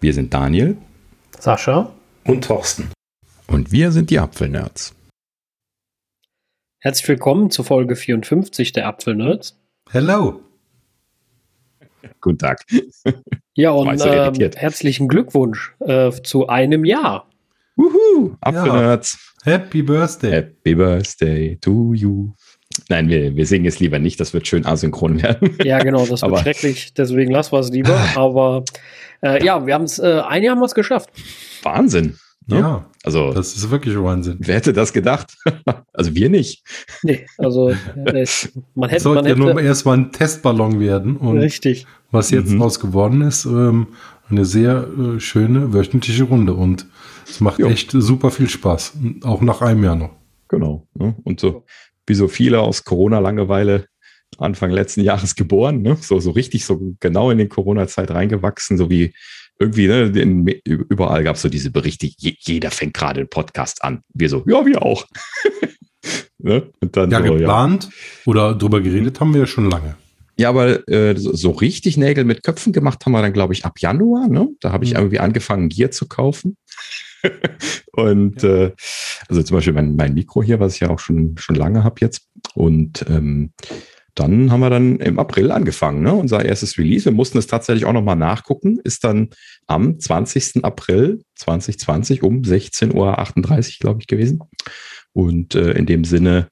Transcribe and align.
Wir 0.00 0.14
sind 0.14 0.32
Daniel, 0.32 0.76
Sascha 1.40 1.92
und 2.24 2.44
Thorsten. 2.44 2.88
Und 3.48 3.72
wir 3.72 3.90
sind 3.90 4.10
die 4.10 4.20
Apfelnerds. 4.20 4.94
Herzlich 6.78 7.08
willkommen 7.08 7.50
zu 7.50 7.64
Folge 7.64 7.96
54 7.96 8.70
der 8.70 8.86
Apfelnerds. 8.86 9.58
Hello. 9.90 10.40
Guten 12.20 12.38
Tag. 12.38 12.64
Ja, 13.54 13.72
und 13.72 14.00
äh, 14.00 14.50
herzlichen 14.54 15.08
Glückwunsch 15.08 15.74
äh, 15.80 16.12
zu 16.22 16.46
einem 16.46 16.84
Jahr. 16.84 17.28
Wuhu, 17.74 18.36
Apfelnerds. 18.40 19.34
Ja. 19.44 19.52
Happy 19.52 19.82
Birthday. 19.82 20.30
Happy 20.30 20.76
Birthday 20.76 21.56
to 21.60 21.92
you. 21.94 22.34
Nein, 22.88 23.08
wir, 23.08 23.34
wir 23.34 23.46
singen 23.46 23.66
es 23.66 23.80
lieber 23.80 23.98
nicht, 23.98 24.20
das 24.20 24.32
wird 24.32 24.46
schön 24.46 24.64
asynchron 24.64 25.20
werden. 25.20 25.56
Ja, 25.64 25.80
genau, 25.80 26.06
das 26.06 26.22
wird 26.22 26.38
schrecklich, 26.38 26.94
deswegen 26.94 27.32
lassen 27.32 27.50
wir 27.50 27.58
es 27.58 27.70
lieber. 27.70 27.98
Aber 28.14 28.64
äh, 29.22 29.44
ja, 29.44 29.66
wir 29.66 29.74
haben 29.74 29.84
es, 29.84 29.98
äh, 29.98 30.22
ein 30.26 30.42
Jahr 30.42 30.54
haben 30.54 30.60
wir 30.60 30.66
es 30.66 30.74
geschafft. 30.74 31.10
Wahnsinn. 31.62 32.16
Ne? 32.46 32.60
Ja, 32.60 32.90
also 33.04 33.32
das 33.34 33.54
ist 33.54 33.70
wirklich 33.70 33.94
Wahnsinn. 34.00 34.38
Wer 34.40 34.56
hätte 34.56 34.72
das 34.72 34.92
gedacht? 34.92 35.36
also 35.92 36.14
wir 36.14 36.30
nicht. 36.30 36.64
Nee, 37.02 37.26
also 37.36 37.68
äh, 37.68 37.76
man 38.74 38.88
hätte. 38.88 39.02
Sollte 39.02 39.22
man 39.22 39.26
hätte, 39.26 39.40
ja 39.40 39.52
nur 39.54 39.60
erstmal 39.60 39.98
ein 39.98 40.12
Testballon 40.12 40.80
werden. 40.80 41.18
Und 41.18 41.38
richtig. 41.38 41.86
Was 42.10 42.30
jetzt 42.30 42.50
mhm. 42.50 42.62
raus 42.62 42.80
geworden 42.80 43.20
ist, 43.20 43.44
ähm, 43.44 43.88
eine 44.30 44.46
sehr 44.46 44.86
äh, 44.98 45.20
schöne 45.20 45.74
wöchentliche 45.74 46.24
Runde 46.24 46.54
und 46.54 46.86
es 47.28 47.40
macht 47.40 47.58
jo. 47.58 47.68
echt 47.68 47.90
super 47.92 48.30
viel 48.30 48.48
Spaß, 48.48 48.94
auch 49.24 49.42
nach 49.42 49.60
einem 49.60 49.84
Jahr 49.84 49.96
noch. 49.96 50.16
Genau. 50.48 50.86
Ne? 50.94 51.14
Und 51.24 51.40
so 51.40 51.64
wie 52.06 52.14
so 52.14 52.28
viele 52.28 52.60
aus 52.60 52.84
Corona-Langeweile 52.84 53.86
Anfang 54.36 54.70
letzten 54.70 55.02
Jahres 55.02 55.34
geboren, 55.34 55.82
ne? 55.82 55.96
so, 56.00 56.20
so 56.20 56.30
richtig 56.30 56.64
so 56.64 56.94
genau 57.00 57.30
in 57.30 57.38
den 57.38 57.48
Corona-Zeit 57.48 58.10
reingewachsen, 58.10 58.76
so 58.76 58.90
wie 58.90 59.14
irgendwie, 59.58 59.88
ne, 59.88 60.02
in, 60.02 60.46
überall 60.64 61.24
gab 61.24 61.36
es 61.36 61.42
so 61.42 61.48
diese 61.48 61.70
Berichte, 61.70 62.08
je, 62.16 62.34
jeder 62.38 62.70
fängt 62.70 62.94
gerade 62.94 63.20
einen 63.20 63.28
Podcast 63.28 63.82
an. 63.82 64.02
Wir 64.14 64.28
so, 64.28 64.44
ja, 64.46 64.64
wir 64.64 64.82
auch. 64.82 65.06
ne? 66.38 66.70
dann 66.80 67.10
ja, 67.10 67.26
so, 67.26 67.34
geplant 67.34 67.84
ja. 67.84 67.90
oder 68.26 68.54
drüber 68.54 68.80
geredet 68.80 69.20
haben 69.20 69.32
wir 69.32 69.40
ja 69.40 69.46
schon 69.46 69.68
lange. 69.68 69.96
Ja, 70.38 70.50
aber 70.50 70.88
äh, 70.88 71.16
so, 71.16 71.34
so, 71.34 71.50
richtig 71.50 71.96
Nägel 71.96 72.22
mit 72.22 72.44
Köpfen 72.44 72.72
gemacht 72.72 73.04
haben 73.04 73.12
wir 73.12 73.22
dann, 73.22 73.32
glaube 73.32 73.54
ich, 73.54 73.64
ab 73.64 73.80
Januar. 73.80 74.28
Ne? 74.28 74.48
Da 74.60 74.70
habe 74.70 74.84
ich 74.84 74.92
mhm. 74.92 74.98
irgendwie 74.98 75.18
angefangen, 75.18 75.68
Gier 75.68 75.90
zu 75.90 76.06
kaufen. 76.06 76.56
und 77.92 78.42
ja. 78.44 78.66
äh, 78.66 78.72
also 79.26 79.42
zum 79.42 79.56
Beispiel 79.56 79.72
mein, 79.72 79.96
mein 79.96 80.14
Mikro 80.14 80.44
hier, 80.44 80.60
was 80.60 80.74
ich 80.74 80.80
ja 80.80 80.90
auch 80.90 81.00
schon, 81.00 81.34
schon 81.38 81.56
lange 81.56 81.82
habe 81.82 81.96
jetzt. 82.00 82.28
Und 82.54 83.04
ähm, 83.08 83.52
dann 84.18 84.50
haben 84.50 84.60
wir 84.60 84.70
dann 84.70 84.98
im 84.98 85.18
April 85.18 85.52
angefangen, 85.52 86.02
ne? 86.02 86.12
unser 86.12 86.44
erstes 86.44 86.76
Release. 86.76 87.04
Wir 87.04 87.12
mussten 87.12 87.38
es 87.38 87.46
tatsächlich 87.46 87.84
auch 87.84 87.92
nochmal 87.92 88.16
nachgucken. 88.16 88.78
Ist 88.82 89.04
dann 89.04 89.30
am 89.66 89.98
20. 89.98 90.64
April 90.64 91.22
2020 91.36 92.22
um 92.22 92.42
16.38 92.42 92.94
Uhr, 92.94 93.78
glaube 93.80 94.00
ich, 94.00 94.06
gewesen. 94.06 94.40
Und 95.12 95.54
äh, 95.54 95.72
in 95.72 95.86
dem 95.86 96.04
Sinne 96.04 96.48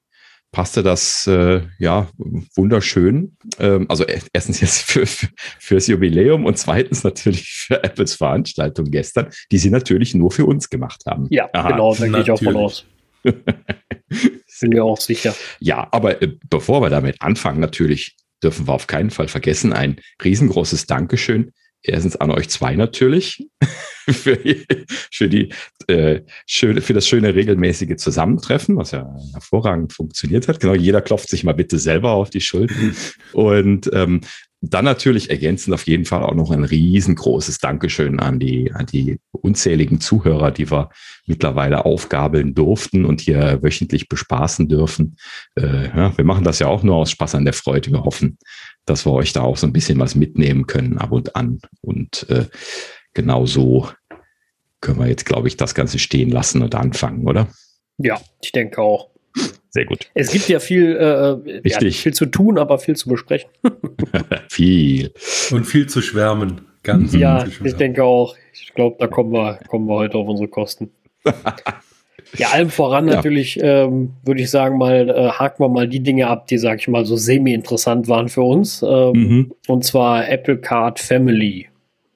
passte 0.53 0.83
das 0.83 1.27
äh, 1.27 1.62
ja 1.78 2.09
wunderschön. 2.55 3.37
Ähm, 3.59 3.87
also 3.89 4.05
erstens 4.33 4.61
jetzt 4.61 4.83
für, 4.83 5.05
für, 5.06 5.28
fürs 5.59 5.87
Jubiläum 5.89 6.47
und 6.47 6.56
zweitens 6.59 7.05
natürlich 7.05 7.48
für 7.48 7.83
Apples 7.83 8.14
Veranstaltung 8.14 8.87
gestern, 8.91 9.28
die 9.50 9.59
sie 9.59 9.70
natürlich 9.70 10.14
nur 10.14 10.31
für 10.31 10.47
uns 10.47 10.70
gemacht 10.70 11.03
haben. 11.06 11.27
Ja, 11.31 11.48
Aha. 11.53 11.70
genau, 11.70 11.94
da 11.94 12.06
gehe 12.06 12.20
ich 12.20 12.31
auch 12.31 12.42
von 12.42 12.56
aus. 12.56 12.87
Sind 14.57 14.73
wir 14.73 14.85
auch 14.85 15.01
sicher. 15.01 15.35
Ja, 15.61 15.87
aber 15.91 16.23
äh, 16.23 16.33
bevor 16.49 16.81
wir 16.81 16.89
damit 16.89 17.21
anfangen, 17.21 17.61
natürlich 17.61 18.17
dürfen 18.43 18.67
wir 18.67 18.73
auf 18.73 18.87
keinen 18.87 19.11
Fall 19.11 19.29
vergessen, 19.29 19.75
ein 19.75 20.01
riesengroßes 20.25 20.87
Dankeschön 20.87 21.53
erstens 21.83 22.17
an 22.17 22.31
euch 22.31 22.49
zwei 22.49 22.75
natürlich 22.75 23.47
für, 24.11 24.39
für, 25.12 25.29
die, 25.29 25.53
äh, 25.89 26.21
für 26.47 26.95
das 26.95 27.07
schöne 27.07 27.34
regelmäßige 27.34 27.97
Zusammentreffen, 27.97 28.77
was 28.77 28.93
ja 28.93 29.15
hervorragend 29.34 29.93
funktioniert 29.93 30.49
hat. 30.49 30.61
Genau, 30.61 30.75
jeder 30.75 31.03
klopft 31.03 31.28
sich 31.28 31.45
mal 31.45 31.53
bitte 31.53 31.78
selber 31.78 32.12
auf 32.12 32.31
die 32.31 32.41
Schultern. 32.41 32.97
Und 33.33 33.91
ähm, 33.93 34.22
dann 34.71 34.84
natürlich 34.84 35.31
ergänzend 35.31 35.75
auf 35.75 35.87
jeden 35.87 36.04
Fall 36.04 36.22
auch 36.22 36.34
noch 36.34 36.50
ein 36.50 36.65
riesengroßes 36.65 37.59
Dankeschön 37.59 38.21
an 38.21 38.38
die, 38.38 38.72
an 38.72 38.87
die 38.87 39.19
unzähligen 39.32 40.00
Zuhörer, 40.00 40.50
die 40.50 40.71
wir 40.71 40.91
mittlerweile 41.27 41.84
aufgabeln 41.84 42.54
durften 42.54 43.04
und 43.04 43.21
hier 43.21 43.62
wöchentlich 43.62 44.09
bespaßen 44.09 44.69
dürfen. 44.69 45.16
Äh, 45.56 45.88
ja, 45.88 46.16
wir 46.16 46.25
machen 46.25 46.44
das 46.44 46.59
ja 46.59 46.69
auch 46.69 46.82
nur 46.82 46.97
aus 46.97 47.10
Spaß 47.10 47.34
an 47.34 47.44
der 47.44 47.54
Freude. 47.54 47.91
Wir 47.91 48.04
hoffen, 48.04 48.38
dass 48.84 49.04
wir 49.04 49.12
euch 49.12 49.32
da 49.32 49.43
auch 49.43 49.56
so 49.56 49.66
ein 49.66 49.72
bisschen 49.72 49.99
was 49.99 50.15
mitnehmen 50.15 50.66
können 50.66 50.98
ab 50.98 51.12
und 51.12 51.37
an. 51.37 51.60
Und 51.83 52.28
äh, 52.31 52.47
genau 53.15 53.47
so 53.47 53.88
können 54.81 55.00
wir 55.00 55.09
jetzt, 55.09 55.27
glaube 55.27 55.48
ich, 55.48 55.56
das 55.56 55.75
Ganze 55.75 55.98
stehen 55.98 56.31
lassen 56.31 56.62
und 56.62 56.75
anfangen, 56.75 57.27
oder? 57.27 57.48
Ja, 57.98 58.21
ich 58.43 58.53
denke 58.53 58.81
auch. 58.81 59.10
Sehr 59.76 59.84
gut. 59.84 60.09
Es 60.14 60.31
gibt 60.31 60.48
ja 60.48 60.59
viel, 60.59 60.97
äh, 60.97 61.50
Richtig. 61.59 61.98
Ja, 61.98 62.03
viel 62.03 62.14
zu 62.14 62.25
tun, 62.25 62.56
aber 62.56 62.78
viel 62.78 62.97
zu 62.97 63.10
besprechen. 63.10 63.50
viel. 64.48 65.12
Und 65.50 65.66
viel 65.66 65.87
zu 65.87 66.00
schwärmen. 66.00 66.62
Ganz 66.82 67.12
ja, 67.12 67.44
ich 67.62 67.75
denke 67.75 68.03
auch. 68.03 68.36
Ich 68.54 68.72
glaube, 68.72 68.97
da 68.98 69.06
kommen 69.06 69.34
wir, 69.34 69.60
kommen 69.69 69.86
wir 69.86 69.97
heute 69.97 70.16
auf 70.16 70.28
unsere 70.28 70.48
Kosten. 70.48 70.91
Ja, 72.36 72.48
allem 72.48 72.70
voran 72.70 73.06
ja. 73.06 73.15
natürlich, 73.15 73.59
ähm, 73.62 74.15
würde 74.25 74.42
ich 74.42 74.50
sagen, 74.50 74.78
mal 74.78 75.09
äh, 75.09 75.31
haken 75.31 75.62
wir 75.62 75.69
mal 75.69 75.86
die 75.86 76.00
Dinge 76.00 76.26
ab, 76.26 76.48
die, 76.48 76.59
sag 76.59 76.81
ich 76.81 76.88
mal, 76.88 77.04
so 77.04 77.16
semi-interessant 77.16 78.09
waren 78.09 78.28
für 78.28 78.42
uns. 78.42 78.82
Ähm, 78.82 79.12
mhm. 79.12 79.53
Und 79.69 79.84
zwar 79.84 80.28
Apple 80.28 80.59
Card 80.59 80.98
Family. 80.98 81.69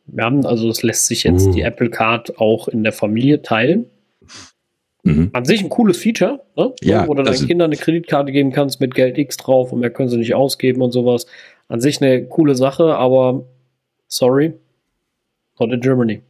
Wir 0.06 0.25
haben, 0.25 0.44
also 0.44 0.69
es 0.69 0.82
lässt 0.82 1.06
sich 1.06 1.22
jetzt 1.22 1.47
uh. 1.47 1.53
die 1.53 1.62
Apple 1.62 1.91
Card 1.91 2.38
auch 2.38 2.66
in 2.66 2.82
der 2.82 2.93
Familie 2.93 3.41
teilen. 3.43 3.87
Mhm. 5.03 5.31
An 5.33 5.44
sich 5.44 5.62
ein 5.62 5.69
cooles 5.69 5.99
Feature, 5.99 6.41
ne? 6.56 6.72
ja, 6.83 7.06
wo 7.09 7.15
du 7.15 7.22
deinen 7.22 7.47
Kindern 7.47 7.71
eine 7.71 7.81
Kreditkarte 7.81 8.33
geben 8.33 8.53
kannst 8.53 8.81
mit 8.81 8.94
Geld 8.94 9.16
X 9.19 9.37
drauf 9.37 9.72
und 9.72 9.81
mehr 9.81 9.91
können 9.91 10.09
sie 10.09 10.19
nicht 10.19 10.34
ausgeben 10.34 10.83
und 10.83 10.93
sowas. 10.93 11.27
An 11.69 11.81
sich 11.81 12.03
eine 12.03 12.27
coole 12.27 12.55
Sache, 12.55 12.97
aber 12.97 13.44
sorry, 14.09 14.55
not 15.59 15.72
in 15.72 15.81
Germany. 15.81 16.22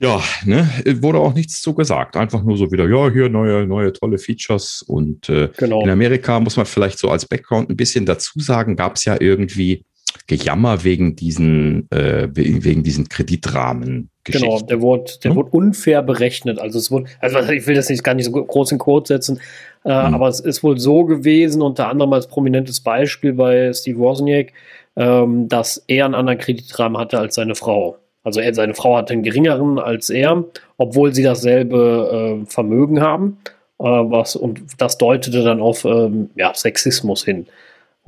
Ja, 0.00 0.22
ne, 0.44 0.68
wurde 1.00 1.18
auch 1.18 1.34
nichts 1.34 1.60
zu 1.60 1.74
gesagt. 1.74 2.16
Einfach 2.16 2.44
nur 2.44 2.56
so 2.56 2.70
wieder, 2.70 2.88
ja, 2.88 3.10
hier 3.10 3.28
neue, 3.28 3.66
neue 3.66 3.92
tolle 3.92 4.18
Features. 4.18 4.82
Und 4.82 5.28
äh, 5.28 5.48
genau. 5.56 5.82
in 5.82 5.90
Amerika 5.90 6.38
muss 6.38 6.56
man 6.56 6.66
vielleicht 6.66 6.98
so 6.98 7.10
als 7.10 7.26
Background 7.26 7.68
ein 7.68 7.76
bisschen 7.76 8.06
dazu 8.06 8.38
sagen, 8.38 8.76
gab 8.76 8.94
es 8.94 9.04
ja 9.04 9.16
irgendwie 9.20 9.84
Gejammer 10.28 10.84
wegen 10.84 11.16
diesen, 11.16 11.90
äh, 11.90 12.28
wegen 12.32 12.82
diesen 12.82 13.08
Kreditrahmen. 13.08 14.10
Genau, 14.24 14.60
der 14.60 14.82
wurde, 14.82 15.12
der 15.24 15.30
hm? 15.30 15.36
wurde 15.36 15.50
unfair 15.50 16.02
berechnet. 16.02 16.58
Also 16.58 16.78
es 16.78 16.90
wurde, 16.90 17.06
also 17.20 17.40
ich 17.50 17.66
will 17.66 17.74
das 17.74 17.88
nicht 17.88 18.04
gar 18.04 18.14
nicht 18.14 18.26
so 18.26 18.32
groß 18.32 18.72
in 18.72 18.78
Quote 18.78 19.08
setzen, 19.08 19.40
äh, 19.84 19.88
hm. 19.88 20.14
aber 20.14 20.28
es 20.28 20.40
ist 20.40 20.62
wohl 20.62 20.78
so 20.78 21.04
gewesen, 21.04 21.62
unter 21.62 21.88
anderem 21.88 22.12
als 22.12 22.26
prominentes 22.26 22.80
Beispiel 22.80 23.32
bei 23.32 23.72
Steve 23.72 23.98
Wozniak, 23.98 24.52
ähm, 24.96 25.48
dass 25.48 25.82
er 25.86 26.04
einen 26.04 26.14
anderen 26.14 26.38
Kreditrahmen 26.38 26.98
hatte 26.98 27.18
als 27.18 27.34
seine 27.34 27.54
Frau. 27.54 27.96
Also 28.22 28.40
er, 28.40 28.52
seine 28.52 28.74
Frau 28.74 28.96
hatte 28.96 29.14
einen 29.14 29.22
geringeren 29.22 29.78
als 29.78 30.10
er, 30.10 30.44
obwohl 30.76 31.14
sie 31.14 31.22
dasselbe 31.22 32.42
äh, 32.42 32.46
Vermögen 32.46 33.00
haben. 33.00 33.38
Äh, 33.78 33.84
was, 33.84 34.36
und 34.36 34.60
das 34.76 34.98
deutete 34.98 35.42
dann 35.42 35.60
auf 35.60 35.86
ähm, 35.86 36.28
ja, 36.34 36.52
Sexismus 36.54 37.24
hin. 37.24 37.46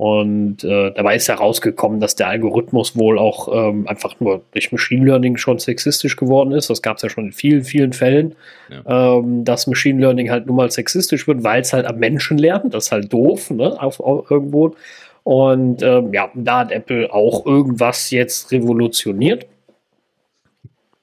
Und 0.01 0.63
äh, 0.63 0.91
dabei 0.95 1.15
ist 1.15 1.29
herausgekommen, 1.29 1.99
dass 1.99 2.15
der 2.15 2.27
Algorithmus 2.27 2.97
wohl 2.97 3.19
auch 3.19 3.47
ähm, 3.53 3.87
einfach 3.87 4.19
nur 4.19 4.41
durch 4.51 4.71
Machine 4.71 5.05
Learning 5.05 5.37
schon 5.37 5.59
sexistisch 5.59 6.15
geworden 6.15 6.53
ist. 6.53 6.71
Das 6.71 6.81
gab 6.81 6.97
es 6.97 7.03
ja 7.03 7.09
schon 7.09 7.25
in 7.25 7.31
vielen, 7.33 7.63
vielen 7.63 7.93
Fällen, 7.93 8.33
ja. 8.71 9.19
ähm, 9.19 9.45
dass 9.45 9.67
Machine 9.67 10.01
Learning 10.01 10.31
halt 10.31 10.47
nun 10.47 10.55
mal 10.55 10.71
sexistisch 10.71 11.27
wird, 11.27 11.43
weil 11.43 11.61
es 11.61 11.71
halt 11.71 11.85
am 11.85 11.99
Menschen 11.99 12.39
lernt. 12.39 12.73
Das 12.73 12.85
ist 12.85 12.91
halt 12.91 13.13
doof, 13.13 13.51
ne, 13.51 13.79
auf, 13.79 13.99
auf 13.99 14.31
irgendwo. 14.31 14.73
Und 15.21 15.83
ähm, 15.83 16.11
ja, 16.15 16.31
da 16.33 16.61
hat 16.61 16.71
Apple 16.71 17.13
auch 17.13 17.45
irgendwas 17.45 18.09
jetzt 18.09 18.51
revolutioniert. 18.51 19.45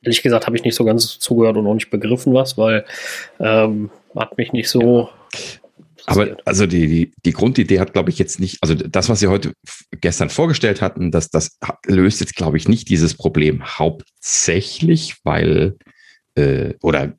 Ehrlich 0.03 0.25
gesagt 0.25 0.49
habe 0.49 0.57
ich 0.57 0.65
nicht 0.65 0.75
so 0.75 0.85
ganz 0.85 1.21
zugehört 1.21 1.57
und 1.57 1.69
auch 1.69 1.75
nicht 1.75 1.91
begriffen 1.91 2.35
was, 2.35 2.59
weil 2.59 2.85
ähm, 3.39 3.91
hat 4.17 4.37
mich 4.37 4.53
nicht 4.53 4.69
so. 4.69 5.09
Aber 6.09 6.37
also 6.47 6.67
die, 6.67 6.87
die, 6.87 7.13
die 7.25 7.33
Grundidee 7.33 7.81
hat, 7.81 7.93
glaube 7.93 8.09
ich, 8.09 8.19
jetzt 8.19 8.41
nicht, 8.41 8.59
also 8.63 8.75
das, 8.75 9.11
was 9.11 9.21
Sie 9.21 9.27
heute 9.27 9.53
gestern 10.01 10.31
vorgestellt 10.31 10.81
hatten, 10.81 11.11
das, 11.11 11.29
das 11.29 11.59
löst 11.87 12.21
jetzt, 12.21 12.35
glaube 12.35 12.57
ich, 12.57 12.67
nicht 12.67 12.89
dieses 12.89 13.15
Problem 13.15 13.63
hauptsächlich, 13.79 15.17
weil, 15.25 15.77
äh, 16.35 16.75
oder 16.83 17.13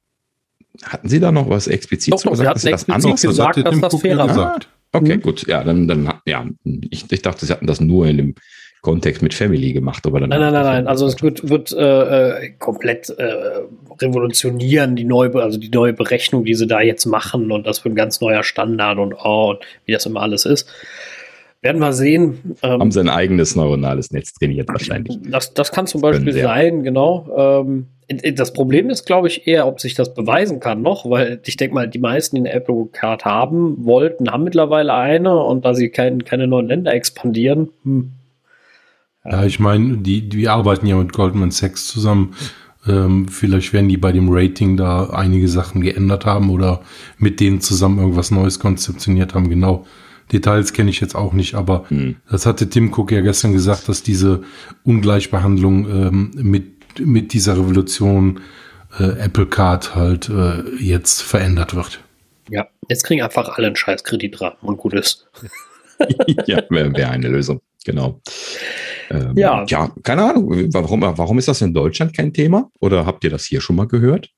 hatten 0.83 1.07
Sie 1.07 1.19
da 1.19 1.31
noch 1.31 1.49
was 1.49 1.67
explizit 1.67 2.13
doch, 2.13 2.23
doch, 2.23 2.31
gesagt? 2.31 2.59
Sie 2.59 2.73
hatten 2.73 2.91
explizit 2.91 3.13
das 3.13 3.21
gesagt, 3.21 3.57
dass 3.57 3.79
das 3.79 4.01
fairer 4.01 4.33
sagt. 4.33 4.69
Okay, 4.91 5.17
mhm. 5.17 5.21
gut. 5.21 5.45
Ja, 5.47 5.63
dann, 5.63 5.87
dann, 5.87 6.11
ja, 6.25 6.47
ich, 6.89 7.05
ich 7.11 7.21
dachte, 7.21 7.45
Sie 7.45 7.53
hatten 7.53 7.67
das 7.67 7.79
nur 7.79 8.07
in 8.07 8.17
dem 8.17 8.35
Kontext 8.81 9.21
mit 9.21 9.33
Family 9.33 9.73
gemacht. 9.73 10.05
Aber 10.05 10.19
dann 10.19 10.29
nein, 10.29 10.39
nein, 10.39 10.53
nein, 10.53 10.63
nein. 10.63 10.87
Also 10.87 11.05
es 11.05 11.21
wird, 11.21 11.49
wird 11.49 11.71
äh, 11.71 12.45
äh, 12.45 12.49
komplett 12.59 13.09
äh, 13.09 13.63
revolutionieren, 14.01 14.95
die 14.95 15.03
neue, 15.03 15.33
also 15.35 15.59
die 15.59 15.69
neue 15.69 15.93
Berechnung, 15.93 16.45
die 16.45 16.55
sie 16.55 16.67
da 16.67 16.81
jetzt 16.81 17.05
machen 17.05 17.51
und 17.51 17.67
das 17.67 17.83
wird 17.83 17.93
ein 17.93 17.97
ganz 17.97 18.21
neuer 18.21 18.43
Standard 18.43 18.97
und, 18.97 19.13
oh, 19.13 19.51
und 19.51 19.59
wie 19.85 19.91
das 19.91 20.05
immer 20.05 20.21
alles 20.21 20.45
ist. 20.45 20.69
Werden 21.61 21.81
wir 21.81 21.91
sehen. 21.91 22.55
Ähm, 22.63 22.79
Haben 22.79 22.91
sie 22.91 23.01
ein 23.01 23.09
eigenes 23.09 23.55
neuronales 23.57 24.11
Netz 24.11 24.33
trainiert 24.33 24.69
wahrscheinlich. 24.69 25.17
Das, 25.23 25.53
das 25.53 25.73
kann 25.73 25.87
zum 25.87 25.99
Beispiel 25.99 26.31
sein, 26.31 26.83
genau. 26.83 27.27
Ähm, 27.37 27.87
Das 28.33 28.53
Problem 28.53 28.89
ist, 28.89 29.05
glaube 29.05 29.27
ich, 29.27 29.45
eher, 29.45 29.67
ob 29.67 29.81
sich 29.81 29.93
das 29.93 30.13
beweisen 30.13 30.61
kann 30.61 30.81
noch, 30.81 31.09
weil 31.09 31.41
ich 31.45 31.57
denke 31.57 31.75
mal, 31.75 31.89
die 31.89 31.99
meisten, 31.99 32.37
die 32.37 32.41
eine 32.43 32.53
Apple 32.53 32.87
Card 32.93 33.25
haben 33.25 33.83
wollten, 33.85 34.31
haben 34.31 34.45
mittlerweile 34.45 34.93
eine 34.93 35.35
und 35.37 35.65
da 35.65 35.73
sie 35.73 35.89
kein, 35.89 36.23
keine 36.23 36.47
neuen 36.47 36.67
Länder 36.67 36.93
expandieren. 36.93 37.69
Hm. 37.83 38.13
Ja. 39.25 39.43
ich 39.43 39.59
meine, 39.59 39.97
die, 39.97 40.29
die 40.29 40.47
arbeiten 40.47 40.85
ja 40.85 40.95
mit 40.95 41.13
Goldman 41.13 41.51
Sachs 41.51 41.87
zusammen. 41.87 42.35
Ähm, 42.87 43.27
vielleicht 43.27 43.73
werden 43.73 43.89
die 43.89 43.97
bei 43.97 44.11
dem 44.11 44.29
Rating 44.29 44.77
da 44.77 45.09
einige 45.09 45.49
Sachen 45.49 45.81
geändert 45.81 46.25
haben 46.25 46.49
oder 46.49 46.81
mit 47.17 47.39
denen 47.39 47.59
zusammen 47.59 47.99
irgendwas 47.99 48.31
Neues 48.31 48.59
konzeptioniert 48.59 49.33
haben. 49.33 49.49
Genau. 49.49 49.85
Details 50.31 50.73
kenne 50.73 50.91
ich 50.91 51.01
jetzt 51.01 51.15
auch 51.15 51.33
nicht, 51.33 51.55
aber 51.55 51.85
hm. 51.89 52.15
das 52.29 52.45
hatte 52.45 52.69
Tim 52.69 52.93
Cook 52.93 53.11
ja 53.11 53.21
gestern 53.21 53.51
gesagt, 53.51 53.89
dass 53.89 54.03
diese 54.03 54.43
Ungleichbehandlung 54.83 55.89
ähm, 55.89 56.31
mit 56.35 56.79
mit 56.97 57.33
dieser 57.33 57.57
Revolution 57.57 58.41
äh, 58.99 59.19
Apple 59.19 59.45
Card 59.45 59.95
halt 59.95 60.29
äh, 60.29 60.63
jetzt 60.79 61.21
verändert 61.21 61.75
wird. 61.75 62.01
Ja, 62.49 62.67
jetzt 62.87 63.03
kriegen 63.03 63.21
einfach 63.21 63.49
alle 63.49 63.67
einen 63.67 63.75
scheiß 63.75 64.03
Kreditrahmen 64.03 64.57
und 64.61 64.77
gut 64.77 64.93
ist. 64.93 65.27
ja, 66.47 66.63
wäre 66.69 66.95
wär 66.95 67.11
eine 67.11 67.27
Lösung, 67.27 67.61
genau. 67.85 68.21
Ähm, 69.09 69.33
ja. 69.35 69.65
ja, 69.67 69.91
keine 70.03 70.23
Ahnung. 70.23 70.49
Warum, 70.73 71.01
warum 71.01 71.37
ist 71.39 71.47
das 71.47 71.61
in 71.61 71.73
Deutschland 71.73 72.15
kein 72.15 72.33
Thema? 72.33 72.69
Oder 72.79 73.05
habt 73.05 73.23
ihr 73.23 73.29
das 73.29 73.45
hier 73.45 73.61
schon 73.61 73.75
mal 73.75 73.87
gehört? 73.87 74.29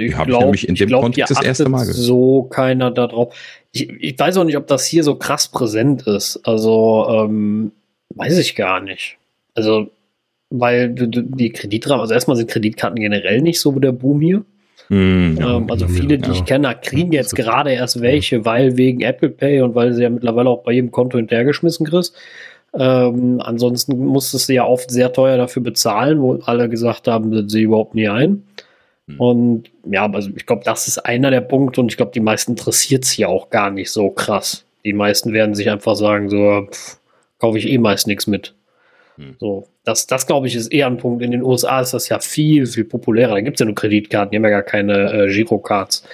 Ich 0.00 0.16
habe 0.16 0.30
ich 0.30 0.38
nämlich 0.38 0.68
in 0.68 0.74
dem 0.74 0.88
glaub, 0.88 1.02
Kontext 1.02 1.30
das 1.30 1.42
erste 1.42 1.68
Mal 1.68 1.80
gehört. 1.80 1.96
so 1.96 2.44
keiner 2.44 2.90
da 2.90 3.06
drauf. 3.06 3.34
Ich, 3.72 3.90
ich, 3.90 4.18
weiß 4.18 4.36
auch 4.38 4.44
nicht, 4.44 4.56
ob 4.56 4.66
das 4.66 4.86
hier 4.86 5.04
so 5.04 5.16
krass 5.16 5.48
präsent 5.48 6.02
ist. 6.06 6.40
Also, 6.44 7.06
ähm, 7.10 7.72
weiß 8.10 8.38
ich 8.38 8.54
gar 8.54 8.80
nicht. 8.80 9.18
Also, 9.54 9.90
weil 10.48 10.88
die 10.90 11.50
Kreditrahmen, 11.50 12.00
also 12.00 12.14
erstmal 12.14 12.36
sind 12.36 12.50
Kreditkarten 12.50 13.00
generell 13.00 13.42
nicht 13.42 13.60
so 13.60 13.72
der 13.72 13.92
Boom 13.92 14.20
hier. 14.20 14.44
Mm, 14.88 15.38
ähm, 15.40 15.70
also 15.70 15.88
viele, 15.88 16.18
die 16.18 16.28
ja. 16.28 16.34
ich 16.34 16.44
kenne, 16.44 16.76
kriegen 16.80 17.12
jetzt 17.12 17.34
gerade 17.34 17.72
erst 17.72 18.00
welche, 18.00 18.44
weil 18.44 18.76
wegen 18.76 19.00
Apple 19.00 19.30
Pay 19.30 19.62
und 19.62 19.74
weil 19.74 19.92
sie 19.94 20.02
ja 20.02 20.10
mittlerweile 20.10 20.50
auch 20.50 20.62
bei 20.62 20.72
jedem 20.72 20.90
Konto 20.90 21.18
hinterhergeschmissen 21.18 21.86
kriegst. 21.86 22.14
Ähm, 22.74 23.40
ansonsten 23.44 23.98
musstest 23.98 24.48
du 24.48 24.54
ja 24.54 24.64
oft 24.64 24.90
sehr 24.90 25.12
teuer 25.12 25.36
dafür 25.36 25.62
bezahlen, 25.62 26.20
wo 26.22 26.36
alle 26.44 26.68
gesagt 26.68 27.06
haben, 27.06 27.34
sind 27.34 27.50
sie 27.50 27.62
überhaupt 27.62 27.94
nie 27.94 28.08
ein. 28.08 28.44
Mhm. 29.06 29.20
Und 29.20 29.70
ja, 29.90 30.10
also 30.10 30.30
ich 30.34 30.46
glaube, 30.46 30.62
das 30.64 30.88
ist 30.88 30.98
einer 30.98 31.30
der 31.30 31.42
Punkte 31.42 31.80
und 31.80 31.90
ich 31.90 31.96
glaube, 31.96 32.12
die 32.12 32.20
meisten 32.20 32.52
interessiert 32.52 33.04
es 33.04 33.16
ja 33.16 33.28
auch 33.28 33.50
gar 33.50 33.70
nicht 33.70 33.90
so 33.90 34.10
krass. 34.10 34.64
Die 34.84 34.94
meisten 34.94 35.32
werden 35.32 35.54
sich 35.54 35.70
einfach 35.70 35.96
sagen, 35.96 36.28
so, 36.28 36.66
kaufe 37.38 37.58
ich 37.58 37.68
eh 37.68 37.78
meist 37.78 38.06
nichts 38.06 38.26
mit. 38.26 38.54
Hm. 39.16 39.36
So, 39.38 39.68
das, 39.84 40.06
das 40.06 40.26
glaube 40.26 40.46
ich, 40.46 40.54
ist 40.54 40.72
eher 40.72 40.86
ein 40.86 40.96
Punkt. 40.96 41.22
In 41.22 41.32
den 41.32 41.42
USA 41.42 41.80
ist 41.80 41.92
das 41.92 42.08
ja 42.08 42.18
viel, 42.20 42.66
viel 42.66 42.84
populärer. 42.84 43.32
Da 43.32 43.40
gibt 43.40 43.56
es 43.56 43.60
ja 43.60 43.66
nur 43.66 43.74
Kreditkarten, 43.74 44.30
die 44.30 44.36
haben 44.36 44.44
ja 44.44 44.50
gar 44.50 44.62
keine 44.62 45.12
äh, 45.12 45.32
Girocards 45.32 46.04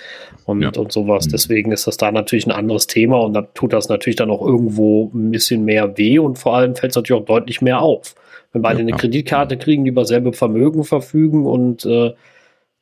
und, 0.48 0.62
ja. 0.62 0.70
und 0.70 0.90
sowas. 0.90 1.26
Mhm. 1.26 1.30
Deswegen 1.32 1.72
ist 1.72 1.86
das 1.86 1.98
da 1.98 2.10
natürlich 2.10 2.46
ein 2.46 2.52
anderes 2.52 2.86
Thema 2.86 3.20
und 3.20 3.34
da 3.34 3.42
tut 3.42 3.74
das 3.74 3.90
natürlich 3.90 4.16
dann 4.16 4.30
auch 4.30 4.40
irgendwo 4.40 5.10
ein 5.12 5.30
bisschen 5.30 5.64
mehr 5.64 5.98
weh 5.98 6.18
und 6.18 6.38
vor 6.38 6.56
allem 6.56 6.74
fällt 6.74 6.92
es 6.92 6.96
natürlich 6.96 7.20
auch 7.20 7.26
deutlich 7.26 7.60
mehr 7.60 7.80
auf. 7.82 8.14
Wenn 8.52 8.62
beide 8.62 8.80
ja, 8.80 8.86
eine 8.86 8.96
Kreditkarte 8.96 9.58
kriegen, 9.58 9.84
die 9.84 9.90
über 9.90 10.06
selbe 10.06 10.32
Vermögen 10.32 10.84
verfügen 10.84 11.44
und 11.44 11.84
äh, 11.84 12.14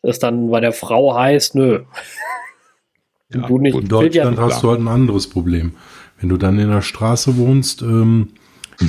es 0.03 0.21
dann 0.21 0.51
bei 0.51 0.61
der 0.61 0.73
Frau 0.73 1.15
heißt, 1.15 1.55
nö. 1.57 1.81
Ja, 3.35 3.41
du 3.49 3.59
nicht, 3.59 3.77
in 3.77 3.89
Deutschland 3.89 4.39
hast 4.39 4.63
du 4.63 4.71
halt 4.71 4.79
ein 4.79 4.87
anderes 4.87 5.29
Problem. 5.29 5.73
Wenn 6.21 6.29
du 6.29 6.37
dann 6.37 6.61
in 6.61 6.71
der 6.71 6.81
Straße 6.81 7.37
wohnst, 7.37 7.83
ähm, 7.83 8.29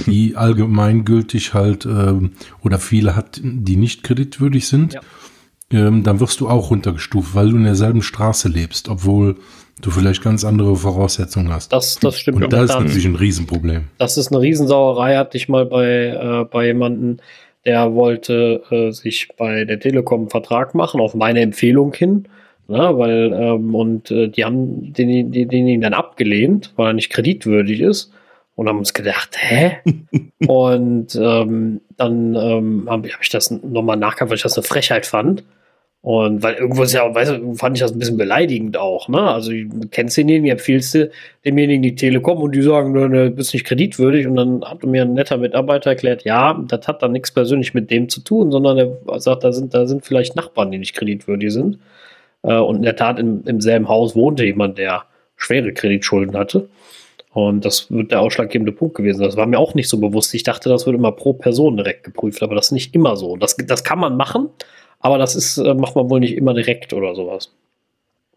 die 0.05 0.35
allgemeingültig 0.35 1.55
halt 1.55 1.87
ähm, 1.87 2.33
oder 2.63 2.77
viele 2.77 3.15
hat, 3.15 3.41
die 3.41 3.77
nicht 3.77 4.03
kreditwürdig 4.03 4.67
sind, 4.67 4.93
ja. 4.93 5.01
Ähm, 5.71 6.03
dann 6.03 6.19
wirst 6.19 6.39
du 6.39 6.47
auch 6.47 6.71
runtergestuft, 6.71 7.35
weil 7.35 7.49
du 7.49 7.57
in 7.57 7.63
derselben 7.63 8.01
Straße 8.01 8.47
lebst, 8.47 8.89
obwohl 8.89 9.35
du 9.81 9.91
vielleicht 9.91 10.23
ganz 10.23 10.43
andere 10.43 10.75
Voraussetzungen 10.75 11.51
hast. 11.51 11.71
Das, 11.71 11.99
das 11.99 12.19
stimmt. 12.19 12.43
Und 12.43 12.53
da 12.53 12.63
ist 12.63 12.73
natürlich 12.73 13.05
ein 13.05 13.15
Riesenproblem. 13.15 13.85
Das 13.97 14.17
ist 14.17 14.31
eine 14.31 14.41
Riesensauerei, 14.41 15.17
hatte 15.17 15.37
ich 15.37 15.49
mal 15.49 15.65
bei, 15.65 16.07
äh, 16.07 16.45
bei 16.45 16.67
jemanden, 16.67 17.17
der 17.65 17.93
wollte 17.93 18.63
äh, 18.71 18.91
sich 18.91 19.29
bei 19.37 19.65
der 19.65 19.79
Telekom 19.79 20.21
einen 20.21 20.29
Vertrag 20.29 20.73
machen, 20.73 21.01
auf 21.01 21.13
meine 21.13 21.41
Empfehlung 21.41 21.93
hin. 21.93 22.27
Na, 22.69 22.97
weil, 22.97 23.31
ähm, 23.33 23.73
und 23.75 24.11
äh, 24.11 24.27
die 24.27 24.43
haben 24.43 24.91
den, 24.91 25.31
den, 25.31 25.47
den 25.47 25.67
ihn 25.67 25.81
dann 25.81 25.93
abgelehnt, 25.93 26.73
weil 26.75 26.87
er 26.87 26.93
nicht 26.93 27.09
kreditwürdig 27.09 27.79
ist 27.79 28.11
und 28.55 28.67
haben 28.67 28.79
uns 28.79 28.93
gedacht, 28.93 29.37
hä? 29.39 29.77
und 30.47 31.15
ähm, 31.15 31.81
dann 31.95 32.35
ähm, 32.35 32.87
habe 32.89 33.09
hab 33.09 33.21
ich 33.21 33.29
das 33.29 33.51
nochmal 33.51 33.95
nachgehabt, 33.95 34.31
weil 34.31 34.35
ich 34.35 34.43
das 34.43 34.57
eine 34.57 34.63
Frechheit 34.63 35.05
fand. 35.05 35.43
Und 36.07 36.41
weil 36.41 36.53
irgendwo 36.53 36.83
ist 36.83 36.93
ja, 36.93 37.13
weißt 37.13 37.31
du, 37.31 37.53
fand 37.55 37.75
ich 37.75 37.81
das 37.81 37.91
ein 37.91 37.99
bisschen 37.99 38.15
beleidigend 38.15 38.77
auch, 38.77 39.09
ne? 39.09 39.19
Also, 39.19 39.51
du 39.51 39.89
kennst 39.91 40.15
denjenigen, 40.15 40.51
empfiehlst 40.51 40.95
du 40.95 41.11
demjenigen 41.43 41.81
die 41.81 41.95
Telekom 41.95 42.41
und 42.41 42.55
die 42.55 42.61
sagen, 42.61 42.93
du 42.93 43.29
bist 43.31 43.53
nicht 43.53 43.65
kreditwürdig. 43.65 44.25
Und 44.25 44.37
dann 44.37 44.63
hat 44.63 44.85
mir 44.85 45.01
ein 45.01 45.15
netter 45.15 45.35
Mitarbeiter 45.35 45.89
erklärt, 45.89 46.23
ja, 46.23 46.63
das 46.65 46.87
hat 46.87 47.03
dann 47.03 47.11
nichts 47.11 47.31
persönlich 47.31 47.73
mit 47.73 47.91
dem 47.91 48.07
zu 48.07 48.21
tun, 48.21 48.51
sondern 48.51 48.77
er 48.77 49.19
sagt, 49.19 49.43
da 49.43 49.51
sind, 49.51 49.73
da 49.73 49.85
sind 49.85 50.05
vielleicht 50.05 50.37
Nachbarn, 50.37 50.71
die 50.71 50.77
nicht 50.77 50.95
kreditwürdig 50.95 51.51
sind. 51.51 51.77
Äh, 52.43 52.55
und 52.55 52.77
in 52.77 52.83
der 52.83 52.95
Tat, 52.95 53.19
im, 53.19 53.43
im 53.45 53.59
selben 53.59 53.89
Haus 53.89 54.15
wohnte 54.15 54.45
jemand, 54.45 54.77
der 54.77 55.03
schwere 55.35 55.73
Kreditschulden 55.73 56.37
hatte. 56.37 56.69
Und 57.33 57.65
das 57.65 57.91
wird 57.91 58.11
der 58.11 58.21
ausschlaggebende 58.21 58.71
Punkt 58.71 58.95
gewesen. 58.95 59.23
Das 59.23 59.35
war 59.35 59.45
mir 59.45 59.59
auch 59.59 59.73
nicht 59.73 59.89
so 59.89 59.99
bewusst. 59.99 60.33
Ich 60.33 60.43
dachte, 60.43 60.69
das 60.69 60.85
wird 60.85 60.95
immer 60.95 61.11
pro 61.11 61.33
Person 61.33 61.75
direkt 61.75 62.05
geprüft, 62.05 62.41
aber 62.43 62.55
das 62.55 62.67
ist 62.67 62.71
nicht 62.71 62.95
immer 62.95 63.17
so. 63.17 63.35
Das, 63.35 63.57
das 63.57 63.83
kann 63.83 63.99
man 63.99 64.15
machen, 64.15 64.47
aber 64.99 65.17
das 65.17 65.35
ist, 65.35 65.57
äh, 65.57 65.73
macht 65.73 65.95
man 65.95 66.09
wohl 66.09 66.19
nicht 66.19 66.35
immer 66.35 66.53
direkt 66.53 66.93
oder 66.93 67.15
sowas. 67.15 67.51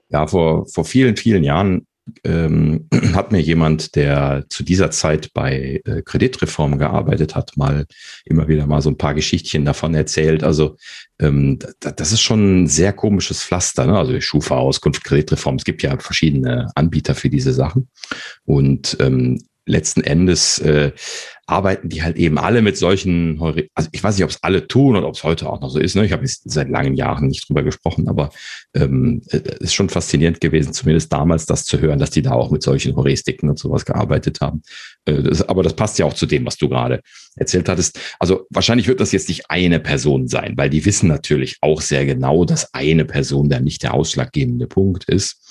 Ja, 0.08 0.26
vor, 0.26 0.66
vor 0.66 0.84
vielen, 0.84 1.16
vielen 1.16 1.44
Jahren 1.44 1.86
ähm, 2.24 2.88
hat 3.14 3.32
mir 3.32 3.40
jemand, 3.40 3.94
der 3.96 4.44
zu 4.48 4.62
dieser 4.62 4.90
Zeit 4.90 5.32
bei 5.32 5.80
äh, 5.84 6.02
Kreditreform 6.02 6.78
gearbeitet 6.78 7.34
hat, 7.34 7.56
mal 7.56 7.86
immer 8.24 8.48
wieder 8.48 8.66
mal 8.66 8.82
so 8.82 8.90
ein 8.90 8.98
paar 8.98 9.14
Geschichtchen 9.14 9.64
davon 9.64 9.94
erzählt. 9.94 10.42
Also 10.42 10.76
ähm, 11.20 11.58
das 11.80 12.12
ist 12.12 12.20
schon 12.20 12.62
ein 12.62 12.66
sehr 12.66 12.92
komisches 12.92 13.42
Pflaster. 13.42 13.86
Ne? 13.86 13.96
Also 13.96 14.20
Schufa-Auskunft, 14.20 15.04
Kreditreform. 15.04 15.56
Es 15.56 15.64
gibt 15.64 15.82
ja 15.82 15.96
verschiedene 15.98 16.68
Anbieter 16.74 17.14
für 17.14 17.30
diese 17.30 17.52
Sachen. 17.52 17.88
Und 18.44 18.96
ähm, 19.00 19.40
letzten 19.70 20.02
Endes 20.02 20.58
äh, 20.58 20.92
arbeiten 21.50 21.88
die 21.88 22.02
halt 22.02 22.16
eben 22.16 22.38
alle 22.38 22.62
mit 22.62 22.76
solchen, 22.76 23.40
also 23.74 23.88
ich 23.92 24.02
weiß 24.02 24.16
nicht, 24.16 24.24
ob 24.24 24.30
es 24.30 24.42
alle 24.42 24.68
tun 24.68 24.96
oder 24.96 25.08
ob 25.08 25.14
es 25.14 25.24
heute 25.24 25.50
auch 25.50 25.60
noch 25.60 25.70
so 25.70 25.80
ist. 25.80 25.96
Ne? 25.96 26.06
Ich 26.06 26.12
habe 26.12 26.22
jetzt 26.22 26.48
seit 26.48 26.68
langen 26.68 26.94
Jahren 26.94 27.26
nicht 27.26 27.48
drüber 27.48 27.62
gesprochen, 27.62 28.08
aber 28.08 28.30
ähm, 28.74 29.20
äh, 29.30 29.40
ist 29.58 29.74
schon 29.74 29.88
faszinierend 29.88 30.40
gewesen, 30.40 30.72
zumindest 30.72 31.12
damals 31.12 31.46
das 31.46 31.64
zu 31.64 31.80
hören, 31.80 31.98
dass 31.98 32.10
die 32.10 32.22
da 32.22 32.32
auch 32.32 32.50
mit 32.50 32.62
solchen 32.62 32.94
Heuristiken 32.94 33.50
und 33.50 33.58
sowas 33.58 33.84
gearbeitet 33.84 34.40
haben. 34.40 34.62
Äh, 35.06 35.22
das, 35.24 35.42
aber 35.42 35.62
das 35.62 35.74
passt 35.74 35.98
ja 35.98 36.06
auch 36.06 36.14
zu 36.14 36.26
dem, 36.26 36.46
was 36.46 36.56
du 36.56 36.68
gerade 36.68 37.00
erzählt 37.34 37.68
hattest. 37.68 37.98
Also 38.20 38.46
wahrscheinlich 38.50 38.86
wird 38.86 39.00
das 39.00 39.12
jetzt 39.12 39.28
nicht 39.28 39.50
eine 39.50 39.80
Person 39.80 40.28
sein, 40.28 40.54
weil 40.56 40.70
die 40.70 40.84
wissen 40.84 41.08
natürlich 41.08 41.56
auch 41.60 41.80
sehr 41.80 42.06
genau, 42.06 42.44
dass 42.44 42.72
eine 42.74 43.04
Person 43.04 43.48
da 43.48 43.58
nicht 43.58 43.82
der 43.82 43.94
ausschlaggebende 43.94 44.68
Punkt 44.68 45.04
ist. 45.04 45.49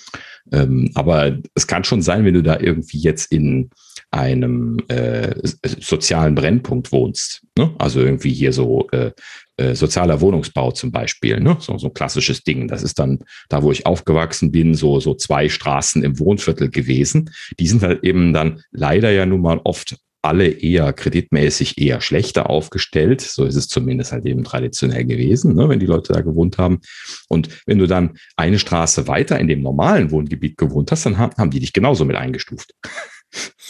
Ähm, 0.51 0.92
aber 0.96 1.38
es 1.56 1.68
kann 1.68 1.84
schon 1.84 2.01
sein, 2.01 2.25
wenn 2.25 2.34
du 2.34 2.44
da 2.44 2.60
irgendwie 2.60 3.00
jetzt 3.00 3.32
in 3.32 3.70
einem 4.12 4.78
äh, 4.88 5.36
sozialen 5.80 6.36
Brennpunkt 6.36 6.92
wohnst. 6.92 7.44
Ne? 7.58 7.74
Also 7.78 8.00
irgendwie 8.00 8.34
hier 8.34 8.54
so 8.54 8.88
äh, 8.92 9.12
äh, 9.58 9.75
sozialer 9.75 10.22
Wohnungsbau 10.22 10.72
zum 10.72 10.92
Beispiel, 10.92 11.39
ne? 11.39 11.58
so, 11.60 11.78
so 11.78 11.88
ein 11.88 11.94
klassisches 11.94 12.44
Ding. 12.44 12.68
Das 12.68 12.82
ist 12.82 12.98
dann 12.98 13.20
da, 13.50 13.62
wo 13.62 13.72
ich 13.72 13.86
aufgewachsen 13.86 14.51
bin, 14.51 14.74
so, 14.74 15.00
so 15.00 15.13
zwei 15.13 15.50
Straßen 15.50 16.04
im 16.04 16.18
Wohnviertel 16.18 16.70
gewesen. 16.70 17.30
Die 17.60 17.68
sind 17.68 17.84
halt 17.84 18.04
eben 18.04 18.34
dann 18.34 18.63
leider 18.72 19.12
ja 19.12 19.25
nun 19.25 19.42
mal 19.42 19.60
oft 19.63 19.98
alle 20.22 20.48
eher 20.48 20.92
kreditmäßig 20.94 21.80
eher 21.80 22.02
schlechter 22.02 22.50
aufgestellt. 22.50 23.22
So 23.22 23.46
ist 23.46 23.56
es 23.56 23.68
zumindest 23.68 24.12
halt 24.12 24.26
eben 24.26 24.44
traditionell 24.44 25.06
gewesen, 25.06 25.56
ne, 25.56 25.70
wenn 25.70 25.80
die 25.80 25.86
Leute 25.86 26.14
da 26.14 26.22
gewohnt 26.22 26.58
haben. 26.58 26.82
Und 27.30 27.50
wenn 27.66 27.80
du 27.80 27.88
dann 27.88 28.18
eine 28.36 28.60
Straße 28.60 29.08
weiter 29.08 29.40
in 29.40 29.48
dem 29.48 29.62
normalen 29.62 30.12
Wohngebiet 30.12 30.58
gewohnt 30.58 30.92
hast, 30.92 31.06
dann 31.06 31.18
haben, 31.18 31.34
haben 31.38 31.52
die 31.52 31.60
dich 31.60 31.74
genauso 31.74 32.06
mit 32.06 32.16
eingestuft. 32.16 32.74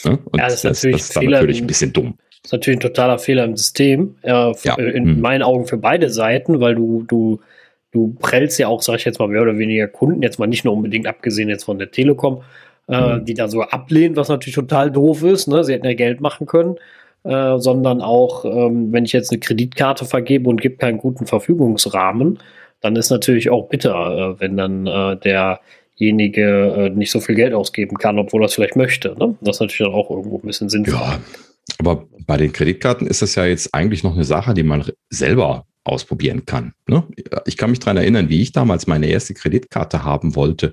Ne? 0.04 0.18
Und 0.24 0.38
ja, 0.38 0.46
das 0.46 0.54
ist 0.54 0.64
natürlich, 0.64 0.96
das, 0.96 1.08
das 1.10 1.22
natürlich 1.22 1.60
ein 1.60 1.66
bisschen 1.66 1.92
dumm. 1.92 2.14
Das 2.16 2.48
ist 2.48 2.52
natürlich 2.52 2.78
ein 2.78 2.80
totaler 2.80 3.18
Fehler 3.18 3.44
im 3.44 3.54
System. 3.54 4.16
Äh, 4.22 4.30
ja. 4.62 4.74
In 4.76 5.04
hm. 5.04 5.20
meinen 5.20 5.42
Augen 5.42 5.66
für 5.66 5.76
beide 5.76 6.08
Seiten, 6.08 6.60
weil 6.60 6.74
du, 6.74 7.04
du, 7.06 7.40
du 7.92 8.14
prellst 8.14 8.58
ja 8.58 8.68
auch, 8.68 8.80
sag 8.80 8.96
ich 8.96 9.04
jetzt 9.04 9.18
mal, 9.18 9.28
mehr 9.28 9.42
oder 9.42 9.58
weniger 9.58 9.88
Kunden, 9.88 10.22
jetzt 10.22 10.38
mal 10.38 10.46
nicht 10.46 10.64
nur 10.64 10.72
unbedingt 10.72 11.06
abgesehen 11.06 11.50
jetzt 11.50 11.64
von 11.64 11.78
der 11.78 11.90
Telekom, 11.90 12.42
äh, 12.90 13.16
hm. 13.16 13.24
die 13.24 13.34
da 13.34 13.48
so 13.48 13.62
ablehnen, 13.62 14.16
was 14.16 14.28
natürlich 14.28 14.54
total 14.54 14.90
doof 14.90 15.22
ist. 15.22 15.48
Ne? 15.48 15.64
Sie 15.64 15.72
hätten 15.72 15.86
ja 15.86 15.94
Geld 15.94 16.20
machen 16.20 16.46
können. 16.46 16.76
Äh, 17.22 17.58
sondern 17.58 18.00
auch, 18.00 18.46
ähm, 18.46 18.92
wenn 18.92 19.04
ich 19.04 19.12
jetzt 19.12 19.30
eine 19.30 19.40
Kreditkarte 19.40 20.06
vergebe 20.06 20.48
und 20.48 20.58
gibt 20.58 20.78
keinen 20.78 20.96
guten 20.96 21.26
Verfügungsrahmen, 21.26 22.38
dann 22.80 22.96
ist 22.96 23.10
natürlich 23.10 23.50
auch 23.50 23.68
bitter, 23.68 24.36
äh, 24.38 24.40
wenn 24.40 24.56
dann 24.56 24.86
äh, 24.86 25.18
der 25.18 25.60
derjenige 26.00 26.74
äh, 26.76 26.90
nicht 26.90 27.10
so 27.10 27.20
viel 27.20 27.34
Geld 27.34 27.52
ausgeben 27.52 27.96
kann, 27.98 28.18
obwohl 28.18 28.42
er 28.42 28.46
es 28.46 28.54
vielleicht 28.54 28.76
möchte. 28.76 29.14
Ne? 29.18 29.36
Das 29.42 29.56
ist 29.56 29.60
natürlich 29.60 29.92
auch 29.92 30.10
irgendwo 30.10 30.38
ein 30.38 30.46
bisschen 30.46 30.68
sinnvoll. 30.68 30.94
Ja, 30.94 31.20
aber 31.78 32.06
bei 32.26 32.36
den 32.36 32.52
Kreditkarten 32.52 33.06
ist 33.06 33.22
das 33.22 33.34
ja 33.34 33.44
jetzt 33.44 33.74
eigentlich 33.74 34.02
noch 34.02 34.14
eine 34.14 34.24
Sache, 34.24 34.54
die 34.54 34.62
man 34.62 34.84
selber 35.10 35.66
ausprobieren 35.90 36.46
kann. 36.46 36.72
Ne? 36.88 37.06
Ich 37.46 37.56
kann 37.56 37.70
mich 37.70 37.80
daran 37.80 37.96
erinnern, 37.96 38.28
wie 38.28 38.40
ich 38.40 38.52
damals 38.52 38.86
meine 38.86 39.06
erste 39.06 39.34
Kreditkarte 39.34 40.04
haben 40.04 40.34
wollte. 40.36 40.72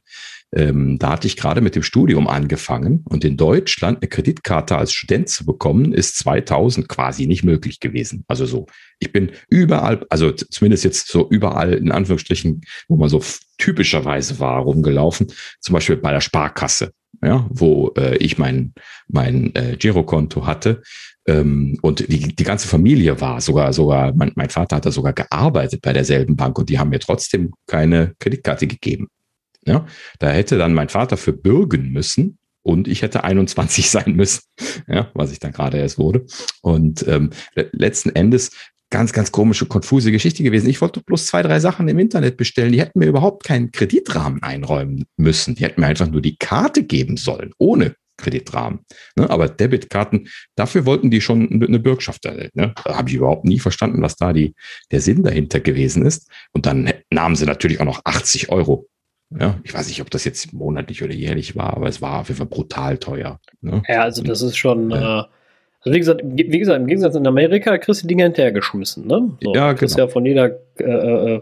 Ähm, 0.56 0.98
da 0.98 1.12
hatte 1.12 1.28
ich 1.28 1.36
gerade 1.36 1.60
mit 1.60 1.76
dem 1.76 1.84
Studium 1.84 2.28
angefangen 2.28 3.04
und 3.10 3.26
in 3.26 3.36
Deutschland 3.36 3.98
eine 3.98 4.08
Kreditkarte 4.08 4.78
als 4.78 4.94
Student 4.94 5.28
zu 5.28 5.46
bekommen, 5.46 5.92
ist 5.92 6.18
2000 6.20 6.88
quasi 6.88 7.28
nicht 7.28 7.44
möglich 7.44 7.82
gewesen. 7.82 8.24
Also 8.30 8.46
so, 8.46 8.66
ich 9.00 9.12
bin 9.12 9.32
überall, 9.50 10.06
also 10.10 10.32
zumindest 10.32 10.86
jetzt 10.86 11.10
so 11.10 11.28
überall 11.30 11.74
in 11.74 11.92
Anführungsstrichen, 11.92 12.62
wo 12.88 12.96
man 12.96 13.10
so 13.10 13.22
typischerweise 13.58 14.40
war, 14.40 14.62
rumgelaufen, 14.62 15.28
zum 15.60 15.74
Beispiel 15.74 15.98
bei 15.98 16.12
der 16.12 16.22
Sparkasse, 16.22 16.94
ja, 17.24 17.48
wo 17.50 17.94
äh, 17.98 18.18
ich 18.18 18.38
mein, 18.38 18.74
mein 19.08 19.54
äh, 19.56 19.76
Girokonto 19.78 20.46
hatte. 20.46 20.82
Ähm, 21.28 21.78
und 21.82 22.08
die, 22.08 22.36
die 22.36 22.44
ganze 22.44 22.68
Familie 22.68 23.20
war 23.20 23.42
sogar, 23.42 23.74
sogar, 23.74 24.14
mein, 24.14 24.32
mein 24.36 24.50
Vater 24.50 24.78
hat 24.78 24.86
da 24.86 24.92
sogar 24.92 25.14
gearbeitet 25.14 25.82
bei 25.82 25.94
derselben 25.94 26.36
Bank 26.36 26.58
und 26.60 26.70
die 26.70 26.80
haben 26.80 26.90
mir 26.90 27.00
trotzdem 27.00 27.54
keine 27.68 28.14
Kreditkarte 28.20 28.68
gegeben. 28.68 29.08
Ja, 29.66 29.86
da 30.20 30.30
hätte 30.30 30.58
dann 30.58 30.74
mein 30.74 30.90
Vater 30.90 31.18
für 31.18 31.34
bürgen 31.34 31.92
müssen 31.92 32.38
und 32.62 32.88
ich 32.88 33.02
hätte 33.02 33.24
21 33.24 33.90
sein 33.90 34.16
müssen, 34.16 34.44
ja, 34.88 35.12
was 35.14 35.32
ich 35.32 35.40
dann 35.40 35.52
gerade 35.52 35.78
erst 35.78 35.98
wurde. 35.98 36.26
Und 36.62 37.06
ähm, 37.08 37.32
letzten 37.54 38.10
Endes 38.10 38.52
ganz, 38.90 39.14
ganz 39.14 39.32
komische, 39.32 39.66
konfuse 39.66 40.12
Geschichte 40.12 40.44
gewesen. 40.44 40.70
Ich 40.70 40.82
wollte 40.82 41.02
bloß 41.02 41.28
zwei, 41.28 41.42
drei 41.42 41.60
Sachen 41.60 41.88
im 41.88 42.00
Internet 42.00 42.38
bestellen. 42.38 42.72
Die 42.72 42.80
hätten 42.80 43.00
mir 43.00 43.08
überhaupt 43.08 43.44
keinen 43.44 43.72
Kreditrahmen 43.72 44.42
einräumen 44.44 45.06
müssen. 45.18 45.56
Die 45.56 45.64
hätten 45.64 45.82
mir 45.82 45.88
einfach 45.88 46.08
nur 46.08 46.22
die 46.22 46.38
Karte 46.38 46.84
geben 46.84 47.18
sollen, 47.18 47.52
ohne 47.58 47.96
Kreditrahmen. 48.18 48.80
Ne? 49.16 49.30
Aber 49.30 49.48
Debitkarten, 49.48 50.30
dafür 50.56 50.86
wollten 50.86 51.12
die 51.12 51.22
schon 51.22 51.62
eine 51.62 51.80
Bürgschaft. 51.80 52.26
Ne? 52.26 52.74
Da 52.84 52.98
habe 52.98 53.10
ich 53.10 53.16
überhaupt 53.16 53.46
nie 53.46 53.60
verstanden, 53.60 54.02
was 54.02 54.16
da 54.16 54.34
die, 54.34 54.56
der 54.92 55.02
Sinn 55.02 55.24
dahinter 55.24 55.60
gewesen 55.60 56.06
ist. 56.06 56.30
Und 56.54 56.66
dann 56.66 56.92
nahmen 57.12 57.36
sie 57.36 57.46
natürlich 57.46 57.80
auch 57.80 57.86
noch 57.86 58.02
80 58.04 58.50
Euro 58.50 58.88
ja, 59.38 59.60
ich 59.64 59.74
weiß 59.74 59.90
nicht, 59.90 60.02
ob 60.02 60.10
das 60.10 60.24
jetzt 60.24 60.54
monatlich 60.54 61.04
oder 61.04 61.14
jährlich 61.14 61.58
war, 61.58 61.76
aber 61.76 61.90
es 61.90 62.02
war 62.02 62.22
auf 62.22 62.30
jeden 62.30 62.38
Fall 62.38 62.48
brutal 62.48 62.98
teuer. 62.98 63.40
Ne? 63.60 63.84
Ja, 63.88 64.04
also 64.04 64.24
das 64.24 64.42
ist 64.42 64.56
schon, 64.56 64.90
ja. 64.90 65.22
äh, 65.22 65.24
also 65.82 65.94
wie 65.94 66.00
gesagt, 66.00 66.22
wie 66.24 66.60
gesagt, 66.60 66.80
im 66.80 66.88
Gegensatz 66.88 67.16
in 67.16 67.28
Amerika 67.28 67.78
kriegst 67.78 68.04
du 68.04 68.08
Dinge 68.08 68.24
hinterhergeschmissen, 68.24 69.08
ne? 69.08 69.32
So, 69.42 69.54
ja, 69.54 69.72
du 69.72 69.78
kriegst 69.78 69.96
genau. 69.96 70.08
ja 70.08 70.12
von 70.12 70.26
jeder, 70.26 70.60
äh, 70.80 71.36
äh, 71.36 71.42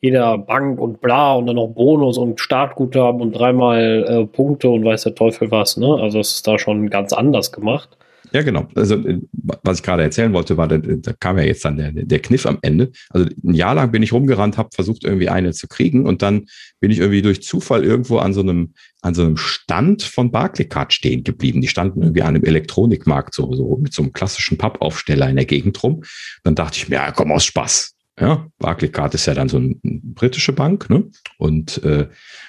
jeder 0.00 0.38
Bank 0.38 0.80
und 0.80 1.00
bla 1.00 1.34
und 1.34 1.46
dann 1.46 1.56
noch 1.56 1.68
Bonus 1.68 2.18
und 2.18 2.40
Startguthaben 2.40 3.20
und 3.20 3.32
dreimal 3.32 4.04
äh, 4.08 4.26
Punkte 4.26 4.68
und 4.70 4.84
weiß 4.84 5.04
der 5.04 5.14
Teufel 5.14 5.50
was, 5.50 5.76
ne? 5.76 5.98
Also 6.00 6.20
es 6.20 6.34
ist 6.34 6.46
da 6.46 6.58
schon 6.58 6.90
ganz 6.90 7.12
anders 7.12 7.52
gemacht. 7.52 7.96
Ja, 8.32 8.42
genau. 8.42 8.66
Also, 8.74 8.96
äh, 8.96 9.20
was 9.32 9.78
ich 9.78 9.82
gerade 9.82 10.02
erzählen 10.02 10.32
wollte, 10.32 10.56
war, 10.56 10.66
da, 10.68 10.78
da 10.78 11.12
kam 11.12 11.38
ja 11.38 11.44
jetzt 11.44 11.64
dann 11.64 11.76
der, 11.76 11.92
der 11.92 12.18
Kniff 12.18 12.46
am 12.46 12.58
Ende. 12.62 12.90
Also, 13.10 13.28
ein 13.44 13.54
Jahr 13.54 13.74
lang 13.74 13.92
bin 13.92 14.02
ich 14.02 14.12
rumgerannt, 14.12 14.56
habe 14.56 14.70
versucht, 14.74 15.04
irgendwie 15.04 15.28
eine 15.28 15.52
zu 15.52 15.68
kriegen 15.68 16.06
und 16.06 16.22
dann 16.22 16.46
bin 16.80 16.90
ich 16.90 16.98
irgendwie 16.98 17.22
durch 17.22 17.42
Zufall 17.42 17.84
irgendwo 17.84 18.18
an 18.18 18.32
so 18.32 18.40
einem, 18.40 18.74
an 19.02 19.14
so 19.14 19.22
einem 19.22 19.36
Stand 19.36 20.02
von 20.02 20.30
Barclaycard 20.30 20.92
stehen 20.92 21.24
geblieben. 21.24 21.60
Die 21.60 21.68
standen 21.68 22.02
irgendwie 22.02 22.22
an 22.22 22.34
einem 22.34 22.44
Elektronikmarkt 22.44 23.34
so, 23.34 23.52
so 23.54 23.76
mit 23.76 23.92
so 23.92 24.02
einem 24.02 24.12
klassischen 24.12 24.56
Pappaufsteller 24.56 25.28
in 25.28 25.36
der 25.36 25.44
Gegend 25.44 25.82
rum. 25.82 26.02
Dann 26.42 26.54
dachte 26.54 26.78
ich 26.78 26.88
mir, 26.88 26.96
ja, 26.96 27.10
komm 27.12 27.32
aus 27.32 27.44
Spaß. 27.44 27.94
Ja, 28.20 28.46
Barclaycard 28.58 29.14
ist 29.14 29.26
ja 29.26 29.32
dann 29.32 29.48
so 29.48 29.56
eine 29.56 29.74
britische 29.82 30.52
Bank, 30.52 30.90
ne? 30.90 31.10
Und 31.38 31.82
äh, 31.82 32.08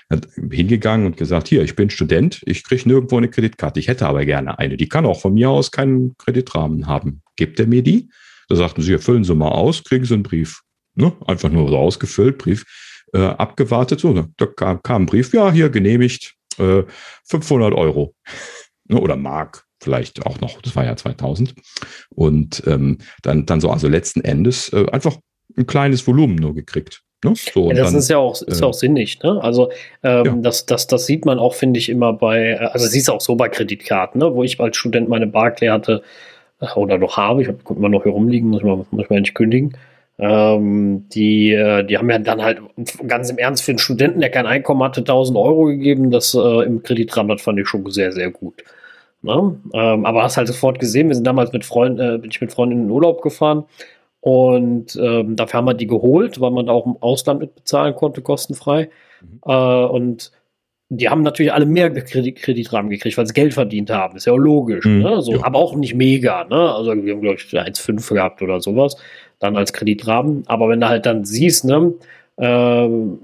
hat 0.10 0.28
hingegangen 0.52 1.06
und 1.06 1.16
gesagt, 1.16 1.48
hier, 1.48 1.64
ich 1.64 1.76
bin 1.76 1.90
Student, 1.90 2.42
ich 2.46 2.66
kriege 2.66 2.88
nirgendwo 2.88 3.18
eine 3.18 3.30
Kreditkarte, 3.30 3.80
ich 3.80 3.88
hätte 3.88 4.08
aber 4.08 4.26
gerne 4.26 4.60
eine. 4.60 4.76
Die 4.76 4.90
kann 4.90 5.06
auch 5.06 5.22
von 5.22 5.34
mir 5.34 5.50
aus 5.50 5.72
keinen 5.72 6.18
Kreditrahmen 6.18 6.88
haben. 6.88 7.22
Gebt 7.38 7.60
er 7.62 7.68
mir 7.68 7.82
die? 7.82 8.10
Da 8.50 8.56
sagten 8.58 8.82
sie, 8.82 8.98
füllen 8.98 9.24
Sie 9.24 9.36
mal 9.36 9.50
aus, 9.50 9.84
kriegen 9.86 10.04
Sie 10.04 10.14
einen 10.14 10.24
Brief. 10.24 10.62
Ne? 10.96 11.14
Einfach 11.26 11.50
nur 11.50 11.70
so 11.70 11.78
ausgefüllt, 11.78 12.40
Brief 12.40 12.66
äh, 13.14 13.20
abgewartet. 13.20 14.02
So, 14.02 14.28
da 14.36 14.46
kam, 14.46 14.84
kam 14.84 15.04
ein 15.04 15.06
Brief, 15.06 15.34
ja, 15.34 15.50
hier 15.50 15.70
genehmigt, 15.70 16.36
äh, 16.58 16.84
500 17.24 17.74
Euro. 17.74 18.16
ne? 18.90 19.00
Oder 19.00 19.16
Mark 19.16 19.64
vielleicht 19.82 20.26
auch 20.26 20.40
noch, 20.40 20.62
das 20.62 20.76
war 20.76 20.86
ja 20.86 20.96
2000. 20.96 21.56
Und 22.10 22.64
ähm, 22.68 23.00
dann, 23.22 23.46
dann 23.46 23.62
so, 23.62 23.70
also 23.70 23.88
letzten 23.88 24.22
Endes 24.22 24.72
äh, 24.72 24.86
einfach 24.92 25.18
ein 25.58 25.68
kleines 25.68 26.06
Volumen 26.08 26.36
nur 26.36 26.56
gekriegt. 26.56 27.04
Ne? 27.24 27.34
So, 27.36 27.70
ja, 27.70 27.76
das 27.76 27.92
dann, 27.92 28.00
ist 28.00 28.10
ja 28.10 28.18
auch, 28.18 28.42
ist 28.42 28.62
äh, 28.62 28.66
auch 28.66 28.74
sinnig. 28.74 29.22
Ne? 29.24 29.42
Also 29.42 29.72
ähm, 30.04 30.26
ja. 30.26 30.36
das, 30.38 30.66
das, 30.66 30.88
das 30.88 31.06
sieht 31.06 31.26
man 31.26 31.40
auch, 31.40 31.54
finde 31.54 31.80
ich, 31.80 31.90
immer 31.90 32.14
bei, 32.14 32.60
also 32.60 32.86
siehst 32.86 33.08
du 33.08 33.14
auch 33.14 33.22
so 33.22 33.36
bei 33.36 33.50
Kreditkarten, 33.50 34.20
ne? 34.20 34.34
wo 34.34 34.44
ich 34.44 34.60
als 34.60 34.78
Student 34.78 35.10
meine 35.10 35.28
Barclay 35.28 35.70
hatte 35.70 36.04
äh, 36.60 36.68
oder 36.76 36.98
noch 36.98 37.18
habe, 37.18 37.42
ich 37.42 37.48
habe 37.48 37.60
immer 37.70 37.90
noch 37.90 38.04
hier 38.04 38.12
rumliegen, 38.12 38.50
muss 38.50 38.64
man, 38.64 38.86
muss 38.92 39.10
man 39.10 39.22
nicht 39.22 39.36
kündigen. 39.36 39.78
Ähm, 40.20 41.08
die, 41.10 41.54
äh, 41.54 41.84
die 41.84 41.98
haben 41.98 42.10
ja 42.10 42.20
dann 42.20 42.42
halt 42.42 42.62
ganz 43.08 43.30
im 43.30 43.38
Ernst 43.38 43.64
für 43.64 43.72
einen 43.72 43.80
Studenten, 43.80 44.20
der 44.20 44.30
kein 44.30 44.46
Einkommen 44.46 44.84
hatte, 44.84 45.02
1000 45.02 45.38
Euro 45.38 45.66
gegeben. 45.66 46.12
Das 46.12 46.36
äh, 46.36 46.66
im 46.66 46.84
Kreditrahmen, 46.84 47.30
das 47.30 47.42
fand 47.42 47.60
ich 47.60 47.68
schon 47.68 47.90
sehr, 47.90 48.12
sehr 48.12 48.30
gut. 48.30 48.64
Ne? 49.24 49.58
Ähm, 49.74 50.06
aber 50.06 50.24
hast 50.24 50.38
halt 50.38 50.48
sofort 50.48 50.80
gesehen, 50.80 51.08
wir 51.08 51.16
sind 51.16 51.26
damals 51.26 51.52
mit 51.52 51.66
Freunden, 51.66 52.00
äh, 52.00 52.18
bin 52.20 52.30
ich 52.30 52.42
mit 52.42 52.52
Freunden 52.52 52.74
in 52.74 52.84
den 52.84 52.92
Urlaub 52.92 53.22
gefahren 53.22 53.64
und 54.24 54.96
ähm, 54.96 55.36
dafür 55.36 55.58
haben 55.58 55.66
wir 55.66 55.74
die 55.74 55.86
geholt, 55.86 56.40
weil 56.40 56.52
man 56.52 56.70
auch 56.70 56.86
im 56.86 56.96
Ausland 57.02 57.42
mitbezahlen 57.42 57.94
konnte, 57.94 58.22
kostenfrei. 58.22 58.90
Mhm. 59.20 59.42
Äh, 59.46 59.86
und 59.86 60.32
die 60.88 61.10
haben 61.10 61.24
natürlich 61.24 61.52
alle 61.52 61.66
mehr 61.66 61.92
Kredit 61.92 62.38
Kreditrahmen 62.38 62.90
gekriegt, 62.90 63.18
weil 63.18 63.28
sie 63.28 63.34
Geld 63.34 63.54
verdient 63.54 63.90
haben. 63.90 64.16
Ist 64.16 64.24
ja 64.24 64.32
auch 64.32 64.38
logisch. 64.38 64.86
Mhm, 64.86 65.02
ne? 65.02 65.22
so, 65.22 65.34
ja. 65.34 65.44
Aber 65.44 65.60
auch 65.60 65.76
nicht 65.76 65.94
mega. 65.94 66.46
Ne? 66.46 66.56
Also 66.56 66.96
wir 67.04 67.14
haben, 67.14 67.22
glaube 67.22 67.36
ich, 67.36 67.44
1,5 67.44 68.14
gehabt 68.14 68.42
oder 68.42 68.62
sowas. 68.62 68.96
Dann 69.40 69.58
als 69.58 69.74
Kreditrahmen. 69.74 70.44
Aber 70.46 70.70
wenn 70.70 70.80
du 70.80 70.88
halt 70.88 71.06
dann 71.06 71.26
siehst, 71.26 71.66
ne, 71.66 71.94
ähm, 72.38 73.20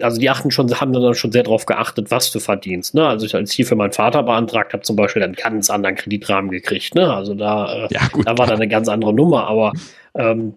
also 0.00 0.20
die 0.20 0.30
achten 0.30 0.50
schon, 0.50 0.72
haben 0.80 0.92
dann 0.92 1.14
schon 1.14 1.32
sehr 1.32 1.42
darauf 1.42 1.66
geachtet, 1.66 2.10
was 2.10 2.30
du 2.30 2.40
verdienst. 2.40 2.94
Ne? 2.94 3.06
Also 3.06 3.26
ich, 3.26 3.34
als 3.34 3.50
ich 3.50 3.56
hier 3.56 3.66
für 3.66 3.76
meinen 3.76 3.92
Vater 3.92 4.22
beantragt 4.22 4.72
habe, 4.72 4.82
zum 4.82 4.96
Beispiel, 4.96 5.20
dann 5.20 5.32
ganz 5.32 5.70
anderen 5.70 5.96
Kreditrahmen 5.96 6.50
gekriegt. 6.50 6.94
Ne? 6.94 7.12
Also 7.12 7.34
da, 7.34 7.86
äh, 7.86 7.88
ja, 7.90 8.00
da 8.24 8.38
war 8.38 8.46
dann 8.46 8.56
eine 8.56 8.68
ganz 8.68 8.88
andere 8.88 9.12
Nummer, 9.12 9.46
aber 9.46 9.72
ähm, 10.14 10.54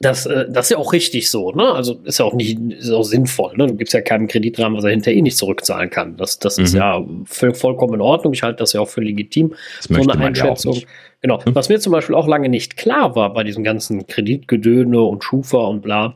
das, 0.00 0.26
äh, 0.26 0.46
das 0.48 0.66
ist 0.66 0.70
ja 0.70 0.78
auch 0.78 0.92
richtig 0.92 1.28
so, 1.28 1.50
ne? 1.50 1.72
Also 1.72 1.98
ist 2.04 2.20
ja 2.20 2.24
auch 2.24 2.34
nicht, 2.34 2.58
ist 2.70 2.90
auch 2.90 3.02
sinnvoll, 3.02 3.56
ne? 3.56 3.66
Du 3.66 3.74
gibst 3.74 3.94
ja 3.94 4.00
keinen 4.00 4.28
Kreditrahmen, 4.28 4.76
was 4.76 4.84
er 4.84 4.90
hinterher 4.90 5.18
eh 5.18 5.22
nicht 5.22 5.36
zurückzahlen 5.36 5.90
kann. 5.90 6.16
Das, 6.16 6.38
das 6.38 6.56
mhm. 6.56 6.64
ist 6.64 6.74
ja 6.74 7.04
voll, 7.24 7.54
vollkommen 7.54 7.94
in 7.94 8.00
Ordnung. 8.00 8.32
Ich 8.32 8.44
halte 8.44 8.58
das 8.58 8.72
ja 8.72 8.80
auch 8.80 8.88
für 8.88 9.00
legitim. 9.00 9.54
Das 9.78 9.86
so 9.86 10.08
eine 10.08 10.24
Einschätzung. 10.24 10.74
Ja 10.74 10.86
genau. 11.20 11.44
Hm? 11.44 11.54
Was 11.54 11.68
mir 11.68 11.80
zum 11.80 11.92
Beispiel 11.92 12.14
auch 12.14 12.28
lange 12.28 12.48
nicht 12.48 12.76
klar 12.76 13.16
war 13.16 13.32
bei 13.32 13.44
diesem 13.44 13.64
ganzen 13.64 14.06
Kreditgedöne 14.06 15.00
und 15.00 15.24
Schufa 15.24 15.58
und 15.58 15.82
bla, 15.82 16.14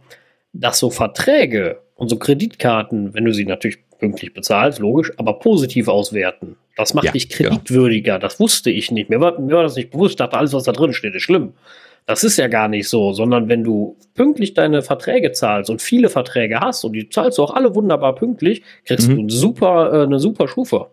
dass 0.52 0.78
so 0.78 0.90
Verträge 0.90 1.81
und 2.02 2.08
so 2.08 2.16
Kreditkarten, 2.16 3.14
wenn 3.14 3.24
du 3.24 3.32
sie 3.32 3.44
natürlich 3.44 3.78
pünktlich 4.00 4.34
bezahlst, 4.34 4.80
logisch, 4.80 5.12
aber 5.18 5.38
positiv 5.38 5.86
auswerten. 5.86 6.56
Das 6.76 6.94
macht 6.94 7.04
ja, 7.04 7.12
dich 7.12 7.28
kreditwürdiger. 7.28 8.14
Ja. 8.14 8.18
Das 8.18 8.40
wusste 8.40 8.70
ich 8.70 8.90
nicht. 8.90 9.08
Mir 9.08 9.20
war, 9.20 9.40
mir 9.40 9.54
war 9.54 9.62
das 9.62 9.76
nicht 9.76 9.92
bewusst. 9.92 10.14
Ich 10.14 10.16
dachte, 10.16 10.36
alles, 10.36 10.52
was 10.52 10.64
da 10.64 10.72
drin 10.72 10.92
steht, 10.94 11.14
ist 11.14 11.22
schlimm. 11.22 11.52
Das 12.06 12.24
ist 12.24 12.38
ja 12.38 12.48
gar 12.48 12.66
nicht 12.66 12.88
so, 12.88 13.12
sondern 13.12 13.48
wenn 13.48 13.62
du 13.62 13.96
pünktlich 14.14 14.54
deine 14.54 14.82
Verträge 14.82 15.30
zahlst 15.30 15.70
und 15.70 15.80
viele 15.80 16.08
Verträge 16.08 16.58
hast 16.58 16.82
und 16.82 16.94
die 16.94 17.08
zahlst 17.08 17.38
du 17.38 17.44
auch 17.44 17.54
alle 17.54 17.72
wunderbar 17.76 18.16
pünktlich, 18.16 18.64
kriegst 18.84 19.08
mhm. 19.08 19.28
du 19.28 19.32
super, 19.32 19.92
äh, 19.92 20.02
eine 20.02 20.18
super 20.18 20.48
Schufa. 20.48 20.90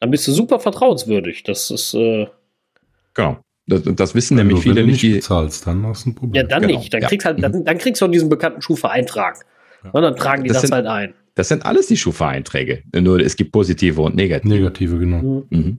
Dann 0.00 0.10
bist 0.10 0.26
du 0.26 0.32
super 0.32 0.58
vertrauenswürdig. 0.58 1.42
Das 1.42 1.70
ist. 1.70 1.92
Äh, 1.92 2.28
genau. 3.12 3.36
Das, 3.66 3.82
das 3.84 4.14
wissen 4.14 4.38
nämlich 4.38 4.60
viele 4.60 4.86
nicht. 4.86 5.02
Wenn 5.02 5.10
du 5.10 5.16
nicht 5.16 5.16
bezahlst, 5.16 5.66
dann 5.66 5.86
hast 5.86 6.06
du 6.06 6.10
ein 6.10 6.14
Problem. 6.14 6.42
Ja, 6.42 6.48
dann 6.48 6.62
genau. 6.62 6.78
nicht. 6.78 6.94
Dann, 6.94 7.02
ja. 7.02 7.08
kriegst 7.08 7.26
halt, 7.26 7.42
dann, 7.42 7.52
mhm. 7.52 7.64
dann 7.66 7.76
kriegst 7.76 8.00
du 8.00 8.06
auch 8.06 8.10
diesen 8.10 8.30
bekannten 8.30 8.62
Schufa-Eintrag. 8.62 9.44
Ja. 9.84 9.90
Und 9.90 10.02
dann 10.02 10.16
tragen 10.16 10.42
die 10.42 10.48
das, 10.48 10.62
das 10.62 10.68
sind, 10.68 10.74
halt 10.74 10.86
ein. 10.86 11.14
Das 11.34 11.48
sind 11.48 11.64
alles 11.64 11.86
die 11.86 11.96
Schufa-Einträge. 11.96 12.82
Nur 12.94 13.20
es 13.20 13.36
gibt 13.36 13.52
positive 13.52 14.00
und 14.00 14.16
negative. 14.16 14.48
Negative, 14.48 14.98
genau. 14.98 15.46
Mhm. 15.50 15.58
Mhm. 15.58 15.78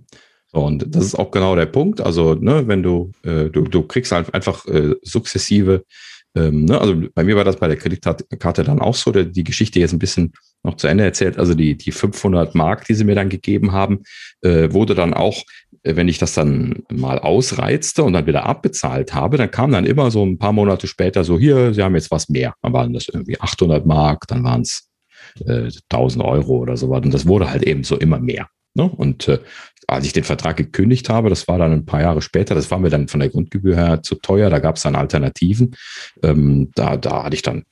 So, 0.51 0.65
und 0.65 0.95
das 0.95 1.05
ist 1.05 1.15
auch 1.15 1.31
genau 1.31 1.55
der 1.55 1.65
Punkt. 1.65 1.99
Also, 2.01 2.35
ne, 2.35 2.67
wenn 2.67 2.83
du, 2.83 3.11
äh, 3.23 3.49
du, 3.49 3.63
du 3.63 3.83
kriegst 3.83 4.11
halt 4.11 4.33
einfach 4.33 4.65
äh, 4.67 4.95
sukzessive, 5.01 5.83
ähm, 6.35 6.65
ne, 6.65 6.79
also 6.79 6.95
bei 7.13 7.23
mir 7.23 7.35
war 7.35 7.43
das 7.43 7.57
bei 7.57 7.67
der 7.67 7.77
Kreditkarte 7.77 8.63
dann 8.63 8.79
auch 8.79 8.95
so, 8.95 9.11
der, 9.11 9.25
die 9.25 9.43
Geschichte 9.43 9.79
jetzt 9.79 9.93
ein 9.93 9.99
bisschen 9.99 10.33
noch 10.63 10.75
zu 10.75 10.87
Ende 10.87 11.03
erzählt. 11.03 11.37
Also 11.37 11.53
die, 11.53 11.75
die 11.75 11.91
500 11.91 12.55
Mark, 12.55 12.85
die 12.85 12.93
sie 12.93 13.03
mir 13.03 13.15
dann 13.15 13.29
gegeben 13.29 13.71
haben, 13.71 14.03
äh, 14.41 14.71
wurde 14.71 14.95
dann 14.95 15.13
auch, 15.13 15.43
wenn 15.83 16.07
ich 16.07 16.17
das 16.17 16.33
dann 16.33 16.83
mal 16.89 17.19
ausreizte 17.19 18.03
und 18.03 18.13
dann 18.13 18.27
wieder 18.27 18.45
abbezahlt 18.45 19.13
habe, 19.13 19.37
dann 19.37 19.51
kam 19.51 19.71
dann 19.71 19.85
immer 19.85 20.11
so 20.11 20.25
ein 20.25 20.37
paar 20.37 20.53
Monate 20.53 20.87
später 20.87 21.23
so, 21.23 21.39
hier, 21.39 21.73
sie 21.73 21.83
haben 21.83 21.95
jetzt 21.95 22.11
was 22.11 22.29
mehr. 22.29 22.53
Dann 22.61 22.73
waren 22.73 22.93
das 22.93 23.07
irgendwie 23.07 23.39
800 23.39 23.85
Mark, 23.85 24.27
dann 24.27 24.43
waren 24.43 24.61
es 24.61 24.89
äh, 25.45 25.69
1000 25.89 26.23
Euro 26.23 26.57
oder 26.57 26.77
so 26.77 26.89
was. 26.89 27.03
Und 27.03 27.13
das 27.13 27.27
wurde 27.27 27.49
halt 27.49 27.63
eben 27.63 27.83
so 27.83 27.97
immer 27.97 28.19
mehr. 28.19 28.47
Ne? 28.73 28.83
Und 28.83 29.27
äh, 29.27 29.39
als 29.87 30.05
ich 30.05 30.13
den 30.13 30.23
Vertrag 30.23 30.57
gekündigt 30.57 31.09
habe, 31.09 31.29
das 31.29 31.47
war 31.47 31.57
dann 31.57 31.71
ein 31.71 31.85
paar 31.85 32.01
Jahre 32.01 32.21
später, 32.21 32.55
das 32.55 32.69
war 32.71 32.79
mir 32.79 32.89
dann 32.89 33.07
von 33.07 33.19
der 33.19 33.29
Grundgebühr 33.29 33.75
her 33.75 34.03
zu 34.03 34.15
teuer, 34.15 34.49
da 34.49 34.59
gab 34.59 34.75
es 34.75 34.83
dann 34.83 34.95
Alternativen. 34.95 35.75
Ähm, 36.23 36.71
da, 36.75 36.97
da 36.97 37.23
hatte 37.23 37.35
ich 37.35 37.41
dann 37.41 37.63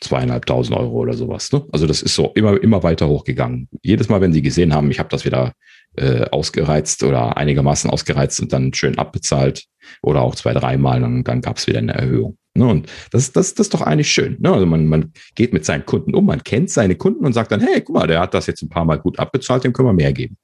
zweieinhalbtausend 0.00 0.76
Euro 0.76 0.98
oder 0.98 1.14
sowas. 1.14 1.50
Ne? 1.52 1.64
Also 1.72 1.86
das 1.86 2.02
ist 2.02 2.14
so 2.14 2.32
immer, 2.34 2.62
immer 2.62 2.82
weiter 2.82 3.08
hochgegangen. 3.08 3.68
Jedes 3.82 4.08
Mal, 4.08 4.20
wenn 4.20 4.32
sie 4.32 4.42
gesehen 4.42 4.74
haben, 4.74 4.90
ich 4.90 4.98
habe 4.98 5.08
das 5.08 5.24
wieder 5.24 5.54
äh, 5.96 6.26
ausgereizt 6.30 7.02
oder 7.02 7.36
einigermaßen 7.36 7.90
ausgereizt 7.90 8.40
und 8.40 8.52
dann 8.52 8.74
schön 8.74 8.98
abbezahlt 8.98 9.64
oder 10.02 10.22
auch 10.22 10.34
zwei, 10.34 10.52
dreimal, 10.52 11.00
dann, 11.00 11.24
dann 11.24 11.40
gab 11.40 11.58
es 11.58 11.66
wieder 11.66 11.78
eine 11.78 11.94
Erhöhung. 11.94 12.36
Ne? 12.56 12.66
Und 12.66 12.86
das, 13.10 13.32
das, 13.32 13.54
das 13.54 13.66
ist 13.66 13.74
doch 13.74 13.82
eigentlich 13.82 14.10
schön. 14.10 14.36
Ne? 14.40 14.52
Also 14.52 14.66
man, 14.66 14.86
man 14.86 15.12
geht 15.34 15.52
mit 15.52 15.64
seinen 15.64 15.84
Kunden 15.86 16.14
um, 16.14 16.26
man 16.26 16.42
kennt 16.44 16.70
seine 16.70 16.94
Kunden 16.94 17.24
und 17.24 17.32
sagt 17.32 17.50
dann, 17.52 17.60
hey, 17.60 17.80
guck 17.80 17.96
mal, 17.96 18.06
der 18.06 18.20
hat 18.20 18.34
das 18.34 18.46
jetzt 18.46 18.62
ein 18.62 18.68
paar 18.68 18.84
Mal 18.84 18.96
gut 18.96 19.18
abbezahlt, 19.18 19.64
dem 19.64 19.72
können 19.72 19.88
wir 19.88 19.92
mehr 19.92 20.12
geben. 20.12 20.36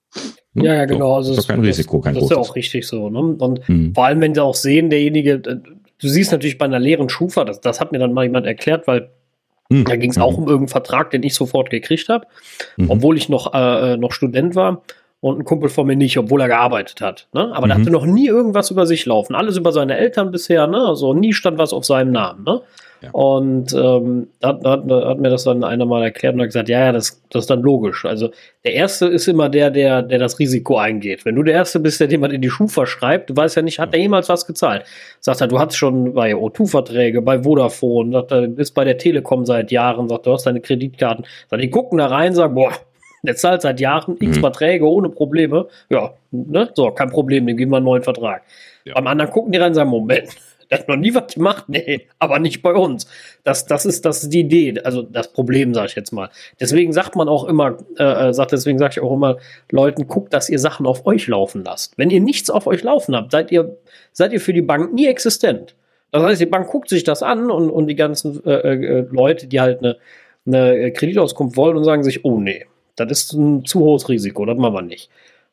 Ne? 0.55 0.67
Ja, 0.67 0.75
ja, 0.75 0.85
genau. 0.87 1.17
Also 1.17 1.31
das 1.31 1.39
ist 1.39 1.45
doch 1.45 1.55
kein 1.55 1.65
Risiko, 1.65 2.01
kein 2.01 2.15
Das, 2.15 2.25
ist 2.25 2.31
ja 2.31 2.37
auch 2.37 2.57
richtig 2.57 2.87
so. 2.87 3.09
Ne? 3.11 3.21
Und 3.21 3.67
hm. 3.69 3.95
vor 3.95 4.07
allem, 4.07 4.21
wenn 4.21 4.35
sie 4.35 4.43
auch 4.43 4.57
sehen, 4.57 4.91
derjenige, 4.91 5.35
äh, 5.35 5.57
du 5.99 6.09
siehst 6.09 6.33
natürlich 6.33 6.59
bei 6.59 6.65
einer 6.65 6.81
leeren 6.81 7.09
Schufa, 7.09 7.45
das, 7.45 7.61
das 7.61 7.81
hat 7.81 7.93
mir 7.93 7.99
dann 7.99 8.13
mal 8.13 8.25
jemand 8.25 8.47
erklärt, 8.47 8.89
weil 8.89 9.11
hm. 9.73 9.85
da 9.85 9.95
ging 9.95 10.11
es 10.11 10.19
auch 10.19 10.33
mhm. 10.33 10.39
um 10.39 10.43
irgendeinen 10.45 10.69
Vertrag, 10.69 11.13
den 11.13 11.23
ich 11.23 11.35
sofort 11.35 11.71
gekriegt 11.71 12.09
habe, 12.09 12.27
mhm. 12.77 12.91
obwohl 12.91 13.17
ich 13.17 13.29
noch, 13.29 13.55
äh, 13.55 13.93
äh, 13.93 13.97
noch 13.97 14.11
Student 14.11 14.57
war 14.57 14.83
und 15.21 15.39
ein 15.39 15.45
Kumpel 15.45 15.69
von 15.69 15.87
mir 15.87 15.97
nicht, 15.97 16.17
obwohl 16.19 16.41
er 16.41 16.49
gearbeitet 16.49 17.01
hat. 17.01 17.29
Ne? 17.33 17.53
Aber 17.55 17.67
mhm. 17.67 17.71
der 17.71 17.79
hatte 17.79 17.91
noch 17.91 18.07
nie 18.07 18.27
irgendwas 18.27 18.71
über 18.71 18.87
sich 18.87 19.05
laufen. 19.07 19.35
Alles 19.35 19.57
über 19.57 19.73
seine 19.73 19.97
Eltern 19.97 20.31
bisher, 20.31 20.67
ne? 20.67 20.79
Also 20.79 21.13
nie 21.13 21.35
stand 21.35 21.59
was 21.59 21.73
auf 21.73 21.85
seinem 21.85 22.13
Namen, 22.13 22.45
ne? 22.45 22.63
Ja. 23.03 23.11
Und 23.13 23.73
ähm, 23.73 24.29
hat, 24.43 24.63
hat, 24.63 24.85
hat, 24.91 25.21
mir 25.21 25.31
das 25.31 25.45
dann 25.45 25.65
einer 25.65 25.87
mal 25.87 26.03
erklärt 26.03 26.35
und 26.35 26.41
hat 26.41 26.49
gesagt, 26.49 26.69
ja, 26.69 26.81
ja, 26.81 26.93
das, 26.93 27.23
das 27.31 27.45
ist 27.45 27.51
dann 27.51 27.63
logisch. 27.63 28.05
Also 28.05 28.31
der 28.63 28.75
Erste 28.75 29.07
ist 29.07 29.27
immer 29.27 29.49
der, 29.49 29.71
der, 29.71 30.03
der 30.03 30.19
das 30.19 30.39
Risiko 30.39 30.77
eingeht. 30.77 31.25
Wenn 31.25 31.35
du 31.35 31.43
der 31.43 31.55
Erste 31.55 31.81
bist, 31.81 32.01
der 32.01 32.11
jemand 32.11 32.35
in 32.35 32.43
die 32.43 32.51
Schufa 32.51 32.85
schreibt, 32.85 33.31
du 33.31 33.37
weißt 33.37 33.57
ja 33.57 33.63
nicht, 33.63 33.79
hat 33.79 33.95
er 33.95 34.01
jemals 34.01 34.29
was 34.29 34.47
gezahlt? 34.47 34.85
Sagt 35.21 35.41
er, 35.41 35.47
du 35.47 35.59
hast 35.59 35.77
schon 35.77 36.13
bei 36.13 36.35
O2-Verträge, 36.35 37.23
bei 37.23 37.43
Vodafone, 37.43 38.13
sagt 38.13 38.33
er, 38.33 38.49
bist 38.49 38.75
bei 38.75 38.85
der 38.85 38.99
Telekom 38.99 39.47
seit 39.47 39.71
Jahren, 39.71 40.09
sagt 40.09 40.27
du 40.27 40.33
hast 40.33 40.45
deine 40.45 40.61
Kreditkarten. 40.61 41.25
Sagt, 41.49 41.63
die 41.63 41.71
gucken 41.71 41.97
da 41.97 42.07
rein, 42.07 42.35
sagen, 42.35 42.55
boah, 42.55 42.73
der 43.23 43.37
zahlt 43.37 43.63
seit 43.63 43.81
Jahren 43.81 44.17
x 44.21 44.37
mhm. 44.37 44.41
Verträge 44.41 44.89
ohne 44.89 45.09
Probleme. 45.09 45.69
Ja, 45.89 46.15
ne? 46.31 46.71
So, 46.75 46.91
kein 46.91 47.11
Problem, 47.11 47.47
dem 47.47 47.57
geben 47.57 47.71
wir 47.73 47.77
einen 47.77 47.87
neuen 47.87 48.03
Vertrag. 48.03 48.43
Ja. 48.85 48.95
Beim 48.95 49.07
anderen 49.07 49.31
gucken 49.31 49.53
die 49.53 49.59
rein 49.59 49.69
und 49.69 49.75
sagen, 49.75 49.91
Moment, 49.91 50.29
der 50.71 50.79
hat 50.79 50.89
noch 50.89 50.97
nie 50.97 51.15
was 51.15 51.35
gemacht, 51.35 51.65
nee, 51.69 52.07
aber 52.19 52.39
nicht 52.39 52.63
bei 52.63 52.73
uns. 52.73 53.07
Das, 53.45 53.67
das, 53.67 53.85
ist, 53.85 54.05
das 54.05 54.23
ist 54.23 54.33
die 54.33 54.41
Idee, 54.41 54.81
also 54.85 55.03
das 55.03 55.33
Problem, 55.33 55.75
sage 55.75 55.89
ich 55.89 55.97
jetzt 55.97 56.13
mal. 56.13 56.31
Deswegen 56.61 56.93
sagt 56.93 57.17
man 57.17 57.29
auch 57.29 57.45
immer, 57.45 57.79
äh, 57.99 58.29
äh 58.29 58.33
sagt, 58.33 58.53
deswegen 58.53 58.79
sage 58.79 58.93
ich 58.97 59.01
auch 59.01 59.13
immer 59.13 59.39
Leuten, 59.71 60.07
guckt, 60.07 60.33
dass 60.33 60.49
ihr 60.49 60.59
Sachen 60.59 60.87
auf 60.87 61.07
euch 61.07 61.27
laufen 61.27 61.65
lasst. 61.65 61.99
Wenn 61.99 62.11
ihr 62.11 62.21
nichts 62.21 62.51
auf 62.51 62.67
euch 62.67 62.83
laufen 62.83 63.17
habt, 63.17 63.33
seid 63.33 63.51
ihr, 63.51 63.77
seid 64.13 64.33
ihr 64.33 64.41
für 64.41 64.53
die 64.53 64.63
Bank 64.63 64.95
nie 64.95 65.07
existent. 65.07 65.75
Das 66.13 66.23
heißt, 66.23 66.41
die 66.41 66.47
Bank 66.47 66.69
guckt 66.69 66.89
sich 66.89 67.05
das 67.05 67.23
an 67.23 67.51
und, 67.51 67.71
und 67.71 67.87
die 67.87 67.95
ganzen 67.95 68.45
äh, 68.45 68.75
äh, 68.75 69.07
Leute, 69.11 69.47
die 69.47 69.61
halt 69.61 69.81
eine, 69.81 69.97
eine 70.47 70.93
Kreditauskunft 70.93 71.57
wollen 71.57 71.77
und 71.77 71.85
sagen 71.85 72.03
sich, 72.03 72.25
oh 72.25 72.41
nee, 72.41 72.67
das 73.05 73.23
ist 73.23 73.33
ein 73.33 73.65
zu 73.65 73.81
hohes 73.81 74.09
Risiko, 74.09 74.45
das 74.47 74.57
machen 74.57 74.75
wir 74.75 74.83
nicht. 74.83 75.11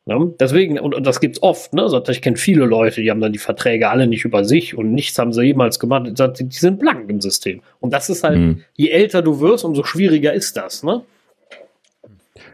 Ne? 0.08 0.32
Deswegen, 0.40 0.78
und, 0.78 0.94
und 0.94 1.06
das 1.06 1.22
es 1.22 1.42
oft, 1.42 1.74
ne? 1.74 1.86
Ich 2.08 2.22
kenne 2.22 2.38
viele 2.38 2.64
Leute, 2.64 3.02
die 3.02 3.10
haben 3.10 3.20
dann 3.20 3.34
die 3.34 3.38
Verträge 3.38 3.90
alle 3.90 4.06
nicht 4.06 4.24
über 4.24 4.42
sich 4.42 4.74
und 4.74 4.94
nichts 4.94 5.18
haben 5.18 5.34
sie 5.34 5.42
jemals 5.42 5.78
gemacht. 5.78 6.08
Die 6.08 6.46
sind 6.50 6.78
blank 6.78 7.10
im 7.10 7.20
System. 7.20 7.60
Und 7.80 7.92
das 7.92 8.08
ist 8.08 8.24
halt, 8.24 8.38
mhm. 8.38 8.62
je 8.74 8.88
älter 8.88 9.20
du 9.20 9.38
wirst, 9.40 9.66
umso 9.66 9.84
schwieriger 9.84 10.32
ist 10.32 10.56
das, 10.56 10.82
ne? 10.82 11.02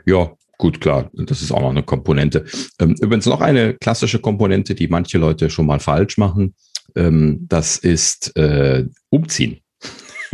Ja, 0.04 0.32
gut, 0.58 0.80
klar. 0.80 1.10
Das 1.12 1.42
ist 1.42 1.52
auch 1.52 1.60
noch 1.60 1.70
eine 1.70 1.84
Komponente. 1.84 2.44
Ähm, 2.80 2.96
übrigens 3.00 3.26
noch 3.26 3.40
eine 3.40 3.74
klassische 3.74 4.18
Komponente, 4.18 4.74
die 4.74 4.88
manche 4.88 5.18
Leute 5.18 5.48
schon 5.48 5.66
mal 5.66 5.78
falsch 5.78 6.18
machen. 6.18 6.54
Ähm, 6.96 7.46
das 7.48 7.76
ist 7.76 8.36
äh, 8.36 8.84
Umziehen. 9.10 9.60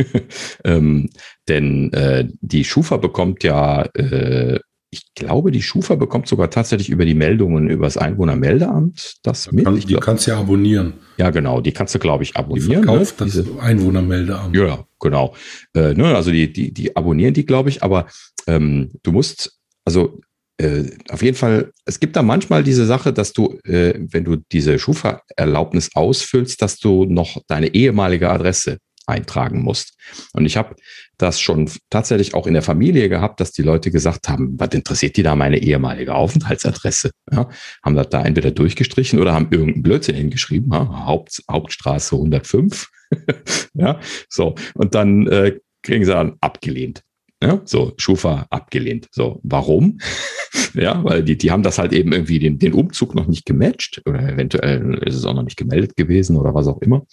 ähm, 0.63 1.09
denn 1.47 1.91
äh, 1.93 2.27
die 2.41 2.63
Schufa 2.63 2.97
bekommt 2.97 3.43
ja, 3.43 3.83
äh, 3.93 4.59
ich 4.93 5.13
glaube, 5.15 5.51
die 5.51 5.61
Schufa 5.61 5.95
bekommt 5.95 6.27
sogar 6.27 6.49
tatsächlich 6.49 6.89
über 6.89 7.05
die 7.05 7.13
Meldungen 7.13 7.69
über 7.69 7.85
das 7.85 7.95
Einwohnermeldeamt 7.95 9.19
das 9.23 9.49
mit. 9.51 9.63
Kann, 9.63 9.79
die 9.79 9.95
kannst 9.95 10.27
du 10.27 10.31
ja 10.31 10.39
abonnieren. 10.39 10.93
Ja, 11.17 11.29
genau, 11.29 11.61
die 11.61 11.71
kannst 11.71 11.95
du, 11.95 11.99
glaube 11.99 12.23
ich, 12.23 12.35
abonnieren. 12.35 12.81
Die 12.81 12.87
verkauft 12.87 13.21
ne? 13.21 13.27
das 13.27 13.59
Einwohnermeldeamt. 13.61 14.55
Ja, 14.55 14.83
genau. 14.99 15.33
Äh, 15.73 15.93
ne, 15.93 16.13
also 16.13 16.31
die, 16.31 16.51
die, 16.51 16.73
die 16.73 16.95
abonnieren 16.95 17.33
die, 17.33 17.45
glaube 17.45 17.69
ich, 17.69 17.83
aber 17.83 18.07
ähm, 18.47 18.91
du 19.03 19.13
musst, 19.13 19.57
also 19.85 20.19
äh, 20.57 20.83
auf 21.09 21.23
jeden 21.23 21.37
Fall, 21.37 21.71
es 21.85 21.99
gibt 21.99 22.17
da 22.17 22.21
manchmal 22.21 22.63
diese 22.63 22.85
Sache, 22.85 23.13
dass 23.13 23.31
du, 23.31 23.57
äh, 23.63 23.93
wenn 23.97 24.25
du 24.25 24.37
diese 24.51 24.77
Schufa-Erlaubnis 24.77 25.89
ausfüllst, 25.95 26.61
dass 26.61 26.77
du 26.77 27.05
noch 27.05 27.41
deine 27.47 27.73
ehemalige 27.73 28.29
Adresse 28.29 28.77
eintragen 29.07 29.61
musst. 29.61 29.97
Und 30.33 30.45
ich 30.45 30.57
habe 30.57 30.75
das 31.17 31.39
schon 31.39 31.69
tatsächlich 31.89 32.33
auch 32.33 32.47
in 32.47 32.53
der 32.53 32.61
Familie 32.61 33.09
gehabt, 33.09 33.39
dass 33.39 33.51
die 33.51 33.61
Leute 33.61 33.91
gesagt 33.91 34.29
haben, 34.29 34.59
was 34.59 34.69
interessiert 34.69 35.17
die 35.17 35.23
da 35.23 35.35
meine 35.35 35.57
ehemalige 35.57 36.15
Aufenthaltsadresse? 36.15 37.11
Ja, 37.31 37.49
haben 37.83 37.95
das 37.95 38.09
da 38.09 38.23
entweder 38.23 38.51
durchgestrichen 38.51 39.19
oder 39.19 39.33
haben 39.33 39.47
irgendeinen 39.51 39.83
Blödsinn 39.83 40.15
hingeschrieben, 40.15 40.71
ja, 40.71 41.05
Haupt, 41.05 41.43
Hauptstraße 41.49 42.15
105. 42.15 42.89
ja, 43.73 43.99
so. 44.29 44.55
Und 44.73 44.95
dann 44.95 45.27
äh, 45.27 45.59
kriegen 45.83 46.05
sie 46.05 46.11
dann 46.11 46.37
abgelehnt. 46.41 47.03
Ja, 47.43 47.59
so, 47.65 47.93
Schufa 47.97 48.45
abgelehnt. 48.51 49.07
So, 49.11 49.39
warum? 49.43 49.97
ja, 50.75 51.03
weil 51.03 51.23
die, 51.23 51.37
die 51.37 51.49
haben 51.49 51.63
das 51.63 51.79
halt 51.79 51.91
eben 51.91 52.13
irgendwie 52.13 52.37
den, 52.37 52.59
den 52.59 52.73
Umzug 52.73 53.15
noch 53.15 53.25
nicht 53.25 53.47
gematcht 53.47 54.01
oder 54.05 54.21
eventuell 54.21 55.01
ist 55.05 55.15
es 55.15 55.25
auch 55.25 55.33
noch 55.33 55.43
nicht 55.43 55.57
gemeldet 55.57 55.95
gewesen 55.95 56.37
oder 56.37 56.53
was 56.53 56.67
auch 56.67 56.81
immer. 56.81 57.05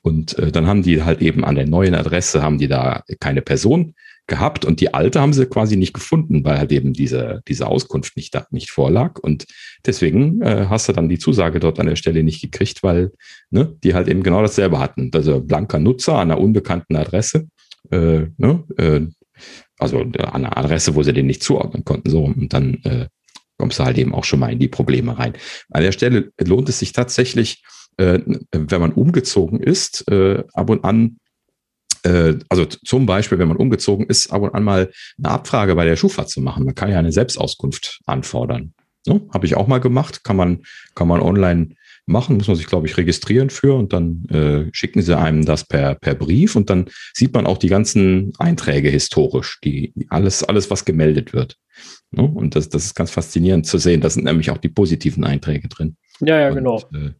Und 0.00 0.38
äh, 0.38 0.52
dann 0.52 0.68
haben 0.68 0.82
die 0.82 1.02
halt 1.02 1.20
eben 1.20 1.44
an 1.44 1.56
der 1.56 1.66
neuen 1.66 1.96
Adresse 1.96 2.42
haben 2.42 2.58
die 2.58 2.68
da 2.68 3.02
keine 3.18 3.42
Person 3.42 3.94
gehabt 4.28 4.64
und 4.64 4.80
die 4.80 4.94
alte 4.94 5.20
haben 5.20 5.32
sie 5.32 5.46
quasi 5.46 5.76
nicht 5.76 5.94
gefunden, 5.94 6.44
weil 6.44 6.58
halt 6.58 6.70
eben 6.70 6.92
diese, 6.92 7.42
diese 7.48 7.66
Auskunft 7.66 8.16
nicht, 8.16 8.32
da, 8.34 8.46
nicht 8.50 8.70
vorlag. 8.70 9.18
Und 9.18 9.46
deswegen 9.84 10.40
äh, 10.42 10.66
hast 10.68 10.88
du 10.88 10.92
dann 10.92 11.08
die 11.08 11.18
Zusage 11.18 11.58
dort 11.58 11.80
an 11.80 11.86
der 11.86 11.96
Stelle 11.96 12.22
nicht 12.22 12.40
gekriegt, 12.40 12.84
weil 12.84 13.10
ne, 13.50 13.76
die 13.82 13.94
halt 13.94 14.06
eben 14.06 14.22
genau 14.22 14.40
dasselbe 14.40 14.78
hatten. 14.78 15.10
Also 15.12 15.40
blanker 15.40 15.80
Nutzer 15.80 16.14
an 16.14 16.30
einer 16.30 16.40
unbekannten 16.40 16.94
Adresse. 16.94 17.48
Äh, 17.90 18.26
ne, 18.36 18.64
äh, 18.76 19.00
also 19.78 20.00
an 20.00 20.14
eine 20.14 20.56
Adresse, 20.56 20.94
wo 20.94 21.02
sie 21.02 21.12
den 21.12 21.26
nicht 21.26 21.42
zuordnen 21.42 21.84
konnten. 21.84 22.10
So, 22.10 22.24
und 22.24 22.52
dann 22.52 22.74
äh, 22.84 23.06
kommst 23.58 23.78
du 23.78 23.84
halt 23.84 23.98
eben 23.98 24.14
auch 24.14 24.24
schon 24.24 24.40
mal 24.40 24.52
in 24.52 24.58
die 24.58 24.68
Probleme 24.68 25.18
rein. 25.18 25.34
An 25.70 25.82
der 25.82 25.92
Stelle 25.92 26.32
lohnt 26.40 26.68
es 26.68 26.78
sich 26.78 26.92
tatsächlich, 26.92 27.62
äh, 27.96 28.20
wenn 28.52 28.80
man 28.80 28.92
umgezogen 28.92 29.60
ist, 29.60 30.08
äh, 30.10 30.44
ab 30.52 30.70
und 30.70 30.84
an 30.84 31.18
äh, 32.04 32.34
also 32.48 32.64
zum 32.64 33.06
Beispiel, 33.06 33.38
wenn 33.38 33.48
man 33.48 33.56
umgezogen 33.56 34.06
ist, 34.06 34.32
ab 34.32 34.42
und 34.42 34.54
an 34.54 34.64
mal 34.64 34.90
eine 35.18 35.28
Abfrage 35.28 35.74
bei 35.74 35.84
der 35.84 35.96
Schufa 35.96 36.26
zu 36.26 36.40
machen. 36.40 36.64
Man 36.64 36.74
kann 36.74 36.90
ja 36.90 36.98
eine 36.98 37.12
Selbstauskunft 37.12 38.00
anfordern. 38.06 38.74
So, 39.04 39.28
Habe 39.32 39.46
ich 39.46 39.56
auch 39.56 39.66
mal 39.66 39.78
gemacht, 39.78 40.24
kann 40.24 40.36
man, 40.36 40.62
kann 40.94 41.08
man 41.08 41.20
online 41.20 41.74
machen, 42.06 42.36
muss 42.36 42.48
man 42.48 42.56
sich, 42.56 42.66
glaube 42.66 42.86
ich, 42.86 42.96
registrieren 42.96 43.50
für 43.50 43.74
und 43.74 43.92
dann 43.92 44.24
äh, 44.26 44.70
schicken 44.72 45.02
sie 45.02 45.16
einem 45.16 45.44
das 45.44 45.64
per, 45.64 45.94
per 45.94 46.14
Brief 46.14 46.56
und 46.56 46.68
dann 46.68 46.86
sieht 47.14 47.32
man 47.32 47.46
auch 47.46 47.58
die 47.58 47.68
ganzen 47.68 48.32
Einträge 48.38 48.90
historisch, 48.90 49.58
die 49.62 49.94
alles, 50.08 50.42
alles, 50.42 50.70
was 50.70 50.84
gemeldet 50.84 51.32
wird. 51.32 51.56
Ne? 52.10 52.22
Und 52.22 52.56
das, 52.56 52.68
das 52.68 52.84
ist 52.84 52.94
ganz 52.94 53.10
faszinierend 53.10 53.66
zu 53.66 53.78
sehen. 53.78 54.00
Da 54.00 54.10
sind 54.10 54.24
nämlich 54.24 54.50
auch 54.50 54.58
die 54.58 54.68
positiven 54.68 55.24
Einträge 55.24 55.68
drin. 55.68 55.96
Ja, 56.20 56.40
ja, 56.40 56.48
und, 56.48 56.56
genau. 56.56 56.78
Äh, 56.92 57.12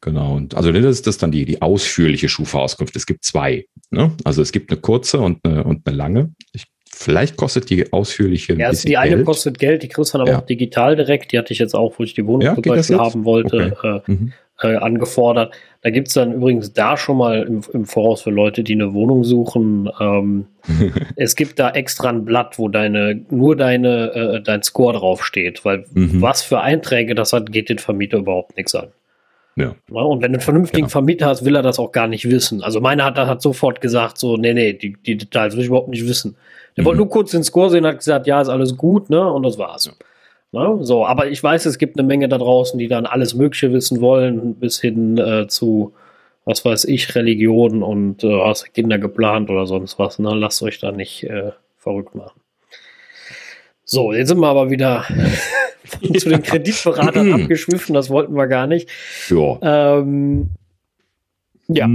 Genau. 0.00 0.36
Und 0.36 0.54
also 0.54 0.70
das 0.70 0.84
ist 0.84 1.06
das 1.06 1.18
dann 1.18 1.32
die, 1.32 1.44
die 1.44 1.60
ausführliche 1.60 2.28
Schufa-Auskunft. 2.28 2.94
Es 2.94 3.06
gibt 3.06 3.24
zwei. 3.24 3.66
Ne? 3.90 4.14
Also 4.24 4.42
es 4.42 4.52
gibt 4.52 4.70
eine 4.70 4.80
kurze 4.80 5.18
und 5.18 5.44
eine, 5.44 5.64
und 5.64 5.86
eine 5.86 5.96
lange. 5.96 6.34
Ich 6.52 6.66
Vielleicht 7.00 7.36
kostet 7.36 7.70
die 7.70 7.92
ausführliche. 7.92 8.54
Ja, 8.54 8.66
also 8.66 8.84
die 8.84 8.96
eine 8.96 9.14
Geld. 9.14 9.24
kostet 9.24 9.60
Geld, 9.60 9.84
die 9.84 9.88
kriegst 9.88 10.12
du 10.12 10.18
dann 10.18 10.22
aber 10.22 10.32
ja. 10.32 10.38
auch 10.40 10.46
digital 10.46 10.96
direkt. 10.96 11.30
Die 11.30 11.38
hatte 11.38 11.52
ich 11.52 11.60
jetzt 11.60 11.74
auch, 11.74 11.96
wo 11.96 12.02
ich 12.02 12.12
die 12.12 12.26
Wohnung 12.26 12.42
ja, 12.42 12.54
zum 12.54 12.62
Beispiel 12.62 12.98
haben 12.98 13.24
wollte, 13.24 13.76
okay. 13.78 14.00
äh, 14.08 14.10
mhm. 14.10 14.32
äh, 14.60 14.74
angefordert. 14.74 15.54
Da 15.82 15.90
gibt 15.90 16.08
es 16.08 16.14
dann 16.14 16.32
übrigens 16.32 16.72
da 16.72 16.96
schon 16.96 17.18
mal 17.18 17.44
im, 17.44 17.60
im, 17.72 17.84
Voraus 17.84 18.22
für 18.22 18.30
Leute, 18.30 18.64
die 18.64 18.72
eine 18.72 18.94
Wohnung 18.94 19.22
suchen. 19.22 19.88
Ähm, 20.00 20.46
es 21.14 21.36
gibt 21.36 21.60
da 21.60 21.70
extra 21.70 22.08
ein 22.08 22.24
Blatt, 22.24 22.58
wo 22.58 22.68
deine, 22.68 23.20
nur 23.30 23.54
deine, 23.54 24.12
äh, 24.12 24.42
dein 24.42 24.64
Score 24.64 24.98
draufsteht, 24.98 25.64
weil 25.64 25.84
mhm. 25.92 26.20
was 26.20 26.42
für 26.42 26.60
Einträge 26.62 27.14
das 27.14 27.32
hat, 27.32 27.52
geht 27.52 27.68
den 27.68 27.78
Vermieter 27.78 28.18
überhaupt 28.18 28.56
nichts 28.56 28.74
an. 28.74 28.88
Ja. 29.54 29.76
Und 29.88 30.20
wenn 30.20 30.32
du 30.32 30.38
einen 30.38 30.40
vernünftigen 30.40 30.86
ja. 30.86 30.90
Vermieter 30.90 31.26
hast, 31.26 31.44
will 31.44 31.54
er 31.54 31.62
das 31.62 31.78
auch 31.78 31.92
gar 31.92 32.08
nicht 32.08 32.28
wissen. 32.28 32.60
Also 32.64 32.80
meiner 32.80 33.04
hat, 33.04 33.18
hat 33.18 33.40
sofort 33.40 33.80
gesagt, 33.80 34.18
so, 34.18 34.36
nee, 34.36 34.52
nee, 34.52 34.72
die, 34.72 34.96
die 35.06 35.16
Details 35.16 35.54
will 35.54 35.62
ich 35.62 35.68
überhaupt 35.68 35.90
nicht 35.90 36.08
wissen. 36.08 36.36
Mhm. 36.82 36.86
wollte 36.86 36.98
nur 36.98 37.08
kurz 37.08 37.30
den 37.30 37.44
Score 37.44 37.70
sehen, 37.70 37.86
hat 37.86 37.98
gesagt, 37.98 38.26
ja, 38.26 38.40
ist 38.40 38.48
alles 38.48 38.76
gut, 38.76 39.10
ne? 39.10 39.30
Und 39.32 39.42
das 39.42 39.58
war's. 39.58 39.90
Ne? 40.52 40.78
So, 40.80 41.06
aber 41.06 41.28
ich 41.28 41.42
weiß, 41.42 41.66
es 41.66 41.78
gibt 41.78 41.98
eine 41.98 42.06
Menge 42.06 42.28
da 42.28 42.38
draußen, 42.38 42.78
die 42.78 42.88
dann 42.88 43.06
alles 43.06 43.34
Mögliche 43.34 43.72
wissen 43.72 44.00
wollen, 44.00 44.54
bis 44.54 44.80
hin 44.80 45.18
äh, 45.18 45.46
zu, 45.46 45.92
was 46.44 46.64
weiß 46.64 46.86
ich, 46.86 47.14
Religion 47.14 47.82
und 47.82 48.24
äh, 48.24 48.40
hast 48.42 48.72
Kinder 48.72 48.98
geplant 48.98 49.50
oder 49.50 49.66
sonst 49.66 49.98
was. 49.98 50.18
Ne? 50.18 50.34
Lasst 50.34 50.62
euch 50.62 50.78
da 50.80 50.90
nicht 50.90 51.24
äh, 51.24 51.52
verrückt 51.76 52.14
machen. 52.14 52.40
So, 53.84 54.12
jetzt 54.12 54.28
sind 54.28 54.40
wir 54.40 54.48
aber 54.48 54.70
wieder 54.70 55.04
zu 56.18 56.28
den 56.28 56.42
Kreditberatern 56.42 57.32
abgeschwiffen, 57.42 57.94
das 57.94 58.10
wollten 58.10 58.34
wir 58.34 58.46
gar 58.46 58.66
nicht. 58.66 58.88
Ja. 59.28 59.98
Ähm, 59.98 60.50
ja. 61.68 61.88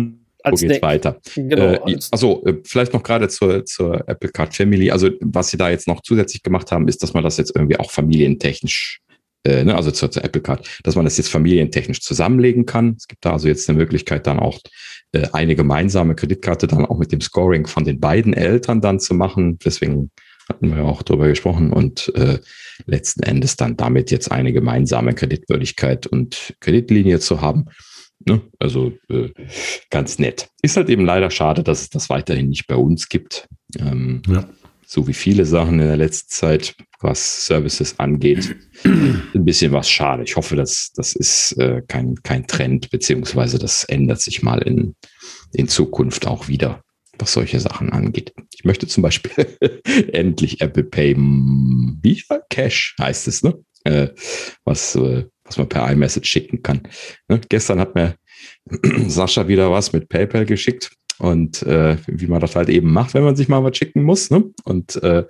Als 0.43 0.61
Wo 0.61 0.67
geht's 0.67 0.73
Deck. 0.75 0.83
weiter? 0.83 1.19
Genau. 1.35 1.73
Äh, 1.87 1.97
also 2.11 2.43
vielleicht 2.63 2.93
noch 2.93 3.03
gerade 3.03 3.27
zur, 3.29 3.65
zur 3.65 4.07
Apple 4.07 4.29
Card 4.29 4.55
Family. 4.55 4.91
Also 4.91 5.09
was 5.21 5.49
sie 5.49 5.57
da 5.57 5.69
jetzt 5.69 5.87
noch 5.87 6.01
zusätzlich 6.01 6.43
gemacht 6.43 6.71
haben, 6.71 6.87
ist, 6.87 7.01
dass 7.01 7.13
man 7.13 7.23
das 7.23 7.37
jetzt 7.37 7.55
irgendwie 7.55 7.79
auch 7.79 7.91
familientechnisch 7.91 8.99
äh, 9.45 9.63
ne, 9.63 9.75
also 9.75 9.91
zur, 9.91 10.09
zur, 10.09 10.23
Apple 10.23 10.41
Card, 10.41 10.67
dass 10.83 10.95
man 10.95 11.05
das 11.05 11.17
jetzt 11.17 11.29
familientechnisch 11.29 12.01
zusammenlegen 12.01 12.65
kann. 12.65 12.95
Es 12.97 13.07
gibt 13.07 13.25
da 13.25 13.33
also 13.33 13.47
jetzt 13.47 13.67
eine 13.67 13.77
Möglichkeit, 13.77 14.25
dann 14.27 14.39
auch 14.39 14.59
äh, 15.11 15.27
eine 15.33 15.55
gemeinsame 15.55 16.15
Kreditkarte 16.15 16.67
dann 16.67 16.85
auch 16.85 16.97
mit 16.97 17.11
dem 17.11 17.21
Scoring 17.21 17.67
von 17.67 17.83
den 17.83 17.99
beiden 17.99 18.33
Eltern 18.33 18.81
dann 18.81 18.99
zu 18.99 19.13
machen. 19.13 19.59
Deswegen 19.59 20.11
hatten 20.49 20.69
wir 20.69 20.77
ja 20.77 20.83
auch 20.83 21.03
darüber 21.03 21.27
gesprochen 21.27 21.71
und 21.71 22.11
äh, 22.15 22.39
letzten 22.85 23.23
Endes 23.23 23.55
dann 23.55 23.77
damit 23.77 24.11
jetzt 24.11 24.31
eine 24.31 24.53
gemeinsame 24.53 25.13
Kreditwürdigkeit 25.13 26.07
und 26.07 26.55
Kreditlinie 26.59 27.19
zu 27.19 27.41
haben. 27.41 27.65
Ne? 28.25 28.41
Also 28.59 28.93
äh, 29.09 29.29
ganz 29.89 30.19
nett. 30.19 30.49
Ist 30.61 30.77
halt 30.77 30.89
eben 30.89 31.05
leider 31.05 31.29
schade, 31.29 31.63
dass 31.63 31.81
es 31.81 31.89
das 31.89 32.09
weiterhin 32.09 32.49
nicht 32.49 32.67
bei 32.67 32.75
uns 32.75 33.09
gibt. 33.09 33.47
Ähm, 33.79 34.21
ja. 34.27 34.47
So 34.85 35.07
wie 35.07 35.13
viele 35.13 35.45
Sachen 35.45 35.79
in 35.79 35.87
der 35.87 35.97
letzten 35.97 36.29
Zeit, 36.29 36.75
was 36.99 37.45
Services 37.47 37.99
angeht, 37.99 38.55
ein 38.83 39.45
bisschen 39.45 39.71
was 39.71 39.89
schade. 39.89 40.23
Ich 40.23 40.35
hoffe, 40.35 40.55
dass 40.55 40.91
das 40.95 41.15
ist 41.15 41.53
äh, 41.53 41.81
kein, 41.87 42.15
kein 42.21 42.45
Trend, 42.45 42.91
beziehungsweise 42.91 43.57
das 43.57 43.85
ändert 43.85 44.21
sich 44.21 44.43
mal 44.43 44.61
in, 44.61 44.95
in 45.53 45.67
Zukunft 45.67 46.27
auch 46.27 46.47
wieder 46.47 46.83
was 47.19 47.33
solche 47.33 47.59
Sachen 47.59 47.91
angeht. 47.91 48.33
Ich 48.53 48.65
möchte 48.65 48.87
zum 48.87 49.03
Beispiel 49.03 49.31
endlich 50.13 50.61
Apple 50.61 50.83
Pay 50.83 51.15
wie 51.15 52.21
Cash 52.49 52.95
heißt 52.99 53.27
es, 53.27 53.43
ne? 53.43 53.63
Äh, 53.85 54.09
was, 54.63 54.95
äh, 54.95 55.25
was 55.53 55.57
man 55.57 55.69
per 55.69 55.89
iMessage 55.91 56.27
schicken 56.27 56.63
kann. 56.63 56.81
Ne? 57.27 57.39
Gestern 57.49 57.79
hat 57.79 57.95
mir 57.95 58.15
Sascha 59.07 59.47
wieder 59.47 59.71
was 59.71 59.93
mit 59.93 60.09
PayPal 60.09 60.45
geschickt 60.45 60.91
und 61.19 61.63
äh, 61.63 61.97
wie 62.07 62.27
man 62.27 62.41
das 62.41 62.55
halt 62.55 62.69
eben 62.69 62.91
macht, 62.91 63.13
wenn 63.13 63.23
man 63.23 63.35
sich 63.35 63.47
mal 63.47 63.63
was 63.63 63.77
schicken 63.77 64.03
muss. 64.03 64.29
Ne? 64.29 64.45
Und 64.63 65.01
äh, 65.03 65.23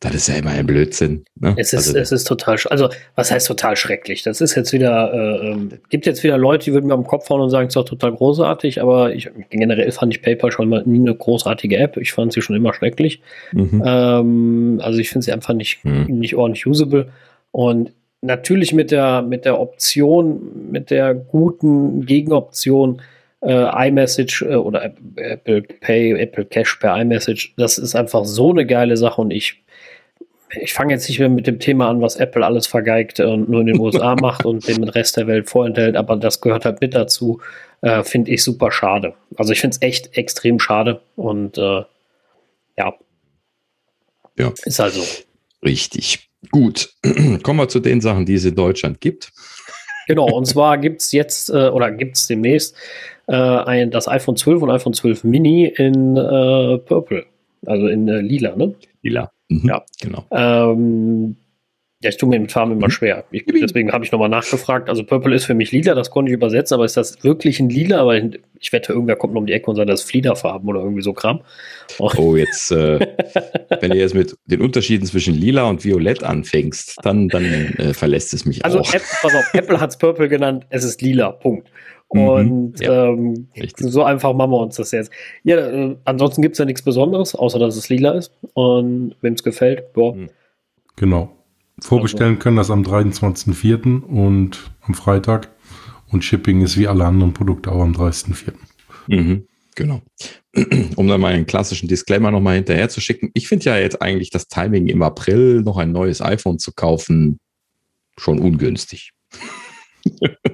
das 0.00 0.14
ist 0.14 0.28
ja 0.28 0.34
immer 0.34 0.50
ein 0.50 0.66
Blödsinn. 0.66 1.24
Ne? 1.40 1.54
Es, 1.56 1.72
ist, 1.72 1.88
also, 1.88 1.98
es 1.98 2.12
ist 2.12 2.24
total, 2.24 2.58
also 2.68 2.90
was 3.14 3.30
heißt 3.30 3.46
total 3.46 3.74
schrecklich? 3.76 4.22
Das 4.22 4.40
ist 4.40 4.54
jetzt 4.54 4.72
wieder, 4.72 5.12
äh, 5.14 5.50
ähm, 5.50 5.70
gibt 5.88 6.04
jetzt 6.04 6.22
wieder 6.22 6.36
Leute, 6.36 6.66
die 6.66 6.72
würden 6.74 6.88
mir 6.88 6.94
am 6.94 7.06
Kopf 7.06 7.30
hauen 7.30 7.40
und 7.40 7.50
sagen, 7.50 7.68
es 7.68 7.70
ist 7.70 7.76
doch 7.76 7.84
total 7.84 8.12
großartig, 8.12 8.82
aber 8.82 9.14
ich, 9.14 9.30
generell 9.50 9.90
fand 9.92 10.14
ich 10.14 10.20
PayPal 10.20 10.52
schon 10.52 10.68
mal 10.68 10.82
nie 10.84 10.98
eine 10.98 11.14
großartige 11.14 11.78
App. 11.78 11.96
Ich 11.96 12.12
fand 12.12 12.32
sie 12.32 12.42
schon 12.42 12.56
immer 12.56 12.74
schrecklich. 12.74 13.22
Mhm. 13.52 13.82
Ähm, 13.84 14.80
also 14.82 14.98
ich 14.98 15.08
finde 15.08 15.24
sie 15.24 15.32
einfach 15.32 15.54
nicht, 15.54 15.84
mhm. 15.84 16.06
nicht 16.18 16.34
ordentlich 16.34 16.66
usable. 16.66 17.10
Und 17.50 17.92
natürlich 18.24 18.72
mit 18.72 18.90
der, 18.90 19.22
mit 19.22 19.44
der 19.44 19.60
Option, 19.60 20.70
mit 20.70 20.90
der 20.90 21.14
guten 21.14 22.06
Gegenoption, 22.06 23.00
äh, 23.42 23.88
iMessage 23.88 24.42
äh, 24.42 24.54
oder 24.54 24.84
Apple 25.16 25.62
Pay, 25.62 26.18
Apple 26.18 26.44
Cash 26.46 26.76
per 26.76 27.00
iMessage, 27.00 27.54
das 27.56 27.78
ist 27.78 27.94
einfach 27.94 28.24
so 28.24 28.50
eine 28.50 28.66
geile 28.66 28.96
Sache 28.96 29.20
und 29.20 29.30
ich 29.30 29.60
ich 30.60 30.72
fange 30.72 30.92
jetzt 30.92 31.08
nicht 31.08 31.18
mehr 31.18 31.28
mit 31.28 31.48
dem 31.48 31.58
Thema 31.58 31.88
an, 31.88 32.00
was 32.00 32.14
Apple 32.14 32.44
alles 32.44 32.68
vergeigt 32.68 33.18
und 33.18 33.48
nur 33.48 33.62
in 33.62 33.66
den 33.66 33.80
USA 33.80 34.14
macht 34.20 34.44
und 34.44 34.66
den 34.68 34.84
Rest 34.84 35.16
der 35.16 35.26
Welt 35.26 35.48
vorenthält, 35.50 35.96
aber 35.96 36.16
das 36.16 36.40
gehört 36.40 36.64
halt 36.64 36.80
mit 36.80 36.94
dazu. 36.94 37.40
Äh, 37.80 38.04
finde 38.04 38.30
ich 38.30 38.42
super 38.42 38.70
schade. 38.70 39.14
Also 39.36 39.52
ich 39.52 39.60
finde 39.60 39.74
es 39.74 39.82
echt 39.82 40.16
extrem 40.16 40.58
schade 40.58 41.00
und 41.16 41.58
äh, 41.58 41.82
ja. 42.78 42.94
Ja. 44.38 44.52
Ist 44.64 44.80
also. 44.80 45.02
Richtig. 45.62 46.28
Gut. 46.54 46.90
Kommen 47.42 47.58
wir 47.58 47.68
zu 47.68 47.80
den 47.80 48.00
Sachen, 48.00 48.26
die 48.26 48.34
es 48.34 48.44
in 48.44 48.54
Deutschland 48.54 49.00
gibt. 49.00 49.32
Genau, 50.06 50.30
und 50.30 50.44
zwar 50.46 50.78
gibt 50.84 51.00
es 51.00 51.10
jetzt 51.10 51.50
äh, 51.50 51.66
oder 51.68 51.90
gibt 51.90 52.16
es 52.16 52.28
demnächst 52.28 52.76
äh, 53.26 53.34
ein, 53.34 53.90
das 53.90 54.06
iPhone 54.06 54.36
12 54.36 54.62
und 54.62 54.70
iPhone 54.70 54.92
12 54.92 55.24
Mini 55.24 55.66
in 55.66 56.16
äh, 56.16 56.78
Purple, 56.78 57.26
also 57.66 57.88
in 57.88 58.06
äh, 58.06 58.20
lila, 58.20 58.54
ne? 58.54 58.72
Lila. 59.02 59.32
Mhm, 59.48 59.68
ja, 59.68 59.82
genau. 60.00 60.26
Ähm, 60.30 61.34
ja, 62.04 62.10
ich 62.10 62.18
tue 62.18 62.28
mir 62.28 62.38
mit 62.38 62.52
Farben 62.52 62.72
immer 62.72 62.88
mhm. 62.88 62.90
schwer. 62.90 63.24
Ich, 63.30 63.46
deswegen 63.46 63.90
habe 63.90 64.04
ich 64.04 64.12
nochmal 64.12 64.28
nachgefragt. 64.28 64.90
Also 64.90 65.04
Purple 65.04 65.34
ist 65.34 65.46
für 65.46 65.54
mich 65.54 65.72
lila, 65.72 65.94
das 65.94 66.10
konnte 66.10 66.30
ich 66.30 66.34
übersetzen, 66.34 66.74
aber 66.74 66.84
ist 66.84 66.98
das 66.98 67.24
wirklich 67.24 67.60
ein 67.60 67.70
lila? 67.70 68.02
Aber 68.02 68.14
ich 68.14 68.72
wette, 68.72 68.92
irgendwer 68.92 69.16
kommt 69.16 69.32
noch 69.32 69.40
um 69.40 69.46
die 69.46 69.54
Ecke 69.54 69.70
und 69.70 69.76
sagt, 69.76 69.88
das 69.88 70.02
ist 70.02 70.10
Fliederfarben 70.10 70.68
oder 70.68 70.80
irgendwie 70.80 71.00
so 71.00 71.14
Kram. 71.14 71.40
Oh, 71.98 72.10
oh 72.18 72.36
jetzt, 72.36 72.70
äh, 72.72 72.98
wenn 73.80 73.90
du 73.90 73.96
jetzt 73.96 74.14
mit 74.14 74.36
den 74.44 74.60
Unterschieden 74.60 75.06
zwischen 75.06 75.34
lila 75.34 75.64
und 75.64 75.82
violett 75.82 76.22
anfängst, 76.22 76.98
dann, 77.02 77.28
dann 77.28 77.44
äh, 77.44 77.94
verlässt 77.94 78.34
es 78.34 78.44
mich 78.44 78.62
also 78.62 78.80
auch. 78.80 78.92
Also 78.92 79.06
pass 79.22 79.34
auf, 79.34 79.54
Apple 79.54 79.80
hat 79.80 79.90
es 79.90 79.96
Purple 79.96 80.28
genannt, 80.28 80.66
es 80.68 80.84
ist 80.84 81.00
lila, 81.00 81.32
Punkt. 81.32 81.70
Mhm, 82.12 82.28
und 82.28 82.80
ja, 82.80 83.06
ähm, 83.06 83.48
so 83.76 84.04
einfach 84.04 84.34
machen 84.34 84.50
wir 84.50 84.60
uns 84.60 84.76
das 84.76 84.90
jetzt. 84.90 85.10
Ja, 85.42 85.56
äh, 85.56 85.96
ansonsten 86.04 86.42
gibt 86.42 86.52
es 86.52 86.58
ja 86.58 86.66
nichts 86.66 86.82
Besonderes, 86.82 87.34
außer 87.34 87.58
dass 87.58 87.76
es 87.76 87.88
lila 87.88 88.12
ist. 88.12 88.30
Und 88.52 89.16
wem 89.22 89.32
es 89.32 89.42
gefällt, 89.42 89.94
boah. 89.94 90.14
Mhm. 90.14 90.28
Genau. 90.96 91.30
Vorbestellen 91.80 92.38
können 92.38 92.56
das 92.56 92.70
am 92.70 92.82
23.04. 92.82 94.00
und 94.02 94.70
am 94.82 94.94
Freitag. 94.94 95.50
Und 96.08 96.24
Shipping 96.24 96.62
ist 96.62 96.76
wie 96.78 96.86
alle 96.86 97.04
anderen 97.04 97.32
Produkte 97.34 97.72
auch 97.72 97.82
am 97.82 97.92
30.04. 97.92 98.52
Mhm, 99.08 99.46
genau. 99.74 100.02
Um 100.96 101.08
dann 101.08 101.20
mal 101.20 101.32
einen 101.32 101.46
klassischen 101.46 101.88
Disclaimer 101.88 102.30
nochmal 102.30 102.54
hinterher 102.54 102.88
zu 102.88 103.00
schicken. 103.00 103.30
Ich 103.34 103.48
finde 103.48 103.64
ja 103.64 103.76
jetzt 103.76 104.00
eigentlich 104.00 104.30
das 104.30 104.46
Timing 104.46 104.86
im 104.86 105.02
April 105.02 105.62
noch 105.62 105.78
ein 105.78 105.90
neues 105.90 106.20
iPhone 106.22 106.60
zu 106.60 106.72
kaufen 106.72 107.40
schon 108.16 108.38
ungünstig. 108.38 109.12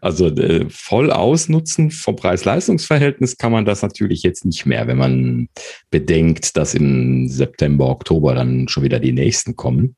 Also 0.00 0.26
äh, 0.28 0.66
voll 0.70 1.10
ausnutzen 1.10 1.90
vom 1.90 2.16
Preis-Leistungs-Verhältnis 2.16 3.36
kann 3.36 3.52
man 3.52 3.64
das 3.64 3.82
natürlich 3.82 4.22
jetzt 4.22 4.44
nicht 4.44 4.66
mehr, 4.66 4.86
wenn 4.86 4.98
man 4.98 5.48
bedenkt, 5.90 6.56
dass 6.56 6.74
im 6.74 7.28
September, 7.28 7.88
Oktober 7.88 8.34
dann 8.34 8.68
schon 8.68 8.84
wieder 8.84 9.00
die 9.00 9.12
nächsten 9.12 9.56
kommen. 9.56 9.96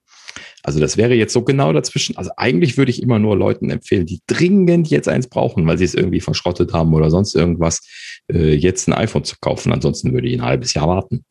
Also 0.62 0.80
das 0.80 0.96
wäre 0.96 1.14
jetzt 1.14 1.32
so 1.32 1.42
genau 1.42 1.72
dazwischen. 1.72 2.16
Also 2.16 2.30
eigentlich 2.36 2.76
würde 2.76 2.90
ich 2.90 3.02
immer 3.02 3.18
nur 3.18 3.36
Leuten 3.36 3.70
empfehlen, 3.70 4.06
die 4.06 4.20
dringend 4.26 4.88
jetzt 4.88 5.08
eins 5.08 5.28
brauchen, 5.28 5.66
weil 5.66 5.78
sie 5.78 5.84
es 5.84 5.94
irgendwie 5.94 6.20
verschrottet 6.20 6.72
haben 6.72 6.94
oder 6.94 7.10
sonst 7.10 7.34
irgendwas, 7.34 7.80
äh, 8.32 8.54
jetzt 8.54 8.88
ein 8.88 8.92
iPhone 8.92 9.24
zu 9.24 9.36
kaufen. 9.40 9.72
Ansonsten 9.72 10.12
würde 10.12 10.28
ich 10.28 10.34
ein 10.34 10.44
halbes 10.44 10.74
Jahr 10.74 10.88
warten. 10.88 11.24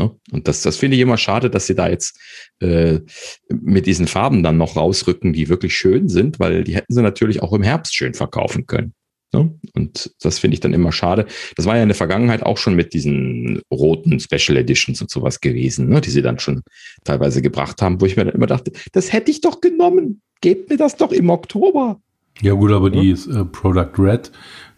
Ne? 0.00 0.10
Und 0.32 0.48
das, 0.48 0.62
das 0.62 0.78
finde 0.78 0.96
ich 0.96 1.02
immer 1.02 1.18
schade, 1.18 1.50
dass 1.50 1.66
sie 1.66 1.74
da 1.74 1.88
jetzt 1.88 2.18
äh, 2.60 3.00
mit 3.48 3.86
diesen 3.86 4.06
Farben 4.06 4.42
dann 4.42 4.56
noch 4.56 4.76
rausrücken, 4.76 5.32
die 5.34 5.48
wirklich 5.48 5.76
schön 5.76 6.08
sind, 6.08 6.40
weil 6.40 6.64
die 6.64 6.74
hätten 6.74 6.94
sie 6.94 7.02
natürlich 7.02 7.42
auch 7.42 7.52
im 7.52 7.62
Herbst 7.62 7.94
schön 7.94 8.14
verkaufen 8.14 8.66
können. 8.66 8.94
Ne? 9.32 9.54
Und 9.74 10.10
das 10.22 10.38
finde 10.38 10.54
ich 10.54 10.60
dann 10.60 10.72
immer 10.72 10.90
schade. 10.90 11.26
Das 11.54 11.66
war 11.66 11.76
ja 11.76 11.82
in 11.82 11.88
der 11.88 11.96
Vergangenheit 11.96 12.42
auch 12.42 12.56
schon 12.56 12.74
mit 12.74 12.94
diesen 12.94 13.60
roten 13.70 14.18
Special 14.18 14.56
Editions 14.56 15.02
und 15.02 15.10
sowas 15.10 15.40
gewesen, 15.40 15.88
ne? 15.88 16.00
die 16.00 16.10
sie 16.10 16.22
dann 16.22 16.38
schon 16.38 16.62
teilweise 17.04 17.42
gebracht 17.42 17.82
haben, 17.82 18.00
wo 18.00 18.06
ich 18.06 18.16
mir 18.16 18.24
dann 18.24 18.34
immer 18.34 18.46
dachte, 18.46 18.72
das 18.92 19.12
hätte 19.12 19.30
ich 19.30 19.42
doch 19.42 19.60
genommen. 19.60 20.22
Gebt 20.40 20.70
mir 20.70 20.78
das 20.78 20.96
doch 20.96 21.12
im 21.12 21.28
Oktober. 21.28 22.00
Ja 22.40 22.54
gut, 22.54 22.72
aber 22.72 22.90
ja. 22.90 23.02
die 23.02 23.10
äh, 23.10 23.44
Product 23.44 23.92
Red, 23.98 24.32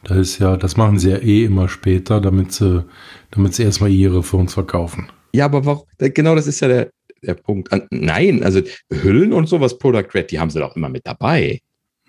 da 0.05 0.17
ist 0.17 0.39
ja, 0.39 0.57
das 0.57 0.77
machen 0.77 0.99
sie 0.99 1.11
ja 1.11 1.19
eh 1.19 1.45
immer 1.45 1.69
später, 1.69 2.21
damit 2.21 2.53
sie, 2.53 2.85
damit 3.31 3.55
sie 3.55 3.63
erstmal 3.63 3.91
ihre 3.91 4.23
für 4.23 4.47
verkaufen. 4.49 5.09
Ja, 5.33 5.47
aber 5.47 5.65
warum, 5.65 5.87
genau 5.99 6.35
das 6.35 6.47
ist 6.47 6.61
ja 6.61 6.69
der, 6.69 6.91
der 7.23 7.35
Punkt. 7.35 7.71
Nein, 7.91 8.43
also 8.43 8.61
Hüllen 8.91 9.33
und 9.33 9.49
sowas, 9.49 9.79
Product 9.79 10.09
Red, 10.15 10.31
die 10.31 10.39
haben 10.39 10.51
sie 10.51 10.59
doch 10.59 10.77
immer 10.77 10.89
mit 10.89 11.07
dabei. 11.07 11.61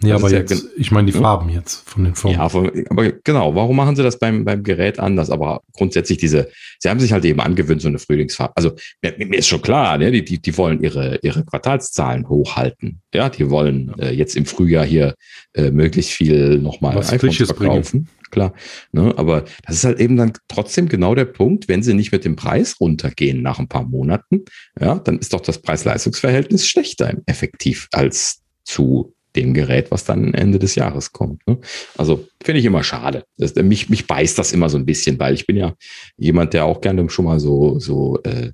Ja, 0.04 0.16
aber 0.16 0.32
jetzt, 0.32 0.52
ja, 0.52 0.70
ich 0.78 0.92
meine 0.92 1.08
die 1.08 1.14
hm? 1.14 1.22
Farben 1.22 1.50
jetzt 1.50 1.88
von 1.90 2.04
den 2.04 2.16
Formen. 2.16 2.38
Ja, 2.38 2.44
aber 2.44 3.12
genau, 3.24 3.56
warum 3.56 3.76
machen 3.76 3.96
sie 3.96 4.04
das 4.04 4.20
beim, 4.20 4.46
beim 4.46 4.64
Gerät 4.64 5.00
anders? 5.00 5.30
Aber 5.30 5.62
grundsätzlich 5.74 6.18
diese, 6.18 6.50
sie 6.80 6.90
haben 6.90 7.00
sich 7.00 7.12
halt 7.14 7.26
eben 7.26 7.40
angewöhnt, 7.40 7.82
so 7.82 7.88
eine 7.88 8.00
Frühlingsfarbe. 8.00 8.54
Also 8.56 8.72
mir, 9.02 9.14
mir 9.18 9.38
ist 9.38 9.48
schon 9.48 9.62
klar, 9.62 9.98
ne, 9.98 10.12
die, 10.12 10.24
die, 10.24 10.42
die 10.42 10.58
wollen 10.58 10.84
ihre, 10.84 11.20
ihre 11.22 11.44
Quartalszahlen 11.44 12.28
hochhalten. 12.30 13.02
Ja, 13.14 13.30
die 13.30 13.50
wollen 13.50 13.94
äh, 14.00 14.12
jetzt 14.12 14.36
im 14.36 14.46
Frühjahr 14.46 14.86
hier 14.86 15.16
äh, 15.54 15.72
möglichst 15.72 16.12
viel 16.12 16.60
nochmal 16.60 16.98
iPhones 16.98 17.38
verkaufen. 17.38 18.04
Bringen. 18.04 18.10
Klar. 18.34 18.54
Ne, 18.92 19.14
aber 19.16 19.46
das 19.68 19.76
ist 19.76 19.84
halt 19.84 20.00
eben 20.00 20.18
dann 20.18 20.34
trotzdem 20.48 20.90
genau 20.90 21.14
der 21.14 21.26
Punkt, 21.26 21.68
wenn 21.68 21.84
sie 21.84 21.94
nicht 21.94 22.12
mit 22.12 22.26
dem 22.26 22.36
Preis 22.36 22.80
runtergehen 22.80 23.44
nach 23.44 23.60
ein 23.60 23.68
paar 23.68 23.84
Monaten, 23.84 24.46
ja, 24.80 24.96
dann 24.96 25.20
ist 25.20 25.34
doch 25.34 25.42
das 25.42 25.62
Preis-Leistungs-Verhältnis 25.62 26.68
schlechter 26.68 27.14
effektiv 27.28 27.88
als 27.92 28.42
zu 28.64 29.13
dem 29.36 29.54
Gerät, 29.54 29.92
was 29.92 30.06
dann 30.06 30.34
Ende 30.34 30.60
des 30.60 30.76
Jahres 30.76 31.12
kommt. 31.12 31.46
Ne? 31.48 31.58
Also 31.98 32.28
finde 32.44 32.60
ich 32.60 32.66
immer 32.66 32.84
schade. 32.84 33.26
Das, 33.38 33.56
mich, 33.56 33.90
mich 33.90 34.08
beißt 34.08 34.38
das 34.38 34.54
immer 34.54 34.70
so 34.70 34.78
ein 34.78 34.86
bisschen, 34.86 35.20
weil 35.20 35.34
ich 35.34 35.46
bin 35.46 35.58
ja 35.58 35.74
jemand, 36.18 36.54
der 36.54 36.66
auch 36.66 36.82
gerne 36.82 37.10
schon 37.10 37.26
mal 37.26 37.40
so, 37.40 37.80
so 37.80 38.20
äh, 38.24 38.52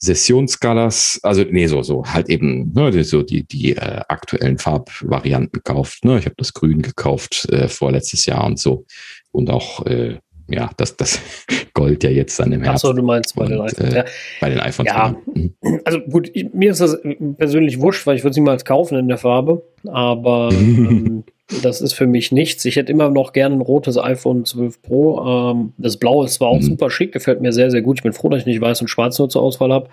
Sessionsskalas, 0.00 1.18
also 1.22 1.42
nee, 1.42 1.66
so, 1.66 1.82
so 1.82 2.04
halt 2.04 2.28
eben 2.28 2.72
ne, 2.72 3.02
so 3.02 3.22
die, 3.22 3.44
die 3.44 3.76
äh, 3.76 4.02
aktuellen 4.08 4.58
Farbvarianten 4.58 5.62
kauft. 5.64 6.04
Ne? 6.04 6.18
Ich 6.18 6.26
habe 6.26 6.36
das 6.36 6.54
Grün 6.54 6.82
gekauft 6.82 7.48
äh, 7.50 7.68
vorletztes 7.68 8.26
Jahr 8.26 8.44
und 8.44 8.60
so. 8.60 8.86
Und 9.32 9.50
auch 9.50 9.84
äh, 9.86 10.18
ja, 10.48 10.70
das, 10.76 10.96
das 10.96 11.20
Gold 11.74 12.02
ja 12.04 12.10
jetzt 12.10 12.38
dann 12.40 12.52
im 12.52 12.62
Herbst. 12.62 12.84
Achso, 12.84 12.94
du 12.94 13.02
meinst 13.02 13.36
bei 13.36 13.46
den 13.46 13.60
iPhones. 13.60 13.92
Äh, 13.92 13.96
ja. 13.96 14.04
Bei 14.40 14.48
den 14.48 14.60
iPhones. 14.60 14.90
Ja, 14.90 15.08
genau. 15.08 15.52
mhm. 15.62 15.80
also 15.84 16.00
gut, 16.00 16.30
ich, 16.32 16.52
mir 16.52 16.70
ist 16.70 16.80
das 16.80 16.98
persönlich 17.36 17.80
wurscht, 17.80 18.06
weil 18.06 18.16
ich 18.16 18.24
würde 18.24 18.34
sie 18.34 18.40
mal 18.40 18.56
kaufen 18.58 18.98
in 18.98 19.08
der 19.08 19.18
Farbe, 19.18 19.62
aber 19.86 20.48
ähm, 20.52 21.24
das 21.62 21.80
ist 21.80 21.92
für 21.92 22.06
mich 22.06 22.32
nichts. 22.32 22.64
Ich 22.64 22.76
hätte 22.76 22.92
immer 22.92 23.10
noch 23.10 23.32
gerne 23.32 23.56
ein 23.56 23.60
rotes 23.60 23.98
iPhone 23.98 24.44
12 24.44 24.82
Pro. 24.82 25.52
Ähm, 25.52 25.72
das 25.78 25.96
Blaue 25.96 26.24
ist 26.24 26.34
zwar 26.34 26.48
auch 26.48 26.60
mhm. 26.60 26.62
super 26.62 26.90
schick, 26.90 27.12
gefällt 27.12 27.40
mir 27.40 27.52
sehr, 27.52 27.70
sehr 27.70 27.82
gut. 27.82 27.98
Ich 27.98 28.02
bin 28.02 28.12
froh, 28.12 28.28
dass 28.28 28.40
ich 28.40 28.46
nicht 28.46 28.60
weiß 28.60 28.80
und 28.80 28.88
schwarz 28.88 29.18
nur 29.18 29.28
zur 29.28 29.42
Auswahl 29.42 29.72
habe, 29.72 29.88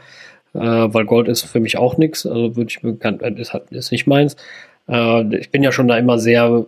äh, 0.53 0.59
weil 0.59 1.05
Gold 1.05 1.27
ist 1.27 1.43
für 1.43 1.59
mich 1.59 1.77
auch 1.77 1.97
nichts. 1.97 2.25
Also 2.25 2.55
würde 2.55 2.69
ich 2.69 2.81
mir, 2.81 2.97
äh, 3.01 3.41
ist, 3.41 3.53
ist 3.71 3.91
nicht 3.91 4.07
meins. 4.07 4.35
Äh, 4.87 5.37
ich 5.37 5.51
bin 5.51 5.63
ja 5.63 5.71
schon 5.71 5.87
da 5.87 5.97
immer 5.97 6.17
sehr 6.19 6.65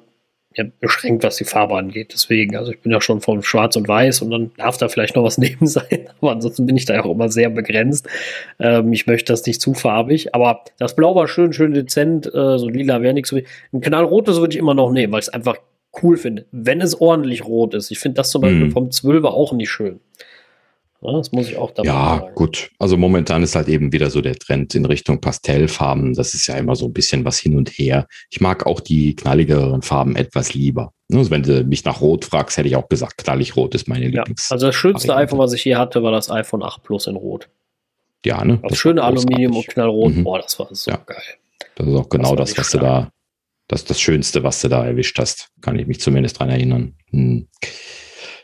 ja, 0.58 0.66
beschränkt, 0.80 1.24
was 1.24 1.38
die 1.38 1.44
Farbe 1.44 1.78
angeht. 1.78 2.12
Deswegen, 2.14 2.56
also 2.56 2.72
ich 2.72 2.80
bin 2.80 2.92
ja 2.92 3.00
schon 3.00 3.22
von 3.22 3.44
Schwarz 3.44 3.76
und 3.76 3.88
Weiß 3.88 4.24
und 4.24 4.32
dann 4.32 4.52
darf 4.58 4.78
da 4.78 4.90
vielleicht 4.90 5.16
noch 5.16 5.24
was 5.24 5.38
neben 5.38 5.68
sein. 5.68 6.10
Aber 6.20 6.32
ansonsten 6.32 6.66
bin 6.66 6.76
ich 6.76 6.86
da 6.86 7.00
auch 7.00 7.12
immer 7.12 7.30
sehr 7.30 7.50
begrenzt. 7.50 8.08
Ähm, 8.60 8.92
ich 8.92 9.06
möchte 9.06 9.32
das 9.32 9.46
nicht 9.46 9.62
zu 9.62 9.74
farbig. 9.74 10.34
Aber 10.34 10.64
das 10.80 10.96
Blau 10.96 11.16
war 11.16 11.28
schön, 11.28 11.54
schön 11.54 11.74
dezent. 11.74 12.26
Äh, 12.28 12.58
so 12.58 12.68
lila 12.68 13.02
wäre 13.02 13.14
nichts. 13.14 13.32
Ein 13.32 13.82
Knallrotes 13.82 14.40
würde 14.40 14.56
ich 14.56 14.60
immer 14.60 14.74
noch 14.74 14.92
nehmen, 14.92 15.14
weil 15.14 15.20
ich 15.20 15.28
es 15.28 15.34
einfach 15.34 15.58
cool 16.02 16.18
finde. 16.18 16.46
Wenn 16.52 16.82
es 16.82 17.00
ordentlich 17.00 17.46
rot 17.46 17.76
ist. 17.76 17.92
Ich 17.92 18.00
finde 18.00 18.16
das 18.16 18.32
zum 18.32 18.42
Beispiel 18.42 18.66
mhm. 18.66 18.72
vom 18.72 18.90
12er 18.90 19.28
auch 19.28 19.54
nicht 19.54 19.70
schön. 19.70 20.00
Ja, 21.02 21.12
das 21.12 21.32
muss 21.32 21.48
ich 21.48 21.58
auch 21.58 21.72
dabei 21.72 21.88
Ja, 21.88 22.20
sagen. 22.20 22.36
gut. 22.36 22.72
Also 22.80 22.98
momentan 22.98 23.44
ist 23.44 23.56
halt 23.56 23.68
eben 23.68 23.92
wieder 23.92 24.10
so 24.10 24.22
der 24.22 24.36
Trend 24.36 24.74
in 24.74 24.86
Richtung 24.86 25.22
Pastellfarben. 25.22 26.16
Das 26.16 26.34
ist 26.34 26.48
ja 26.48 26.56
immer 26.56 26.76
so 26.76 26.88
ein 26.88 26.94
bisschen 26.94 27.24
was 27.24 27.38
hin 27.38 27.56
und 27.56 27.70
her. 27.70 28.08
Ich 28.32 28.42
mag 28.42 28.66
auch 28.66 28.80
die 28.80 29.16
knalligeren 29.16 29.84
Farben 29.84 30.16
etwas 30.16 30.54
lieber. 30.56 30.94
Also 31.14 31.30
wenn 31.30 31.44
du 31.44 31.64
mich 31.64 31.86
nach 31.86 32.02
Rot 32.02 32.26
fragst, 32.26 32.58
hätte 32.58 32.68
ich 32.68 32.76
auch 32.76 32.90
gesagt, 32.90 33.18
knallig 33.20 33.56
Rot 33.56 33.76
ist 33.76 33.88
meine 33.88 34.10
ja, 34.10 34.22
Lieblings. 34.24 34.52
Also 34.52 34.68
das 34.68 34.76
schönste 34.76 35.10
Variante. 35.10 35.34
iPhone, 35.34 35.40
was 35.40 35.54
ich 35.54 35.62
hier 35.62 35.78
hatte, 35.78 36.02
war 36.02 36.12
das 36.12 36.32
iPhone 36.32 36.64
8 36.64 36.82
Plus 36.84 37.06
in 37.06 37.16
Rot. 37.16 37.48
Ja, 38.26 38.44
ne? 38.44 38.58
Das, 38.64 38.72
das 38.72 38.80
schöne 38.80 39.04
Aluminium 39.04 39.56
und 39.56 39.68
knallrot. 39.68 40.16
Mhm. 40.16 40.24
Boah, 40.24 40.40
das 40.40 40.58
war 40.58 40.68
so 40.72 40.90
ja. 40.92 40.98
geil. 40.98 41.22
Das 41.76 41.88
ist 41.88 41.94
auch 41.96 42.10
genau 42.10 42.36
das, 42.36 42.50
das 42.50 42.58
was 42.58 42.68
stark. 42.70 42.82
du 42.82 42.88
da, 42.88 43.12
das 43.68 43.82
ist 43.82 43.90
das 43.92 44.02
Schönste, 44.02 44.42
was 44.44 44.62
du 44.62 44.68
da 44.68 44.84
erwischt 44.84 45.20
hast. 45.20 45.50
Kann 45.62 45.78
ich 45.78 45.86
mich 45.86 46.00
zumindest 46.00 46.40
dran 46.40 46.50
erinnern. 46.50 46.96
Hm 47.12 47.48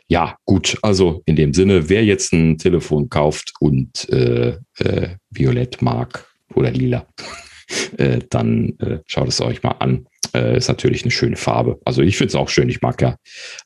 ja, 0.06 0.36
gut, 0.44 0.78
also 0.82 1.22
in 1.26 1.36
dem 1.36 1.54
Sinne, 1.54 1.88
wer 1.88 2.04
jetzt 2.04 2.32
ein 2.32 2.58
Telefon 2.58 3.08
kauft 3.08 3.52
und 3.60 4.08
äh, 4.10 4.58
äh, 4.78 5.16
Violett 5.30 5.80
mag 5.80 6.26
oder 6.54 6.70
lila, 6.70 7.06
äh, 7.96 8.20
dann 8.28 8.78
äh, 8.80 8.98
schaut 9.06 9.28
es 9.28 9.40
euch 9.40 9.62
mal 9.62 9.76
an. 9.78 10.06
Äh, 10.34 10.56
ist 10.56 10.68
natürlich 10.68 11.02
eine 11.02 11.10
schöne 11.10 11.36
Farbe. 11.36 11.80
Also 11.84 12.02
ich 12.02 12.16
finde 12.16 12.28
es 12.28 12.34
auch 12.34 12.48
schön. 12.48 12.68
Ich 12.68 12.82
mag 12.82 13.00
ja 13.00 13.16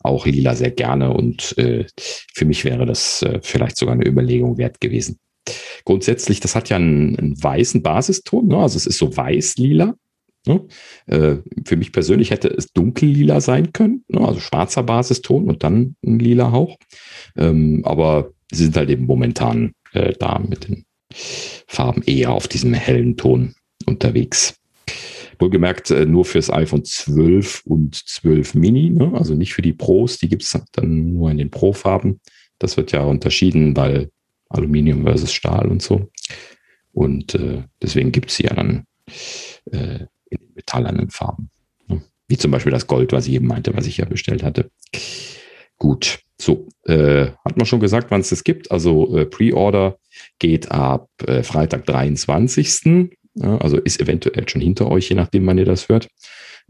auch 0.00 0.26
lila 0.26 0.54
sehr 0.54 0.70
gerne 0.70 1.12
und 1.12 1.56
äh, 1.58 1.86
für 2.34 2.44
mich 2.44 2.64
wäre 2.64 2.86
das 2.86 3.22
äh, 3.22 3.40
vielleicht 3.42 3.76
sogar 3.76 3.94
eine 3.94 4.06
Überlegung 4.06 4.58
wert 4.58 4.80
gewesen. 4.80 5.18
Grundsätzlich, 5.84 6.40
das 6.40 6.54
hat 6.54 6.68
ja 6.68 6.76
einen, 6.76 7.18
einen 7.18 7.42
weißen 7.42 7.82
Basiston, 7.82 8.48
ne? 8.48 8.58
also 8.58 8.76
es 8.76 8.86
ist 8.86 8.98
so 8.98 9.16
weiß-lila. 9.16 9.94
Ne? 10.48 10.66
Äh, 11.06 11.36
für 11.66 11.76
mich 11.76 11.92
persönlich 11.92 12.30
hätte 12.30 12.48
es 12.48 12.72
dunkellila 12.72 13.40
sein 13.40 13.72
können, 13.72 14.04
ne? 14.08 14.26
also 14.26 14.40
schwarzer 14.40 14.82
Basiston 14.82 15.48
und 15.48 15.62
dann 15.62 15.94
ein 16.04 16.18
lila 16.18 16.50
Hauch. 16.50 16.76
Ähm, 17.36 17.82
aber 17.84 18.30
sie 18.50 18.64
sind 18.64 18.76
halt 18.76 18.88
eben 18.88 19.04
momentan 19.04 19.72
äh, 19.92 20.14
da 20.18 20.38
mit 20.38 20.68
den 20.68 20.84
Farben 21.12 22.02
eher 22.02 22.32
auf 22.32 22.48
diesem 22.48 22.72
hellen 22.72 23.16
Ton 23.16 23.54
unterwegs. 23.86 24.54
Wohlgemerkt 25.38 25.90
äh, 25.90 26.06
nur 26.06 26.24
fürs 26.24 26.50
iPhone 26.50 26.84
12 26.84 27.62
und 27.66 27.94
12 27.94 28.54
Mini, 28.54 28.90
ne? 28.90 29.12
also 29.14 29.34
nicht 29.34 29.52
für 29.52 29.62
die 29.62 29.74
Pros, 29.74 30.16
die 30.16 30.28
gibt 30.28 30.42
es 30.42 30.58
dann 30.72 31.12
nur 31.12 31.30
in 31.30 31.38
den 31.38 31.50
Pro-Farben. 31.50 32.20
Das 32.58 32.76
wird 32.76 32.92
ja 32.92 33.02
unterschieden, 33.02 33.76
weil 33.76 34.10
Aluminium 34.48 35.04
versus 35.04 35.32
Stahl 35.32 35.68
und 35.68 35.82
so. 35.82 36.10
Und 36.92 37.34
äh, 37.34 37.64
deswegen 37.82 38.12
gibt 38.12 38.30
es 38.30 38.38
ja 38.38 38.54
dann 38.54 38.84
äh, 39.70 40.06
in 40.30 40.38
den 40.38 40.54
metallernen 40.54 41.10
Farben. 41.10 41.50
Wie 42.28 42.36
zum 42.36 42.50
Beispiel 42.50 42.72
das 42.72 42.86
Gold, 42.86 43.12
was 43.12 43.26
ich 43.26 43.34
eben 43.34 43.46
meinte, 43.46 43.74
was 43.74 43.86
ich 43.86 43.96
ja 43.96 44.04
bestellt 44.04 44.42
hatte. 44.42 44.70
Gut, 45.78 46.20
so, 46.40 46.68
äh, 46.84 47.28
hat 47.44 47.56
man 47.56 47.66
schon 47.66 47.80
gesagt, 47.80 48.10
wann 48.10 48.20
es 48.20 48.28
das 48.28 48.44
gibt. 48.44 48.70
Also 48.70 49.16
äh, 49.16 49.24
Pre-Order 49.24 49.98
geht 50.38 50.70
ab 50.70 51.08
äh, 51.26 51.42
Freitag, 51.42 51.86
23. 51.86 53.08
Ja, 53.34 53.58
also 53.58 53.76
ist 53.76 54.00
eventuell 54.00 54.48
schon 54.48 54.60
hinter 54.60 54.90
euch, 54.90 55.08
je 55.08 55.16
nachdem, 55.16 55.46
wann 55.46 55.58
ihr 55.58 55.64
das 55.64 55.88
hört, 55.88 56.08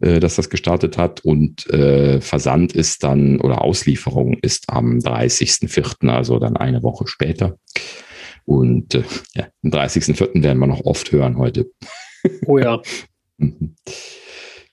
äh, 0.00 0.20
dass 0.20 0.36
das 0.36 0.50
gestartet 0.50 0.96
hat. 0.96 1.20
Und 1.24 1.68
äh, 1.70 2.20
Versand 2.20 2.72
ist 2.72 3.02
dann, 3.04 3.40
oder 3.40 3.62
Auslieferung 3.62 4.38
ist 4.40 4.70
am 4.70 4.98
30.04., 4.98 6.08
also 6.08 6.38
dann 6.38 6.56
eine 6.56 6.82
Woche 6.82 7.06
später. 7.06 7.58
Und 8.44 8.94
äh, 8.94 9.02
ja, 9.34 9.48
am 9.62 9.70
30.04. 9.70 10.42
werden 10.42 10.58
wir 10.58 10.66
noch 10.66 10.84
oft 10.84 11.12
hören 11.12 11.36
heute. 11.36 11.70
Oh 12.46 12.58
ja. 12.58 12.80
Mhm. 13.38 13.74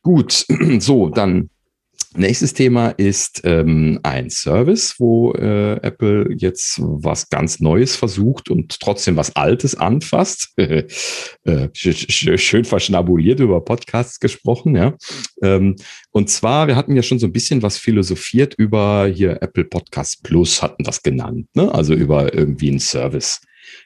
Gut, 0.01 0.45
so, 0.80 1.10
dann 1.10 1.49
nächstes 2.17 2.54
Thema 2.54 2.89
ist 2.89 3.41
ähm, 3.43 3.99
ein 4.04 4.30
Service, 4.30 4.95
wo 4.99 5.34
äh, 5.34 5.73
Apple 5.82 6.34
jetzt 6.38 6.80
was 6.82 7.30
ganz 7.30 7.60
Neues 7.60 7.95
versucht 7.95 8.49
und 8.49 8.80
trotzdem 8.80 9.17
was 9.17 9.36
Altes 9.36 9.75
anfasst. 9.75 10.54
äh, 10.58 10.88
schön 11.73 12.65
verschnabuliert 12.65 13.39
über 13.39 13.62
Podcasts 13.62 14.19
gesprochen, 14.19 14.75
ja. 14.75 14.95
Ähm, 15.41 15.75
und 16.12 16.30
zwar, 16.30 16.67
wir 16.67 16.75
hatten 16.75 16.95
ja 16.95 17.04
schon 17.04 17.19
so 17.19 17.28
ein 17.28 17.34
bisschen 17.34 17.62
was 17.62 17.78
philosophiert 17.78 18.56
über 18.58 19.08
hier 19.08 19.41
Apple 19.41 19.65
Podcast 19.65 20.23
Plus, 20.23 20.62
hatten 20.62 20.84
das 20.84 21.04
genannt, 21.04 21.47
ne? 21.56 21.73
Also 21.73 21.93
über 21.93 22.34
irgendwie 22.34 22.69
einen 22.69 22.80
Service 22.80 23.41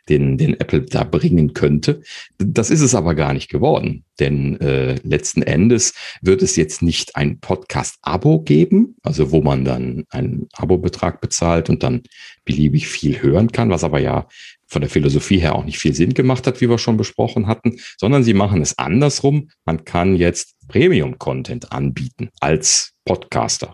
den, 0.07 0.37
den 0.37 0.59
Apple 0.59 0.81
da 0.81 1.03
bringen 1.03 1.53
könnte. 1.53 2.01
Das 2.37 2.69
ist 2.69 2.81
es 2.81 2.95
aber 2.95 3.15
gar 3.15 3.33
nicht 3.33 3.49
geworden, 3.49 4.03
denn 4.19 4.59
äh, 4.61 4.95
letzten 5.03 5.41
Endes 5.41 5.93
wird 6.21 6.41
es 6.41 6.55
jetzt 6.55 6.81
nicht 6.81 7.15
ein 7.15 7.39
Podcast-Abo 7.39 8.41
geben, 8.41 8.95
also 9.03 9.31
wo 9.31 9.41
man 9.41 9.65
dann 9.65 10.05
einen 10.09 10.47
Abo-Betrag 10.53 11.21
bezahlt 11.21 11.69
und 11.69 11.83
dann 11.83 12.03
beliebig 12.45 12.87
viel 12.87 13.21
hören 13.21 13.51
kann, 13.51 13.69
was 13.69 13.83
aber 13.83 13.99
ja 13.99 14.27
von 14.69 14.81
der 14.81 14.89
Philosophie 14.89 15.39
her 15.39 15.55
auch 15.55 15.65
nicht 15.65 15.79
viel 15.79 15.95
Sinn 15.95 16.13
gemacht 16.13 16.45
hat, 16.45 16.61
wie 16.61 16.69
wir 16.69 16.77
schon 16.77 16.97
besprochen 16.97 17.47
hatten, 17.47 17.79
sondern 17.97 18.23
sie 18.23 18.35
machen 18.35 18.61
es 18.61 18.77
andersrum. 18.77 19.49
Man 19.65 19.83
kann 19.83 20.15
jetzt 20.15 20.55
Premium-Content 20.67 21.71
anbieten 21.71 22.29
als 22.39 22.93
Podcaster. 23.03 23.73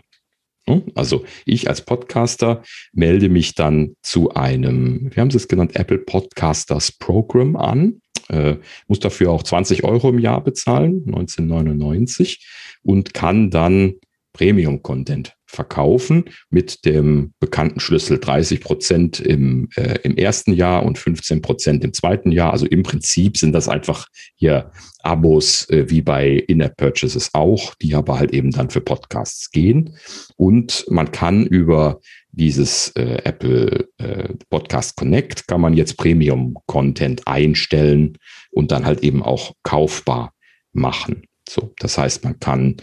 Hm? 0.67 0.83
Also 0.95 1.23
ich 1.45 1.69
als 1.69 1.81
Podcaster 1.81 2.63
melde 2.93 3.29
mich 3.29 3.55
dann 3.55 3.95
zu 4.01 4.31
einem, 4.31 5.09
wir 5.13 5.21
haben 5.21 5.29
es 5.29 5.47
genannt, 5.47 5.75
Apple 5.75 5.99
Podcasters 5.99 6.91
Program 6.91 7.55
an, 7.55 8.01
äh, 8.29 8.55
muss 8.87 8.99
dafür 8.99 9.31
auch 9.31 9.43
20 9.43 9.83
Euro 9.83 10.09
im 10.09 10.19
Jahr 10.19 10.43
bezahlen, 10.43 11.03
1999 11.05 12.45
und 12.83 13.13
kann 13.13 13.51
dann 13.51 13.95
Premium-Content 14.33 15.35
verkaufen 15.55 16.25
mit 16.49 16.85
dem 16.85 17.33
bekannten 17.39 17.79
Schlüssel 17.79 18.19
30 18.19 18.61
Prozent 18.61 19.19
im, 19.19 19.69
äh, 19.75 19.99
im 20.03 20.17
ersten 20.17 20.53
Jahr 20.53 20.83
und 20.83 20.97
15 20.97 21.41
Prozent 21.41 21.83
im 21.83 21.93
zweiten 21.93 22.31
Jahr. 22.31 22.51
Also 22.51 22.65
im 22.65 22.83
Prinzip 22.83 23.37
sind 23.37 23.53
das 23.53 23.67
einfach 23.67 24.07
hier 24.35 24.71
Abos 25.01 25.69
äh, 25.69 25.89
wie 25.89 26.01
bei 26.01 26.31
In-App-Purchases 26.31 27.29
auch, 27.33 27.75
die 27.75 27.95
aber 27.95 28.19
halt 28.19 28.33
eben 28.33 28.51
dann 28.51 28.69
für 28.69 28.81
Podcasts 28.81 29.51
gehen. 29.51 29.97
Und 30.35 30.85
man 30.89 31.11
kann 31.11 31.45
über 31.45 31.99
dieses 32.31 32.89
äh, 32.95 33.21
Apple 33.23 33.87
äh, 33.97 34.33
Podcast 34.49 34.97
Connect 34.97 35.47
kann 35.47 35.61
man 35.61 35.73
jetzt 35.73 35.97
Premium 35.97 36.57
Content 36.65 37.27
einstellen 37.27 38.17
und 38.51 38.71
dann 38.71 38.85
halt 38.85 39.03
eben 39.03 39.23
auch 39.23 39.53
kaufbar 39.63 40.33
machen. 40.73 41.23
So, 41.47 41.73
das 41.77 41.97
heißt, 41.97 42.23
man 42.23 42.39
kann 42.39 42.77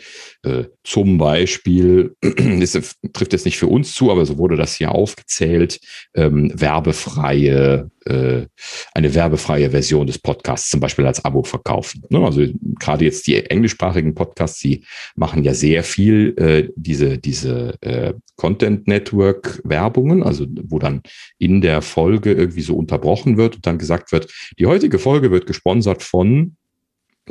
äh, 0.44 0.64
zum 0.84 1.18
Beispiel, 1.18 2.14
das 2.60 2.72
trifft 3.12 3.32
jetzt 3.32 3.44
nicht 3.44 3.58
für 3.58 3.66
uns 3.66 3.92
zu, 3.92 4.10
aber 4.10 4.24
so 4.24 4.38
wurde 4.38 4.56
das 4.56 4.76
hier 4.76 4.92
aufgezählt, 4.92 5.80
ähm, 6.14 6.52
werbefreie, 6.54 7.90
äh, 8.04 8.46
eine 8.94 9.14
werbefreie 9.14 9.70
Version 9.70 10.06
des 10.06 10.18
Podcasts 10.18 10.70
zum 10.70 10.78
Beispiel 10.78 11.06
als 11.06 11.24
Abo 11.24 11.42
verkaufen. 11.42 12.02
Ne? 12.08 12.24
Also 12.24 12.46
gerade 12.78 13.04
jetzt 13.04 13.26
die 13.26 13.44
englischsprachigen 13.44 14.14
Podcasts, 14.14 14.60
die 14.60 14.84
machen 15.16 15.42
ja 15.42 15.54
sehr 15.54 15.82
viel 15.82 16.34
äh, 16.38 16.68
diese, 16.76 17.18
diese 17.18 17.74
äh, 17.80 18.14
Content 18.36 18.86
Network 18.86 19.60
Werbungen, 19.64 20.22
also 20.22 20.46
wo 20.68 20.78
dann 20.78 21.02
in 21.38 21.62
der 21.62 21.82
Folge 21.82 22.32
irgendwie 22.32 22.62
so 22.62 22.76
unterbrochen 22.76 23.36
wird 23.36 23.56
und 23.56 23.66
dann 23.66 23.78
gesagt 23.78 24.12
wird, 24.12 24.32
die 24.58 24.66
heutige 24.66 25.00
Folge 25.00 25.32
wird 25.32 25.46
gesponsert 25.46 26.04
von 26.04 26.56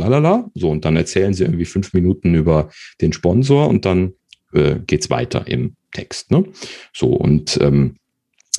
lalala. 0.02 0.50
So, 0.56 0.70
und 0.70 0.86
dann 0.86 0.96
erzählen 0.96 1.34
sie 1.34 1.44
irgendwie 1.44 1.66
fünf 1.66 1.94
Minuten 1.94 2.36
über 2.36 2.70
den 3.00 3.14
Sponsor 3.14 3.68
und 3.68 3.86
dann 3.86 4.14
äh, 4.54 4.76
geht's 4.86 5.10
weiter 5.10 5.48
im 5.48 5.76
Text. 5.92 6.32
Ne? 6.32 6.46
So, 6.94 7.08
und 7.08 7.60
ähm, 7.62 7.96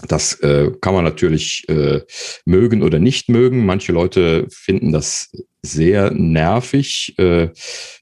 das 0.09 0.41
äh, 0.41 0.73
kann 0.81 0.95
man 0.95 1.05
natürlich 1.05 1.69
äh, 1.69 2.01
mögen 2.45 2.83
oder 2.83 2.99
nicht 2.99 3.29
mögen. 3.29 3.67
Manche 3.67 3.93
Leute 3.93 4.47
finden 4.51 4.91
das 4.91 5.31
sehr 5.61 6.11
nervig. 6.11 7.15
Äh, 7.19 7.51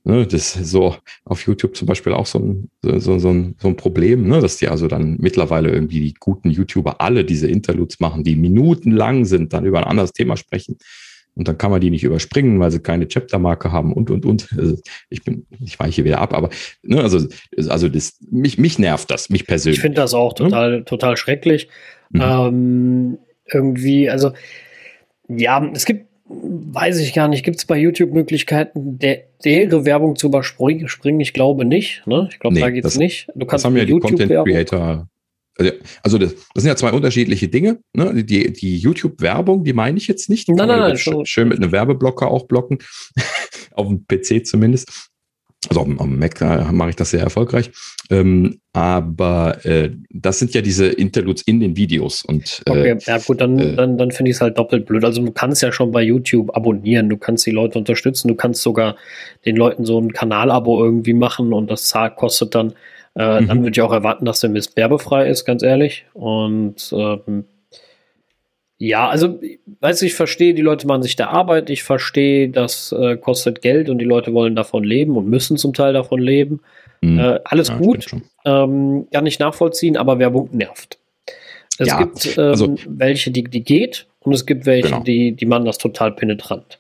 ne, 0.05 0.27
das 0.27 0.57
ist 0.57 0.71
so 0.71 0.97
auf 1.25 1.47
YouTube 1.47 1.77
zum 1.77 1.87
Beispiel 1.87 2.13
auch 2.13 2.27
so 2.27 2.39
ein, 2.39 2.71
so, 2.83 3.19
so, 3.19 3.19
so 3.19 3.69
ein 3.69 3.77
Problem, 3.77 4.29
ne, 4.29 4.41
dass 4.41 4.57
die 4.57 4.69
also 4.69 4.87
dann 4.87 5.17
mittlerweile 5.21 5.71
irgendwie 5.71 6.01
die 6.01 6.15
guten 6.15 6.51
YouTuber 6.51 7.01
alle 7.01 7.25
diese 7.25 7.49
Interludes 7.49 8.01
machen, 8.01 8.25
die 8.25 8.37
minutenlang 8.37 9.25
sind, 9.25 9.53
dann 9.53 9.67
über 9.67 9.79
ein 9.79 9.85
anderes 9.85 10.13
Thema 10.13 10.37
sprechen 10.37 10.79
und 11.41 11.49
dann 11.49 11.57
kann 11.57 11.71
man 11.71 11.81
die 11.81 11.89
nicht 11.89 12.05
überspringen, 12.05 12.61
weil 12.61 12.71
sie 12.71 12.81
keine 12.81 13.09
Chaptermarke 13.09 13.73
haben 13.73 13.95
und, 13.95 14.11
und, 14.11 14.27
und. 14.27 14.51
Also 14.59 14.77
ich 15.09 15.25
bin, 15.25 15.47
ich 15.65 15.81
weiche 15.81 16.05
wieder 16.05 16.19
ab, 16.19 16.35
aber, 16.35 16.51
ne, 16.83 17.01
also, 17.01 17.27
also 17.57 17.89
das, 17.89 18.19
mich, 18.31 18.59
mich 18.59 18.79
nervt 18.79 19.11
das, 19.11 19.31
mich 19.31 19.47
persönlich. 19.47 19.79
Ich 19.79 19.81
finde 19.81 19.97
das 19.97 20.13
auch 20.13 20.35
total, 20.35 20.77
hm? 20.77 20.85
total 20.85 21.17
schrecklich. 21.17 21.69
Mhm. 22.11 22.21
Ähm, 22.21 23.19
irgendwie, 23.51 24.11
also, 24.11 24.33
ja, 25.29 25.67
es 25.73 25.87
gibt, 25.87 26.09
weiß 26.29 26.99
ich 26.99 27.15
gar 27.15 27.27
nicht, 27.27 27.43
gibt 27.43 27.57
es 27.57 27.65
bei 27.65 27.79
YouTube 27.79 28.13
Möglichkeiten, 28.13 28.99
der, 28.99 29.23
deren 29.43 29.87
Werbung 29.87 30.17
zu 30.17 30.27
überspringen? 30.27 31.21
Ich 31.21 31.33
glaube 31.33 31.65
nicht. 31.65 32.07
Ne? 32.07 32.29
Ich 32.31 32.39
glaube, 32.39 32.57
nee, 32.57 32.61
da 32.61 32.69
geht 32.69 32.85
es 32.85 32.99
nicht. 32.99 33.29
Du 33.35 33.47
kannst 33.47 33.65
das 33.65 33.71
haben 33.71 33.79
ja 33.79 33.87
die 33.87 33.99
Content 33.99 34.31
Creator 34.31 35.09
also, 35.59 35.73
also 36.03 36.19
das, 36.19 36.35
das, 36.55 36.63
sind 36.63 36.69
ja 36.69 36.77
zwei 36.77 36.93
unterschiedliche 36.93 37.49
Dinge. 37.49 37.81
Ne? 37.93 38.25
Die, 38.25 38.53
die 38.53 38.79
YouTube-Werbung, 38.79 39.65
die 39.65 39.73
meine 39.73 39.99
ich 39.99 40.07
jetzt 40.07 40.31
nicht. 40.31 40.49
Nein, 40.49 40.69
nein, 40.69 40.79
nein. 40.79 40.97
Schön, 40.97 41.27
schön 41.27 41.49
mit 41.49 41.59
einem 41.59 41.73
Werbeblocker 41.73 42.29
auch 42.29 42.47
blocken. 42.47 42.79
auf 43.73 43.89
dem 43.89 44.07
PC 44.07 44.47
zumindest. 44.47 45.11
Also 45.69 45.81
auf 45.81 45.87
dem, 45.87 45.99
auf 45.99 46.07
dem 46.07 46.19
Mac 46.19 46.41
mache 46.73 46.91
ich 46.91 46.97
das 46.97 47.11
sehr 47.11 47.21
erfolgreich. 47.21 47.71
Ähm, 48.09 48.61
aber 48.73 49.63
äh, 49.67 49.91
das 50.09 50.39
sind 50.39 50.55
ja 50.55 50.63
diese 50.63 50.87
Interludes 50.87 51.43
in 51.43 51.61
den 51.61 51.77
Videos. 51.77 52.25
Und, 52.25 52.63
äh, 52.65 52.71
okay, 52.71 52.97
ja 53.05 53.19
gut, 53.19 53.43
dann, 53.43 53.59
äh, 53.59 53.77
dann, 53.77 53.99
dann 53.99 54.11
finde 54.11 54.31
ich 54.31 54.37
es 54.37 54.41
halt 54.41 54.57
doppelt 54.57 54.87
blöd. 54.87 55.05
Also 55.05 55.23
du 55.23 55.31
kannst 55.33 55.61
ja 55.61 55.71
schon 55.71 55.91
bei 55.91 56.03
YouTube 56.03 56.57
abonnieren, 56.57 57.11
du 57.11 57.19
kannst 57.19 57.45
die 57.45 57.51
Leute 57.51 57.79
unterstützen, 57.79 58.29
du 58.29 58.37
kannst 58.37 58.63
sogar 58.63 58.97
den 59.45 59.57
Leuten 59.57 59.85
so 59.85 60.01
ein 60.01 60.13
Kanalabo 60.13 60.83
irgendwie 60.83 61.13
machen 61.13 61.53
und 61.53 61.71
das 61.71 61.93
kostet 62.17 62.55
dann 62.55 62.73
äh, 63.17 63.41
mhm. 63.41 63.49
Dann 63.49 63.63
würde 63.63 63.71
ich 63.73 63.81
auch 63.83 63.93
erwarten, 63.93 64.25
dass 64.25 64.41
der 64.41 64.51
Mist 64.51 64.77
werbefrei 64.77 65.29
ist, 65.29 65.45
ganz 65.45 65.63
ehrlich. 65.63 66.07
Und 66.15 66.93
ähm, 66.93 67.45
ja, 68.79 69.09
also, 69.09 69.41
weißt 69.81 70.01
du, 70.01 70.07
ich 70.07 70.15
verstehe, 70.15 70.55
die 70.55 70.63
Leute 70.63 70.87
machen 70.87 71.03
sich 71.03 71.17
der 71.17 71.31
Arbeit, 71.31 71.69
ich 71.69 71.83
verstehe, 71.83 72.49
das 72.49 72.93
äh, 72.93 73.17
kostet 73.17 73.61
Geld 73.63 73.91
und 73.91 73.99
die 73.99 74.05
Leute 74.05 74.33
wollen 74.33 74.57
davon 74.57 74.85
leben 74.85 75.17
und 75.17 75.29
müssen 75.29 75.57
zum 75.57 75.75
Teil 75.75 75.93
davon 75.93 76.21
leben. 76.21 76.61
Mhm. 77.03 77.19
Äh, 77.19 77.41
alles 77.45 77.69
ja, 77.69 77.77
gut, 77.77 78.07
ähm, 78.45 79.07
kann 79.13 79.27
ich 79.27 79.39
nachvollziehen, 79.39 79.97
aber 79.97 80.19
Werbung 80.19 80.49
nervt. 80.53 80.99
Es 81.79 81.89
ja, 81.89 81.99
gibt 81.99 82.39
ähm, 82.39 82.45
also, 82.45 82.75
welche, 82.87 83.31
die, 83.31 83.45
die 83.45 83.65
geht 83.65 84.07
und 84.21 84.33
es 84.33 84.47
gibt 84.47 84.67
welche, 84.67 84.89
genau. 84.89 85.03
die, 85.03 85.33
die 85.33 85.47
machen 85.47 85.65
das 85.65 85.79
total 85.79 86.13
penetrant. 86.13 86.79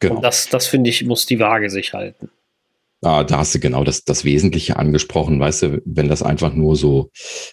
Genau. 0.00 0.16
Und 0.16 0.22
das, 0.22 0.48
das 0.48 0.66
finde 0.66 0.90
ich, 0.90 1.04
muss 1.06 1.26
die 1.26 1.38
Waage 1.38 1.70
sich 1.70 1.94
halten. 1.94 2.30
Ah, 3.02 3.24
da 3.24 3.38
hast 3.38 3.54
du 3.54 3.60
genau 3.60 3.82
das, 3.82 4.04
das 4.04 4.26
Wesentliche 4.26 4.76
angesprochen, 4.76 5.40
weißt 5.40 5.62
du, 5.62 5.82
wenn 5.86 6.08
das 6.08 6.22
einfach 6.22 6.52
nur 6.52 6.76
so 6.76 7.10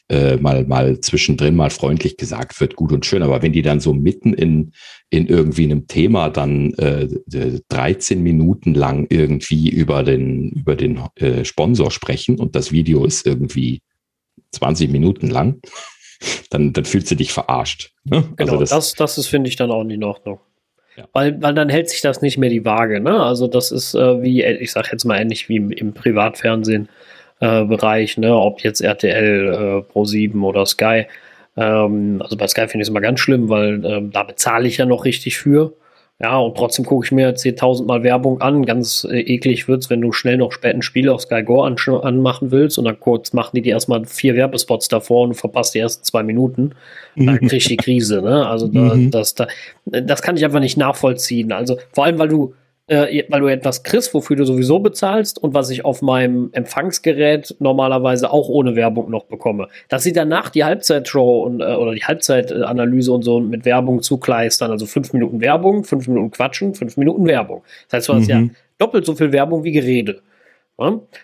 äh, 0.10 0.36
mal, 0.36 0.66
mal 0.66 1.00
zwischendrin 1.00 1.56
mal 1.56 1.70
freundlich 1.70 2.18
gesagt 2.18 2.60
wird, 2.60 2.76
gut 2.76 2.92
und 2.92 3.06
schön, 3.06 3.24
aber 3.24 3.42
wenn 3.42 3.54
die 3.54 3.62
dann 3.62 3.80
so 3.80 3.94
mitten 3.94 4.34
in, 4.34 4.74
in 5.10 5.28
irgendwie 5.28 5.64
einem 5.64 5.88
Thema 5.88 6.30
dann 6.30 6.74
äh, 6.74 7.08
13 7.70 8.22
Minuten 8.22 8.74
lang 8.74 9.08
irgendwie 9.10 9.70
über 9.70 10.04
den, 10.04 10.50
über 10.50 10.76
den 10.76 11.00
äh, 11.16 11.46
Sponsor 11.46 11.92
sprechen 11.92 12.38
und 12.38 12.54
das 12.54 12.74
Video 12.74 13.06
ist 13.06 13.26
irgendwie 13.26 13.82
20 14.52 14.92
Minuten 14.92 15.28
lang, 15.28 15.62
dann, 16.50 16.74
dann 16.74 16.84
fühlst 16.84 17.10
du 17.12 17.16
dich 17.16 17.32
verarscht. 17.32 17.94
Ne? 18.04 18.18
Also 18.18 18.34
genau, 18.36 18.52
also 18.52 18.60
das, 18.60 18.70
das, 18.70 18.94
das 18.96 19.18
ist, 19.18 19.28
finde 19.28 19.50
ich, 19.50 19.56
dann 19.56 19.72
auch 19.72 19.86
nicht 19.86 19.96
in 19.96 20.04
Ordnung. 20.04 20.40
Weil, 21.14 21.42
weil 21.42 21.54
dann 21.54 21.70
hält 21.70 21.90
sich 21.90 22.02
das 22.02 22.22
nicht 22.22 22.38
mehr 22.38 22.50
die 22.50 22.66
Waage. 22.66 23.00
Ne? 23.00 23.22
Also 23.22 23.48
das 23.48 23.72
ist 23.72 23.94
äh, 23.94 24.22
wie, 24.22 24.44
ich 24.44 24.72
sage 24.72 24.90
jetzt 24.92 25.06
mal 25.06 25.20
ähnlich 25.20 25.50
wie 25.50 25.58
im, 25.58 25.72
im 25.72 25.94
Privatfernsehen. 25.94 26.90
Äh, 27.40 27.66
Bereich, 27.66 28.18
ne, 28.18 28.36
ob 28.36 28.62
jetzt 28.62 28.82
RTL, 28.82 29.54
äh, 29.54 29.94
Pro7 29.94 30.42
oder 30.42 30.66
Sky. 30.66 31.06
Ähm, 31.56 32.20
also 32.20 32.36
bei 32.36 32.48
Sky 32.48 32.62
finde 32.62 32.78
ich 32.78 32.82
es 32.84 32.90
immer 32.90 33.02
ganz 33.02 33.20
schlimm, 33.20 33.48
weil 33.50 33.86
ähm, 33.86 34.12
da 34.12 34.24
bezahle 34.24 34.68
ich 34.68 34.78
ja 34.78 34.88
noch 34.88 35.06
richtig 35.06 35.38
für. 35.38 35.74
Ja, 36.20 36.40
und 36.40 36.58
trotzdem 36.58 36.84
gucke 36.84 37.06
ich 37.06 37.12
mir 37.12 37.36
10.000 37.36 37.86
Mal 37.86 38.02
Werbung 38.02 38.42
an. 38.42 38.66
Ganz 38.66 39.08
äh, 39.10 39.20
eklig 39.20 39.68
wird's, 39.68 39.92
wenn 39.92 40.02
du 40.02 40.12
schnell 40.12 40.38
noch 40.38 40.52
spät 40.52 40.74
ein 40.74 40.82
Spiel 40.82 41.10
auf 41.10 41.22
Sky 41.22 41.44
Go 41.44 41.62
an 41.62 41.76
anmachen 42.02 42.50
willst 42.50 42.80
und 42.80 42.86
dann 42.86 43.00
kurz 43.00 43.34
machen 43.34 43.52
die 43.54 43.62
dir 43.62 43.74
erstmal 43.74 44.04
vier 44.06 44.36
Werbespots 44.36 44.88
davor 44.88 45.24
und 45.24 45.30
du 45.30 45.36
verpasst 45.36 45.76
die 45.76 45.80
ersten 45.80 46.04
zwei 46.04 46.24
Minuten. 46.24 46.72
Da 47.16 47.38
krieg 47.38 47.54
ich 47.54 47.68
die 47.68 47.78
Krise, 47.78 48.24
ne? 48.24 48.48
Also 48.48 48.68
da, 48.68 48.96
mhm. 48.96 49.12
das, 49.12 49.36
da, 49.36 49.48
das 49.86 50.24
kann 50.24 50.38
ich 50.38 50.44
einfach 50.44 50.60
nicht 50.60 50.76
nachvollziehen. 50.76 51.52
Also 51.52 51.78
vor 51.94 52.06
allem, 52.06 52.18
weil 52.18 52.30
du 52.30 52.56
äh, 52.88 53.24
weil 53.30 53.42
du 53.42 53.48
etwas 53.48 53.84
kriegst, 53.84 54.14
wofür 54.14 54.36
du 54.36 54.46
sowieso 54.46 54.80
bezahlst 54.80 55.42
und 55.42 55.54
was 55.54 55.70
ich 55.70 55.84
auf 55.84 56.02
meinem 56.02 56.50
Empfangsgerät 56.54 57.56
normalerweise 57.60 58.32
auch 58.32 58.48
ohne 58.48 58.76
Werbung 58.76 59.12
noch 59.12 59.26
bekomme. 59.26 59.68
Dass 59.90 60.04
sie 60.04 60.14
danach 60.14 60.50
die 60.50 60.64
Halbzeitshow 60.64 61.44
und, 61.44 61.62
äh, 61.62 61.66
oder 61.66 61.94
die 61.94 62.04
Halbzeitanalyse 62.04 63.12
und 63.12 63.24
so 63.24 63.40
mit 63.40 63.66
Werbung 63.66 64.02
zukleistern, 64.02 64.72
also 64.72 64.86
fünf 64.86 65.12
Minuten 65.14 65.42
Werbung, 65.42 65.84
fünf 65.84 66.08
Minuten 66.08 66.32
Quatschen, 66.32 66.74
fünf 66.76 66.96
Minuten 66.98 67.28
Werbung. 67.28 67.64
Das 67.90 67.98
heißt, 67.98 68.10
du 68.10 68.14
hast 68.14 68.28
ja 68.28 68.40
mhm. 68.40 68.52
doppelt 68.78 69.06
so 69.06 69.16
viel 69.16 69.32
Werbung 69.32 69.64
wie 69.64 69.74
Gerede. 69.74 70.22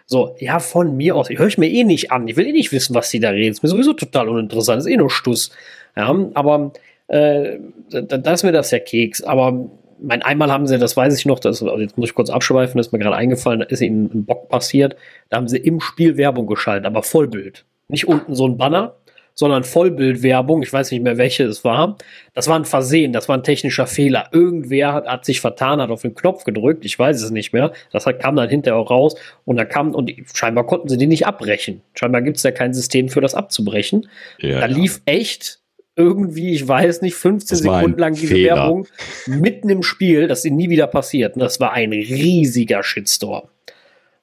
So, 0.07 0.35
ja, 0.39 0.59
von 0.59 0.97
mir 0.97 1.15
aus. 1.15 1.29
Ich 1.29 1.37
höre 1.37 1.47
ich 1.47 1.59
mir 1.59 1.69
eh 1.69 1.83
nicht 1.83 2.11
an. 2.11 2.27
Ich 2.27 2.35
will 2.37 2.47
eh 2.47 2.51
nicht 2.51 2.71
wissen, 2.71 2.95
was 2.95 3.11
die 3.11 3.19
da 3.19 3.29
reden. 3.29 3.51
Ist 3.51 3.61
mir 3.61 3.69
sowieso 3.69 3.93
total 3.93 4.27
uninteressant. 4.27 4.79
Ist 4.79 4.87
eh 4.87 4.97
nur 4.97 5.11
Stuss. 5.11 5.51
Ja, 5.95 6.13
aber 6.33 6.71
äh, 7.07 7.59
da, 7.91 8.17
da 8.17 8.33
ist 8.33 8.43
mir 8.43 8.51
das 8.51 8.71
ja 8.71 8.79
Keks. 8.79 9.21
Aber 9.23 9.69
mein, 10.03 10.21
einmal 10.21 10.51
haben 10.51 10.67
sie, 10.67 10.77
das 10.77 10.95
weiß 10.95 11.17
ich 11.17 11.25
noch, 11.25 11.39
das, 11.39 11.63
also 11.63 11.77
jetzt 11.79 11.97
muss 11.97 12.09
ich 12.09 12.15
kurz 12.15 12.29
abschweifen, 12.29 12.77
das 12.77 12.87
ist 12.87 12.93
mir 12.93 12.99
gerade 12.99 13.15
eingefallen, 13.15 13.61
da 13.61 13.65
ist 13.65 13.81
ihnen 13.81 14.09
ein 14.13 14.25
Bock 14.25 14.49
passiert, 14.49 14.95
da 15.29 15.37
haben 15.37 15.47
sie 15.47 15.57
im 15.57 15.79
Spiel 15.79 16.17
Werbung 16.17 16.47
geschaltet, 16.47 16.85
aber 16.85 17.03
Vollbild. 17.03 17.65
Nicht 17.87 18.07
unten 18.07 18.35
so 18.35 18.47
ein 18.47 18.57
Banner, 18.57 18.95
sondern 19.35 19.63
Vollbildwerbung, 19.63 20.61
ich 20.61 20.71
weiß 20.71 20.91
nicht 20.91 21.01
mehr, 21.01 21.17
welche 21.17 21.43
es 21.45 21.63
war. 21.63 21.97
Das 22.33 22.47
war 22.47 22.55
ein 22.57 22.65
Versehen, 22.65 23.13
das 23.13 23.29
war 23.29 23.37
ein 23.37 23.43
technischer 23.43 23.87
Fehler. 23.87 24.29
Irgendwer 24.31 24.93
hat, 24.93 25.07
hat 25.07 25.25
sich 25.25 25.41
vertan, 25.41 25.81
hat 25.81 25.89
auf 25.89 26.01
den 26.01 26.15
Knopf 26.15 26.43
gedrückt, 26.43 26.85
ich 26.85 26.97
weiß 26.97 27.21
es 27.21 27.31
nicht 27.31 27.53
mehr. 27.53 27.73
Das 27.91 28.05
hat, 28.05 28.19
kam 28.19 28.35
dann 28.35 28.49
hinterher 28.49 28.79
auch 28.79 28.91
raus 28.91 29.15
und 29.45 29.57
da 29.57 29.65
kam, 29.65 29.95
und 29.95 30.13
scheinbar 30.33 30.65
konnten 30.65 30.89
sie 30.89 30.97
die 30.97 31.07
nicht 31.07 31.25
abbrechen. 31.25 31.81
Scheinbar 31.95 32.21
gibt 32.21 32.37
es 32.37 32.43
ja 32.43 32.51
kein 32.51 32.73
System 32.73 33.09
für 33.09 33.21
das 33.21 33.33
abzubrechen. 33.33 34.07
Ja, 34.39 34.59
da 34.59 34.65
lief 34.67 35.01
echt 35.05 35.62
irgendwie, 35.95 36.53
ich 36.53 36.67
weiß 36.67 37.01
nicht, 37.01 37.15
15 37.15 37.57
Sekunden 37.59 37.99
lang 37.99 38.13
diese 38.13 38.33
Fehler. 38.33 38.55
Werbung 38.55 38.87
mitten 39.27 39.69
im 39.69 39.83
Spiel, 39.83 40.27
das 40.27 40.43
ist 40.43 40.51
nie 40.51 40.69
wieder 40.69 40.87
passiert. 40.87 41.35
Und 41.35 41.41
das 41.41 41.59
war 41.59 41.73
ein 41.73 41.91
riesiger 41.91 42.83
Shitstorm. 42.83 43.47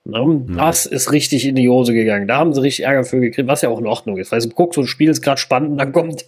Ne? 0.04 0.46
Das 0.56 0.84
ja. 0.86 0.92
ist 0.92 1.12
richtig 1.12 1.46
in 1.46 1.54
die 1.54 1.68
Hose 1.68 1.92
gegangen. 1.92 2.26
Da 2.26 2.38
haben 2.38 2.54
sie 2.54 2.62
richtig 2.62 2.86
Ärger 2.86 3.04
für 3.04 3.20
gekriegt, 3.20 3.48
was 3.48 3.62
ja 3.62 3.68
auch 3.68 3.78
in 3.78 3.86
Ordnung 3.86 4.16
ist. 4.16 4.32
Weil 4.32 4.40
du 4.40 4.48
guckst, 4.48 4.76
so 4.76 4.80
ein 4.80 4.86
Spiel 4.86 5.10
ist 5.10 5.22
gerade 5.22 5.40
spannend 5.40 5.72
und 5.72 5.78
dann 5.78 5.92
kommt 5.92 6.24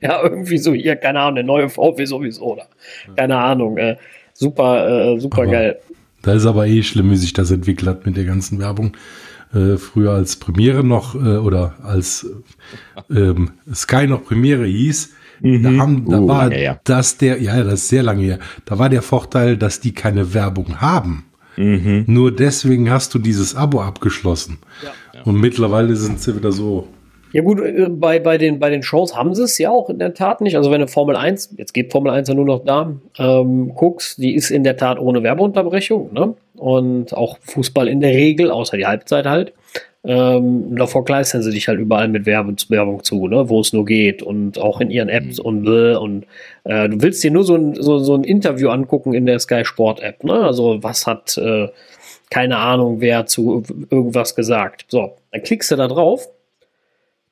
ja 0.00 0.22
irgendwie 0.22 0.58
so 0.58 0.72
hier, 0.72 0.94
keine 0.96 1.20
Ahnung, 1.20 1.34
der 1.36 1.44
neue 1.44 1.68
VW 1.68 2.04
sowieso 2.04 2.52
oder 2.52 2.68
keine 3.16 3.36
Ahnung. 3.38 3.76
Äh, 3.76 3.96
super, 4.34 5.14
äh, 5.14 5.20
super 5.20 5.42
aber 5.42 5.50
geil. 5.50 5.78
Da 6.22 6.34
ist 6.34 6.46
aber 6.46 6.66
eh 6.68 6.82
schlimm, 6.82 7.10
wie 7.10 7.16
sich 7.16 7.32
das 7.32 7.50
entwickelt 7.50 7.88
hat 7.88 8.06
mit 8.06 8.16
der 8.16 8.24
ganzen 8.24 8.60
Werbung. 8.60 8.96
Äh, 9.54 9.76
früher 9.76 10.12
als 10.12 10.36
Premiere 10.36 10.82
noch 10.82 11.14
äh, 11.14 11.36
oder 11.36 11.74
als 11.82 12.26
ähm, 13.10 13.50
Sky 13.72 14.06
noch 14.06 14.24
Premiere 14.24 14.64
hieß, 14.64 15.12
mhm. 15.40 15.62
da, 15.62 15.70
haben, 15.72 16.10
da 16.10 16.18
uh, 16.20 16.28
war 16.28 16.52
ja. 16.52 16.80
das 16.84 17.18
der, 17.18 17.40
ja, 17.42 17.62
das 17.62 17.74
ist 17.74 17.88
sehr 17.88 18.02
lange 18.02 18.22
her, 18.22 18.38
da 18.64 18.78
war 18.78 18.88
der 18.88 19.02
Vorteil, 19.02 19.58
dass 19.58 19.80
die 19.80 19.92
keine 19.92 20.32
Werbung 20.32 20.80
haben. 20.80 21.26
Mhm. 21.58 22.04
Nur 22.06 22.34
deswegen 22.34 22.90
hast 22.90 23.12
du 23.12 23.18
dieses 23.18 23.54
Abo 23.54 23.82
abgeschlossen. 23.82 24.58
Ja. 24.82 25.22
Und 25.24 25.38
mittlerweile 25.38 25.96
sind 25.96 26.18
sie 26.18 26.34
wieder 26.34 26.50
so 26.50 26.88
ja 27.32 27.42
gut, 27.42 27.60
äh, 27.60 27.88
bei, 27.88 28.18
bei, 28.18 28.38
den, 28.38 28.58
bei 28.58 28.70
den 28.70 28.82
Shows 28.82 29.16
haben 29.16 29.34
sie 29.34 29.44
es 29.44 29.56
ja 29.58 29.70
auch 29.70 29.88
in 29.88 29.98
der 29.98 30.14
Tat 30.14 30.40
nicht. 30.40 30.56
Also 30.56 30.70
wenn 30.70 30.80
du 30.80 30.86
Formel 30.86 31.16
1, 31.16 31.54
jetzt 31.56 31.72
geht 31.72 31.90
Formel 31.90 32.12
1 32.12 32.28
ja 32.28 32.34
nur 32.34 32.44
noch 32.44 32.64
da, 32.64 32.92
ähm, 33.18 33.72
guckst, 33.74 34.18
die 34.18 34.34
ist 34.34 34.50
in 34.50 34.64
der 34.64 34.76
Tat 34.76 34.98
ohne 34.98 35.22
Werbeunterbrechung. 35.22 36.12
Ne? 36.12 36.34
Und 36.62 37.14
auch 37.14 37.38
Fußball 37.40 37.88
in 37.88 38.00
der 38.00 38.12
Regel, 38.12 38.50
außer 38.50 38.76
die 38.76 38.86
Halbzeit 38.86 39.26
halt. 39.26 39.52
Ähm, 40.04 40.76
davor 40.76 41.04
kleistern 41.04 41.42
sie 41.42 41.52
dich 41.52 41.68
halt 41.68 41.78
überall 41.78 42.08
mit 42.08 42.26
Werbung, 42.26 42.56
Werbung 42.68 43.04
zu, 43.04 43.28
ne? 43.28 43.48
wo 43.48 43.60
es 43.60 43.72
nur 43.72 43.84
geht 43.84 44.20
und 44.20 44.58
auch 44.58 44.80
in 44.80 44.90
ihren 44.90 45.08
Apps 45.08 45.38
mhm. 45.38 45.44
und 45.44 45.68
und 45.68 46.26
äh, 46.64 46.88
du 46.88 47.00
willst 47.00 47.22
dir 47.22 47.30
nur 47.30 47.44
so 47.44 47.54
ein, 47.54 47.74
so, 47.74 47.98
so 47.98 48.14
ein 48.14 48.24
Interview 48.24 48.70
angucken 48.70 49.14
in 49.14 49.26
der 49.26 49.38
Sky 49.38 49.64
Sport 49.64 50.00
App, 50.00 50.24
ne? 50.24 50.32
Also 50.32 50.82
was 50.82 51.06
hat 51.06 51.38
äh, 51.38 51.68
keine 52.30 52.56
Ahnung, 52.56 53.00
wer 53.00 53.26
zu 53.26 53.62
irgendwas 53.90 54.34
gesagt. 54.34 54.86
So, 54.88 55.18
dann 55.30 55.42
klickst 55.44 55.70
du 55.70 55.76
da 55.76 55.86
drauf 55.86 56.28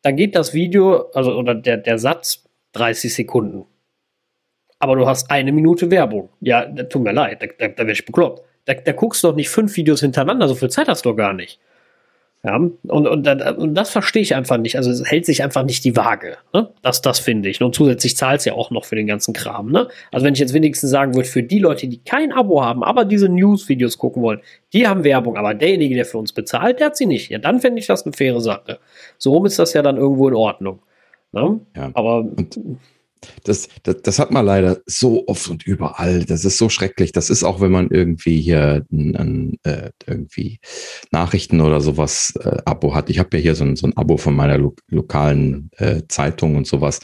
dann 0.03 0.17
geht 0.17 0.35
das 0.35 0.55
Video, 0.55 1.11
also 1.15 1.35
oder 1.35 1.55
der, 1.55 1.77
der 1.77 1.99
Satz 1.99 2.45
30 2.73 3.15
Sekunden. 3.15 3.67
Aber 4.79 4.97
du 4.97 5.07
hast 5.07 5.31
eine 5.31 5.53
Minute 5.53 5.91
Werbung. 5.91 6.31
Ja, 6.41 6.65
tut 6.65 7.03
mir 7.03 7.13
leid, 7.13 7.43
da, 7.43 7.47
da, 7.47 7.69
da 7.69 7.79
werde 7.79 7.93
ich 7.93 8.07
bekloppt. 8.07 8.43
Da, 8.65 8.75
da 8.75 8.93
guckst 8.93 9.23
du 9.23 9.29
doch 9.29 9.37
nicht 9.37 9.49
fünf 9.49 9.77
Videos 9.77 10.01
hintereinander, 10.01 10.49
so 10.49 10.55
viel 10.55 10.71
Zeit 10.71 10.89
hast 10.89 11.05
du 11.05 11.11
doch 11.11 11.17
gar 11.17 11.33
nicht. 11.33 11.59
Ja, 12.43 12.57
und, 12.57 12.79
und, 12.89 13.29
und 13.29 13.75
das 13.75 13.91
verstehe 13.91 14.23
ich 14.23 14.35
einfach 14.35 14.57
nicht. 14.57 14.77
Also 14.77 14.91
es 14.91 15.05
hält 15.05 15.27
sich 15.27 15.43
einfach 15.43 15.63
nicht 15.63 15.85
die 15.85 15.95
Waage. 15.95 16.39
Ne? 16.55 16.71
Das, 16.81 17.03
das 17.03 17.19
finde 17.19 17.51
ich. 17.51 17.61
Und 17.61 17.75
zusätzlich 17.75 18.17
zahlt 18.17 18.39
es 18.39 18.47
ja 18.47 18.55
auch 18.55 18.71
noch 18.71 18.87
für 18.87 18.97
den 18.97 19.07
ganzen 19.07 19.35
Kram. 19.35 19.71
Ne? 19.71 19.89
Also 20.11 20.25
wenn 20.25 20.33
ich 20.33 20.41
jetzt 20.41 20.55
wenigstens 20.55 20.89
sagen 20.89 21.15
würde, 21.15 21.29
für 21.29 21.43
die 21.43 21.59
Leute, 21.59 21.87
die 21.87 21.99
kein 21.99 22.33
Abo 22.33 22.65
haben, 22.65 22.83
aber 22.83 23.05
diese 23.05 23.29
News-Videos 23.29 23.99
gucken 23.99 24.23
wollen, 24.23 24.41
die 24.73 24.89
haben 24.89 25.05
Werbung, 25.05 25.37
aber 25.37 25.53
derjenige, 25.53 25.95
der 25.95 26.07
für 26.07 26.17
uns 26.17 26.33
bezahlt, 26.33 26.81
der 26.81 26.87
hat 26.87 26.97
sie 26.97 27.05
nicht. 27.05 27.29
Ja, 27.29 27.37
dann 27.37 27.61
fände 27.61 27.79
ich 27.79 27.87
das 27.87 28.07
eine 28.07 28.15
faire 28.15 28.41
Sache. 28.41 28.79
So 29.19 29.33
rum 29.33 29.45
ist 29.45 29.59
das 29.59 29.75
ja 29.75 29.83
dann 29.83 29.99
irgendwo 29.99 30.27
in 30.27 30.35
Ordnung. 30.35 30.81
Ne? 31.33 31.61
Ja. 31.77 31.91
Aber 31.93 32.21
und 32.21 32.59
Das, 33.45 33.69
das, 33.83 34.03
das, 34.03 34.19
hat 34.19 34.31
man 34.31 34.47
leider 34.47 34.81
so 34.87 35.27
oft 35.27 35.49
und 35.49 35.67
überall. 35.67 36.25
Das 36.25 36.45
ist 36.45 36.59
so 36.59 36.69
schrecklich. 36.69 37.13
Das 37.13 37.31
ist 37.31 37.45
auch, 37.45 37.61
wenn 37.61 37.73
man 37.73 37.91
irgendwie 37.91 38.41
hier 38.41 38.87
ein, 38.91 39.59
äh, 39.65 39.91
irgendwie 40.07 40.59
Nachrichten 41.11 41.61
oder 41.61 41.81
sowas 41.81 42.35
äh, 42.43 42.59
Abo 42.65 42.95
hat. 42.95 43.11
Ich 43.11 43.19
habe 43.19 43.37
ja 43.37 43.43
hier 43.43 43.55
so 43.55 43.65
ein, 43.65 43.77
so 43.77 43.87
ein 43.87 43.97
Abo 43.97 44.17
von 44.17 44.35
meiner 44.35 44.59
lo 44.59 44.75
lokalen 44.89 45.71
äh, 45.77 46.03
Zeitung 46.09 46.57
und 46.57 46.67
sowas. 46.67 47.01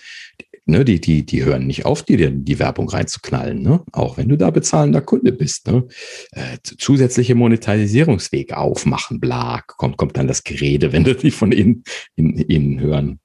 Ne, 0.68 0.84
die, 0.84 1.00
die, 1.00 1.24
die 1.24 1.44
hören 1.44 1.68
nicht 1.68 1.86
auf, 1.86 2.02
dir 2.02 2.16
die, 2.16 2.44
die 2.44 2.58
Werbung 2.58 2.88
reinzuknallen, 2.88 3.62
ne? 3.62 3.84
Auch 3.92 4.16
wenn 4.16 4.28
du 4.28 4.36
da 4.36 4.50
bezahlender 4.50 5.00
Kunde 5.00 5.30
bist, 5.30 5.68
ne? 5.68 5.86
Äh, 6.32 6.58
zusätzliche 6.60 7.36
Monetarisierungswege 7.36 8.56
aufmachen, 8.56 9.20
bla, 9.20 9.62
kommt, 9.64 9.96
kommt 9.96 10.16
dann 10.16 10.26
das 10.26 10.42
Gerede, 10.42 10.92
wenn 10.92 11.04
du 11.04 11.14
die 11.14 11.30
von 11.30 11.52
ihnen, 11.52 11.84
in, 12.16 12.36
ihnen 12.36 12.80
hören. 12.80 13.20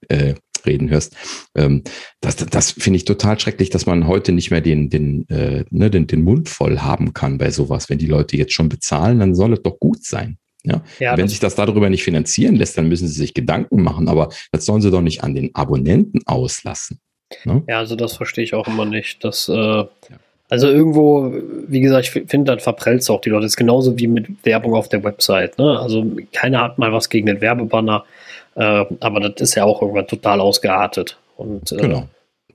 Reden 0.66 0.89
hörst. 0.89 1.16
Ähm, 1.55 1.84
das 2.22 2.36
das 2.36 2.72
finde 2.72 2.97
ich 2.97 3.05
total 3.05 3.39
schrecklich, 3.39 3.70
dass 3.70 3.86
man 3.86 4.07
heute 4.07 4.32
nicht 4.32 4.51
mehr 4.51 4.62
den, 4.62 4.89
den, 4.89 5.28
äh, 5.30 5.66
ne, 5.70 5.89
den, 5.89 6.07
den 6.07 6.24
Mund 6.24 6.49
voll 6.49 6.80
haben 6.80 7.14
kann 7.14 7.38
bei 7.38 7.51
sowas. 7.51 7.89
Wenn 7.89 7.97
die 7.97 8.07
Leute 8.07 8.38
jetzt 8.38 8.53
schon 8.53 8.70
bezahlen, 8.70 9.20
dann 9.20 9.36
soll 9.36 9.53
es 9.53 9.62
doch 9.62 9.80
gut 9.80 10.03
sein. 10.03 10.38
Ja, 10.64 10.84
ja 10.99 11.18
wenn 11.18 11.28
sich 11.28 11.39
das 11.39 11.55
darüber 11.55 11.89
nicht 11.89 12.03
finanzieren 12.03 12.55
lässt, 12.55 12.78
dann 12.78 12.88
müssen 12.88 13.07
sie 13.07 13.20
sich 13.20 13.34
Gedanken 13.34 13.82
machen, 13.82 14.07
aber 14.07 14.30
das 14.51 14.66
sollen 14.66 14.82
sie 14.82 14.91
doch 14.91 15.01
nicht 15.01 15.24
an 15.24 15.34
den 15.34 15.55
Abonnenten 15.55 16.22
auslassen. 16.26 16.99
Ne? 17.45 17.64
Ja, 17.68 17.80
also 17.80 17.95
das 17.95 18.16
verstehe 18.16 18.43
ich 18.43 18.53
auch 18.53 18.68
immer 18.68 18.86
nicht. 18.86 19.24
Dass, 19.24 19.49
äh, 19.49 19.53
ja. 19.53 19.88
Also 20.49 20.68
irgendwo, 20.68 21.34
wie 21.68 21.80
gesagt, 21.80 22.07
ich 22.07 22.30
finde, 22.30 22.53
das 22.53 22.64
verprellt 22.64 23.09
auch 23.09 23.22
die 23.22 23.30
Leute. 23.30 23.43
Das 23.43 23.53
ist 23.53 23.57
genauso 23.57 23.97
wie 23.97 24.07
mit 24.07 24.28
Werbung 24.43 24.74
auf 24.74 24.89
der 24.89 25.03
Website. 25.03 25.57
Ne? 25.57 25.80
Also 25.80 26.05
keiner 26.34 26.62
hat 26.62 26.78
mal 26.78 26.91
was 26.91 27.09
gegen 27.09 27.28
den 27.28 27.39
Werbebanner. 27.39 28.03
Äh, 28.56 28.86
aber 28.99 29.20
das 29.20 29.41
ist 29.41 29.56
ja 29.56 29.64
auch 29.64 29.82
irgendwann 29.82 30.08
total 30.08 30.41
ausgeartet. 30.41 31.18
Und, 31.38 31.72
äh, 31.72 31.78
genau. 31.78 32.08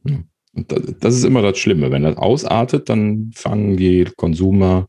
Und 0.05 0.25
das 1.01 1.15
ist 1.15 1.25
immer 1.25 1.43
das 1.43 1.59
Schlimme. 1.59 1.91
Wenn 1.91 2.03
das 2.03 2.17
ausartet, 2.17 2.89
dann 2.89 3.31
fangen 3.35 3.77
die 3.77 4.09
Konsumer 4.17 4.87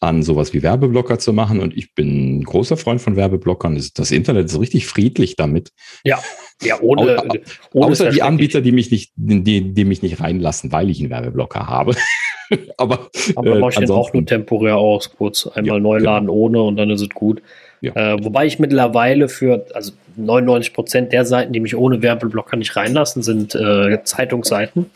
an, 0.00 0.22
sowas 0.22 0.52
wie 0.52 0.62
Werbeblocker 0.62 1.18
zu 1.18 1.32
machen. 1.32 1.60
Und 1.60 1.76
ich 1.76 1.94
bin 1.94 2.38
ein 2.38 2.44
großer 2.44 2.76
Freund 2.76 3.00
von 3.00 3.16
Werbeblockern. 3.16 3.80
Das 3.94 4.10
Internet 4.10 4.46
ist 4.46 4.60
richtig 4.60 4.86
friedlich 4.86 5.36
damit. 5.36 5.70
Ja, 6.04 6.20
ja 6.62 6.80
ohne, 6.80 7.18
Au 7.18 7.28
ohne 7.72 7.92
Außer 7.92 8.10
die 8.10 8.22
Anbieter, 8.22 8.60
die 8.60 8.72
mich 8.72 8.90
nicht, 8.90 9.12
die, 9.16 9.72
die 9.72 9.84
mich 9.84 10.02
nicht 10.02 10.20
reinlassen, 10.20 10.72
weil 10.72 10.90
ich 10.90 11.00
einen 11.00 11.10
Werbeblocker 11.10 11.66
habe. 11.66 11.94
aber 12.76 13.08
aber 13.34 13.56
äh, 13.56 13.58
mache 13.58 13.70
ich 13.72 13.78
den 13.78 13.90
auch 13.90 14.12
nur 14.12 14.26
temporär 14.26 14.76
aus, 14.76 15.14
kurz 15.16 15.46
einmal 15.46 15.76
ja, 15.76 15.80
neu 15.80 15.98
genau. 15.98 16.10
laden 16.10 16.26
genau. 16.26 16.38
ohne 16.38 16.62
und 16.62 16.76
dann 16.76 16.90
ist 16.90 17.00
es 17.00 17.08
gut. 17.10 17.42
Ja. 17.84 18.14
Äh, 18.14 18.24
wobei 18.24 18.46
ich 18.46 18.58
mittlerweile 18.58 19.28
für, 19.28 19.66
also 19.74 19.92
99 20.16 20.72
Prozent 20.72 21.12
der 21.12 21.24
Seiten, 21.24 21.52
die 21.52 21.60
mich 21.60 21.76
ohne 21.76 22.00
Werbeblocker 22.02 22.56
nicht 22.56 22.76
reinlassen, 22.76 23.22
sind 23.22 23.54
äh, 23.54 24.02
Zeitungsseiten. 24.04 24.90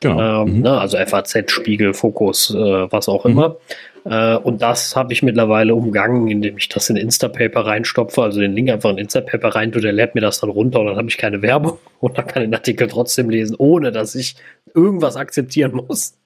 Genau. 0.00 0.44
Ähm, 0.44 0.56
mhm. 0.56 0.60
ne, 0.62 0.80
also 0.80 0.96
FAZ, 0.96 1.50
Spiegel, 1.50 1.92
Fokus, 1.92 2.54
äh, 2.54 2.56
was 2.56 3.08
auch 3.08 3.24
mhm. 3.24 3.30
immer. 3.32 3.56
Äh, 4.04 4.36
und 4.36 4.62
das 4.62 4.96
habe 4.96 5.12
ich 5.12 5.22
mittlerweile 5.22 5.74
umgangen, 5.74 6.28
indem 6.28 6.56
ich 6.56 6.68
das 6.68 6.88
in 6.88 6.96
Instapaper 6.96 7.66
reinstopfe, 7.66 8.22
also 8.22 8.40
den 8.40 8.54
Link 8.54 8.70
einfach 8.70 8.90
in 8.90 8.98
Instapaper 8.98 9.48
rein 9.48 9.72
tue, 9.72 9.82
der 9.82 9.92
lädt 9.92 10.14
mir 10.14 10.22
das 10.22 10.40
dann 10.40 10.50
runter 10.50 10.80
und 10.80 10.86
dann 10.86 10.96
habe 10.96 11.08
ich 11.08 11.18
keine 11.18 11.42
Werbung 11.42 11.78
und 12.00 12.16
dann 12.16 12.26
kann 12.26 12.42
ich 12.42 12.48
den 12.48 12.54
Artikel 12.54 12.86
trotzdem 12.86 13.28
lesen, 13.28 13.56
ohne 13.58 13.92
dass 13.92 14.14
ich 14.14 14.36
irgendwas 14.74 15.16
akzeptieren 15.16 15.72
muss. 15.72 16.16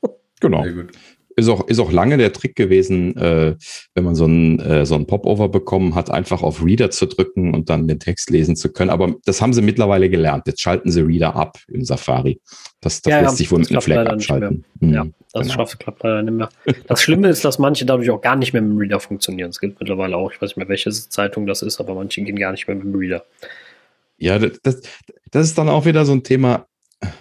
Genau. 0.41 0.65
Ist 1.37 1.49
auch, 1.49 1.67
ist 1.67 1.81
auch 1.81 1.91
lange 1.91 2.17
der 2.17 2.33
Trick 2.33 2.55
gewesen, 2.55 3.17
äh, 3.17 3.57
wenn 3.95 4.05
man 4.05 4.15
so 4.15 4.27
ein, 4.27 4.61
äh, 4.61 4.87
so 4.87 4.95
ein 4.95 5.07
Popover 5.07 5.49
bekommen 5.49 5.95
hat, 5.95 6.11
einfach 6.11 6.43
auf 6.43 6.65
Reader 6.65 6.91
zu 6.91 7.07
drücken 7.07 7.55
und 7.55 7.71
dann 7.71 7.89
den 7.89 7.99
Text 7.99 8.31
lesen 8.31 8.55
zu 8.55 8.73
können. 8.73 8.91
Aber 8.91 9.15
das 9.25 9.43
haben 9.43 9.53
sie 9.53 9.63
mittlerweile 9.63 10.09
gelernt. 10.09 10.47
Jetzt 10.47 10.61
schalten 10.61 10.91
sie 10.91 11.01
Reader 11.01 11.35
ab 11.35 11.59
im 11.69 11.85
Safari. 11.85 12.41
Das, 12.81 13.03
das 13.03 13.11
ja, 13.11 13.21
lässt 13.21 13.33
ja, 13.33 13.37
sich 13.37 13.51
wohl 13.51 13.59
mit 13.59 13.71
einem 13.71 13.81
Flag 13.81 14.07
abschalten. 14.07 14.65
Mhm, 14.81 14.95
ja, 14.95 15.07
das 15.33 15.43
genau. 15.49 15.55
schafft, 15.55 15.79
klappt 15.81 16.03
leider 16.03 16.23
nicht 16.23 16.35
mehr. 16.35 16.49
Das 16.87 17.03
Schlimme 17.03 17.29
ist, 17.29 17.45
dass 17.45 17.59
manche 17.59 17.85
dadurch 17.85 18.11
auch 18.11 18.21
gar 18.21 18.37
nicht 18.37 18.53
mehr 18.53 18.63
mit 18.63 18.73
dem 18.73 18.79
Reader 18.79 19.01
funktionieren. 19.01 19.51
Es 19.51 19.61
gibt 19.61 19.81
mittlerweile 19.81 20.17
auch, 20.17 20.31
ich 20.31 20.41
weiß 20.41 20.51
nicht 20.51 20.57
mehr, 20.57 20.69
welche 20.69 20.91
Zeitung 20.91 21.47
das 21.47 21.63
ist, 21.63 21.81
aber 21.81 21.95
manche 21.95 22.23
gehen 22.23 22.37
gar 22.37 22.53
nicht 22.53 22.69
mehr 22.69 22.77
mit 22.77 22.85
dem 22.85 22.95
Reader. 22.95 23.25
Ja, 24.19 24.39
das, 24.39 24.83
das 25.31 25.47
ist 25.47 25.59
dann 25.59 25.69
auch 25.69 25.87
wieder 25.87 26.05
so 26.05 26.13
ein 26.13 26.23
Thema 26.23 26.67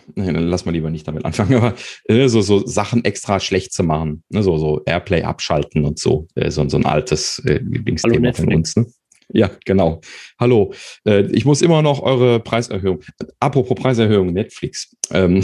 nee, 0.16 0.32
dann 0.32 0.48
lass 0.48 0.66
mal 0.66 0.72
lieber 0.72 0.90
nicht 0.90 1.08
damit 1.08 1.26
anfangen, 1.26 1.54
aber 1.56 1.76
äh, 2.06 2.28
so, 2.28 2.42
so 2.42 2.66
Sachen 2.66 3.04
extra 3.06 3.40
schlecht 3.40 3.74
zu 3.74 3.84
machen, 3.84 4.24
ne, 4.30 4.44
so, 4.44 4.58
so 4.58 4.82
Airplay 4.86 5.24
abschalten 5.24 5.86
und 5.86 6.00
so, 6.00 6.28
äh, 6.36 6.52
so, 6.52 6.68
so 6.68 6.78
ein 6.78 6.86
altes 6.86 7.40
äh, 7.46 7.60
Lieblingsthema 7.60 8.34
von 8.34 8.54
uns. 8.54 8.76
Ne? 8.76 8.86
Ja, 9.34 9.50
genau. 9.66 10.00
Hallo. 10.40 10.74
Äh, 11.06 11.24
ich 11.32 11.44
muss 11.44 11.64
immer 11.64 11.82
noch 11.82 12.02
eure 12.04 12.40
Preiserhöhung. 12.40 13.02
Apropos 13.40 13.76
Preiserhöhung, 13.76 14.32
Netflix. 14.32 14.96
Ähm, 15.10 15.44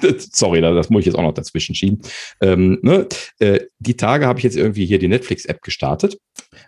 sorry, 0.18 0.60
das 0.60 0.90
muss 0.90 1.00
ich 1.00 1.06
jetzt 1.06 1.14
auch 1.16 1.22
noch 1.22 1.32
dazwischen 1.32 1.74
schieben. 1.74 2.02
Ähm, 2.42 2.78
ne? 2.82 3.08
äh, 3.38 3.60
die 3.78 3.96
Tage 3.96 4.26
habe 4.26 4.38
ich 4.38 4.44
jetzt 4.44 4.56
irgendwie 4.56 4.84
hier 4.84 4.98
die 4.98 5.08
Netflix-App 5.08 5.62
gestartet. 5.62 6.18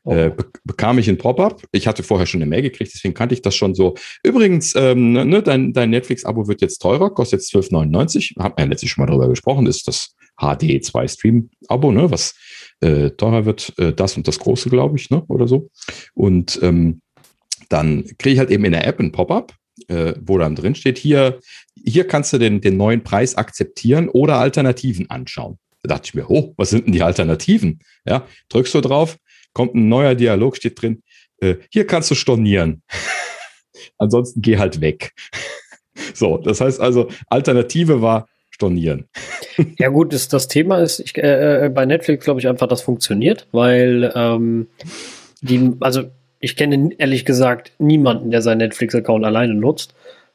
Oh. 0.04 0.12
Äh, 0.12 0.30
be 0.30 0.46
bekam 0.64 0.98
ich 0.98 1.08
ein 1.08 1.18
Pop-up. 1.18 1.62
Ich 1.72 1.86
hatte 1.86 2.02
vorher 2.02 2.26
schon 2.26 2.40
eine 2.40 2.48
Mail 2.48 2.62
gekriegt, 2.62 2.92
deswegen 2.94 3.12
kannte 3.12 3.34
ich 3.34 3.42
das 3.42 3.54
schon 3.54 3.74
so. 3.74 3.94
Übrigens, 4.22 4.74
ähm, 4.74 5.12
ne, 5.12 5.26
ne 5.26 5.42
dein, 5.42 5.74
dein 5.74 5.90
Netflix-Abo 5.90 6.48
wird 6.48 6.62
jetzt 6.62 6.78
teurer, 6.78 7.10
kostet 7.10 7.40
jetzt 7.40 7.54
12,99. 7.54 8.42
Haben 8.42 8.54
wir 8.56 8.64
ja 8.64 8.70
letztlich 8.70 8.90
schon 8.90 9.04
mal 9.04 9.10
drüber 9.10 9.28
gesprochen. 9.28 9.66
Das 9.66 9.76
ist 9.76 9.88
das 9.88 10.14
HD2-Stream-Abo, 10.40 11.92
ne, 11.92 12.10
was 12.10 12.34
äh, 12.80 13.10
teurer 13.10 13.44
wird, 13.44 13.72
äh, 13.78 13.92
das 13.92 14.16
und 14.16 14.28
das 14.28 14.38
große, 14.38 14.70
glaube 14.70 14.96
ich, 14.96 15.10
ne, 15.10 15.24
oder 15.28 15.48
so. 15.48 15.70
Und 16.14 16.58
ähm, 16.62 17.00
dann 17.68 18.04
kriege 18.18 18.34
ich 18.34 18.38
halt 18.38 18.50
eben 18.50 18.64
in 18.64 18.72
der 18.72 18.86
App 18.86 19.00
ein 19.00 19.12
Pop-up, 19.12 19.54
äh, 19.88 20.14
wo 20.20 20.38
dann 20.38 20.54
drin 20.54 20.74
steht, 20.74 20.98
hier, 20.98 21.40
hier 21.84 22.06
kannst 22.06 22.32
du 22.32 22.38
den, 22.38 22.60
den 22.60 22.76
neuen 22.76 23.02
Preis 23.02 23.36
akzeptieren 23.36 24.08
oder 24.08 24.38
Alternativen 24.38 25.10
anschauen. 25.10 25.58
Da 25.82 25.94
dachte 25.94 26.06
ich 26.06 26.14
mir, 26.14 26.30
oh, 26.30 26.54
was 26.56 26.70
sind 26.70 26.86
denn 26.86 26.92
die 26.92 27.02
Alternativen? 27.02 27.80
Ja, 28.06 28.26
drückst 28.48 28.74
du 28.74 28.80
drauf, 28.80 29.18
kommt 29.52 29.74
ein 29.74 29.88
neuer 29.88 30.14
Dialog, 30.14 30.56
steht 30.56 30.80
drin, 30.80 31.02
äh, 31.40 31.56
hier 31.70 31.86
kannst 31.86 32.10
du 32.10 32.14
stornieren. 32.14 32.82
Ansonsten 33.98 34.40
geh 34.40 34.58
halt 34.58 34.80
weg. 34.80 35.12
so, 36.14 36.38
das 36.38 36.60
heißt 36.60 36.80
also, 36.80 37.08
Alternative 37.28 38.02
war 38.02 38.26
stornieren. 38.54 39.08
ja 39.78 39.88
gut, 39.88 40.12
das, 40.12 40.28
das 40.28 40.46
Thema 40.46 40.78
ist, 40.78 41.00
ich, 41.00 41.18
äh, 41.18 41.66
äh, 41.66 41.68
bei 41.68 41.84
Netflix 41.86 42.24
glaube 42.24 42.38
ich 42.38 42.46
einfach, 42.46 42.68
das 42.68 42.82
funktioniert, 42.82 43.48
weil 43.50 44.12
ähm, 44.14 44.68
die, 45.42 45.72
also 45.80 46.04
ich 46.38 46.54
kenne 46.54 46.90
ehrlich 46.98 47.24
gesagt 47.24 47.72
niemanden, 47.78 48.30
der 48.30 48.42
seinen 48.42 48.58
Netflix-Account 48.58 49.24
alleine 49.24 49.54
nutzt. 49.54 49.94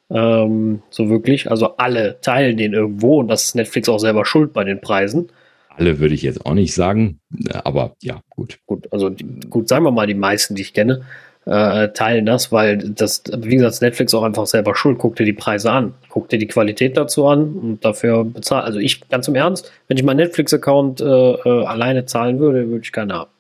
Ähm, 0.10 0.82
so 0.90 1.10
wirklich. 1.10 1.50
Also 1.50 1.78
alle 1.78 2.20
teilen 2.20 2.58
den 2.58 2.74
irgendwo 2.74 3.20
und 3.20 3.30
das 3.30 3.46
ist 3.46 3.56
Netflix 3.56 3.88
auch 3.88 4.00
selber 4.00 4.26
schuld 4.26 4.52
bei 4.52 4.64
den 4.64 4.82
Preisen. 4.82 5.32
Alle 5.70 6.00
würde 6.00 6.16
ich 6.16 6.24
jetzt 6.24 6.46
auch 6.46 6.56
nicht 6.56 6.74
sagen, 6.74 7.20
aber 7.54 7.96
ja, 8.02 8.22
gut. 8.30 8.60
Gut, 8.66 8.92
also 8.92 9.10
die, 9.10 9.24
gut, 9.50 9.70
sagen 9.70 9.86
wir 9.86 9.92
mal, 9.92 10.08
die 10.08 10.14
meisten, 10.14 10.56
die 10.56 10.64
ich 10.64 10.74
kenne, 10.74 11.04
äh, 11.50 11.90
teilen 11.94 12.28
das, 12.28 12.52
weil 12.52 12.78
das, 12.78 13.24
wie 13.36 13.56
gesagt, 13.56 13.82
Netflix 13.82 14.14
auch 14.14 14.22
einfach 14.22 14.46
selber 14.46 14.76
schuld. 14.76 15.00
Guck 15.00 15.16
dir 15.16 15.26
die 15.26 15.34
Preise 15.34 15.72
an, 15.72 15.96
guck 16.10 16.30
dir 16.30 16.38
die 16.38 16.48
Qualität 16.48 16.96
dazu 16.96 17.26
an 17.26 17.54
und 17.54 17.84
dafür 17.84 18.24
bezahlen. 18.24 18.66
Also 18.66 18.78
ich, 18.78 19.08
ganz 19.10 19.28
im 19.28 19.34
Ernst, 19.34 19.72
wenn 19.88 19.98
ich 19.98 20.04
meinen 20.04 20.18
Netflix-Account 20.18 21.02
äh, 21.02 21.06
äh, 21.06 21.66
alleine 21.66 22.06
zahlen 22.06 22.40
würde, 22.40 22.70
würde 22.70 22.84
ich 22.84 22.92
keine 22.92 23.16
haben. 23.16 23.32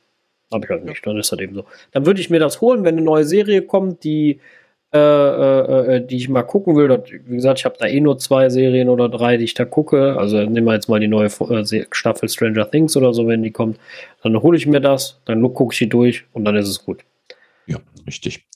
Habe 0.52 0.66
ich 0.66 0.72
halt 0.72 0.86
nicht, 0.86 1.06
dann 1.06 1.18
ist 1.18 1.32
das 1.32 1.40
eben 1.40 1.54
so. 1.54 1.66
Dann 1.92 2.08
würde 2.08 2.20
ich 2.20 2.32
mir 2.32 2.40
das 2.40 2.62
holen, 2.62 2.84
wenn 2.84 2.96
eine 2.96 3.06
neue 3.06 3.26
Serie 3.26 3.62
kommt, 3.62 4.04
die, 4.04 4.40
äh, 4.92 4.98
äh, 4.98 5.98
äh 5.98 6.02
die 6.08 6.18
ich 6.18 6.30
mal 6.30 6.42
gucken 6.42 6.76
will. 6.76 6.90
Wie 7.28 7.36
gesagt, 7.36 7.60
ich 7.60 7.66
habe 7.66 7.76
da 7.78 7.86
eh 7.86 8.02
nur 8.02 8.18
zwei 8.18 8.50
Serien 8.50 8.90
oder 8.90 9.08
drei, 9.08 9.38
die 9.38 9.44
ich 9.44 9.54
da 9.54 9.66
gucke. 9.66 10.18
Also 10.18 10.38
nehmen 10.38 10.66
wir 10.66 10.74
jetzt 10.74 10.90
mal 10.90 11.00
die 11.00 11.08
neue 11.08 11.30
Staffel 11.92 12.28
Stranger 12.28 12.72
Things 12.72 12.98
oder 12.98 13.14
so, 13.14 13.28
wenn 13.28 13.44
die 13.44 13.52
kommt. 13.52 13.78
Dann 14.24 14.42
hole 14.42 14.58
ich 14.58 14.66
mir 14.66 14.82
das, 14.82 15.20
dann 15.26 15.44
gucke 15.54 15.74
ich 15.74 15.78
die 15.78 15.90
durch 15.90 16.26
und 16.34 16.46
dann 16.46 16.56
ist 16.56 16.70
es 16.70 16.84
gut. 16.84 17.04
Richtig. 18.10 18.48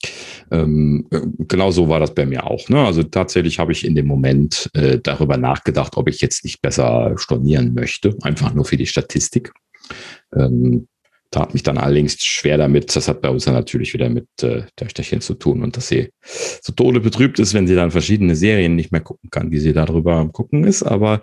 Ähm, 0.50 1.06
äh, 1.12 1.20
genau 1.38 1.70
so 1.70 1.88
war 1.88 2.00
das 2.00 2.12
bei 2.12 2.26
mir 2.26 2.44
auch. 2.44 2.68
Ne? 2.68 2.84
Also 2.84 3.04
tatsächlich 3.04 3.60
habe 3.60 3.70
ich 3.70 3.84
in 3.84 3.94
dem 3.94 4.06
Moment 4.06 4.68
äh, 4.74 4.98
darüber 5.00 5.36
nachgedacht, 5.36 5.96
ob 5.96 6.08
ich 6.08 6.20
jetzt 6.20 6.42
nicht 6.42 6.60
besser 6.60 7.14
stornieren 7.16 7.72
möchte, 7.72 8.16
einfach 8.22 8.52
nur 8.52 8.64
für 8.64 8.76
die 8.76 8.86
Statistik. 8.86 9.52
Ähm, 10.34 10.88
tat 11.30 11.52
mich 11.52 11.62
dann 11.62 11.78
allerdings 11.78 12.24
schwer 12.24 12.58
damit. 12.58 12.94
Das 12.94 13.08
hat 13.08 13.20
bei 13.20 13.28
uns 13.28 13.44
dann 13.44 13.54
natürlich 13.54 13.92
wieder 13.92 14.08
mit 14.08 14.28
äh, 14.42 14.62
der 14.78 14.88
Stechchen 14.88 15.20
zu 15.20 15.34
tun 15.34 15.62
und 15.62 15.76
dass 15.76 15.88
sie 15.88 16.10
so 16.62 16.72
Tode 16.72 17.00
betrübt 17.00 17.38
ist, 17.38 17.54
wenn 17.54 17.66
sie 17.66 17.74
dann 17.74 17.90
verschiedene 17.90 18.36
Serien 18.36 18.76
nicht 18.76 18.92
mehr 18.92 19.00
gucken 19.00 19.30
kann, 19.30 19.50
wie 19.50 19.58
sie 19.58 19.72
darüber 19.72 20.28
Gucken 20.28 20.64
ist. 20.64 20.82
Aber 20.82 21.22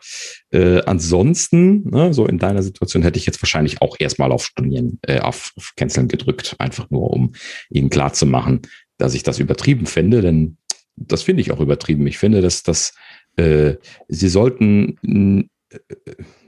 äh, 0.52 0.82
ansonsten, 0.84 1.90
ne, 1.90 2.14
so 2.14 2.26
in 2.26 2.40
deiner 2.40 2.62
Situation 2.62 3.04
hätte 3.04 3.20
ich 3.20 3.26
jetzt 3.26 3.42
wahrscheinlich 3.42 3.82
auch 3.82 3.96
erstmal 4.00 4.32
auf 4.32 4.46
Stornieren, 4.46 5.00
äh, 5.04 5.20
auf, 5.20 5.54
auf 5.56 5.74
Canceln 5.78 6.08
gedrückt, 6.08 6.56
einfach 6.60 6.90
nur 6.90 7.10
um 7.12 7.34
ihnen 7.70 7.90
klar 7.90 8.14
zu 8.14 8.26
machen, 8.26 8.62
dass 8.98 9.14
ich 9.14 9.24
das 9.24 9.40
übertrieben 9.40 9.86
finde, 9.86 10.22
denn 10.22 10.58
das 10.96 11.24
finde 11.24 11.42
ich 11.42 11.52
auch 11.52 11.60
übertrieben. 11.60 12.06
Ich 12.06 12.18
finde, 12.18 12.42
dass 12.42 12.64
das 12.64 12.94
äh, 13.38 13.76
sie 14.08 14.28
sollten 14.28 15.50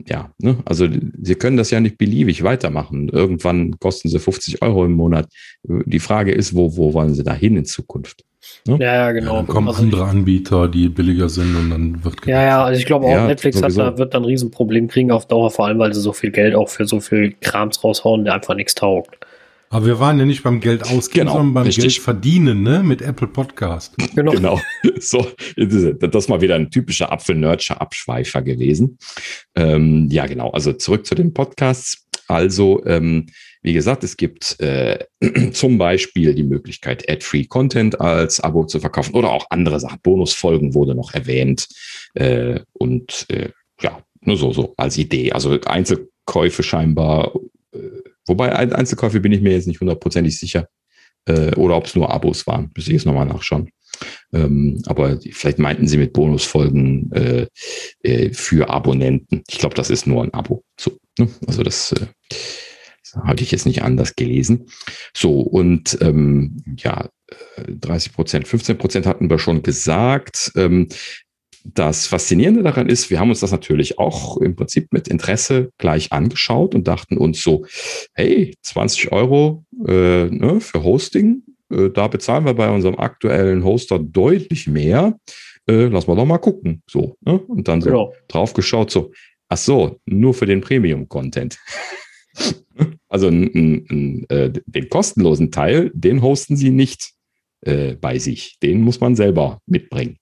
ja, 0.06 0.30
ne? 0.38 0.58
also 0.64 0.86
sie 1.20 1.34
können 1.34 1.56
das 1.56 1.70
ja 1.70 1.80
nicht 1.80 1.98
beliebig 1.98 2.42
weitermachen. 2.42 3.08
Irgendwann 3.08 3.78
kosten 3.78 4.08
sie 4.08 4.18
50 4.18 4.62
Euro 4.62 4.84
im 4.84 4.92
Monat. 4.92 5.28
Die 5.62 6.00
Frage 6.00 6.32
ist, 6.32 6.54
wo, 6.54 6.76
wo 6.76 6.92
wollen 6.92 7.14
sie 7.14 7.24
da 7.24 7.34
hin 7.34 7.56
in 7.56 7.64
Zukunft? 7.64 8.24
Ne? 8.66 8.78
Ja, 8.80 8.94
ja, 8.94 9.12
genau. 9.12 9.36
dann 9.36 9.46
kommen 9.46 9.68
also 9.68 9.82
andere 9.82 10.04
Anbieter, 10.04 10.68
die 10.68 10.88
billiger 10.88 11.28
sind 11.28 11.56
und 11.56 11.70
dann 11.70 12.04
wird 12.04 12.26
Ja, 12.26 12.42
ja, 12.42 12.64
also 12.64 12.78
ich 12.78 12.86
glaube 12.86 13.06
auch 13.06 13.10
ja, 13.10 13.26
Netflix 13.26 13.62
hat 13.62 13.76
da, 13.76 13.96
wird 13.98 14.14
dann 14.14 14.22
ein 14.22 14.26
Riesenproblem 14.26 14.88
kriegen 14.88 15.10
auf 15.10 15.26
Dauer, 15.26 15.50
vor 15.50 15.66
allem 15.66 15.78
weil 15.78 15.94
sie 15.94 16.00
so 16.00 16.12
viel 16.12 16.30
Geld 16.30 16.54
auch 16.54 16.68
für 16.68 16.86
so 16.86 17.00
viel 17.00 17.34
Krams 17.40 17.82
raushauen, 17.82 18.24
der 18.24 18.34
einfach 18.34 18.54
nichts 18.54 18.74
taugt. 18.74 19.18
Aber 19.74 19.86
wir 19.86 19.98
waren 19.98 20.20
ja 20.20 20.24
nicht 20.24 20.44
beim 20.44 20.60
Geld 20.60 20.84
ausgeben, 20.84 21.26
genau, 21.26 21.32
sondern 21.32 21.54
beim 21.54 21.66
richtig. 21.66 21.96
Geld 21.96 21.98
verdienen, 21.98 22.62
ne? 22.62 22.84
Mit 22.84 23.02
Apple 23.02 23.26
Podcast. 23.26 23.96
Genau. 24.14 24.30
genau. 24.30 24.60
So, 25.00 25.26
das 25.56 26.24
ist 26.24 26.28
mal 26.28 26.40
wieder 26.40 26.54
ein 26.54 26.70
typischer 26.70 27.10
Apfel-Nerdscher 27.10 27.80
Abschweifer 27.80 28.40
gewesen. 28.40 28.98
Ähm, 29.56 30.08
ja, 30.12 30.26
genau. 30.26 30.50
Also 30.50 30.74
zurück 30.74 31.04
zu 31.04 31.16
den 31.16 31.34
Podcasts. 31.34 32.06
Also, 32.28 32.86
ähm, 32.86 33.26
wie 33.62 33.72
gesagt, 33.72 34.04
es 34.04 34.16
gibt 34.16 34.60
äh, 34.60 35.04
zum 35.52 35.76
Beispiel 35.76 36.34
die 36.34 36.44
Möglichkeit, 36.44 37.10
Ad-Free 37.10 37.46
Content 37.46 38.00
als 38.00 38.38
Abo 38.38 38.66
zu 38.66 38.78
verkaufen 38.78 39.14
oder 39.14 39.30
auch 39.30 39.46
andere 39.50 39.80
Sachen. 39.80 39.98
Bonusfolgen 40.04 40.74
wurde 40.74 40.94
noch 40.94 41.12
erwähnt. 41.12 41.66
Äh, 42.14 42.60
und 42.74 43.26
äh, 43.28 43.50
ja, 43.80 44.00
nur 44.20 44.36
so, 44.36 44.52
so 44.52 44.72
als 44.76 44.96
Idee. 44.98 45.32
Also 45.32 45.58
Einzelkäufe 45.66 46.62
scheinbar, 46.62 47.32
äh, 47.72 47.78
wobei 48.26 48.54
Einzelkäufe 48.54 49.20
bin 49.20 49.32
ich 49.32 49.40
mir 49.40 49.52
jetzt 49.52 49.66
nicht 49.66 49.80
hundertprozentig 49.80 50.38
sicher. 50.38 50.68
Äh, 51.26 51.54
oder 51.54 51.76
ob 51.76 51.86
es 51.86 51.94
nur 51.94 52.12
Abos 52.12 52.46
waren. 52.46 52.70
Müsste 52.74 52.90
ich 52.90 52.96
jetzt 52.96 53.06
nochmal 53.06 53.26
nachschauen. 53.26 53.70
Ähm, 54.32 54.82
aber 54.86 55.18
vielleicht 55.20 55.58
meinten 55.58 55.88
sie 55.88 55.96
mit 55.96 56.12
Bonusfolgen 56.12 57.12
äh, 57.12 57.46
äh, 58.02 58.32
für 58.32 58.68
Abonnenten. 58.68 59.42
Ich 59.48 59.58
glaube, 59.58 59.74
das 59.74 59.90
ist 59.90 60.06
nur 60.06 60.22
ein 60.22 60.34
Abo. 60.34 60.64
So, 60.78 60.98
ne? 61.18 61.28
Also 61.46 61.62
das 61.62 61.92
äh, 61.92 62.06
hatte 63.22 63.44
ich 63.44 63.52
jetzt 63.52 63.66
nicht 63.66 63.82
anders 63.82 64.16
gelesen. 64.16 64.66
So, 65.16 65.40
und 65.40 65.98
ähm, 66.00 66.56
ja, 66.76 67.08
30 67.68 68.10
äh, 68.10 68.14
Prozent, 68.14 68.48
15 68.48 68.78
Prozent 68.78 69.06
hatten 69.06 69.30
wir 69.30 69.38
schon 69.38 69.62
gesagt. 69.62 70.52
Ähm, 70.56 70.88
das 71.64 72.06
Faszinierende 72.06 72.62
daran 72.62 72.88
ist, 72.88 73.08
wir 73.10 73.18
haben 73.18 73.30
uns 73.30 73.40
das 73.40 73.50
natürlich 73.50 73.98
auch 73.98 74.36
im 74.36 74.54
Prinzip 74.54 74.92
mit 74.92 75.08
Interesse 75.08 75.70
gleich 75.78 76.12
angeschaut 76.12 76.74
und 76.74 76.86
dachten 76.86 77.16
uns 77.16 77.42
so, 77.42 77.64
hey, 78.12 78.54
20 78.62 79.12
Euro 79.12 79.64
äh, 79.86 80.26
ne, 80.26 80.60
für 80.60 80.84
Hosting, 80.84 81.42
äh, 81.70 81.90
da 81.90 82.08
bezahlen 82.08 82.44
wir 82.44 82.54
bei 82.54 82.70
unserem 82.70 82.98
aktuellen 82.98 83.64
Hoster 83.64 83.98
deutlich 83.98 84.66
mehr. 84.66 85.18
Äh, 85.66 85.86
lass 85.86 86.06
mal 86.06 86.16
doch 86.16 86.26
mal 86.26 86.38
gucken. 86.38 86.82
So, 86.88 87.16
ne? 87.22 87.38
Und 87.38 87.66
dann 87.66 87.80
so 87.80 87.90
genau. 87.90 88.12
drauf 88.28 88.52
geschaut, 88.52 88.90
so, 88.90 89.12
ach 89.48 89.56
so, 89.56 89.98
nur 90.04 90.34
für 90.34 90.46
den 90.46 90.60
Premium-Content. 90.60 91.58
Also 93.08 93.28
n, 93.28 93.86
n, 93.88 94.26
äh, 94.28 94.50
den 94.66 94.88
kostenlosen 94.88 95.52
Teil, 95.52 95.92
den 95.94 96.20
hosten 96.20 96.56
sie 96.56 96.70
nicht 96.70 97.12
äh, 97.60 97.94
bei 97.94 98.18
sich. 98.18 98.58
Den 98.60 98.80
muss 98.80 98.98
man 98.98 99.14
selber 99.14 99.60
mitbringen. 99.66 100.18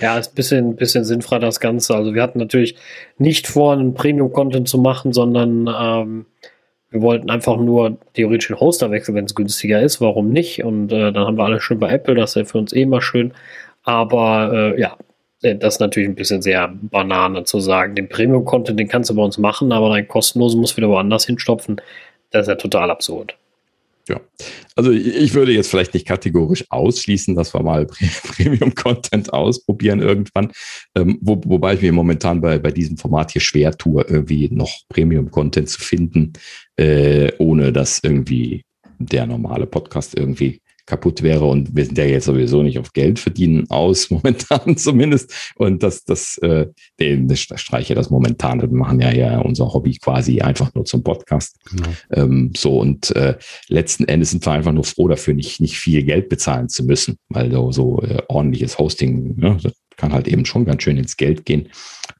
Ja, 0.00 0.18
ist 0.18 0.32
ein 0.32 0.34
bisschen, 0.34 0.76
bisschen 0.76 1.04
sinnfrei 1.04 1.38
das 1.38 1.60
Ganze. 1.60 1.94
Also 1.94 2.14
wir 2.14 2.22
hatten 2.22 2.38
natürlich 2.38 2.76
nicht 3.18 3.46
vor, 3.46 3.72
einen 3.72 3.94
Premium-Content 3.94 4.68
zu 4.68 4.78
machen, 4.78 5.12
sondern 5.12 5.68
ähm, 5.68 6.26
wir 6.90 7.02
wollten 7.02 7.30
einfach 7.30 7.56
nur 7.56 7.98
theoretisch 8.14 8.48
den 8.48 8.60
Hoster 8.60 8.90
wechseln, 8.90 9.14
wenn 9.14 9.26
es 9.26 9.34
günstiger 9.34 9.82
ist. 9.82 10.00
Warum 10.00 10.30
nicht? 10.30 10.64
Und 10.64 10.92
äh, 10.92 11.12
dann 11.12 11.26
haben 11.26 11.36
wir 11.36 11.44
alles 11.44 11.62
schön 11.62 11.78
bei 11.78 11.90
Apple, 11.90 12.14
das 12.14 12.30
ist 12.30 12.36
ja 12.36 12.44
für 12.44 12.58
uns 12.58 12.72
eh 12.72 12.82
immer 12.82 13.02
schön. 13.02 13.32
Aber 13.82 14.52
äh, 14.52 14.80
ja, 14.80 14.96
äh, 15.42 15.56
das 15.56 15.74
ist 15.74 15.80
natürlich 15.80 16.08
ein 16.08 16.14
bisschen 16.14 16.42
sehr 16.42 16.68
Banane 16.68 17.44
zu 17.44 17.60
sagen. 17.60 17.94
Den 17.94 18.08
Premium-Content, 18.08 18.78
den 18.78 18.88
kannst 18.88 19.10
du 19.10 19.14
bei 19.14 19.22
uns 19.22 19.38
machen, 19.38 19.72
aber 19.72 19.90
dein 19.90 20.08
kostenlosen 20.08 20.60
muss 20.60 20.76
wieder 20.76 20.88
woanders 20.88 21.26
hinstopfen. 21.26 21.80
Das 22.30 22.42
ist 22.42 22.48
ja 22.48 22.54
total 22.56 22.90
absurd. 22.90 23.37
Ja, 24.08 24.20
also 24.74 24.90
ich 24.90 25.34
würde 25.34 25.52
jetzt 25.52 25.68
vielleicht 25.68 25.92
nicht 25.92 26.06
kategorisch 26.06 26.64
ausschließen, 26.70 27.34
dass 27.34 27.54
wir 27.54 27.62
mal 27.62 27.86
Premium-Content 28.36 29.32
ausprobieren 29.32 30.00
irgendwann. 30.00 30.52
Ähm, 30.94 31.18
wo, 31.20 31.40
wobei 31.44 31.74
ich 31.74 31.82
mir 31.82 31.92
momentan 31.92 32.40
bei, 32.40 32.58
bei 32.58 32.70
diesem 32.70 32.96
Format 32.96 33.32
hier 33.32 33.42
schwer 33.42 33.76
tue, 33.76 34.02
irgendwie 34.08 34.48
noch 34.50 34.70
Premium-Content 34.88 35.68
zu 35.68 35.80
finden, 35.80 36.32
äh, 36.76 37.30
ohne 37.38 37.72
dass 37.72 38.00
irgendwie 38.02 38.64
der 38.98 39.26
normale 39.26 39.66
Podcast 39.66 40.16
irgendwie 40.16 40.60
kaputt 40.88 41.22
wäre 41.22 41.44
und 41.44 41.76
wir 41.76 41.84
sind 41.84 41.98
ja 41.98 42.04
jetzt 42.04 42.24
sowieso 42.24 42.62
nicht 42.62 42.78
auf 42.78 42.92
Geld 42.92 43.18
verdienen 43.18 43.66
aus, 43.68 44.10
momentan 44.10 44.76
zumindest. 44.76 45.52
Und 45.56 45.82
das, 45.82 46.04
das, 46.04 46.38
äh, 46.38 46.66
den, 46.98 47.28
das 47.28 47.40
streiche 47.40 47.94
das 47.94 48.10
momentan. 48.10 48.60
Wir 48.60 48.68
machen 48.68 49.00
ja 49.00 49.12
ja 49.12 49.38
unser 49.40 49.72
Hobby 49.72 49.98
quasi 49.98 50.40
einfach 50.40 50.74
nur 50.74 50.84
zum 50.84 51.02
Podcast. 51.02 51.56
Genau. 51.70 51.88
Ähm, 52.10 52.52
so 52.56 52.78
und 52.78 53.14
äh, 53.14 53.36
letzten 53.68 54.06
Endes 54.06 54.30
sind 54.30 54.44
wir 54.44 54.52
einfach 54.52 54.72
nur 54.72 54.84
froh 54.84 55.08
dafür, 55.08 55.34
nicht, 55.34 55.60
nicht 55.60 55.78
viel 55.78 56.02
Geld 56.02 56.28
bezahlen 56.28 56.68
zu 56.68 56.84
müssen, 56.84 57.18
weil 57.28 57.52
so, 57.52 57.70
so 57.70 58.02
äh, 58.02 58.22
ordentliches 58.28 58.78
Hosting, 58.78 59.36
ne, 59.36 59.58
kann 59.98 60.14
halt 60.14 60.26
eben 60.28 60.46
schon 60.46 60.64
ganz 60.64 60.82
schön 60.82 60.96
ins 60.96 61.18
Geld 61.18 61.44
gehen. 61.44 61.68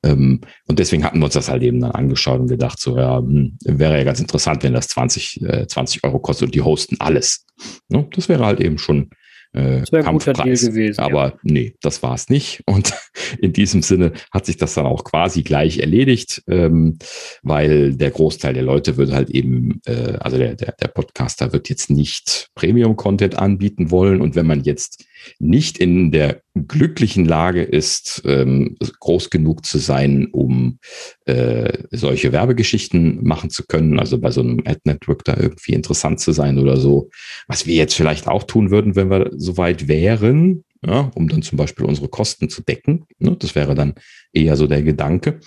Ähm, 0.04 0.42
und 0.66 0.78
deswegen 0.78 1.04
hatten 1.04 1.18
wir 1.18 1.24
uns 1.24 1.34
das 1.34 1.48
halt 1.48 1.62
eben 1.62 1.80
dann 1.80 1.92
angeschaut 1.92 2.40
und 2.40 2.48
gedacht, 2.48 2.78
so, 2.78 2.98
ja, 2.98 3.18
hm, 3.18 3.56
wäre 3.64 3.96
ja 3.96 4.04
ganz 4.04 4.20
interessant, 4.20 4.62
wenn 4.62 4.74
das 4.74 4.88
20, 4.88 5.42
äh, 5.42 5.66
20 5.66 6.04
Euro 6.04 6.18
kostet 6.18 6.48
und 6.48 6.54
die 6.54 6.62
hosten 6.62 6.96
alles. 6.98 7.46
Ne? 7.88 8.06
Das 8.12 8.28
wäre 8.28 8.44
halt 8.44 8.60
eben 8.60 8.76
schon 8.76 9.10
äh, 9.52 9.80
das 9.80 9.90
Kampfpreis. 10.04 10.66
gewesen, 10.66 11.00
Aber 11.00 11.26
ja. 11.26 11.38
nee, 11.42 11.74
das 11.80 12.02
war 12.02 12.14
es 12.14 12.28
nicht. 12.28 12.62
Und 12.66 12.92
in 13.40 13.52
diesem 13.52 13.82
Sinne 13.82 14.12
hat 14.30 14.46
sich 14.46 14.56
das 14.56 14.74
dann 14.74 14.86
auch 14.86 15.04
quasi 15.04 15.42
gleich 15.42 15.78
erledigt, 15.78 16.42
ähm, 16.48 16.98
weil 17.42 17.94
der 17.94 18.10
Großteil 18.10 18.54
der 18.54 18.62
Leute 18.62 18.96
wird 18.96 19.12
halt 19.12 19.30
eben, 19.30 19.80
äh, 19.86 20.18
also 20.20 20.36
der, 20.36 20.54
der, 20.54 20.72
der 20.72 20.88
Podcaster 20.88 21.52
wird 21.52 21.68
jetzt 21.70 21.90
nicht 21.90 22.50
Premium-Content 22.54 23.38
anbieten 23.38 23.90
wollen. 23.90 24.20
Und 24.20 24.36
wenn 24.36 24.46
man 24.46 24.64
jetzt 24.64 25.04
nicht 25.38 25.78
in 25.78 26.10
der 26.10 26.42
glücklichen 26.54 27.24
Lage 27.24 27.62
ist, 27.62 28.22
ähm, 28.24 28.76
groß 29.00 29.30
genug 29.30 29.64
zu 29.64 29.78
sein, 29.78 30.28
um 30.32 30.78
äh, 31.26 31.84
solche 31.90 32.32
Werbegeschichten 32.32 33.24
machen 33.24 33.50
zu 33.50 33.64
können, 33.66 33.98
also 33.98 34.18
bei 34.18 34.30
so 34.30 34.40
einem 34.40 34.62
Ad-Network 34.64 35.24
da 35.24 35.36
irgendwie 35.36 35.72
interessant 35.72 36.20
zu 36.20 36.32
sein 36.32 36.58
oder 36.58 36.76
so, 36.76 37.10
was 37.46 37.66
wir 37.66 37.74
jetzt 37.74 37.94
vielleicht 37.94 38.26
auch 38.26 38.44
tun 38.44 38.70
würden, 38.70 38.96
wenn 38.96 39.10
wir 39.10 39.30
soweit 39.36 39.88
wären, 39.88 40.64
ja, 40.86 41.10
um 41.14 41.28
dann 41.28 41.42
zum 41.42 41.58
Beispiel 41.58 41.86
unsere 41.86 42.08
Kosten 42.08 42.48
zu 42.48 42.62
decken. 42.62 43.04
Ne? 43.18 43.36
Das 43.38 43.54
wäre 43.54 43.74
dann 43.74 43.94
eher 44.32 44.56
so 44.56 44.66
der 44.66 44.82
Gedanke. 44.82 45.40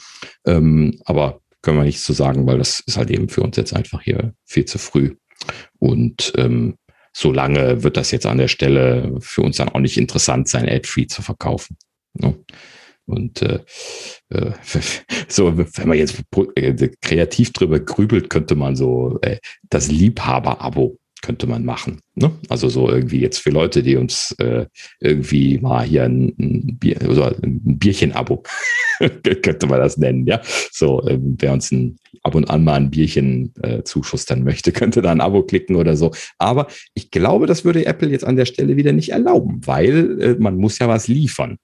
Ähm, 0.45 0.99
aber 1.05 1.41
können 1.61 1.77
wir 1.77 1.83
nichts 1.83 2.03
zu 2.03 2.13
sagen, 2.13 2.47
weil 2.47 2.57
das 2.57 2.81
ist 2.81 2.97
halt 2.97 3.11
eben 3.11 3.29
für 3.29 3.41
uns 3.41 3.55
jetzt 3.55 3.73
einfach 3.73 4.01
hier 4.01 4.33
viel 4.45 4.65
zu 4.65 4.77
früh. 4.77 5.15
Und 5.79 6.33
ähm, 6.37 6.75
solange 7.13 7.83
wird 7.83 7.97
das 7.97 8.11
jetzt 8.11 8.25
an 8.25 8.37
der 8.37 8.47
Stelle 8.47 9.15
für 9.19 9.41
uns 9.41 9.57
dann 9.57 9.69
auch 9.69 9.79
nicht 9.79 9.97
interessant 9.97 10.47
sein, 10.47 10.69
Ad-Free 10.69 11.07
zu 11.07 11.21
verkaufen. 11.21 11.77
Ne? 12.13 12.37
Und 13.05 13.41
äh, 13.41 13.59
äh, 14.29 14.51
so, 15.27 15.57
wenn 15.57 15.87
man 15.87 15.97
jetzt 15.97 16.21
äh, 16.55 16.89
kreativ 17.01 17.51
drüber 17.51 17.79
grübelt, 17.79 18.29
könnte 18.29 18.55
man 18.55 18.75
so 18.75 19.19
äh, 19.21 19.37
das 19.69 19.89
Liebhaber-Abo 19.89 20.97
könnte 21.21 21.47
man 21.47 21.63
machen. 21.63 22.01
Ne? 22.15 22.31
Also 22.49 22.69
so 22.69 22.89
irgendwie 22.89 23.19
jetzt 23.19 23.39
für 23.39 23.51
Leute, 23.51 23.83
die 23.83 23.95
uns 23.95 24.31
äh, 24.39 24.65
irgendwie 24.99 25.59
mal 25.59 25.85
hier 25.85 26.03
ein, 26.03 26.77
Bier 26.79 26.97
oder 27.07 27.35
ein 27.41 27.77
Bierchen-Abo 27.77 28.43
könnte 29.41 29.67
man 29.67 29.79
das 29.79 29.97
nennen, 29.97 30.25
ja. 30.25 30.41
So, 30.71 31.01
äh, 31.07 31.17
wer 31.21 31.53
uns 31.53 31.71
ein, 31.71 31.97
ab 32.23 32.35
und 32.35 32.49
an 32.49 32.63
mal 32.63 32.75
ein 32.75 32.91
Bierchen 32.91 33.53
äh, 33.61 33.83
zuschustern 33.83 34.43
möchte, 34.43 34.71
könnte 34.71 35.01
da 35.01 35.11
ein 35.11 35.21
Abo 35.21 35.43
klicken 35.43 35.75
oder 35.75 35.95
so. 35.95 36.11
Aber 36.37 36.67
ich 36.93 37.11
glaube, 37.11 37.45
das 37.45 37.63
würde 37.65 37.85
Apple 37.85 38.09
jetzt 38.09 38.25
an 38.25 38.35
der 38.35 38.45
Stelle 38.45 38.75
wieder 38.75 38.91
nicht 38.91 39.09
erlauben, 39.09 39.61
weil 39.65 40.21
äh, 40.21 40.35
man 40.39 40.57
muss 40.57 40.79
ja 40.79 40.87
was 40.87 41.07
liefern, 41.07 41.57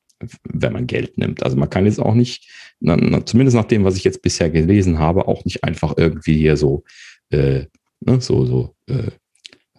wenn 0.43 0.73
man 0.73 0.87
Geld 0.87 1.17
nimmt. 1.17 1.43
Also 1.43 1.57
man 1.57 1.69
kann 1.69 1.85
jetzt 1.85 1.99
auch 1.99 2.15
nicht, 2.15 2.49
na, 2.79 2.95
na, 2.95 3.25
zumindest 3.25 3.57
nach 3.57 3.65
dem, 3.65 3.83
was 3.83 3.97
ich 3.97 4.03
jetzt 4.03 4.21
bisher 4.21 4.49
gelesen 4.49 4.99
habe, 4.99 5.27
auch 5.27 5.45
nicht 5.45 5.63
einfach 5.63 5.95
irgendwie 5.97 6.37
hier 6.37 6.57
so, 6.57 6.83
äh, 7.31 7.65
ne, 8.01 8.21
so, 8.21 8.45
so, 8.45 8.75
äh, 8.87 9.11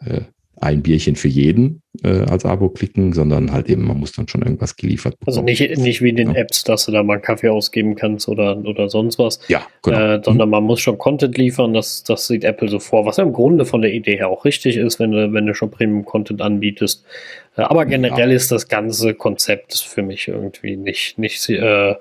äh, 0.05 0.22
ein 0.61 0.82
Bierchen 0.82 1.14
für 1.16 1.28
jeden 1.28 1.82
äh, 2.03 2.22
als 2.22 2.44
Abo 2.44 2.68
klicken, 2.68 3.12
sondern 3.12 3.53
halt 3.53 3.68
eben, 3.68 3.86
man 3.86 3.99
muss 3.99 4.12
dann 4.12 4.26
schon 4.26 4.42
irgendwas 4.42 4.76
geliefert 4.76 5.18
bekommen. 5.18 5.38
Also 5.38 5.42
nicht, 5.42 5.78
nicht 5.78 6.03
wie 6.03 6.09
in 6.09 6.16
den 6.16 6.30
ja. 6.30 6.40
Apps, 6.40 6.64
dass 6.64 6.86
du 6.86 6.92
da 6.92 7.03
mal 7.03 7.20
Kaffee 7.20 7.49
ausgeben 7.49 7.94
kannst 7.94 8.28
oder, 8.28 8.57
oder 8.64 8.88
sonst 8.88 9.18
was. 9.18 9.40
Ja, 9.49 9.66
genau. 9.82 10.16
Äh, 10.16 10.22
sondern 10.24 10.49
mhm. 10.49 10.53
man 10.53 10.64
muss 10.64 10.80
schon 10.80 10.99
Content 10.99 11.36
liefern, 11.38 11.74
das, 11.74 12.03
das 12.03 12.26
sieht 12.26 12.44
Apple 12.44 12.68
so 12.68 12.80
vor, 12.80 13.07
was 13.07 13.18
ja 13.18 13.24
im 13.24 13.32
Grunde 13.32 13.64
von 13.64 13.82
der 13.82 13.92
Idee 13.92 14.16
her 14.16 14.28
auch 14.28 14.44
richtig 14.44 14.76
ist, 14.76 14.99
wenn 14.99 15.12
du, 15.12 15.32
wenn 15.32 15.46
du 15.46 15.55
schon 15.55 15.70
Premium-Content 15.70 16.42
anbietest. 16.42 17.05
Äh, 17.57 17.62
aber 17.62 17.86
generell 17.86 18.30
ja. 18.30 18.36
ist 18.36 18.51
das 18.51 18.68
ganze 18.68 19.14
Konzept 19.14 19.78
für 19.78 20.03
mich 20.03 20.26
irgendwie 20.26 20.76
nicht, 20.76 21.18
nicht 21.18 21.49
äh, 21.49 21.94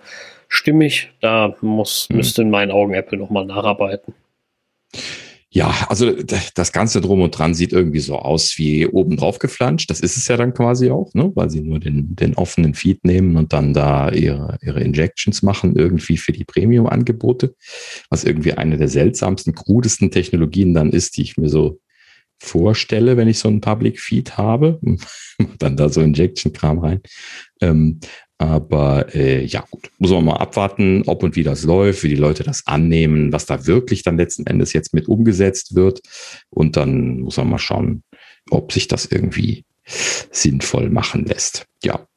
stimmig. 0.47 1.11
Da 1.21 1.55
muss, 1.61 2.09
mhm. 2.09 2.17
müsste 2.17 2.41
in 2.41 2.49
meinen 2.49 2.71
Augen 2.71 2.93
Apple 2.93 3.19
nochmal 3.19 3.45
nacharbeiten. 3.45 4.15
Ja, 5.49 5.87
also 5.87 6.11
das 6.11 6.73
Ganze 6.73 6.99
drum 6.99 7.21
und 7.21 7.31
dran 7.31 7.53
sieht 7.53 7.71
irgendwie 7.71 8.01
so 8.01 8.17
aus 8.17 8.57
wie 8.57 8.85
oben 8.85 9.15
drauf 9.15 9.39
geflanscht. 9.39 9.89
Das 9.89 10.01
ist 10.01 10.17
es 10.17 10.27
ja 10.27 10.35
dann 10.35 10.53
quasi 10.53 10.91
auch, 10.91 11.13
ne? 11.13 11.31
weil 11.35 11.49
sie 11.49 11.61
nur 11.61 11.79
den, 11.79 12.15
den 12.17 12.35
offenen 12.35 12.73
Feed 12.73 13.05
nehmen 13.05 13.37
und 13.37 13.53
dann 13.53 13.73
da 13.73 14.11
ihre, 14.11 14.57
ihre 14.61 14.81
Injections 14.81 15.43
machen, 15.43 15.77
irgendwie 15.77 16.17
für 16.17 16.33
die 16.33 16.43
Premium-Angebote, 16.43 17.55
was 18.09 18.25
irgendwie 18.25 18.53
eine 18.53 18.77
der 18.77 18.89
seltsamsten, 18.89 19.55
krudesten 19.55 20.11
Technologien 20.11 20.73
dann 20.73 20.91
ist, 20.91 21.15
die 21.15 21.21
ich 21.21 21.37
mir 21.37 21.49
so 21.49 21.79
vorstelle, 22.39 23.15
wenn 23.15 23.29
ich 23.29 23.39
so 23.39 23.47
einen 23.47 23.61
Public 23.61 24.01
Feed 24.01 24.37
habe. 24.37 24.81
dann 25.59 25.77
da 25.77 25.87
so 25.87 26.01
Injection-Kram 26.01 26.79
rein. 26.79 27.01
Ähm, 27.61 28.01
aber 28.39 29.15
äh, 29.15 29.43
ja, 29.45 29.65
gut, 29.69 29.89
muss 29.97 30.11
man 30.11 30.25
mal 30.25 30.37
abwarten, 30.37 31.03
ob 31.07 31.23
und 31.23 31.35
wie 31.35 31.43
das 31.43 31.63
läuft, 31.63 32.03
wie 32.03 32.09
die 32.09 32.15
Leute 32.15 32.43
das 32.43 32.67
annehmen, 32.67 33.33
was 33.33 33.47
da 33.47 33.65
wirklich 33.65 34.03
dann 34.03 34.17
letzten 34.17 34.45
Endes 34.45 34.73
jetzt 34.73 34.93
mit 34.93 35.07
umgesetzt 35.07 35.75
wird. 35.75 36.01
Und 36.49 36.77
dann 36.77 37.21
muss 37.21 37.37
man 37.37 37.49
mal 37.49 37.57
schauen, 37.57 38.03
ob 38.51 38.71
sich 38.71 38.87
das 38.87 39.05
irgendwie 39.07 39.65
sinnvoll 40.31 40.89
machen 40.89 41.25
lässt. 41.25 41.65
Ja. 41.83 42.07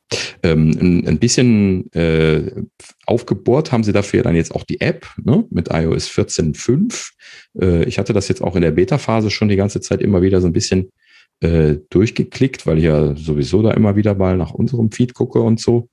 Ähm, 0.42 0.70
ein, 0.80 1.06
ein 1.06 1.18
bisschen 1.20 1.90
äh, 1.92 2.64
aufgebohrt 3.06 3.70
haben 3.70 3.84
sie 3.84 3.92
dafür 3.92 4.24
dann 4.24 4.34
jetzt 4.34 4.52
auch 4.52 4.64
die 4.64 4.80
App 4.80 5.06
ne, 5.22 5.46
mit 5.50 5.68
iOS 5.70 6.10
14.5. 6.10 7.12
Äh, 7.60 7.84
ich 7.84 7.98
hatte 7.98 8.12
das 8.12 8.26
jetzt 8.26 8.42
auch 8.42 8.56
in 8.56 8.62
der 8.62 8.72
Beta-Phase 8.72 9.30
schon 9.30 9.48
die 9.48 9.56
ganze 9.56 9.80
Zeit 9.80 10.00
immer 10.02 10.20
wieder 10.20 10.40
so 10.40 10.48
ein 10.48 10.52
bisschen 10.52 10.90
äh, 11.40 11.76
durchgeklickt, 11.90 12.66
weil 12.66 12.78
ich 12.78 12.84
ja 12.84 13.14
sowieso 13.16 13.62
da 13.62 13.70
immer 13.70 13.94
wieder 13.94 14.14
mal 14.14 14.36
nach 14.36 14.50
unserem 14.50 14.90
Feed 14.90 15.14
gucke 15.14 15.40
und 15.40 15.60
so. 15.60 15.88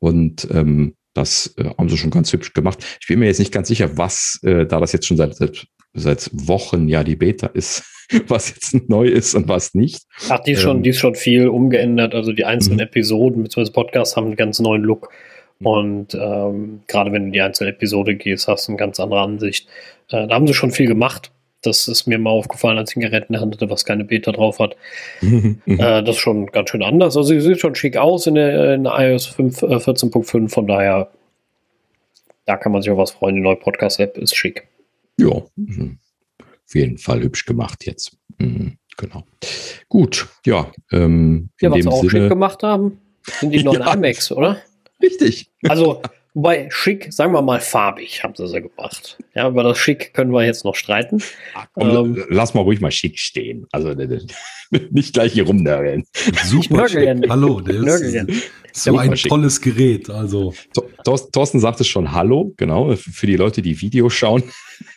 Und 0.00 0.48
ähm, 0.50 0.94
das 1.14 1.54
äh, 1.56 1.64
haben 1.64 1.88
sie 1.88 1.96
schon 1.96 2.10
ganz 2.10 2.32
hübsch 2.32 2.52
gemacht. 2.52 2.84
Ich 3.00 3.06
bin 3.06 3.18
mir 3.18 3.26
jetzt 3.26 3.38
nicht 3.38 3.52
ganz 3.52 3.68
sicher, 3.68 3.96
was, 3.96 4.40
äh, 4.42 4.66
da 4.66 4.80
das 4.80 4.92
jetzt 4.92 5.06
schon 5.06 5.16
seit, 5.16 5.34
seit, 5.36 5.66
seit 5.92 6.30
Wochen 6.32 6.88
ja 6.88 7.04
die 7.04 7.16
Beta 7.16 7.48
ist, 7.48 7.84
was 8.26 8.50
jetzt 8.50 8.88
neu 8.88 9.06
ist 9.06 9.34
und 9.34 9.48
was 9.48 9.74
nicht. 9.74 10.02
Ach, 10.28 10.40
die 10.40 10.52
ist, 10.52 10.62
schon, 10.62 10.78
ähm, 10.78 10.82
die 10.82 10.90
ist 10.90 10.98
schon 10.98 11.14
viel 11.14 11.48
umgeändert. 11.48 12.14
Also 12.14 12.32
die 12.32 12.44
einzelnen 12.44 12.78
mhm. 12.78 12.84
Episoden 12.84 13.42
bzw. 13.42 13.70
Podcasts 13.70 14.16
haben 14.16 14.26
einen 14.26 14.36
ganz 14.36 14.58
neuen 14.60 14.82
Look. 14.82 15.10
Mhm. 15.58 15.66
Und 15.66 16.14
ähm, 16.14 16.80
gerade 16.86 17.12
wenn 17.12 17.22
du 17.22 17.26
in 17.28 17.32
die 17.32 17.42
einzelne 17.42 17.70
Episode 17.70 18.16
gehst, 18.16 18.48
hast 18.48 18.68
du 18.68 18.72
eine 18.72 18.78
ganz 18.78 19.00
andere 19.00 19.20
Ansicht. 19.20 19.68
Äh, 20.08 20.26
da 20.26 20.34
haben 20.34 20.46
sie 20.46 20.54
schon 20.54 20.70
viel 20.70 20.86
gemacht. 20.86 21.32
Das 21.62 21.88
ist 21.88 22.06
mir 22.06 22.18
mal 22.18 22.30
aufgefallen, 22.30 22.78
als 22.78 22.90
ich 22.90 22.96
ein 22.96 23.00
Gerät 23.00 23.26
in 23.28 23.34
der 23.34 23.42
Hand 23.42 23.54
hatte, 23.54 23.68
was 23.68 23.84
keine 23.84 24.04
Beta 24.04 24.32
drauf 24.32 24.58
hat. 24.58 24.76
äh, 25.20 25.56
das 26.02 26.16
ist 26.16 26.18
schon 26.18 26.46
ganz 26.46 26.70
schön 26.70 26.82
anders. 26.82 27.16
Also 27.16 27.28
sie 27.28 27.40
sieht 27.40 27.60
schon 27.60 27.74
schick 27.74 27.96
aus 27.96 28.26
in 28.26 28.34
der, 28.34 28.74
in 28.74 28.84
der 28.84 28.98
iOS 28.98 29.26
5, 29.26 29.62
äh, 29.62 29.76
14.5. 29.76 30.48
Von 30.48 30.66
daher, 30.66 31.10
da 32.46 32.56
kann 32.56 32.72
man 32.72 32.80
sich 32.80 32.90
auch 32.90 32.98
was 32.98 33.10
freuen. 33.10 33.34
Die 33.34 33.42
neue 33.42 33.56
Podcast-App 33.56 34.16
ist 34.16 34.34
schick. 34.34 34.68
Ja, 35.18 35.42
mhm. 35.56 35.98
auf 36.38 36.74
jeden 36.74 36.96
Fall 36.96 37.20
hübsch 37.20 37.44
gemacht 37.44 37.84
jetzt. 37.84 38.16
Mhm, 38.38 38.78
genau. 38.96 39.24
Gut, 39.88 40.28
ja. 40.46 40.72
Ähm, 40.90 41.50
ja, 41.60 41.70
was 41.70 41.78
wir 41.78 41.92
auch 41.92 42.00
Sinne, 42.00 42.10
schick 42.10 42.28
gemacht 42.30 42.62
haben, 42.62 42.98
sind 43.38 43.50
die 43.50 43.62
neuen 43.62 43.80
ja, 43.86 43.92
iMacs, 43.92 44.32
oder? 44.32 44.56
Richtig. 45.02 45.50
Also 45.68 46.00
Wobei 46.34 46.68
schick, 46.70 47.12
sagen 47.12 47.32
wir 47.32 47.42
mal 47.42 47.60
farbig, 47.60 48.22
haben 48.22 48.34
sie 48.36 48.46
sie 48.46 48.62
gemacht. 48.62 49.18
Ja, 49.34 49.48
über 49.48 49.64
das 49.64 49.78
schick 49.78 50.14
können 50.14 50.30
wir 50.32 50.44
jetzt 50.44 50.64
noch 50.64 50.76
streiten. 50.76 51.20
Ach, 51.54 51.66
komm, 51.72 52.16
ähm, 52.16 52.24
lass 52.28 52.54
mal 52.54 52.60
ruhig 52.60 52.80
mal 52.80 52.92
schick 52.92 53.18
stehen. 53.18 53.66
Also 53.72 53.94
nicht 54.90 55.14
gleich 55.14 55.32
hier 55.32 55.46
rumnörgeln. 55.46 56.04
Super 56.44 56.88
schick. 56.88 57.28
Hallo, 57.28 57.60
das 57.60 58.00
ist 58.00 58.50
so 58.72 58.96
ein 58.96 59.16
schick. 59.16 59.28
tolles 59.28 59.60
Gerät. 59.60 60.08
Also. 60.08 60.54
Thorsten 61.04 61.58
sagt 61.58 61.80
es 61.80 61.88
schon 61.88 62.12
Hallo, 62.12 62.54
genau, 62.56 62.94
für 62.94 63.26
die 63.26 63.36
Leute, 63.36 63.60
die 63.60 63.80
Video 63.80 64.08
schauen. 64.08 64.44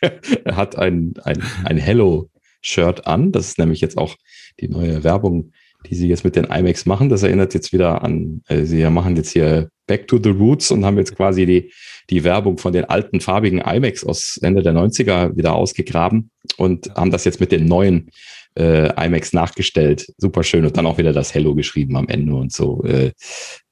er 0.00 0.56
hat 0.56 0.76
ein, 0.76 1.14
ein, 1.24 1.42
ein 1.64 1.78
Hello-Shirt 1.78 3.08
an. 3.08 3.32
Das 3.32 3.48
ist 3.48 3.58
nämlich 3.58 3.80
jetzt 3.80 3.98
auch 3.98 4.14
die 4.60 4.68
neue 4.68 5.02
Werbung 5.02 5.52
die 5.86 5.94
sie 5.94 6.08
jetzt 6.08 6.24
mit 6.24 6.36
den 6.36 6.44
iMacs 6.44 6.86
machen. 6.86 7.08
Das 7.08 7.22
erinnert 7.22 7.54
jetzt 7.54 7.72
wieder 7.72 8.02
an, 8.02 8.42
äh, 8.48 8.64
sie 8.64 8.84
machen 8.90 9.16
jetzt 9.16 9.32
hier 9.32 9.68
Back 9.86 10.08
to 10.08 10.18
the 10.22 10.30
Roots 10.30 10.70
und 10.70 10.84
haben 10.84 10.96
jetzt 10.96 11.14
quasi 11.14 11.44
die, 11.46 11.72
die 12.10 12.24
Werbung 12.24 12.58
von 12.58 12.72
den 12.72 12.84
alten 12.86 13.20
farbigen 13.20 13.60
iMacs 13.60 14.04
aus 14.04 14.38
Ende 14.40 14.62
der 14.62 14.72
90er 14.72 15.36
wieder 15.36 15.54
ausgegraben 15.54 16.30
und 16.56 16.94
haben 16.94 17.10
das 17.10 17.24
jetzt 17.24 17.40
mit 17.40 17.52
den 17.52 17.66
neuen 17.66 18.10
äh, 18.58 19.06
iMacs 19.06 19.32
nachgestellt. 19.32 20.06
Super 20.18 20.42
schön. 20.42 20.64
Und 20.64 20.76
dann 20.76 20.86
auch 20.86 20.98
wieder 20.98 21.12
das 21.12 21.34
Hello 21.34 21.54
geschrieben 21.54 21.96
am 21.96 22.08
Ende 22.08 22.34
und 22.34 22.52
so. 22.52 22.82
Äh, 22.84 23.12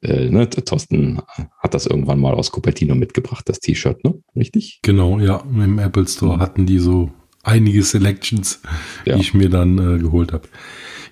äh, 0.03 0.29
ne? 0.29 0.49
Thorsten 0.51 1.21
hat 1.59 1.75
das 1.75 1.87
irgendwann 1.87 2.21
mal 2.21 2.35
aus 2.35 2.51
Cupertino 2.51 2.95
mitgebracht, 2.95 3.49
das 3.49 3.61
T-Shirt, 3.61 4.05
ne? 4.05 4.15
Richtig? 4.37 4.81
Genau, 4.83 5.19
ja. 5.19 5.43
Im 5.49 5.79
Apple 5.79 6.09
Store 6.09 6.39
hatten 6.39 6.67
die 6.67 6.79
so 6.79 7.11
einige 7.43 7.83
Selections, 7.83 8.61
ja. 9.05 9.15
die 9.15 9.21
ich 9.21 9.35
mir 9.35 9.49
dann 9.49 9.79
äh, 9.79 9.99
geholt 9.99 10.33
habe. 10.33 10.49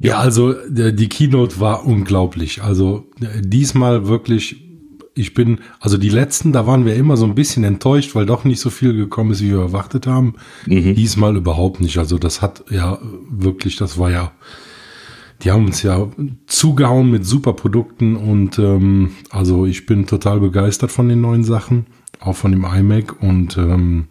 Ja, 0.01 0.19
also 0.19 0.55
die 0.69 1.09
Keynote 1.09 1.61
war 1.61 1.85
unglaublich. 1.87 2.63
Also 2.63 3.07
diesmal 3.41 4.09
wirklich, 4.09 4.65
ich 5.15 5.35
bin, 5.35 5.59
also 5.79 5.99
die 5.99 6.09
letzten, 6.09 6.53
da 6.53 6.67
waren 6.67 6.87
wir 6.87 6.95
immer 6.97 7.19
so 7.19 7.27
ein 7.27 7.35
bisschen 7.35 7.65
enttäuscht, 7.65 8.15
weil 8.15 8.25
doch 8.25 8.45
nicht 8.45 8.61
so 8.61 8.71
viel 8.71 8.95
gekommen 8.95 9.33
ist, 9.33 9.43
wie 9.43 9.51
wir 9.51 9.61
erwartet 9.61 10.07
haben. 10.07 10.37
Mhm. 10.67 10.95
Diesmal 10.95 11.37
überhaupt 11.37 11.83
nicht. 11.83 11.99
Also 11.99 12.17
das 12.17 12.41
hat 12.41 12.65
ja 12.71 12.99
wirklich, 13.29 13.77
das 13.77 13.99
war 13.99 14.11
ja, 14.11 14.33
die 15.43 15.51
haben 15.51 15.67
uns 15.67 15.83
ja 15.83 16.09
zugehauen 16.47 17.11
mit 17.11 17.27
super 17.27 17.53
Produkten 17.53 18.17
und 18.17 18.59
ähm, 18.59 19.11
also 19.29 19.67
ich 19.67 19.85
bin 19.85 20.07
total 20.07 20.41
begeistert 20.41 20.93
von 20.93 21.11
den 21.11 21.21
neuen 21.21 21.45
Sachen, 21.45 21.87
auch 22.21 22.37
von 22.37 22.53
dem 22.53 22.65
iMac 22.65 23.23
und 23.23 23.59
ähm, 23.59 24.07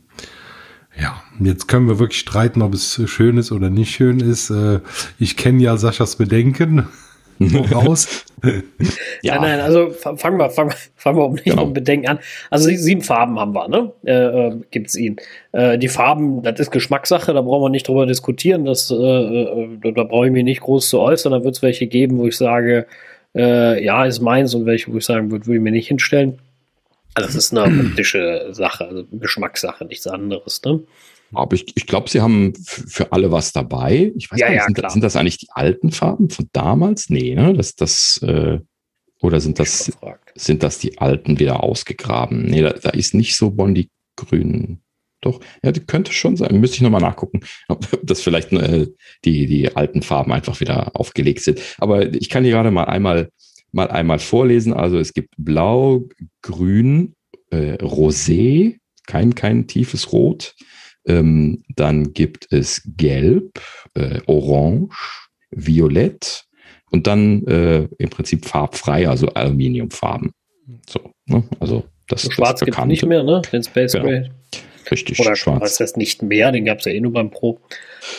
ja, 1.02 1.22
jetzt 1.40 1.68
können 1.68 1.88
wir 1.88 2.00
wirklich 2.00 2.20
streiten, 2.20 2.62
ob 2.62 2.74
es 2.74 3.02
schön 3.06 3.38
ist 3.38 3.52
oder 3.52 3.70
nicht 3.70 3.92
schön 3.92 4.20
ist. 4.20 4.50
Äh, 4.50 4.80
ich 5.18 5.38
kenne 5.38 5.62
ja 5.62 5.78
Saschas 5.78 6.16
Bedenken. 6.16 6.88
Raus. 7.74 8.26
ja, 9.22 9.36
nein, 9.36 9.58
nein, 9.58 9.60
also 9.62 9.92
fangen 9.92 10.38
wir, 10.38 10.50
fangen, 10.50 10.74
fangen 10.96 11.18
wir 11.18 11.26
um 11.26 11.34
nicht 11.34 11.46
genau. 11.46 11.64
um 11.64 11.74
Bedenken 11.74 12.08
an. 12.08 12.20
Also 12.50 12.70
sieben 12.70 13.02
Farben 13.02 13.40
haben 13.40 13.54
wir, 13.54 13.68
ne? 13.70 13.94
Äh, 14.04 14.12
äh 14.12 14.56
Gibt 14.72 14.88
es 14.88 14.96
ihn. 14.96 15.18
Äh, 15.54 15.78
die 15.78 15.88
Farben, 15.88 16.44
das 16.44 16.60
ist 16.60 16.72
Geschmackssache, 16.72 17.34
da 17.34 17.42
brauchen 17.42 17.64
wir 17.64 17.70
nicht 17.70 17.88
drüber 17.88 18.06
diskutieren. 18.06 18.66
Das, 18.66 18.92
äh, 18.92 18.96
äh 18.96 19.94
da 19.94 20.04
brauche 20.04 20.26
ich 20.26 20.34
mich 20.34 20.44
nicht 20.44 20.62
groß 20.62 20.90
zu 20.90 21.00
äußern. 21.00 21.32
Da 21.32 21.44
wird 21.44 21.56
es 21.56 21.62
welche 21.62 21.88
geben, 21.88 22.18
wo 22.18 22.28
ich 22.28 22.38
sage, 22.38 22.86
ja, 23.32 24.06
ist 24.06 24.22
meins 24.22 24.56
und 24.56 24.66
welche, 24.66 24.92
wo 24.92 24.98
ich 24.98 25.06
sagen 25.06 25.30
würde, 25.30 25.46
würde 25.46 25.58
ich 25.58 25.64
mir 25.64 25.72
nicht 25.72 25.88
hinstellen. 25.88 26.40
Also 27.14 27.28
das 27.28 27.36
ist 27.36 27.58
eine 27.58 27.84
optische 27.90 28.50
Sache, 28.52 28.88
also 28.88 29.06
Geschmackssache, 29.12 29.86
nichts 29.86 30.08
anderes. 30.08 30.62
Ne? 30.64 30.84
Aber 31.34 31.56
ich, 31.56 31.66
ich 31.76 31.86
glaube, 31.86 32.10
sie 32.10 32.22
haben 32.22 32.54
für 32.56 33.12
alle 33.12 33.32
was 33.32 33.52
dabei. 33.52 34.12
Ich 34.16 34.32
weiß 34.32 34.40
ja, 34.40 34.50
nicht, 34.50 34.58
ja, 34.58 34.66
sind, 34.66 34.92
sind, 34.92 35.04
das 35.04 35.16
eigentlich 35.16 35.38
die 35.38 35.50
alten 35.52 35.92
Farben 35.92 36.30
von 36.30 36.50
damals? 36.54 37.10
Nee, 37.10 37.36
ne? 37.36 37.54
Das, 37.54 37.76
das, 37.76 38.20
äh, 38.24 38.60
oder 39.22 39.40
sind 39.40 39.60
das, 39.60 39.92
sind 40.36 40.64
das 40.64 40.80
die 40.80 40.98
alten 40.98 41.40
wieder 41.40 41.64
ausgegraben? 41.64 42.44
Nee, 42.44 42.62
da, 42.62 42.72
da 42.72 42.90
ist 42.92 43.14
nicht 43.14 43.36
so 43.36 43.52
Bondi 43.52 43.90
grün. 44.16 44.82
Doch, 45.22 45.42
ja, 45.64 45.72
die 45.72 45.82
könnte 45.82 46.14
schon 46.14 46.38
sein. 46.38 46.60
Müsste 46.60 46.78
ich 46.78 46.82
nochmal 46.82 47.02
nachgucken, 47.02 47.42
ob 47.68 47.88
das 48.04 48.22
vielleicht 48.22 48.52
äh, 48.54 48.88
die, 49.26 49.46
die 49.46 49.76
alten 49.76 50.02
Farben 50.02 50.32
einfach 50.32 50.60
wieder 50.62 50.96
aufgelegt 50.96 51.42
sind. 51.42 51.60
Aber 51.78 52.12
ich 52.14 52.30
kann 52.30 52.44
hier 52.44 52.54
gerade 52.54 52.72
mal 52.72 52.86
einmal 52.86 53.30
mal 53.72 53.90
einmal 53.90 54.20
vorlesen. 54.20 54.74
Also 54.74 54.98
es 55.00 55.14
gibt 55.14 55.34
Blau, 55.38 56.08
Grün, 56.42 57.14
äh, 57.52 57.76
Rosé, 57.76 58.78
kein, 59.08 59.36
kein 59.36 59.68
tiefes 59.68 60.12
Rot. 60.12 60.56
Ähm, 61.06 61.64
dann 61.76 62.14
gibt 62.14 62.52
es 62.52 62.82
Gelb, 62.98 63.62
äh, 63.96 64.20
Orange, 64.28 65.30
Violett 65.52 66.46
und 66.92 67.08
dann 67.08 67.46
äh, 67.48 67.88
im 67.98 68.10
Prinzip 68.10 68.46
farbfrei, 68.46 69.08
also 69.08 69.28
Aluminiumfarben. 69.30 70.32
So, 70.88 71.12
ne? 71.26 71.44
also 71.60 71.86
das, 72.08 72.24
so 72.24 72.32
Schwarz 72.32 72.62
gibt 72.62 72.78
es 72.78 72.86
nicht 72.86 73.06
mehr, 73.06 73.24
ne? 73.24 73.42
Den 73.52 73.64
Space 73.64 73.94
genau. 73.94 74.28
Richtig, 74.92 75.20
Oder 75.20 75.36
schwarz. 75.36 75.62
Was 75.62 75.80
heißt 75.80 75.98
nicht 75.98 76.22
mehr, 76.22 76.52
den 76.52 76.66
gab 76.66 76.80
es 76.80 76.86
ja 76.86 76.92
eh 76.92 77.00
nur 77.00 77.14
beim 77.14 77.30
Pro. 77.30 77.60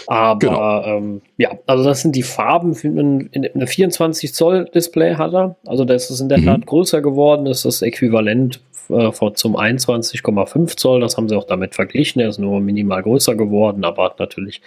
Aber 0.06 0.38
genau. 0.38 0.84
ähm, 0.84 1.22
ja, 1.36 1.58
also 1.66 1.84
das 1.84 2.02
sind 2.02 2.14
die 2.16 2.22
Farben 2.22 2.76
eine 2.82 3.66
24 3.66 4.34
Zoll 4.34 4.66
Display 4.66 5.14
hat 5.14 5.32
er. 5.32 5.56
Also 5.66 5.84
das 5.84 6.10
ist 6.10 6.20
in 6.20 6.28
der 6.28 6.38
mhm. 6.38 6.46
Tat 6.46 6.66
größer 6.66 7.00
geworden. 7.00 7.44
Das 7.44 7.58
ist 7.58 7.64
das 7.64 7.82
Äquivalent 7.82 8.60
äh, 8.88 9.10
zum 9.34 9.56
21,5 9.56 10.76
Zoll. 10.76 11.00
Das 11.00 11.16
haben 11.16 11.28
sie 11.28 11.36
auch 11.36 11.46
damit 11.46 11.74
verglichen. 11.74 12.20
Er 12.20 12.28
ist 12.28 12.38
nur 12.38 12.60
minimal 12.60 13.02
größer 13.02 13.34
geworden, 13.34 13.84
aber 13.84 14.04
hat 14.04 14.18
natürlich 14.18 14.60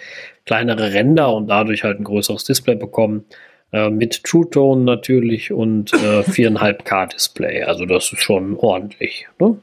kleinere 0.46 0.92
Ränder 0.92 1.34
und 1.34 1.48
dadurch 1.48 1.84
halt 1.84 2.00
ein 2.00 2.04
größeres 2.04 2.44
Display 2.44 2.74
bekommen. 2.74 3.24
Äh, 3.72 3.90
mit 3.90 4.22
True 4.22 4.48
Tone 4.48 4.82
natürlich 4.82 5.52
und 5.52 5.92
äh, 5.92 6.20
4,5K 6.20 7.12
Display. 7.12 7.62
Also 7.62 7.86
das 7.86 8.12
ist 8.12 8.22
schon 8.22 8.56
ordentlich. 8.56 9.26
Ne? 9.40 9.56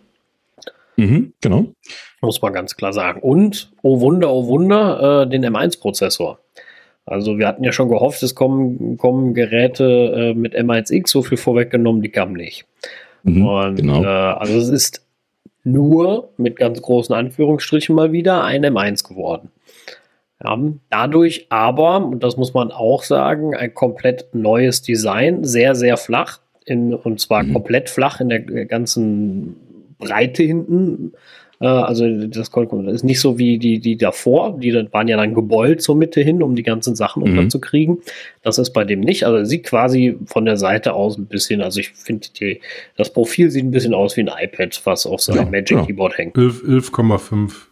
Mhm, 0.97 1.33
genau. 1.39 1.67
Muss 2.21 2.41
man 2.41 2.53
ganz 2.53 2.75
klar 2.75 2.93
sagen. 2.93 3.19
Und, 3.21 3.71
oh 3.81 3.99
Wunder, 3.99 4.31
oh 4.31 4.47
Wunder, 4.47 5.23
äh, 5.23 5.29
den 5.29 5.43
M1-Prozessor. 5.43 6.39
Also 7.05 7.37
wir 7.39 7.47
hatten 7.47 7.63
ja 7.63 7.71
schon 7.71 7.89
gehofft, 7.89 8.21
es 8.21 8.35
kommen, 8.35 8.97
kommen 8.97 9.33
Geräte 9.33 9.85
äh, 9.85 10.33
mit 10.33 10.55
M1X, 10.55 11.09
so 11.09 11.23
viel 11.23 11.37
vorweggenommen, 11.37 12.01
die 12.01 12.09
kamen 12.09 12.33
nicht. 12.33 12.65
Mhm, 13.23 13.45
und 13.45 13.75
genau. 13.75 14.03
äh, 14.03 14.07
also 14.07 14.57
es 14.57 14.69
ist 14.69 15.05
nur 15.63 16.29
mit 16.37 16.55
ganz 16.55 16.81
großen 16.81 17.13
Anführungsstrichen 17.13 17.95
mal 17.95 18.11
wieder 18.11 18.43
ein 18.43 18.63
M1 18.63 19.07
geworden. 19.07 19.51
Ja, 20.43 20.57
dadurch 20.89 21.47
aber, 21.49 22.03
und 22.03 22.23
das 22.23 22.37
muss 22.37 22.53
man 22.53 22.71
auch 22.71 23.03
sagen, 23.03 23.55
ein 23.55 23.73
komplett 23.73 24.33
neues 24.33 24.81
Design, 24.81 25.43
sehr, 25.43 25.75
sehr 25.75 25.97
flach, 25.97 26.39
in, 26.65 26.93
und 26.93 27.19
zwar 27.19 27.43
mhm. 27.43 27.53
komplett 27.53 27.89
flach 27.89 28.21
in 28.21 28.29
der 28.29 28.41
ganzen 28.65 29.55
Breite 29.97 30.43
hinten. 30.43 31.13
Äh, 31.61 31.67
also 31.67 32.05
das 32.27 32.49
ist 32.49 33.03
nicht 33.03 33.19
so 33.21 33.37
wie 33.37 33.57
die, 33.57 33.79
die 33.79 33.95
davor, 33.95 34.57
die 34.59 34.73
waren 34.91 35.07
ja 35.07 35.15
dann 35.15 35.33
gebeult 35.33 35.81
zur 35.81 35.95
Mitte 35.95 36.21
hin, 36.21 36.43
um 36.43 36.55
die 36.55 36.63
ganzen 36.63 36.95
Sachen 36.95 37.23
mhm. 37.23 37.29
unterzukriegen. 37.29 37.99
Das 38.41 38.57
ist 38.57 38.71
bei 38.71 38.83
dem 38.83 38.99
nicht. 38.99 39.25
Also 39.25 39.45
sieht 39.45 39.63
quasi 39.63 40.17
von 40.25 40.45
der 40.45 40.57
Seite 40.57 40.93
aus 40.93 41.17
ein 41.17 41.27
bisschen, 41.27 41.61
also 41.61 41.79
ich 41.79 41.89
finde, 41.89 42.27
das 42.97 43.13
Profil 43.13 43.51
sieht 43.51 43.63
ein 43.63 43.71
bisschen 43.71 43.93
aus 43.93 44.17
wie 44.17 44.21
ein 44.21 44.31
iPad, 44.35 44.81
was 44.85 45.05
auf 45.05 45.21
seinem 45.21 45.45
ja, 45.45 45.51
Magic 45.51 45.77
ja. 45.77 45.85
Keyboard 45.85 46.17
hängt. 46.17 46.35
11,5 46.35 47.70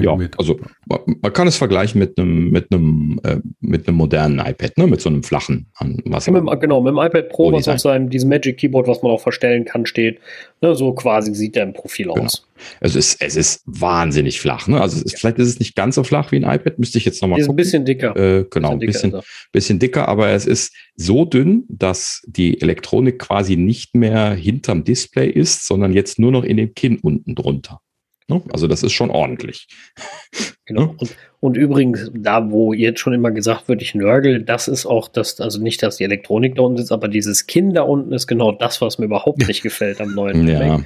ja, 0.00 0.16
also 0.38 0.58
man 0.86 1.32
kann 1.32 1.46
es 1.46 1.56
vergleichen 1.56 1.98
mit 1.98 2.18
einem 2.18 2.50
mit 2.50 2.72
einem 2.72 3.20
äh, 3.24 3.36
mit 3.60 3.86
einem 3.86 3.96
modernen 3.96 4.38
iPad, 4.38 4.78
ne, 4.78 4.86
mit 4.86 5.00
so 5.00 5.08
einem 5.08 5.22
flachen 5.22 5.66
an 5.76 6.00
was. 6.04 6.26
Ja, 6.26 6.32
mit, 6.32 6.60
genau, 6.60 6.80
mit 6.80 6.92
dem 6.92 6.98
iPad 6.98 7.28
Pro, 7.28 7.52
was 7.52 7.68
auf 7.68 7.80
seinem 7.80 8.10
diesem 8.10 8.30
Magic 8.30 8.58
Keyboard, 8.58 8.86
was 8.86 9.02
man 9.02 9.12
auch 9.12 9.20
verstellen 9.20 9.64
kann, 9.64 9.86
steht. 9.86 10.18
Ne, 10.60 10.74
so 10.74 10.92
quasi 10.92 11.34
sieht 11.34 11.56
der 11.56 11.64
im 11.64 11.72
Profil 11.72 12.06
genau. 12.06 12.24
aus. 12.24 12.46
Es 12.80 12.96
ist 12.96 13.20
es 13.20 13.36
ist 13.36 13.62
wahnsinnig 13.66 14.40
flach. 14.40 14.66
Ne? 14.68 14.80
Also 14.80 15.02
ist, 15.04 15.18
vielleicht 15.18 15.38
ist 15.38 15.48
es 15.48 15.58
nicht 15.58 15.76
ganz 15.76 15.96
so 15.96 16.04
flach 16.04 16.32
wie 16.32 16.36
ein 16.36 16.44
iPad, 16.44 16.78
müsste 16.78 16.98
ich 16.98 17.04
jetzt 17.04 17.20
nochmal 17.20 17.40
gucken. 17.40 17.44
Ist 17.44 17.52
ein 17.52 17.56
bisschen 17.56 17.84
dicker. 17.84 18.16
Äh, 18.16 18.44
genau, 18.48 18.72
ein 18.72 18.78
bisschen 18.78 19.04
bisschen, 19.10 19.22
bisschen 19.52 19.78
dicker, 19.78 20.08
aber 20.08 20.30
es 20.30 20.46
ist 20.46 20.72
so 20.96 21.24
dünn, 21.24 21.64
dass 21.68 22.22
die 22.26 22.60
Elektronik 22.60 23.18
quasi 23.18 23.56
nicht 23.56 23.94
mehr 23.94 24.32
hinterm 24.32 24.84
Display 24.84 25.28
ist, 25.28 25.66
sondern 25.66 25.92
jetzt 25.92 26.18
nur 26.18 26.32
noch 26.32 26.44
in 26.44 26.56
dem 26.56 26.74
Kinn 26.74 26.98
unten 27.00 27.34
drunter. 27.34 27.80
Ne? 28.28 28.42
Also 28.52 28.66
das 28.66 28.82
ist 28.82 28.92
schon 28.92 29.10
ordentlich. 29.10 29.68
Genau. 30.66 30.80
Ne? 30.80 30.94
Und, 30.96 31.16
und, 31.40 31.56
übrigens, 31.58 32.10
da 32.14 32.50
wo 32.50 32.72
jetzt 32.72 32.98
schon 32.98 33.12
immer 33.12 33.30
gesagt 33.30 33.68
wird, 33.68 33.82
ich 33.82 33.94
nörgel, 33.94 34.42
das 34.42 34.66
ist 34.66 34.86
auch 34.86 35.08
das, 35.08 35.38
also 35.38 35.60
nicht, 35.60 35.82
dass 35.82 35.96
die 35.96 36.04
Elektronik 36.04 36.54
da 36.54 36.62
unten 36.62 36.78
sitzt, 36.78 36.90
aber 36.90 37.06
dieses 37.06 37.46
Kinn 37.46 37.74
da 37.74 37.82
unten 37.82 38.14
ist 38.14 38.26
genau 38.26 38.50
das, 38.50 38.80
was 38.80 38.98
mir 38.98 39.04
überhaupt 39.04 39.46
nicht 39.46 39.62
gefällt 39.62 40.00
am 40.00 40.14
neuen 40.14 40.48
ja, 40.48 40.80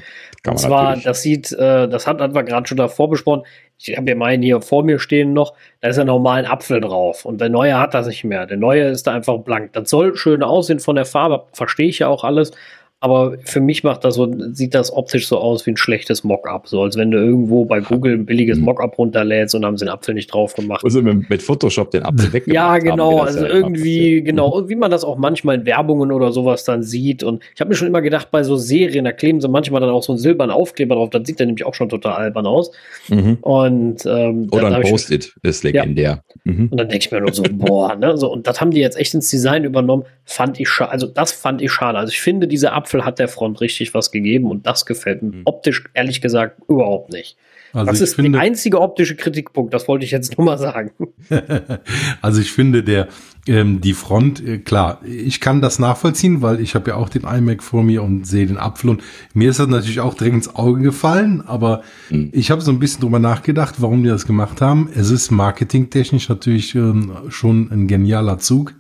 Und 0.49 0.59
zwar, 0.59 0.83
natürlich. 0.83 1.05
das 1.05 1.23
sieht, 1.23 1.53
äh, 1.53 1.89
das 1.89 2.09
hat, 2.09 2.21
hatten 2.21 2.35
wir 2.35 2.43
gerade 2.43 2.67
schon 2.67 2.77
davor 2.77 3.09
besprochen. 3.09 3.45
Ich 3.79 3.97
habe 3.97 4.09
ja 4.09 4.17
meinen 4.17 4.43
hier 4.43 4.61
vor 4.61 4.83
mir 4.83 4.99
stehen 4.99 5.33
noch, 5.33 5.55
da 5.81 5.89
ist 5.91 5.97
ja 5.97 6.05
normal 6.05 6.41
ein 6.41 6.51
Apfel 6.51 6.81
drauf. 6.81 7.25
Und 7.25 7.41
der 7.41 7.49
neue 7.49 7.79
hat 7.79 7.95
das 7.95 8.09
nicht 8.09 8.25
mehr. 8.25 8.47
Der 8.47 8.57
neue 8.57 8.89
ist 8.89 9.07
da 9.07 9.15
einfach 9.15 9.39
blank. 9.39 9.75
Das 9.75 9.89
soll 9.89 10.17
schön 10.17 10.43
aussehen 10.43 10.81
von 10.81 10.97
der 10.97 11.05
Farbe, 11.05 11.45
verstehe 11.53 11.89
ich 11.89 12.01
ja 12.01 12.09
auch 12.09 12.25
alles. 12.25 12.51
Aber 13.01 13.37
für 13.45 13.61
mich 13.61 13.85
macht 13.85 14.05
das 14.05 14.17
so, 14.17 14.29
sieht 14.53 14.75
das 14.75 14.93
optisch 14.93 15.29
so 15.29 15.39
aus 15.39 15.65
wie 15.67 15.71
ein 15.71 15.77
schlechtes 15.77 16.25
Mockup. 16.25 16.67
So 16.67 16.83
als 16.83 16.97
wenn 16.97 17.13
du 17.13 17.19
irgendwo 17.19 17.65
bei 17.65 17.79
Google 17.79 18.15
ein 18.15 18.27
billiges 18.27 18.59
mhm. 18.59 18.65
Mockup 18.65 18.99
runterlädst 18.99 19.55
und 19.55 19.65
haben 19.65 19.77
sie 19.77 19.85
den 19.85 19.93
Apfel 19.93 20.15
nicht 20.15 20.33
drauf 20.33 20.55
gemacht. 20.55 20.83
Also 20.83 21.01
mit, 21.01 21.31
mit 21.31 21.41
Photoshop 21.41 21.93
den 21.93 22.03
Apfel 22.03 22.33
weg. 22.33 22.49
Ja, 22.49 22.79
genau. 22.79 23.21
Also 23.21 23.45
ja 23.45 23.53
irgendwie, 23.53 24.21
genau, 24.23 24.69
wie 24.69 24.75
man 24.75 24.91
das 24.91 25.05
auch 25.05 25.17
manchmal 25.17 25.61
in 25.61 25.67
Werbungen 25.67 26.11
oder 26.11 26.33
sowas 26.33 26.65
dann 26.65 26.83
sieht. 26.83 27.23
Und 27.23 27.41
ich 27.55 27.61
habe 27.61 27.69
mir 27.69 27.77
schon 27.77 27.87
immer 27.87 28.03
gedacht, 28.03 28.33
bei 28.33 28.43
so 28.43 28.57
Serien, 28.57 29.05
da 29.05 29.13
kleben 29.13 29.41
sie 29.41 29.49
manchmal 29.49 29.81
dann 29.81 29.91
auch 29.91 30.03
so 30.03 30.13
einen 30.13 30.19
silbernen 30.19 30.55
Aufkleber 30.55 30.97
drauf. 30.97 31.11
Das 31.11 31.23
sieht 31.25 31.39
dann 31.39 31.47
nämlich 31.47 31.65
auch 31.65 31.75
schon 31.75 31.89
total 31.89 32.15
albern 32.15 32.47
aus. 32.47 32.73
Mhm. 33.11 33.39
Und, 33.43 34.05
ähm, 34.07 34.49
oder 34.51 34.75
ein 34.75 34.83
Post-it 34.83 35.37
ist 35.45 35.63
legendär. 35.63 36.23
Ja. 36.45 36.53
Mhm. 36.53 36.69
Und 36.73 36.77
dann 36.77 36.89
denke 36.89 37.05
ich 37.05 37.13
mir 37.13 37.21
nur 37.21 37.33
so, 37.33 37.45
boah, 37.49 37.95
ne? 37.95 38.17
So, 38.17 38.33
und 38.33 38.49
das 38.49 38.61
haben 38.61 38.73
die 38.73 38.81
jetzt 38.81 38.99
echt 38.99 39.15
ins 39.15 39.31
Design 39.31 39.63
übernommen. 39.63 40.03
Fand 40.25 40.59
ich 40.59 40.69
schade. 40.69 40.91
Also 40.91 41.07
das 41.07 41.31
fand 41.31 41.63
ich 41.63 41.71
schade. 41.71 41.97
Also 41.97 42.11
ich 42.11 42.21
finde 42.21 42.49
diese 42.49 42.73
Apfel 42.73 42.88
Apfel 42.89 43.05
hat 43.05 43.19
der 43.19 43.29
Front 43.29 43.61
richtig 43.61 43.93
was 43.93 44.11
gegeben 44.11 44.51
und 44.51 44.67
das 44.67 44.87
gefällt 44.87 45.23
mir 45.23 45.37
mhm. 45.37 45.43
optisch 45.45 45.85
ehrlich 45.95 46.21
gesagt 46.21 46.63
überhaupt 46.69 47.13
nicht. 47.13 47.37
Also 47.75 47.91
das 47.91 48.01
ist 48.01 48.15
finde, 48.15 48.31
der 48.31 48.41
einzige 48.41 48.81
optische 48.81 49.15
Kritikpunkt, 49.15 49.75
das 49.75 49.89
wollte 49.89 50.07
ich 50.07 50.11
jetzt 50.11 50.39
nur 50.39 50.47
mal 50.47 50.57
sagen. 50.57 50.91
also 52.23 52.41
ich 52.41 52.51
finde, 52.51 52.83
der 52.83 53.09
ähm, 53.47 53.83
die 53.83 53.93
Front, 53.93 54.43
äh, 54.43 54.57
klar, 54.57 55.03
ich 55.05 55.39
kann 55.39 55.61
das 55.61 55.79
nachvollziehen, 55.79 56.41
weil 56.41 56.61
ich 56.61 56.75
habe 56.75 56.91
ja 56.91 56.97
auch 56.97 57.11
den 57.11 57.25
iMac 57.25 57.63
vor 57.63 57.83
mir 57.83 58.03
und 58.03 58.27
sehe 58.27 58.47
den 58.47 58.57
Apfel 58.57 58.89
und 58.89 59.03
mir 59.35 59.51
ist 59.51 59.61
das 59.61 59.69
natürlich 59.69 60.01
auch 60.01 60.15
direkt 60.15 60.37
ins 60.37 60.57
Auge 60.57 60.81
gefallen, 60.81 61.43
aber 61.47 61.83
mhm. 62.09 62.31
ich 62.33 62.51
habe 62.51 62.63
so 62.63 62.71
ein 62.71 62.79
bisschen 62.79 63.03
drüber 63.03 63.19
nachgedacht, 63.19 63.75
warum 63.83 64.03
die 64.03 64.09
das 64.09 64.27
gemacht 64.27 64.63
haben. 64.63 64.89
Es 64.95 65.11
ist 65.11 65.31
marketingtechnisch 65.31 66.31
natürlich 66.31 66.75
ähm, 66.75 67.13
schon 67.29 67.71
ein 67.71 67.87
genialer 67.87 68.39
Zug 68.39 68.73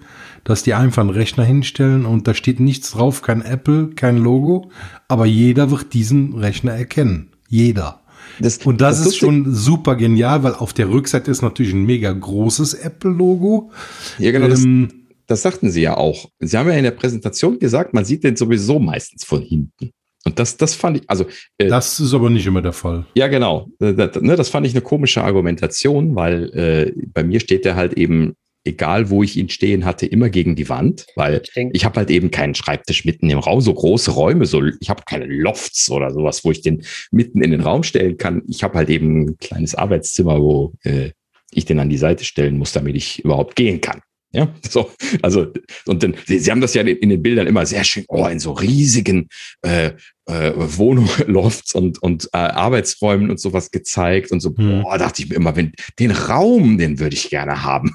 dass 0.44 0.62
die 0.62 0.74
einfach 0.74 1.02
einen 1.02 1.10
Rechner 1.10 1.44
hinstellen 1.44 2.06
und 2.06 2.26
da 2.28 2.34
steht 2.34 2.60
nichts 2.60 2.92
drauf, 2.92 3.22
kein 3.22 3.42
Apple, 3.42 3.90
kein 3.94 4.18
Logo, 4.18 4.70
aber 5.08 5.26
jeder 5.26 5.70
wird 5.70 5.92
diesen 5.94 6.34
Rechner 6.34 6.72
erkennen. 6.72 7.30
Jeder. 7.48 8.00
Das, 8.40 8.58
und 8.58 8.80
das, 8.80 8.98
das 8.98 9.08
ist 9.08 9.16
schon 9.16 9.52
super 9.52 9.96
genial, 9.96 10.42
weil 10.42 10.54
auf 10.54 10.72
der 10.72 10.90
Rückseite 10.90 11.30
ist 11.30 11.42
natürlich 11.42 11.72
ein 11.72 11.84
mega 11.84 12.12
großes 12.12 12.74
Apple-Logo. 12.74 13.70
Ja, 14.18 14.30
genau. 14.30 14.46
Ähm, 14.46 14.88
das, 14.88 14.96
das 15.26 15.42
sagten 15.42 15.70
sie 15.70 15.82
ja 15.82 15.96
auch. 15.96 16.26
Sie 16.38 16.56
haben 16.56 16.68
ja 16.68 16.74
in 16.74 16.84
der 16.84 16.92
Präsentation 16.92 17.58
gesagt, 17.58 17.94
man 17.94 18.04
sieht 18.04 18.24
den 18.24 18.36
sowieso 18.36 18.78
meistens 18.78 19.24
von 19.24 19.42
hinten. 19.42 19.90
Und 20.24 20.38
das, 20.38 20.56
das 20.56 20.74
fand 20.74 20.98
ich, 20.98 21.02
also. 21.08 21.26
Äh, 21.58 21.68
das 21.68 22.00
ist 22.00 22.14
aber 22.14 22.28
nicht 22.30 22.46
immer 22.46 22.62
der 22.62 22.72
Fall. 22.72 23.06
Ja, 23.14 23.28
genau. 23.28 23.68
Das, 23.78 24.16
äh, 24.16 24.20
ne, 24.20 24.36
das 24.36 24.48
fand 24.48 24.66
ich 24.66 24.72
eine 24.72 24.82
komische 24.82 25.22
Argumentation, 25.22 26.14
weil 26.14 26.50
äh, 26.54 26.92
bei 27.12 27.22
mir 27.24 27.40
steht 27.40 27.64
der 27.64 27.76
halt 27.76 27.94
eben 27.94 28.34
egal 28.64 29.10
wo 29.10 29.22
ich 29.22 29.36
ihn 29.36 29.48
stehen 29.48 29.84
hatte, 29.84 30.06
immer 30.06 30.28
gegen 30.30 30.56
die 30.56 30.68
Wand, 30.68 31.06
weil 31.16 31.42
ich, 31.42 31.68
ich 31.72 31.84
habe 31.84 31.96
halt 31.96 32.10
eben 32.10 32.30
keinen 32.30 32.54
Schreibtisch 32.54 33.04
mitten 33.04 33.30
im 33.30 33.38
Raum, 33.38 33.60
so 33.60 33.72
große 33.72 34.10
Räume, 34.10 34.46
so 34.46 34.62
ich 34.80 34.90
habe 34.90 35.02
keine 35.06 35.26
Lofts 35.26 35.90
oder 35.90 36.10
sowas, 36.10 36.44
wo 36.44 36.50
ich 36.50 36.60
den 36.60 36.82
mitten 37.10 37.42
in 37.42 37.50
den 37.50 37.60
Raum 37.60 37.82
stellen 37.82 38.18
kann. 38.18 38.42
Ich 38.48 38.62
habe 38.62 38.74
halt 38.74 38.90
eben 38.90 39.22
ein 39.22 39.38
kleines 39.38 39.74
Arbeitszimmer, 39.74 40.40
wo 40.40 40.74
äh, 40.84 41.10
ich 41.50 41.64
den 41.64 41.78
an 41.78 41.88
die 41.88 41.98
Seite 41.98 42.24
stellen 42.24 42.58
muss, 42.58 42.72
damit 42.72 42.96
ich 42.96 43.24
überhaupt 43.24 43.56
gehen 43.56 43.80
kann. 43.80 44.00
Ja, 44.32 44.54
so, 44.68 44.90
also, 45.22 45.46
und 45.86 46.02
dann, 46.02 46.14
sie, 46.26 46.38
sie 46.38 46.50
haben 46.50 46.60
das 46.60 46.74
ja 46.74 46.82
in 46.82 47.08
den 47.08 47.22
Bildern 47.22 47.46
immer 47.46 47.64
sehr 47.64 47.84
schön, 47.84 48.04
oh, 48.08 48.26
in 48.26 48.40
so 48.40 48.52
riesigen 48.52 49.28
äh, 49.62 49.92
äh, 50.26 50.52
Wohnungen, 50.54 51.08
Lofts 51.26 51.74
und, 51.74 52.02
und 52.02 52.28
äh, 52.32 52.38
Arbeitsräumen 52.38 53.30
und 53.30 53.40
sowas 53.40 53.70
gezeigt 53.70 54.30
und 54.30 54.40
so, 54.40 54.54
hm. 54.54 54.82
boah, 54.82 54.98
dachte 54.98 55.22
ich 55.22 55.30
mir 55.30 55.36
immer, 55.36 55.56
wenn 55.56 55.72
den 55.98 56.10
Raum, 56.10 56.76
den 56.76 56.98
würde 56.98 57.14
ich 57.14 57.30
gerne 57.30 57.62
haben. 57.62 57.94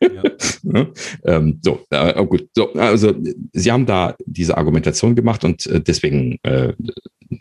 Ja. 0.00 0.22
ne? 0.62 0.92
ähm, 1.24 1.60
so, 1.62 1.80
äh, 1.90 2.24
gut. 2.26 2.48
So, 2.54 2.72
also 2.74 3.14
Sie 3.52 3.72
haben 3.72 3.86
da 3.86 4.14
diese 4.26 4.56
Argumentation 4.56 5.14
gemacht 5.14 5.44
und 5.44 5.66
äh, 5.66 5.80
deswegen 5.80 6.38
äh, 6.42 6.72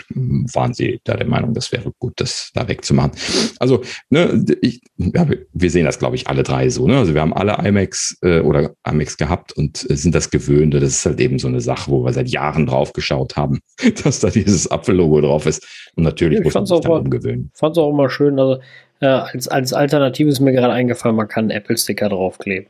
waren 0.10 0.74
Sie 0.74 1.00
da 1.04 1.16
der 1.16 1.28
Meinung, 1.28 1.54
das 1.54 1.72
wäre 1.72 1.92
gut, 2.00 2.14
das 2.18 2.52
da 2.54 2.68
wegzumachen. 2.68 3.12
Also, 3.60 3.82
ne, 4.10 4.44
ich, 4.62 4.82
ja, 4.98 5.28
wir 5.54 5.72
sehen 5.72 5.86
das, 5.86 6.00
glaube 6.00 6.16
ich, 6.16 6.28
alle 6.28 6.44
drei 6.44 6.70
so. 6.70 6.88
Ne? 6.88 6.98
Also 6.98 7.14
wir 7.14 7.22
haben 7.22 7.34
alle 7.34 7.58
IMAX 7.66 8.18
äh, 8.22 8.42
oder 8.42 8.74
IMAX 8.86 9.18
gehabt 9.18 9.54
und 9.54 9.90
äh, 9.90 9.96
sind 9.96 10.14
das 10.14 10.30
gewöhnt. 10.30 10.74
Das 10.74 10.84
ist 10.84 11.06
halt 11.06 11.20
eben 11.20 11.40
so 11.40 11.48
eine 11.48 11.62
Sache, 11.62 11.90
wo 11.90 12.04
wir 12.04 12.14
seit 12.14 12.30
Jahren 12.30 12.66
drauf 12.66 12.94
geschaut 12.94 13.38
haben, 13.38 13.60
dass 14.04 14.20
da 14.20 14.30
dieses 14.30 14.70
Apfellogo 14.70 15.22
drauf 15.22 15.46
ist. 15.46 15.66
Und 15.96 16.04
natürlich 16.04 16.40
ja, 16.40 16.44
muss 16.44 16.54
man 16.54 16.66
sich 16.66 16.80
daran 16.80 17.06
umgewöhnen. 17.06 17.52
Ich 17.54 17.60
fand 17.60 17.78
es 17.78 17.82
auch 17.82 17.90
immer 17.90 18.10
schön, 18.10 18.40
also 18.40 18.60
äh, 19.00 19.06
als, 19.06 19.48
als 19.48 19.74
Alternative 19.74 20.30
ist 20.30 20.40
mir 20.40 20.54
gerade 20.54 20.74
eingefallen, 20.74 21.16
man 21.16 21.28
kann 21.28 21.46
einen 21.46 21.52
Apple-Sticker 21.52 22.10
draufkleben. 22.10 22.70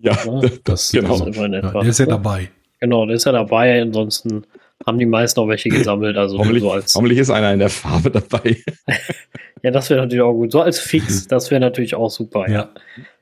Ja, 0.00 0.16
ja 0.24 0.48
das, 0.64 0.92
genau. 0.92 1.18
Das 1.18 1.36
ja, 1.36 1.48
der 1.48 1.82
ist 1.82 1.98
ja 1.98 2.06
dabei. 2.06 2.50
Genau, 2.80 3.06
der 3.06 3.16
ist 3.16 3.24
ja 3.24 3.32
dabei. 3.32 3.80
Ansonsten 3.80 4.44
haben 4.86 4.98
die 4.98 5.06
meisten 5.06 5.40
auch 5.40 5.48
welche 5.48 5.68
gesammelt. 5.70 6.16
Also 6.16 6.38
hoffentlich, 6.38 6.62
so 6.62 6.72
als 6.72 6.94
hoffentlich 6.94 7.18
ist 7.18 7.30
einer 7.30 7.52
in 7.52 7.58
der 7.58 7.70
Farbe 7.70 8.10
dabei. 8.10 8.58
ja, 9.62 9.70
das 9.70 9.90
wäre 9.90 10.00
natürlich 10.00 10.22
auch 10.22 10.34
gut. 10.34 10.52
So 10.52 10.60
als 10.60 10.78
Fix, 10.78 11.26
das 11.26 11.50
wäre 11.50 11.60
natürlich 11.60 11.94
auch 11.94 12.10
super. 12.10 12.48
Ja. 12.48 12.54
ja. 12.54 12.68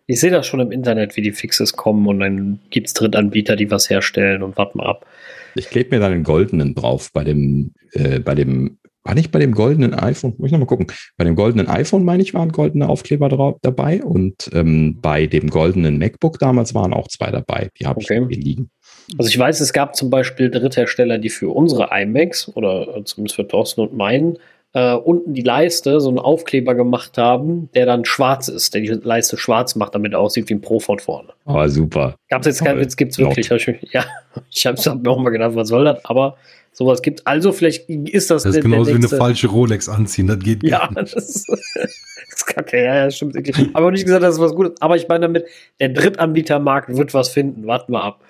Ich 0.06 0.20
sehe 0.20 0.30
das 0.30 0.46
schon 0.46 0.60
im 0.60 0.72
Internet, 0.72 1.16
wie 1.16 1.22
die 1.22 1.32
Fixes 1.32 1.74
kommen 1.74 2.06
und 2.08 2.20
dann 2.20 2.58
gibt 2.70 2.88
es 2.88 2.94
Drittanbieter, 2.94 3.54
die 3.54 3.70
was 3.70 3.88
herstellen 3.88 4.42
und 4.42 4.56
warten 4.56 4.78
mal 4.78 4.86
ab. 4.86 5.06
Ich 5.54 5.68
klebe 5.68 5.94
mir 5.94 6.00
dann 6.00 6.12
einen 6.12 6.24
goldenen 6.24 6.74
drauf 6.74 7.12
bei 7.12 7.24
dem, 7.24 7.72
äh, 7.92 8.18
bei 8.18 8.34
dem 8.34 8.78
war 9.04 9.14
nicht 9.14 9.32
bei 9.32 9.38
dem 9.38 9.52
goldenen 9.52 9.94
iPhone, 9.94 10.34
muss 10.38 10.46
ich 10.46 10.52
nochmal 10.52 10.66
gucken. 10.66 10.86
Bei 11.16 11.24
dem 11.24 11.34
goldenen 11.34 11.68
iPhone, 11.68 12.04
meine 12.04 12.22
ich, 12.22 12.34
waren 12.34 12.52
goldene 12.52 12.88
Aufkleber 12.88 13.28
drauf, 13.28 13.56
dabei. 13.62 14.02
Und 14.02 14.50
ähm, 14.52 14.98
bei 15.00 15.26
dem 15.26 15.50
goldenen 15.50 15.98
MacBook 15.98 16.38
damals 16.38 16.74
waren 16.74 16.92
auch 16.92 17.08
zwei 17.08 17.30
dabei. 17.30 17.70
Die 17.78 17.86
habe 17.86 18.00
okay. 18.00 18.20
ich 18.20 18.28
hier 18.28 18.44
liegen. 18.44 18.70
Also 19.18 19.28
ich 19.28 19.38
weiß, 19.38 19.60
es 19.60 19.72
gab 19.72 19.96
zum 19.96 20.10
Beispiel 20.10 20.50
Dritthersteller, 20.50 21.18
die 21.18 21.30
für 21.30 21.50
unsere 21.50 21.88
iMacs 21.92 22.48
oder 22.54 23.04
zumindest 23.04 23.36
für 23.36 23.48
Thorsten 23.48 23.80
und 23.80 23.96
meinen 23.96 24.38
äh, 24.74 24.94
unten 24.94 25.34
die 25.34 25.42
Leiste 25.42 26.00
so 26.00 26.08
einen 26.08 26.18
Aufkleber 26.18 26.74
gemacht 26.74 27.18
haben, 27.18 27.70
der 27.74 27.86
dann 27.86 28.04
schwarz 28.04 28.48
ist, 28.48 28.72
der 28.74 28.80
die 28.80 28.88
Leiste 28.88 29.36
schwarz 29.36 29.74
macht, 29.74 29.94
damit 29.94 30.12
er 30.12 30.20
aussieht 30.20 30.48
wie 30.48 30.54
ein 30.54 30.60
Profort 30.60 31.02
vorne. 31.02 31.30
Oh, 31.44 31.66
super. 31.66 32.16
Gab 32.30 32.40
es 32.40 32.46
jetzt 32.46 32.64
keinen 32.64 32.80
Witz, 32.80 32.96
gibt 32.96 33.12
es 33.12 33.18
wirklich. 33.18 33.50
Ja, 33.92 34.04
ich 34.50 34.66
habe 34.66 34.78
hab 34.78 35.02
mir 35.02 35.10
auch 35.10 35.18
mal 35.18 35.30
gedacht, 35.30 35.54
was 35.54 35.68
soll 35.68 35.84
das? 35.84 36.02
Aber 36.04 36.36
sowas 36.72 37.02
gibt. 37.02 37.26
Also 37.26 37.52
vielleicht 37.52 37.88
ist 37.88 38.30
das. 38.30 38.42
Das 38.42 38.56
ist 38.56 38.62
genauso 38.62 38.90
wie 38.90 38.96
eine 38.96 39.08
falsche 39.08 39.48
Rolex 39.48 39.88
anziehen, 39.88 40.26
das 40.26 40.38
geht 40.38 40.62
Ja, 40.62 40.88
das 40.94 41.12
ist, 41.12 41.48
das 41.48 41.90
ist 42.28 42.46
kacke, 42.46 42.82
ja, 42.82 42.96
ja, 42.96 43.10
stimmt. 43.10 43.36
Aber 43.74 43.90
nicht 43.90 44.04
gesagt, 44.04 44.22
dass 44.22 44.34
es 44.34 44.40
was 44.40 44.54
Gutes 44.54 44.80
Aber 44.80 44.96
ich 44.96 45.06
meine 45.08 45.20
damit, 45.20 45.44
der 45.78 45.90
Drittanbietermarkt 45.90 46.96
wird 46.96 47.14
was 47.14 47.28
finden. 47.28 47.66
Warten 47.66 47.92
wir 47.92 48.02
ab. 48.02 48.20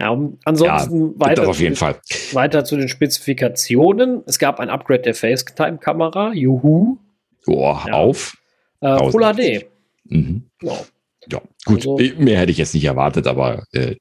Ja, 0.00 0.16
ansonsten 0.44 1.06
ja, 1.06 1.12
weiter, 1.16 1.48
auf 1.48 1.58
jeden 1.58 1.74
Fall. 1.74 1.96
weiter 2.32 2.64
zu 2.64 2.76
den 2.76 2.88
Spezifikationen. 2.88 4.22
Es 4.26 4.38
gab 4.38 4.60
ein 4.60 4.70
Upgrade 4.70 5.02
der 5.02 5.14
FaceTime-Kamera. 5.14 6.32
Juhu. 6.34 6.98
Boah, 7.44 7.84
ja. 7.84 7.94
auf. 7.94 8.36
Äh, 8.80 9.10
Full 9.10 9.22
HD. 9.22 9.66
Mhm. 10.04 10.44
Ja. 10.62 10.78
ja, 11.32 11.40
gut. 11.64 11.78
Also, 11.78 11.98
mehr 12.16 12.38
hätte 12.38 12.52
ich 12.52 12.58
jetzt 12.58 12.74
nicht 12.74 12.84
erwartet, 12.84 13.26
aber 13.26 13.64
äh, 13.72 13.96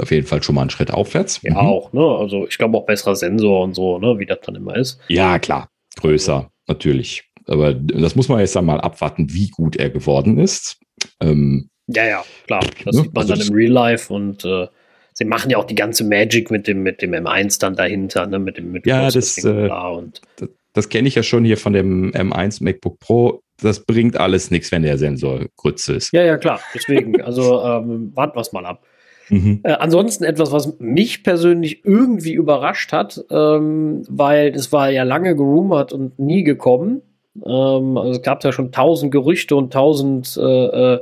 auf 0.00 0.10
jeden 0.10 0.26
Fall 0.26 0.42
schon 0.42 0.54
mal 0.54 0.62
einen 0.62 0.70
Schritt 0.70 0.90
aufwärts. 0.90 1.40
Ja, 1.42 1.52
mhm. 1.52 1.58
auch, 1.58 1.92
ne? 1.92 2.04
Also 2.04 2.46
ich 2.46 2.58
glaube 2.58 2.76
auch 2.78 2.86
besserer 2.86 3.16
Sensor 3.16 3.64
und 3.64 3.74
so, 3.74 3.98
ne, 3.98 4.18
wie 4.18 4.26
das 4.26 4.38
dann 4.42 4.54
immer 4.54 4.76
ist. 4.76 5.00
Ja, 5.08 5.38
klar. 5.38 5.70
Größer. 5.96 6.50
natürlich. 6.68 7.24
Aber 7.46 7.74
das 7.74 8.16
muss 8.16 8.28
man 8.28 8.40
jetzt 8.40 8.56
einmal 8.56 8.80
abwarten, 8.80 9.32
wie 9.32 9.48
gut 9.48 9.76
er 9.76 9.90
geworden 9.90 10.38
ist. 10.38 10.78
Ähm, 11.20 11.70
ja, 11.86 12.04
ja, 12.04 12.24
klar. 12.46 12.64
Das 12.84 12.96
ne? 12.96 13.02
sieht 13.02 13.14
man 13.14 13.22
also 13.22 13.34
dann 13.34 13.46
im 13.46 13.54
Real 13.54 13.70
Life 13.70 14.12
und 14.12 14.44
äh, 14.44 14.66
sie 15.12 15.24
machen 15.24 15.50
ja 15.50 15.58
auch 15.58 15.64
die 15.64 15.76
ganze 15.76 16.04
Magic 16.04 16.50
mit 16.50 16.66
dem, 16.66 16.82
mit 16.82 17.02
dem 17.02 17.12
M1 17.12 17.60
dann 17.60 17.76
dahinter, 17.76 18.26
ne? 18.26 18.38
Mit 18.38 18.58
dem 18.58 18.72
mit 18.72 18.86
Ja, 18.86 19.10
das, 19.10 19.42
äh, 19.44 19.68
und 19.70 20.20
das, 20.36 20.48
das 20.72 20.88
kenne 20.88 21.06
ich 21.06 21.14
ja 21.14 21.22
schon 21.22 21.44
hier 21.44 21.56
von 21.56 21.72
dem 21.72 22.10
M1 22.12 22.62
MacBook 22.62 22.98
Pro. 22.98 23.40
Das 23.62 23.84
bringt 23.84 24.16
alles 24.16 24.50
nichts, 24.50 24.72
wenn 24.72 24.82
der 24.82 24.98
Sensor 24.98 25.46
Grütze 25.56 25.94
ist. 25.94 26.12
Ja, 26.12 26.24
ja, 26.24 26.36
klar. 26.36 26.60
Deswegen, 26.74 27.22
also 27.22 27.62
ähm, 27.62 28.12
warten 28.14 28.36
wir 28.36 28.40
es 28.40 28.52
mal 28.52 28.66
ab. 28.66 28.84
Mhm. 29.28 29.60
Äh, 29.64 29.72
ansonsten 29.72 30.24
etwas, 30.24 30.52
was 30.52 30.78
mich 30.78 31.22
persönlich 31.22 31.84
irgendwie 31.84 32.32
überrascht 32.32 32.92
hat, 32.92 33.24
ähm, 33.30 34.02
weil 34.08 34.54
es 34.54 34.72
war 34.72 34.90
ja 34.90 35.02
lange 35.02 35.34
gerumort 35.34 35.92
und 35.92 36.18
nie 36.18 36.44
gekommen. 36.44 37.02
Ähm, 37.44 37.96
also 37.96 38.12
es 38.12 38.22
gab 38.22 38.44
ja 38.44 38.52
schon 38.52 38.72
tausend 38.72 39.12
Gerüchte 39.12 39.56
und 39.56 39.72
tausend 39.72 40.36
äh, 40.36 40.94
äh, 40.94 41.00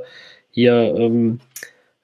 hier 0.49 0.95
ähm, 0.97 1.39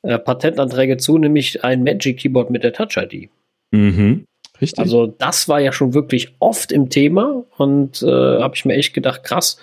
äh, 0.03 0.19
Patentanträge 0.19 0.97
zu, 0.97 1.17
nämlich 1.17 1.63
ein 1.63 1.83
Magic 1.83 2.19
Keyboard 2.19 2.49
mit 2.49 2.63
der 2.63 2.73
Touch 2.73 2.97
ID. 2.97 3.29
Mhm. 3.71 4.25
Richtig. 4.59 4.79
Also 4.79 5.07
das 5.07 5.47
war 5.47 5.59
ja 5.59 5.71
schon 5.71 5.93
wirklich 5.93 6.35
oft 6.39 6.71
im 6.71 6.89
Thema 6.89 7.43
und 7.57 8.03
äh, 8.03 8.05
habe 8.41 8.53
ich 8.55 8.65
mir 8.65 8.75
echt 8.75 8.93
gedacht, 8.93 9.23
krass, 9.23 9.57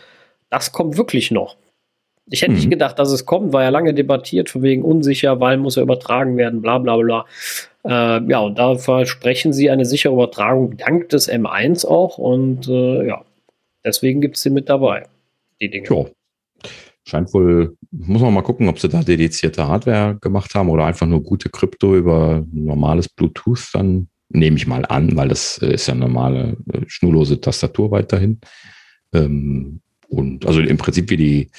das 0.50 0.72
kommt 0.72 0.96
wirklich 0.96 1.30
noch. 1.30 1.56
Ich 2.30 2.42
hätte 2.42 2.52
mhm. 2.52 2.58
nicht 2.58 2.70
gedacht, 2.70 2.98
dass 2.98 3.10
es 3.10 3.26
kommt, 3.26 3.52
war 3.52 3.62
ja 3.62 3.68
lange 3.70 3.94
debattiert, 3.94 4.50
von 4.50 4.62
wegen 4.62 4.82
unsicher, 4.82 5.40
weil 5.40 5.56
muss 5.56 5.76
ja 5.76 5.82
übertragen 5.82 6.36
werden, 6.36 6.60
bla 6.60 6.78
bla 6.78 6.96
bla. 6.96 7.26
Äh, 7.84 8.30
ja, 8.30 8.40
und 8.40 8.58
da 8.58 8.76
versprechen 8.76 9.52
sie 9.52 9.70
eine 9.70 9.84
sichere 9.84 10.12
Übertragung 10.12 10.76
dank 10.76 11.08
des 11.08 11.30
M1 11.30 11.86
auch 11.86 12.18
und 12.18 12.68
äh, 12.68 13.06
ja, 13.06 13.24
deswegen 13.84 14.20
gibt 14.20 14.36
es 14.36 14.42
sie 14.42 14.50
mit 14.50 14.68
dabei, 14.68 15.06
die 15.60 15.70
Dinge. 15.70 15.88
Ja. 15.88 16.04
Scheint 17.04 17.32
wohl, 17.32 17.76
muss 17.90 18.20
man 18.20 18.34
mal 18.34 18.42
gucken, 18.42 18.68
ob 18.68 18.78
sie 18.78 18.90
da 18.90 19.02
dedizierte 19.02 19.66
Hardware 19.66 20.18
gemacht 20.20 20.54
haben 20.54 20.68
oder 20.68 20.84
einfach 20.84 21.06
nur 21.06 21.22
gute 21.22 21.48
Krypto 21.48 21.96
über 21.96 22.44
normales 22.52 23.08
Bluetooth, 23.08 23.70
dann 23.72 24.08
nehme 24.28 24.58
ich 24.58 24.66
mal 24.66 24.84
an, 24.84 25.16
weil 25.16 25.28
das 25.28 25.56
ist 25.58 25.86
ja 25.86 25.94
normale 25.94 26.58
äh, 26.72 26.80
schnurlose 26.86 27.40
Tastatur 27.40 27.90
weiterhin. 27.90 28.40
Ähm, 29.14 29.80
und 30.08 30.46
also 30.46 30.60
im 30.60 30.76
Prinzip 30.78 31.10
wie 31.10 31.16
die, 31.16 31.50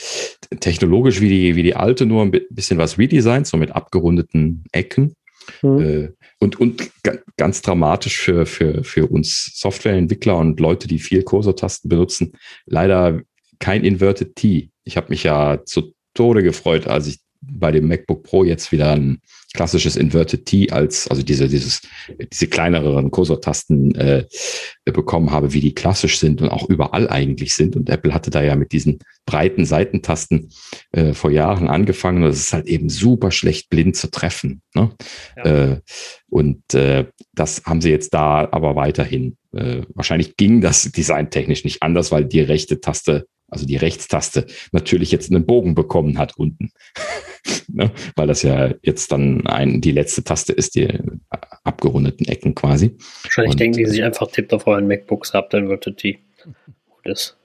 technologisch 0.60 1.22
wie 1.22 1.30
die, 1.30 1.56
wie 1.56 1.64
die 1.64 1.76
alte, 1.76 2.06
nur 2.06 2.24
ein 2.24 2.32
bisschen 2.50 2.78
was 2.78 2.98
redesigned, 2.98 3.48
so 3.48 3.58
mit 3.58 3.72
abgerundeten 3.72 4.64
Ecken. 4.72 5.16
Mhm. 5.62 6.14
Und, 6.40 6.60
und 6.60 6.90
ganz 7.38 7.62
dramatisch 7.62 8.18
für, 8.20 8.46
für, 8.46 8.84
für 8.84 9.08
uns 9.08 9.52
Softwareentwickler 9.56 10.38
und 10.38 10.60
Leute, 10.60 10.88
die 10.88 11.00
viel 11.00 11.24
Cursor-Tasten 11.24 11.90
benutzen, 11.90 12.34
leider 12.66 13.22
kein 13.60 13.84
Inverted 13.84 14.36
T. 14.36 14.70
Ich 14.84 14.98
habe 14.98 15.10
mich 15.10 15.24
ja 15.24 15.64
zu 15.66 15.94
Tode 16.14 16.44
gefreut, 16.44 16.88
als 16.88 17.08
ich 17.08 17.20
bei 17.42 17.72
dem 17.72 17.88
MacBook 17.88 18.24
Pro 18.24 18.44
jetzt 18.44 18.72
wieder 18.72 18.92
ein 18.92 19.22
klassisches 19.54 19.96
Inverted 19.96 20.46
T 20.46 20.70
als, 20.70 21.08
also 21.08 21.24
diese, 21.24 21.48
dieses, 21.48 21.82
diese 22.32 22.48
kleineren 22.48 23.10
Cursor-Tasten 23.10 23.96
äh, 23.96 24.26
bekommen 24.86 25.32
habe, 25.32 25.54
wie 25.54 25.62
die 25.62 25.74
klassisch 25.74 26.20
sind 26.20 26.42
und 26.42 26.50
auch 26.50 26.70
überall 26.70 27.10
eigentlich 27.10 27.56
sind. 27.56 27.76
Und 27.76 27.90
Apple 27.90 28.14
hatte 28.14 28.30
da 28.30 28.44
ja 28.44 28.56
mit 28.56 28.72
diesen 28.72 29.00
breiten 29.26 29.66
Seitentasten 29.66 30.50
äh, 30.92 31.14
vor 31.14 31.32
Jahren 31.32 31.68
angefangen. 31.68 32.24
Und 32.24 32.30
es 32.30 32.40
ist 32.40 32.54
halt 32.54 32.68
eben 32.68 32.90
super 32.90 33.32
schlecht 33.32 33.70
blind 33.70 33.96
zu 33.96 34.12
treffen. 34.12 34.62
Ne? 34.76 34.92
Ja. 35.38 35.44
Äh, 35.44 35.82
und 36.30 36.74
äh, 36.74 37.06
das 37.34 37.64
haben 37.66 37.82
sie 37.82 37.90
jetzt 37.90 38.14
da 38.14 38.48
aber 38.52 38.76
weiterhin. 38.76 39.38
Äh, 39.52 39.82
wahrscheinlich 39.96 40.36
ging 40.38 40.62
das 40.62 40.84
designtechnisch 40.92 41.64
nicht 41.64 41.82
anders, 41.82 42.12
weil 42.12 42.26
die 42.26 42.42
rechte 42.42 42.82
Taste 42.82 43.26
also 43.50 43.66
die 43.66 43.78
Rechtstaste, 43.78 44.46
natürlich 44.72 45.12
jetzt 45.12 45.32
einen 45.32 45.46
Bogen 45.46 45.76
bekommen 45.76 46.18
hat 46.18 46.38
unten. 46.38 46.72
ne? 47.68 47.92
Weil 48.16 48.28
das 48.28 48.44
ja 48.44 48.74
jetzt 48.82 49.12
dann 49.12 49.48
ein, 49.48 49.82
die 49.82 49.92
letzte 49.92 50.24
Taste 50.24 50.54
ist, 50.54 50.76
die 50.76 50.84
äh, 50.84 51.02
abgerundeten 51.64 52.28
Ecken 52.28 52.56
quasi. 52.56 52.96
Wahrscheinlich 53.24 53.54
Und, 53.54 53.60
denken 53.60 53.78
die 53.78 53.86
sich 53.86 54.04
einfach, 54.04 54.32
tippt 54.32 54.54
auf 54.54 54.68
euren 54.68 54.88
MacBooks 54.88 55.32
ab, 55.32 55.50
dann 55.50 55.70
wird 55.70 56.04
die 56.04 56.20
gut 56.90 57.06
ist. 57.06 57.39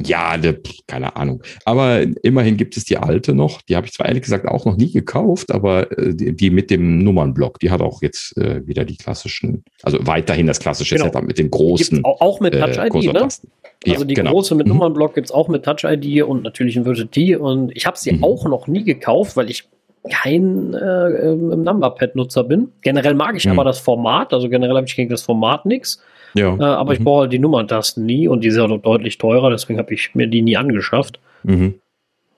Ja, 0.00 0.36
de, 0.36 0.60
keine 0.86 1.16
Ahnung. 1.16 1.42
Aber 1.64 2.02
immerhin 2.22 2.56
gibt 2.56 2.76
es 2.76 2.84
die 2.84 2.98
alte 2.98 3.34
noch. 3.34 3.62
Die 3.62 3.74
habe 3.74 3.86
ich 3.86 3.92
zwar 3.92 4.06
ehrlich 4.06 4.22
gesagt 4.22 4.46
auch 4.46 4.64
noch 4.64 4.76
nie 4.76 4.92
gekauft, 4.92 5.50
aber 5.50 5.90
äh, 5.98 6.14
die, 6.14 6.36
die, 6.36 6.50
mit 6.50 6.70
dem 6.70 6.98
Nummernblock, 6.98 7.58
die 7.58 7.70
hat 7.70 7.80
auch 7.80 8.00
jetzt 8.00 8.36
äh, 8.36 8.64
wieder 8.64 8.84
die 8.84 8.96
klassischen, 8.96 9.64
also 9.82 9.98
weiterhin 10.02 10.46
das 10.46 10.60
klassische 10.60 10.94
genau. 10.94 11.06
Setup 11.06 11.24
mit 11.24 11.38
den 11.38 11.50
großen. 11.50 12.04
Auch, 12.04 12.20
auch, 12.20 12.40
mit 12.40 12.54
Touch 12.54 12.78
ID, 12.78 12.94
äh, 12.94 13.12
ne? 13.12 13.22
Also 13.22 13.42
ja, 13.84 14.04
die 14.04 14.14
genau. 14.14 14.30
große 14.30 14.54
mit 14.54 14.66
mhm. 14.66 14.74
Nummernblock 14.74 15.14
gibt 15.14 15.28
es 15.28 15.32
auch 15.32 15.48
mit 15.48 15.64
Touch 15.64 15.82
ID 15.84 16.22
und 16.22 16.44
natürlich 16.44 16.76
ein 16.76 16.84
Virtual 16.84 17.08
T. 17.08 17.34
Und 17.34 17.76
ich 17.76 17.84
habe 17.84 17.98
sie 17.98 18.12
mhm. 18.12 18.24
auch 18.24 18.44
noch 18.44 18.68
nie 18.68 18.84
gekauft, 18.84 19.36
weil 19.36 19.50
ich 19.50 19.68
kein 20.08 20.74
äh, 20.74 21.30
ähm, 21.30 21.64
Numberpad-Nutzer 21.64 22.44
bin. 22.44 22.72
Generell 22.82 23.14
mag 23.14 23.36
ich 23.36 23.46
mhm. 23.46 23.52
aber 23.52 23.64
das 23.64 23.80
Format, 23.80 24.32
also 24.32 24.48
generell 24.48 24.76
habe 24.76 24.86
ich 24.86 24.94
gegen 24.94 25.10
das 25.10 25.22
Format 25.22 25.66
nichts. 25.66 26.00
Ja. 26.34 26.54
Äh, 26.56 26.62
aber 26.62 26.92
mhm. 26.92 26.98
ich 26.98 27.04
brauche 27.04 27.28
die 27.28 27.38
Nummerntasten 27.38 28.04
nie 28.04 28.28
und 28.28 28.42
die 28.42 28.50
sind 28.50 28.70
ja 28.70 28.76
deutlich 28.76 29.18
teurer, 29.18 29.50
deswegen 29.50 29.78
habe 29.78 29.94
ich 29.94 30.14
mir 30.14 30.26
die 30.26 30.42
nie 30.42 30.56
angeschafft. 30.56 31.20
Mhm. 31.42 31.74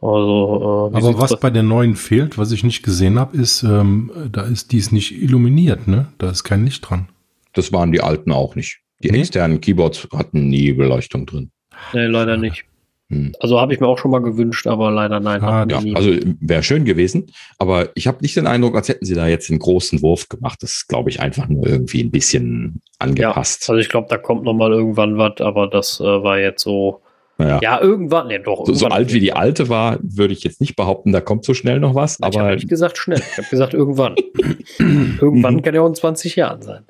Also, 0.01 0.91
äh, 0.93 0.97
aber 0.97 1.19
was 1.19 1.39
bei 1.39 1.51
der 1.51 1.63
neuen 1.63 1.95
fehlt, 1.95 2.39
was 2.39 2.53
ich 2.53 2.65
nicht 2.65 2.83
gesehen 2.83 3.19
habe, 3.19 3.37
ist, 3.37 3.63
ähm, 3.63 4.11
da 4.33 4.43
ist 4.43 4.73
dies 4.73 4.93
nicht 4.93 5.21
illuminiert, 5.21 5.89
ne? 5.89 6.07
Da 6.17 6.31
ist 6.31 6.43
kein 6.43 6.65
Licht 6.65 6.89
dran. 6.89 7.09
Das 7.53 7.73
waren 7.73 7.93
die 7.93 8.01
alten 8.01 8.33
auch 8.33 8.55
nicht. 8.55 8.81
Die 9.03 9.11
nee? 9.11 9.21
externen 9.21 9.61
Keyboards 9.61 10.09
hatten 10.15 10.49
nie 10.49 10.73
Beleuchtung 10.73 11.27
drin. 11.27 11.51
Nee, 11.93 12.07
leider 12.07 12.37
nicht. 12.37 12.65
Hm. 13.11 13.33
Also 13.41 13.61
habe 13.61 13.75
ich 13.75 13.81
mir 13.81 13.89
auch 13.89 13.99
schon 13.99 14.13
mal 14.13 14.23
gewünscht, 14.23 14.69
aber 14.69 14.93
leider 14.93 15.19
nein. 15.19 15.43
Ah, 15.43 15.67
ja, 15.69 15.81
also 15.95 16.13
wäre 16.41 16.63
schön 16.63 16.85
gewesen, 16.85 17.27
aber 17.59 17.89
ich 17.97 18.07
habe 18.07 18.19
nicht 18.23 18.37
den 18.37 18.47
Eindruck, 18.47 18.77
als 18.77 18.89
hätten 18.89 19.05
sie 19.05 19.17
da 19.17 19.27
jetzt 19.27 19.51
einen 19.51 19.59
großen 19.59 20.01
Wurf 20.01 20.29
gemacht. 20.29 20.63
Das 20.63 20.71
ist, 20.71 20.89
glaube 20.89 21.11
ich, 21.11 21.21
einfach 21.21 21.49
nur 21.49 21.67
irgendwie 21.67 22.05
ein 22.05 22.13
bisschen 22.13 22.83
angepasst. 23.01 23.67
Ja, 23.67 23.73
also 23.73 23.81
ich 23.81 23.89
glaube, 23.89 24.07
da 24.09 24.17
kommt 24.17 24.45
noch 24.45 24.55
mal 24.55 24.71
irgendwann 24.71 25.19
was, 25.19 25.41
aber 25.41 25.67
das 25.67 25.99
äh, 25.99 26.05
war 26.05 26.39
jetzt 26.39 26.63
so. 26.63 27.03
Ja, 27.39 27.59
ja 27.61 27.81
irgendwann, 27.81 28.29
nee, 28.29 28.39
doch. 28.39 28.61
Irgendwann 28.61 28.75
so, 28.75 28.87
so 28.87 28.87
alt 28.87 29.13
wie 29.13 29.21
die 29.21 29.33
alte 29.33 29.69
war, 29.69 29.99
würde 30.03 30.33
ich 30.33 30.45
jetzt 30.45 30.61
nicht 30.61 30.77
behaupten, 30.77 31.11
da 31.11 31.21
kommt 31.21 31.45
so 31.45 31.53
schnell 31.53 31.81
noch 31.81 31.97
was. 31.97 32.23
aber 32.23 32.31
ich 32.31 32.39
habe 32.39 32.55
nicht 32.55 32.69
gesagt 32.69 32.97
schnell, 32.97 33.19
ich 33.19 33.39
habe 33.39 33.49
gesagt 33.49 33.75
irgendwann. 33.75 34.15
irgendwann 34.79 35.63
kann 35.63 35.75
ja 35.75 35.81
auch 35.81 35.89
in 35.89 35.95
20 35.97 36.37
Jahren 36.37 36.63
sein. 36.63 36.85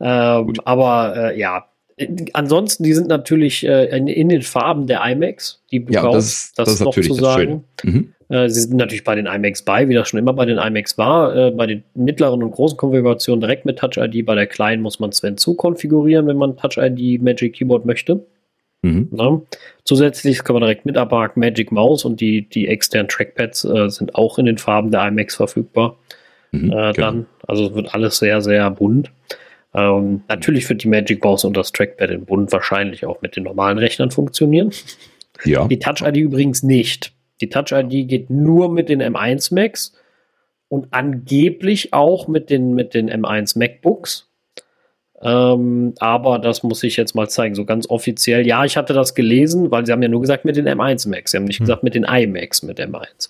Ähm, 0.00 0.54
aber 0.64 1.14
äh, 1.16 1.38
ja, 1.38 1.66
ansonsten, 2.32 2.84
die 2.84 2.92
sind 2.92 3.08
natürlich 3.08 3.66
äh, 3.66 3.96
in, 3.96 4.06
in, 4.06 4.28
den 4.28 4.42
Farben 4.42 4.86
der 4.86 5.02
IMAX, 5.04 5.62
die 5.70 5.84
ja, 5.88 6.02
brauchst, 6.02 6.58
das, 6.58 6.66
das, 6.66 6.78
das 6.78 6.80
noch 6.80 6.94
zu 6.94 7.14
sagen. 7.14 7.64
Mhm. 7.82 8.12
Äh, 8.28 8.48
sie 8.48 8.60
sind 8.60 8.76
natürlich 8.76 9.04
bei 9.04 9.14
den 9.14 9.26
IMAX 9.26 9.62
bei, 9.62 9.88
wie 9.88 9.94
das 9.94 10.08
schon 10.08 10.18
immer 10.18 10.34
bei 10.34 10.44
den 10.44 10.58
IMAX 10.58 10.98
war. 10.98 11.34
Äh, 11.34 11.50
bei 11.52 11.66
den 11.66 11.84
mittleren 11.94 12.42
und 12.42 12.50
großen 12.50 12.76
Konfigurationen 12.76 13.40
direkt 13.40 13.64
mit 13.64 13.78
Touch 13.78 13.96
ID. 13.96 14.26
Bei 14.26 14.34
der 14.34 14.46
kleinen 14.46 14.82
muss 14.82 15.00
man 15.00 15.12
Sven 15.12 15.36
zu 15.36 15.54
konfigurieren, 15.54 16.26
wenn 16.26 16.36
man 16.36 16.56
Touch 16.56 16.76
ID 16.76 17.22
Magic 17.22 17.54
Keyboard 17.54 17.86
möchte. 17.86 18.26
Mhm. 18.82 19.08
Ja. 19.12 19.40
Zusätzlich 19.84 20.44
kann 20.44 20.54
man 20.54 20.62
direkt 20.62 20.84
mit 20.84 20.98
abhaken 20.98 21.40
Magic 21.40 21.72
Mouse 21.72 22.04
und 22.04 22.20
die, 22.20 22.42
die 22.42 22.68
externen 22.68 23.08
Trackpads 23.08 23.64
äh, 23.64 23.88
sind 23.88 24.14
auch 24.14 24.38
in 24.38 24.46
den 24.46 24.58
Farben 24.58 24.90
der 24.90 25.06
IMAX 25.08 25.36
verfügbar. 25.36 25.96
Mhm, 26.50 26.70
genau. 26.70 26.92
dann, 26.92 27.26
also 27.46 27.66
es 27.68 27.74
wird 27.74 27.94
alles 27.94 28.18
sehr, 28.18 28.42
sehr 28.42 28.70
bunt. 28.70 29.10
Ähm, 29.76 30.22
natürlich 30.28 30.66
wird 30.70 30.82
die 30.82 30.88
Magic 30.88 31.22
Mouse 31.22 31.44
und 31.44 31.54
das 31.54 31.70
Trackpad 31.70 32.10
in 32.10 32.24
Bund 32.24 32.50
wahrscheinlich 32.50 33.04
auch 33.04 33.20
mit 33.20 33.36
den 33.36 33.44
normalen 33.44 33.76
Rechnern 33.76 34.10
funktionieren. 34.10 34.70
Ja. 35.44 35.68
Die 35.68 35.78
Touch 35.78 36.00
ID 36.00 36.16
übrigens 36.16 36.62
nicht. 36.62 37.12
Die 37.42 37.50
Touch 37.50 37.72
ID 37.72 38.08
geht 38.08 38.30
nur 38.30 38.72
mit 38.72 38.88
den 38.88 39.02
M1 39.02 39.54
Macs 39.54 39.92
und 40.68 40.88
angeblich 40.92 41.92
auch 41.92 42.26
mit 42.26 42.48
den, 42.48 42.74
mit 42.74 42.94
den 42.94 43.10
M1 43.10 43.58
MacBooks. 43.58 44.30
Ähm, 45.20 45.92
aber 45.98 46.38
das 46.38 46.62
muss 46.62 46.82
ich 46.82 46.96
jetzt 46.96 47.14
mal 47.14 47.28
zeigen, 47.28 47.54
so 47.54 47.66
ganz 47.66 47.88
offiziell. 47.90 48.46
Ja, 48.46 48.64
ich 48.64 48.78
hatte 48.78 48.94
das 48.94 49.14
gelesen, 49.14 49.70
weil 49.70 49.84
sie 49.84 49.92
haben 49.92 50.02
ja 50.02 50.08
nur 50.08 50.22
gesagt 50.22 50.46
mit 50.46 50.56
den 50.56 50.66
M1 50.66 51.06
Macs. 51.06 51.32
Sie 51.32 51.36
haben 51.36 51.44
nicht 51.44 51.58
hm. 51.58 51.66
gesagt 51.66 51.82
mit 51.82 51.94
den 51.94 52.04
iMacs 52.04 52.62
mit 52.62 52.80
M1. 52.80 53.28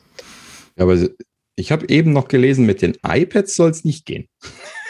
Ja, 0.76 0.84
aber 0.84 0.96
ich 1.56 1.72
habe 1.72 1.88
eben 1.88 2.12
noch 2.12 2.28
gelesen, 2.28 2.66
mit 2.66 2.82
den 2.82 2.96
iPads 3.04 3.54
soll 3.54 3.70
es 3.70 3.84
nicht 3.84 4.06
gehen. 4.06 4.28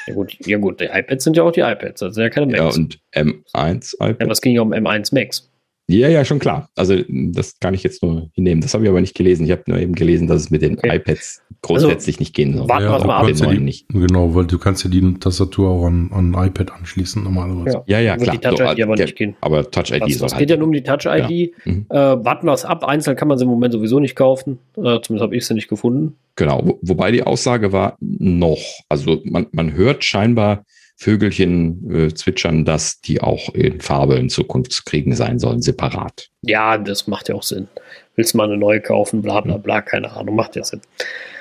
Ja 0.06 0.14
gut, 0.14 0.36
ja 0.46 0.58
gut, 0.58 0.80
die 0.80 0.84
iPads 0.84 1.24
sind 1.24 1.36
ja 1.36 1.42
auch 1.42 1.52
die 1.52 1.60
iPads, 1.60 2.00
das 2.00 2.14
sind 2.14 2.22
ja 2.22 2.30
keine 2.30 2.46
Macs. 2.46 2.76
Ja, 2.76 2.82
und 2.82 2.98
M1 3.14 3.94
iPad. 3.94 4.20
Ja, 4.20 4.28
was 4.28 4.40
ging 4.40 4.54
ja 4.54 4.62
um 4.62 4.72
M1 4.72 5.12
Macs? 5.14 5.50
Ja, 5.88 6.08
ja, 6.08 6.24
schon 6.24 6.40
klar. 6.40 6.68
Also 6.74 6.96
das 7.08 7.60
kann 7.60 7.72
ich 7.72 7.84
jetzt 7.84 8.02
nur 8.02 8.28
hinnehmen. 8.32 8.60
Das 8.60 8.74
habe 8.74 8.82
ich 8.84 8.90
aber 8.90 9.00
nicht 9.00 9.14
gelesen. 9.14 9.44
Ich 9.44 9.52
habe 9.52 9.62
nur 9.66 9.78
eben 9.78 9.94
gelesen, 9.94 10.26
dass 10.26 10.42
es 10.42 10.50
mit 10.50 10.62
den 10.62 10.78
okay. 10.78 10.96
iPads 10.96 11.42
grundsätzlich 11.62 12.16
also, 12.16 12.22
nicht 12.22 12.34
gehen 12.34 12.56
soll. 12.56 12.68
Warten 12.68 12.86
wir 12.86 13.06
mal 13.06 13.20
ab. 13.20 13.26
Die, 13.26 13.58
nicht. 13.58 13.88
Genau, 13.88 14.34
weil 14.34 14.46
du 14.46 14.58
kannst 14.58 14.82
ja 14.82 14.90
die 14.90 15.14
Tastatur 15.14 15.70
auch 15.70 15.86
an, 15.86 16.10
an 16.12 16.34
iPad 16.34 16.72
anschließen 16.72 17.22
normalerweise. 17.22 17.82
Ja, 17.86 18.00
ja, 18.00 18.00
ja 18.00 18.16
klar. 18.16 18.34
Die 18.34 18.40
Touch 18.40 18.60
ID 18.60 18.78
so, 18.78 18.82
aber 18.82 18.96
nicht 18.96 19.16
gehen. 19.16 19.36
Aber 19.40 19.70
Touch 19.70 19.92
ID 19.92 20.02
das, 20.02 20.14
soll 20.14 20.26
Es 20.26 20.32
halt 20.32 20.40
geht 20.40 20.50
ja 20.50 20.56
nur 20.56 20.66
um 20.66 20.72
die 20.72 20.82
Touch 20.82 21.06
ID. 21.06 21.30
Ja. 21.30 21.72
Mhm. 21.72 21.86
Äh, 21.88 21.96
warten 21.96 22.46
wir 22.46 22.52
es 22.52 22.64
ab. 22.64 22.82
Einzeln 22.82 23.16
kann 23.16 23.28
man 23.28 23.38
sie 23.38 23.44
im 23.44 23.50
Moment 23.50 23.72
sowieso 23.72 24.00
nicht 24.00 24.16
kaufen. 24.16 24.58
Äh, 24.76 25.00
zumindest 25.02 25.20
habe 25.20 25.36
ich 25.36 25.46
sie 25.46 25.54
nicht 25.54 25.68
gefunden. 25.68 26.16
Genau. 26.34 26.62
Wo, 26.64 26.78
wobei 26.82 27.12
die 27.12 27.22
Aussage 27.22 27.72
war 27.72 27.96
noch. 28.00 28.58
Also 28.88 29.20
man, 29.24 29.46
man 29.52 29.72
hört 29.72 30.04
scheinbar 30.04 30.64
Vögelchen 30.96 31.90
äh, 31.94 32.14
zwitschern, 32.14 32.64
dass 32.64 33.00
die 33.02 33.20
auch 33.20 33.54
in 33.54 33.80
Farbe 33.80 34.14
in 34.16 34.30
Zukunft 34.30 34.72
zu 34.72 34.82
kriegen 34.84 35.14
sein 35.14 35.38
sollen, 35.38 35.60
separat. 35.60 36.28
Ja, 36.40 36.78
das 36.78 37.06
macht 37.06 37.28
ja 37.28 37.34
auch 37.34 37.42
Sinn. 37.42 37.68
Willst 38.14 38.32
du 38.32 38.38
mal 38.38 38.44
eine 38.44 38.56
neue 38.56 38.80
kaufen, 38.80 39.20
bla 39.20 39.42
bla 39.42 39.58
bla, 39.58 39.82
keine 39.82 40.10
Ahnung, 40.12 40.36
macht 40.36 40.56
ja 40.56 40.64
Sinn. 40.64 40.80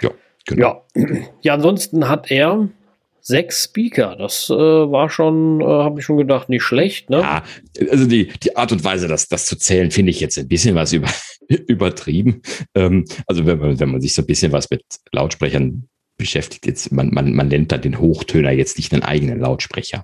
Ja, 0.01 0.11
genau. 0.45 0.85
Ja, 0.95 1.05
ja 1.41 1.53
ansonsten 1.53 2.09
hat 2.09 2.29
er 2.31 2.67
sechs 3.21 3.63
Speaker. 3.63 4.15
Das 4.17 4.49
äh, 4.49 4.53
war 4.53 5.09
schon, 5.09 5.61
äh, 5.61 5.65
habe 5.65 5.99
ich 5.99 6.05
schon 6.05 6.17
gedacht, 6.17 6.47
nicht 6.49 6.63
schlecht. 6.63 7.09
Ne? 7.09 7.21
Ja, 7.21 7.43
also 7.89 8.05
die, 8.05 8.27
die 8.27 8.55
Art 8.55 8.71
und 8.71 8.83
Weise, 8.83 9.07
das, 9.07 9.29
das 9.29 9.45
zu 9.45 9.57
zählen, 9.57 9.89
finde 9.89 10.11
ich 10.11 10.19
jetzt 10.19 10.37
ein 10.37 10.47
bisschen 10.47 10.75
was 10.75 10.93
über, 10.93 11.09
übertrieben. 11.67 12.41
Ähm, 12.75 13.05
also 13.25 13.45
wenn 13.45 13.57
man, 13.57 13.79
wenn 13.79 13.89
man 13.89 14.01
sich 14.01 14.13
so 14.13 14.21
ein 14.21 14.27
bisschen 14.27 14.51
was 14.51 14.69
mit 14.69 14.83
Lautsprechern 15.11 15.87
beschäftigt, 16.17 16.65
jetzt, 16.65 16.91
man, 16.91 17.09
man, 17.13 17.33
man 17.33 17.47
nennt 17.47 17.71
da 17.71 17.77
den 17.77 17.99
Hochtöner 17.99 18.51
jetzt 18.51 18.77
nicht 18.77 18.93
einen 18.93 19.03
eigenen 19.03 19.39
Lautsprecher. 19.39 20.03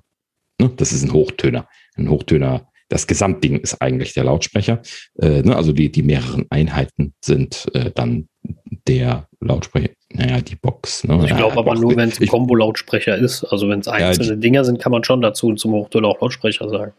Ne? 0.60 0.70
Das 0.76 0.92
ist 0.92 1.02
ein 1.02 1.12
Hochtöner. 1.12 1.68
Ein 1.96 2.10
Hochtöner, 2.10 2.68
das 2.88 3.06
Gesamtding 3.06 3.60
ist 3.60 3.80
eigentlich 3.80 4.14
der 4.14 4.24
Lautsprecher. 4.24 4.82
Äh, 5.18 5.42
ne? 5.42 5.56
Also 5.56 5.72
die, 5.72 5.90
die 5.90 6.02
mehreren 6.02 6.46
Einheiten 6.50 7.14
sind 7.24 7.66
äh, 7.74 7.90
dann 7.94 8.28
der 8.88 9.28
Lautsprecher. 9.40 9.90
Naja, 10.10 10.40
die 10.40 10.56
Box. 10.56 11.04
Ne? 11.04 11.20
Ich 11.24 11.36
glaube 11.36 11.54
ja, 11.54 11.58
aber 11.58 11.74
nur, 11.74 11.96
wenn 11.96 12.08
es 12.10 12.20
ein 12.20 12.26
Kombo-Lautsprecher 12.26 13.16
ist. 13.16 13.44
Also 13.44 13.68
wenn 13.68 13.80
es 13.80 13.88
einzelne 13.88 14.30
ja, 14.30 14.36
Dinger 14.36 14.64
sind, 14.64 14.80
kann 14.80 14.92
man 14.92 15.04
schon 15.04 15.22
dazu 15.22 15.54
zum 15.54 15.72
Hochtöner 15.72 16.08
auch 16.08 16.20
Lautsprecher 16.20 16.68
sagen. 16.68 16.92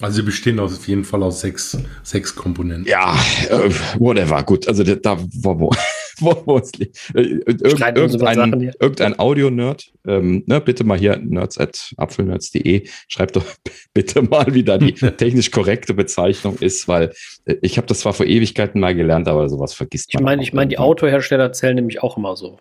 Also 0.00 0.16
sie 0.16 0.22
bestehen 0.22 0.58
auf 0.58 0.88
jeden 0.88 1.04
Fall 1.04 1.22
aus 1.22 1.40
sechs, 1.40 1.78
sechs 2.02 2.34
Komponenten. 2.34 2.86
Ja, 2.86 3.16
äh, 3.48 3.70
whatever. 3.98 4.42
Gut, 4.42 4.66
also 4.66 4.82
da, 4.82 5.16
wo, 5.34 5.60
wo, 5.60 5.70
wo, 6.20 6.58
es 6.58 6.72
liegt. 6.72 6.98
Irgend, 7.14 7.60
irgendein, 7.96 8.72
irgendein 8.80 9.18
Audio-Nerd, 9.18 9.92
ähm, 10.06 10.44
ne, 10.46 10.60
bitte 10.60 10.84
mal 10.84 10.98
hier 10.98 11.16
nerds 11.16 11.58
at 11.58 11.92
apfelnerds.de, 11.96 12.86
schreibt 13.08 13.36
doch 13.36 13.44
bitte 13.94 14.22
mal, 14.22 14.46
wie 14.54 14.64
da 14.64 14.78
die 14.78 14.92
technisch 15.16 15.50
korrekte 15.50 15.94
Bezeichnung 15.94 16.56
ist, 16.58 16.88
weil 16.88 17.12
äh, 17.44 17.56
ich 17.62 17.76
habe 17.76 17.86
das 17.86 18.00
zwar 18.00 18.12
vor 18.12 18.26
Ewigkeiten 18.26 18.80
mal 18.80 18.94
gelernt, 18.94 19.28
aber 19.28 19.48
sowas 19.48 19.74
vergisst 19.74 20.12
man. 20.14 20.20
Ich 20.20 20.24
meine, 20.24 20.42
ich 20.42 20.52
meine, 20.52 20.68
die 20.68 20.78
Autohersteller 20.78 21.52
zählen 21.52 21.76
nämlich 21.76 22.02
auch 22.02 22.16
immer 22.16 22.36
so. 22.36 22.58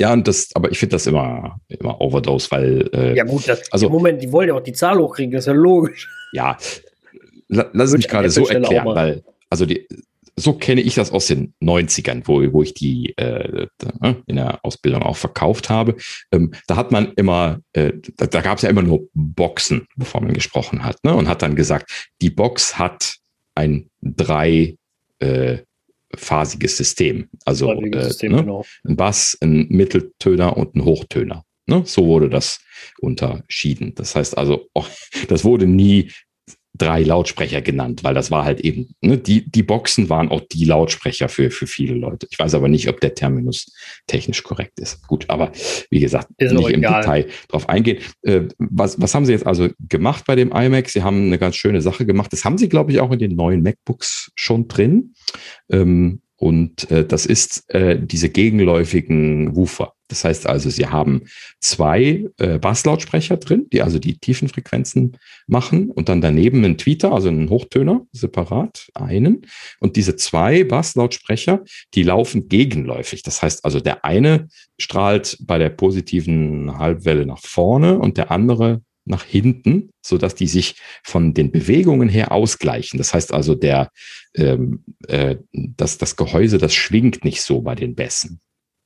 Ja, 0.00 0.12
und 0.12 0.26
das, 0.26 0.50
aber 0.54 0.72
ich 0.72 0.78
finde 0.78 0.94
das 0.94 1.06
immer, 1.06 1.60
immer 1.68 2.00
Overdose, 2.00 2.50
weil. 2.50 2.90
Äh, 2.92 3.16
ja, 3.16 3.24
gut, 3.24 3.48
das, 3.48 3.70
also, 3.72 3.88
Moment, 3.88 4.22
die 4.22 4.32
wollen 4.32 4.48
ja 4.48 4.54
auch 4.54 4.62
die 4.62 4.72
Zahl 4.72 4.98
hochkriegen, 4.98 5.32
das 5.32 5.44
ist 5.44 5.46
ja 5.46 5.52
logisch. 5.52 6.08
Ja, 6.32 6.56
lass 7.48 7.90
es 7.90 7.96
mich 7.96 8.08
gerade 8.08 8.28
so 8.28 8.46
erklären, 8.46 8.86
weil, 8.86 9.22
also 9.50 9.66
die, 9.66 9.86
so 10.36 10.54
kenne 10.54 10.80
ich 10.80 10.94
das 10.94 11.12
aus 11.12 11.26
den 11.26 11.54
90ern, 11.62 12.22
wo, 12.24 12.40
wo 12.52 12.62
ich 12.62 12.74
die 12.74 13.16
äh, 13.16 13.66
in 14.26 14.36
der 14.36 14.64
Ausbildung 14.64 15.02
auch 15.02 15.16
verkauft 15.16 15.70
habe. 15.70 15.96
Ähm, 16.32 16.52
da 16.66 16.76
hat 16.76 16.90
man 16.90 17.12
immer, 17.14 17.60
äh, 17.72 17.92
da, 18.16 18.26
da 18.26 18.40
gab 18.40 18.58
es 18.58 18.62
ja 18.62 18.70
immer 18.70 18.82
nur 18.82 19.08
Boxen, 19.14 19.86
bevor 19.96 20.20
man 20.22 20.34
gesprochen 20.34 20.84
hat, 20.84 21.02
ne? 21.04 21.14
und 21.14 21.28
hat 21.28 21.42
dann 21.42 21.54
gesagt, 21.54 22.12
die 22.20 22.30
Box 22.30 22.78
hat 22.78 23.16
ein 23.54 23.90
drei 24.02 24.76
äh, 25.20 25.58
phasiges 26.16 26.76
System. 26.76 27.28
Also 27.44 27.72
äh, 27.72 28.02
System, 28.04 28.32
ne? 28.32 28.42
genau. 28.42 28.64
ein 28.84 28.96
Bass, 28.96 29.38
ein 29.40 29.66
Mitteltöner 29.68 30.56
und 30.56 30.74
ein 30.74 30.84
Hochtöner. 30.84 31.44
Ne? 31.66 31.82
So 31.86 32.06
wurde 32.06 32.28
das 32.28 32.60
unterschieden. 33.00 33.94
Das 33.94 34.14
heißt 34.14 34.36
also, 34.36 34.68
oh, 34.74 34.84
das 35.28 35.44
wurde 35.44 35.66
nie 35.66 36.10
drei 36.76 37.02
Lautsprecher 37.02 37.62
genannt, 37.62 38.02
weil 38.02 38.14
das 38.14 38.30
war 38.32 38.44
halt 38.44 38.60
eben, 38.60 38.94
ne, 39.00 39.16
die, 39.16 39.48
die 39.48 39.62
Boxen 39.62 40.08
waren 40.08 40.28
auch 40.28 40.40
die 40.40 40.64
Lautsprecher 40.64 41.28
für, 41.28 41.50
für 41.50 41.68
viele 41.68 41.94
Leute. 41.94 42.26
Ich 42.30 42.38
weiß 42.38 42.54
aber 42.54 42.68
nicht, 42.68 42.88
ob 42.88 43.00
der 43.00 43.14
Terminus 43.14 43.72
technisch 44.08 44.42
korrekt 44.42 44.80
ist. 44.80 45.06
Gut, 45.06 45.24
aber 45.28 45.52
wie 45.90 46.00
gesagt, 46.00 46.28
ist 46.38 46.52
nicht 46.52 46.70
im 46.70 46.82
Detail 46.82 47.28
drauf 47.48 47.68
eingehen. 47.68 47.98
Äh, 48.22 48.42
was, 48.58 49.00
was 49.00 49.14
haben 49.14 49.24
Sie 49.24 49.32
jetzt 49.32 49.46
also 49.46 49.68
gemacht 49.88 50.24
bei 50.26 50.34
dem 50.34 50.50
iMac? 50.50 50.88
Sie 50.88 51.02
haben 51.02 51.26
eine 51.26 51.38
ganz 51.38 51.54
schöne 51.54 51.80
Sache 51.80 52.06
gemacht. 52.06 52.32
Das 52.32 52.44
haben 52.44 52.58
Sie, 52.58 52.68
glaube 52.68 52.90
ich, 52.90 52.98
auch 52.98 53.12
in 53.12 53.20
den 53.20 53.36
neuen 53.36 53.62
MacBooks 53.62 54.32
schon 54.34 54.66
drin. 54.66 55.14
Ähm, 55.70 56.22
und 56.36 56.90
äh, 56.90 57.06
das 57.06 57.26
ist 57.26 57.64
äh, 57.72 57.98
diese 58.00 58.28
gegenläufigen 58.28 59.54
Woofer. 59.54 59.92
Das 60.08 60.24
heißt 60.24 60.46
also, 60.46 60.68
Sie 60.68 60.86
haben 60.86 61.22
zwei 61.60 62.28
äh, 62.38 62.58
Basslautsprecher 62.58 63.36
drin, 63.36 63.66
die 63.72 63.82
also 63.82 63.98
die 63.98 64.18
tiefen 64.18 64.48
Frequenzen 64.48 65.16
machen 65.46 65.90
und 65.90 66.08
dann 66.08 66.20
daneben 66.20 66.64
einen 66.64 66.76
Tweeter, 66.76 67.12
also 67.12 67.28
einen 67.28 67.50
Hochtöner, 67.50 68.06
separat 68.12 68.88
einen. 68.94 69.46
Und 69.80 69.96
diese 69.96 70.16
zwei 70.16 70.64
Basslautsprecher, 70.64 71.64
die 71.94 72.02
laufen 72.02 72.48
gegenläufig. 72.48 73.22
Das 73.22 73.40
heißt 73.40 73.64
also, 73.64 73.80
der 73.80 74.04
eine 74.04 74.48
strahlt 74.78 75.38
bei 75.40 75.58
der 75.58 75.70
positiven 75.70 76.78
Halbwelle 76.78 77.26
nach 77.26 77.40
vorne 77.40 77.98
und 77.98 78.18
der 78.18 78.30
andere 78.30 78.82
nach 79.04 79.24
hinten, 79.24 79.90
so 80.04 80.18
dass 80.18 80.34
die 80.34 80.46
sich 80.46 80.76
von 81.02 81.34
den 81.34 81.50
Bewegungen 81.50 82.08
her 82.08 82.32
ausgleichen. 82.32 82.98
Das 82.98 83.14
heißt 83.14 83.32
also, 83.32 83.54
der, 83.54 83.90
ähm, 84.34 84.84
äh, 85.08 85.36
das, 85.52 85.98
das 85.98 86.16
Gehäuse, 86.16 86.58
das 86.58 86.74
schwingt 86.74 87.24
nicht 87.24 87.42
so 87.42 87.60
bei 87.60 87.74
den 87.74 87.94
Bässen. 87.94 88.40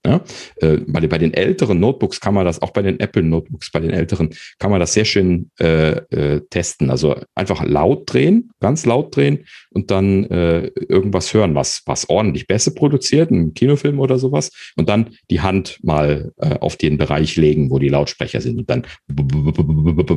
Ja? 0.09 0.25
Äh, 0.57 0.79
bei, 0.87 1.07
bei, 1.07 1.19
den 1.19 1.35
älteren 1.35 1.81
Notebooks 1.81 2.21
kann 2.21 2.33
man 2.33 2.47
das, 2.47 2.63
auch 2.63 2.71
bei 2.71 2.81
den 2.81 2.99
Apple 2.99 3.23
Notebooks, 3.23 3.71
bei 3.71 3.81
den 3.81 3.91
älteren, 3.91 4.31
kann 4.59 4.71
man 4.71 4.81
das 4.81 4.95
sehr 4.95 5.05
schön 5.05 5.51
äh, 5.61 5.91
äh, 5.91 6.41
testen. 6.49 6.91
Also 6.91 7.17
einfach 7.35 7.63
laut 7.63 8.13
drehen, 8.13 8.51
ganz 8.61 8.87
laut 8.87 9.15
drehen 9.15 9.45
und 9.71 9.91
dann 9.91 10.25
äh, 10.25 10.69
irgendwas 10.89 11.35
hören, 11.35 11.55
was, 11.55 11.83
was 11.85 12.09
ordentlich 12.09 12.47
Bässe 12.47 12.75
produziert, 12.75 13.31
ein 13.31 13.53
Kinofilm 13.53 14.01
oder 14.01 14.19
sowas, 14.19 14.51
und 14.77 14.89
dann 14.89 15.11
die 15.31 15.43
Hand 15.43 15.79
mal 15.83 16.33
äh, 16.39 16.59
auf 16.59 16.77
den 16.77 16.97
Bereich 16.97 17.37
legen, 17.37 17.71
wo 17.71 17.79
die 17.79 17.91
Lautsprecher 17.91 18.41
sind. 18.41 18.59
Und 18.59 18.71
dann 18.71 18.87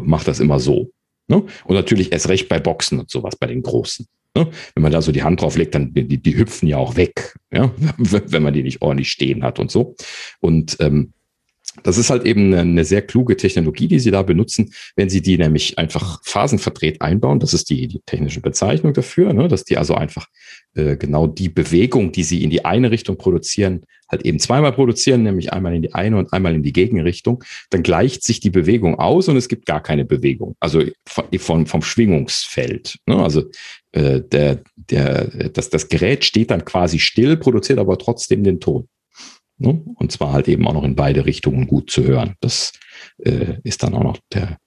macht 0.06 0.28
das 0.28 0.40
immer 0.40 0.60
so. 0.60 0.92
Ne? 1.28 1.44
Und 1.66 1.76
natürlich 1.76 2.14
erst 2.14 2.30
recht 2.30 2.48
bei 2.48 2.60
Boxen 2.60 3.00
und 3.00 3.10
sowas, 3.10 3.36
bei 3.36 3.48
den 3.48 3.62
großen. 3.62 4.08
Ne? 4.36 4.50
Wenn 4.74 4.84
man 4.84 4.92
da 4.92 5.02
so 5.02 5.12
die 5.12 5.24
Hand 5.24 5.42
drauf 5.42 5.58
legt, 5.58 5.76
dann 5.76 5.94
die, 5.94 6.22
die 6.22 6.38
hüpfen 6.38 6.68
ja 6.68 6.78
auch 6.78 6.96
weg, 6.96 7.36
ja? 7.52 7.72
wenn 7.98 8.44
man 8.44 8.54
die 8.54 8.64
nicht 8.64 8.82
ordentlich 8.82 9.12
stehen 9.12 9.44
hat 9.44 9.60
und 9.60 9.72
so. 9.72 9.96
Und 10.40 10.78
ähm, 10.80 11.14
das 11.84 11.98
ist 11.98 12.10
halt 12.10 12.26
eben 12.26 12.54
eine, 12.54 12.86
sehr 12.86 13.02
kluge 13.02 13.38
Technologie, 13.38 13.88
die 13.88 14.00
Sie 14.00 14.12
da 14.12 14.22
benutzen, 14.22 14.74
wenn 14.96 15.10
Sie 15.10 15.22
die 15.22 15.38
nämlich 15.38 15.78
einfach 15.78 16.22
phasenverdreht 16.24 17.02
einbauen. 17.02 17.40
Das 17.40 17.54
ist 17.54 17.70
die, 17.70 17.88
die 17.88 18.02
technische 18.06 18.42
Bezeichnung 18.42 18.94
dafür, 18.94 19.34
ne? 19.34 19.48
dass 19.48 19.64
die 19.64 19.78
also 19.78 19.96
einfach 19.96 20.28
äh, 20.76 20.96
genau 20.96 21.28
die 21.28 21.50
Bewegung, 21.50 22.12
die 22.12 22.24
Sie 22.24 22.44
in 22.44 22.50
die 22.50 22.66
eine 22.66 22.92
Richtung 22.92 23.18
produzieren, 23.18 23.86
halt 24.10 24.26
eben 24.26 24.40
zweimal 24.40 24.74
produzieren, 24.74 25.24
nämlich 25.24 25.54
einmal 25.54 25.74
in 25.74 25.82
die 25.82 25.94
eine 25.94 26.18
und 26.18 26.34
einmal 26.34 26.54
in 26.54 26.64
die 26.64 26.74
Gegenrichtung. 26.74 27.44
Dann 27.70 27.84
gleicht 27.84 28.24
sich 28.24 28.40
die 28.40 28.50
Bewegung 28.50 29.00
aus 29.00 29.28
und 29.28 29.38
es 29.38 29.48
gibt 29.48 29.66
gar 29.66 29.82
keine 29.82 30.06
Bewegung. 30.06 30.56
Also 30.60 30.84
von, 31.08 31.66
vom 31.66 31.82
Schwingungsfeld. 31.82 33.00
Ne? 33.06 33.22
Also 33.22 33.44
äh, 33.94 34.22
der, 34.22 34.62
der, 34.76 35.50
das, 35.50 35.70
das 35.70 35.88
Gerät 35.88 36.26
steht 36.26 36.52
dann 36.52 36.66
quasi 36.66 37.00
still, 37.00 37.38
produziert 37.38 37.80
aber 37.80 37.98
trotzdem 37.98 38.44
den 38.44 38.60
Ton. 38.60 38.88
Ne? 39.62 39.80
Und 39.96 40.12
zwar 40.12 40.34
halt 40.34 40.48
eben 40.48 40.68
auch 40.68 40.74
noch 40.74 40.84
in 40.84 40.96
beide 40.96 41.26
Richtungen 41.26 41.68
gut 41.68 41.92
zu 41.92 42.04
hören. 42.04 42.34
Das 42.40 42.74
äh, 43.20 43.58
ist 43.64 43.84
dann 43.84 43.94
auch 43.94 44.04
noch 44.04 44.18
der 44.34 44.58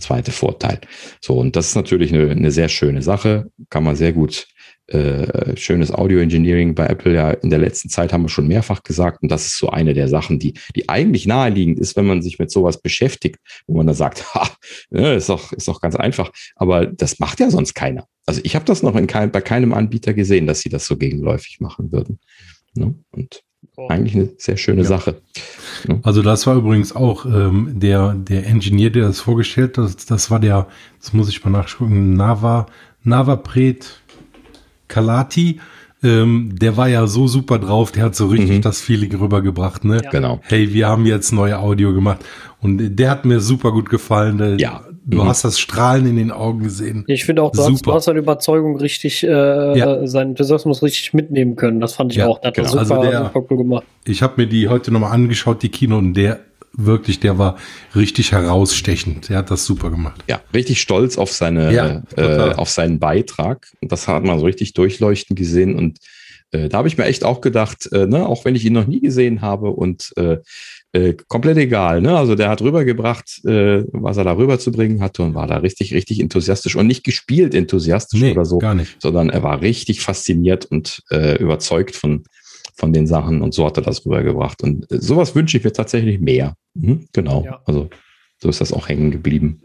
zweite 0.00 0.32
Vorteil. 0.32 0.80
So, 1.20 1.38
und 1.38 1.54
das 1.54 1.68
ist 1.68 1.76
natürlich 1.76 2.12
eine, 2.12 2.30
eine 2.30 2.50
sehr 2.50 2.68
schöne 2.68 3.00
Sache, 3.00 3.46
kann 3.70 3.84
man 3.84 3.94
sehr 3.94 4.12
gut 4.12 4.48
äh, 4.88 5.56
schönes 5.56 5.92
Audio 5.92 6.18
Engineering 6.18 6.74
bei 6.74 6.86
Apple 6.86 7.14
ja 7.14 7.30
in 7.30 7.50
der 7.50 7.60
letzten 7.60 7.90
Zeit 7.90 8.12
haben 8.12 8.24
wir 8.24 8.28
schon 8.28 8.48
mehrfach 8.48 8.82
gesagt 8.82 9.22
und 9.22 9.30
das 9.30 9.46
ist 9.46 9.58
so 9.58 9.70
eine 9.70 9.94
der 9.94 10.08
Sachen, 10.08 10.40
die 10.40 10.54
die 10.74 10.88
eigentlich 10.88 11.26
naheliegend 11.26 11.78
ist, 11.78 11.94
wenn 11.94 12.06
man 12.06 12.22
sich 12.22 12.40
mit 12.40 12.50
sowas 12.50 12.82
beschäftigt, 12.82 13.36
wo 13.68 13.76
man 13.76 13.86
dann 13.86 13.94
sagt, 13.94 14.24
ha, 14.34 14.50
ne, 14.90 15.14
ist 15.14 15.28
doch 15.28 15.52
ist 15.52 15.68
doch 15.68 15.80
ganz 15.80 15.94
einfach, 15.94 16.32
aber 16.56 16.86
das 16.86 17.20
macht 17.20 17.38
ja 17.38 17.50
sonst 17.50 17.74
keiner. 17.74 18.08
Also 18.26 18.40
ich 18.42 18.56
habe 18.56 18.64
das 18.64 18.82
noch 18.82 18.96
in 18.96 19.06
kein, 19.06 19.30
bei 19.30 19.40
keinem 19.40 19.72
Anbieter 19.74 20.12
gesehen, 20.12 20.48
dass 20.48 20.60
sie 20.60 20.70
das 20.70 20.86
so 20.86 20.96
gegenläufig 20.96 21.60
machen 21.60 21.92
würden. 21.92 22.18
Ne? 22.74 22.96
Und 23.12 23.44
eigentlich 23.88 24.14
eine 24.14 24.30
sehr 24.36 24.56
schöne 24.56 24.82
ja. 24.82 24.88
Sache. 24.88 25.20
Also 26.02 26.22
das 26.22 26.46
war 26.46 26.56
übrigens 26.56 26.94
auch 26.94 27.24
ähm, 27.24 27.72
der, 27.74 28.14
der 28.14 28.46
Engineer, 28.46 28.90
der 28.90 29.06
das 29.06 29.20
vorgestellt 29.20 29.78
hat, 29.78 29.84
das, 29.84 30.06
das 30.06 30.30
war 30.30 30.40
der, 30.40 30.66
das 31.00 31.12
muss 31.12 31.28
ich 31.28 31.44
mal 31.44 31.50
nachschauen, 31.50 32.14
Nava, 32.14 32.66
Navapret 33.02 34.00
Kalati. 34.88 35.60
Ähm, 36.02 36.54
der 36.58 36.78
war 36.78 36.88
ja 36.88 37.06
so 37.06 37.26
super 37.26 37.58
drauf, 37.58 37.92
der 37.92 38.04
hat 38.04 38.16
so 38.16 38.28
richtig 38.28 38.58
mhm. 38.58 38.62
das 38.62 38.80
Feeling 38.80 39.14
rübergebracht, 39.14 39.84
ne? 39.84 40.00
Ja. 40.02 40.10
Genau. 40.10 40.40
Hey, 40.44 40.72
wir 40.72 40.88
haben 40.88 41.04
jetzt 41.04 41.30
neue 41.30 41.58
Audio 41.58 41.92
gemacht 41.92 42.24
und 42.60 42.96
der 42.96 43.10
hat 43.10 43.26
mir 43.26 43.40
super 43.40 43.70
gut 43.72 43.90
gefallen. 43.90 44.38
Der, 44.38 44.56
ja. 44.56 44.82
Du 45.10 45.22
mhm. 45.22 45.28
hast 45.28 45.44
das 45.44 45.58
Strahlen 45.58 46.06
in 46.06 46.16
den 46.16 46.30
Augen 46.30 46.62
gesehen. 46.62 47.04
Ich 47.08 47.24
finde 47.24 47.42
auch, 47.42 47.50
du 47.50 47.62
hast, 47.62 47.84
du 47.84 47.92
hast, 47.92 48.04
seine 48.04 48.20
Überzeugung 48.20 48.76
richtig, 48.76 49.24
äh, 49.24 49.28
ja. 49.78 50.06
seinen 50.06 50.30
Enthusiasmus 50.30 50.82
richtig 50.82 51.12
mitnehmen 51.12 51.56
können. 51.56 51.80
Das 51.80 51.94
fand 51.94 52.12
ich 52.12 52.18
ja, 52.18 52.26
auch. 52.26 52.40
Der 52.40 52.52
genau. 52.52 52.68
hat 52.68 52.74
das 52.74 52.88
super, 52.88 53.00
also 53.00 53.10
der, 53.10 53.24
super 53.24 53.46
cool 53.50 53.56
gemacht. 53.56 53.84
Ich 54.04 54.22
habe 54.22 54.34
mir 54.36 54.46
die 54.46 54.68
heute 54.68 54.92
nochmal 54.92 55.12
angeschaut, 55.12 55.62
die 55.62 55.68
Kino, 55.68 55.98
und 55.98 56.14
der 56.14 56.40
wirklich, 56.72 57.18
der 57.18 57.38
war 57.38 57.56
richtig 57.96 58.30
herausstechend. 58.30 59.28
Der 59.28 59.38
hat 59.38 59.50
das 59.50 59.64
super 59.64 59.90
gemacht. 59.90 60.22
Ja, 60.28 60.40
richtig 60.54 60.80
stolz 60.80 61.18
auf 61.18 61.32
seine, 61.32 61.74
ja, 61.74 62.02
äh, 62.16 62.54
auf 62.54 62.70
seinen 62.70 63.00
Beitrag. 63.00 63.66
Und 63.80 63.90
das 63.90 64.06
hat 64.06 64.22
man 64.22 64.38
so 64.38 64.44
richtig 64.44 64.74
durchleuchten 64.74 65.34
gesehen 65.34 65.76
und 65.76 65.98
äh, 66.52 66.68
da 66.68 66.78
habe 66.78 66.88
ich 66.88 66.98
mir 66.98 67.04
echt 67.04 67.24
auch 67.24 67.40
gedacht, 67.40 67.88
äh, 67.92 68.06
ne, 68.06 68.26
auch 68.26 68.44
wenn 68.44 68.54
ich 68.54 68.64
ihn 68.64 68.72
noch 68.72 68.86
nie 68.86 69.00
gesehen 69.00 69.40
habe 69.40 69.70
und 69.70 70.12
äh, 70.92 71.14
komplett 71.28 71.56
egal. 71.56 72.00
Ne? 72.00 72.16
Also 72.16 72.34
der 72.34 72.48
hat 72.48 72.62
rübergebracht, 72.62 73.44
äh, 73.44 73.84
was 73.92 74.16
er 74.16 74.24
da 74.24 74.36
rüberzubringen 74.36 75.00
hatte 75.00 75.22
und 75.22 75.34
war 75.34 75.46
da 75.46 75.58
richtig, 75.58 75.94
richtig 75.94 76.20
enthusiastisch 76.20 76.76
und 76.76 76.86
nicht 76.86 77.04
gespielt 77.04 77.54
enthusiastisch 77.54 78.20
nee, 78.20 78.32
oder 78.32 78.44
so, 78.44 78.58
gar 78.58 78.74
nicht. 78.74 79.00
sondern 79.00 79.30
er 79.30 79.42
war 79.42 79.60
richtig 79.60 80.00
fasziniert 80.00 80.64
und 80.66 81.02
äh, 81.10 81.40
überzeugt 81.40 81.94
von, 81.94 82.24
von 82.74 82.92
den 82.92 83.06
Sachen 83.06 83.42
und 83.42 83.54
so 83.54 83.66
hat 83.66 83.76
er 83.76 83.84
das 83.84 84.04
rübergebracht. 84.04 84.62
Und 84.62 84.90
äh, 84.90 84.98
sowas 84.98 85.34
wünsche 85.34 85.56
ich 85.56 85.64
mir 85.64 85.72
tatsächlich 85.72 86.18
mehr. 86.18 86.54
Mhm, 86.74 87.06
genau. 87.12 87.44
Ja. 87.44 87.60
Also 87.66 87.88
so 88.38 88.48
ist 88.48 88.60
das 88.60 88.72
auch 88.72 88.88
hängen 88.88 89.10
geblieben. 89.10 89.62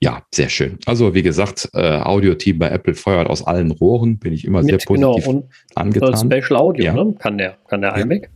Ja, 0.00 0.22
sehr 0.32 0.48
schön. 0.48 0.78
Also 0.86 1.14
wie 1.14 1.22
gesagt, 1.22 1.68
äh, 1.72 2.00
Audio-Team 2.00 2.58
bei 2.58 2.68
Apple 2.68 2.94
feuert 2.94 3.28
aus 3.28 3.46
allen 3.46 3.70
Rohren, 3.70 4.18
bin 4.18 4.32
ich 4.32 4.44
immer 4.44 4.62
Mit, 4.62 4.70
sehr 4.70 4.94
genau, 4.96 5.12
positiv 5.12 5.24
genau, 5.26 5.38
und 5.40 5.52
angetan. 5.74 6.16
Spatial 6.16 6.60
Audio, 6.60 6.84
ja. 6.84 6.94
ne? 6.94 7.14
kann 7.18 7.38
der, 7.38 7.58
kann 7.68 7.82
der 7.82 7.96
iMac. 7.96 8.30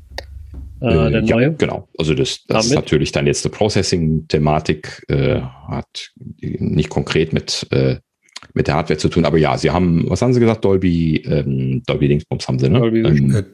Äh, 0.80 1.10
der 1.10 1.24
ja, 1.24 1.48
genau. 1.50 1.88
Also 1.98 2.14
das, 2.14 2.44
das 2.46 2.66
ist 2.66 2.74
natürlich 2.74 3.12
dann 3.12 3.26
jetzt 3.26 3.44
eine 3.44 3.54
Processing-Thematik, 3.54 5.04
äh, 5.08 5.40
hat 5.40 6.10
nicht 6.40 6.88
konkret 6.88 7.32
mit, 7.32 7.66
äh, 7.70 7.96
mit 8.54 8.68
der 8.68 8.74
Hardware 8.76 8.98
zu 8.98 9.08
tun, 9.08 9.24
aber 9.24 9.38
ja, 9.38 9.58
sie 9.58 9.70
haben, 9.70 10.08
was 10.08 10.22
haben 10.22 10.32
sie 10.32 10.40
gesagt, 10.40 10.64
Dolby, 10.64 11.16
ähm, 11.26 11.82
Dolby 11.86 12.08
Dingsbums 12.08 12.46
haben 12.46 12.58
sie, 12.58 12.68
ne? 12.68 12.78
Dolby 12.78 13.02
Vision. 13.02 13.34
Ähm, 13.34 13.44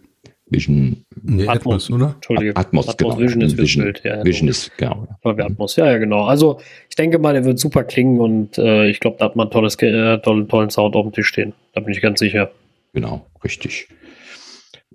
Vision. 0.46 1.04
Nee, 1.22 1.48
Atmos, 1.48 1.90
oder? 1.90 2.12
Entschuldige. 2.16 2.54
Atmos, 2.54 2.88
Atmos 2.88 3.14
genau. 3.14 3.18
Vision 3.18 3.40
ist 3.40 3.56
Vision, 3.56 3.84
Bild, 3.84 4.02
ja, 4.04 4.22
Vision 4.24 4.48
ist, 4.48 4.76
genau. 4.76 5.06
Dolby 5.22 5.42
Atmos, 5.42 5.76
ja, 5.76 5.90
ja, 5.90 5.98
genau. 5.98 6.24
Also 6.24 6.60
ich 6.90 6.96
denke 6.96 7.18
mal, 7.18 7.32
der 7.32 7.44
wird 7.44 7.58
super 7.58 7.84
klingen 7.84 8.20
und 8.20 8.58
äh, 8.58 8.88
ich 8.88 9.00
glaube, 9.00 9.16
da 9.18 9.24
hat 9.26 9.36
man 9.36 9.50
tolles, 9.50 9.76
äh, 9.76 10.18
tollen, 10.18 10.48
tollen 10.48 10.70
Sound 10.70 10.94
auf 10.96 11.04
dem 11.04 11.12
Tisch 11.12 11.28
stehen. 11.28 11.54
Da 11.72 11.80
bin 11.80 11.92
ich 11.92 12.02
ganz 12.02 12.20
sicher. 12.20 12.50
Genau, 12.92 13.26
richtig. 13.42 13.88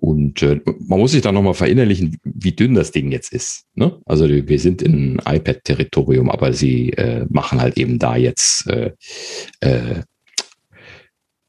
Und 0.00 0.42
äh, 0.42 0.60
man 0.86 0.98
muss 0.98 1.12
sich 1.12 1.22
da 1.22 1.30
nochmal 1.30 1.54
verinnerlichen, 1.54 2.18
wie 2.24 2.52
dünn 2.52 2.74
das 2.74 2.90
Ding 2.90 3.12
jetzt 3.12 3.32
ist. 3.32 3.66
Ne? 3.74 4.00
Also 4.06 4.28
wir 4.28 4.58
sind 4.58 4.80
in 4.82 5.20
iPad-Territorium, 5.26 6.30
aber 6.30 6.52
sie 6.52 6.90
äh, 6.94 7.26
machen 7.28 7.60
halt 7.60 7.76
eben 7.76 7.98
da 7.98 8.16
jetzt 8.16 8.66
äh, 8.68 8.92
äh, 9.60 10.02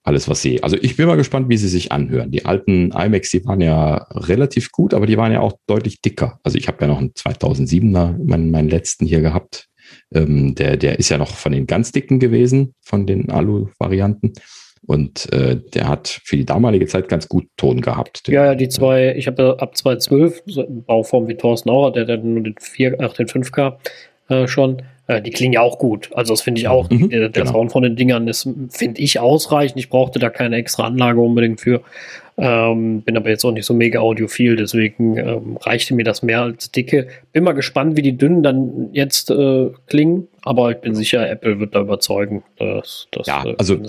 alles, 0.03 0.27
was 0.27 0.41
sie. 0.41 0.61
Also 0.63 0.77
ich 0.81 0.97
bin 0.97 1.07
mal 1.07 1.15
gespannt, 1.15 1.47
wie 1.49 1.57
sie 1.57 1.67
sich 1.67 1.91
anhören. 1.91 2.31
Die 2.31 2.45
alten 2.45 2.91
iMacs, 2.91 3.29
die 3.29 3.45
waren 3.45 3.61
ja 3.61 4.07
relativ 4.11 4.71
gut, 4.71 4.93
aber 4.93 5.05
die 5.05 5.17
waren 5.17 5.31
ja 5.31 5.39
auch 5.39 5.53
deutlich 5.67 6.01
dicker. 6.01 6.39
Also 6.43 6.57
ich 6.57 6.67
habe 6.67 6.79
ja 6.81 6.87
noch 6.87 6.97
einen 6.97 7.11
2007er, 7.11 8.17
meinen, 8.23 8.51
meinen 8.51 8.69
letzten 8.69 9.05
hier 9.05 9.21
gehabt. 9.21 9.67
Ähm, 10.13 10.55
der, 10.55 10.77
der 10.77 10.99
ist 10.99 11.09
ja 11.09 11.17
noch 11.17 11.35
von 11.35 11.51
den 11.51 11.67
ganz 11.67 11.91
dicken 11.91 12.19
gewesen, 12.19 12.73
von 12.81 13.05
den 13.05 13.29
Alu-Varianten. 13.29 14.33
Und 14.91 15.31
äh, 15.31 15.55
der 15.73 15.87
hat 15.87 16.19
für 16.25 16.35
die 16.35 16.43
damalige 16.43 16.85
Zeit 16.85 17.07
ganz 17.07 17.29
gut 17.29 17.47
Ton 17.55 17.79
gehabt. 17.79 18.27
Ja, 18.27 18.47
ja, 18.47 18.55
die 18.55 18.67
zwei, 18.67 19.15
ich 19.15 19.25
habe 19.25 19.55
ab 19.57 19.77
2012, 19.77 20.43
so 20.47 20.65
Bauform 20.67 21.29
wie 21.29 21.37
Thorsten 21.37 21.69
Auer, 21.69 21.93
der 21.93 22.05
hat 22.07 22.25
nur 22.25 22.43
den 22.43 22.55
4, 22.59 22.97
ach, 22.99 23.13
den 23.13 23.27
5K 23.27 23.77
äh, 24.27 24.47
schon. 24.49 24.81
Äh, 25.11 25.21
die 25.21 25.31
klingen 25.31 25.53
ja 25.53 25.61
auch 25.61 25.77
gut. 25.77 26.09
Also 26.13 26.33
das 26.33 26.41
finde 26.41 26.61
ich 26.61 26.67
auch. 26.67 26.89
Mhm, 26.89 27.09
der, 27.09 27.29
der 27.29 27.43
genau. 27.43 27.51
Sound 27.51 27.71
von 27.71 27.83
den 27.83 27.95
Dingern 27.95 28.27
ist, 28.27 28.47
finde 28.69 29.01
ich, 29.01 29.19
ausreichend. 29.19 29.77
Ich 29.77 29.89
brauchte 29.89 30.19
da 30.19 30.29
keine 30.29 30.55
extra 30.55 30.85
Anlage 30.85 31.19
unbedingt 31.19 31.59
für. 31.59 31.81
Ähm, 32.37 33.01
bin 33.01 33.17
aber 33.17 33.29
jetzt 33.29 33.43
auch 33.43 33.51
nicht 33.51 33.65
so 33.65 33.73
mega 33.73 33.99
audiophil, 33.99 34.55
deswegen 34.55 35.17
ähm, 35.17 35.57
reichte 35.57 35.93
mir 35.93 36.05
das 36.05 36.23
mehr 36.23 36.41
als 36.41 36.71
dicke. 36.71 37.07
Bin 37.33 37.43
mal 37.43 37.51
gespannt, 37.51 37.97
wie 37.97 38.01
die 38.01 38.17
dünnen 38.17 38.41
dann 38.41 38.89
jetzt 38.93 39.29
äh, 39.29 39.69
klingen, 39.87 40.29
aber 40.41 40.71
ich 40.71 40.77
bin 40.77 40.95
sicher, 40.95 41.29
Apple 41.29 41.59
wird 41.59 41.75
da 41.75 41.81
überzeugen. 41.81 42.41
Dass, 42.57 43.07
dass, 43.11 43.27
ja, 43.27 43.45
äh, 43.45 43.55
also 43.59 43.79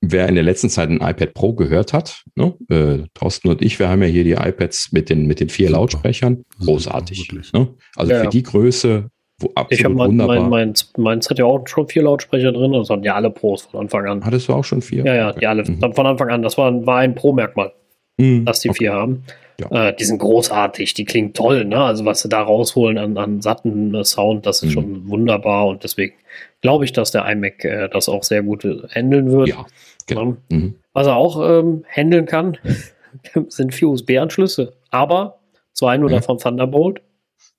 wer 0.00 0.28
in 0.28 0.34
der 0.34 0.44
letzten 0.44 0.70
Zeit 0.70 0.88
ein 0.88 0.96
iPad 0.96 1.34
Pro 1.34 1.52
gehört 1.52 1.92
hat, 1.92 2.24
ne, 2.34 2.54
äh, 2.70 3.06
Thorsten 3.12 3.48
und 3.48 3.60
ich, 3.60 3.78
wir 3.78 3.90
haben 3.90 4.02
ja 4.02 4.08
hier 4.08 4.24
die 4.24 4.32
iPads 4.32 4.90
mit 4.92 5.10
den, 5.10 5.26
mit 5.26 5.38
den 5.38 5.50
vier 5.50 5.68
Super. 5.68 5.80
Lautsprechern. 5.80 6.44
Großartig. 6.58 7.30
Ne? 7.52 7.68
Also 7.94 8.12
ja, 8.12 8.22
für 8.22 8.30
die 8.30 8.42
Größe 8.42 9.10
wo 9.38 9.52
ich 9.68 9.84
habe 9.84 9.94
mein, 9.94 10.16
mein, 10.16 10.48
mein, 10.48 10.74
meins 10.96 11.28
hat 11.28 11.38
ja 11.38 11.44
auch 11.44 11.66
schon 11.66 11.88
vier 11.88 12.02
Lautsprecher 12.02 12.52
drin, 12.52 12.72
das 12.72 12.88
hatten 12.88 13.02
ja 13.02 13.14
alle 13.14 13.30
Pros 13.30 13.62
von 13.62 13.80
Anfang 13.80 14.06
an. 14.06 14.24
Hattest 14.24 14.48
du 14.48 14.54
auch 14.54 14.64
schon 14.64 14.80
vier? 14.80 15.04
Ja, 15.04 15.14
ja, 15.14 15.32
die 15.32 15.46
alle 15.46 15.62
mhm. 15.62 15.92
von 15.92 16.06
Anfang 16.06 16.30
an. 16.30 16.42
Das 16.42 16.56
war, 16.56 16.86
war 16.86 16.98
ein 16.98 17.14
Pro-Merkmal, 17.14 17.72
mhm. 18.16 18.46
dass 18.46 18.60
die 18.60 18.70
okay. 18.70 18.78
vier 18.78 18.92
haben. 18.94 19.24
Ja. 19.60 19.88
Äh, 19.88 19.96
die 19.96 20.04
sind 20.04 20.18
großartig, 20.18 20.94
die 20.94 21.04
klingen 21.04 21.34
toll, 21.34 21.64
ne? 21.64 21.78
Also 21.78 22.04
was 22.04 22.22
sie 22.22 22.28
da 22.28 22.42
rausholen 22.42 22.98
an, 22.98 23.16
an 23.16 23.40
satten 23.40 23.94
äh, 23.94 24.04
Sound, 24.04 24.46
das 24.46 24.62
ist 24.62 24.70
mhm. 24.70 24.72
schon 24.72 25.08
wunderbar 25.08 25.66
und 25.66 25.84
deswegen 25.84 26.14
glaube 26.62 26.84
ich, 26.84 26.92
dass 26.92 27.10
der 27.10 27.26
iMac 27.26 27.64
äh, 27.64 27.88
das 27.88 28.08
auch 28.08 28.22
sehr 28.22 28.42
gut 28.42 28.64
äh, 28.64 28.82
handeln 28.88 29.30
wird. 29.30 29.48
Ja, 29.48 29.66
genau. 30.06 30.36
Mhm. 30.50 30.76
Was 30.92 31.06
er 31.06 31.16
auch 31.16 31.42
ähm, 31.46 31.84
handeln 31.88 32.26
kann, 32.26 32.58
sind 33.48 33.74
vier 33.74 33.88
USB-Anschlüsse, 33.88 34.74
aber 34.90 35.40
zwei 35.72 35.98
nur 35.98 36.08
mhm. 36.08 36.14
davon 36.14 36.38
Thunderbolt 36.38 37.02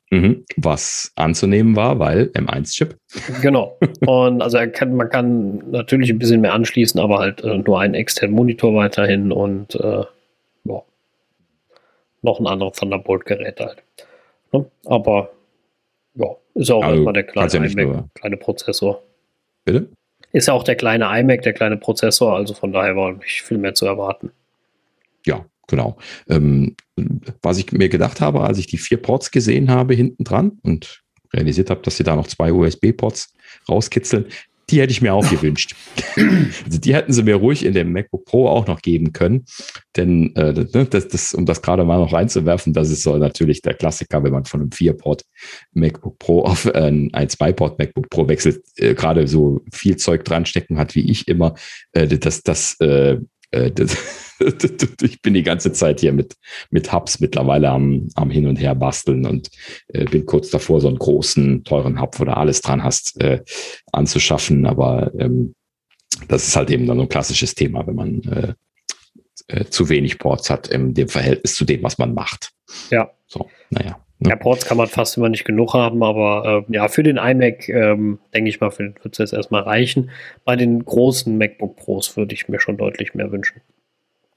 Mhm, 0.09 0.45
was 0.55 1.11
anzunehmen 1.15 1.75
war, 1.75 1.99
weil 1.99 2.31
M1-Chip. 2.33 2.95
Genau. 3.41 3.77
Und 4.05 4.41
also 4.41 4.57
kann, 4.71 4.95
man 4.95 5.09
kann 5.09 5.69
natürlich 5.69 6.09
ein 6.09 6.19
bisschen 6.19 6.39
mehr 6.39 6.53
anschließen, 6.53 6.99
aber 6.99 7.19
halt 7.19 7.43
äh, 7.43 7.57
nur 7.57 7.81
einen 7.81 7.93
externen 7.93 8.33
Monitor 8.33 8.73
weiterhin 8.73 9.33
und 9.33 9.75
äh, 9.75 10.03
ja, 10.63 10.81
noch 12.21 12.39
ein 12.39 12.47
anderes 12.47 12.77
Thunderbolt-Gerät 12.77 13.59
halt. 13.59 13.83
Ne? 14.53 14.65
Aber 14.85 15.31
ja, 16.15 16.27
ist 16.53 16.71
auch 16.71 16.83
also, 16.83 16.95
erstmal 16.95 17.13
der 17.13 17.23
kleine 17.23 17.67
ja 17.67 17.83
iMac, 17.83 18.05
kleine 18.15 18.37
Prozessor. 18.37 19.03
Bitte? 19.65 19.89
Ist 20.31 20.47
ja 20.47 20.53
auch 20.53 20.63
der 20.63 20.75
kleine 20.75 21.05
iMac, 21.19 21.41
der 21.41 21.53
kleine 21.53 21.75
Prozessor, 21.75 22.35
also 22.35 22.53
von 22.53 22.71
daher 22.71 22.95
war 22.95 23.11
nicht 23.11 23.41
viel 23.41 23.57
mehr 23.57 23.73
zu 23.73 23.85
erwarten. 23.85 24.31
Ja, 25.25 25.45
genau. 25.67 25.97
Ähm, 26.29 26.77
was 27.41 27.57
ich 27.57 27.71
mir 27.71 27.89
gedacht 27.89 28.21
habe, 28.21 28.41
als 28.41 28.57
ich 28.57 28.67
die 28.67 28.77
vier 28.77 28.97
Ports 28.97 29.31
gesehen 29.31 29.69
habe 29.69 29.93
hinten 29.93 30.23
dran 30.23 30.59
und 30.63 31.03
realisiert 31.33 31.69
habe, 31.69 31.81
dass 31.81 31.97
sie 31.97 32.03
da 32.03 32.15
noch 32.15 32.27
zwei 32.27 32.51
USB-Ports 32.51 33.33
rauskitzeln, 33.69 34.25
die 34.69 34.81
hätte 34.81 34.91
ich 34.91 35.01
mir 35.01 35.13
auch 35.13 35.29
gewünscht. 35.29 35.75
also 36.17 36.77
die 36.77 36.93
hätten 36.93 37.13
sie 37.13 37.23
mir 37.23 37.35
ruhig 37.35 37.63
in 37.63 37.73
dem 37.73 37.93
MacBook 37.93 38.25
Pro 38.25 38.49
auch 38.49 38.67
noch 38.67 38.81
geben 38.81 39.13
können. 39.13 39.45
Denn 39.95 40.35
äh, 40.35 40.51
ne, 40.51 40.85
das, 40.89 41.07
das, 41.07 41.33
um 41.33 41.45
das 41.45 41.61
gerade 41.61 41.85
mal 41.85 41.99
noch 41.99 42.11
reinzuwerfen, 42.11 42.73
das 42.73 42.89
ist 42.89 43.03
so 43.03 43.15
natürlich 43.15 43.61
der 43.61 43.75
Klassiker, 43.75 44.23
wenn 44.23 44.33
man 44.33 44.43
von 44.43 44.61
einem 44.61 44.69
4-Port 44.71 45.23
MacBook 45.71 46.19
Pro 46.19 46.41
auf 46.43 46.65
äh, 46.65 46.71
ein 46.79 47.11
2-Port 47.11 47.79
MacBook 47.79 48.09
Pro 48.09 48.27
wechselt, 48.27 48.61
äh, 48.75 48.93
gerade 48.93 49.27
so 49.27 49.61
viel 49.71 49.95
Zeug 49.95 50.25
dran 50.25 50.45
stecken 50.45 50.77
hat 50.77 50.95
wie 50.95 51.09
ich 51.09 51.29
immer, 51.29 51.55
äh, 51.93 52.07
das, 52.07 52.43
das, 52.43 52.77
äh, 52.81 53.19
äh 53.51 53.71
das 53.71 53.97
ich 55.01 55.21
bin 55.21 55.33
die 55.33 55.43
ganze 55.43 55.71
Zeit 55.71 55.99
hier 55.99 56.13
mit, 56.13 56.35
mit 56.69 56.93
Hubs 56.93 57.19
mittlerweile 57.19 57.69
am, 57.69 58.07
am 58.15 58.29
Hin 58.29 58.47
und 58.47 58.57
Her 58.57 58.75
basteln 58.75 59.25
und 59.25 59.49
äh, 59.87 60.05
bin 60.05 60.25
kurz 60.25 60.49
davor, 60.49 60.81
so 60.81 60.87
einen 60.87 60.99
großen, 60.99 61.63
teuren 61.63 61.99
Hub, 61.99 62.19
wo 62.19 62.25
du 62.25 62.35
alles 62.35 62.61
dran 62.61 62.83
hast, 62.83 63.19
äh, 63.21 63.43
anzuschaffen. 63.91 64.65
Aber 64.65 65.11
ähm, 65.17 65.55
das 66.27 66.47
ist 66.47 66.55
halt 66.55 66.69
eben 66.69 66.85
dann 66.85 66.97
so 66.97 67.03
ein 67.03 67.09
klassisches 67.09 67.55
Thema, 67.55 67.85
wenn 67.87 67.95
man 67.95 68.23
äh, 68.23 68.53
äh, 69.47 69.65
zu 69.65 69.89
wenig 69.89 70.19
Ports 70.19 70.49
hat 70.49 70.67
im 70.67 70.93
dem 70.93 71.07
Verhältnis 71.07 71.55
zu 71.55 71.65
dem, 71.65 71.83
was 71.83 71.97
man 71.97 72.13
macht. 72.13 72.51
Ja. 72.89 73.11
So, 73.27 73.49
naja. 73.69 73.99
Ja, 74.19 74.35
Ports 74.35 74.65
kann 74.65 74.77
man 74.77 74.87
fast 74.87 75.15
immer 75.15 75.29
nicht 75.29 75.45
genug 75.45 75.73
haben, 75.73 76.01
aber 76.01 76.65
äh, 76.67 76.73
ja, 76.73 76.87
für 76.87 77.03
den 77.03 77.17
iMac, 77.17 77.69
ähm, 77.69 78.19
denke 78.33 78.49
ich 78.49 78.59
mal, 78.59 78.71
wird 78.77 78.97
es 79.05 79.17
jetzt 79.19 79.33
erstmal 79.33 79.61
reichen. 79.61 80.09
Bei 80.43 80.55
den 80.55 80.83
großen 80.83 81.37
MacBook 81.37 81.75
Pros 81.75 82.17
würde 82.17 82.33
ich 82.33 82.49
mir 82.49 82.59
schon 82.59 82.77
deutlich 82.77 83.13
mehr 83.13 83.31
wünschen. 83.31 83.61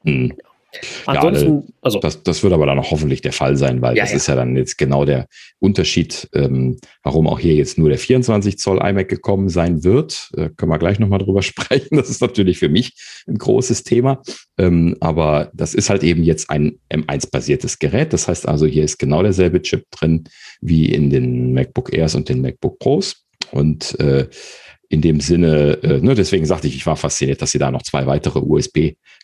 Hm. 0.05 0.35
Ansonsten, 1.07 1.61
ja, 1.61 1.75
also 1.83 1.99
das, 1.99 2.23
das 2.23 2.43
wird 2.43 2.53
aber 2.53 2.67
dann 2.67 2.79
auch 2.79 2.91
hoffentlich 2.91 3.21
der 3.23 3.33
Fall 3.33 3.57
sein, 3.57 3.83
weil 3.83 3.97
ja, 3.97 4.05
das 4.05 4.11
ja. 4.11 4.17
ist 4.17 4.27
ja 4.29 4.35
dann 4.37 4.57
jetzt 4.57 4.79
genau 4.79 5.05
der 5.05 5.27
Unterschied, 5.59 6.29
ähm, 6.35 6.79
warum 7.03 7.27
auch 7.27 7.39
hier 7.39 7.55
jetzt 7.55 7.79
nur 7.79 7.89
der 7.89 7.99
24 7.99 8.59
Zoll 8.59 8.79
iMac 8.79 9.09
gekommen 9.09 9.49
sein 9.49 9.83
wird. 9.85 10.31
Äh, 10.37 10.51
können 10.57 10.71
wir 10.71 10.79
gleich 10.79 10.99
nochmal 10.99 11.19
drüber 11.19 11.43
sprechen. 11.43 11.97
Das 11.97 12.09
ist 12.09 12.21
natürlich 12.21 12.59
für 12.59 12.69
mich 12.69 12.93
ein 13.27 13.39
großes 13.39 13.83
Thema. 13.83 14.23
Ähm, 14.59 14.97
aber 15.01 15.51
das 15.55 15.75
ist 15.75 15.91
halt 15.91 16.03
eben 16.05 16.23
jetzt 16.23 16.51
ein 16.51 16.79
M1-basiertes 16.93 17.79
Gerät. 17.79 18.13
Das 18.13 18.29
heißt 18.29 18.49
also, 18.49 18.67
hier 18.67 18.85
ist 18.85 18.99
genau 18.99 19.23
derselbe 19.23 19.63
Chip 19.63 19.85
drin 19.91 20.25
wie 20.61 20.87
in 20.87 21.11
den 21.11 21.53
MacBook 21.53 21.93
Airs 21.93 22.15
und 22.15 22.29
den 22.29 22.41
MacBook 22.41 22.79
Pros. 22.79 23.25
Und 23.53 23.99
äh, 23.99 24.29
in 24.89 25.01
dem 25.03 25.21
Sinne, 25.21 25.79
äh, 25.83 26.01
ne, 26.01 26.15
deswegen 26.15 26.47
sagte 26.47 26.67
ich, 26.67 26.75
ich 26.75 26.85
war 26.85 26.97
fasziniert, 26.97 27.41
dass 27.41 27.53
sie 27.53 27.59
da 27.59 27.71
noch 27.71 27.83
zwei 27.83 28.07
weitere 28.07 28.41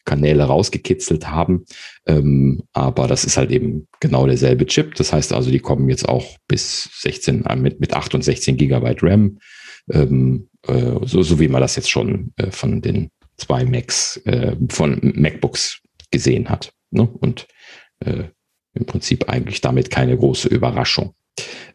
USB-Kanäle 0.07 0.45
rausgekitzelt 0.45 1.29
haben. 1.29 1.65
Ähm, 2.07 2.63
aber 2.73 3.09
das 3.09 3.25
ist 3.25 3.37
halt 3.37 3.51
eben 3.51 3.89
genau 4.01 4.27
derselbe 4.27 4.67
Chip. 4.67 4.95
Das 4.95 5.13
heißt 5.13 5.33
also, 5.33 5.51
die 5.51 5.59
kommen 5.59 5.89
jetzt 5.89 6.09
auch 6.09 6.37
bis 6.49 6.89
16, 7.01 7.45
äh, 7.45 7.57
mit, 7.57 7.81
mit 7.81 7.95
8 7.95 8.15
und 8.15 8.23
16 8.23 8.57
Gigabyte 8.57 9.03
RAM. 9.03 9.39
Ähm, 9.93 10.49
äh, 10.67 10.93
so, 11.03 11.23
so 11.23 11.39
wie 11.39 11.49
man 11.49 11.61
das 11.61 11.77
jetzt 11.77 11.91
schon 11.91 12.33
äh, 12.37 12.51
von 12.51 12.81
den 12.81 13.11
zwei 13.37 13.65
Macs, 13.65 14.17
äh, 14.25 14.57
von 14.71 14.99
MacBooks 15.15 15.81
gesehen 16.11 16.49
hat. 16.49 16.73
Ne? 16.91 17.09
Und 17.21 17.47
äh, 18.01 18.25
im 18.75 18.87
Prinzip 18.87 19.29
eigentlich 19.29 19.61
damit 19.61 19.91
keine 19.91 20.17
große 20.17 20.49
Überraschung. 20.49 21.15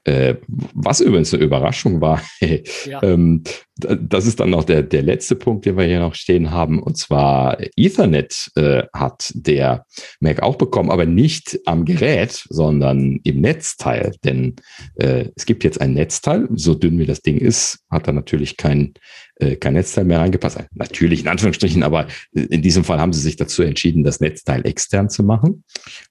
Äh, 0.04 0.36
was 0.48 1.00
übrigens 1.00 1.34
eine 1.34 1.44
Überraschung 1.44 2.02
war, 2.02 2.22
ja. 2.86 3.04
ähm, 3.04 3.44
das 3.76 4.26
ist 4.26 4.40
dann 4.40 4.50
noch 4.50 4.64
der, 4.64 4.84
der 4.84 5.02
letzte 5.02 5.36
Punkt, 5.36 5.66
den 5.66 5.78
wir 5.78 5.86
hier 5.86 6.00
noch 6.00 6.16
stehen 6.16 6.52
haben. 6.52 6.82
Und 6.82 6.98
zwar 6.98 7.58
Ethernet 7.76 8.52
äh, 8.56 8.84
hat 8.94 9.32
der 9.36 9.86
Mac 10.20 10.42
auch 10.42 10.56
bekommen, 10.56 10.92
aber 10.92 11.06
nicht 11.06 11.60
am 11.66 11.86
Gerät, 11.86 12.46
sondern 12.50 13.20
im 13.24 13.42
Netzteil. 13.42 14.14
Denn 14.24 14.56
äh, 14.96 15.30
es 15.36 15.46
gibt 15.46 15.64
jetzt 15.64 15.82
ein 15.82 15.94
Netzteil, 15.94 16.48
so 16.54 16.76
dünn 16.76 17.00
wie 17.00 17.06
das 17.06 17.22
Ding 17.22 17.38
ist, 17.38 17.80
hat 17.90 18.08
da 18.08 18.12
natürlich 18.12 18.58
kein, 18.58 18.94
äh, 19.36 19.56
kein 19.56 19.74
Netzteil 19.74 20.06
mehr 20.06 20.20
reingepasst. 20.20 20.60
Natürlich 20.74 21.22
in 21.22 21.28
Anführungsstrichen, 21.28 21.84
aber 21.84 22.08
in 22.34 22.62
diesem 22.62 22.84
Fall 22.84 23.00
haben 23.00 23.14
sie 23.14 23.22
sich 23.22 23.36
dazu 23.36 23.64
entschieden, 23.64 24.04
das 24.04 24.20
Netzteil 24.20 24.66
extern 24.66 25.10
zu 25.10 25.24
machen. 25.24 25.64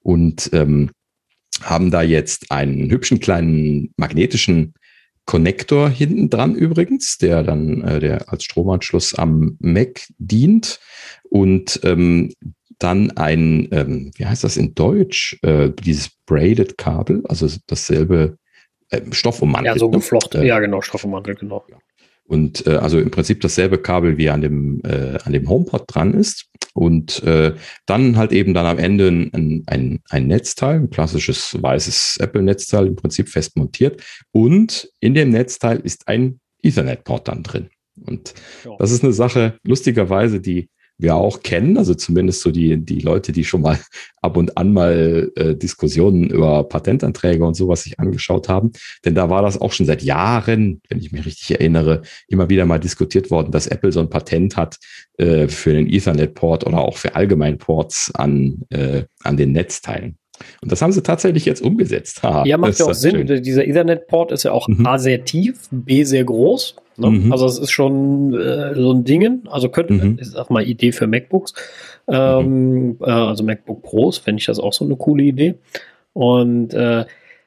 Und 0.02 0.50
ähm, 0.52 0.90
haben 1.60 1.90
da 1.90 2.02
jetzt 2.02 2.50
einen 2.50 2.90
hübschen 2.90 3.20
kleinen 3.20 3.92
magnetischen 3.96 4.74
Connector 5.26 5.88
hinten 5.88 6.28
dran 6.28 6.54
übrigens, 6.54 7.18
der 7.18 7.42
dann 7.42 7.82
äh, 7.82 8.00
der 8.00 8.32
als 8.32 8.44
Stromanschluss 8.44 9.14
am 9.14 9.56
Mac 9.60 10.02
dient 10.18 10.80
und 11.28 11.80
ähm, 11.84 12.32
dann 12.78 13.10
ein, 13.12 13.68
ähm, 13.70 14.10
wie 14.16 14.26
heißt 14.26 14.42
das 14.42 14.56
in 14.56 14.74
Deutsch, 14.74 15.38
äh, 15.42 15.70
dieses 15.70 16.10
braided 16.26 16.78
Kabel, 16.78 17.22
also 17.28 17.46
dasselbe 17.66 18.38
äh, 18.88 19.02
Stoffummantelt. 19.12 19.76
Ja, 19.76 19.78
so 19.78 19.90
ne? 19.90 19.98
geflochten, 19.98 20.40
ne? 20.40 20.46
ja 20.46 20.58
genau, 20.58 20.80
Stoffummantelt, 20.80 21.40
genau. 21.40 21.64
Und 22.30 22.64
äh, 22.68 22.76
also 22.76 23.00
im 23.00 23.10
Prinzip 23.10 23.40
dasselbe 23.40 23.78
Kabel 23.78 24.16
wie 24.16 24.30
an 24.30 24.40
dem, 24.40 24.80
äh, 24.84 25.18
an 25.24 25.32
dem 25.32 25.48
HomePod 25.48 25.82
dran 25.88 26.14
ist. 26.14 26.46
Und 26.74 27.24
äh, 27.24 27.54
dann 27.86 28.16
halt 28.16 28.30
eben 28.30 28.54
dann 28.54 28.66
am 28.66 28.78
Ende 28.78 29.08
ein, 29.08 29.64
ein, 29.66 29.98
ein 30.08 30.26
Netzteil, 30.28 30.76
ein 30.76 30.90
klassisches 30.90 31.60
weißes 31.60 32.18
Apple-Netzteil, 32.20 32.86
im 32.86 32.94
Prinzip 32.94 33.28
fest 33.28 33.56
montiert. 33.56 34.00
Und 34.30 34.88
in 35.00 35.14
dem 35.14 35.30
Netzteil 35.30 35.80
ist 35.80 36.06
ein 36.06 36.38
Ethernet-Port 36.62 37.26
dann 37.26 37.42
drin. 37.42 37.68
Und 38.06 38.32
ja. 38.64 38.76
das 38.78 38.92
ist 38.92 39.02
eine 39.02 39.12
Sache, 39.12 39.58
lustigerweise, 39.64 40.40
die 40.40 40.68
wir 41.00 41.16
auch 41.16 41.42
kennen, 41.42 41.76
also 41.76 41.94
zumindest 41.94 42.42
so 42.42 42.50
die, 42.50 42.76
die 42.76 43.00
Leute, 43.00 43.32
die 43.32 43.44
schon 43.44 43.62
mal 43.62 43.78
ab 44.22 44.36
und 44.36 44.56
an 44.56 44.72
mal 44.72 45.32
äh, 45.36 45.54
Diskussionen 45.54 46.30
über 46.30 46.64
Patentanträge 46.64 47.44
und 47.44 47.54
sowas 47.54 47.82
sich 47.84 47.98
angeschaut 47.98 48.48
haben. 48.48 48.72
Denn 49.04 49.14
da 49.14 49.30
war 49.30 49.42
das 49.42 49.60
auch 49.60 49.72
schon 49.72 49.86
seit 49.86 50.02
Jahren, 50.02 50.80
wenn 50.88 50.98
ich 50.98 51.12
mich 51.12 51.24
richtig 51.24 51.50
erinnere, 51.52 52.02
immer 52.28 52.48
wieder 52.48 52.66
mal 52.66 52.78
diskutiert 52.78 53.30
worden, 53.30 53.50
dass 53.50 53.66
Apple 53.66 53.92
so 53.92 54.00
ein 54.00 54.10
Patent 54.10 54.56
hat 54.56 54.78
äh, 55.18 55.48
für 55.48 55.72
den 55.72 55.88
Ethernet-Port 55.88 56.66
oder 56.66 56.78
auch 56.78 56.96
für 56.96 57.14
Allgemeinports 57.14 58.12
an, 58.14 58.62
äh, 58.70 59.04
an 59.22 59.36
den 59.36 59.52
Netzteilen. 59.52 60.19
Und 60.62 60.72
das 60.72 60.82
haben 60.82 60.92
sie 60.92 61.02
tatsächlich 61.02 61.44
jetzt 61.44 61.62
umgesetzt. 61.62 62.22
Ha, 62.30 62.44
ja, 62.44 62.58
macht 62.58 62.78
ja 62.78 62.86
auch 62.86 62.92
Sinn. 62.92 63.26
Schön. 63.26 63.42
Dieser 63.42 63.66
Ethernet-Port 63.66 64.30
ist 64.30 64.42
ja 64.42 64.52
auch 64.52 64.68
mhm. 64.68 64.86
A 64.86 64.98
sehr 64.98 65.24
tief, 65.24 65.68
B 65.70 66.04
sehr 66.04 66.24
groß. 66.24 66.76
Ne? 66.98 67.10
Mhm. 67.10 67.32
Also 67.32 67.46
es 67.46 67.58
ist 67.58 67.70
schon 67.70 68.34
äh, 68.34 68.74
so 68.74 68.92
ein 68.92 69.04
Ding. 69.04 69.42
Also 69.50 69.68
könnte, 69.70 69.94
mhm. 69.94 70.18
ich 70.20 70.28
sag 70.28 70.50
mal, 70.50 70.62
Idee 70.62 70.92
für 70.92 71.06
MacBooks. 71.06 71.54
Ähm, 72.08 72.88
mhm. 72.88 72.96
äh, 73.00 73.10
also 73.10 73.42
MacBook 73.42 73.82
Pros, 73.82 74.18
fände 74.18 74.40
ich 74.40 74.46
das 74.46 74.58
auch 74.58 74.72
so 74.72 74.84
eine 74.84 74.96
coole 74.96 75.24
Idee. 75.24 75.54
Und 76.12 76.74
äh, 76.74 77.04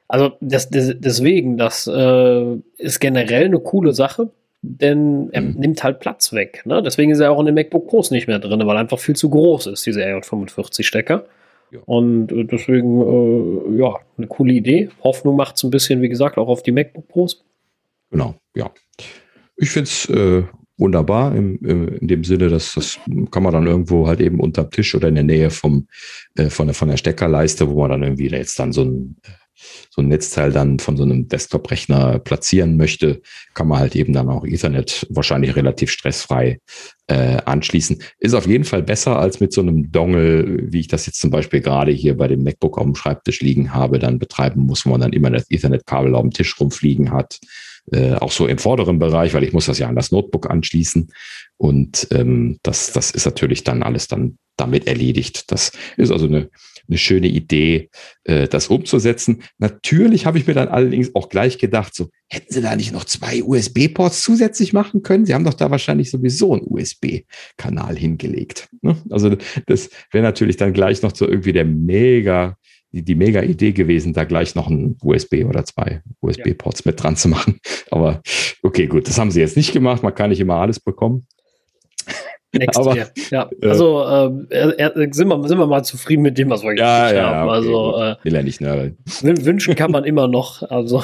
also 0.08 0.32
das, 0.40 0.70
das, 0.70 0.94
deswegen, 0.98 1.56
das 1.56 1.86
äh, 1.86 2.56
ist 2.78 3.00
generell 3.00 3.46
eine 3.46 3.60
coole 3.60 3.92
Sache, 3.92 4.30
denn 4.62 5.28
er 5.32 5.42
mhm. 5.42 5.54
nimmt 5.58 5.84
halt 5.84 6.00
Platz 6.00 6.32
weg. 6.32 6.62
Ne? 6.64 6.82
Deswegen 6.82 7.10
ist 7.10 7.20
er 7.20 7.30
auch 7.32 7.40
in 7.40 7.46
den 7.46 7.54
MacBook 7.54 7.88
Pros 7.88 8.10
nicht 8.10 8.26
mehr 8.26 8.38
drin, 8.38 8.60
weil 8.60 8.76
er 8.76 8.80
einfach 8.80 8.98
viel 8.98 9.16
zu 9.16 9.30
groß 9.30 9.68
ist, 9.68 9.86
diese 9.86 10.02
RJ45-Stecker. 10.02 11.24
Ja. 11.70 11.80
Und 11.86 12.30
äh, 12.32 12.44
deswegen, 12.44 13.00
äh, 13.00 13.78
ja, 13.78 13.96
eine 14.16 14.26
coole 14.26 14.52
Idee. 14.52 14.90
Hoffnung 15.02 15.36
macht 15.36 15.56
es 15.56 15.64
ein 15.64 15.70
bisschen, 15.70 16.02
wie 16.02 16.08
gesagt, 16.08 16.38
auch 16.38 16.48
auf 16.48 16.62
die 16.62 16.72
MacBook 16.72 17.08
Pros. 17.08 17.44
Genau, 18.10 18.36
ja. 18.54 18.70
Ich 19.56 19.70
finde 19.70 19.88
es 19.88 20.08
äh, 20.08 20.44
wunderbar 20.76 21.34
im, 21.34 21.58
im, 21.64 21.88
in 21.88 22.08
dem 22.08 22.24
Sinne, 22.24 22.48
dass 22.48 22.74
das 22.74 22.98
kann 23.30 23.42
man 23.42 23.52
dann 23.52 23.66
irgendwo 23.66 24.06
halt 24.06 24.20
eben 24.20 24.40
unterm 24.40 24.70
Tisch 24.70 24.94
oder 24.94 25.08
in 25.08 25.14
der 25.14 25.24
Nähe 25.24 25.50
vom, 25.50 25.88
äh, 26.36 26.50
von, 26.50 26.66
der, 26.66 26.74
von 26.74 26.88
der 26.88 26.96
Steckerleiste, 26.96 27.68
wo 27.70 27.80
man 27.80 27.90
dann 27.90 28.02
irgendwie 28.02 28.28
jetzt 28.28 28.58
dann 28.58 28.72
so 28.72 28.82
ein, 28.82 29.16
so 29.90 30.02
ein 30.02 30.08
Netzteil 30.08 30.52
dann 30.52 30.78
von 30.78 30.96
so 30.96 31.02
einem 31.02 31.28
Desktop-Rechner 31.28 32.18
platzieren 32.18 32.76
möchte, 32.76 33.22
kann 33.54 33.68
man 33.68 33.78
halt 33.78 33.96
eben 33.96 34.12
dann 34.12 34.28
auch 34.28 34.44
Ethernet 34.44 35.06
wahrscheinlich 35.10 35.56
relativ 35.56 35.90
stressfrei 35.90 36.60
äh, 37.06 37.38
anschließen. 37.44 38.02
Ist 38.18 38.34
auf 38.34 38.46
jeden 38.46 38.64
Fall 38.64 38.82
besser 38.82 39.18
als 39.18 39.40
mit 39.40 39.52
so 39.52 39.60
einem 39.60 39.92
Dongle, 39.92 40.72
wie 40.72 40.80
ich 40.80 40.88
das 40.88 41.06
jetzt 41.06 41.20
zum 41.20 41.30
Beispiel 41.30 41.60
gerade 41.60 41.92
hier 41.92 42.16
bei 42.16 42.28
dem 42.28 42.42
MacBook 42.42 42.78
auf 42.78 42.84
dem 42.84 42.94
Schreibtisch 42.94 43.40
liegen 43.40 43.74
habe, 43.74 43.98
dann 43.98 44.18
betreiben 44.18 44.62
muss, 44.62 44.86
wo 44.86 44.90
man 44.90 45.00
dann 45.00 45.12
immer 45.12 45.30
das 45.30 45.50
Ethernet-Kabel 45.50 46.14
auf 46.14 46.22
dem 46.22 46.30
Tisch 46.30 46.58
rumfliegen 46.58 47.12
hat 47.12 47.38
äh, 47.92 48.14
auch 48.14 48.32
so 48.32 48.46
im 48.46 48.58
vorderen 48.58 48.98
Bereich, 48.98 49.34
weil 49.34 49.44
ich 49.44 49.52
muss 49.52 49.66
das 49.66 49.78
ja 49.78 49.88
an 49.88 49.96
das 49.96 50.10
Notebook 50.10 50.50
anschließen. 50.50 51.12
Und 51.56 52.08
ähm, 52.12 52.58
das, 52.62 52.92
das 52.92 53.10
ist 53.10 53.26
natürlich 53.26 53.64
dann 53.64 53.82
alles 53.82 54.08
dann 54.08 54.38
damit 54.56 54.86
erledigt. 54.86 55.50
Das 55.50 55.72
ist 55.96 56.10
also 56.10 56.26
eine, 56.26 56.50
eine 56.88 56.98
schöne 56.98 57.28
Idee, 57.28 57.90
äh, 58.24 58.48
das 58.48 58.68
umzusetzen. 58.68 59.42
Natürlich 59.58 60.26
habe 60.26 60.38
ich 60.38 60.46
mir 60.46 60.54
dann 60.54 60.68
allerdings 60.68 61.14
auch 61.14 61.28
gleich 61.28 61.58
gedacht, 61.58 61.94
so 61.94 62.08
hätten 62.28 62.52
Sie 62.52 62.62
da 62.62 62.76
nicht 62.76 62.92
noch 62.92 63.04
zwei 63.04 63.42
USB-Ports 63.42 64.22
zusätzlich 64.22 64.72
machen 64.72 65.02
können? 65.02 65.26
Sie 65.26 65.34
haben 65.34 65.44
doch 65.44 65.54
da 65.54 65.70
wahrscheinlich 65.70 66.10
sowieso 66.10 66.52
einen 66.52 66.66
USB-Kanal 66.66 67.96
hingelegt. 67.96 68.68
Ne? 68.82 68.96
Also 69.10 69.36
das 69.66 69.90
wäre 70.10 70.24
natürlich 70.24 70.56
dann 70.56 70.72
gleich 70.72 71.02
noch 71.02 71.14
so 71.14 71.28
irgendwie 71.28 71.52
der 71.52 71.64
mega 71.64 72.56
die, 72.94 73.02
die 73.02 73.14
mega 73.16 73.42
Idee 73.42 73.72
gewesen, 73.72 74.12
da 74.12 74.24
gleich 74.24 74.54
noch 74.54 74.68
ein 74.68 74.96
USB 75.02 75.44
oder 75.44 75.64
zwei 75.64 76.00
USB-Ports 76.20 76.84
ja. 76.84 76.90
mit 76.90 77.02
dran 77.02 77.16
zu 77.16 77.28
machen. 77.28 77.58
Aber 77.90 78.22
okay, 78.62 78.86
gut, 78.86 79.08
das 79.08 79.18
haben 79.18 79.32
sie 79.32 79.40
jetzt 79.40 79.56
nicht 79.56 79.72
gemacht. 79.72 80.02
Man 80.02 80.14
kann 80.14 80.30
nicht 80.30 80.40
immer 80.40 80.56
alles 80.56 80.78
bekommen. 80.78 81.26
Next 82.58 82.78
Aber, 82.78 82.94
year. 82.94 83.10
Ja, 83.30 83.50
äh, 83.60 83.68
also 83.68 84.04
äh, 84.04 85.08
sind, 85.12 85.28
wir, 85.28 85.48
sind 85.48 85.58
wir 85.58 85.66
mal 85.66 85.84
zufrieden 85.84 86.22
mit 86.22 86.38
dem, 86.38 86.50
was 86.50 86.62
wir 86.62 86.74
ja, 86.76 87.12
ja, 87.12 87.26
haben. 87.26 87.48
Okay, 87.48 87.56
also 87.56 87.96
äh, 88.02 88.16
will 88.22 88.34
er 88.34 88.42
nicht, 88.42 88.60
ne? 88.60 88.94
Wünschen 89.22 89.74
kann 89.74 89.90
man 89.90 90.04
immer 90.04 90.28
noch. 90.28 90.62
Also. 90.70 91.02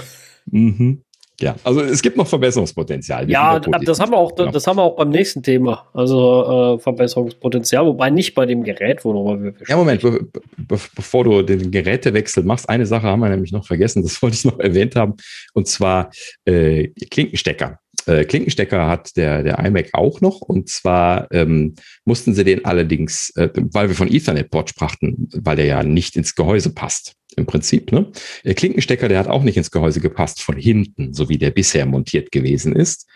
Mhm. 0.50 1.02
Ja, 1.40 1.56
also 1.64 1.80
es 1.80 2.02
gibt 2.02 2.18
noch 2.18 2.26
Verbesserungspotenzial. 2.26 3.30
Ja, 3.30 3.58
das 3.58 3.98
haben 3.98 4.12
wir 4.12 4.18
auch, 4.18 4.34
genau. 4.34 4.50
das 4.50 4.66
haben 4.66 4.76
wir 4.76 4.82
auch 4.82 4.96
beim 4.96 5.08
nächsten 5.08 5.42
Thema. 5.42 5.86
Also 5.94 6.76
äh, 6.76 6.78
Verbesserungspotenzial, 6.80 7.86
wobei 7.86 8.10
nicht 8.10 8.34
bei 8.34 8.44
dem 8.44 8.62
Gerät, 8.62 9.04
worüber 9.06 9.42
wir 9.42 9.54
Ja, 9.66 9.76
Moment, 9.76 10.02
be 10.02 10.20
be 10.58 10.78
bevor 10.94 11.24
du 11.24 11.40
den 11.40 11.70
Gerätewechsel 11.70 12.44
machst, 12.44 12.68
eine 12.68 12.84
Sache 12.84 13.06
haben 13.06 13.20
wir 13.20 13.30
nämlich 13.30 13.52
noch 13.52 13.66
vergessen, 13.66 14.02
das 14.02 14.20
wollte 14.20 14.36
ich 14.36 14.44
noch 14.44 14.58
erwähnt 14.58 14.96
haben, 14.96 15.14
und 15.54 15.66
zwar 15.66 16.10
äh, 16.44 16.88
Klinkenstecker. 17.10 17.78
Äh, 18.06 18.24
Klinkenstecker 18.24 18.86
hat 18.86 19.16
der, 19.16 19.42
der 19.42 19.58
iMac 19.58 19.90
auch 19.92 20.20
noch. 20.20 20.40
Und 20.40 20.68
zwar 20.68 21.30
ähm, 21.32 21.74
mussten 22.04 22.34
sie 22.34 22.44
den 22.44 22.64
allerdings, 22.64 23.30
äh, 23.36 23.48
weil 23.54 23.88
wir 23.88 23.96
von 23.96 24.12
Ethernet-Port 24.12 24.70
sprachen, 24.70 25.28
weil 25.34 25.56
der 25.56 25.66
ja 25.66 25.82
nicht 25.82 26.16
ins 26.16 26.34
Gehäuse 26.34 26.74
passt. 26.74 27.14
Im 27.36 27.46
Prinzip, 27.46 27.92
ne? 27.92 28.10
Der 28.44 28.54
Klinkenstecker, 28.54 29.08
der 29.08 29.20
hat 29.20 29.28
auch 29.28 29.44
nicht 29.44 29.56
ins 29.56 29.70
Gehäuse 29.70 30.00
gepasst 30.00 30.42
von 30.42 30.56
hinten, 30.56 31.14
so 31.14 31.28
wie 31.28 31.38
der 31.38 31.52
bisher 31.52 31.86
montiert 31.86 32.32
gewesen 32.32 32.74
ist. 32.74 33.08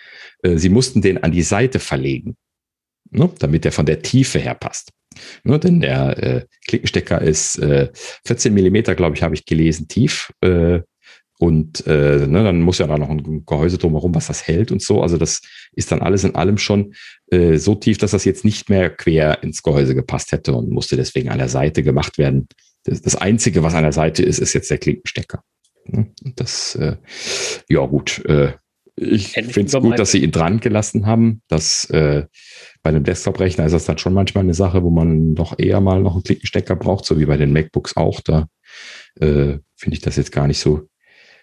Äh, 0.42 0.56
sie 0.56 0.68
mussten 0.68 1.02
den 1.02 1.22
an 1.22 1.32
die 1.32 1.42
Seite 1.42 1.80
verlegen, 1.80 2.36
ne? 3.10 3.28
damit 3.40 3.64
der 3.64 3.72
von 3.72 3.86
der 3.86 4.02
Tiefe 4.02 4.38
her 4.38 4.54
passt. 4.54 4.92
Ne, 5.44 5.58
denn 5.58 5.80
der 5.80 6.22
äh, 6.22 6.46
Klinkenstecker 6.66 7.20
ist 7.20 7.58
äh, 7.58 7.90
14 8.26 8.52
Millimeter, 8.52 8.94
glaube 8.94 9.16
ich, 9.16 9.22
habe 9.22 9.34
ich 9.34 9.46
gelesen, 9.46 9.88
tief. 9.88 10.32
Äh, 10.40 10.80
und 11.38 11.86
äh, 11.86 12.26
ne, 12.26 12.44
dann 12.44 12.60
muss 12.60 12.78
ja 12.78 12.86
da 12.86 12.96
noch 12.96 13.10
ein 13.10 13.44
Gehäuse 13.44 13.78
drumherum, 13.78 14.14
was 14.14 14.28
das 14.28 14.46
hält 14.46 14.70
und 14.70 14.82
so. 14.82 15.02
Also 15.02 15.18
das 15.18 15.42
ist 15.72 15.90
dann 15.90 16.00
alles 16.00 16.24
in 16.24 16.34
allem 16.34 16.58
schon 16.58 16.94
äh, 17.30 17.56
so 17.56 17.74
tief, 17.74 17.98
dass 17.98 18.12
das 18.12 18.24
jetzt 18.24 18.44
nicht 18.44 18.70
mehr 18.70 18.90
quer 18.90 19.42
ins 19.42 19.62
Gehäuse 19.62 19.94
gepasst 19.94 20.32
hätte 20.32 20.54
und 20.54 20.70
musste 20.70 20.96
deswegen 20.96 21.30
an 21.30 21.38
der 21.38 21.48
Seite 21.48 21.82
gemacht 21.82 22.18
werden. 22.18 22.46
Das, 22.84 23.02
das 23.02 23.16
Einzige, 23.16 23.62
was 23.62 23.74
an 23.74 23.82
der 23.82 23.92
Seite 23.92 24.22
ist, 24.22 24.38
ist 24.38 24.52
jetzt 24.52 24.70
der 24.70 24.78
Klinkenstecker. 24.78 25.42
Ne? 25.86 26.12
Das, 26.36 26.76
äh, 26.76 26.96
ja 27.68 27.84
gut. 27.86 28.24
Äh, 28.26 28.52
ich 28.96 29.32
finde 29.32 29.62
es 29.62 29.72
gut, 29.72 29.98
dass 29.98 30.12
sie 30.12 30.22
ihn 30.22 30.30
dran 30.30 30.60
gelassen 30.60 31.06
haben. 31.06 31.42
Dass 31.48 31.90
äh, 31.90 32.26
bei 32.84 32.90
einem 32.90 33.02
Desktop-Rechner 33.02 33.66
ist 33.66 33.72
das 33.72 33.86
dann 33.86 33.98
schon 33.98 34.14
manchmal 34.14 34.44
eine 34.44 34.54
Sache, 34.54 34.84
wo 34.84 34.90
man 34.90 35.34
doch 35.34 35.58
eher 35.58 35.80
mal 35.80 36.00
noch 36.00 36.14
einen 36.14 36.22
Klinkenstecker 36.22 36.76
braucht, 36.76 37.04
so 37.04 37.18
wie 37.18 37.26
bei 37.26 37.36
den 37.36 37.52
MacBooks 37.52 37.96
auch. 37.96 38.20
Da 38.20 38.46
äh, 39.16 39.58
finde 39.74 39.94
ich 39.94 40.00
das 40.00 40.14
jetzt 40.14 40.30
gar 40.30 40.46
nicht 40.46 40.60
so 40.60 40.88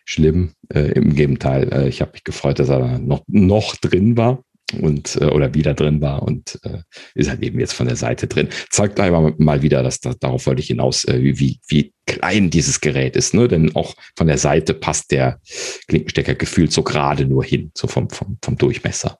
schlimm. 0.06 0.53
Äh, 0.73 0.91
Im 0.94 1.15
Gegenteil, 1.15 1.72
äh, 1.73 1.88
ich 1.88 2.02
habe 2.02 2.11
mich 2.14 2.23
gefreut, 2.23 2.60
dass 2.60 2.69
er 2.69 2.99
noch, 2.99 3.23
noch 3.28 3.76
drin 3.76 4.18
war 4.18 4.44
und 4.80 5.18
äh, 5.18 5.26
oder 5.26 5.53
wieder 5.53 5.73
drin 5.73 6.02
war 6.02 6.23
und 6.23 6.60
äh, 6.64 6.80
ist 7.15 7.30
halt 7.30 7.41
eben 7.41 7.60
jetzt 7.60 7.73
von 7.73 7.88
der 7.88 7.95
Seite 7.95 8.28
drin. 8.28 8.49
Zeigt 8.69 8.99
einfach 8.99 9.34
mal 9.38 9.61
wieder, 9.61 9.84
dass 9.84 9.99
da, 9.99 10.14
darauf 10.19 10.45
wollte 10.45 10.61
ich 10.61 10.68
hinaus, 10.68 11.03
äh, 11.06 11.19
wie, 11.22 11.60
wie 11.68 11.94
klein 12.06 12.49
dieses 12.49 12.82
Gerät 12.82 13.15
ist. 13.15 13.34
Ne? 13.34 13.48
Denn 13.48 13.76
auch 13.76 13.95
von 14.15 14.28
der 14.28 14.38
Seite 14.38 14.73
passt 14.73 15.11
der 15.11 15.40
Klinkenstecker 15.88 16.36
gefühlt 16.36 16.72
so 16.72 16.84
gerade 16.84 17.26
nur 17.26 17.44
hin, 17.44 17.72
so 17.76 17.88
vom, 17.88 18.10
vom, 18.10 18.38
vom 18.44 18.57
Durchmesser. 18.57 19.18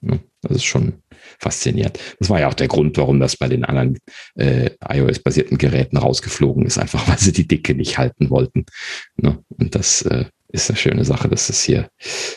Ne? 0.00 0.20
Das 0.42 0.56
ist 0.56 0.64
schon 0.64 0.94
faszinierend. 1.40 1.98
Das 2.18 2.30
war 2.30 2.40
ja 2.40 2.48
auch 2.48 2.54
der 2.54 2.68
Grund, 2.68 2.96
warum 2.98 3.18
das 3.18 3.36
bei 3.36 3.48
den 3.48 3.64
anderen 3.64 3.98
äh, 4.36 4.70
iOS-basierten 4.88 5.58
Geräten 5.58 5.96
rausgeflogen 5.96 6.66
ist, 6.66 6.78
einfach 6.78 7.08
weil 7.08 7.18
sie 7.18 7.32
die 7.32 7.48
Dicke 7.48 7.74
nicht 7.74 7.98
halten 7.98 8.30
wollten. 8.30 8.66
Ne? 9.16 9.38
Und 9.48 9.74
das 9.74 10.02
äh, 10.02 10.26
ist 10.48 10.70
eine 10.70 10.76
schöne 10.76 11.04
Sache, 11.04 11.28
dass 11.28 11.46
sie 11.46 11.52
es 11.52 11.62
hier 11.62 11.88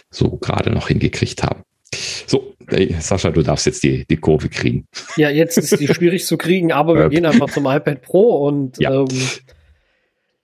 so 0.09 0.37
gerade 0.37 0.71
noch 0.71 0.87
hingekriegt 0.87 1.43
haben. 1.43 1.63
So, 2.25 2.55
Sascha, 2.99 3.29
du 3.29 3.43
darfst 3.43 3.65
jetzt 3.65 3.83
die, 3.83 4.05
die 4.05 4.17
Kurve 4.17 4.49
kriegen. 4.49 4.87
Ja, 5.17 5.29
jetzt 5.29 5.57
ist 5.57 5.79
die 5.79 5.87
schwierig 5.87 6.25
zu 6.25 6.37
kriegen, 6.37 6.71
aber 6.71 6.95
wir 6.95 7.09
gehen 7.09 7.25
einfach 7.25 7.49
zum 7.49 7.65
iPad 7.65 8.01
Pro 8.01 8.47
und 8.47 8.79
ja, 8.79 8.91
ähm, 8.91 9.07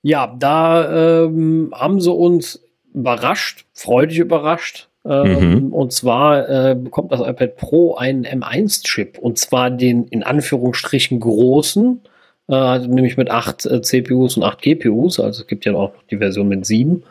ja 0.04 0.36
da 0.38 1.24
ähm, 1.26 1.74
haben 1.74 2.02
sie 2.02 2.12
uns 2.12 2.62
überrascht, 2.94 3.66
freudig 3.74 4.20
überrascht. 4.20 4.89
Ähm, 5.06 5.66
mhm. 5.68 5.74
Und 5.74 5.94
zwar 5.94 6.50
äh, 6.50 6.76
bekommt 6.76 7.12
das 7.12 7.22
iPad 7.22 7.56
Pro 7.56 7.96
einen 7.96 8.26
M1-Chip 8.26 9.18
und 9.18 9.38
zwar 9.38 9.72
den 9.72 10.06
in 10.06 10.24
Anführungsstrichen 10.24 11.20
großen, 11.20 12.02
äh, 12.50 12.80
nämlich 12.80 13.16
mit 13.18 13.30
8 13.30 13.66
äh, 13.66 13.82
CPUs 13.82 14.38
und 14.38 14.44
8 14.44 14.62
GPUs. 14.62 15.20
Also 15.20 15.42
es 15.42 15.48
gibt 15.48 15.66
ja 15.66 15.74
auch 15.74 15.94
noch 15.94 16.04
die 16.04 16.18
Version 16.18 16.48
mit 16.48 16.66
7. 16.66 17.04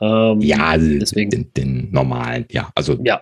Ähm, 0.00 0.40
ja, 0.40 0.76
deswegen. 0.76 1.30
Den, 1.30 1.52
den, 1.56 1.88
normalen, 1.90 2.46
ja. 2.50 2.70
Also 2.74 2.98
ja 3.02 3.20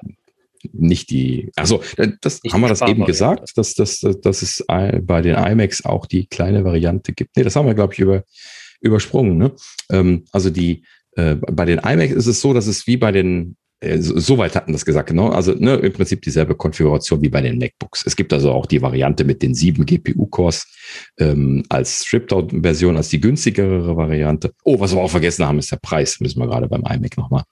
nicht 0.72 1.10
die, 1.10 1.50
also 1.56 1.82
das 2.20 2.42
nicht 2.42 2.52
haben 2.52 2.60
wir 2.60 2.68
das 2.68 2.82
eben 2.82 3.04
gesagt, 3.04 3.56
dass, 3.56 3.74
dass, 3.74 4.00
dass 4.00 4.42
es 4.42 4.64
bei 4.66 5.22
den 5.22 5.34
iMacs 5.34 5.84
auch 5.84 6.06
die 6.06 6.26
kleine 6.26 6.64
Variante 6.64 7.12
gibt. 7.12 7.36
Nee, 7.36 7.44
das 7.44 7.56
haben 7.56 7.66
wir, 7.66 7.74
glaube 7.74 7.94
ich, 7.94 8.00
über, 8.00 8.24
übersprungen. 8.80 9.38
Ne? 9.38 9.52
Ähm, 9.90 10.24
also 10.32 10.50
die, 10.50 10.84
äh, 11.16 11.36
bei 11.36 11.64
den 11.64 11.78
iMacs 11.78 12.12
ist 12.12 12.26
es 12.26 12.40
so, 12.40 12.52
dass 12.52 12.66
es 12.66 12.86
wie 12.86 12.96
bei 12.96 13.12
den 13.12 13.56
Soweit 13.82 14.56
hatten 14.56 14.74
das 14.74 14.84
gesagt, 14.84 15.08
genau. 15.08 15.30
Also 15.30 15.54
ne, 15.54 15.76
im 15.76 15.92
Prinzip 15.94 16.20
dieselbe 16.20 16.54
Konfiguration 16.54 17.22
wie 17.22 17.30
bei 17.30 17.40
den 17.40 17.56
MacBooks. 17.56 18.04
Es 18.06 18.14
gibt 18.14 18.30
also 18.34 18.52
auch 18.52 18.66
die 18.66 18.82
Variante 18.82 19.24
mit 19.24 19.42
den 19.42 19.54
sieben 19.54 19.86
GPU-Cores 19.86 20.66
ähm, 21.18 21.64
als 21.70 22.04
Stripped-Out-Version, 22.04 22.98
als 22.98 23.08
die 23.08 23.20
günstigere 23.20 23.96
Variante. 23.96 24.52
Oh, 24.64 24.78
was 24.80 24.94
wir 24.94 25.00
auch 25.00 25.10
vergessen 25.10 25.46
haben, 25.46 25.58
ist 25.58 25.72
der 25.72 25.78
Preis. 25.78 26.20
Müssen 26.20 26.40
wir 26.40 26.46
gerade 26.46 26.68
beim 26.68 26.82
iMac 26.82 27.16
nochmal 27.16 27.44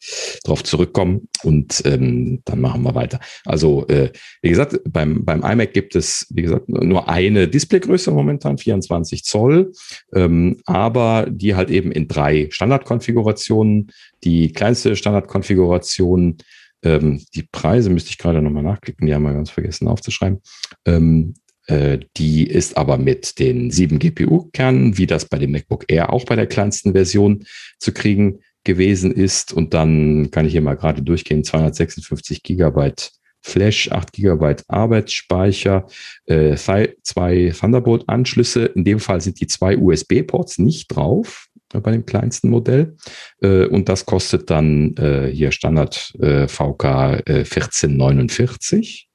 drauf 0.44 0.62
zurückkommen 0.64 1.28
und 1.44 1.82
ähm, 1.86 2.42
dann 2.44 2.60
machen 2.60 2.82
wir 2.82 2.94
weiter. 2.94 3.20
Also, 3.46 3.86
äh, 3.88 4.10
wie 4.42 4.50
gesagt, 4.50 4.80
beim, 4.86 5.24
beim 5.24 5.42
iMac 5.42 5.72
gibt 5.72 5.96
es, 5.96 6.26
wie 6.28 6.42
gesagt, 6.42 6.68
nur 6.68 7.08
eine 7.08 7.48
Displaygröße 7.48 8.10
momentan, 8.10 8.58
24 8.58 9.24
Zoll, 9.24 9.72
ähm, 10.14 10.58
aber 10.66 11.26
die 11.30 11.54
halt 11.54 11.70
eben 11.70 11.90
in 11.90 12.06
drei 12.06 12.48
Standardkonfigurationen 12.50 13.90
die 14.24 14.52
kleinste 14.52 14.96
Standardkonfiguration, 14.96 16.38
ähm, 16.82 17.24
die 17.34 17.42
Preise 17.50 17.90
müsste 17.90 18.10
ich 18.10 18.18
gerade 18.18 18.42
nochmal 18.42 18.62
nachklicken, 18.62 19.06
die 19.06 19.14
haben 19.14 19.22
wir 19.22 19.34
ganz 19.34 19.50
vergessen 19.50 19.88
aufzuschreiben. 19.88 20.40
Ähm, 20.84 21.34
äh, 21.66 21.98
die 22.16 22.46
ist 22.46 22.76
aber 22.76 22.96
mit 22.96 23.38
den 23.38 23.70
sieben 23.70 23.98
GPU-Kernen, 23.98 24.96
wie 24.96 25.06
das 25.06 25.26
bei 25.26 25.38
dem 25.38 25.52
MacBook 25.52 25.84
Air 25.88 26.12
auch 26.12 26.24
bei 26.24 26.34
der 26.34 26.46
kleinsten 26.46 26.92
Version 26.92 27.44
zu 27.78 27.92
kriegen 27.92 28.40
gewesen 28.64 29.12
ist. 29.12 29.52
Und 29.52 29.74
dann 29.74 30.30
kann 30.30 30.46
ich 30.46 30.52
hier 30.52 30.62
mal 30.62 30.76
gerade 30.76 31.02
durchgehen, 31.02 31.44
256 31.44 32.42
Gigabyte 32.42 33.12
Flash, 33.40 33.90
8 33.92 34.12
GB 34.12 34.56
Arbeitsspeicher, 34.66 35.86
äh, 36.26 36.56
zwei 36.56 37.52
Thunderbolt-Anschlüsse. 37.58 38.66
In 38.66 38.84
dem 38.84 38.98
Fall 38.98 39.20
sind 39.20 39.40
die 39.40 39.46
zwei 39.46 39.76
USB-Ports 39.76 40.58
nicht 40.58 40.88
drauf 40.88 41.47
bei 41.72 41.90
dem 41.92 42.06
kleinsten 42.06 42.50
Modell. 42.50 42.96
Äh, 43.40 43.66
und 43.66 43.88
das 43.88 44.06
kostet 44.06 44.50
dann 44.50 44.96
äh, 44.96 45.30
hier 45.32 45.52
Standard 45.52 46.12
äh, 46.20 46.48
VK 46.48 46.84
1449, 47.26 49.08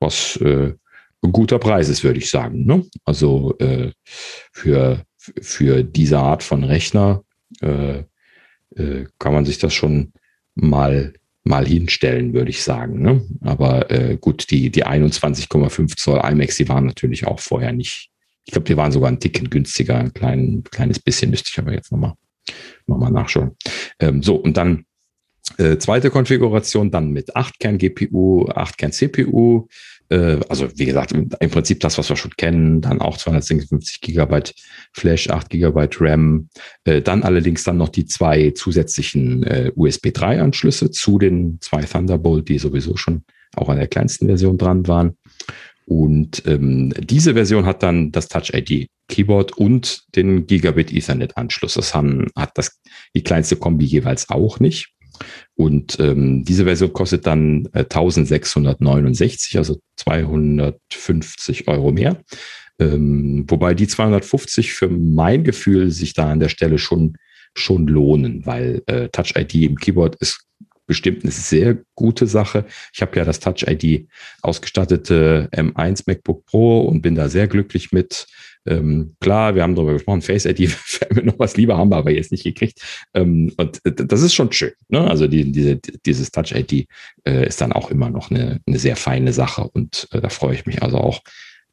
was 0.00 0.38
ein 0.40 1.32
guter 1.32 1.58
Preis 1.58 1.88
ist, 1.88 2.04
würde 2.04 2.18
ich 2.20 2.30
sagen. 2.30 2.64
Ne? 2.64 2.84
Also 3.04 3.56
für, 4.52 5.02
für 5.16 5.82
diese 5.82 6.18
Art 6.18 6.44
von 6.44 6.62
Rechner 6.62 7.24
kann 7.60 8.06
man 9.24 9.44
sich 9.44 9.58
das 9.58 9.74
schon 9.74 10.12
mal 10.54 11.12
mal 11.42 11.66
hinstellen, 11.66 12.32
würde 12.32 12.50
ich 12.50 12.62
sagen. 12.62 13.02
Ne? 13.02 13.26
Aber 13.40 13.88
gut, 14.20 14.48
die, 14.52 14.70
die 14.70 14.86
21,5 14.86 15.96
Zoll 15.96 16.20
iMacs, 16.22 16.58
die 16.58 16.68
waren 16.68 16.86
natürlich 16.86 17.26
auch 17.26 17.40
vorher 17.40 17.72
nicht, 17.72 18.12
ich 18.48 18.52
glaube, 18.52 18.64
die 18.64 18.78
waren 18.78 18.92
sogar 18.92 19.10
ein 19.10 19.20
Ticken 19.20 19.50
günstiger, 19.50 19.96
ein 19.96 20.14
klein, 20.14 20.64
kleines 20.70 20.98
bisschen, 20.98 21.28
müsste 21.28 21.50
ich 21.52 21.58
aber 21.58 21.74
jetzt 21.74 21.92
nochmal 21.92 22.14
noch 22.86 22.96
mal 22.96 23.10
nachschauen. 23.10 23.50
Ähm, 24.00 24.22
so, 24.22 24.36
und 24.36 24.56
dann 24.56 24.86
äh, 25.58 25.76
zweite 25.76 26.08
Konfiguration, 26.08 26.90
dann 26.90 27.10
mit 27.10 27.36
8 27.36 27.60
Kern 27.60 27.76
GPU, 27.76 28.48
8 28.48 28.78
Kern 28.78 28.92
CPU, 28.92 29.66
äh, 30.08 30.38
also 30.48 30.66
wie 30.76 30.86
gesagt, 30.86 31.12
im 31.12 31.50
Prinzip 31.50 31.80
das, 31.80 31.98
was 31.98 32.08
wir 32.08 32.16
schon 32.16 32.30
kennen, 32.38 32.80
dann 32.80 33.02
auch 33.02 33.18
256 33.18 34.00
Gigabyte 34.00 34.54
Flash, 34.94 35.28
8 35.28 35.50
Gigabyte 35.50 36.00
RAM, 36.00 36.48
äh, 36.84 37.02
dann 37.02 37.24
allerdings 37.24 37.64
dann 37.64 37.76
noch 37.76 37.90
die 37.90 38.06
zwei 38.06 38.52
zusätzlichen 38.52 39.42
äh, 39.42 39.72
USB 39.76 40.14
3 40.14 40.40
Anschlüsse 40.40 40.90
zu 40.90 41.18
den 41.18 41.58
zwei 41.60 41.82
Thunderbolt, 41.82 42.48
die 42.48 42.58
sowieso 42.58 42.96
schon 42.96 43.24
auch 43.56 43.68
an 43.68 43.76
der 43.76 43.88
kleinsten 43.88 44.26
Version 44.26 44.56
dran 44.56 44.86
waren. 44.86 45.18
Und 45.88 46.42
ähm, 46.46 46.92
diese 47.00 47.32
Version 47.32 47.64
hat 47.64 47.82
dann 47.82 48.12
das 48.12 48.28
Touch 48.28 48.52
ID 48.52 48.88
Keyboard 49.08 49.56
und 49.56 50.02
den 50.14 50.46
Gigabit 50.46 50.92
Ethernet 50.92 51.38
Anschluss. 51.38 51.74
Das 51.74 51.94
haben, 51.94 52.26
hat 52.36 52.50
das 52.58 52.78
die 53.16 53.22
kleinste 53.22 53.56
Kombi 53.56 53.86
jeweils 53.86 54.28
auch 54.28 54.60
nicht. 54.60 54.90
Und 55.54 55.98
ähm, 55.98 56.44
diese 56.44 56.64
Version 56.64 56.92
kostet 56.92 57.26
dann 57.26 57.70
äh, 57.72 57.84
1669, 57.84 59.56
also 59.56 59.80
250 59.96 61.66
Euro 61.68 61.90
mehr. 61.90 62.20
Ähm, 62.78 63.46
wobei 63.48 63.72
die 63.72 63.88
250 63.88 64.74
für 64.74 64.88
mein 64.88 65.42
Gefühl 65.42 65.90
sich 65.90 66.12
da 66.12 66.30
an 66.30 66.40
der 66.40 66.50
Stelle 66.50 66.76
schon 66.76 67.16
schon 67.54 67.88
lohnen, 67.88 68.44
weil 68.44 68.82
äh, 68.86 69.08
Touch 69.08 69.34
ID 69.36 69.54
im 69.54 69.76
Keyboard 69.76 70.16
ist 70.16 70.47
bestimmt 70.88 71.22
eine 71.22 71.30
sehr 71.30 71.78
gute 71.94 72.26
Sache. 72.26 72.64
Ich 72.92 73.00
habe 73.00 73.16
ja 73.16 73.24
das 73.24 73.38
Touch 73.38 73.64
ID 73.68 74.08
ausgestattete 74.42 75.48
M1 75.52 76.04
MacBook 76.06 76.44
Pro 76.46 76.80
und 76.80 77.02
bin 77.02 77.14
da 77.14 77.28
sehr 77.28 77.46
glücklich 77.46 77.92
mit. 77.92 78.26
Ähm, 78.66 79.14
klar, 79.20 79.54
wir 79.54 79.62
haben 79.62 79.76
darüber 79.76 79.92
gesprochen, 79.92 80.22
Face 80.22 80.44
ID 80.44 80.60
wäre 80.60 81.14
mir 81.14 81.22
noch 81.22 81.38
was 81.38 81.56
lieber, 81.56 81.76
haben 81.76 81.90
wir 81.90 81.96
aber 81.96 82.10
jetzt 82.10 82.32
nicht 82.32 82.44
gekriegt. 82.44 82.80
Ähm, 83.14 83.52
und 83.56 83.80
das 83.84 84.22
ist 84.22 84.34
schon 84.34 84.50
schön. 84.50 84.72
Ne? 84.88 85.08
Also 85.08 85.28
die, 85.28 85.52
diese, 85.52 85.76
dieses 85.76 86.30
Touch 86.32 86.52
ID 86.52 86.88
äh, 87.24 87.46
ist 87.46 87.60
dann 87.60 87.72
auch 87.72 87.90
immer 87.90 88.10
noch 88.10 88.30
eine, 88.30 88.60
eine 88.66 88.78
sehr 88.78 88.96
feine 88.96 89.32
Sache 89.32 89.68
und 89.68 90.08
äh, 90.10 90.20
da 90.20 90.28
freue 90.28 90.54
ich 90.54 90.66
mich 90.66 90.82
also 90.82 90.98
auch, 90.98 91.20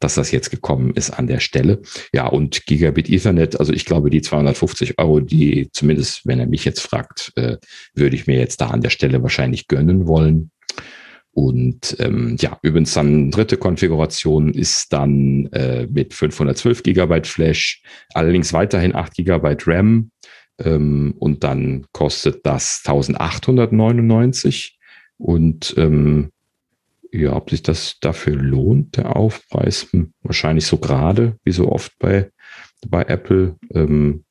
dass 0.06 0.14
das 0.14 0.30
jetzt 0.30 0.52
gekommen 0.52 0.94
ist 0.94 1.10
an 1.10 1.26
der 1.26 1.40
Stelle. 1.40 1.82
Ja, 2.14 2.28
und 2.28 2.68
Gigabit 2.68 3.10
Ethernet, 3.10 3.60
also 3.60 3.74
ich 3.74 3.86
glaube, 3.86 4.12
die 4.12 4.22
250 4.22 5.00
Euro, 5.00 5.20
die 5.20 5.70
zumindest, 5.74 6.28
wenn 6.28 6.40
er 6.40 6.46
mich 6.46 6.64
jetzt 6.64 6.82
fragt, 6.82 7.34
äh, 7.38 7.58
würde 7.96 8.16
ich 8.16 8.28
mir 8.28 8.38
jetzt 8.38 8.62
da 8.62 8.68
an 8.68 8.82
der 8.82 8.92
Stelle 8.92 9.24
wahrscheinlich 9.24 9.68
gönnen 9.68 10.06
wollen. 10.06 10.52
Und 11.32 11.98
ähm, 12.00 12.38
ja, 12.40 12.60
übrigens 12.62 12.94
dann 12.94 13.32
dritte 13.32 13.58
Konfiguration 13.58 14.54
ist 14.54 14.94
dann 14.94 15.48
äh, 15.48 15.88
mit 15.88 16.14
512 16.14 16.84
Gigabyte 16.84 17.26
Flash, 17.26 17.82
allerdings 18.14 18.54
weiterhin 18.54 18.94
8 18.94 19.16
Gigabyte 19.16 19.68
RAM 19.68 20.12
ähm, 20.60 21.16
und 21.18 21.44
dann 21.44 21.88
kostet 21.94 22.46
das 22.46 22.84
1899 22.86 24.78
und 25.18 25.74
ähm, 25.78 26.30
ja, 27.22 27.36
ob 27.36 27.50
sich 27.50 27.64
das 27.64 27.98
dafür 28.02 28.36
lohnt, 28.36 28.98
der 28.98 29.16
Aufpreis, 29.16 29.88
hm, 29.92 30.14
wahrscheinlich 30.22 30.66
so 30.66 30.78
gerade, 30.78 31.38
wie 31.44 31.52
so 31.52 31.72
oft 31.72 31.92
bei, 32.00 32.30
bei 32.88 33.04
Apple. 33.04 33.56
Ähm, 33.74 34.26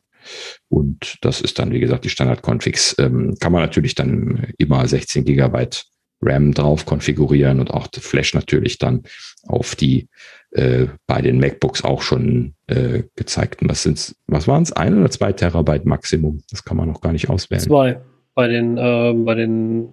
und 0.68 1.18
das 1.20 1.40
ist 1.40 1.58
dann, 1.58 1.72
wie 1.72 1.80
gesagt, 1.80 2.04
die 2.04 2.10
Standard-Configs. 2.10 2.96
Ähm, 2.98 3.36
kann 3.40 3.52
man 3.52 3.62
natürlich 3.62 3.94
dann 3.94 4.48
immer 4.58 4.86
16 4.86 5.24
Gigabyte 5.24 5.84
RAM 6.22 6.52
drauf 6.52 6.86
konfigurieren 6.86 7.60
und 7.60 7.70
auch 7.70 7.88
Flash 7.92 8.34
natürlich 8.34 8.78
dann 8.78 9.02
auf 9.46 9.76
die 9.76 10.08
äh, 10.52 10.86
bei 11.06 11.20
den 11.20 11.38
MacBooks 11.38 11.84
auch 11.84 12.02
schon 12.02 12.54
äh, 12.66 13.02
gezeigten. 13.16 13.68
Was? 13.68 13.86
Was 14.26 14.48
waren 14.48 14.62
es? 14.62 14.72
Ein 14.72 14.98
oder 14.98 15.10
zwei 15.10 15.32
Terabyte 15.32 15.84
Maximum? 15.84 16.42
Das 16.50 16.64
kann 16.64 16.76
man 16.76 16.88
noch 16.88 17.00
gar 17.00 17.12
nicht 17.12 17.28
auswählen. 17.28 17.62
Zwei 17.62 18.00
bei 18.34 18.48
den 18.48 18.78
äh, 18.78 19.12
bei 19.14 19.34
den 19.34 19.88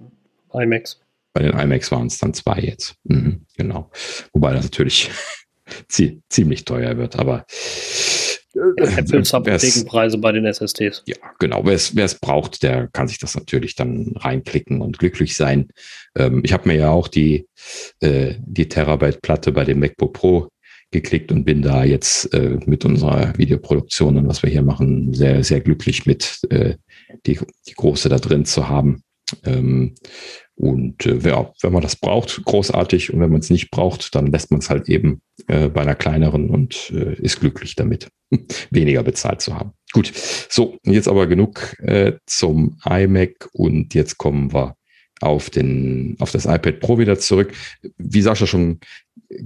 iMacs. 0.54 1.02
Bei 1.34 1.44
den 1.44 1.58
iMacs 1.58 1.92
waren 1.92 2.08
es 2.08 2.18
dann 2.18 2.34
zwei 2.34 2.60
jetzt. 2.60 2.96
Mhm, 3.04 3.46
genau. 3.58 3.92
Wobei 4.34 4.54
das 4.54 4.66
natürlich 4.66 5.10
ziemlich 6.30 6.66
teuer 6.66 6.98
wird, 6.98 7.18
aber 7.18 7.46
Apples 8.54 9.34
Apothekenpreise 9.34 10.18
bei 10.18 10.32
den 10.34 10.46
SSDs. 10.46 11.04
Ja, 11.06 11.16
genau. 11.40 11.66
Wer 11.66 12.06
es 12.06 12.16
braucht, 12.16 12.64
der 12.64 12.88
kann 12.88 13.08
sich 13.08 13.18
das 13.18 13.36
natürlich 13.36 13.76
dann 13.76 14.14
reinklicken 14.18 14.82
und 14.82 15.00
glücklich 15.00 15.36
sein. 15.36 15.70
Ähm, 16.18 16.42
ich 16.44 16.52
habe 16.52 16.68
mir 16.68 16.76
ja 16.76 16.90
auch 16.90 17.08
die, 17.08 17.48
äh, 18.02 18.36
die 18.40 18.68
Terabyte-Platte 18.68 19.52
bei 19.54 19.64
dem 19.64 19.80
MacBook 19.80 20.14
Pro 20.14 20.50
geklickt 20.92 21.32
und 21.32 21.46
bin 21.46 21.62
da 21.62 21.86
jetzt 21.86 22.34
äh, 22.34 22.60
mit 22.66 22.84
unserer 22.84 23.38
Videoproduktion 23.38 24.18
und 24.18 24.28
was 24.28 24.44
wir 24.44 24.50
hier 24.50 24.62
machen, 24.62 25.14
sehr, 25.14 25.44
sehr 25.44 25.62
glücklich 25.62 26.06
mit, 26.06 26.40
äh, 26.50 26.76
die, 27.26 27.40
die 27.68 27.74
große 27.74 28.10
da 28.10 28.18
drin 28.18 28.44
zu 28.44 28.68
haben. 28.68 29.02
Ähm, 29.46 29.96
und 30.62 31.08
äh, 31.08 31.18
ja, 31.28 31.52
wenn 31.62 31.74
man 31.74 31.82
das 31.82 31.96
braucht, 31.96 32.44
großartig. 32.46 33.12
Und 33.12 33.20
wenn 33.20 33.32
man 33.32 33.40
es 33.40 33.50
nicht 33.50 33.72
braucht, 33.72 34.14
dann 34.14 34.28
lässt 34.28 34.52
man 34.52 34.60
es 34.60 34.70
halt 34.70 34.90
eben 34.90 35.22
äh, 35.48 35.70
bei 35.70 35.82
einer 35.82 35.96
kleineren 35.96 36.52
und 36.52 36.92
äh, 36.96 37.16
ist 37.16 37.40
glücklich 37.40 37.76
damit. 37.76 38.10
weniger 38.70 39.02
bezahlt 39.02 39.42
zu 39.42 39.56
haben. 39.56 39.72
Gut, 39.92 40.14
so, 40.50 40.78
jetzt 40.84 41.08
aber 41.08 41.26
genug 41.26 41.76
äh, 41.80 42.14
zum 42.28 42.78
iMac 42.86 43.50
und 43.54 43.96
jetzt 43.96 44.20
kommen 44.20 44.54
wir 44.54 44.76
auf, 45.22 45.50
den, 45.50 46.16
auf 46.20 46.32
das 46.32 46.46
iPad 46.46 46.80
Pro 46.80 46.98
wieder 46.98 47.18
zurück. 47.20 47.54
Wie 47.98 48.22
Sascha 48.22 48.48
schon 48.48 48.80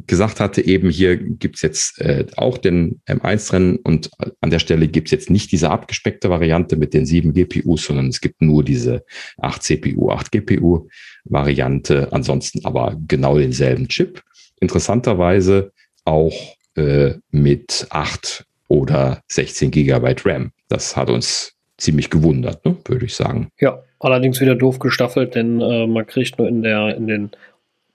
gesagt 0.07 0.39
hatte, 0.39 0.65
eben 0.65 0.89
hier 0.89 1.18
gibt's 1.18 1.61
jetzt 1.61 1.99
äh, 2.02 2.26
auch 2.38 2.57
den 2.57 3.02
M1 3.07 3.49
drin 3.49 3.80
und 3.84 4.10
an 4.41 4.49
der 4.49 4.60
Stelle 4.60 4.88
gibt's 4.88 5.11
jetzt 5.11 5.30
nicht 5.30 5.52
diese 5.52 5.69
abgespeckte 5.69 6.30
Variante 6.30 6.76
mit 6.76 6.93
den 6.93 7.06
sieben 7.06 7.34
GPUs, 7.34 7.85
sondern 7.85 8.07
es 8.07 8.22
gibt 8.22 8.41
nur 8.41 8.64
diese 8.64 9.03
8 9.38 9.61
CPU, 9.61 10.11
8 10.11 10.31
GPU 10.31 10.88
Variante, 11.26 12.11
ansonsten 12.11 12.65
aber 12.65 12.97
genau 13.07 13.38
denselben 13.38 13.88
Chip. 13.88 14.22
Interessanterweise 14.60 15.72
auch 16.06 16.56
äh, 16.76 17.15
mit 17.31 17.88
8 17.89 18.45
oder 18.68 19.22
16 19.27 19.72
Gigabyte 19.72 20.26
RAM. 20.26 20.52
Das 20.68 20.95
hat 20.95 21.10
uns 21.10 21.53
ziemlich 21.77 22.10
gewundert, 22.10 22.65
ne, 22.65 22.77
würde 22.85 23.06
ich 23.06 23.15
sagen. 23.15 23.49
Ja, 23.60 23.80
allerdings 24.06 24.40
wieder 24.40 24.56
doof 24.56 24.80
gestaffelt, 24.80 25.36
denn 25.36 25.61
äh, 25.61 25.88
man 25.88 26.06
kriegt 26.07 26.38
nur 26.38 26.48
in 26.48 26.61
der 26.61 26.95
in 26.95 27.07
den 27.07 27.32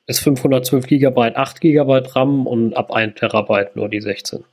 ist 0.07 0.20
512 0.20 0.87
GB 0.87 1.20
8 1.35 1.61
GB 1.61 2.03
RAM 2.15 2.47
und 2.47 2.74
ab 2.74 2.93
1 2.93 3.15
Terabyte 3.15 3.77
nur 3.77 3.89
die 3.89 4.01
16. 4.01 4.45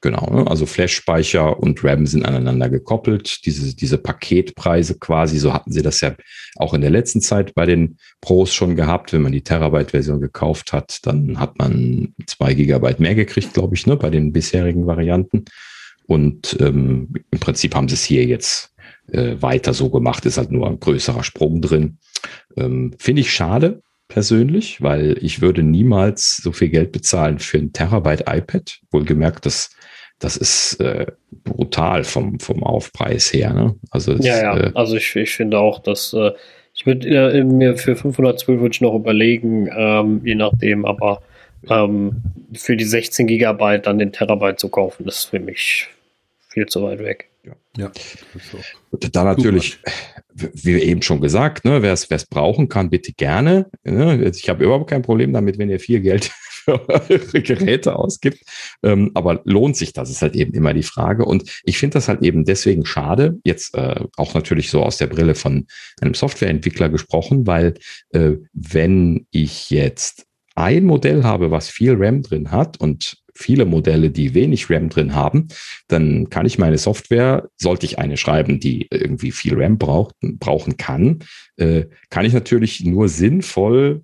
Genau, 0.00 0.30
ne? 0.30 0.46
also 0.48 0.64
Flash-Speicher 0.64 1.58
und 1.58 1.82
RAM 1.82 2.06
sind 2.06 2.24
aneinander 2.24 2.68
gekoppelt. 2.68 3.44
Diese, 3.46 3.74
diese 3.74 3.98
Paketpreise 3.98 4.96
quasi, 4.98 5.38
so 5.38 5.52
hatten 5.52 5.72
sie 5.72 5.82
das 5.82 6.00
ja 6.00 6.14
auch 6.56 6.72
in 6.72 6.82
der 6.82 6.90
letzten 6.90 7.20
Zeit 7.20 7.54
bei 7.54 7.66
den 7.66 7.98
Pros 8.20 8.54
schon 8.54 8.76
gehabt. 8.76 9.12
Wenn 9.12 9.22
man 9.22 9.32
die 9.32 9.42
Terabyte-Version 9.42 10.20
gekauft 10.20 10.72
hat, 10.72 11.00
dann 11.04 11.40
hat 11.40 11.58
man 11.58 12.14
zwei 12.26 12.54
Gigabyte 12.54 13.00
mehr 13.00 13.16
gekriegt, 13.16 13.54
glaube 13.54 13.74
ich, 13.74 13.86
ne, 13.88 13.96
bei 13.96 14.10
den 14.10 14.32
bisherigen 14.32 14.86
Varianten. 14.86 15.46
Und 16.06 16.56
ähm, 16.60 17.12
im 17.32 17.40
Prinzip 17.40 17.74
haben 17.74 17.88
sie 17.88 17.94
es 17.94 18.04
hier 18.04 18.24
jetzt 18.24 18.72
äh, 19.12 19.40
weiter 19.40 19.74
so 19.74 19.90
gemacht, 19.90 20.26
ist 20.26 20.38
halt 20.38 20.50
nur 20.50 20.66
ein 20.66 20.80
größerer 20.80 21.24
Sprung 21.24 21.60
drin. 21.60 21.98
Ähm, 22.56 22.94
Finde 22.98 23.20
ich 23.20 23.32
schade, 23.32 23.82
persönlich, 24.08 24.82
weil 24.82 25.16
ich 25.20 25.40
würde 25.40 25.62
niemals 25.62 26.36
so 26.36 26.52
viel 26.52 26.68
Geld 26.68 26.92
bezahlen 26.92 27.38
für 27.38 27.58
ein 27.58 27.72
Terabyte 27.72 28.24
iPad. 28.26 28.80
Wohlgemerkt, 28.90 29.46
das, 29.46 29.70
das 30.18 30.36
ist 30.36 30.80
äh, 30.80 31.06
brutal 31.44 32.04
vom, 32.04 32.40
vom 32.40 32.64
Aufpreis 32.64 33.32
her. 33.32 33.52
Ne? 33.52 33.76
Also 33.90 34.14
es, 34.14 34.24
ja, 34.24 34.38
ja. 34.38 34.56
Äh, 34.56 34.72
also 34.74 34.96
ich, 34.96 35.14
ich 35.14 35.30
finde 35.30 35.58
auch, 35.58 35.78
dass 35.78 36.12
äh, 36.14 36.32
ich 36.74 36.86
würde 36.86 37.08
äh, 37.08 37.44
mir 37.44 37.76
für 37.76 37.96
512 37.96 38.60
würde 38.60 38.72
ich 38.72 38.80
noch 38.80 38.94
überlegen, 38.94 39.68
ähm, 39.76 40.22
je 40.24 40.34
nachdem, 40.34 40.84
aber 40.84 41.22
ähm, 41.68 42.22
für 42.54 42.76
die 42.76 42.84
16 42.84 43.26
Gigabyte 43.26 43.86
dann 43.86 43.98
den 43.98 44.12
Terabyte 44.12 44.60
zu 44.60 44.68
kaufen, 44.68 45.04
das 45.04 45.18
ist 45.18 45.24
für 45.24 45.40
mich 45.40 45.88
viel 46.48 46.66
zu 46.66 46.82
weit 46.82 47.00
weg. 47.00 47.27
Ja. 47.78 47.92
da 49.12 49.22
natürlich, 49.22 49.78
wie 50.34 50.72
eben 50.82 51.02
schon 51.02 51.20
gesagt, 51.20 51.64
ne, 51.64 51.80
wer 51.80 51.92
es 51.92 52.26
brauchen 52.26 52.68
kann, 52.68 52.90
bitte 52.90 53.12
gerne. 53.12 53.70
Ne? 53.84 54.30
Ich 54.34 54.48
habe 54.48 54.64
überhaupt 54.64 54.90
kein 54.90 55.02
Problem 55.02 55.32
damit, 55.32 55.58
wenn 55.58 55.70
ihr 55.70 55.78
viel 55.78 56.00
Geld 56.00 56.24
für 56.64 56.88
eure 56.88 57.42
Geräte 57.42 57.94
ausgibt. 57.94 58.40
Ähm, 58.82 59.12
aber 59.14 59.42
lohnt 59.44 59.76
sich 59.76 59.92
das, 59.92 60.10
ist 60.10 60.22
halt 60.22 60.34
eben 60.34 60.54
immer 60.54 60.74
die 60.74 60.82
Frage. 60.82 61.24
Und 61.24 61.60
ich 61.62 61.78
finde 61.78 61.94
das 61.94 62.08
halt 62.08 62.22
eben 62.22 62.44
deswegen 62.44 62.84
schade, 62.84 63.38
jetzt 63.44 63.76
äh, 63.76 64.00
auch 64.16 64.34
natürlich 64.34 64.70
so 64.70 64.82
aus 64.82 64.96
der 64.98 65.06
Brille 65.06 65.36
von 65.36 65.68
einem 66.00 66.14
Softwareentwickler 66.14 66.88
gesprochen, 66.88 67.46
weil 67.46 67.74
äh, 68.10 68.32
wenn 68.52 69.26
ich 69.30 69.70
jetzt 69.70 70.26
ein 70.56 70.84
Modell 70.84 71.22
habe, 71.22 71.52
was 71.52 71.68
viel 71.68 71.94
RAM 71.96 72.22
drin 72.22 72.50
hat 72.50 72.80
und 72.80 73.18
viele 73.38 73.64
Modelle, 73.64 74.10
die 74.10 74.34
wenig 74.34 74.68
RAM 74.68 74.88
drin 74.88 75.14
haben, 75.14 75.48
dann 75.86 76.28
kann 76.28 76.44
ich 76.44 76.58
meine 76.58 76.76
Software, 76.76 77.48
sollte 77.56 77.86
ich 77.86 77.98
eine 77.98 78.16
schreiben, 78.16 78.58
die 78.58 78.88
irgendwie 78.90 79.30
viel 79.30 79.54
RAM 79.54 79.78
braucht, 79.78 80.16
brauchen 80.20 80.76
kann, 80.76 81.20
äh, 81.56 81.84
kann 82.10 82.24
ich 82.24 82.32
natürlich 82.32 82.84
nur 82.84 83.08
sinnvoll 83.08 84.02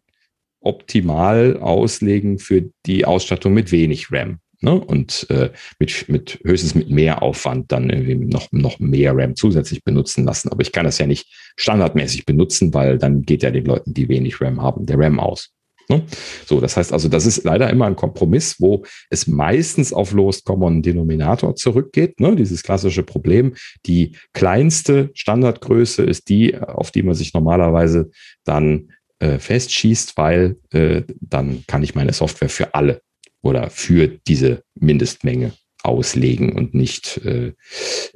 optimal 0.61 1.59
auslegen 1.59 2.39
für 2.39 2.71
die 2.87 3.05
Ausstattung 3.05 3.53
mit 3.53 3.73
wenig 3.73 4.11
RAM. 4.13 4.39
Ne? 4.61 4.73
Und 4.73 5.27
äh, 5.31 5.51
mit, 5.79 6.09
mit 6.09 6.41
höchstens 6.45 6.75
mit 6.75 6.89
mehr 6.89 7.23
Aufwand 7.23 7.71
dann 7.71 7.91
irgendwie 7.91 8.15
noch, 8.15 8.51
noch 8.53 8.79
mehr 8.79 9.15
RAM 9.15 9.37
zusätzlich 9.37 9.83
benutzen 9.85 10.25
lassen. 10.25 10.49
Aber 10.51 10.63
ich 10.63 10.73
kann 10.73 10.87
das 10.87 10.99
ja 10.99 11.07
nicht 11.07 11.27
standardmäßig 11.57 12.25
benutzen, 12.25 12.73
weil 12.73 12.99
dann 12.99 13.23
geht 13.23 13.43
ja 13.43 13.51
den 13.51 13.67
Leuten, 13.67 13.93
die 13.93 14.09
wenig 14.09 14.41
RAM 14.41 14.63
haben, 14.63 14.87
der 14.87 14.99
RAM 14.99 15.21
aus. 15.21 15.54
Ne? 15.89 16.03
So, 16.47 16.61
das 16.61 16.77
heißt 16.77 16.93
also, 16.93 17.09
das 17.09 17.27
ist 17.27 17.45
leider 17.45 17.71
immer 17.71 17.87
ein 17.87 17.97
Kompromiss, 17.97 18.57
wo 18.59 18.85
es 19.11 19.27
meistens 19.27 19.93
auf 19.93 20.13
Lowest 20.13 20.45
Common 20.45 20.83
Denominator 20.83 21.55
zurückgeht. 21.57 22.21
Ne? 22.21 22.37
Dieses 22.37 22.63
klassische 22.63 23.03
Problem. 23.03 23.55
Die 23.87 24.17
kleinste 24.33 25.11
Standardgröße 25.15 26.03
ist 26.03 26.29
die, 26.29 26.57
auf 26.59 26.91
die 26.91 27.03
man 27.03 27.15
sich 27.15 27.35
normalerweise 27.35 28.11
dann 28.45 28.91
äh, 29.19 29.39
festschießt, 29.39 30.17
weil 30.17 30.57
äh, 30.73 31.03
dann 31.21 31.65
kann 31.67 31.83
ich 31.83 31.95
meine 31.95 32.13
Software 32.13 32.49
für 32.49 32.75
alle 32.75 33.01
oder 33.43 33.71
für 33.71 34.09
diese 34.09 34.63
Mindestmenge 34.75 35.53
auslegen 35.85 36.53
und 36.53 36.75
nicht 36.75 37.19
äh, 37.25 37.53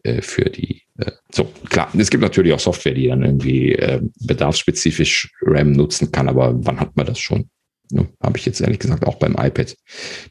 äh, 0.03 0.23
für 0.23 0.47
die. 0.47 0.83
Äh, 0.99 1.13
so, 1.31 1.45
klar, 1.69 1.91
es 1.97 2.11
gibt 2.11 2.23
natürlich 2.23 2.53
auch 2.55 2.61
Software, 2.61 2.95
die 2.95 3.09
dann 3.09 3.23
irgendwie 3.23 3.75
äh, 3.75 4.01
bedarfsspezifisch 4.21 5.31
RAM 5.43 5.73
nutzen 5.73 6.11
kann, 6.11 6.29
aber 6.29 6.55
wann 6.65 6.81
hat 6.81 6.97
man 6.97 7.07
das 7.07 7.19
schon? 7.19 7.51
Ne, 7.91 8.09
Habe 8.23 8.39
ich 8.39 8.45
jetzt 8.45 8.61
ehrlich 8.61 8.79
gesagt 8.79 9.07
auch 9.07 9.17
beim 9.17 9.37
iPad 9.39 9.75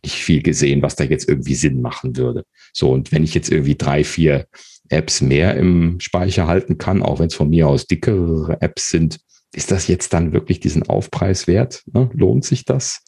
nicht 0.04 0.16
viel 0.16 0.44
gesehen, 0.44 0.82
was 0.82 0.96
da 0.96 1.04
jetzt 1.04 1.28
irgendwie 1.28 1.56
Sinn 1.56 1.82
machen 1.82 2.16
würde. 2.16 2.44
So, 2.74 2.92
und 2.92 3.12
wenn 3.12 3.24
ich 3.24 3.34
jetzt 3.34 3.52
irgendwie 3.52 3.76
drei, 3.76 4.04
vier 4.04 4.48
Apps 4.90 5.22
mehr 5.22 5.56
im 5.56 6.00
Speicher 6.00 6.48
halten 6.48 6.78
kann, 6.78 7.02
auch 7.02 7.20
wenn 7.20 7.28
es 7.28 7.36
von 7.36 7.50
mir 7.50 7.68
aus 7.68 7.88
dickere 7.88 8.58
Apps 8.62 8.90
sind, 8.90 9.20
ist 9.54 9.72
das 9.72 9.88
jetzt 9.88 10.14
dann 10.14 10.34
wirklich 10.34 10.60
diesen 10.60 10.84
Aufpreis 10.84 11.48
wert? 11.48 11.84
Ne? 11.92 12.10
Lohnt 12.14 12.46
sich 12.46 12.66
das? 12.66 13.02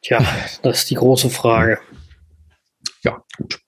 Tja, 0.00 0.24
das 0.62 0.78
ist 0.78 0.90
die 0.90 0.94
große 0.94 1.30
Frage. 1.30 1.78
Ja, 3.02 3.22
gut. 3.36 3.60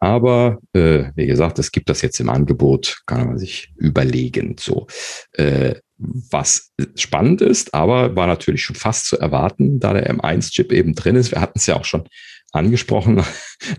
Aber 0.00 0.58
äh, 0.72 1.10
wie 1.16 1.26
gesagt, 1.26 1.58
es 1.58 1.72
gibt 1.72 1.88
das 1.88 2.02
jetzt 2.02 2.20
im 2.20 2.28
Angebot, 2.28 3.02
kann 3.06 3.26
man 3.26 3.38
sich 3.38 3.72
überlegen. 3.76 4.56
So, 4.58 4.86
äh, 5.32 5.74
was 5.98 6.72
spannend 6.94 7.40
ist, 7.40 7.74
aber 7.74 8.14
war 8.14 8.26
natürlich 8.26 8.62
schon 8.62 8.76
fast 8.76 9.06
zu 9.06 9.18
erwarten, 9.18 9.80
da 9.80 9.92
der 9.92 10.12
M1-Chip 10.14 10.72
eben 10.72 10.94
drin 10.94 11.16
ist. 11.16 11.32
Wir 11.32 11.40
hatten 11.40 11.58
es 11.58 11.66
ja 11.66 11.76
auch 11.76 11.84
schon 11.84 12.08
angesprochen, 12.52 13.22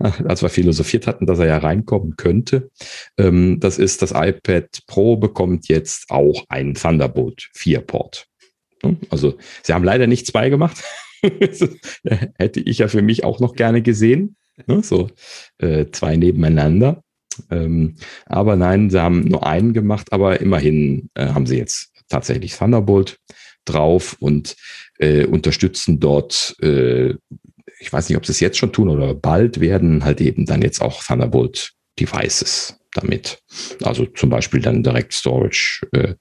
als 0.00 0.42
wir 0.42 0.48
philosophiert 0.48 1.06
hatten, 1.06 1.26
dass 1.26 1.38
er 1.38 1.46
ja 1.46 1.58
reinkommen 1.58 2.16
könnte. 2.16 2.70
Ähm, 3.18 3.58
das 3.60 3.78
ist, 3.78 4.02
das 4.02 4.12
iPad 4.12 4.80
Pro 4.86 5.16
bekommt 5.16 5.68
jetzt 5.68 6.10
auch 6.10 6.44
einen 6.48 6.74
Thunderbolt 6.74 7.48
4 7.54 7.80
Port. 7.80 8.26
Also 9.10 9.36
sie 9.62 9.72
haben 9.72 9.84
leider 9.84 10.06
nicht 10.06 10.26
zwei 10.26 10.48
gemacht. 10.48 10.82
Hätte 11.22 12.60
ich 12.60 12.78
ja 12.78 12.88
für 12.88 13.02
mich 13.02 13.24
auch 13.24 13.40
noch 13.40 13.54
gerne 13.54 13.82
gesehen. 13.82 14.36
Ne? 14.66 14.82
So 14.82 15.10
äh, 15.58 15.86
zwei 15.92 16.16
nebeneinander. 16.16 17.02
Ähm, 17.50 17.96
aber 18.26 18.56
nein, 18.56 18.90
sie 18.90 19.00
haben 19.00 19.22
nur 19.22 19.46
einen 19.46 19.72
gemacht, 19.72 20.12
aber 20.12 20.40
immerhin 20.40 21.10
äh, 21.14 21.26
haben 21.26 21.46
sie 21.46 21.58
jetzt 21.58 21.89
tatsächlich 22.10 22.56
Thunderbolt 22.56 23.18
drauf 23.64 24.16
und 24.20 24.56
äh, 24.98 25.24
unterstützen 25.24 26.00
dort, 26.00 26.56
äh, 26.60 27.14
ich 27.78 27.92
weiß 27.92 28.08
nicht, 28.08 28.18
ob 28.18 28.26
sie 28.26 28.32
es 28.32 28.40
jetzt 28.40 28.58
schon 28.58 28.72
tun 28.72 28.88
oder 28.88 29.14
bald 29.14 29.60
werden, 29.60 30.04
halt 30.04 30.20
eben 30.20 30.44
dann 30.44 30.62
jetzt 30.62 30.80
auch 30.82 31.02
Thunderbolt 31.02 31.72
Devices 31.98 32.76
damit. 32.92 33.38
Also 33.82 34.06
zum 34.06 34.30
Beispiel 34.30 34.60
dann 34.60 34.82
Direct 34.82 35.12
Storage 35.12 35.86
äh, 35.92 36.14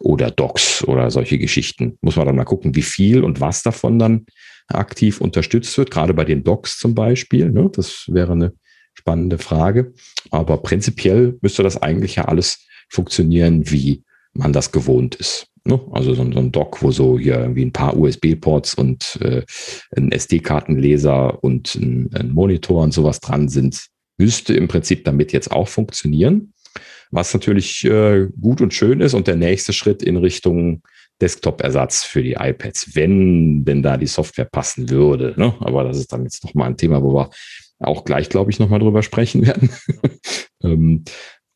oder 0.00 0.30
Docs 0.30 0.84
oder 0.84 1.10
solche 1.10 1.38
Geschichten. 1.38 1.98
Muss 2.00 2.16
man 2.16 2.26
dann 2.26 2.36
mal 2.36 2.44
gucken, 2.44 2.74
wie 2.74 2.82
viel 2.82 3.24
und 3.24 3.40
was 3.40 3.62
davon 3.62 3.98
dann 3.98 4.26
aktiv 4.68 5.20
unterstützt 5.20 5.76
wird, 5.76 5.90
gerade 5.90 6.14
bei 6.14 6.24
den 6.24 6.44
Docs 6.44 6.78
zum 6.78 6.94
Beispiel. 6.94 7.50
Ne? 7.50 7.70
Das 7.74 8.04
wäre 8.08 8.32
eine 8.32 8.52
spannende 8.94 9.38
Frage. 9.38 9.92
Aber 10.30 10.58
prinzipiell 10.58 11.38
müsste 11.40 11.62
das 11.62 11.80
eigentlich 11.80 12.16
ja 12.16 12.26
alles 12.26 12.66
funktionieren, 12.88 13.70
wie 13.70 14.04
man 14.34 14.52
das 14.52 14.72
gewohnt 14.72 15.14
ist. 15.14 15.46
Ne? 15.64 15.80
Also 15.92 16.14
so, 16.14 16.30
so, 16.30 16.38
ein 16.38 16.52
Dock, 16.52 16.82
wo 16.82 16.90
so 16.90 17.18
hier 17.18 17.38
irgendwie 17.38 17.64
ein 17.64 17.72
paar 17.72 17.96
USB-Ports 17.96 18.74
und 18.74 19.18
äh, 19.22 19.42
ein 19.96 20.10
SD-Kartenleser 20.10 21.42
und 21.42 21.74
ein, 21.76 22.10
ein 22.14 22.30
Monitor 22.30 22.82
und 22.82 22.92
sowas 22.92 23.20
dran 23.20 23.48
sind, 23.48 23.86
müsste 24.18 24.54
im 24.54 24.68
Prinzip 24.68 25.04
damit 25.04 25.32
jetzt 25.32 25.52
auch 25.52 25.68
funktionieren. 25.68 26.52
Was 27.10 27.32
natürlich 27.34 27.84
äh, 27.84 28.28
gut 28.40 28.60
und 28.60 28.74
schön 28.74 29.00
ist 29.00 29.14
und 29.14 29.26
der 29.26 29.36
nächste 29.36 29.72
Schritt 29.72 30.02
in 30.02 30.16
Richtung 30.16 30.82
Desktop-Ersatz 31.20 32.02
für 32.02 32.22
die 32.22 32.32
iPads, 32.32 32.96
wenn 32.96 33.64
denn 33.64 33.82
da 33.82 33.96
die 33.96 34.06
Software 34.06 34.46
passen 34.46 34.90
würde. 34.90 35.34
Ne? 35.36 35.54
Aber 35.60 35.84
das 35.84 35.98
ist 35.98 36.12
dann 36.12 36.24
jetzt 36.24 36.42
nochmal 36.42 36.68
ein 36.68 36.76
Thema, 36.76 37.02
wo 37.02 37.14
wir 37.14 37.30
auch 37.78 38.04
gleich, 38.04 38.28
glaube 38.28 38.50
ich, 38.50 38.58
nochmal 38.58 38.80
drüber 38.80 39.02
sprechen 39.02 39.46
werden. 39.46 39.70
ähm, 40.64 41.04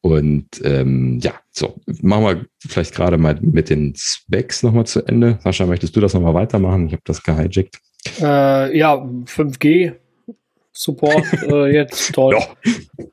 und 0.06 0.46
ähm, 0.64 1.18
ja, 1.20 1.32
so, 1.50 1.74
machen 2.00 2.24
wir 2.24 2.46
vielleicht 2.58 2.94
gerade 2.94 3.18
mal 3.18 3.38
mit 3.40 3.70
den 3.70 3.94
Specs 3.96 4.62
nochmal 4.62 4.86
zu 4.86 5.06
Ende. 5.06 5.38
Sascha, 5.42 5.66
möchtest 5.66 5.96
du 5.96 6.00
das 6.00 6.14
nochmal 6.14 6.34
weitermachen? 6.34 6.86
Ich 6.86 6.92
habe 6.92 7.02
das 7.04 7.22
gehijackt. 7.22 7.80
Äh, 8.20 8.76
ja, 8.78 8.94
5G 8.94 9.94
Support 10.76 11.24
äh, 11.48 11.72
jetzt. 11.72 12.12
Toll. 12.12 12.36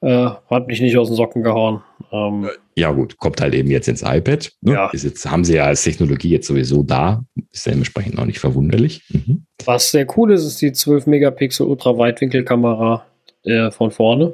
Äh, 0.02 0.30
hat 0.49 0.68
mich 0.68 0.82
nicht 0.82 0.98
aus 0.98 1.07
den 1.07 1.15
Socken 1.15 1.44
gehauen. 1.44 1.82
Ähm, 2.11 2.49
ja, 2.76 2.91
gut, 2.91 3.18
kommt 3.18 3.40
halt 3.40 3.53
eben 3.53 3.72
jetzt 3.72 3.88
ins 3.88 4.02
iPad. 4.02 4.52
Ne? 4.61 4.74
Ja. 4.74 4.90
Ist 4.91 5.03
jetzt, 5.03 5.30
haben 5.30 5.45
sie 5.45 5.56
ja 5.56 5.65
als 5.65 5.84
Technologie 5.84 6.30
jetzt 6.30 6.48
sowieso 6.48 6.84
da. 6.84 7.24
Ist 7.52 7.65
dementsprechend 7.65 8.20
auch 8.20 8.26
nicht 8.26 8.40
verwunderlich. 8.40 9.03
Mhm. 9.10 9.45
Was 9.65 9.91
sehr 9.91 10.06
cool 10.18 10.34
ist, 10.34 10.44
ist 10.45 10.61
die 10.61 10.74
12 10.74 11.07
Megapixel 11.07 11.65
Ultraweitwinkelkamera 11.65 13.06
äh, 13.44 13.72
von 13.72 13.91
vorne. 13.91 14.34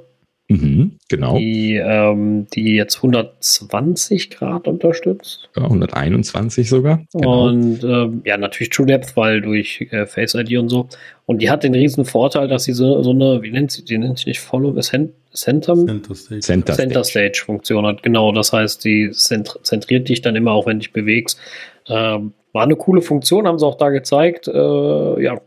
Mhm, 0.51 0.97
genau. 1.07 1.37
Die, 1.37 1.75
ähm, 1.75 2.47
die 2.55 2.73
jetzt 2.73 2.97
120 2.97 4.31
Grad 4.31 4.67
unterstützt. 4.67 5.47
Ja, 5.55 5.63
121 5.65 6.67
sogar. 6.67 7.03
Genau. 7.13 7.45
Und 7.45 7.83
ähm, 7.83 8.23
ja, 8.25 8.35
natürlich 8.35 8.71
True 8.71 8.87
Depth, 8.87 9.15
weil 9.15 9.41
durch 9.41 9.87
äh, 9.91 10.07
Face 10.07 10.33
ID 10.33 10.57
und 10.57 10.69
so. 10.69 10.89
Und 11.27 11.43
die 11.43 11.51
hat 11.51 11.63
den 11.63 11.75
riesen 11.75 12.03
Vorteil, 12.03 12.47
dass 12.47 12.63
sie 12.63 12.73
so, 12.73 13.03
so 13.03 13.11
eine, 13.11 13.43
wie 13.43 13.51
nennt 13.51 13.71
sie, 13.71 13.85
die 13.85 13.99
nennt 13.99 14.17
sich 14.17 14.25
nicht 14.25 14.39
Follow, 14.39 14.73
Center, 14.81 15.13
Center, 15.33 15.75
Stage. 16.15 16.39
Center, 16.39 16.73
Center 16.73 17.03
Stage 17.03 17.43
Funktion 17.45 17.85
hat. 17.85 18.01
Genau, 18.01 18.31
das 18.31 18.51
heißt, 18.51 18.83
die 18.83 19.11
zentriert 19.11 20.09
dich 20.09 20.21
dann 20.21 20.35
immer, 20.35 20.53
auch 20.53 20.65
wenn 20.65 20.77
du 20.77 20.85
dich 20.85 20.93
bewegst. 20.93 21.39
Ähm, 21.87 22.33
war 22.53 22.63
eine 22.63 22.75
coole 22.75 23.03
Funktion, 23.03 23.45
haben 23.45 23.59
sie 23.59 23.67
auch 23.67 23.77
da 23.77 23.89
gezeigt. 23.89 24.47
Äh, 24.47 25.23
ja, 25.23 25.39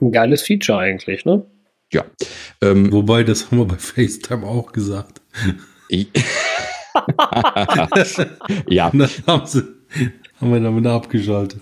ein 0.00 0.10
geiles 0.10 0.42
Feature 0.42 0.78
eigentlich, 0.78 1.24
ne? 1.24 1.46
Ja. 1.92 2.04
Ähm, 2.60 2.92
Wobei, 2.92 3.22
das 3.22 3.46
haben 3.46 3.58
wir 3.58 3.66
bei 3.66 3.76
FaceTime 3.78 4.46
auch 4.46 4.72
gesagt. 4.72 5.20
ja. 8.68 8.90
dann 8.90 9.08
haben, 9.26 9.46
sie, 9.46 9.62
haben 10.40 10.52
wir 10.52 10.60
damit 10.60 10.86
abgeschaltet. 10.86 11.60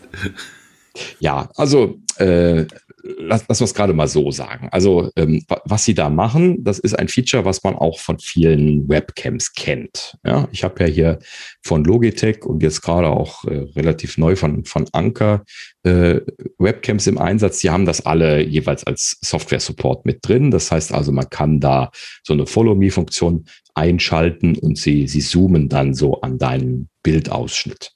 Ja, 1.18 1.48
also 1.56 1.98
äh, 2.18 2.66
lass, 3.04 3.44
lass 3.48 3.60
uns 3.60 3.74
gerade 3.74 3.92
mal 3.92 4.08
so 4.08 4.30
sagen. 4.30 4.68
Also, 4.70 5.10
ähm, 5.16 5.44
was 5.64 5.84
sie 5.84 5.94
da 5.94 6.08
machen, 6.08 6.64
das 6.64 6.78
ist 6.78 6.98
ein 6.98 7.08
Feature, 7.08 7.44
was 7.44 7.62
man 7.62 7.74
auch 7.74 7.98
von 7.98 8.18
vielen 8.18 8.88
Webcams 8.88 9.52
kennt. 9.52 10.16
Ja, 10.24 10.48
ich 10.52 10.64
habe 10.64 10.84
ja 10.84 10.86
hier 10.86 11.18
von 11.62 11.84
Logitech 11.84 12.44
und 12.44 12.62
jetzt 12.62 12.82
gerade 12.82 13.08
auch 13.08 13.44
äh, 13.44 13.66
relativ 13.76 14.18
neu 14.18 14.36
von, 14.36 14.64
von 14.64 14.86
Anker 14.92 15.44
äh, 15.82 16.20
Webcams 16.58 17.06
im 17.06 17.18
Einsatz. 17.18 17.58
Die 17.60 17.70
haben 17.70 17.86
das 17.86 18.04
alle 18.04 18.42
jeweils 18.42 18.84
als 18.84 19.18
Software-Support 19.20 20.06
mit 20.06 20.26
drin. 20.26 20.50
Das 20.50 20.70
heißt 20.70 20.92
also, 20.92 21.12
man 21.12 21.28
kann 21.28 21.60
da 21.60 21.90
so 22.22 22.32
eine 22.32 22.46
Follow-Me-Funktion 22.46 23.44
einschalten 23.74 24.56
und 24.56 24.78
sie, 24.78 25.08
sie 25.08 25.20
zoomen 25.20 25.68
dann 25.68 25.94
so 25.94 26.20
an 26.20 26.38
deinen 26.38 26.88
Bildausschnitt. 27.02 27.92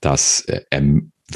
Das 0.00 0.42
äh, 0.42 0.60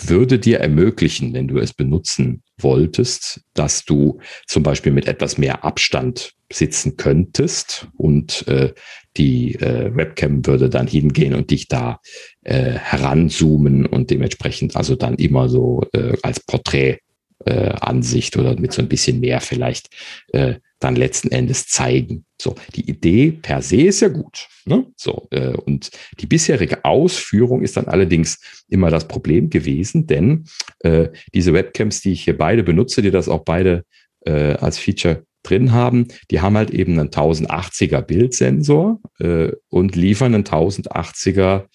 würde 0.08 0.38
dir 0.38 0.60
ermöglichen, 0.60 1.34
wenn 1.34 1.48
du 1.48 1.58
es 1.58 1.72
benutzen 1.72 2.42
wolltest, 2.58 3.42
dass 3.54 3.84
du 3.84 4.20
zum 4.46 4.62
Beispiel 4.62 4.92
mit 4.92 5.06
etwas 5.06 5.38
mehr 5.38 5.64
Abstand 5.64 6.32
sitzen 6.52 6.96
könntest 6.96 7.88
und 7.96 8.46
äh, 8.48 8.72
die 9.16 9.54
äh, 9.56 9.94
Webcam 9.94 10.46
würde 10.46 10.68
dann 10.68 10.86
hingehen 10.86 11.34
und 11.34 11.50
dich 11.50 11.68
da 11.68 12.00
äh, 12.42 12.72
heranzoomen 12.72 13.86
und 13.86 14.10
dementsprechend 14.10 14.76
also 14.76 14.94
dann 14.94 15.16
immer 15.16 15.48
so 15.48 15.82
äh, 15.92 16.16
als 16.22 16.40
Porträt 16.40 16.98
äh, 17.44 17.70
Ansicht 17.80 18.36
oder 18.36 18.58
mit 18.58 18.72
so 18.72 18.82
ein 18.82 18.88
bisschen 18.88 19.20
mehr 19.20 19.40
vielleicht 19.40 19.88
äh, 20.32 20.54
dann 20.78 20.96
letzten 20.96 21.30
Endes 21.30 21.66
zeigen. 21.66 22.24
So, 22.40 22.54
die 22.74 22.88
Idee 22.88 23.30
per 23.30 23.62
se 23.62 23.82
ist 23.82 24.00
ja 24.00 24.08
gut. 24.08 24.48
Ne? 24.66 24.86
So, 24.96 25.26
äh, 25.30 25.54
und 25.56 25.90
die 26.20 26.26
bisherige 26.26 26.84
Ausführung 26.84 27.62
ist 27.62 27.76
dann 27.76 27.86
allerdings 27.86 28.38
immer 28.68 28.90
das 28.90 29.08
Problem 29.08 29.48
gewesen, 29.48 30.06
denn 30.06 30.44
äh, 30.80 31.08
diese 31.32 31.54
Webcams, 31.54 32.02
die 32.02 32.12
ich 32.12 32.24
hier 32.24 32.36
beide 32.36 32.62
benutze, 32.62 33.00
die 33.00 33.10
das 33.10 33.28
auch 33.28 33.44
beide 33.44 33.84
äh, 34.26 34.54
als 34.54 34.78
Feature 34.78 35.24
drin 35.42 35.72
haben, 35.72 36.08
die 36.30 36.40
haben 36.40 36.56
halt 36.56 36.70
eben 36.70 36.98
einen 36.98 37.10
1080er 37.10 38.02
Bildsensor 38.02 39.00
äh, 39.18 39.52
und 39.68 39.96
liefern 39.96 40.34
einen 40.34 40.44
1080er 40.44 41.66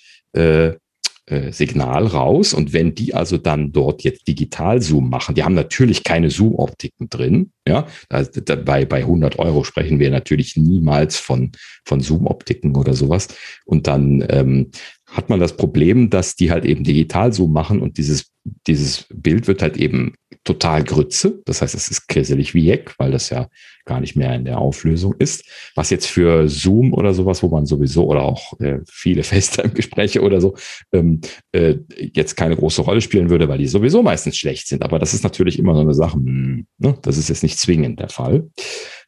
äh, 1.31 1.53
Signal 1.53 2.07
raus. 2.07 2.53
Und 2.53 2.73
wenn 2.73 2.93
die 2.93 3.13
also 3.13 3.37
dann 3.37 3.71
dort 3.71 4.03
jetzt 4.03 4.27
Digital-Zoom 4.27 5.09
machen, 5.09 5.33
die 5.33 5.43
haben 5.43 5.55
natürlich 5.55 6.03
keine 6.03 6.29
Zoom-Optiken 6.29 7.09
drin. 7.09 7.51
Ja, 7.67 7.87
bei, 8.09 8.85
bei 8.85 8.97
100 8.97 9.39
Euro 9.39 9.63
sprechen 9.63 9.99
wir 9.99 10.09
natürlich 10.09 10.57
niemals 10.57 11.17
von, 11.17 11.51
von 11.85 12.01
Zoom-Optiken 12.01 12.75
oder 12.75 12.93
sowas. 12.93 13.29
Und 13.65 13.87
dann 13.87 14.25
ähm, 14.29 14.71
hat 15.11 15.29
man 15.29 15.39
das 15.39 15.57
Problem, 15.57 16.09
dass 16.09 16.35
die 16.35 16.51
halt 16.51 16.65
eben 16.65 16.83
Digital-Zoom 16.83 17.51
machen 17.51 17.81
und 17.81 17.97
dieses, 17.97 18.31
dieses 18.65 19.07
Bild 19.13 19.47
wird 19.47 19.61
halt 19.61 19.75
eben 19.75 20.13
total 20.45 20.83
Grütze. 20.83 21.41
Das 21.45 21.61
heißt, 21.61 21.75
es 21.75 21.89
ist 21.89 22.07
krisselig 22.07 22.53
wie 22.53 22.71
Heck, 22.71 22.95
weil 22.97 23.11
das 23.11 23.29
ja 23.29 23.47
gar 23.85 23.99
nicht 23.99 24.15
mehr 24.15 24.33
in 24.33 24.45
der 24.45 24.57
Auflösung 24.57 25.13
ist. 25.19 25.43
Was 25.75 25.89
jetzt 25.89 26.07
für 26.07 26.47
Zoom 26.47 26.93
oder 26.93 27.13
sowas, 27.13 27.43
wo 27.43 27.49
man 27.49 27.65
sowieso 27.65 28.05
oder 28.07 28.23
auch 28.23 28.57
äh, 28.61 28.79
viele 28.89 29.23
FaceTime-Gespräche 29.23 30.21
oder 30.21 30.39
so 30.39 30.55
ähm, 30.93 31.19
äh, 31.51 31.75
jetzt 32.13 32.35
keine 32.37 32.55
große 32.55 32.81
Rolle 32.81 33.01
spielen 33.01 33.29
würde, 33.29 33.49
weil 33.49 33.59
die 33.59 33.67
sowieso 33.67 34.01
meistens 34.01 34.37
schlecht 34.37 34.67
sind. 34.67 34.81
Aber 34.81 34.97
das 34.97 35.13
ist 35.13 35.23
natürlich 35.23 35.59
immer 35.59 35.75
so 35.75 35.81
eine 35.81 35.93
Sache. 35.93 36.17
Mh, 36.17 36.25
hm, 36.25 36.67
ne? 36.77 36.97
Das 37.01 37.17
ist 37.17 37.27
jetzt 37.27 37.43
nicht 37.43 37.59
zwingend 37.59 37.99
der 37.99 38.09
Fall. 38.09 38.49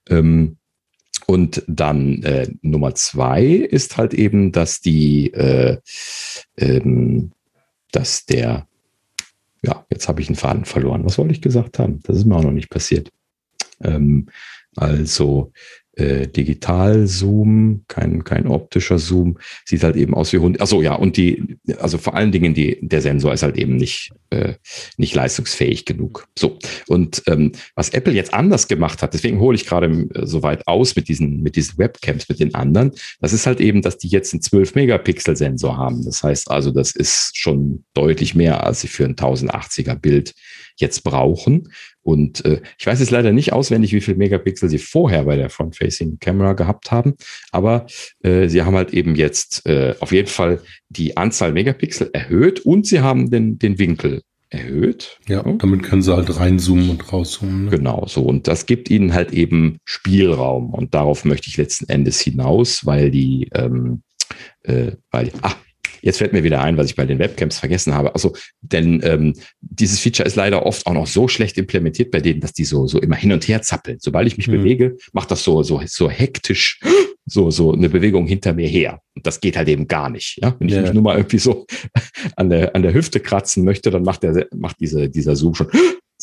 Ähm, 0.09 0.57
und 1.27 1.63
dann 1.67 2.21
äh, 2.23 2.47
Nummer 2.61 2.95
zwei 2.95 3.43
ist 3.45 3.97
halt 3.97 4.13
eben, 4.13 4.51
dass 4.51 4.81
die, 4.81 5.33
äh, 5.33 5.77
ähm, 6.57 7.31
dass 7.91 8.25
der 8.25 8.67
ja, 9.63 9.85
jetzt 9.89 10.07
habe 10.07 10.21
ich 10.21 10.27
einen 10.27 10.35
Faden 10.35 10.65
verloren. 10.65 11.05
Was 11.05 11.17
wollte 11.17 11.33
ich 11.33 11.41
gesagt 11.41 11.79
haben? 11.79 12.01
Das 12.03 12.17
ist 12.17 12.25
mir 12.25 12.35
auch 12.35 12.43
noch 12.43 12.51
nicht 12.51 12.69
passiert. 12.69 13.11
Ähm, 13.81 14.27
also 14.75 15.51
äh, 15.95 16.27
Digital-Zoom, 16.27 17.83
kein, 17.87 18.23
kein 18.23 18.47
optischer 18.47 18.97
Zoom, 18.97 19.37
sieht 19.65 19.83
halt 19.83 19.95
eben 19.95 20.13
aus 20.13 20.33
wie 20.33 20.39
Hund. 20.39 20.59
Achso, 20.61 20.81
ja, 20.81 20.95
und 20.95 21.17
die, 21.17 21.57
also 21.79 21.97
vor 21.97 22.15
allen 22.15 22.31
Dingen 22.31 22.53
die, 22.53 22.79
der 22.81 23.01
Sensor 23.01 23.33
ist 23.33 23.43
halt 23.43 23.57
eben 23.57 23.75
nicht, 23.75 24.11
äh, 24.31 24.53
nicht 24.97 25.13
leistungsfähig 25.13 25.85
genug. 25.85 26.27
So. 26.37 26.57
Und 26.87 27.23
ähm, 27.27 27.51
was 27.75 27.89
Apple 27.89 28.13
jetzt 28.13 28.33
anders 28.33 28.67
gemacht 28.67 29.03
hat, 29.03 29.13
deswegen 29.13 29.39
hole 29.39 29.55
ich 29.55 29.65
gerade 29.65 29.87
äh, 30.13 30.25
so 30.25 30.41
weit 30.41 30.67
aus 30.67 30.95
mit 30.95 31.07
diesen, 31.07 31.41
mit 31.43 31.55
diesen 31.55 31.77
Webcams, 31.77 32.27
mit 32.27 32.39
den 32.39 32.55
anderen, 32.55 32.91
das 33.21 33.33
ist 33.33 33.45
halt 33.45 33.61
eben, 33.61 33.81
dass 33.81 33.97
die 33.97 34.07
jetzt 34.07 34.33
einen 34.33 34.41
12-Megapixel-Sensor 34.41 35.77
haben. 35.77 36.03
Das 36.05 36.23
heißt 36.23 36.49
also, 36.49 36.71
das 36.71 36.91
ist 36.91 37.37
schon 37.37 37.83
deutlich 37.93 38.35
mehr, 38.35 38.65
als 38.65 38.81
sie 38.81 38.87
für 38.87 39.05
ein 39.05 39.15
1080er 39.15 39.95
Bild 39.95 40.33
jetzt 40.77 41.03
brauchen. 41.03 41.69
Und 42.01 42.43
äh, 42.45 42.61
ich 42.77 42.85
weiß 42.85 42.99
jetzt 42.99 43.11
leider 43.11 43.31
nicht 43.31 43.53
auswendig, 43.53 43.93
wie 43.93 44.01
viel 44.01 44.15
Megapixel 44.15 44.69
sie 44.69 44.77
vorher 44.77 45.23
bei 45.23 45.35
der 45.35 45.49
Front-Facing 45.49 46.19
Camera 46.19 46.53
gehabt 46.53 46.91
haben, 46.91 47.15
aber 47.51 47.85
äh, 48.23 48.47
sie 48.49 48.61
haben 48.63 48.75
halt 48.75 48.93
eben 48.93 49.15
jetzt 49.15 49.65
äh, 49.65 49.95
auf 49.99 50.11
jeden 50.11 50.27
Fall 50.27 50.61
die 50.89 51.15
Anzahl 51.17 51.53
Megapixel 51.53 52.09
erhöht 52.13 52.59
und 52.61 52.85
sie 52.85 52.99
haben 52.99 53.29
den, 53.29 53.57
den 53.57 53.79
Winkel 53.79 54.21
erhöht. 54.53 55.17
Ja, 55.27 55.41
damit 55.41 55.83
können 55.83 56.01
sie 56.01 56.15
halt 56.15 56.39
reinzoomen 56.39 56.89
und 56.89 57.11
rauszoomen. 57.11 57.65
Ne? 57.65 57.71
Genau, 57.71 58.05
so. 58.07 58.21
Und 58.21 58.47
das 58.47 58.65
gibt 58.65 58.89
ihnen 58.89 59.13
halt 59.13 59.33
eben 59.33 59.77
Spielraum. 59.83 60.73
Und 60.73 60.93
darauf 60.93 61.25
möchte 61.25 61.49
ich 61.49 61.57
letzten 61.57 61.89
Endes 61.89 62.21
hinaus, 62.21 62.85
weil 62.85 63.09
die, 63.11 63.49
ähm, 63.55 64.03
äh, 64.63 64.91
weil, 65.11 65.31
ach, 65.41 65.57
Jetzt 66.03 66.17
fällt 66.17 66.33
mir 66.33 66.43
wieder 66.43 66.61
ein, 66.61 66.75
was 66.75 66.87
ich 66.87 66.95
bei 66.97 67.05
den 67.05 67.17
Webcams 67.17 67.57
vergessen 67.57 67.93
habe. 67.93 68.13
Also, 68.13 68.33
denn 68.61 69.01
ähm, 69.03 69.33
dieses 69.61 69.99
Feature 69.99 70.27
ist 70.27 70.35
leider 70.35 70.65
oft 70.65 70.85
auch 70.85 70.93
noch 70.93 71.07
so 71.07 71.29
schlecht 71.29 71.57
implementiert 71.57 72.11
bei 72.11 72.19
denen, 72.19 72.41
dass 72.41 72.51
die 72.51 72.65
so, 72.65 72.87
so 72.87 72.99
immer 72.99 73.15
hin 73.15 73.31
und 73.31 73.47
her 73.47 73.61
zappeln. 73.61 73.99
Sobald 74.01 74.27
ich 74.27 74.35
mich 74.35 74.49
mhm. 74.49 74.51
bewege, 74.51 74.97
macht 75.13 75.31
das 75.31 75.43
so, 75.43 75.63
so, 75.63 75.81
so 75.85 76.09
hektisch, 76.09 76.81
so, 77.25 77.51
so 77.51 77.71
eine 77.71 77.87
Bewegung 77.87 78.27
hinter 78.27 78.53
mir 78.53 78.67
her. 78.67 78.99
Und 79.15 79.25
das 79.25 79.39
geht 79.39 79.55
halt 79.55 79.69
eben 79.69 79.87
gar 79.87 80.09
nicht. 80.09 80.39
Ja? 80.41 80.55
Wenn 80.59 80.67
ich 80.67 80.75
ja. 80.75 80.81
mich 80.81 80.93
nur 80.93 81.03
mal 81.03 81.15
irgendwie 81.15 81.39
so 81.39 81.65
an 82.35 82.49
der, 82.49 82.75
an 82.75 82.81
der 82.81 82.93
Hüfte 82.93 83.21
kratzen 83.21 83.63
möchte, 83.63 83.89
dann 83.89 84.03
macht 84.03 84.23
der, 84.23 84.47
macht 84.53 84.81
diese, 84.81 85.09
dieser 85.09 85.37
Zoom 85.37 85.55
schon 85.55 85.69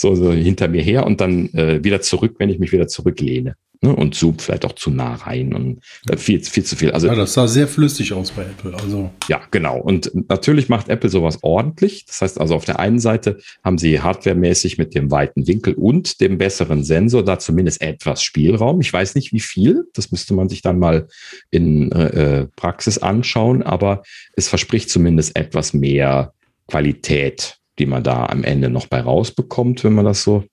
so, 0.01 0.15
so 0.15 0.33
hinter 0.33 0.69
mir 0.69 0.83
her 0.83 1.07
und 1.07 1.21
dann 1.21 1.53
äh, 1.55 1.83
wieder 1.85 2.01
zurück, 2.01 2.37
wenn 2.39 2.49
ich 2.51 2.59
mich 2.59 2.73
wieder 2.73 2.89
zurücklehne 2.89 3.55
ne, 3.83 3.95
und 3.95 4.15
zoomt 4.15 4.43
vielleicht 4.43 4.65
auch 4.65 4.75
zu 4.75 4.91
nah 4.91 5.15
rein 5.15 5.55
und 5.55 5.81
äh, 6.09 6.17
viel, 6.17 6.43
viel 6.43 6.65
zu 6.65 6.77
viel. 6.77 6.91
Also, 6.93 7.07
ja, 7.07 7.15
das 7.15 7.35
sah 7.35 7.47
sehr 7.47 7.69
flüssig 7.69 8.13
aus 8.13 8.31
bei 8.31 8.43
Apple. 8.43 8.75
Also. 8.75 9.11
Ja, 9.29 9.41
genau. 9.51 9.79
Und 9.79 10.11
natürlich 10.29 10.69
macht 10.69 10.89
Apple 10.89 11.11
sowas 11.11 11.39
ordentlich. 11.43 12.05
Das 12.07 12.21
heißt 12.21 12.41
also, 12.41 12.55
auf 12.55 12.65
der 12.65 12.79
einen 12.79 12.99
Seite 12.99 13.39
haben 13.65 13.79
sie 13.79 14.01
hardwaremäßig 14.01 14.79
mit 14.79 14.95
dem 14.95 15.11
weiten 15.11 15.47
Winkel 15.47 15.75
und 15.75 16.21
dem 16.21 16.39
besseren 16.39 16.85
Sensor 16.85 17.25
da 17.25 17.39
zumindest 17.39 17.81
etwas 17.81 18.23
Spielraum. 18.23 18.81
Ich 18.81 18.93
weiß 18.93 19.15
nicht, 19.15 19.33
wie 19.33 19.41
viel. 19.41 19.85
Das 19.95 20.11
müsste 20.11 20.35
man 20.35 20.49
sich 20.49 20.63
dann 20.63 20.79
mal 20.79 21.09
in 21.51 21.93
äh, 21.93 22.47
Praxis 22.57 22.99
anschauen, 22.99 23.63
aber 23.63 24.03
es 24.35 24.49
verspricht 24.49 24.91
zumindest 24.91 25.37
etwas 25.37 25.73
mehr 25.73 26.33
Qualität, 26.67 27.60
die 27.81 27.87
man 27.87 28.05
da 28.05 28.27
am 28.27 28.45
Ende 28.45 28.71
noch 28.71 28.87
bei 28.87 29.01
rausbekommt, 29.01 29.83
wenn 29.83 29.95
man 29.95 30.05
das 30.05 30.23
so, 30.23 30.45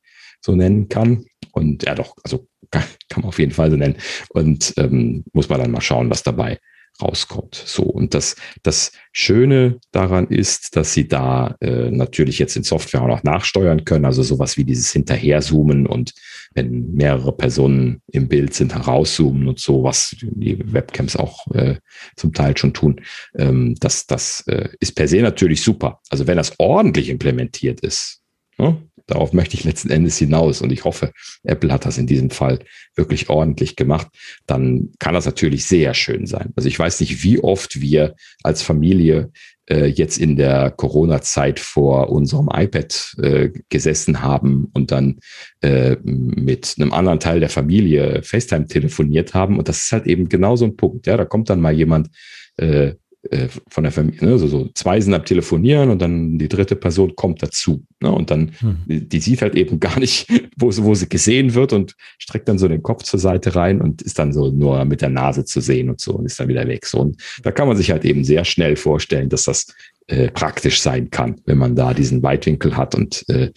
so 0.41 0.55
nennen 0.55 0.89
kann. 0.89 1.25
Und 1.51 1.83
ja, 1.83 1.93
doch, 1.93 2.15
also 2.23 2.47
kann, 2.71 2.83
kann 3.09 3.21
man 3.21 3.29
auf 3.29 3.39
jeden 3.39 3.51
Fall 3.51 3.69
so 3.69 3.77
nennen. 3.77 3.97
Und 4.29 4.73
ähm, 4.77 5.23
muss 5.33 5.49
man 5.49 5.59
dann 5.61 5.71
mal 5.71 5.81
schauen, 5.81 6.09
was 6.09 6.23
dabei 6.23 6.57
rauskommt. 7.01 7.55
So, 7.55 7.83
und 7.83 8.13
das, 8.13 8.35
das 8.63 8.91
Schöne 9.11 9.79
daran 9.91 10.27
ist, 10.27 10.75
dass 10.75 10.93
sie 10.93 11.07
da 11.07 11.55
äh, 11.61 11.89
natürlich 11.91 12.39
jetzt 12.39 12.55
in 12.55 12.63
Software 12.63 13.01
auch 13.01 13.07
noch 13.07 13.23
nachsteuern 13.23 13.85
können, 13.85 14.05
also 14.05 14.23
sowas 14.23 14.57
wie 14.57 14.63
dieses 14.63 14.91
Hinterherzoomen 14.91 15.87
und 15.87 16.13
wenn 16.53 16.93
mehrere 16.93 17.35
Personen 17.35 18.01
im 18.07 18.27
Bild 18.27 18.53
sind, 18.53 18.73
herauszoomen 18.73 19.47
und 19.47 19.59
so, 19.59 19.83
was 19.83 20.15
die 20.19 20.59
Webcams 20.73 21.15
auch 21.15 21.47
äh, 21.53 21.75
zum 22.15 22.33
Teil 22.33 22.57
schon 22.57 22.73
tun. 22.73 23.01
Ähm, 23.35 23.75
das 23.79 24.07
das 24.07 24.41
äh, 24.47 24.69
ist 24.79 24.95
per 24.95 25.07
se 25.07 25.21
natürlich 25.21 25.61
super. 25.61 26.01
Also 26.09 26.27
wenn 26.27 26.37
das 26.37 26.53
ordentlich 26.57 27.09
implementiert 27.09 27.81
ist, 27.81 28.21
ne, 28.57 28.86
Darauf 29.07 29.33
möchte 29.33 29.55
ich 29.55 29.63
letzten 29.63 29.89
Endes 29.89 30.17
hinaus 30.17 30.61
und 30.61 30.71
ich 30.71 30.83
hoffe, 30.83 31.11
Apple 31.43 31.71
hat 31.71 31.85
das 31.85 31.97
in 31.97 32.07
diesem 32.07 32.29
Fall 32.29 32.59
wirklich 32.95 33.29
ordentlich 33.29 33.75
gemacht. 33.75 34.07
Dann 34.45 34.89
kann 34.99 35.13
das 35.13 35.25
natürlich 35.25 35.65
sehr 35.65 35.93
schön 35.93 36.27
sein. 36.27 36.51
Also 36.55 36.67
ich 36.67 36.77
weiß 36.77 36.99
nicht, 36.99 37.23
wie 37.23 37.39
oft 37.39 37.81
wir 37.81 38.15
als 38.43 38.61
Familie 38.61 39.31
äh, 39.69 39.85
jetzt 39.85 40.17
in 40.17 40.35
der 40.35 40.71
Corona-Zeit 40.71 41.59
vor 41.59 42.09
unserem 42.09 42.49
iPad 42.53 43.15
äh, 43.21 43.49
gesessen 43.69 44.21
haben 44.21 44.69
und 44.73 44.91
dann 44.91 45.19
äh, 45.61 45.97
mit 46.03 46.75
einem 46.77 46.93
anderen 46.93 47.19
Teil 47.19 47.39
der 47.39 47.49
Familie 47.49 48.21
FaceTime 48.23 48.67
telefoniert 48.67 49.33
haben. 49.33 49.57
Und 49.57 49.69
das 49.69 49.83
ist 49.83 49.91
halt 49.91 50.07
eben 50.07 50.29
genau 50.29 50.55
so 50.55 50.65
ein 50.65 50.75
Punkt. 50.75 51.07
Ja, 51.07 51.17
da 51.17 51.25
kommt 51.25 51.49
dann 51.49 51.61
mal 51.61 51.73
jemand 51.73 52.09
äh, 52.57 52.93
äh, 53.31 53.47
von 53.69 53.83
der 53.83 53.91
Familie, 53.91 54.25
ne? 54.25 54.37
so, 54.37 54.47
so 54.47 54.69
zwei 54.73 54.99
sind 54.99 55.13
am 55.13 55.25
Telefonieren 55.25 55.89
und 55.89 56.01
dann 56.01 56.37
die 56.37 56.47
dritte 56.47 56.75
Person 56.75 57.15
kommt 57.15 57.41
dazu. 57.41 57.83
Ne? 58.01 58.11
Und 58.11 58.31
dann, 58.31 58.51
hm. 58.59 58.77
die, 58.85 59.07
die, 59.07 59.19
sieht 59.19 59.41
halt 59.41 59.55
eben 59.55 59.79
gar 59.79 59.99
nicht, 59.99 60.27
wo, 60.57 60.67
wo 60.77 60.95
sie 60.95 61.09
gesehen 61.09 61.53
wird 61.53 61.73
und 61.73 61.95
streckt 62.17 62.47
dann 62.47 62.57
so 62.57 62.67
den 62.67 62.83
Kopf 62.83 63.03
zur 63.03 63.19
Seite 63.19 63.55
rein 63.55 63.81
und 63.81 64.01
ist 64.01 64.19
dann 64.19 64.33
so 64.33 64.51
nur 64.51 64.83
mit 64.85 65.01
der 65.01 65.09
Nase 65.09 65.45
zu 65.45 65.61
sehen 65.61 65.89
und 65.89 66.01
so 66.01 66.13
und 66.13 66.25
ist 66.25 66.39
dann 66.39 66.47
wieder 66.47 66.67
weg. 66.67 66.85
So, 66.85 66.99
und 66.99 67.21
da 67.43 67.51
kann 67.51 67.67
man 67.67 67.77
sich 67.77 67.91
halt 67.91 68.05
eben 68.05 68.23
sehr 68.23 68.45
schnell 68.45 68.75
vorstellen, 68.75 69.29
dass 69.29 69.45
das 69.45 69.67
äh, 70.07 70.29
praktisch 70.31 70.81
sein 70.81 71.09
kann, 71.09 71.41
wenn 71.45 71.57
man 71.57 71.75
da 71.75 71.93
diesen 71.93 72.23
Weitwinkel 72.23 72.77
hat 72.77 72.95
und 72.95 73.23
äh, 73.29 73.51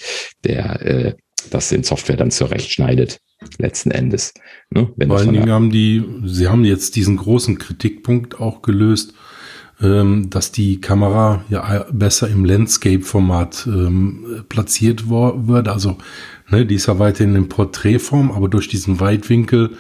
der 0.45 0.83
äh, 0.83 1.15
das 1.49 1.73
in 1.73 1.83
Software 1.83 2.17
dann 2.17 2.31
zurechtschneidet 2.31 3.21
letzten 3.59 3.91
Endes. 3.91 4.35
Ne? 4.71 4.93
Wenn 4.97 5.09
Vor 5.09 5.19
allen 5.19 5.33
Dingen 5.33 5.51
haben 5.51 5.71
die, 5.71 6.05
sie 6.25 6.49
haben 6.49 6.65
jetzt 6.65 6.97
diesen 6.97 7.17
großen 7.17 7.59
Kritikpunkt 7.59 8.39
auch 8.39 8.63
gelöst, 8.63 9.15
dass 9.81 10.53
die 10.53 10.81
Kamera 10.81 11.43
ja 11.49 11.87
besser 11.91 12.29
im 12.29 12.45
Landscape-Format 12.45 13.67
ähm, 13.67 14.45
platziert 14.51 15.09
wird. 15.09 15.69
Also 15.69 15.97
ne, 16.51 16.67
die 16.67 16.75
ist 16.75 16.87
ja 16.87 16.99
weiterhin 16.99 17.35
in 17.35 17.49
Porträtform, 17.49 18.31
aber 18.31 18.49
durch 18.49 18.69
diesen 18.69 19.01
Weitwinkel 19.01 19.71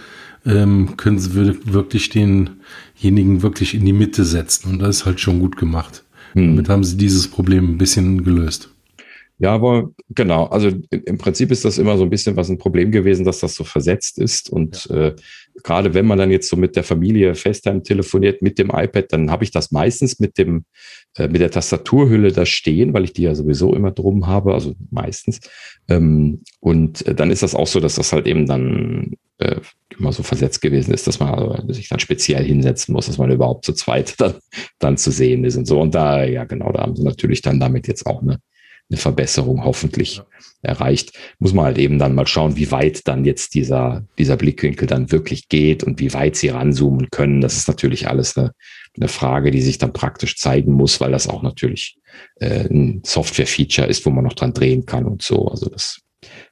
ähm, 0.46 0.96
können 0.96 1.18
sie 1.18 1.34
wirklich 1.34 2.08
denjenigen 2.08 3.42
wirklich 3.42 3.74
in 3.74 3.84
die 3.84 3.92
Mitte 3.92 4.24
setzen. 4.24 4.70
Und 4.70 4.78
das 4.78 5.00
ist 5.00 5.06
halt 5.06 5.20
schon 5.20 5.38
gut 5.38 5.56
gemacht. 5.56 6.02
Hm. 6.32 6.56
Damit 6.56 6.68
haben 6.68 6.84
sie 6.84 6.96
dieses 6.96 7.28
Problem 7.28 7.72
ein 7.72 7.78
bisschen 7.78 8.24
gelöst. 8.24 8.70
Ja, 9.40 9.54
aber 9.54 9.90
genau. 10.10 10.44
Also 10.44 10.70
im 10.90 11.16
Prinzip 11.16 11.50
ist 11.50 11.64
das 11.64 11.78
immer 11.78 11.96
so 11.96 12.04
ein 12.04 12.10
bisschen 12.10 12.36
was 12.36 12.50
ein 12.50 12.58
Problem 12.58 12.90
gewesen, 12.90 13.24
dass 13.24 13.40
das 13.40 13.54
so 13.54 13.64
versetzt 13.64 14.18
ist. 14.18 14.50
Und 14.50 14.84
ja. 14.90 15.06
äh, 15.06 15.16
gerade 15.64 15.94
wenn 15.94 16.06
man 16.06 16.18
dann 16.18 16.30
jetzt 16.30 16.50
so 16.50 16.58
mit 16.58 16.76
der 16.76 16.84
Familie 16.84 17.34
FaceTime 17.34 17.82
telefoniert 17.82 18.42
mit 18.42 18.58
dem 18.58 18.68
iPad, 18.68 19.06
dann 19.12 19.30
habe 19.30 19.44
ich 19.44 19.50
das 19.50 19.70
meistens 19.70 20.20
mit 20.20 20.36
dem 20.36 20.66
äh, 21.16 21.26
mit 21.26 21.40
der 21.40 21.50
Tastaturhülle 21.50 22.32
da 22.32 22.44
stehen, 22.44 22.92
weil 22.92 23.04
ich 23.04 23.14
die 23.14 23.22
ja 23.22 23.34
sowieso 23.34 23.74
immer 23.74 23.92
drum 23.92 24.26
habe, 24.26 24.52
also 24.52 24.74
meistens. 24.90 25.40
Ähm, 25.88 26.42
und 26.60 27.06
äh, 27.06 27.14
dann 27.14 27.30
ist 27.30 27.42
das 27.42 27.54
auch 27.54 27.66
so, 27.66 27.80
dass 27.80 27.94
das 27.94 28.12
halt 28.12 28.26
eben 28.26 28.44
dann 28.44 29.12
äh, 29.38 29.56
immer 29.98 30.12
so 30.12 30.22
versetzt 30.22 30.60
gewesen 30.60 30.92
ist, 30.92 31.06
dass 31.06 31.18
man 31.18 31.30
also 31.30 31.72
sich 31.72 31.88
dann 31.88 31.98
speziell 31.98 32.44
hinsetzen 32.44 32.92
muss, 32.92 33.06
dass 33.06 33.16
man 33.16 33.30
überhaupt 33.30 33.64
zu 33.64 33.72
zweit 33.72 34.14
dann, 34.20 34.34
dann 34.78 34.98
zu 34.98 35.10
sehen 35.10 35.44
ist 35.44 35.56
und 35.56 35.66
so. 35.66 35.80
Und 35.80 35.94
da, 35.94 36.24
ja 36.24 36.44
genau, 36.44 36.70
da 36.72 36.82
haben 36.82 36.94
sie 36.94 37.04
natürlich 37.04 37.40
dann 37.40 37.58
damit 37.58 37.88
jetzt 37.88 38.04
auch 38.04 38.20
eine 38.20 38.38
eine 38.90 38.98
Verbesserung 38.98 39.64
hoffentlich 39.64 40.16
ja. 40.16 40.26
erreicht. 40.62 41.18
Muss 41.38 41.54
man 41.54 41.66
halt 41.66 41.78
eben 41.78 41.98
dann 41.98 42.14
mal 42.14 42.26
schauen, 42.26 42.56
wie 42.56 42.70
weit 42.70 43.06
dann 43.06 43.24
jetzt 43.24 43.54
dieser, 43.54 44.04
dieser 44.18 44.36
Blickwinkel 44.36 44.86
dann 44.86 45.12
wirklich 45.12 45.48
geht 45.48 45.84
und 45.84 46.00
wie 46.00 46.12
weit 46.12 46.36
sie 46.36 46.48
ranzoomen 46.48 47.08
können. 47.10 47.40
Das 47.40 47.56
ist 47.56 47.68
natürlich 47.68 48.08
alles 48.08 48.36
eine, 48.36 48.52
eine 48.96 49.08
Frage, 49.08 49.50
die 49.50 49.62
sich 49.62 49.78
dann 49.78 49.92
praktisch 49.92 50.36
zeigen 50.36 50.72
muss, 50.72 51.00
weil 51.00 51.12
das 51.12 51.28
auch 51.28 51.42
natürlich 51.42 51.96
äh, 52.36 52.68
ein 52.68 53.02
Software-Feature 53.04 53.86
ist, 53.86 54.04
wo 54.04 54.10
man 54.10 54.24
noch 54.24 54.34
dran 54.34 54.52
drehen 54.52 54.86
kann 54.86 55.06
und 55.06 55.22
so. 55.22 55.46
Also 55.48 55.68
das 55.68 56.00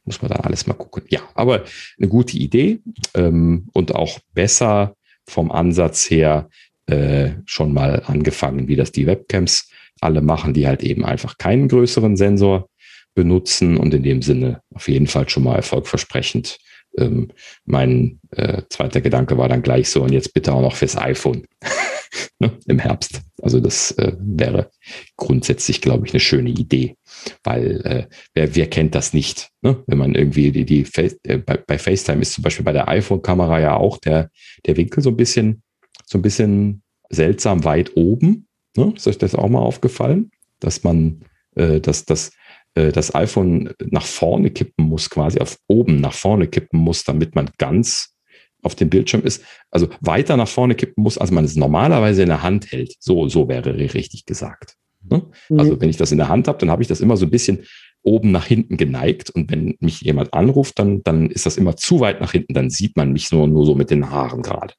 muss 0.04 0.22
man 0.22 0.30
dann 0.30 0.40
alles 0.40 0.66
mal 0.66 0.74
gucken. 0.74 1.04
Ja, 1.08 1.20
aber 1.34 1.64
eine 1.98 2.08
gute 2.08 2.36
Idee 2.36 2.80
ähm, 3.14 3.68
und 3.72 3.94
auch 3.94 4.18
besser 4.32 4.94
vom 5.26 5.50
Ansatz 5.50 6.08
her 6.08 6.48
äh, 6.86 7.32
schon 7.44 7.74
mal 7.74 8.02
angefangen, 8.06 8.68
wie 8.68 8.76
das 8.76 8.92
die 8.92 9.06
Webcams 9.06 9.68
alle 10.00 10.20
machen, 10.20 10.54
die 10.54 10.66
halt 10.66 10.82
eben 10.82 11.04
einfach 11.04 11.38
keinen 11.38 11.68
größeren 11.68 12.16
Sensor 12.16 12.68
benutzen 13.14 13.76
und 13.76 13.94
in 13.94 14.02
dem 14.02 14.22
Sinne 14.22 14.62
auf 14.74 14.88
jeden 14.88 15.06
Fall 15.06 15.28
schon 15.28 15.44
mal 15.44 15.56
erfolgversprechend. 15.56 16.58
Ähm, 16.96 17.28
mein 17.64 18.20
äh, 18.30 18.62
zweiter 18.70 19.00
Gedanke 19.00 19.36
war 19.38 19.48
dann 19.48 19.62
gleich 19.62 19.88
so, 19.90 20.02
und 20.02 20.12
jetzt 20.12 20.34
bitte 20.34 20.52
auch 20.52 20.62
noch 20.62 20.74
fürs 20.74 20.96
iPhone 20.96 21.44
ne, 22.38 22.52
im 22.66 22.78
Herbst. 22.78 23.22
Also 23.42 23.60
das 23.60 23.92
äh, 23.92 24.12
wäre 24.18 24.70
grundsätzlich, 25.16 25.80
glaube 25.80 26.06
ich, 26.06 26.12
eine 26.12 26.20
schöne 26.20 26.50
Idee, 26.50 26.96
weil 27.44 27.80
äh, 27.84 28.06
wer, 28.34 28.56
wer 28.56 28.66
kennt 28.68 28.94
das 28.94 29.12
nicht? 29.12 29.50
Ne? 29.62 29.82
Wenn 29.86 29.98
man 29.98 30.14
irgendwie 30.14 30.50
die, 30.50 30.64
die 30.64 30.86
äh, 30.96 31.38
bei, 31.38 31.56
bei 31.56 31.78
FaceTime 31.78 32.22
ist 32.22 32.34
zum 32.34 32.42
Beispiel 32.42 32.64
bei 32.64 32.72
der 32.72 32.88
iPhone-Kamera 32.88 33.60
ja 33.60 33.76
auch 33.76 33.98
der, 33.98 34.30
der 34.66 34.76
Winkel 34.76 35.02
so 35.02 35.10
ein 35.10 35.16
bisschen, 35.16 35.62
so 36.06 36.18
ein 36.18 36.22
bisschen 36.22 36.82
seltsam 37.10 37.64
weit 37.64 37.96
oben. 37.96 38.47
Ne? 38.78 38.92
Ist 38.96 39.08
euch 39.08 39.18
das 39.18 39.34
auch 39.34 39.48
mal 39.48 39.60
aufgefallen? 39.60 40.30
Dass 40.60 40.84
man, 40.84 41.24
äh, 41.56 41.80
dass, 41.80 42.04
dass 42.04 42.30
äh, 42.74 42.92
das 42.92 43.14
iPhone 43.14 43.70
nach 43.90 44.06
vorne 44.06 44.50
kippen 44.50 44.84
muss, 44.84 45.10
quasi 45.10 45.40
auf 45.40 45.58
oben 45.66 46.00
nach 46.00 46.14
vorne 46.14 46.46
kippen 46.46 46.78
muss, 46.78 47.04
damit 47.04 47.34
man 47.34 47.50
ganz 47.58 48.14
auf 48.62 48.74
dem 48.74 48.90
Bildschirm 48.90 49.22
ist. 49.22 49.44
Also 49.70 49.88
weiter 50.00 50.36
nach 50.36 50.48
vorne 50.48 50.74
kippen 50.74 51.02
muss, 51.02 51.18
als 51.18 51.30
man 51.30 51.44
es 51.44 51.56
normalerweise 51.56 52.22
in 52.22 52.28
der 52.28 52.42
Hand 52.42 52.70
hält. 52.72 52.94
So, 53.00 53.28
so 53.28 53.48
wäre 53.48 53.76
richtig 53.76 54.26
gesagt. 54.26 54.74
Ne? 55.08 55.24
Mhm. 55.48 55.60
Also 55.60 55.80
wenn 55.80 55.90
ich 55.90 55.96
das 55.96 56.12
in 56.12 56.18
der 56.18 56.28
Hand 56.28 56.48
habe, 56.48 56.58
dann 56.58 56.70
habe 56.70 56.82
ich 56.82 56.88
das 56.88 57.00
immer 57.00 57.16
so 57.16 57.26
ein 57.26 57.30
bisschen 57.30 57.64
oben 58.02 58.30
nach 58.30 58.46
hinten 58.46 58.76
geneigt. 58.76 59.30
Und 59.30 59.50
wenn 59.50 59.76
mich 59.80 60.00
jemand 60.02 60.34
anruft, 60.34 60.78
dann, 60.78 61.02
dann 61.02 61.30
ist 61.30 61.46
das 61.46 61.56
immer 61.56 61.76
zu 61.76 62.00
weit 62.00 62.20
nach 62.20 62.32
hinten. 62.32 62.54
Dann 62.54 62.70
sieht 62.70 62.96
man 62.96 63.12
mich 63.12 63.30
nur, 63.32 63.48
nur 63.48 63.66
so 63.66 63.74
mit 63.74 63.90
den 63.90 64.10
Haaren 64.10 64.42
gerade. 64.42 64.74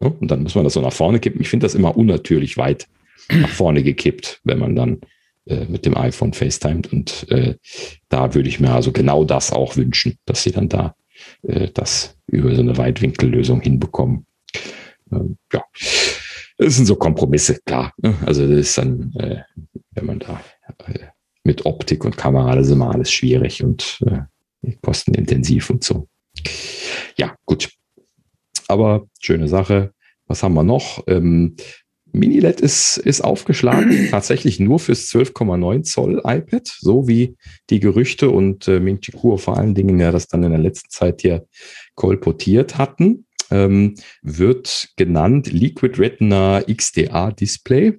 Ne? 0.00 0.14
Und 0.18 0.30
dann 0.30 0.42
muss 0.42 0.54
man 0.54 0.64
das 0.64 0.74
so 0.74 0.80
nach 0.80 0.92
vorne 0.92 1.20
kippen. 1.20 1.40
Ich 1.40 1.48
finde 1.48 1.64
das 1.64 1.74
immer 1.74 1.96
unnatürlich 1.96 2.56
weit 2.56 2.88
nach 3.30 3.48
vorne 3.48 3.82
gekippt, 3.82 4.40
wenn 4.44 4.58
man 4.58 4.76
dann 4.76 5.00
äh, 5.46 5.64
mit 5.66 5.86
dem 5.86 5.96
iPhone 5.96 6.32
FaceTimet. 6.32 6.92
Und 6.92 7.30
äh, 7.30 7.56
da 8.08 8.34
würde 8.34 8.48
ich 8.48 8.60
mir 8.60 8.72
also 8.72 8.92
genau 8.92 9.24
das 9.24 9.52
auch 9.52 9.76
wünschen, 9.76 10.18
dass 10.24 10.42
sie 10.42 10.52
dann 10.52 10.68
da 10.68 10.94
äh, 11.42 11.68
das 11.72 12.16
über 12.26 12.54
so 12.54 12.62
eine 12.62 12.76
Weitwinkellösung 12.76 13.60
hinbekommen. 13.60 14.26
Ähm, 15.10 15.36
ja, 15.52 15.62
das 16.58 16.76
sind 16.76 16.86
so 16.86 16.96
Kompromisse, 16.96 17.60
klar. 17.64 17.92
Ne? 17.98 18.14
Also 18.24 18.46
das 18.46 18.58
ist 18.58 18.78
dann, 18.78 19.12
äh, 19.16 19.42
wenn 19.92 20.06
man 20.06 20.18
da 20.20 20.40
äh, 20.86 21.06
mit 21.44 21.66
Optik 21.66 22.04
und 22.04 22.16
Kamera, 22.16 22.54
das 22.54 22.66
ist 22.66 22.72
immer 22.72 22.94
alles 22.94 23.10
schwierig 23.12 23.62
und 23.64 24.00
äh, 24.06 24.72
kostenintensiv 24.80 25.70
und 25.70 25.82
so. 25.82 26.08
Ja, 27.16 27.34
gut. 27.44 27.70
Aber 28.68 29.06
schöne 29.18 29.48
Sache. 29.48 29.92
Was 30.26 30.42
haben 30.42 30.54
wir 30.54 30.62
noch? 30.62 31.02
Ähm, 31.08 31.56
Mini-LED 32.12 32.60
ist, 32.60 32.98
ist 32.98 33.22
aufgeschlagen, 33.22 34.08
tatsächlich 34.10 34.60
nur 34.60 34.78
fürs 34.78 35.08
12,9 35.10 35.82
Zoll 35.82 36.22
iPad, 36.24 36.66
so 36.66 37.08
wie 37.08 37.36
die 37.70 37.80
Gerüchte 37.80 38.30
und 38.30 38.68
äh, 38.68 38.80
Ming 38.80 39.00
Chi 39.00 39.12
Kuo 39.12 39.36
vor 39.36 39.56
allen 39.56 39.74
Dingen 39.74 39.98
ja 39.98 40.12
das 40.12 40.28
dann 40.28 40.44
in 40.44 40.50
der 40.50 40.60
letzten 40.60 40.90
Zeit 40.90 41.22
hier 41.22 41.46
kolportiert 41.94 42.78
hatten. 42.78 43.26
Ähm, 43.50 43.96
wird 44.22 44.90
genannt 44.96 45.52
Liquid 45.52 45.98
Retina 45.98 46.62
XDR 46.62 47.32
Display. 47.32 47.98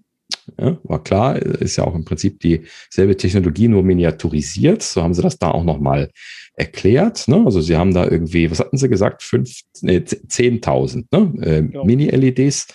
Ja, 0.60 0.78
war 0.84 1.04
klar, 1.04 1.38
ist 1.38 1.78
ja 1.78 1.86
auch 1.86 1.96
im 1.96 2.06
Prinzip 2.06 2.40
dieselbe 2.40 3.16
Technologie, 3.16 3.68
nur 3.68 3.84
miniaturisiert. 3.84 4.82
So 4.82 5.02
haben 5.02 5.14
sie 5.14 5.22
das 5.22 5.38
da 5.38 5.52
auch 5.52 5.64
nochmal 5.64 6.10
erklärt. 6.56 7.28
Ne? 7.28 7.44
Also 7.46 7.62
sie 7.62 7.78
haben 7.78 7.94
da 7.94 8.06
irgendwie, 8.06 8.50
was 8.50 8.60
hatten 8.60 8.78
sie 8.78 8.90
gesagt, 8.90 9.24
fünf, 9.24 9.62
nee, 9.82 9.98
10.000 9.98 11.06
ne? 11.12 11.46
äh, 11.46 11.74
ja. 11.74 11.84
Mini-LEDs 11.84 12.68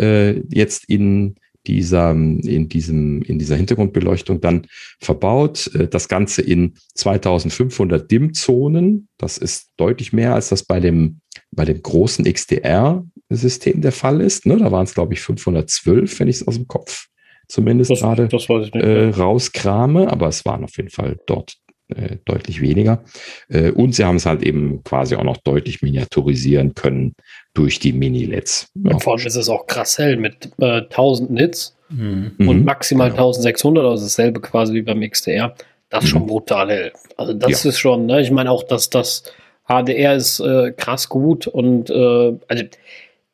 äh, 0.00 0.40
jetzt 0.48 0.88
in 0.88 1.36
dieser, 1.66 2.12
in 2.12 2.68
diesem, 2.68 3.22
in 3.22 3.38
dieser 3.38 3.56
Hintergrundbeleuchtung 3.56 4.40
dann 4.40 4.66
verbaut. 4.98 5.70
Äh, 5.74 5.88
das 5.88 6.08
Ganze 6.08 6.42
in 6.42 6.74
2500 6.94 8.10
DIM-Zonen. 8.10 9.08
Das 9.18 9.38
ist 9.38 9.70
deutlich 9.76 10.12
mehr 10.12 10.34
als 10.34 10.48
das 10.48 10.64
bei 10.64 10.80
dem, 10.80 11.20
bei 11.50 11.64
dem 11.64 11.82
großen 11.82 12.24
XDR-System 12.24 13.82
der 13.82 13.92
Fall 13.92 14.20
ist. 14.20 14.46
Ne? 14.46 14.56
Da 14.56 14.72
waren 14.72 14.84
es, 14.84 14.94
glaube 14.94 15.12
ich, 15.14 15.20
512, 15.20 16.20
wenn 16.20 16.28
ich 16.28 16.36
es 16.36 16.48
aus 16.48 16.56
dem 16.56 16.66
Kopf 16.66 17.06
zumindest 17.50 17.90
das, 17.90 18.00
gerade 18.00 18.28
äh, 18.74 19.10
rauskrame. 19.10 20.10
Aber 20.10 20.28
es 20.28 20.44
waren 20.44 20.64
auf 20.64 20.76
jeden 20.76 20.90
Fall 20.90 21.18
dort 21.26 21.56
äh, 21.92 22.16
deutlich 22.24 22.60
weniger. 22.60 23.02
Äh, 23.48 23.70
und 23.70 23.94
sie 23.94 24.04
haben 24.04 24.16
es 24.16 24.26
halt 24.26 24.42
eben 24.42 24.82
quasi 24.84 25.16
auch 25.16 25.24
noch 25.24 25.38
deutlich 25.38 25.82
miniaturisieren 25.82 26.74
können 26.74 27.14
durch 27.54 27.78
die 27.78 27.92
Mini-LEDs. 27.92 28.68
Ja. 28.74 28.98
Vor 28.98 29.14
allem 29.14 29.26
ist 29.26 29.36
es 29.36 29.48
auch 29.48 29.66
krass 29.66 29.98
hell 29.98 30.16
mit 30.16 30.50
äh, 30.58 30.82
1000 30.82 31.30
Nits 31.30 31.76
mhm. 31.88 32.34
und 32.38 32.64
maximal 32.64 33.08
ja. 33.08 33.14
1600, 33.14 33.84
also 33.84 34.04
dasselbe 34.04 34.40
quasi 34.40 34.74
wie 34.74 34.82
beim 34.82 35.00
XDR. 35.00 35.54
Das 35.88 36.04
ist 36.04 36.10
mhm. 36.10 36.18
schon 36.18 36.26
brutal 36.26 36.70
hell. 36.70 36.92
Also 37.16 37.34
das 37.34 37.64
ja. 37.64 37.70
ist 37.70 37.78
schon, 37.78 38.06
ne? 38.06 38.20
ich 38.20 38.30
meine 38.30 38.50
auch, 38.50 38.62
dass 38.62 38.90
das 38.90 39.24
HDR 39.66 40.14
ist 40.16 40.40
äh, 40.40 40.72
krass 40.76 41.08
gut 41.08 41.46
und 41.46 41.90
äh, 41.90 42.32
also 42.48 42.64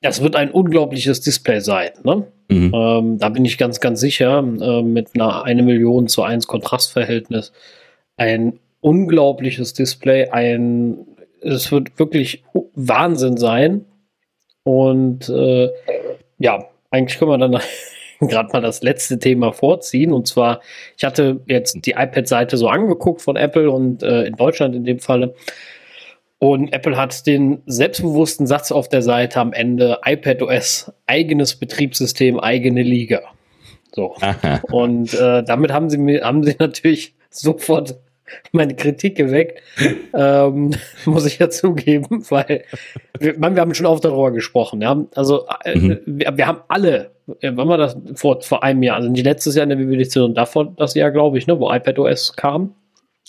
das 0.03 0.23
wird 0.23 0.37
ein 0.37 0.51
unglaubliches 0.51 1.21
Display 1.21 1.61
sein. 1.61 1.91
Ne? 2.05 2.27
Mhm. 2.49 2.73
Ähm, 2.75 3.19
da 3.19 3.29
bin 3.29 3.45
ich 3.45 3.59
ganz, 3.59 3.81
ganz 3.81 4.01
sicher, 4.01 4.39
äh, 4.39 4.83
mit 4.83 5.11
einer 5.15 5.45
1 5.45 5.63
Million 5.63 6.09
zu 6.09 6.23
1 6.23 6.47
Kontrastverhältnis. 6.47 7.53
Ein 8.17 8.59
unglaubliches 8.81 9.75
Display, 9.75 10.29
ein, 10.29 11.07
es 11.41 11.73
wird 11.73 11.99
wirklich 11.99 12.45
Wahnsinn 12.75 13.37
sein. 13.37 13.85
Und 14.63 15.29
äh, 15.29 15.71
ja, 16.39 16.65
eigentlich 16.91 17.19
können 17.19 17.31
wir 17.31 17.39
dann 17.39 17.61
gerade 18.21 18.51
mal 18.53 18.63
das 18.63 18.83
letzte 18.83 19.19
Thema 19.19 19.53
vorziehen. 19.53 20.13
Und 20.13 20.27
zwar, 20.27 20.61
ich 20.97 21.05
hatte 21.05 21.41
jetzt 21.47 21.85
die 21.87 21.93
iPad-Seite 21.93 22.57
so 22.57 22.69
angeguckt 22.69 23.23
von 23.23 23.37
Apple 23.37 23.71
und 23.71 24.03
äh, 24.03 24.25
in 24.25 24.35
Deutschland 24.35 24.75
in 24.75 24.85
dem 24.85 24.99
Falle. 24.99 25.35
Und 26.39 26.73
Apple 26.73 26.97
hat 26.97 27.27
den 27.27 27.63
selbstbewussten 27.67 28.47
Satz 28.47 28.71
auf 28.71 28.89
der 28.89 29.03
Seite 29.03 29.41
am 29.41 29.53
Ende 29.53 30.01
iPadOS, 30.05 30.93
eigenes 31.07 31.57
Betriebssystem, 31.57 32.39
eigene 32.39 32.83
Liga. 32.83 33.23
So. 33.95 34.15
Aha. 34.21 34.61
Und 34.71 35.15
äh, 35.15 35.43
damit 35.43 35.73
haben 35.73 35.89
sie 35.89 35.97
mir, 35.99 36.23
haben 36.23 36.45
sie 36.45 36.55
natürlich 36.59 37.15
sofort 37.31 37.99
meine 38.53 38.75
Kritik 38.75 39.17
geweckt, 39.17 39.63
ähm, 40.15 40.73
muss 41.05 41.27
ich 41.27 41.39
ja 41.39 41.51
zugeben, 41.51 42.25
weil 42.29 42.65
wir, 43.19 43.39
man, 43.39 43.55
wir 43.55 43.63
haben 43.63 43.75
schon 43.75 43.87
oft 43.87 44.05
darüber 44.05 44.31
gesprochen. 44.31 44.81
Ja? 44.81 45.05
Also 45.15 45.47
äh, 45.65 45.79
mhm. 45.79 45.99
wir, 46.07 46.37
wir, 46.37 46.47
haben 46.47 46.61
alle, 46.69 47.11
äh, 47.41 47.53
wann 47.55 47.69
war 47.69 47.79
das 47.79 47.97
vor, 48.15 48.43
vor 48.43 48.63
einem 48.63 48.83
Jahr, 48.83 48.97
also 48.97 49.09
nicht 49.09 49.25
letztes 49.25 49.55
Jahr 49.55 49.69
in 49.69 49.71
der 49.71 50.25
und 50.25 50.35
davor 50.35 50.73
das 50.77 50.95
Jahr, 50.95 51.11
glaube 51.11 51.39
ich, 51.39 51.47
ne, 51.47 51.59
wo 51.59 51.73
iPadOS 51.73 52.35
kam 52.37 52.75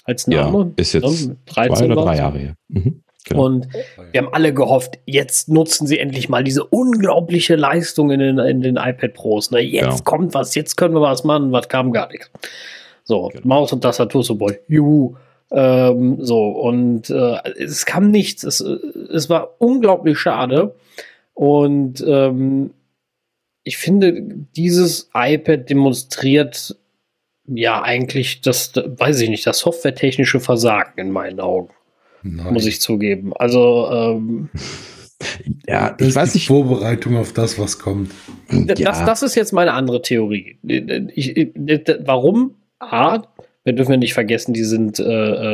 als 0.04 0.28
Name. 0.28 0.60
Ja, 0.60 0.72
ist 0.78 0.94
jetzt 0.94 1.28
ne, 1.28 1.38
zwei 1.46 1.70
oder 1.70 1.96
drei 1.96 2.18
Jahre 2.18 2.40
her. 2.40 2.54
Mhm. 2.70 3.02
Genau. 3.28 3.46
Und 3.46 3.68
wir 4.12 4.22
haben 4.22 4.34
alle 4.34 4.54
gehofft, 4.54 5.00
jetzt 5.06 5.50
nutzen 5.50 5.86
sie 5.86 6.00
endlich 6.00 6.30
mal 6.30 6.44
diese 6.44 6.64
unglaubliche 6.64 7.56
Leistung 7.56 8.10
in 8.12 8.20
den, 8.20 8.40
in 8.40 8.62
den 8.62 8.78
iPad 8.78 9.14
Pros. 9.14 9.52
Ne? 9.52 9.60
Jetzt 9.60 9.84
genau. 9.84 9.98
kommt 10.04 10.34
was, 10.34 10.56
jetzt 10.56 10.78
können 10.78 10.94
wir 10.94 11.02
was 11.02 11.26
machen, 11.26 11.52
was 11.52 11.68
kam 11.68 11.92
gar 11.92 12.10
nichts. 12.10 12.32
So, 13.08 13.30
genau. 13.30 13.48
Maus 13.48 13.72
und 13.72 13.82
Tastatur 13.82 14.22
so, 14.22 14.36
boy, 14.36 14.60
juhu. 14.68 15.16
Ähm, 15.50 16.18
so, 16.20 16.50
und 16.50 17.10
äh, 17.10 17.38
es 17.58 17.86
kam 17.86 18.12
nichts. 18.12 18.44
Es, 18.44 18.60
es 18.60 19.30
war 19.30 19.56
unglaublich 19.60 20.20
schade. 20.20 20.76
Und 21.34 22.04
ähm, 22.06 22.72
ich 23.64 23.78
finde, 23.78 24.22
dieses 24.58 25.10
iPad 25.14 25.70
demonstriert 25.70 26.76
ja 27.48 27.82
eigentlich 27.82 28.42
das, 28.42 28.74
weiß 28.76 29.22
ich 29.22 29.30
nicht, 29.30 29.48
das 29.48 29.60
softwaretechnische 29.60 30.42
Versagen 30.42 31.00
in 31.00 31.12
meinen 31.12 31.40
Augen. 31.40 31.70
Nein. 32.24 32.54
Muss 32.54 32.66
ich 32.66 32.82
zugeben. 32.82 33.32
Also, 33.38 33.90
ähm, 33.90 34.50
ja, 35.66 35.96
ich 35.98 36.14
weiß 36.14 36.34
nicht. 36.34 36.48
Vorbereitung 36.48 37.16
auf 37.16 37.32
das, 37.32 37.58
was 37.58 37.80
kommt. 37.80 38.12
Das, 38.52 38.80
ja. 38.80 39.06
das 39.06 39.24
ist 39.24 39.36
jetzt 39.36 39.54
meine 39.54 39.72
andere 39.72 40.02
Theorie. 40.02 40.58
Ich, 41.16 41.38
ich, 41.38 41.52
warum? 42.04 42.56
A, 42.80 43.24
wir 43.64 43.74
dürfen 43.74 43.92
ja 43.92 43.98
nicht 43.98 44.14
vergessen, 44.14 44.54
die 44.54 44.64
sind, 44.64 45.00
äh, 45.00 45.04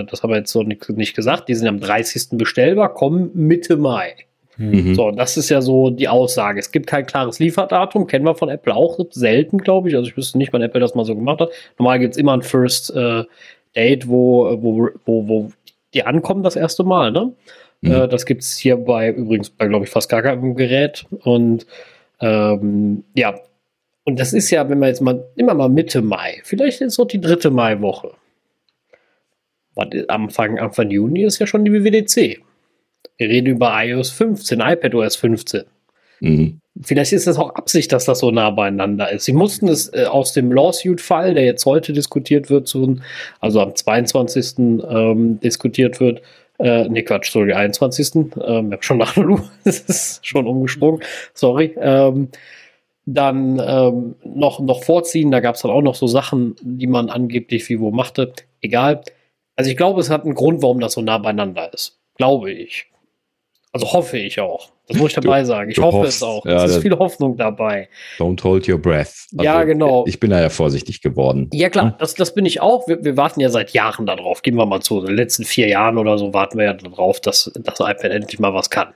äh 0.02 0.06
das 0.06 0.24
haben 0.24 0.30
wir 0.32 0.38
jetzt 0.38 0.52
so 0.52 0.64
nicht, 0.64 0.88
nicht, 0.90 1.16
gesagt, 1.16 1.50
die 1.50 1.56
sind 1.56 1.68
am 1.68 1.80
30. 1.80 2.38
bestellbar, 2.38 2.94
kommen 2.94 3.32
Mitte 3.34 3.78
Mai. 3.78 4.14
Mhm. 4.58 4.94
So, 4.94 5.12
das 5.12 5.36
ist 5.38 5.50
ja 5.50 5.62
so 5.62 5.90
die 5.90 6.08
Aussage. 6.08 6.60
Es 6.60 6.72
gibt 6.72 6.88
kein 6.88 7.06
klares 7.06 7.40
Lieferdatum, 7.40 8.06
kennen 8.08 8.26
wir 8.26 8.36
von 8.36 8.50
Apple 8.50 8.76
auch 8.76 9.00
selten, 9.10 9.58
glaube 9.58 9.90
ich. 9.90 9.96
Also 9.96 10.10
ich 10.10 10.18
wüsste 10.18 10.38
nicht, 10.38 10.54
wann 10.54 10.62
Apple 10.62 10.80
das 10.80 10.96
mal 10.96 11.06
so 11.06 11.16
gemacht 11.16 11.42
hat. 11.42 11.50
Normal 11.80 12.00
gibt 12.00 12.14
es 12.14 12.18
immer 12.18 12.34
ein 12.34 12.44
First 12.44 12.96
äh, 12.96 13.24
Date, 13.76 14.08
wo, 14.08 14.62
wo, 14.62 14.90
wo, 15.06 15.28
wo 15.28 15.52
die 15.94 16.04
ankommen 16.04 16.44
das 16.44 16.56
erste 16.56 16.84
Mal. 16.84 17.12
Ne? 17.12 17.34
Mhm. 17.82 17.92
Äh, 17.92 18.08
das 18.08 18.26
gibt 18.26 18.44
es 18.44 18.58
hier 18.58 18.78
bei, 18.78 19.12
übrigens 19.12 19.50
bei, 19.50 19.68
glaube 19.68 19.86
ich, 19.86 19.92
fast 19.92 20.10
gar 20.10 20.22
keinem 20.22 20.56
Gerät. 20.56 21.06
Und 21.24 21.66
ähm, 22.20 23.04
ja, 23.16 23.36
und 24.06 24.20
das 24.20 24.34
ist 24.34 24.50
ja, 24.52 24.68
wenn 24.70 24.80
wir 24.80 24.88
jetzt 24.88 25.02
mal 25.02 25.26
immer 25.36 25.54
mal 25.54 25.70
Mitte 25.70 26.02
Mai, 26.02 26.42
vielleicht 26.44 26.82
ist 26.82 26.96
so 26.96 27.06
die 27.06 27.22
dritte 27.22 27.52
Maiwoche. 27.52 28.12
Anfang, 30.08 30.60
Anfang 30.60 30.92
Juni 30.92 31.24
ist 31.24 31.40
ja 31.40 31.48
schon 31.48 31.66
die 31.66 31.74
WWDC. 31.74 32.42
Wir 33.18 33.30
reden 33.30 33.48
über 33.48 33.72
iOS 33.84 34.12
15, 34.12 34.60
iPadOS 34.60 35.16
15. 35.16 35.64
Mhm. 36.20 36.60
Vielleicht 36.82 37.14
ist 37.14 37.28
es 37.28 37.38
auch 37.38 37.54
Absicht, 37.56 37.92
dass 37.92 38.06
das 38.06 38.20
so 38.20 38.32
nah 38.32 38.50
beieinander 38.50 39.12
ist. 39.12 39.26
Sie 39.26 39.34
mussten 39.34 39.68
es 39.68 39.94
äh, 39.94 40.06
aus 40.06 40.34
dem 40.34 40.52
Lawsuit-Fall, 40.52 41.36
der 41.36 41.46
jetzt 41.46 41.66
heute 41.66 41.94
diskutiert 41.94 42.50
wird, 42.50 42.68
zu, 42.68 42.98
also 43.40 43.62
am 43.62 43.76
22. 43.76 44.58
Ähm, 44.58 45.40
diskutiert 45.40 46.00
wird, 46.00 46.22
äh, 46.60 46.88
ne 46.88 47.04
Quatsch, 47.04 47.32
sorry, 47.32 47.54
21. 47.54 48.16
Ähm, 48.16 48.32
ich 48.36 48.46
habe 48.46 48.84
schon 48.84 48.98
nach 49.00 49.16
das 49.64 49.80
ist 49.82 50.26
schon 50.26 50.48
umgesprungen, 50.48 51.02
sorry. 51.34 51.76
Ähm, 51.80 52.30
dann 53.06 53.62
ähm, 53.66 54.16
noch, 54.24 54.60
noch 54.60 54.84
vorziehen, 54.84 55.32
da 55.32 55.40
gab 55.40 55.56
es 55.56 55.62
dann 55.62 55.72
auch 55.72 55.82
noch 55.82 55.96
so 55.96 56.08
Sachen, 56.08 56.56
die 56.62 56.88
man 56.88 57.10
angeblich 57.10 57.68
wie 57.70 57.80
wo 57.80 57.92
machte. 57.92 58.34
Egal. 58.62 59.02
Also 59.56 59.70
ich 59.70 59.78
glaube, 59.78 60.00
es 60.00 60.10
hat 60.10 60.24
einen 60.24 60.36
Grund, 60.36 60.62
warum 60.62 60.80
das 60.80 60.94
so 60.94 61.02
nah 61.02 61.18
beieinander 61.18 61.74
ist. 61.74 62.00
Glaube 62.16 62.52
ich. 62.52 62.88
Also 63.72 63.92
hoffe 63.92 64.20
ich 64.20 64.40
auch. 64.40 64.72
Das 64.88 64.98
muss 64.98 65.10
ich 65.12 65.16
dabei 65.16 65.40
du, 65.40 65.48
sagen. 65.48 65.72
Ich 65.72 65.80
hoffe 65.80 65.98
hoffst, 65.98 66.18
es 66.18 66.24
auch. 66.24 66.46
Ja, 66.46 66.64
es 66.64 66.76
ist 66.76 66.82
viel 66.82 66.98
Hoffnung 66.98 67.38
dabei. 67.38 67.90
Don't 68.20 68.44
hold 68.44 68.70
your 68.70 68.78
breath. 68.78 69.28
Also 69.32 69.44
ja, 69.44 69.64
genau. 69.64 70.06
Ich 70.08 70.20
bin 70.20 70.30
da 70.30 70.40
ja 70.40 70.50
vorsichtig 70.50 71.02
geworden. 71.02 71.50
Ja, 71.54 71.70
klar, 71.70 71.86
hm? 71.86 71.94
das, 71.98 72.14
das 72.14 72.36
bin 72.36 72.46
ich 72.46 72.62
auch. 72.62 72.88
Wir, 72.88 73.04
wir, 73.04 73.18
warten 73.18 73.40
ja 73.40 73.50
seit 73.50 73.72
Jahren 73.72 74.06
darauf. 74.06 74.44
Gehen 74.44 74.56
wir 74.56 74.66
mal 74.66 74.82
zu. 74.82 75.00
In 75.00 75.08
den 75.08 75.16
letzten 75.16 75.44
vier 75.44 75.68
Jahren 75.70 75.98
oder 75.98 76.18
so 76.18 76.34
warten 76.34 76.58
wir 76.60 76.66
ja 76.66 76.74
darauf, 76.74 77.20
dass 77.20 77.52
das 77.56 77.80
iPad 77.80 78.12
endlich 78.12 78.40
mal 78.40 78.54
was 78.54 78.70
kann. 78.70 78.94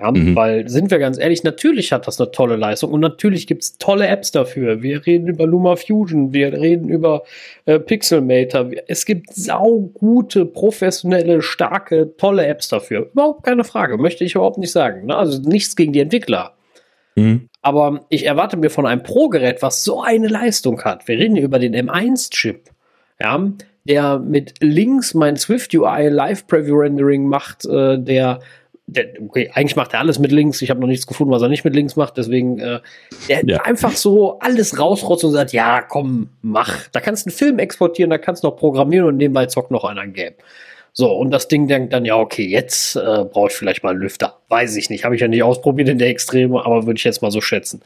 Ja, 0.00 0.10
mhm. 0.10 0.34
Weil, 0.34 0.68
sind 0.68 0.90
wir 0.90 0.98
ganz 0.98 1.18
ehrlich, 1.18 1.42
natürlich 1.42 1.92
hat 1.92 2.06
das 2.06 2.18
eine 2.18 2.30
tolle 2.30 2.56
Leistung 2.56 2.90
und 2.92 3.00
natürlich 3.00 3.46
gibt 3.46 3.62
es 3.62 3.76
tolle 3.76 4.06
Apps 4.06 4.30
dafür. 4.30 4.82
Wir 4.82 5.04
reden 5.06 5.28
über 5.28 5.46
Luma 5.46 5.76
Fusion, 5.76 6.32
wir 6.32 6.52
reden 6.54 6.88
über 6.88 7.22
äh, 7.66 7.78
Pixelmator. 7.78 8.70
Es 8.86 9.04
gibt 9.04 9.34
saugute, 9.34 10.46
professionelle, 10.46 11.42
starke, 11.42 12.16
tolle 12.16 12.46
Apps 12.46 12.68
dafür. 12.68 13.10
Überhaupt 13.12 13.44
keine 13.44 13.64
Frage, 13.64 13.98
möchte 13.98 14.24
ich 14.24 14.36
überhaupt 14.36 14.58
nicht 14.58 14.72
sagen. 14.72 15.06
Ne? 15.06 15.16
Also 15.16 15.42
nichts 15.42 15.76
gegen 15.76 15.92
die 15.92 16.00
Entwickler. 16.00 16.54
Mhm. 17.16 17.48
Aber 17.60 18.06
ich 18.08 18.24
erwarte 18.24 18.56
mir 18.56 18.70
von 18.70 18.86
einem 18.86 19.02
Pro-Gerät, 19.02 19.60
was 19.60 19.84
so 19.84 20.00
eine 20.00 20.28
Leistung 20.28 20.82
hat. 20.82 21.08
Wir 21.08 21.18
reden 21.18 21.36
über 21.36 21.58
den 21.58 21.74
M1-Chip. 21.74 22.70
Ja, 23.20 23.52
der 23.84 24.18
mit 24.18 24.54
links 24.60 25.12
mein 25.12 25.36
Swift 25.36 25.74
UI 25.74 26.08
Live 26.08 26.46
Preview 26.46 26.76
Rendering 26.76 27.26
macht, 27.26 27.66
äh, 27.66 27.98
der 27.98 28.40
der, 28.92 29.06
okay, 29.20 29.50
eigentlich 29.54 29.76
macht 29.76 29.92
er 29.94 30.00
alles 30.00 30.18
mit 30.18 30.32
links. 30.32 30.60
Ich 30.62 30.70
habe 30.70 30.80
noch 30.80 30.88
nichts 30.88 31.06
gefunden, 31.06 31.32
was 31.32 31.42
er 31.42 31.48
nicht 31.48 31.64
mit 31.64 31.74
links 31.74 31.96
macht. 31.96 32.16
Deswegen, 32.16 32.58
äh, 32.58 32.80
der 33.28 33.44
ja. 33.44 33.62
einfach 33.62 33.92
so 33.92 34.38
alles 34.40 34.78
rausrotzt 34.78 35.24
und 35.24 35.32
sagt, 35.32 35.52
ja, 35.52 35.82
komm, 35.82 36.30
mach. 36.42 36.88
Da 36.88 37.00
kannst 37.00 37.24
du 37.24 37.30
einen 37.30 37.36
Film 37.36 37.58
exportieren, 37.58 38.10
da 38.10 38.18
kannst 38.18 38.42
du 38.42 38.48
noch 38.48 38.56
programmieren 38.56 39.06
und 39.06 39.16
nebenbei 39.16 39.46
zockt 39.46 39.70
noch 39.70 39.84
einer 39.84 40.00
ein 40.00 40.12
Game. 40.12 40.34
So, 40.92 41.12
und 41.12 41.30
das 41.30 41.46
Ding 41.46 41.68
denkt 41.68 41.92
dann, 41.92 42.04
ja, 42.04 42.16
okay, 42.16 42.46
jetzt 42.46 42.96
äh, 42.96 43.00
brauche 43.00 43.48
ich 43.48 43.54
vielleicht 43.54 43.84
mal 43.84 43.90
einen 43.90 44.00
Lüfter. 44.00 44.38
Weiß 44.48 44.76
ich 44.76 44.90
nicht, 44.90 45.04
habe 45.04 45.14
ich 45.14 45.20
ja 45.20 45.28
nicht 45.28 45.42
ausprobiert 45.42 45.88
in 45.88 45.98
der 45.98 46.08
Extreme, 46.08 46.64
aber 46.64 46.86
würde 46.86 46.98
ich 46.98 47.04
jetzt 47.04 47.22
mal 47.22 47.30
so 47.30 47.40
schätzen. 47.40 47.82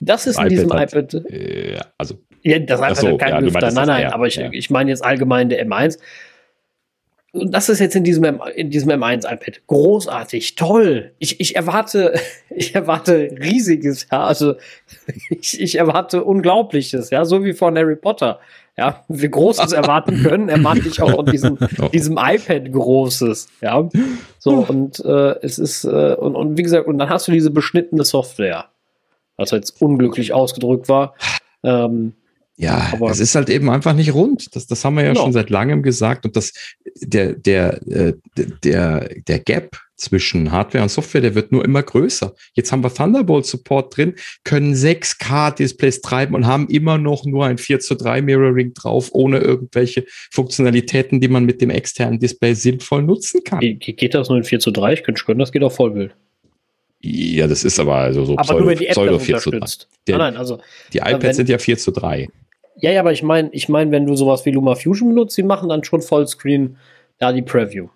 Das 0.00 0.26
ist 0.26 0.38
in 0.38 0.48
diesem 0.48 0.72
hat, 0.72 0.92
iPad. 0.92 1.14
Äh, 1.30 1.78
also. 1.96 2.16
Ja, 2.42 2.58
das 2.58 2.80
iPad 2.80 2.96
so, 2.96 3.08
hat 3.08 3.18
keinen 3.18 3.32
ja, 3.32 3.38
Lüfter. 3.38 3.72
Nein, 3.72 3.86
nein, 3.86 4.12
aber 4.12 4.26
ich, 4.26 4.36
ja. 4.36 4.48
ich 4.52 4.70
meine 4.70 4.90
jetzt 4.90 5.04
allgemein 5.04 5.48
der 5.48 5.66
M1 5.66 5.98
und 7.32 7.52
das 7.52 7.68
ist 7.68 7.78
jetzt 7.78 7.94
in 7.94 8.04
diesem, 8.04 8.40
in 8.54 8.70
diesem 8.70 8.90
M1 8.90 9.30
iPad. 9.30 9.60
Großartig, 9.66 10.54
toll. 10.54 11.12
Ich, 11.18 11.40
ich 11.40 11.56
erwarte, 11.56 12.18
ich 12.50 12.74
erwarte 12.74 13.30
riesiges, 13.38 14.06
ja, 14.10 14.24
also 14.24 14.54
ich, 15.30 15.60
ich 15.60 15.76
erwarte 15.76 16.24
Unglaubliches, 16.24 17.10
ja, 17.10 17.24
so 17.24 17.44
wie 17.44 17.52
von 17.52 17.76
Harry 17.76 17.96
Potter. 17.96 18.40
Ja, 18.78 19.04
wir 19.08 19.28
Großes 19.28 19.72
erwarten 19.72 20.22
können, 20.22 20.48
erwarte 20.48 20.88
ich 20.88 21.02
auch 21.02 21.10
von 21.10 21.26
diesem, 21.26 21.58
diesem 21.92 22.16
iPad 22.16 22.72
Großes, 22.72 23.48
ja. 23.60 23.88
So, 24.38 24.64
und 24.68 25.00
äh, 25.04 25.34
es 25.42 25.58
ist, 25.58 25.84
äh, 25.84 26.14
und, 26.14 26.34
und 26.34 26.56
wie 26.56 26.62
gesagt, 26.62 26.86
und 26.86 26.98
dann 26.98 27.10
hast 27.10 27.28
du 27.28 27.32
diese 27.32 27.50
beschnittene 27.50 28.04
Software, 28.04 28.66
was 29.36 29.50
jetzt 29.50 29.82
unglücklich 29.82 30.32
ausgedrückt 30.32 30.88
war. 30.88 31.14
Ähm, 31.64 32.14
Ja, 32.60 32.90
aber 32.92 33.10
es 33.10 33.20
ist 33.20 33.36
halt 33.36 33.50
eben 33.50 33.70
einfach 33.70 33.94
nicht 33.94 34.12
rund. 34.12 34.54
Das, 34.56 34.66
das 34.66 34.84
haben 34.84 34.96
wir 34.96 35.04
ja 35.04 35.10
genau. 35.10 35.22
schon 35.22 35.32
seit 35.32 35.48
langem 35.48 35.84
gesagt. 35.84 36.26
Und 36.26 36.34
das, 36.34 36.52
der, 36.96 37.34
der, 37.34 37.80
äh, 37.86 38.14
der, 38.36 39.08
der 39.28 39.38
Gap 39.38 39.78
zwischen 39.94 40.50
Hardware 40.50 40.82
und 40.82 40.88
Software, 40.88 41.20
der 41.20 41.36
wird 41.36 41.52
nur 41.52 41.64
immer 41.64 41.84
größer. 41.84 42.34
Jetzt 42.54 42.72
haben 42.72 42.82
wir 42.82 42.92
Thunderbolt 42.92 43.46
Support 43.46 43.96
drin, 43.96 44.14
können 44.42 44.74
6K-Displays 44.74 46.00
treiben 46.00 46.34
und 46.34 46.46
haben 46.46 46.66
immer 46.68 46.98
noch 46.98 47.24
nur 47.24 47.46
ein 47.46 47.58
4 47.58 47.78
zu 47.78 47.94
3 47.94 48.22
Mirroring 48.22 48.74
drauf, 48.74 49.10
ohne 49.12 49.38
irgendwelche 49.38 50.04
Funktionalitäten, 50.32 51.20
die 51.20 51.28
man 51.28 51.44
mit 51.44 51.60
dem 51.60 51.70
externen 51.70 52.18
Display 52.18 52.54
sinnvoll 52.54 53.02
nutzen 53.02 53.42
kann. 53.44 53.60
Geht 53.60 54.14
das 54.14 54.28
nur 54.28 54.38
in 54.38 54.44
4 54.44 54.58
zu 54.58 54.72
3? 54.72 54.94
Ich 54.94 55.04
könnte 55.04 55.22
können, 55.24 55.38
das 55.38 55.52
geht 55.52 55.62
auch 55.62 55.72
Vollbild. 55.72 56.12
Ja, 57.00 57.46
das 57.46 57.62
ist 57.62 57.78
aber 57.78 57.94
also 57.96 58.24
so 58.24 58.32
aber 58.32 58.42
Pseudo, 58.42 58.60
nur, 58.60 58.68
wenn 58.70 58.78
die 58.78 58.86
App 58.86 58.92
Pseudo 58.94 59.18
4 59.20 59.38
zu 59.38 59.50
3. 59.50 59.58
Der, 59.58 60.18
nein, 60.18 60.32
nein, 60.32 60.36
also, 60.36 60.60
die 60.92 60.98
iPads 60.98 61.22
wenn, 61.22 61.34
sind 61.34 61.48
ja 61.48 61.58
4 61.58 61.78
zu 61.78 61.92
3. 61.92 62.28
Ja, 62.80 62.92
ja, 62.92 63.00
aber 63.00 63.12
ich 63.12 63.22
meine, 63.22 63.50
ich 63.52 63.68
mein, 63.68 63.90
wenn 63.90 64.06
du 64.06 64.14
sowas 64.14 64.44
wie 64.44 64.50
Luma 64.50 64.74
Fusion 64.74 65.08
benutzt, 65.10 65.36
die 65.36 65.42
machen 65.42 65.68
dann 65.68 65.84
schon 65.84 66.02
Vollscreen 66.02 66.76
da 67.18 67.32
die 67.32 67.42
Preview 67.42 67.88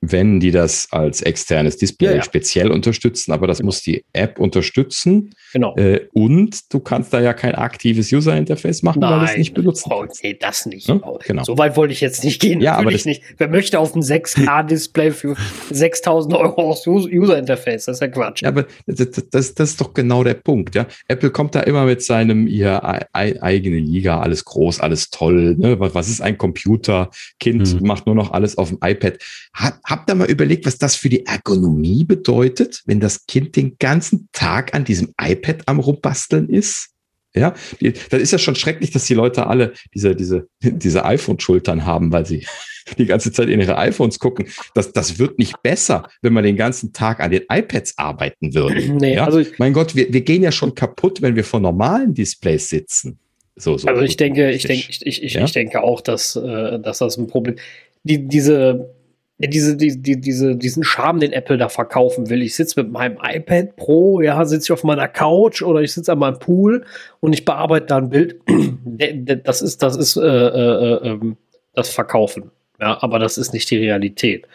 wenn 0.00 0.38
die 0.38 0.52
das 0.52 0.88
als 0.92 1.22
externes 1.22 1.76
Display 1.76 2.10
ja, 2.10 2.16
ja. 2.16 2.22
speziell 2.22 2.70
unterstützen, 2.70 3.32
aber 3.32 3.46
das 3.46 3.58
genau. 3.58 3.68
muss 3.68 3.82
die 3.82 4.04
App 4.12 4.38
unterstützen. 4.38 5.34
Genau. 5.52 5.74
Äh, 5.76 6.06
und 6.12 6.72
du 6.72 6.80
kannst 6.80 7.12
da 7.12 7.20
ja 7.20 7.32
kein 7.32 7.54
aktives 7.54 8.12
User-Interface 8.12 8.82
machen, 8.82 9.00
Nein, 9.00 9.20
weil 9.20 9.24
es 9.24 9.36
nicht 9.36 9.54
benutzen 9.54 9.90
oh, 9.92 10.06
Nee, 10.22 10.36
das 10.38 10.66
nicht. 10.66 10.88
Hm? 10.88 11.02
Genau. 11.26 11.42
So 11.42 11.58
weit 11.58 11.76
wollte 11.76 11.92
ich 11.92 12.00
jetzt 12.00 12.22
nicht 12.22 12.40
gehen. 12.40 12.60
Ja, 12.60 12.76
aber 12.76 12.92
ich 12.92 13.04
nicht. 13.06 13.22
Wer 13.38 13.48
möchte 13.48 13.78
auf 13.78 13.94
ein 13.94 14.02
6K-Display 14.02 15.10
für 15.10 15.36
6000 15.70 16.34
Euro 16.34 16.70
aus 16.70 16.86
User-Interface? 16.86 17.86
Das 17.86 17.96
ist 17.96 18.00
ja 18.00 18.08
Quatsch. 18.08 18.42
Ja, 18.42 18.48
aber 18.48 18.66
das, 18.86 19.10
das, 19.30 19.54
das, 19.54 19.70
ist 19.70 19.80
doch 19.80 19.94
genau 19.94 20.22
der 20.22 20.34
Punkt. 20.34 20.74
Ja? 20.74 20.86
Apple 21.08 21.30
kommt 21.30 21.54
da 21.54 21.60
immer 21.60 21.84
mit 21.84 22.02
seinem 22.02 22.46
ihr 22.46 22.80
eigene 23.12 23.78
Liga, 23.78 24.20
alles 24.20 24.44
groß, 24.44 24.80
alles 24.80 25.10
toll. 25.10 25.56
Ne? 25.58 25.78
Was 25.80 26.08
ist 26.08 26.20
ein 26.20 26.38
Computer? 26.38 27.10
Kind 27.40 27.66
hm. 27.66 27.86
macht 27.86 28.06
nur 28.06 28.14
noch 28.14 28.32
alles 28.32 28.58
auf 28.58 28.68
dem 28.68 28.78
iPad. 28.82 29.18
Hat, 29.54 29.78
Habt 29.88 30.10
ihr 30.10 30.14
mal 30.14 30.30
überlegt, 30.30 30.66
was 30.66 30.76
das 30.76 30.96
für 30.96 31.08
die 31.08 31.24
Ergonomie 31.24 32.04
bedeutet, 32.04 32.82
wenn 32.84 33.00
das 33.00 33.24
Kind 33.26 33.56
den 33.56 33.76
ganzen 33.78 34.28
Tag 34.32 34.74
an 34.74 34.84
diesem 34.84 35.14
iPad 35.18 35.62
am 35.64 35.80
rumbasteln 35.80 36.50
ist? 36.50 36.90
Ja, 37.34 37.54
das 38.10 38.20
ist 38.20 38.32
ja 38.32 38.38
schon 38.38 38.54
schrecklich, 38.54 38.90
dass 38.90 39.06
die 39.06 39.14
Leute 39.14 39.46
alle 39.46 39.72
diese, 39.94 40.14
diese, 40.14 40.46
diese 40.60 41.06
iPhone-Schultern 41.06 41.86
haben, 41.86 42.12
weil 42.12 42.26
sie 42.26 42.46
die 42.98 43.06
ganze 43.06 43.32
Zeit 43.32 43.48
in 43.48 43.60
ihre 43.60 43.78
iPhones 43.78 44.18
gucken. 44.18 44.48
Das, 44.74 44.92
das 44.92 45.18
wird 45.18 45.38
nicht 45.38 45.62
besser, 45.62 46.08
wenn 46.20 46.34
man 46.34 46.44
den 46.44 46.56
ganzen 46.56 46.92
Tag 46.92 47.20
an 47.20 47.30
den 47.30 47.44
iPads 47.50 47.96
arbeiten 47.96 48.54
würde. 48.54 48.82
Nee, 48.98 49.14
ja? 49.14 49.24
also 49.24 49.42
mein 49.58 49.72
Gott, 49.72 49.94
wir, 49.94 50.12
wir 50.12 50.20
gehen 50.20 50.42
ja 50.42 50.52
schon 50.52 50.74
kaputt, 50.74 51.22
wenn 51.22 51.34
wir 51.34 51.44
vor 51.44 51.60
normalen 51.60 52.12
Displays 52.12 52.68
sitzen. 52.68 53.18
So, 53.56 53.78
so 53.78 53.88
also 53.88 54.02
ich 54.02 54.16
denke, 54.16 54.50
ich 54.50 54.64
denke, 54.64 54.86
ich, 54.88 55.22
ich, 55.22 55.34
ja? 55.34 55.44
ich 55.44 55.52
denke 55.52 55.82
auch, 55.82 56.00
dass, 56.02 56.36
äh, 56.36 56.78
dass 56.78 56.98
das 56.98 57.16
ein 57.16 57.26
Problem. 57.26 57.56
Die, 58.02 58.26
diese 58.26 58.97
diese, 59.38 59.76
die, 59.76 60.02
die, 60.02 60.20
diese, 60.20 60.56
diesen 60.56 60.82
Charme, 60.82 61.20
den 61.20 61.32
Apple 61.32 61.58
da 61.58 61.68
verkaufen 61.68 62.28
will. 62.28 62.42
Ich 62.42 62.56
sitze 62.56 62.82
mit 62.82 62.90
meinem 62.90 63.18
iPad 63.22 63.76
Pro, 63.76 64.20
ja, 64.20 64.44
sitze 64.44 64.66
ich 64.66 64.72
auf 64.72 64.82
meiner 64.82 65.06
Couch 65.06 65.62
oder 65.62 65.80
ich 65.80 65.92
sitze 65.92 66.12
an 66.12 66.18
meinem 66.18 66.40
Pool 66.40 66.84
und 67.20 67.32
ich 67.32 67.44
bearbeite 67.44 67.86
da 67.86 67.98
ein 67.98 68.10
Bild. 68.10 68.40
Das 69.44 69.62
ist, 69.62 69.82
das 69.82 69.96
ist 69.96 70.16
äh, 70.16 70.22
äh, 70.22 71.08
äh, 71.08 71.18
das 71.74 71.90
Verkaufen. 71.90 72.50
Ja, 72.80 73.00
aber 73.00 73.20
das 73.20 73.38
ist 73.38 73.52
nicht 73.52 73.70
die 73.70 73.76
Realität. 73.76 74.46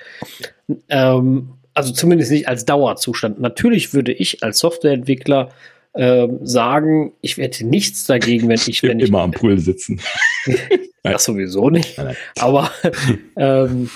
Ähm, 0.90 1.50
also 1.74 1.94
zumindest 1.94 2.32
nicht 2.32 2.48
als 2.50 2.66
Dauerzustand. 2.66 3.40
Natürlich 3.40 3.94
würde 3.94 4.12
ich 4.12 4.44
als 4.44 4.60
Softwareentwickler 4.60 5.50
äh, 5.94 6.28
sagen, 6.42 7.14
ich 7.22 7.38
werde 7.38 7.66
nichts 7.66 8.06
dagegen, 8.06 8.50
wenn 8.50 8.60
ich, 8.68 8.84
wenn 8.84 9.00
ich 9.00 9.10
immer 9.10 9.22
am 9.22 9.32
Pool 9.32 9.58
sitzen. 9.60 10.02
das 11.04 11.24
sowieso 11.24 11.70
nicht. 11.70 11.98
Aber 12.40 12.72
ähm, 13.38 13.90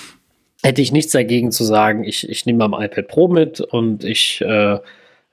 hätte 0.62 0.82
ich 0.82 0.92
nichts 0.92 1.12
dagegen 1.12 1.52
zu 1.52 1.64
sagen, 1.64 2.04
ich, 2.04 2.28
ich 2.28 2.46
nehme 2.46 2.68
mein 2.68 2.82
iPad 2.82 3.08
Pro 3.08 3.28
mit 3.28 3.60
und 3.60 4.04
ich, 4.04 4.40
äh, 4.40 4.78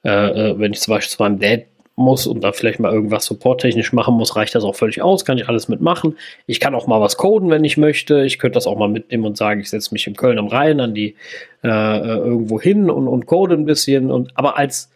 äh, 0.03 0.09
äh, 0.09 0.59
wenn 0.59 0.73
ich 0.73 0.81
zum 0.81 0.93
Beispiel 0.93 1.11
zu 1.17 1.23
meinem 1.23 1.39
Dad 1.39 1.65
muss 1.95 2.27
und 2.27 2.43
da 2.43 2.51
vielleicht 2.51 2.79
mal 2.79 2.91
irgendwas 2.91 3.25
supporttechnisch 3.25 3.93
machen 3.93 4.15
muss, 4.15 4.35
reicht 4.35 4.53
das 4.53 4.65
auch 4.65 4.75
völlig 4.75 5.01
aus, 5.01 5.23
kann 5.23 5.37
ich 5.37 5.47
alles 5.47 5.69
mitmachen. 5.69 6.17
Ich 6.45 6.59
kann 6.59 6.75
auch 6.75 6.87
mal 6.87 6.99
was 6.99 7.17
coden, 7.17 7.49
wenn 7.49 7.63
ich 7.63 7.77
möchte. 7.77 8.25
Ich 8.25 8.37
könnte 8.37 8.55
das 8.55 8.67
auch 8.67 8.77
mal 8.77 8.89
mitnehmen 8.89 9.25
und 9.25 9.37
sagen, 9.37 9.61
ich 9.61 9.69
setze 9.69 9.93
mich 9.93 10.05
in 10.05 10.15
Köln 10.15 10.37
am 10.37 10.47
Rhein 10.47 10.79
an 10.81 10.93
die 10.93 11.15
äh, 11.63 11.67
äh, 11.67 12.17
irgendwo 12.17 12.59
hin 12.59 12.89
und, 12.89 13.07
und 13.07 13.25
code 13.25 13.55
ein 13.55 13.65
bisschen. 13.65 14.11
Und 14.11 14.31
aber 14.35 14.57
als 14.57 14.91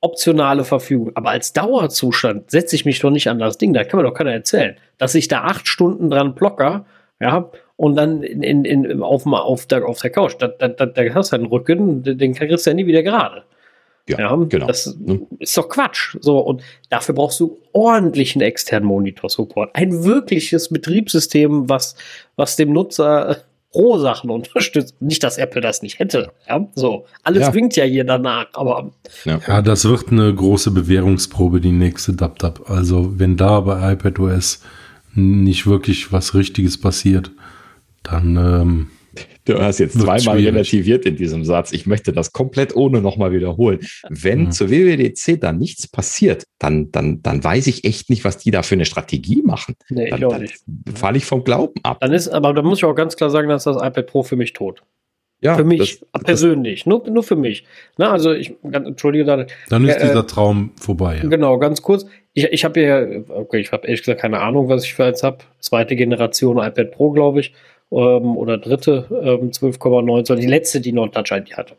optionale 0.00 0.64
Verfügung, 0.64 1.10
aber 1.14 1.30
als 1.30 1.52
Dauerzustand 1.52 2.50
setze 2.50 2.76
ich 2.76 2.84
mich 2.84 3.00
doch 3.00 3.10
nicht 3.10 3.28
an 3.28 3.38
das 3.38 3.58
Ding. 3.58 3.72
Da 3.72 3.84
kann 3.84 3.98
mir 3.98 4.08
doch 4.08 4.14
keiner 4.14 4.32
erzählen, 4.32 4.76
dass 4.98 5.14
ich 5.14 5.28
da 5.28 5.42
acht 5.42 5.68
Stunden 5.68 6.10
dran 6.10 6.34
blocker, 6.34 6.86
ja, 7.20 7.50
und 7.80 7.96
dann 7.96 8.22
in, 8.22 8.42
in, 8.42 8.64
in, 8.66 9.02
auf, 9.02 9.24
auf, 9.24 9.64
der, 9.64 9.86
auf 9.86 10.00
der 10.02 10.10
Couch. 10.10 10.34
Da, 10.38 10.48
da, 10.48 10.68
da, 10.68 10.84
da 10.84 11.02
hast 11.14 11.32
du 11.32 11.36
einen 11.36 11.46
Rücken, 11.46 12.02
den 12.02 12.34
kriegst 12.34 12.66
du 12.66 12.70
ja 12.70 12.74
nie 12.74 12.84
wieder 12.84 13.02
gerade. 13.02 13.44
Ja, 14.06 14.18
ja, 14.18 14.36
genau. 14.36 14.66
Das 14.66 14.98
hm. 15.02 15.26
ist 15.38 15.56
doch 15.56 15.66
Quatsch. 15.66 16.18
So, 16.20 16.40
und 16.40 16.60
dafür 16.90 17.14
brauchst 17.14 17.40
du 17.40 17.58
ordentlichen 17.72 18.42
externen 18.42 18.86
Monitor-Support. 18.86 19.70
Ein 19.72 20.04
wirkliches 20.04 20.68
Betriebssystem, 20.68 21.70
was, 21.70 21.94
was 22.36 22.56
dem 22.56 22.74
Nutzer 22.74 23.38
pro 23.72 23.96
Sachen 23.96 24.28
unterstützt. 24.28 25.00
Nicht, 25.00 25.22
dass 25.22 25.38
Apple 25.38 25.62
das 25.62 25.80
nicht 25.80 26.00
hätte. 26.00 26.32
Ja, 26.46 26.68
so. 26.74 27.06
Alles 27.22 27.46
ja. 27.46 27.54
winkt 27.54 27.76
ja 27.76 27.84
hier 27.84 28.04
danach, 28.04 28.48
aber. 28.52 28.90
Ja. 29.24 29.40
ja, 29.48 29.62
das 29.62 29.86
wird 29.86 30.08
eine 30.08 30.34
große 30.34 30.70
Bewährungsprobe, 30.70 31.62
die 31.62 31.72
nächste 31.72 32.12
DubDub. 32.12 32.68
Also, 32.68 33.18
wenn 33.18 33.38
da 33.38 33.60
bei 33.60 33.94
iPadOS 33.94 34.60
nicht 35.14 35.66
wirklich 35.66 36.12
was 36.12 36.34
Richtiges 36.34 36.78
passiert, 36.78 37.30
dann. 38.02 38.36
Ähm, 38.36 38.90
du 39.44 39.60
hast 39.60 39.78
jetzt 39.78 39.98
zweimal 39.98 40.38
relativiert 40.38 41.04
in 41.06 41.16
diesem 41.16 41.44
Satz. 41.44 41.72
Ich 41.72 41.86
möchte 41.86 42.12
das 42.12 42.32
komplett 42.32 42.74
ohne 42.76 43.00
nochmal 43.00 43.32
wiederholen. 43.32 43.80
Wenn 44.08 44.44
mhm. 44.44 44.52
zur 44.52 44.70
WWDC 44.70 45.40
dann 45.40 45.58
nichts 45.58 45.88
passiert, 45.88 46.44
dann, 46.58 46.90
dann, 46.90 47.22
dann 47.22 47.42
weiß 47.42 47.66
ich 47.66 47.84
echt 47.84 48.10
nicht, 48.10 48.24
was 48.24 48.38
die 48.38 48.50
da 48.50 48.62
für 48.62 48.74
eine 48.74 48.84
Strategie 48.84 49.42
machen. 49.42 49.74
Nee, 49.88 50.10
dann, 50.10 50.18
ich 50.18 50.24
auch 50.24 50.38
nicht. 50.38 50.58
Falle 50.94 51.18
ich 51.18 51.24
vom 51.24 51.44
Glauben 51.44 51.80
ab. 51.82 51.98
Dann 52.00 52.12
ist, 52.12 52.28
aber 52.28 52.52
da 52.54 52.62
muss 52.62 52.78
ich 52.78 52.84
auch 52.84 52.94
ganz 52.94 53.16
klar 53.16 53.30
sagen, 53.30 53.48
dass 53.48 53.64
das 53.64 53.76
iPad 53.76 54.06
Pro 54.06 54.22
für 54.22 54.36
mich 54.36 54.52
tot. 54.52 54.82
Ja, 55.42 55.56
für 55.56 55.64
mich 55.64 56.02
das, 56.12 56.22
persönlich, 56.22 56.80
das, 56.80 56.86
nur, 56.86 57.08
nur 57.08 57.22
für 57.22 57.34
mich. 57.34 57.64
Na, 57.96 58.12
also 58.12 58.32
ich, 58.32 58.52
entschuldige 58.62 59.24
dann. 59.24 59.46
Dann 59.70 59.88
ist 59.88 59.96
äh, 59.96 60.08
dieser 60.08 60.26
Traum 60.26 60.72
vorbei. 60.78 61.16
Ja. 61.16 61.28
Genau, 61.30 61.58
ganz 61.58 61.80
kurz. 61.80 62.04
Ich, 62.34 62.44
ich 62.44 62.62
habe 62.62 62.78
hier, 62.78 63.24
okay, 63.28 63.58
ich 63.58 63.72
habe 63.72 63.86
ehrlich 63.86 64.02
gesagt 64.02 64.20
keine 64.20 64.40
Ahnung, 64.40 64.68
was 64.68 64.84
ich 64.84 64.92
für 64.92 65.06
eins 65.06 65.22
habe. 65.22 65.38
Zweite 65.58 65.96
Generation 65.96 66.58
iPad 66.58 66.90
Pro, 66.90 67.10
glaube 67.12 67.40
ich 67.40 67.54
ähm, 67.92 68.36
oder 68.36 68.58
dritte 68.58 69.06
ähm, 69.10 69.50
12,9 69.50 70.24
Zoll, 70.24 70.36
die 70.38 70.46
letzte, 70.46 70.80
die 70.80 70.92
noch 70.92 71.08
Touch 71.08 71.30
ID 71.30 71.56
hatte. 71.56 71.76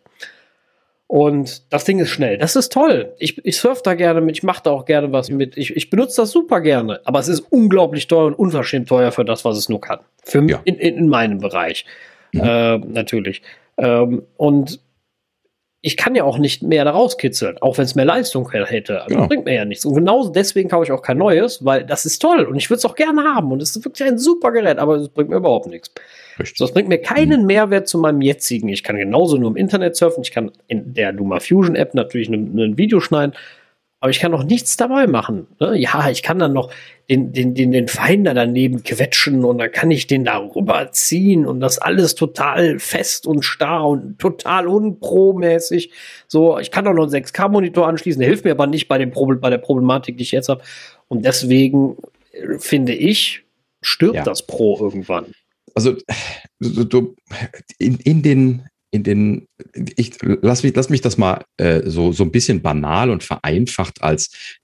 Und 1.08 1.74
das 1.74 1.84
Ding 1.84 2.00
ist 2.00 2.10
schnell. 2.10 2.38
Das 2.38 2.56
ist 2.56 2.72
toll. 2.72 3.14
Ich, 3.20 3.44
ich 3.46 3.58
surfe 3.58 3.82
da 3.84 3.96
gerne 3.96 4.22
mit, 4.22 4.38
ich 4.38 4.44
mache 4.44 4.64
da 4.64 4.72
auch 4.72 4.86
gerne 4.86 5.12
was 5.12 5.30
mit. 5.30 5.58
Ich, 5.58 5.76
ich 5.76 5.90
benutze 5.90 6.22
das 6.22 6.32
super 6.32 6.62
gerne. 6.62 7.02
Aber 7.04 7.20
es 7.20 7.28
ist 7.28 7.42
unglaublich 7.50 8.08
teuer 8.08 8.28
und 8.28 8.36
unverschämt 8.36 8.88
teuer 8.88 9.12
für 9.12 9.26
das, 9.26 9.44
was 9.44 9.58
es 9.58 9.68
nur 9.68 9.82
kann. 9.82 10.00
Für 10.24 10.42
ja. 10.50 10.62
in, 10.64 10.76
in, 10.76 10.96
in 10.96 11.10
meinem 11.10 11.40
Bereich. 11.40 11.86
Mhm. 12.32 12.42
Äh, 12.42 12.78
natürlich. 12.78 13.42
Ähm, 13.78 14.24
und 14.38 14.80
ich 15.84 15.98
kann 15.98 16.14
ja 16.14 16.24
auch 16.24 16.38
nicht 16.38 16.62
mehr 16.62 16.86
daraus 16.86 17.18
kitzeln, 17.18 17.58
auch 17.60 17.78
wenn 17.78 17.86
es 17.86 17.96
mehr 17.96 18.06
Leistung 18.06 18.50
hätte. 18.52 19.02
Also 19.02 19.18
ja. 19.18 19.26
bringt 19.26 19.46
mir 19.46 19.56
ja 19.56 19.66
nichts. 19.66 19.84
Und 19.84 19.96
genau 19.96 20.30
deswegen 20.30 20.70
kaufe 20.70 20.84
ich 20.84 20.92
auch 20.92 21.02
kein 21.02 21.18
neues, 21.18 21.66
weil 21.66 21.84
das 21.84 22.06
ist 22.06 22.20
toll 22.20 22.46
und 22.46 22.56
ich 22.58 22.70
würde 22.70 22.78
es 22.78 22.86
auch 22.86 22.94
gerne 22.94 23.24
haben. 23.24 23.52
Und 23.52 23.64
es 23.64 23.76
ist 23.76 23.84
wirklich 23.84 24.08
ein 24.08 24.20
super 24.20 24.52
Gerät, 24.52 24.78
aber 24.78 24.98
es 24.98 25.10
bringt 25.10 25.32
mir 25.32 25.38
überhaupt 25.38 25.66
nichts. 25.66 25.92
Richtig. 26.40 26.58
So, 26.58 26.66
es 26.66 26.74
bringt 26.74 26.88
mir 26.88 27.00
keinen. 27.00 27.48
Mehrwert 27.48 27.88
zu 27.88 27.98
meinem 27.98 28.22
jetzigen. 28.22 28.70
Ich 28.70 28.84
kann 28.84 28.96
genauso 28.96 29.38
nur 29.38 29.50
im 29.50 29.58
Internet 29.58 29.96
surfen, 29.96 30.22
ich 30.24 30.32
kann 30.32 30.52
in 30.68 30.94
der 30.94 31.12
Luma 31.14 31.40
Fusion 31.40 31.76
App 31.76 31.96
natürlich 31.96 32.30
ein, 32.30 32.58
ein 32.60 32.78
Video 32.78 33.00
schneiden, 33.00 33.34
aber 34.00 34.12
ich 34.12 34.20
kann 34.20 34.32
noch 34.32 34.44
nichts 34.44 34.78
dabei 34.78 35.08
machen. 35.08 35.48
Ne? 35.60 35.78
Ja, 35.78 36.10
ich 36.10 36.22
kann 36.22 36.38
dann 36.38 36.54
noch 36.54 36.72
den, 37.12 37.34
den, 37.34 37.54
den, 37.54 37.74
den 37.74 37.90
Finder 37.90 38.34
daneben 38.34 38.84
quetschen 38.84 39.44
und 39.44 39.58
dann 39.58 39.70
kann 39.70 39.92
ich 39.92 40.08
den 40.08 40.24
da 40.24 40.38
rüberziehen 40.38 41.46
und 41.46 41.60
das 41.60 41.78
alles 41.78 42.16
total 42.16 42.80
fest 42.80 43.28
und 43.28 43.44
starr 43.44 43.86
und 43.86 44.18
total 44.18 44.66
unpromäßig. 44.66 45.92
So, 46.30 46.58
ich 46.58 46.72
kann 46.72 46.86
doch 46.86 46.94
noch 46.94 47.04
einen 47.04 47.26
6K-Monitor 47.26 47.86
anschließen, 47.86 48.22
der 48.22 48.30
hilft 48.30 48.46
mir 48.46 48.52
aber 48.52 48.66
nicht 48.66 48.88
bei, 48.88 48.98
dem 48.98 49.12
Problem, 49.12 49.42
bei 49.42 49.50
der 49.50 49.58
Problematik, 49.58 50.16
die 50.16 50.24
ich 50.24 50.32
jetzt 50.32 50.48
habe. 50.48 50.64
Und 51.10 51.26
deswegen 51.26 51.98
äh, 52.32 52.58
finde 52.60 52.94
ich, 52.94 53.44
stirbt 53.82 54.16
ja. 54.16 54.24
das 54.24 54.48
Pro 54.48 54.80
irgendwann. 54.80 55.26
Also, 55.76 55.98
du, 56.60 57.16
in, 57.78 57.98
in 57.98 58.22
den 58.22 58.64
in 58.94 59.04
den, 59.04 59.48
ich 59.96 60.18
lass 60.22 60.64
mich, 60.64 60.76
lass 60.76 60.90
mich 60.90 61.00
das 61.00 61.18
mal 61.18 61.46
äh, 61.56 61.82
so, 61.86 62.12
so 62.12 62.26
ein 62.26 62.32
bisschen 62.32 62.62
banal 62.62 63.10
und 63.10 63.24
vereinfacht 63.24 64.02
als 64.04 64.60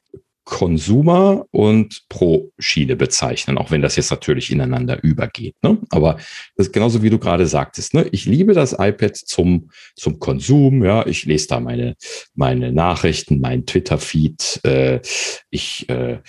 Consumer 0.48 1.46
und 1.52 2.04
Pro-Schiene 2.08 2.96
bezeichnen, 2.96 3.58
auch 3.58 3.70
wenn 3.70 3.82
das 3.82 3.98
jetzt 3.98 4.12
natürlich 4.12 4.50
ineinander 4.50 5.04
übergeht. 5.04 5.56
Ne? 5.62 5.78
Aber 5.90 6.14
das 6.56 6.68
ist 6.68 6.72
genauso 6.72 7.04
wie 7.04 7.10
du 7.10 7.20
gerade 7.20 7.46
sagtest. 7.46 7.94
Ne? 7.94 8.08
Ich 8.14 8.24
liebe 8.24 8.54
das 8.54 8.72
iPad 8.72 9.18
zum, 9.18 9.72
zum 9.98 10.20
Konsum. 10.20 10.86
Ja, 10.86 11.06
ich 11.06 11.26
lese 11.26 11.50
da 11.50 11.60
meine, 11.60 11.98
meine 12.34 12.72
Nachrichten, 12.72 13.42
mein 13.42 13.66
Twitter-Feed. 13.66 14.62
Äh, 14.64 15.02
ich 15.50 15.90
äh, 15.90 16.20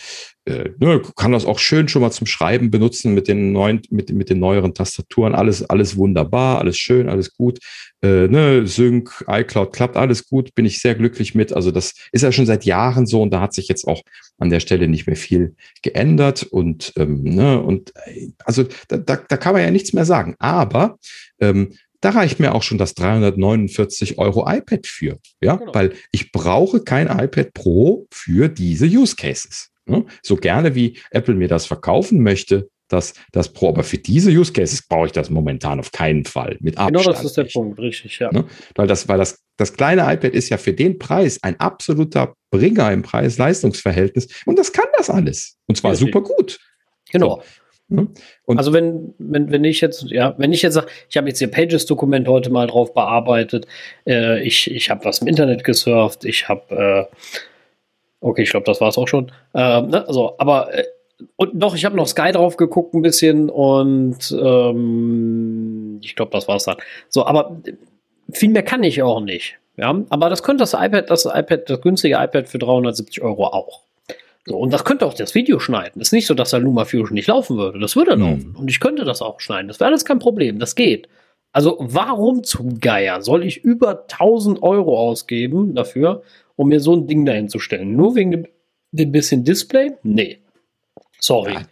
äh, 0.49 0.71
ne, 0.79 1.03
kann 1.17 1.33
das 1.33 1.45
auch 1.45 1.59
schön 1.59 1.89
schon 1.89 2.03
mal 2.03 2.11
zum 2.11 2.27
Schreiben 2.27 2.71
benutzen 2.71 3.13
mit 3.13 3.29
den 3.29 3.53
neuen, 3.53 3.83
mit, 3.91 4.11
mit 4.13 4.31
den 4.31 4.41
neueren 4.41 4.73
Tastaturen. 4.73 5.35
Alles, 5.35 5.63
alles 5.63 5.97
wunderbar, 5.97 6.59
alles 6.59 6.79
schön, 6.79 7.09
alles 7.09 7.35
gut. 7.35 7.59
Äh, 8.03 8.29
ne, 8.29 8.67
Sync, 8.67 9.25
iCloud 9.29 9.73
klappt 9.73 9.97
alles 9.97 10.27
gut, 10.27 10.55
bin 10.55 10.65
ich 10.65 10.81
sehr 10.81 10.95
glücklich 10.95 11.35
mit. 11.35 11.53
Also 11.53 11.71
das 11.71 11.95
ist 12.13 12.23
ja 12.23 12.33
schon 12.33 12.47
seit 12.47 12.65
Jahren 12.65 13.07
so 13.07 13.21
und 13.21 13.31
da 13.31 13.41
hat 13.41 13.53
sich 13.53 13.69
jetzt 13.69 13.87
auch 13.87 14.03
an 14.39 14.51
der 14.51 14.61
Stelle 14.61 14.89
nicht 14.89 15.07
mehr 15.07 15.17
viel 15.17 15.55
geändert 15.83 16.45
und 16.45 16.93
ähm, 16.97 17.23
ne, 17.25 17.61
und 17.61 17.93
äh, 18.07 18.29
also 18.45 18.65
da, 18.89 18.97
da, 18.97 19.17
da 19.17 19.37
kann 19.37 19.53
man 19.53 19.63
ja 19.63 19.71
nichts 19.71 19.93
mehr 19.93 20.07
sagen. 20.07 20.35
Aber 20.39 20.99
ähm, 21.41 21.75
da 22.01 22.11
reicht 22.11 22.39
mir 22.39 22.55
auch 22.55 22.63
schon 22.63 22.79
das 22.79 22.95
349 22.95 24.19
Euro 24.19 24.49
iPad 24.49 24.87
für. 24.87 25.19
Ja, 25.43 25.57
genau. 25.57 25.75
weil 25.75 25.95
ich 26.13 26.33
brauche 26.33 26.81
kein 26.81 27.09
iPad 27.09 27.53
Pro 27.53 28.07
für 28.11 28.49
diese 28.49 28.87
Use 28.87 29.17
Cases. 29.17 29.71
Ne? 29.89 30.05
So 30.23 30.37
gerne 30.37 30.75
wie 30.75 30.99
Apple 31.11 31.35
mir 31.35 31.49
das 31.49 31.67
verkaufen 31.67 32.23
möchte, 32.23 32.69
das, 32.89 33.15
das 33.33 33.53
Pro, 33.53 33.69
aber 33.69 33.83
für 33.83 33.99
diese 33.99 34.31
Use 34.31 34.53
Cases 34.53 34.83
brauche 34.83 35.07
ich 35.07 35.13
das 35.13 35.31
momentan 35.31 35.79
auf 35.79 35.93
keinen 35.93 36.25
Fall. 36.25 36.57
Mit 36.61 36.79
Abstand 36.79 37.05
genau, 37.05 37.13
das 37.13 37.25
ist 37.25 37.37
der 37.37 37.45
nicht. 37.45 37.55
Punkt, 37.55 37.79
richtig, 37.79 38.19
ja. 38.19 38.33
Ne? 38.33 38.47
Weil 38.75 38.87
das, 38.87 39.09
weil 39.09 39.19
das, 39.19 39.43
das 39.57 39.75
kleine 39.75 40.03
iPad 40.03 40.33
ist 40.33 40.49
ja 40.49 40.57
für 40.57 40.73
den 40.73 40.99
Preis 40.99 41.39
ein 41.43 41.61
absoluter 41.61 42.35
Bringer 42.51 42.91
im 42.93 43.03
Preis-Leistungsverhältnis 43.03 44.29
und 44.47 44.59
das 44.59 44.73
kann 44.73 44.87
das 44.97 45.11
alles. 45.11 45.59
Und 45.67 45.77
zwar 45.77 45.93
richtig. 45.93 46.13
super 46.13 46.23
gut. 46.23 46.59
Genau. 47.13 47.37
So. 47.37 47.43
Ne? 47.91 48.09
Und 48.45 48.59
also 48.59 48.73
wenn, 48.75 49.15
wenn, 49.19 49.51
wenn 49.51 49.65
ich 49.65 49.81
jetzt, 49.81 50.05
ja, 50.11 50.35
wenn 50.37 50.53
ich 50.53 50.61
jetzt 50.61 50.75
sage, 50.75 50.89
ich 51.09 51.17
habe 51.17 51.29
jetzt 51.29 51.41
ihr 51.41 51.51
Pages-Dokument 51.51 52.29
heute 52.29 52.51
mal 52.51 52.67
drauf 52.67 52.93
bearbeitet, 52.93 53.67
äh, 54.07 54.43
ich, 54.43 54.71
ich 54.71 54.91
habe 54.91 55.07
was 55.07 55.21
im 55.21 55.27
Internet 55.27 55.65
gesurft, 55.65 56.27
ich 56.27 56.49
habe, 56.49 57.09
äh, 57.11 57.17
okay, 58.21 58.43
ich 58.43 58.51
glaube, 58.51 58.67
das 58.67 58.81
war 58.81 58.89
es 58.89 58.99
auch 58.99 59.09
schon. 59.09 59.33
Äh, 59.55 59.83
ne, 59.83 60.07
also, 60.07 60.35
aber 60.39 60.75
äh, 60.75 60.85
und 61.37 61.51
doch, 61.55 61.75
ich 61.75 61.85
habe 61.85 61.97
noch 61.97 62.07
Sky 62.07 62.33
drauf 62.33 62.57
geguckt 62.57 62.95
ein 62.95 63.03
bisschen 63.03 63.51
und 63.51 64.31
ähm, 64.41 65.99
ich 66.03 66.15
glaube, 66.15 66.31
das 66.31 66.47
war's 66.47 66.65
dann. 66.65 66.77
So, 67.09 67.27
aber 67.27 67.61
viel 68.31 68.51
mehr 68.51 68.63
kann 68.63 68.85
ich 68.85 69.03
auch 69.03 69.21
nicht. 69.21 69.59
Ja, 69.77 69.97
aber 70.09 70.29
das 70.29 70.43
könnte 70.43 70.63
das 70.63 70.75
iPad, 70.75 71.11
das 71.11 71.25
iPad, 71.25 71.71
das 71.71 71.81
günstige 71.81 72.17
iPad 72.17 72.49
für 72.49 72.59
370 72.59 73.23
Euro 73.23 73.47
auch. 73.47 73.83
So, 74.45 74.57
und 74.57 74.73
das 74.73 74.85
könnte 74.85 75.07
auch 75.07 75.15
das 75.15 75.35
Video 75.35 75.61
schneiden. 75.61 76.01
Ist 76.01 76.13
nicht 76.13 76.27
so, 76.27 76.35
dass 76.35 76.51
der 76.51 76.61
Luma 76.61 76.85
Fusion 76.85 77.15
nicht 77.15 77.29
laufen 77.29 77.59
würde. 77.59 77.79
Das 77.79 77.95
würde 77.97 78.17
mhm. 78.17 78.23
laufen. 78.23 78.57
Und 78.57 78.71
ich 78.71 78.81
könnte 78.81 79.05
das 79.05 79.23
auch 79.23 79.41
schneiden. 79.41 79.69
Das 79.69 79.79
wäre 79.79 79.89
alles 79.89 80.05
kein 80.05 80.19
Problem. 80.19 80.59
Das 80.59 80.75
geht. 80.75 81.09
Also, 81.53 81.77
warum 81.81 82.45
zum 82.45 82.81
Geier 82.81 83.23
soll 83.23 83.45
ich 83.45 83.65
über 83.65 84.03
1000 84.03 84.63
Euro 84.63 84.99
ausgeben 84.99 85.75
dafür, 85.75 86.23
um 86.59 86.69
mir 86.69 86.81
so 86.81 86.95
ein 86.95 87.07
Ding 87.07 87.25
dahin 87.25 87.49
zu 87.49 87.61
stellen? 87.61 87.95
Nur 87.95 88.17
wegen 88.17 88.33
dem, 88.33 88.47
dem 88.91 89.13
bisschen 89.13 89.45
Display? 89.45 89.93
Nee. 90.03 90.41
Sorry. 91.19 91.55
Ja. 91.55 91.63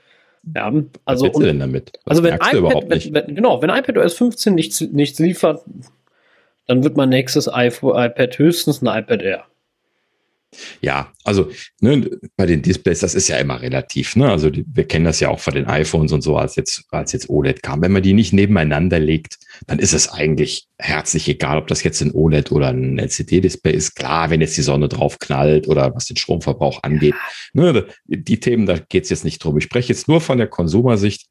Ja, 0.54 0.72
also, 1.04 1.26
Was 1.26 1.42
denn 1.42 1.58
damit? 1.58 1.98
Was 2.04 2.18
also 2.18 2.22
wenn 2.22 2.34
iPad, 2.34 2.88
wenn, 2.88 3.14
wenn, 3.14 3.34
genau, 3.34 3.60
wenn 3.62 3.68
iPadOS 3.68 4.14
15 4.14 4.54
nichts, 4.54 4.80
nichts 4.80 5.18
liefert, 5.18 5.64
dann 6.68 6.84
wird 6.84 6.96
mein 6.96 7.08
nächstes 7.08 7.48
iPad 7.52 8.38
höchstens 8.38 8.80
ein 8.80 8.86
iPad 8.86 9.22
Air. 9.22 9.44
Ja, 10.80 11.12
also 11.24 11.50
ne, 11.80 12.08
bei 12.36 12.46
den 12.46 12.62
Displays, 12.62 13.00
das 13.00 13.14
ist 13.14 13.28
ja 13.28 13.36
immer 13.38 13.60
relativ. 13.60 14.16
Ne? 14.16 14.30
Also 14.30 14.50
die, 14.50 14.64
wir 14.66 14.86
kennen 14.86 15.04
das 15.04 15.20
ja 15.20 15.28
auch 15.28 15.40
von 15.40 15.54
den 15.54 15.66
iPhones 15.66 16.12
und 16.12 16.22
so, 16.22 16.36
als 16.36 16.56
jetzt, 16.56 16.84
als 16.90 17.12
jetzt 17.12 17.28
OLED 17.28 17.62
kam. 17.62 17.82
Wenn 17.82 17.92
man 17.92 18.02
die 18.02 18.12
nicht 18.12 18.32
nebeneinander 18.32 18.98
legt, 18.98 19.38
dann 19.66 19.78
ist 19.78 19.92
es 19.92 20.08
eigentlich 20.08 20.66
herzlich 20.78 21.28
egal, 21.28 21.58
ob 21.58 21.66
das 21.66 21.82
jetzt 21.82 22.00
ein 22.00 22.12
OLED 22.12 22.52
oder 22.52 22.68
ein 22.68 22.98
LCD-Display 22.98 23.72
ist. 23.72 23.94
Klar, 23.96 24.30
wenn 24.30 24.40
jetzt 24.40 24.56
die 24.56 24.62
Sonne 24.62 24.88
drauf 24.88 25.18
knallt 25.18 25.68
oder 25.68 25.94
was 25.94 26.06
den 26.06 26.16
Stromverbrauch 26.16 26.82
angeht. 26.82 27.14
Ne, 27.52 27.86
die 28.06 28.40
Themen, 28.40 28.66
da 28.66 28.78
geht 28.78 29.04
es 29.04 29.10
jetzt 29.10 29.24
nicht 29.24 29.42
drum. 29.42 29.56
Ich 29.58 29.64
spreche 29.64 29.92
jetzt 29.92 30.08
nur 30.08 30.20
von 30.20 30.38
der 30.38 30.48
Konsumersicht 30.48 31.26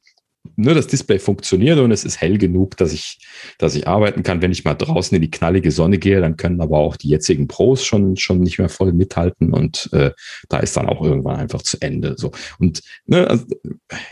nur 0.56 0.74
das 0.74 0.88
Display 0.88 1.20
funktioniert 1.20 1.80
und 1.80 1.92
es 1.92 2.04
ist 2.04 2.22
hell 2.22 2.38
genug, 2.38 2.78
dass 2.78 2.94
ich, 2.94 3.20
dass 3.58 3.76
ich 3.76 3.88
arbeiten 3.88 4.24
kann. 4.24 4.42
Wenn 4.42 4.52
ich 4.52 4.66
mal 4.66 4.74
draußen 4.74 5.16
in 5.16 5.22
die 5.22 5.32
knallige 5.32 5.72
Sonne 5.72 5.98
gehe, 5.98 6.22
dann 6.22 6.38
können 6.38 6.62
aber 6.62 6.78
auch 6.78 6.96
die 6.96 7.10
jetzigen 7.10 7.48
Pros 7.48 7.84
schon, 7.84 8.18
schon 8.18 8.40
nicht 8.40 8.60
mehr 8.60 8.70
voll 8.70 8.94
mithalten 8.94 9.54
und 9.54 9.90
äh, 9.94 10.12
da 10.50 10.60
ist 10.60 10.78
dann 10.78 10.88
auch 10.88 11.02
irgendwann 11.02 11.38
einfach 11.38 11.62
zu 11.62 11.78
Ende. 11.82 12.16
So. 12.18 12.32
Und 12.60 12.82
ne, 13.06 13.28
also, 13.28 13.46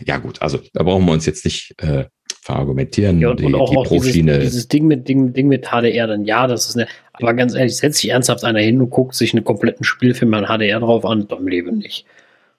ja 0.04 0.18
gut, 0.18 0.42
also 0.42 0.60
da 0.72 0.82
brauchen 0.82 1.06
wir 1.06 1.12
uns 1.12 1.26
jetzt 1.26 1.44
nicht 1.44 1.74
äh, 1.82 2.04
verargumentieren. 2.44 3.20
Ja, 3.20 3.30
und, 3.30 3.40
die, 3.40 3.46
und 3.46 3.54
auch, 3.54 3.70
die 3.70 3.76
auch 3.76 3.86
dieses, 3.86 4.12
dieses, 4.12 4.68
Ding 4.68 4.86
mit 4.86 5.08
Ding, 5.08 5.32
Ding 5.32 5.48
mit 5.48 5.68
HDR, 5.68 6.06
dann 6.06 6.26
ja, 6.26 6.46
das 6.46 6.68
ist 6.68 6.76
eine, 6.76 6.86
aber 7.14 7.32
ganz 7.32 7.54
ehrlich, 7.54 7.76
setzt 7.76 8.00
sich 8.00 8.10
ernsthaft 8.10 8.44
einer 8.44 8.60
hin 8.60 8.80
und 8.82 8.90
guckt 8.90 9.14
sich 9.14 9.32
einen 9.32 9.44
kompletten 9.44 9.84
Spielfilm 9.84 10.34
an 10.34 10.44
HDR 10.44 10.80
drauf 10.80 11.06
an, 11.06 11.26
doch 11.26 11.40
im 11.40 11.48
Leben 11.48 11.78
nicht. 11.78 12.04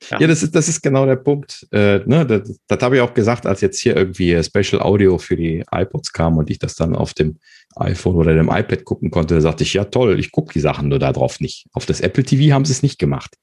Ja. 0.10 0.20
ja, 0.20 0.28
das, 0.28 0.44
ist, 0.44 0.56
das 0.56 0.68
ist 0.68 0.82
genau 0.82 1.06
der 1.06 1.16
Punkt. 1.16 1.68
Äh, 1.72 2.00
ne, 2.06 2.26
das, 2.26 2.60
das 2.68 2.82
habe 2.82 2.96
ich 2.96 3.02
auch 3.02 3.14
gesagt, 3.14 3.46
als 3.46 3.62
jetzt 3.62 3.80
hier 3.80 3.96
irgendwie 3.96 4.42
Special 4.44 4.82
Audio 4.82 5.18
für 5.18 5.36
die 5.36 5.64
iPods 5.72 6.14
kam 6.14 6.38
und 6.38 6.50
ich 6.50 6.60
das 6.60 6.76
dann 6.76 6.96
auf 6.96 7.14
dem 7.14 7.40
iPhone 7.76 8.16
oder 8.16 8.34
dem 8.34 8.50
iPad 8.50 8.86
gucken 8.86 9.12
konnte, 9.12 9.36
da 9.36 9.42
sagte 9.42 9.64
ich, 9.64 9.74
ja 9.74 9.86
toll, 9.86 10.20
ich 10.20 10.32
gucke 10.32 10.54
die 10.54 10.60
Sachen 10.60 10.90
nur 10.90 11.00
darauf 11.00 11.40
nicht. 11.40 11.66
Auf 11.74 11.86
das 11.86 12.02
Apple 12.02 12.24
TV 12.24 12.54
haben 12.54 12.66
sie 12.66 12.74
es 12.74 12.84
nicht 12.84 13.00
gemacht, 13.00 13.36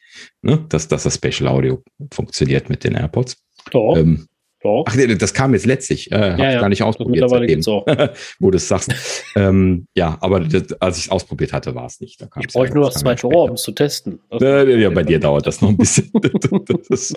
ne, 0.43 0.65
dass, 0.69 0.89
dass 0.89 1.03
das 1.03 1.17
Special 1.17 1.49
Audio 1.49 1.83
funktioniert 2.13 2.69
mit 2.69 2.85
den 2.85 2.95
AirPods. 2.95 3.37
Doch. 3.71 3.97
Ähm, 3.97 4.27
doch. 4.63 4.85
Ach, 4.87 4.97
das 5.19 5.35
kam 5.35 5.55
jetzt 5.55 5.67
letztlich. 5.67 6.11
Äh, 6.11 6.17
ja, 6.17 6.21
Habe 6.21 6.33
ich 6.33 6.39
ja, 6.55 6.61
gar 6.61 6.69
nicht 6.69 6.83
ausprobiert, 6.83 7.29
seitdem, 7.29 7.61
wo 8.41 8.51
du 8.51 8.57
es 8.57 8.69
sagst. 8.69 8.93
ähm, 9.37 9.87
ja, 9.95 10.19
aber 10.21 10.41
das, 10.41 10.73
als 10.81 10.99
ich 10.99 11.05
es 11.05 11.11
ausprobiert 11.11 11.53
hatte, 11.53 11.75
war 11.75 11.87
es 11.87 12.01
nicht. 12.01 12.21
ich 12.41 12.49
brauche 12.49 12.73
nur 12.73 12.87
das 12.87 12.95
zweite 12.95 13.27
Ohr, 13.27 13.45
um 13.45 13.53
es 13.53 13.63
zu 13.63 13.73
testen. 13.73 14.21
Äh, 14.31 14.81
ja, 14.81 14.91
bei 14.91 15.03
dir 15.03 15.19
dauert 15.19 15.47
das 15.47 15.61
noch 15.61 15.69
ein 15.69 15.77
bisschen. 15.77 16.11
das, 16.89 17.15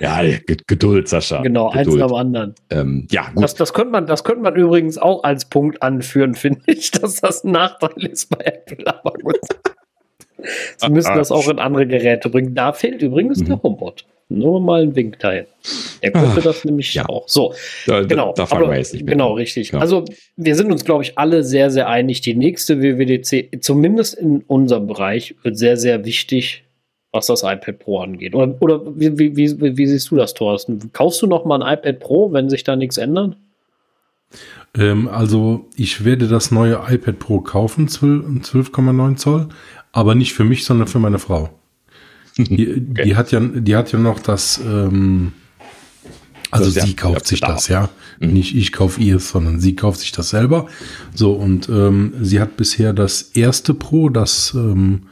ja, 0.00 0.20
Geduld, 0.66 1.08
Sascha. 1.08 1.42
Genau, 1.42 1.70
Geduld. 1.70 1.86
eins 1.86 1.96
nach 1.96 2.06
dem 2.08 2.14
anderen. 2.14 2.54
Ähm, 2.70 3.08
ja, 3.10 3.30
gut. 3.34 3.44
Das, 3.44 3.54
das, 3.54 3.72
könnte 3.72 3.92
man, 3.92 4.06
das 4.06 4.24
könnte 4.24 4.42
man 4.42 4.56
übrigens 4.56 4.98
auch 4.98 5.24
als 5.24 5.46
Punkt 5.46 5.82
anführen, 5.82 6.34
finde 6.34 6.60
ich, 6.66 6.90
dass 6.90 7.20
das 7.20 7.44
ein 7.44 7.52
Nachteil 7.52 8.06
ist 8.06 8.28
bei 8.30 8.44
Apple. 8.44 8.86
Aber 8.86 9.12
gut. 9.12 9.38
Sie 10.76 10.90
müssen 10.90 11.14
das 11.16 11.32
auch 11.32 11.48
in 11.48 11.58
andere 11.58 11.86
Geräte 11.86 12.28
bringen. 12.30 12.54
Da 12.54 12.72
fehlt 12.72 13.02
übrigens 13.02 13.40
mhm. 13.40 13.46
der 13.46 13.62
HomePod. 13.62 14.04
Nur 14.30 14.60
mal 14.60 14.82
ein 14.82 14.94
Wink 14.94 15.18
dahin. 15.20 15.46
Der 16.02 16.12
könnte 16.12 16.36
Ach, 16.38 16.42
das 16.42 16.64
nämlich 16.64 16.92
ja. 16.92 17.08
auch. 17.08 17.26
So, 17.28 17.54
da, 17.86 18.02
genau. 18.02 18.34
Da, 18.34 18.44
da 18.44 18.56
aber. 18.56 18.76
Genau, 18.76 19.32
richtig. 19.32 19.72
Ja. 19.72 19.78
Also 19.78 20.04
wir 20.36 20.54
sind 20.54 20.70
uns, 20.70 20.84
glaube 20.84 21.02
ich, 21.02 21.16
alle 21.16 21.42
sehr, 21.42 21.70
sehr 21.70 21.88
einig. 21.88 22.20
Die 22.20 22.34
nächste 22.34 22.82
WWDC, 22.82 23.62
zumindest 23.62 24.14
in 24.14 24.42
unserem 24.46 24.86
Bereich, 24.86 25.34
wird 25.42 25.56
sehr, 25.56 25.78
sehr 25.78 26.04
wichtig, 26.04 26.64
was 27.10 27.26
das 27.26 27.42
iPad 27.42 27.78
Pro 27.78 28.00
angeht. 28.00 28.34
Oder, 28.34 28.54
oder 28.60 28.82
wie, 28.98 29.18
wie, 29.18 29.36
wie, 29.36 29.76
wie 29.78 29.86
siehst 29.86 30.10
du 30.10 30.16
das, 30.16 30.34
Thorsten? 30.34 30.92
Kaufst 30.92 31.22
du 31.22 31.26
noch 31.26 31.46
mal 31.46 31.62
ein 31.62 31.78
iPad 31.78 31.98
Pro, 31.98 32.30
wenn 32.32 32.50
sich 32.50 32.64
da 32.64 32.76
nichts 32.76 32.98
ändert? 32.98 33.36
Ähm, 34.76 35.08
also 35.08 35.66
ich 35.76 36.04
werde 36.04 36.28
das 36.28 36.50
neue 36.50 36.82
iPad 36.86 37.18
Pro 37.18 37.40
kaufen, 37.40 37.88
12,9 37.88 38.42
12 38.42 39.16
Zoll, 39.16 39.48
aber 39.92 40.14
nicht 40.14 40.34
für 40.34 40.44
mich, 40.44 40.66
sondern 40.66 40.86
für 40.86 40.98
meine 40.98 41.18
Frau. 41.18 41.48
Die, 42.38 42.86
okay. 42.90 43.04
die, 43.04 43.16
hat 43.16 43.32
ja, 43.32 43.40
die 43.40 43.76
hat 43.76 43.90
ja 43.92 43.98
noch 43.98 44.20
das, 44.20 44.60
ähm, 44.64 45.32
also, 46.50 46.66
also 46.66 46.80
sie 46.80 46.94
kauft 46.94 47.26
sich 47.26 47.40
das, 47.40 47.68
ja. 47.68 47.90
Mhm. 48.20 48.32
Nicht 48.32 48.54
ich 48.54 48.72
kaufe 48.72 49.00
ihr, 49.00 49.18
sondern 49.18 49.60
sie 49.60 49.76
kauft 49.76 50.00
sich 50.00 50.12
das 50.12 50.30
selber. 50.30 50.66
So, 51.14 51.32
und 51.32 51.68
ähm, 51.68 52.14
sie 52.20 52.40
hat 52.40 52.56
bisher 52.56 52.92
das 52.92 53.22
erste 53.22 53.74
Pro, 53.74 54.08
das, 54.08 54.54
ähm, 54.54 55.02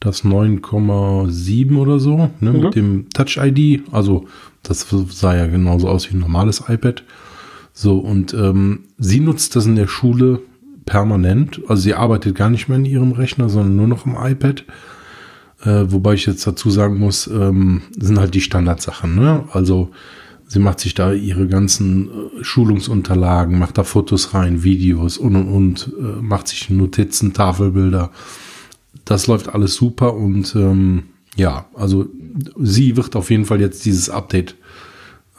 das 0.00 0.24
9,7 0.24 1.76
oder 1.76 1.98
so, 1.98 2.30
ne, 2.40 2.52
mhm. 2.52 2.60
mit 2.60 2.74
dem 2.74 3.06
Touch-ID. 3.10 3.84
Also, 3.92 4.26
das 4.62 4.86
sah 5.08 5.34
ja 5.34 5.46
genauso 5.46 5.88
aus 5.88 6.10
wie 6.10 6.16
ein 6.16 6.20
normales 6.20 6.64
iPad. 6.68 7.02
So, 7.72 7.98
und 7.98 8.34
ähm, 8.34 8.80
sie 8.98 9.20
nutzt 9.20 9.56
das 9.56 9.66
in 9.66 9.76
der 9.76 9.88
Schule 9.88 10.40
permanent. 10.84 11.62
Also, 11.68 11.82
sie 11.82 11.94
arbeitet 11.94 12.34
gar 12.34 12.50
nicht 12.50 12.68
mehr 12.68 12.78
in 12.78 12.84
ihrem 12.84 13.12
Rechner, 13.12 13.48
sondern 13.48 13.76
nur 13.76 13.88
noch 13.88 14.04
im 14.04 14.16
iPad. 14.20 14.64
Äh, 15.64 15.90
wobei 15.90 16.14
ich 16.14 16.26
jetzt 16.26 16.46
dazu 16.46 16.70
sagen 16.70 16.98
muss, 16.98 17.26
ähm, 17.26 17.82
sind 17.96 18.18
halt 18.18 18.34
die 18.34 18.40
Standardsachen. 18.42 19.14
Ne? 19.14 19.44
Also 19.52 19.90
sie 20.46 20.58
macht 20.58 20.80
sich 20.80 20.94
da 20.94 21.12
ihre 21.12 21.48
ganzen 21.48 22.08
äh, 22.08 22.44
Schulungsunterlagen, 22.44 23.58
macht 23.58 23.78
da 23.78 23.84
Fotos 23.84 24.34
rein, 24.34 24.62
Videos 24.62 25.16
und 25.16 25.36
und 25.36 25.48
und, 25.48 25.92
äh, 25.98 26.22
macht 26.22 26.48
sich 26.48 26.68
Notizen, 26.70 27.32
Tafelbilder. 27.32 28.10
Das 29.04 29.26
läuft 29.26 29.48
alles 29.48 29.74
super 29.74 30.14
und 30.14 30.54
ähm, 30.54 31.04
ja, 31.36 31.66
also 31.74 32.06
sie 32.60 32.96
wird 32.96 33.16
auf 33.16 33.30
jeden 33.30 33.44
Fall 33.44 33.60
jetzt 33.60 33.84
dieses 33.84 34.10
Update. 34.10 34.54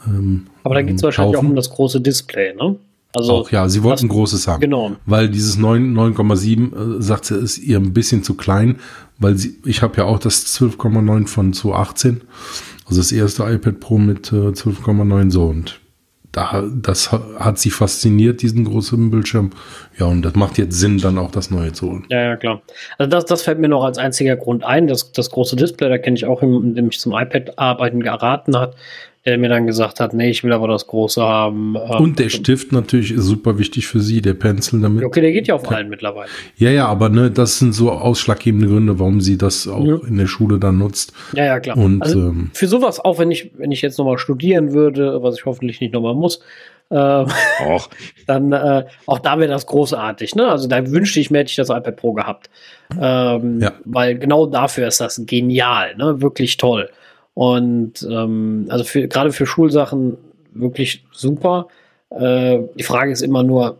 Ähm, 0.06 0.46
Aber 0.64 0.74
da 0.74 0.82
geht 0.82 0.96
es 0.96 1.02
wahrscheinlich 1.02 1.36
auch 1.36 1.42
um 1.42 1.56
das 1.56 1.70
große 1.70 2.00
Display, 2.00 2.54
ne? 2.54 2.76
Also, 3.14 3.32
auch 3.32 3.50
ja, 3.50 3.68
sie 3.68 3.82
wollten 3.82 4.08
großes 4.08 4.46
haben. 4.46 4.60
Genau. 4.60 4.96
Weil 5.06 5.30
dieses 5.30 5.58
9,7, 5.58 6.98
äh, 6.98 7.02
sagt 7.02 7.24
sie, 7.24 7.36
ist 7.36 7.56
ihr 7.58 7.78
ein 7.78 7.94
bisschen 7.94 8.22
zu 8.22 8.34
klein, 8.34 8.76
weil 9.18 9.36
sie, 9.36 9.58
ich 9.64 9.82
habe 9.82 9.96
ja 9.98 10.04
auch 10.04 10.18
das 10.18 10.46
12,9 10.60 11.26
von 11.26 11.52
2018, 11.52 12.22
also 12.86 13.00
das 13.00 13.12
erste 13.12 13.44
iPad 13.44 13.80
Pro 13.80 13.98
mit 13.98 14.32
äh, 14.32 14.50
12,9 14.52 15.30
so 15.30 15.46
und 15.46 15.80
da, 16.36 16.64
das 16.70 17.12
hat 17.12 17.58
sie 17.58 17.70
fasziniert, 17.70 18.42
diesen 18.42 18.66
großen 18.66 19.10
Bildschirm. 19.10 19.52
Ja, 19.98 20.04
und 20.04 20.20
das 20.20 20.34
macht 20.34 20.58
jetzt 20.58 20.78
Sinn, 20.78 20.98
dann 20.98 21.16
auch 21.16 21.30
das 21.30 21.50
Neue 21.50 21.72
zu 21.72 21.90
holen. 21.90 22.04
Ja, 22.10 22.22
ja, 22.22 22.36
klar. 22.36 22.60
Also 22.98 23.08
das, 23.08 23.24
das 23.24 23.42
fällt 23.42 23.58
mir 23.58 23.68
noch 23.68 23.82
als 23.82 23.96
einziger 23.96 24.36
Grund 24.36 24.62
ein. 24.62 24.86
Das, 24.86 25.12
das 25.12 25.30
große 25.30 25.56
Display, 25.56 25.88
da 25.88 25.96
kenne 25.96 26.16
ich 26.16 26.26
auch, 26.26 26.42
indem 26.42 26.90
ich 26.90 27.00
zum 27.00 27.12
iPad 27.12 27.58
arbeiten 27.58 28.02
geraten 28.02 28.58
hat, 28.58 28.76
der 29.26 29.38
mir 29.38 29.48
dann 29.48 29.66
gesagt 29.66 29.98
hat, 29.98 30.14
nee, 30.14 30.30
ich 30.30 30.44
will 30.44 30.52
aber 30.52 30.68
das 30.68 30.86
große 30.86 31.20
haben. 31.20 31.74
Ähm, 31.74 32.00
und 32.00 32.18
der 32.18 32.28
Stift 32.28 32.70
natürlich 32.70 33.10
ist 33.10 33.24
super 33.24 33.58
wichtig 33.58 33.88
für 33.88 34.00
Sie, 34.00 34.22
der 34.22 34.34
Pencil 34.34 34.80
damit. 34.80 35.04
Okay, 35.04 35.20
der 35.20 35.32
geht 35.32 35.48
ja 35.48 35.56
auf 35.56 35.70
allen 35.70 35.88
mittlerweile. 35.88 36.28
Ja, 36.56 36.70
ja, 36.70 36.86
aber 36.86 37.08
ne, 37.08 37.30
das 37.30 37.58
sind 37.58 37.72
so 37.72 37.90
ausschlaggebende 37.90 38.68
Gründe, 38.68 38.98
warum 39.00 39.20
sie 39.20 39.36
das 39.36 39.66
auch 39.66 39.84
ja. 39.84 39.98
in 40.06 40.16
der 40.16 40.28
Schule 40.28 40.58
dann 40.58 40.78
nutzt. 40.78 41.12
Ja, 41.34 41.44
ja, 41.44 41.60
klar. 41.60 41.76
Und 41.76 42.02
also 42.02 42.20
ähm, 42.20 42.50
für 42.54 42.68
sowas, 42.68 43.00
auch 43.00 43.18
wenn 43.18 43.32
ich, 43.32 43.50
wenn 43.56 43.72
ich 43.72 43.82
jetzt 43.82 43.98
nochmal 43.98 44.18
studieren 44.18 44.72
würde, 44.72 45.22
was 45.22 45.36
ich 45.38 45.44
hoffentlich 45.44 45.80
nicht 45.80 45.92
nochmal 45.92 46.14
muss, 46.14 46.40
äh, 46.90 47.24
dann 48.26 48.52
äh, 48.52 48.84
auch 49.06 49.18
da 49.18 49.38
wäre 49.38 49.50
das 49.50 49.66
großartig. 49.66 50.36
Ne? 50.36 50.46
Also 50.46 50.68
da 50.68 50.88
wünschte 50.88 51.18
ich 51.18 51.32
mir, 51.32 51.38
hätte 51.38 51.50
ich 51.50 51.56
das 51.56 51.70
iPad 51.70 51.96
Pro 51.96 52.12
gehabt. 52.12 52.48
Ähm, 53.00 53.60
ja. 53.60 53.72
Weil 53.84 54.18
genau 54.18 54.46
dafür 54.46 54.86
ist 54.86 55.00
das 55.00 55.20
genial, 55.26 55.96
ne? 55.96 56.20
wirklich 56.20 56.56
toll. 56.56 56.88
Und 57.36 58.08
ähm, 58.10 58.64
also 58.70 58.82
für, 58.82 59.06
gerade 59.08 59.30
für 59.30 59.44
Schulsachen 59.44 60.16
wirklich 60.54 61.04
super. 61.12 61.68
Äh, 62.08 62.60
die 62.78 62.82
Frage 62.82 63.12
ist 63.12 63.20
immer 63.20 63.42
nur, 63.42 63.76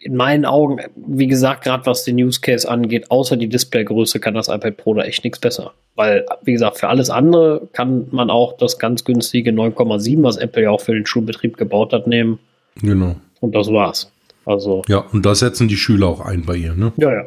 in 0.00 0.16
meinen 0.16 0.44
Augen, 0.44 0.80
wie 0.96 1.28
gesagt, 1.28 1.62
gerade 1.62 1.86
was 1.86 2.02
den 2.02 2.16
Use 2.16 2.40
Case 2.40 2.68
angeht, 2.68 3.12
außer 3.12 3.36
die 3.36 3.48
Displaygröße 3.48 4.18
kann 4.18 4.34
das 4.34 4.48
iPad 4.48 4.76
Pro 4.76 4.94
da 4.94 5.02
echt 5.02 5.22
nichts 5.22 5.38
besser. 5.38 5.72
Weil, 5.94 6.26
wie 6.42 6.52
gesagt, 6.52 6.78
für 6.78 6.88
alles 6.88 7.08
andere 7.08 7.68
kann 7.72 8.08
man 8.10 8.28
auch 8.28 8.56
das 8.56 8.80
ganz 8.80 9.04
günstige 9.04 9.52
9,7, 9.52 10.24
was 10.24 10.36
Apple 10.36 10.64
ja 10.64 10.70
auch 10.70 10.80
für 10.80 10.92
den 10.92 11.06
Schulbetrieb 11.06 11.56
gebaut 11.56 11.92
hat, 11.92 12.08
nehmen. 12.08 12.40
Genau. 12.82 13.14
Und 13.38 13.54
das 13.54 13.68
war's. 13.68 14.10
Also. 14.46 14.82
Ja, 14.88 15.04
und 15.12 15.24
da 15.24 15.32
setzen 15.36 15.68
die 15.68 15.76
Schüler 15.76 16.08
auch 16.08 16.20
ein 16.20 16.44
bei 16.44 16.56
ihr, 16.56 16.74
ne? 16.74 16.92
Ja, 16.96 17.12
ja. 17.12 17.26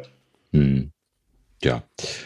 Hm. 0.52 0.90
Ja, 1.62 1.82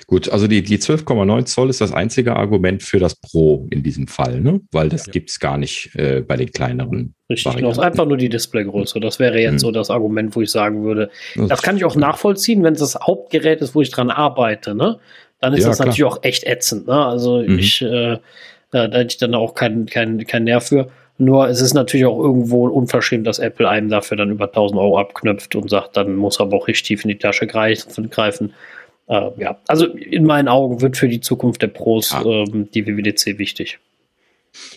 gut, 0.07 0.29
also 0.29 0.47
die, 0.47 0.63
die 0.63 0.79
12,9 0.79 1.47
Zoll 1.47 1.69
ist 1.69 1.81
das 1.81 1.93
einzige 1.93 2.37
Argument 2.37 2.85
für 2.85 3.01
das 3.01 3.17
Pro 3.17 3.67
in 3.71 3.83
diesem 3.83 4.07
Fall, 4.07 4.41
ne? 4.41 4.61
weil 4.71 4.89
das 4.89 5.07
ja. 5.07 5.13
gibt 5.13 5.31
es 5.31 5.41
gar 5.41 5.59
nicht 5.59 5.91
äh, 5.97 6.21
bei 6.21 6.37
den 6.37 6.53
kleineren. 6.53 7.15
Richtig, 7.29 7.57
genau. 7.57 7.77
einfach 7.81 8.07
nur 8.07 8.17
die 8.17 8.29
Displaygröße. 8.29 9.01
Das 9.01 9.19
wäre 9.19 9.41
jetzt 9.41 9.53
hm. 9.53 9.59
so 9.59 9.71
das 9.73 9.91
Argument, 9.91 10.37
wo 10.37 10.43
ich 10.43 10.53
sagen 10.53 10.85
würde, 10.85 11.11
das, 11.35 11.63
kann 11.63 11.77
ich 11.77 11.85
auch 11.85 11.97
nachvollziehen, 11.97 12.63
wenn 12.63 12.75
es 12.75 12.81
das 12.81 12.95
Hauptgerät 12.95 13.61
ist, 13.61 13.75
wo 13.75 13.81
ich 13.81 13.91
dran 13.91 14.11
arbeite, 14.11 14.75
ne? 14.75 14.99
Dann 15.41 15.53
ist 15.53 15.63
ja, 15.63 15.69
das 15.69 15.79
klar. 15.79 15.89
natürlich 15.89 16.05
auch 16.05 16.23
echt 16.23 16.45
ätzend. 16.45 16.87
Ne? 16.87 16.95
Also 17.05 17.43
mhm. 17.43 17.59
ich, 17.59 17.83
äh, 17.83 18.19
da 18.71 18.85
hätte 18.85 19.07
ich 19.09 19.19
dann 19.19 19.35
auch 19.35 19.55
keinen 19.55 19.87
kein, 19.87 20.25
kein 20.27 20.45
Nerv 20.45 20.69
für. 20.69 20.89
Nur 21.19 21.49
es 21.49 21.61
ist 21.61 21.75
natürlich 21.75 22.07
auch 22.07 22.19
irgendwo 22.19 22.67
unverschämt, 22.69 23.27
dass 23.27 23.39
Apple 23.39 23.69
einem 23.69 23.89
dafür 23.89 24.17
dann 24.17 24.31
über 24.31 24.47
1000 24.47 24.81
Euro 24.81 24.99
abknöpft 24.99 25.55
und 25.55 25.71
sagt, 25.71 25.97
dann 25.97 26.17
muss 26.17 26.41
aber 26.41 26.57
auch 26.57 26.67
richtig 26.67 26.89
tief 26.89 27.05
in 27.05 27.09
die 27.09 27.19
Tasche 27.19 27.47
greifen. 27.47 28.53
Äh, 29.07 29.31
ja, 29.39 29.61
also 29.69 29.87
in 29.87 30.25
meinen 30.25 30.49
Augen 30.49 30.81
wird 30.81 30.97
für 30.97 31.09
die 31.09 31.21
Zukunft 31.21 31.63
der 31.63 31.69
Pros 31.69 32.11
ja. 32.13 32.25
ähm, 32.25 32.71
die 32.73 32.87
WWDC 32.87 33.39
wichtig. 33.39 33.79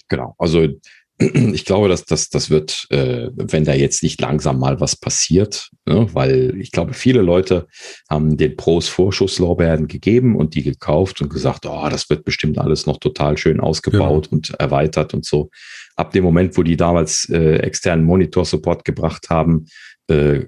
Genau, 0.09 0.35
also 0.37 0.67
ich 1.19 1.65
glaube, 1.65 1.89
dass 1.89 2.05
das, 2.05 2.29
das 2.29 2.49
wird, 2.49 2.87
äh, 2.89 3.29
wenn 3.33 3.65
da 3.65 3.73
jetzt 3.73 4.03
nicht 4.03 4.21
langsam 4.21 4.59
mal 4.59 4.79
was 4.79 4.95
passiert, 4.95 5.69
ne, 5.85 6.07
weil 6.13 6.55
ich 6.59 6.71
glaube, 6.71 6.93
viele 6.93 7.21
Leute 7.21 7.67
haben 8.09 8.37
den 8.37 8.55
Pros 8.55 8.87
Vorschusslorbeeren 8.87 9.87
gegeben 9.87 10.35
und 10.35 10.53
die 10.53 10.63
gekauft 10.63 11.21
und 11.21 11.29
gesagt, 11.29 11.65
oh, 11.65 11.87
das 11.89 12.09
wird 12.09 12.23
bestimmt 12.23 12.59
alles 12.59 12.85
noch 12.85 12.97
total 12.97 13.37
schön 13.37 13.59
ausgebaut 13.59 14.29
genau. 14.29 14.37
und 14.37 14.51
erweitert 14.59 15.13
und 15.13 15.25
so. 15.25 15.49
Ab 15.95 16.11
dem 16.11 16.23
Moment, 16.23 16.55
wo 16.57 16.63
die 16.63 16.77
damals 16.77 17.27
äh, 17.29 17.57
externen 17.57 18.05
Monitor-Support 18.05 18.85
gebracht 18.85 19.31
haben, 19.31 19.65
äh, 20.07 20.45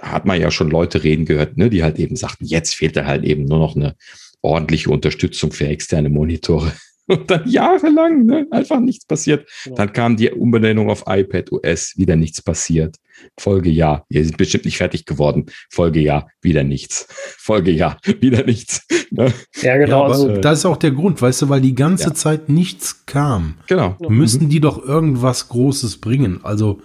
hat 0.00 0.26
man 0.26 0.40
ja 0.40 0.50
schon 0.50 0.70
Leute 0.70 1.04
reden 1.04 1.24
gehört, 1.24 1.56
ne, 1.56 1.70
die 1.70 1.82
halt 1.82 1.98
eben 1.98 2.16
sagten, 2.16 2.44
jetzt 2.44 2.74
fehlt 2.74 2.96
da 2.96 3.04
halt 3.04 3.24
eben 3.24 3.44
nur 3.44 3.58
noch 3.58 3.76
eine 3.76 3.94
ordentliche 4.42 4.90
Unterstützung 4.90 5.52
für 5.52 5.66
externe 5.66 6.08
Monitore. 6.08 6.72
Und 7.10 7.30
dann 7.30 7.48
jahrelang 7.48 8.26
ne, 8.26 8.46
einfach 8.50 8.80
nichts 8.80 9.06
passiert. 9.06 9.48
Genau. 9.64 9.76
Dann 9.76 9.92
kam 9.94 10.16
die 10.18 10.30
Umbenennung 10.30 10.90
auf 10.90 11.04
iPad 11.06 11.50
OS, 11.52 11.94
wieder 11.96 12.16
nichts 12.16 12.42
passiert. 12.42 12.96
Folgejahr, 13.38 14.04
ihr 14.10 14.22
sind 14.24 14.36
bestimmt 14.36 14.66
nicht 14.66 14.76
fertig 14.76 15.06
geworden. 15.06 15.46
Folgejahr, 15.70 16.28
wieder 16.42 16.64
nichts. 16.64 17.06
Folgejahr, 17.38 17.98
wieder 18.20 18.44
nichts. 18.44 18.86
Ne? 19.10 19.32
Ja, 19.62 19.78
genau. 19.78 20.02
Ja, 20.02 20.12
also, 20.12 20.36
das 20.36 20.58
ist 20.58 20.66
auch 20.66 20.76
der 20.76 20.90
Grund, 20.90 21.22
weißt 21.22 21.42
du, 21.42 21.48
weil 21.48 21.62
die 21.62 21.74
ganze 21.74 22.08
ja. 22.08 22.14
Zeit 22.14 22.50
nichts 22.50 23.06
kam. 23.06 23.54
Genau. 23.68 23.96
Müssen 24.08 24.44
mhm. 24.44 24.48
die 24.50 24.60
doch 24.60 24.84
irgendwas 24.84 25.48
Großes 25.48 26.02
bringen. 26.02 26.40
Also 26.42 26.82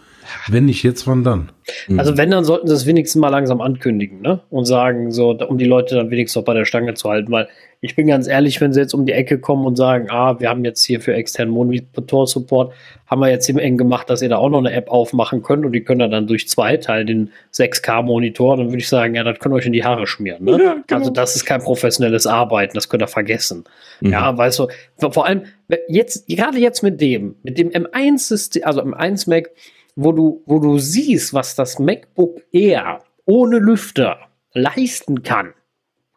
wenn 0.47 0.65
nicht 0.65 0.83
jetzt, 0.83 1.07
wann 1.07 1.23
dann? 1.23 1.51
Mhm. 1.87 1.99
Also 1.99 2.17
wenn, 2.17 2.31
dann 2.31 2.43
sollten 2.43 2.67
sie 2.67 2.73
es 2.73 2.85
wenigstens 2.85 3.19
mal 3.19 3.29
langsam 3.29 3.61
ankündigen, 3.61 4.21
ne? 4.21 4.41
Und 4.49 4.65
sagen, 4.65 5.11
so, 5.11 5.31
um 5.31 5.57
die 5.57 5.65
Leute 5.65 5.95
dann 5.95 6.09
wenigstens 6.09 6.41
noch 6.41 6.45
bei 6.45 6.53
der 6.53 6.65
Stange 6.65 6.93
zu 6.93 7.09
halten, 7.09 7.31
weil 7.31 7.47
ich 7.85 7.97
bin 7.97 8.07
ganz 8.07 8.27
ehrlich, 8.27 8.61
wenn 8.61 8.71
sie 8.71 8.79
jetzt 8.79 8.93
um 8.93 9.05
die 9.05 9.11
Ecke 9.11 9.39
kommen 9.39 9.65
und 9.65 9.75
sagen, 9.75 10.07
ah, 10.09 10.39
wir 10.39 10.47
haben 10.47 10.63
jetzt 10.63 10.85
hier 10.85 11.01
für 11.01 11.13
externen 11.13 11.53
Monitor-Support, 11.53 12.73
haben 13.07 13.19
wir 13.19 13.29
jetzt 13.29 13.49
im 13.49 13.57
eng 13.57 13.75
gemacht, 13.75 14.09
dass 14.09 14.21
ihr 14.21 14.29
da 14.29 14.37
auch 14.37 14.47
noch 14.47 14.59
eine 14.59 14.71
App 14.71 14.89
aufmachen 14.89 15.43
könnt 15.43 15.65
und 15.65 15.73
die 15.73 15.83
können 15.83 16.09
dann 16.09 16.25
durch 16.25 16.47
zwei 16.47 16.77
teilen, 16.77 17.07
den 17.07 17.31
6K-Monitor, 17.53 18.55
dann 18.55 18.67
würde 18.67 18.77
ich 18.77 18.87
sagen, 18.87 19.15
ja, 19.15 19.25
das 19.25 19.37
könnt 19.39 19.53
ihr 19.53 19.57
euch 19.57 19.65
in 19.65 19.73
die 19.73 19.83
Haare 19.83 20.07
schmieren, 20.07 20.45
ne? 20.45 20.51
Ja, 20.51 20.77
genau. 20.87 20.99
Also 20.99 21.11
das 21.11 21.35
ist 21.35 21.43
kein 21.43 21.61
professionelles 21.61 22.25
Arbeiten, 22.25 22.73
das 22.73 22.87
könnt 22.87 23.03
ihr 23.03 23.07
vergessen. 23.07 23.65
Mhm. 23.99 24.11
Ja, 24.11 24.37
weißt 24.37 24.59
du, 24.59 24.67
vor 25.11 25.25
allem 25.25 25.41
jetzt, 25.89 26.25
gerade 26.29 26.59
jetzt 26.59 26.83
mit 26.83 27.01
dem, 27.01 27.35
mit 27.43 27.57
dem 27.57 27.69
M1-System, 27.69 28.63
also 28.63 28.81
M1 28.81 29.29
Mac, 29.29 29.49
wo 29.95 30.11
du, 30.11 30.43
wo 30.45 30.59
du 30.59 30.77
siehst, 30.79 31.33
was 31.33 31.55
das 31.55 31.79
MacBook 31.79 32.41
Air 32.51 32.99
ohne 33.25 33.59
Lüfter 33.59 34.17
leisten 34.53 35.23
kann, 35.23 35.53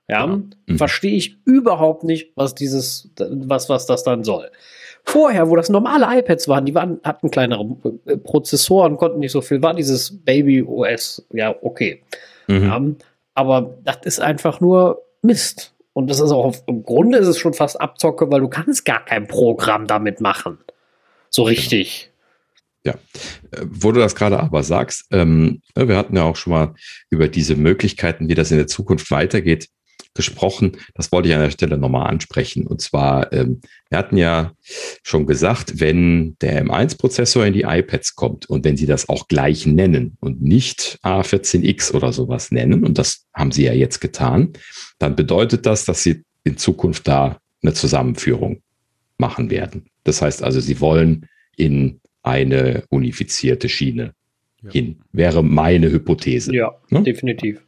ja, 0.09 0.27
mhm. 0.27 0.79
verstehe 0.79 1.17
ich 1.17 1.37
überhaupt 1.45 2.05
nicht, 2.05 2.33
was 2.37 2.55
dieses, 2.55 3.11
was, 3.19 3.69
was 3.69 3.87
das 3.87 4.05
dann 4.05 4.23
soll. 4.23 4.51
Vorher, 5.03 5.49
wo 5.49 5.57
das 5.57 5.69
normale 5.69 6.19
iPads 6.19 6.49
waren, 6.49 6.65
die 6.65 6.75
waren, 6.75 7.01
hatten 7.05 7.31
kleinere 7.31 7.65
äh, 8.07 8.17
Prozessoren, 8.17 8.97
konnten 8.97 9.21
nicht 9.21 9.33
so 9.33 9.41
viel, 9.41 9.63
war 9.63 9.75
dieses 9.75 10.25
Baby 10.25 10.63
OS, 10.63 11.27
ja, 11.33 11.55
okay. 11.63 12.03
Mhm. 12.47 12.63
Ja, 12.63 12.83
aber 13.35 13.75
das 13.85 13.99
ist 14.05 14.21
einfach 14.21 14.61
nur 14.61 15.03
Mist. 15.23 15.75
Und 15.93 16.11
das 16.11 16.21
ist 16.21 16.31
auch, 16.31 16.55
im 16.67 16.83
Grunde 16.83 17.19
ist 17.19 17.27
es 17.27 17.39
schon 17.39 17.55
fast 17.55 17.81
Abzocke, 17.81 18.31
weil 18.31 18.41
du 18.41 18.49
kannst 18.49 18.85
gar 18.85 19.05
kein 19.05 19.27
Programm 19.27 19.87
damit 19.87 20.21
machen. 20.21 20.59
So 21.31 21.43
richtig. 21.43 22.11
Ja, 22.87 22.95
äh, 23.51 23.67
wo 23.69 23.91
du 23.91 23.99
das 23.99 24.15
gerade 24.15 24.39
aber 24.39 24.63
sagst, 24.63 25.07
ähm, 25.11 25.61
äh, 25.75 25.89
wir 25.89 25.97
hatten 25.97 26.17
ja 26.17 26.23
auch 26.23 26.37
schon 26.37 26.53
mal 26.53 26.75
über 27.11 27.27
diese 27.27 27.57
Möglichkeiten, 27.57 28.29
wie 28.29 28.35
das 28.35 28.53
in 28.53 28.59
der 28.59 28.69
Zukunft 28.69 29.11
weitergeht, 29.11 29.69
gesprochen. 30.15 30.77
Das 30.95 31.11
wollte 31.11 31.29
ich 31.29 31.35
an 31.35 31.43
der 31.43 31.51
Stelle 31.51 31.79
nochmal 31.79 32.09
ansprechen. 32.09 32.65
Und 32.67 32.81
zwar, 32.81 33.33
ähm, 33.33 33.61
wir 33.91 33.99
hatten 33.99 34.17
ja 34.17 34.53
schon 35.03 35.27
gesagt, 35.27 35.81
wenn 35.81 36.37
der 36.41 36.65
M1-Prozessor 36.65 37.45
in 37.45 37.53
die 37.53 37.63
iPads 37.63 38.15
kommt 38.15 38.49
und 38.49 38.65
wenn 38.65 38.77
sie 38.77 38.87
das 38.87 39.09
auch 39.09 39.27
gleich 39.27 39.67
nennen 39.67 40.17
und 40.21 40.41
nicht 40.41 40.99
A14X 41.03 41.93
oder 41.93 42.13
sowas 42.13 42.53
nennen, 42.53 42.85
und 42.85 42.99
das 42.99 43.27
haben 43.35 43.51
sie 43.51 43.65
ja 43.65 43.73
jetzt 43.73 44.01
getan, 44.01 44.53
dann 45.01 45.17
bedeutet 45.17 45.67
das, 45.67 45.85
dass 45.85 46.05
sie 46.05 46.23
in 46.45 46.57
Zukunft 46.57 47.09
da 47.09 47.41
eine 47.63 47.75
Zusammenführung 47.75 48.63
machen 49.19 49.51
werden. 49.51 49.87
Das 50.05 50.23
heißt 50.23 50.43
also, 50.45 50.61
sie 50.61 50.81
wollen 50.81 51.27
in 51.57 52.01
eine 52.27 52.85
unifizierte 52.91 53.69
Schiene 53.69 54.13
ja. 54.63 54.71
hin. 54.71 55.01
Wäre 55.13 55.43
meine 55.43 55.91
Hypothese. 55.91 56.55
Ja, 56.55 56.75
ne? 56.91 57.03
definitiv. 57.03 57.63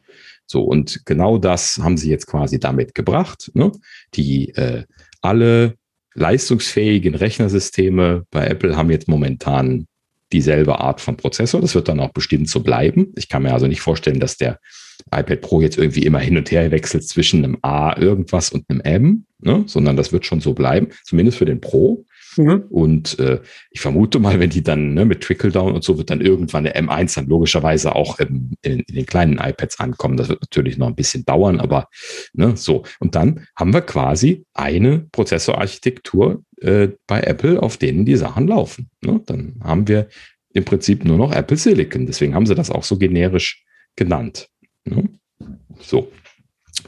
So, 0.45 0.63
und 0.63 1.05
genau 1.05 1.37
das 1.37 1.79
haben 1.81 1.97
sie 1.97 2.09
jetzt 2.09 2.27
quasi 2.27 2.59
damit 2.59 2.95
gebracht. 2.95 3.51
Ne? 3.53 3.71
Die 4.15 4.49
äh, 4.55 4.83
alle 5.21 5.75
leistungsfähigen 6.15 7.15
Rechnersysteme 7.15 8.25
bei 8.31 8.47
Apple 8.47 8.75
haben 8.75 8.89
jetzt 8.89 9.07
momentan 9.07 9.85
dieselbe 10.31 10.79
Art 10.79 11.01
von 11.01 11.17
Prozessor. 11.17 11.61
Das 11.61 11.75
wird 11.75 11.87
dann 11.87 11.99
auch 11.99 12.11
bestimmt 12.11 12.49
so 12.49 12.59
bleiben. 12.61 13.13
Ich 13.15 13.29
kann 13.29 13.43
mir 13.43 13.53
also 13.53 13.67
nicht 13.67 13.81
vorstellen, 13.81 14.19
dass 14.19 14.37
der 14.37 14.59
iPad 15.11 15.41
Pro 15.41 15.61
jetzt 15.61 15.77
irgendwie 15.77 16.03
immer 16.03 16.19
hin 16.19 16.37
und 16.37 16.51
her 16.51 16.69
wechselt 16.71 17.07
zwischen 17.07 17.43
einem 17.43 17.57
A 17.61 17.99
irgendwas 17.99 18.51
und 18.51 18.65
einem 18.69 18.81
M, 18.81 19.25
ne? 19.39 19.63
sondern 19.65 19.95
das 19.95 20.11
wird 20.11 20.25
schon 20.25 20.41
so 20.41 20.53
bleiben, 20.53 20.89
zumindest 21.03 21.37
für 21.37 21.45
den 21.45 21.61
Pro. 21.61 22.05
Mhm. 22.39 22.63
Und 22.69 23.19
äh, 23.19 23.41
ich 23.69 23.81
vermute 23.81 24.17
mal, 24.17 24.39
wenn 24.39 24.49
die 24.49 24.63
dann 24.63 24.93
ne, 24.93 25.03
mit 25.03 25.21
Trickle-Down 25.21 25.73
und 25.73 25.83
so 25.83 25.97
wird 25.97 26.09
dann 26.09 26.21
irgendwann 26.21 26.63
der 26.63 26.81
M1 26.81 27.15
dann 27.15 27.27
logischerweise 27.27 27.93
auch 27.97 28.17
ähm, 28.21 28.51
in, 28.61 28.79
in, 28.79 28.95
den 28.95 29.05
kleinen 29.05 29.39
iPads 29.39 29.81
ankommen. 29.81 30.15
Das 30.15 30.29
wird 30.29 30.39
natürlich 30.39 30.77
noch 30.77 30.87
ein 30.87 30.95
bisschen 30.95 31.25
dauern, 31.25 31.59
aber 31.59 31.89
ne, 32.31 32.55
so. 32.55 32.83
Und 33.01 33.15
dann 33.15 33.45
haben 33.57 33.73
wir 33.73 33.81
quasi 33.81 34.45
eine 34.53 34.99
Prozessorarchitektur 35.11 36.41
äh, 36.61 36.87
bei 37.07 37.19
Apple, 37.19 37.61
auf 37.61 37.75
denen 37.75 38.05
die 38.05 38.15
Sachen 38.15 38.47
laufen. 38.47 38.89
Ne? 39.01 39.19
Dann 39.25 39.59
haben 39.61 39.89
wir 39.89 40.07
im 40.53 40.63
Prinzip 40.63 41.03
nur 41.03 41.17
noch 41.17 41.33
Apple 41.33 41.57
Silicon. 41.57 42.05
Deswegen 42.05 42.35
haben 42.35 42.45
sie 42.45 42.55
das 42.55 42.71
auch 42.71 42.85
so 42.85 42.97
generisch 42.97 43.65
genannt. 43.97 44.47
Ne? 44.85 45.09
So. 45.81 46.09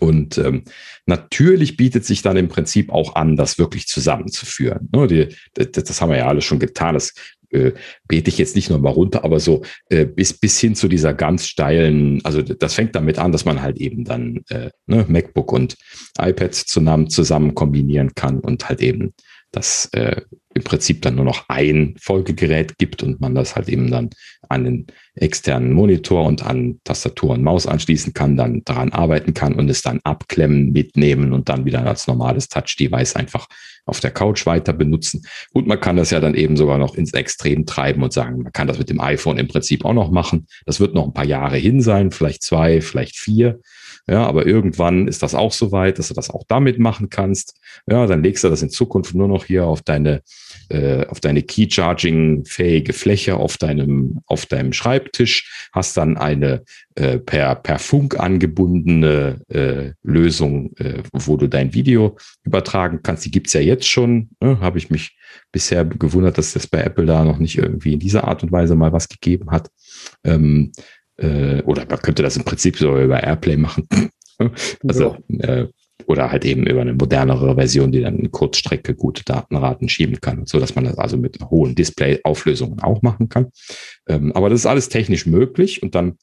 Und 0.02 0.40
ähm, 0.40 0.64
natürlich 1.06 1.78
bietet 1.78 2.06
sich 2.06 2.24
dann 2.24 2.36
im 2.36 2.48
Prinzip 2.48 2.92
auch 2.92 3.16
an, 3.16 3.36
das 3.36 3.60
wirklich 3.60 3.86
zusammenzuführen. 3.86 4.90
Ne, 4.92 5.06
die, 5.06 5.28
das, 5.54 5.84
das, 5.84 6.02
haben 6.02 6.10
wir 6.10 6.18
ja 6.18 6.28
alles 6.28 6.44
schon 6.44 6.58
getan. 6.58 6.96
Das 6.96 7.14
äh, 7.52 7.74
bete 8.08 8.30
ich 8.30 8.40
jetzt 8.40 8.56
nicht 8.56 8.72
nur 8.72 8.80
mal 8.80 8.90
runter, 8.90 9.24
aber 9.24 9.40
so 9.40 9.62
äh, 9.90 10.06
bis, 10.06 10.34
bis 10.34 10.60
hin 10.60 10.74
zu 10.74 10.88
dieser 10.88 11.14
ganz 11.14 11.46
steilen, 11.46 12.20
also 12.24 12.42
das 12.42 12.74
fängt 12.74 12.96
damit 12.96 13.20
an, 13.20 13.32
dass 13.32 13.46
man 13.46 13.62
halt 13.62 13.78
eben 13.78 14.04
dann 14.04 14.40
äh, 14.50 14.72
ne, 14.88 15.06
MacBook 15.08 15.52
und 15.52 15.78
iPad 16.18 16.56
zusammen, 16.56 17.10
zusammen 17.12 17.54
kombinieren 17.54 18.16
kann 18.16 18.40
und 18.40 18.70
halt 18.70 18.82
eben 18.82 19.14
das 19.52 19.90
äh, 19.94 20.22
im 20.54 20.64
Prinzip 20.64 21.02
dann 21.02 21.16
nur 21.16 21.26
noch 21.26 21.46
ein 21.48 21.96
Folgegerät 22.00 22.78
gibt 22.78 23.04
und 23.04 23.22
man 23.22 23.36
das 23.36 23.56
halt 23.56 23.70
eben 23.70 23.90
dann 23.90 24.10
an 24.50 24.64
den 24.66 24.88
externen 25.16 25.72
Monitor 25.74 26.26
und 26.26 26.44
an 26.46 26.80
Tastatur 26.84 27.32
und 27.32 27.44
Maus 27.44 27.68
anschließen 27.68 28.14
kann, 28.14 28.38
dann 28.38 28.64
daran 28.66 28.92
arbeiten 28.92 29.34
kann 29.34 29.56
und 29.56 29.70
es 29.70 29.82
dann 29.82 30.00
abklemmen, 30.04 30.72
mitnehmen 30.72 31.34
und 31.34 31.50
dann 31.50 31.66
wieder 31.66 31.86
als 31.86 32.08
normales 32.08 32.50
Touch-Device 32.50 33.16
einfach 33.16 33.48
auf 33.86 34.00
der 34.00 34.12
Couch 34.12 34.46
weiter 34.46 34.74
benutzen. 34.74 35.24
Und 35.54 35.68
man 35.68 35.80
kann 35.80 35.98
das 35.98 36.12
ja 36.12 36.20
dann 36.20 36.36
eben 36.36 36.58
sogar 36.58 36.78
noch 36.78 36.96
ins 36.96 37.14
Extrem 37.14 37.66
treiben 37.66 38.04
und 38.04 38.14
sagen, 38.14 38.44
man 38.44 38.54
kann 38.54 38.68
das 38.68 38.78
mit 38.78 38.90
dem 38.90 39.00
iPhone 39.00 39.38
im 39.38 39.48
Prinzip 39.48 39.86
auch 39.86 39.94
noch 39.94 40.12
machen. 40.12 40.48
Das 40.66 40.80
wird 40.80 40.94
noch 40.94 41.06
ein 41.06 41.14
paar 41.14 41.26
Jahre 41.26 41.58
hin 41.58 41.82
sein, 41.82 42.12
vielleicht 42.12 42.44
zwei, 42.44 42.82
vielleicht 42.82 43.18
vier. 43.18 43.60
Ja, 44.08 44.26
aber 44.26 44.46
irgendwann 44.46 45.08
ist 45.08 45.24
das 45.24 45.36
auch 45.36 45.52
so 45.52 45.72
weit, 45.72 46.00
dass 46.00 46.08
du 46.08 46.14
das 46.14 46.30
auch 46.30 46.44
damit 46.48 46.80
machen 46.80 47.10
kannst. 47.10 47.60
Ja, 47.90 48.08
dann 48.08 48.24
legst 48.24 48.44
du 48.44 48.50
das 48.50 48.62
in 48.62 48.70
Zukunft 48.70 49.14
nur 49.14 49.28
noch 49.28 49.46
hier 49.46 49.66
auf 49.66 49.82
deine, 49.82 50.22
äh, 50.70 51.06
auf 51.06 51.20
deine 51.20 51.44
Key-Charging-fähige 51.44 52.94
Fläche 52.94 53.36
auf 53.36 53.58
deinem, 53.58 54.22
auf 54.26 54.46
deinem 54.48 54.74
Schreibtisch, 54.74 55.70
hast 55.72 55.98
dann 55.98 56.18
eine 56.18 56.64
äh, 56.96 57.20
per, 57.20 57.56
per 57.56 57.80
Funk 57.80 58.20
angebundene 58.20 59.42
äh, 59.50 59.92
Lösung, 60.04 60.74
äh, 60.78 61.04
wo 61.14 61.38
du 61.38 61.48
dein 61.48 61.74
Video 61.74 62.18
übertragen 62.44 63.02
kannst. 63.04 63.26
Die 63.26 63.32
gibt's 63.32 63.54
ja 63.54 63.62
jetzt 63.62 63.88
schon. 63.88 64.30
Ne? 64.42 64.60
Habe 64.60 64.78
ich 64.78 64.90
mich 64.90 65.16
bisher 65.52 65.86
gewundert, 65.86 66.38
dass 66.38 66.54
das 66.54 66.68
bei 66.68 66.82
Apple 66.82 67.06
da 67.06 67.24
noch 67.24 67.38
nicht 67.38 67.58
irgendwie 67.58 67.94
in 67.94 68.00
dieser 68.00 68.26
Art 68.26 68.44
und 68.44 68.52
Weise 68.52 68.76
mal 68.76 68.94
was 68.94 69.10
gegeben 69.10 69.52
hat. 69.52 69.70
Ähm, 70.24 70.72
äh, 71.18 71.62
oder 71.64 71.86
man 71.90 72.00
könnte 72.00 72.24
das 72.24 72.38
im 72.38 72.44
Prinzip 72.44 72.78
so 72.78 72.98
über 73.00 73.24
Airplay 73.24 73.58
machen. 73.58 73.88
also, 74.88 75.18
ja. 75.28 75.46
äh, 75.46 75.68
oder 76.08 76.32
halt 76.32 76.46
eben 76.46 76.66
über 76.66 76.82
eine 76.82 76.94
modernere 76.94 77.56
Version, 77.56 77.92
die 77.92 78.02
dann 78.02 78.18
in 78.18 78.32
Kurzstrecke 78.32 78.96
gute 78.96 79.24
Datenraten 79.24 79.88
schieben 79.88 80.20
kann, 80.20 80.46
so 80.46 80.60
dass 80.60 80.76
man 80.76 80.86
das 80.86 80.98
also 80.98 81.18
mit 81.18 81.38
hohen 81.50 81.76
Display-Auflösungen 81.76 82.80
auch 82.80 83.02
machen 83.02 83.30
kann. 83.30 83.52
Ähm, 84.08 84.32
aber 84.34 84.50
das 84.50 84.62
ist 84.62 84.66
alles 84.66 84.90
technisch 84.90 85.26
möglich 85.26 85.84
und 85.84 85.96
dann 85.96 86.18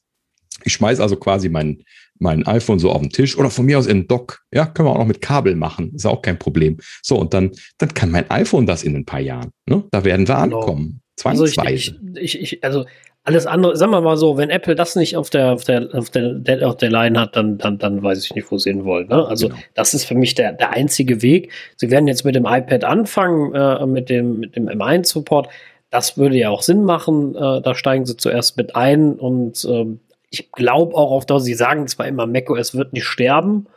ich 0.65 0.73
schmeiß 0.73 0.99
also 0.99 1.15
quasi 1.15 1.49
mein, 1.49 1.83
mein 2.19 2.45
iPhone 2.45 2.79
so 2.79 2.91
auf 2.91 3.01
den 3.01 3.11
Tisch 3.11 3.37
oder 3.37 3.49
von 3.49 3.65
mir 3.65 3.79
aus 3.79 3.87
in 3.87 4.01
den 4.01 4.07
Dock. 4.07 4.41
Ja, 4.53 4.65
können 4.65 4.87
wir 4.87 4.91
auch 4.91 4.99
noch 4.99 5.05
mit 5.05 5.21
Kabel 5.21 5.55
machen. 5.55 5.93
Ist 5.95 6.05
auch 6.05 6.21
kein 6.21 6.37
Problem. 6.37 6.77
So, 7.01 7.17
und 7.17 7.33
dann, 7.33 7.51
dann 7.77 7.93
kann 7.93 8.11
mein 8.11 8.29
iPhone 8.29 8.65
das 8.65 8.83
in 8.83 8.95
ein 8.95 9.05
paar 9.05 9.21
Jahren. 9.21 9.51
Ne? 9.65 9.83
Da 9.91 10.03
werden 10.03 10.27
wir 10.27 10.35
genau. 10.35 10.59
ankommen. 10.59 11.01
Zwangsweise. 11.15 11.61
Also, 11.61 12.19
ich, 12.19 12.35
ich, 12.35 12.53
ich, 12.53 12.63
also 12.63 12.85
alles 13.29 13.45
andere, 13.45 13.77
sagen 13.77 13.91
wir 13.91 14.01
mal 14.01 14.17
so, 14.17 14.37
wenn 14.37 14.49
Apple 14.49 14.73
das 14.73 14.95
nicht 14.95 15.15
auf 15.15 15.29
der, 15.29 15.53
auf 15.53 15.63
der, 15.63 15.89
auf 15.93 16.09
der, 16.09 16.67
auf 16.67 16.77
der 16.77 16.89
Line 16.89 17.19
hat, 17.19 17.35
dann, 17.35 17.59
dann, 17.59 17.77
dann 17.77 18.01
weiß 18.01 18.25
ich 18.25 18.33
nicht, 18.33 18.51
wo 18.51 18.57
sie 18.57 18.71
hin 18.71 18.85
wollen. 18.85 19.07
Ne? 19.07 19.23
Also 19.27 19.49
genau. 19.49 19.59
das 19.75 19.93
ist 19.93 20.05
für 20.05 20.15
mich 20.15 20.33
der, 20.33 20.53
der 20.53 20.71
einzige 20.71 21.21
Weg. 21.21 21.51
Sie 21.75 21.91
werden 21.91 22.07
jetzt 22.07 22.25
mit 22.25 22.33
dem 22.33 22.47
iPad 22.47 22.83
anfangen, 22.83 23.53
äh, 23.53 23.85
mit 23.85 24.09
dem, 24.09 24.39
mit 24.39 24.55
dem 24.55 24.67
M1-Support. 24.67 25.47
Das 25.91 26.17
würde 26.17 26.37
ja 26.37 26.49
auch 26.49 26.63
Sinn 26.63 26.83
machen. 26.85 27.35
Äh, 27.35 27.61
da 27.61 27.75
steigen 27.75 28.07
sie 28.07 28.17
zuerst 28.17 28.57
mit 28.57 28.75
ein 28.75 29.13
und 29.13 29.63
äh, 29.63 29.85
ich 30.31 30.51
glaube 30.51 30.95
auch 30.95 31.11
auf 31.11 31.27
das, 31.27 31.43
sie 31.43 31.53
sagen 31.53 31.87
zwar 31.87 32.07
immer, 32.07 32.25
macOS 32.25 32.73
wird 32.73 32.93
nicht 32.93 33.05
sterben. 33.05 33.67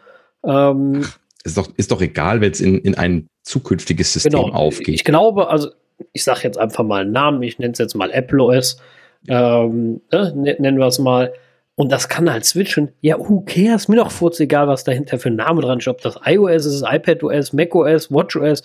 Ähm, 0.47 1.05
ist 1.45 1.59
doch, 1.59 1.69
ist 1.77 1.91
doch 1.91 2.01
egal, 2.01 2.41
wenn 2.41 2.53
es 2.53 2.63
in, 2.63 2.79
in 2.79 2.95
ein 2.95 3.27
zukünftiges 3.43 4.15
System 4.15 4.33
genau, 4.33 4.55
aufgeht. 4.55 4.95
Ich 4.95 5.05
glaube, 5.05 5.49
also 5.49 5.69
ich 6.15 6.25
sage 6.25 6.41
jetzt 6.45 6.57
einfach 6.57 6.85
mal 6.85 7.03
einen 7.03 7.13
Namen, 7.13 7.43
ich 7.43 7.59
nenne 7.59 7.73
es 7.73 7.79
jetzt 7.79 7.95
mal 7.95 8.11
Apple 8.11 8.43
OS 8.43 8.79
ähm, 9.29 10.01
ne, 10.11 10.57
nennen 10.59 10.79
wir 10.79 10.87
es 10.87 10.99
mal. 10.99 11.33
Und 11.75 11.91
das 11.91 12.09
kann 12.09 12.31
halt 12.31 12.45
switchen. 12.45 12.91
Ja, 13.01 13.19
who 13.19 13.41
cares? 13.47 13.89
Mir 13.89 13.97
doch 13.97 14.11
furz 14.11 14.39
egal, 14.41 14.69
was 14.69 14.85
dahinter 14.85 15.19
für 15.19 15.31
ein 15.31 15.37
Name 15.37 15.63
dran 15.63 15.79
ist. 15.79 15.89
Ob 15.89 16.01
das 16.03 16.19
iOS 16.25 16.67
ist, 16.67 16.85
iPadOS, 16.87 17.53
macOS, 17.53 18.11
WatchOS. 18.11 18.63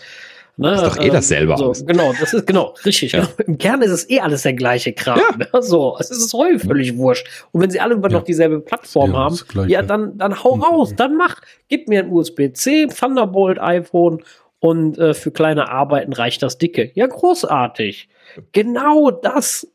Ne? 0.58 0.72
Das 0.72 0.82
ist 0.82 0.88
doch 0.88 1.02
eh 1.02 1.08
ähm, 1.08 1.14
dasselbe 1.14 1.58
so, 1.58 1.66
aus. 1.68 1.86
Genau, 1.86 2.14
das 2.20 2.34
ist 2.34 2.48
genau, 2.48 2.74
richtig. 2.84 3.12
Ja. 3.18 3.28
Im 3.46 3.58
Kern 3.58 3.82
ist 3.84 3.92
es 3.92 4.10
eh 4.10 4.20
alles 4.20 4.42
der 4.42 4.54
gleiche 4.54 4.92
Kram. 4.92 5.20
Ja. 5.20 5.38
Ne? 5.38 5.62
So, 5.62 5.96
es 6.00 6.10
ist 6.10 6.34
heute 6.34 6.60
völlig 6.60 6.98
wurscht. 6.98 7.28
Und 7.52 7.62
wenn 7.62 7.70
sie 7.70 7.80
alle 7.80 7.96
ja. 7.96 8.10
noch 8.10 8.24
dieselbe 8.24 8.60
Plattform 8.60 9.12
ja, 9.12 9.18
haben, 9.18 9.40
ja, 9.68 9.82
dann, 9.84 10.18
dann 10.18 10.44
hau 10.44 10.56
raus, 10.56 10.94
dann 10.96 11.16
mach. 11.16 11.42
Gib 11.70 11.88
mir 11.88 12.04
ein 12.04 12.12
USB-C, 12.12 12.88
Thunderbolt, 12.88 13.60
iPhone 13.60 14.24
und 14.60 14.98
äh, 14.98 15.14
für 15.14 15.32
kleine 15.32 15.70
Arbeiten 15.70 16.12
reicht 16.12 16.42
das 16.42 16.58
dicke. 16.58 16.92
Ja, 16.96 17.06
großartig. 17.06 18.10
Genau 18.52 19.12
das 19.12 19.68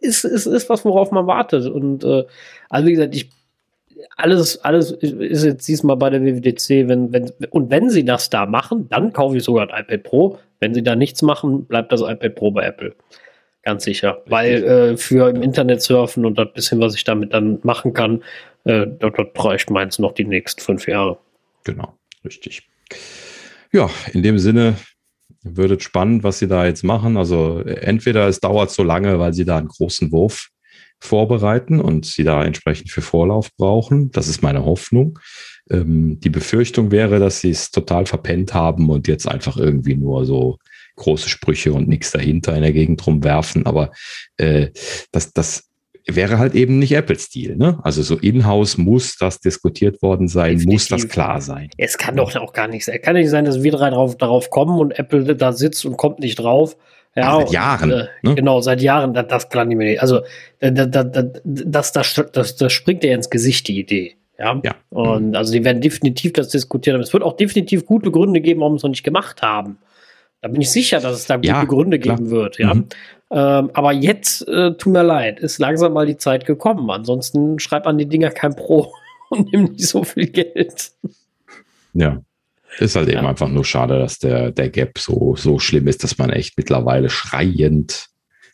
ist, 0.00 0.24
ist, 0.24 0.46
ist 0.46 0.68
was, 0.68 0.84
worauf 0.84 1.10
man 1.10 1.26
wartet. 1.26 1.66
Und 1.66 2.04
äh, 2.04 2.24
also 2.68 2.86
wie 2.86 2.92
gesagt, 2.92 3.14
ich 3.14 3.30
alles, 4.16 4.58
alles 4.64 4.92
ist 4.92 5.44
jetzt 5.44 5.66
diesmal 5.66 5.96
bei 5.96 6.10
der 6.10 6.24
WWDC, 6.24 6.88
wenn, 6.88 7.12
wenn, 7.12 7.30
und 7.50 7.70
wenn 7.70 7.90
sie 7.90 8.04
das 8.04 8.30
da 8.30 8.46
machen, 8.46 8.88
dann 8.88 9.12
kaufe 9.12 9.36
ich 9.36 9.44
sogar 9.44 9.70
ein 9.70 9.84
iPad 9.84 10.02
Pro. 10.02 10.38
Wenn 10.60 10.74
sie 10.74 10.82
da 10.82 10.96
nichts 10.96 11.22
machen, 11.22 11.66
bleibt 11.66 11.92
das 11.92 12.00
iPad 12.00 12.34
Pro 12.34 12.50
bei 12.50 12.64
Apple. 12.64 12.94
Ganz 13.62 13.84
sicher. 13.84 14.18
Richtig. 14.18 14.32
Weil 14.32 14.64
äh, 14.64 14.96
für 14.96 15.28
im 15.28 15.42
Internet 15.42 15.82
surfen 15.82 16.24
und 16.24 16.38
das 16.38 16.52
bisschen, 16.52 16.80
was 16.80 16.94
ich 16.94 17.04
damit 17.04 17.32
dann 17.32 17.58
machen 17.62 17.92
kann, 17.92 18.22
äh, 18.64 18.86
dort, 18.86 19.18
dort 19.18 19.44
reicht 19.44 19.70
meins 19.70 19.98
noch 19.98 20.12
die 20.12 20.24
nächsten 20.24 20.60
fünf 20.60 20.86
Jahre. 20.86 21.18
Genau, 21.64 21.94
richtig. 22.24 22.68
Ja, 23.72 23.90
in 24.12 24.22
dem 24.22 24.38
Sinne 24.38 24.76
wird 25.42 25.82
spannend, 25.82 26.22
was 26.24 26.38
sie 26.38 26.48
da 26.48 26.66
jetzt 26.66 26.84
machen. 26.84 27.16
Also 27.16 27.60
entweder 27.60 28.28
es 28.28 28.40
dauert 28.40 28.70
so 28.70 28.82
lange, 28.82 29.18
weil 29.18 29.32
sie 29.32 29.44
da 29.44 29.58
einen 29.58 29.68
großen 29.68 30.10
Wurf 30.12 30.48
vorbereiten 31.00 31.80
und 31.80 32.06
sie 32.06 32.24
da 32.24 32.44
entsprechend 32.44 32.90
für 32.90 33.02
Vorlauf 33.02 33.50
brauchen. 33.56 34.10
Das 34.10 34.28
ist 34.28 34.42
meine 34.42 34.64
Hoffnung. 34.64 35.18
Ähm, 35.70 36.18
die 36.20 36.30
Befürchtung 36.30 36.90
wäre, 36.90 37.18
dass 37.18 37.40
sie 37.40 37.50
es 37.50 37.70
total 37.70 38.06
verpennt 38.06 38.54
haben 38.54 38.90
und 38.90 39.06
jetzt 39.06 39.28
einfach 39.28 39.56
irgendwie 39.56 39.94
nur 39.94 40.24
so 40.24 40.58
große 40.96 41.28
Sprüche 41.28 41.72
und 41.72 41.88
nichts 41.88 42.10
dahinter 42.10 42.54
in 42.56 42.62
der 42.62 42.72
Gegend 42.72 43.06
rumwerfen. 43.06 43.66
Aber 43.66 43.92
äh, 44.36 44.70
das, 45.12 45.32
das 45.32 45.67
wäre 46.10 46.38
halt 46.38 46.54
eben 46.54 46.78
nicht 46.78 46.92
Apple-Stil. 46.92 47.56
Ne? 47.56 47.78
Also 47.82 48.02
so 48.02 48.16
in-house 48.16 48.78
muss 48.78 49.16
das 49.16 49.40
diskutiert 49.40 50.02
worden 50.02 50.28
sein, 50.28 50.58
Definitiv. 50.58 50.72
muss 50.72 50.88
das 50.88 51.08
klar 51.08 51.40
sein. 51.40 51.70
Es 51.76 51.98
kann 51.98 52.16
doch 52.16 52.34
auch 52.36 52.52
gar 52.52 52.68
nicht 52.68 52.84
sein. 52.84 52.96
Es 52.96 53.02
kann 53.02 53.14
nicht 53.14 53.30
sein, 53.30 53.44
dass 53.44 53.62
wir 53.62 53.72
drei 53.72 53.90
drauf, 53.90 54.16
darauf 54.16 54.50
kommen 54.50 54.78
und 54.78 54.98
Apple 54.98 55.36
da 55.36 55.52
sitzt 55.52 55.84
und 55.84 55.96
kommt 55.96 56.20
nicht 56.20 56.38
drauf. 56.38 56.76
Ja, 57.16 57.40
seit 57.40 57.50
Jahren. 57.50 57.92
Und, 57.92 58.00
äh, 58.00 58.06
ne? 58.22 58.34
Genau, 58.34 58.60
seit 58.60 58.80
Jahren, 58.80 59.12
das, 59.12 59.26
das 59.28 59.48
kann 59.48 59.70
ich 59.70 59.76
mir 59.76 59.84
nicht. 59.84 60.02
Also 60.02 60.20
da, 60.60 60.70
da, 60.70 60.86
da, 60.86 61.24
das, 61.44 61.92
das, 61.92 62.22
das, 62.32 62.56
das 62.56 62.72
springt 62.72 63.02
ja 63.04 63.14
ins 63.14 63.30
Gesicht, 63.30 63.68
die 63.68 63.80
Idee. 63.80 64.14
Ja. 64.38 64.60
ja. 64.62 64.74
Und 64.90 65.34
also 65.34 65.52
die 65.52 65.64
werden 65.64 65.82
definitiv 65.82 66.32
das 66.32 66.48
diskutieren. 66.48 67.00
Es 67.00 67.12
wird 67.12 67.24
auch 67.24 67.36
definitiv 67.36 67.86
gute 67.86 68.10
Gründe 68.10 68.40
geben, 68.40 68.60
warum 68.60 68.74
sie 68.74 68.78
es 68.78 68.82
noch 68.84 68.90
nicht 68.90 69.02
gemacht 69.04 69.42
haben. 69.42 69.78
Da 70.40 70.48
bin 70.48 70.60
ich 70.60 70.70
sicher, 70.70 71.00
dass 71.00 71.16
es 71.16 71.26
da 71.26 71.36
gute 71.36 71.48
ja, 71.48 71.64
Gründe 71.64 71.98
klar. 71.98 72.16
geben 72.16 72.30
wird. 72.30 72.58
Ja. 72.58 72.74
Mhm. 72.74 72.88
Ähm, 73.30 73.70
aber 73.74 73.92
jetzt, 73.92 74.46
äh, 74.48 74.74
tut 74.74 74.92
mir 74.92 75.02
leid, 75.02 75.40
ist 75.40 75.58
langsam 75.58 75.92
mal 75.92 76.06
die 76.06 76.16
Zeit 76.16 76.46
gekommen. 76.46 76.90
Ansonsten 76.90 77.58
schreib 77.58 77.86
an 77.86 77.98
die 77.98 78.06
Dinger 78.06 78.30
kein 78.30 78.54
Pro 78.54 78.92
und 79.30 79.52
nimm 79.52 79.64
nicht 79.64 79.86
so 79.86 80.04
viel 80.04 80.26
Geld. 80.28 80.92
Ja. 81.92 82.22
Ist 82.78 82.96
halt 82.96 83.08
eben 83.08 83.26
einfach 83.26 83.48
nur 83.48 83.64
schade, 83.64 83.98
dass 83.98 84.18
der, 84.18 84.52
der 84.52 84.68
Gap 84.68 84.98
so, 84.98 85.34
so 85.36 85.58
schlimm 85.58 85.88
ist, 85.88 86.04
dass 86.04 86.18
man 86.18 86.30
echt 86.30 86.56
mittlerweile 86.56 87.10
schreiend 87.10 88.08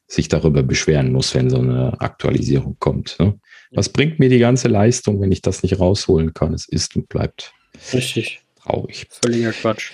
sich 0.07 0.29
darüber 0.29 0.63
beschweren 0.63 1.13
muss, 1.13 1.35
wenn 1.35 1.51
so 1.51 1.59
eine 1.59 2.01
Aktualisierung 2.01 2.77
kommt. 2.79 3.17
Ne? 3.19 3.39
Was 3.73 3.89
bringt 3.89 4.21
mir 4.21 4.29
die 4.29 4.39
ganze 4.39 4.69
Leistung, 4.69 5.21
wenn 5.21 5.33
ich 5.33 5.43
das 5.43 5.63
nicht 5.63 5.79
rausholen 5.79 6.33
kann? 6.33 6.55
Es 6.55 6.69
ist 6.69 6.97
und 6.97 7.09
bleibt 7.09 7.53
Richtig. 7.93 8.41
traurig. 8.63 9.07
Völliger 9.11 9.53
Quatsch. 9.53 9.91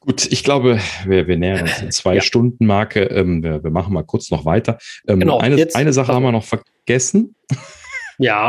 Gut, 0.00 0.26
ich 0.32 0.44
glaube, 0.44 0.80
wir, 1.04 1.28
wir 1.28 1.36
nähern 1.36 1.62
uns 1.62 1.78
die 1.80 1.88
Zwei-Stunden-Marke. 1.90 3.02
Ähm, 3.02 3.42
wir, 3.42 3.62
wir, 3.62 3.70
machen 3.70 3.92
mal 3.92 4.02
kurz 4.02 4.30
noch 4.30 4.44
weiter. 4.44 4.78
Ähm, 5.06 5.20
genau, 5.20 5.38
eine, 5.38 5.56
jetzt, 5.56 5.76
eine 5.76 5.92
Sache 5.92 6.12
haben 6.12 6.22
wir 6.22 6.32
noch 6.32 6.44
vergessen. 6.44 7.34
Ja. 7.48 7.60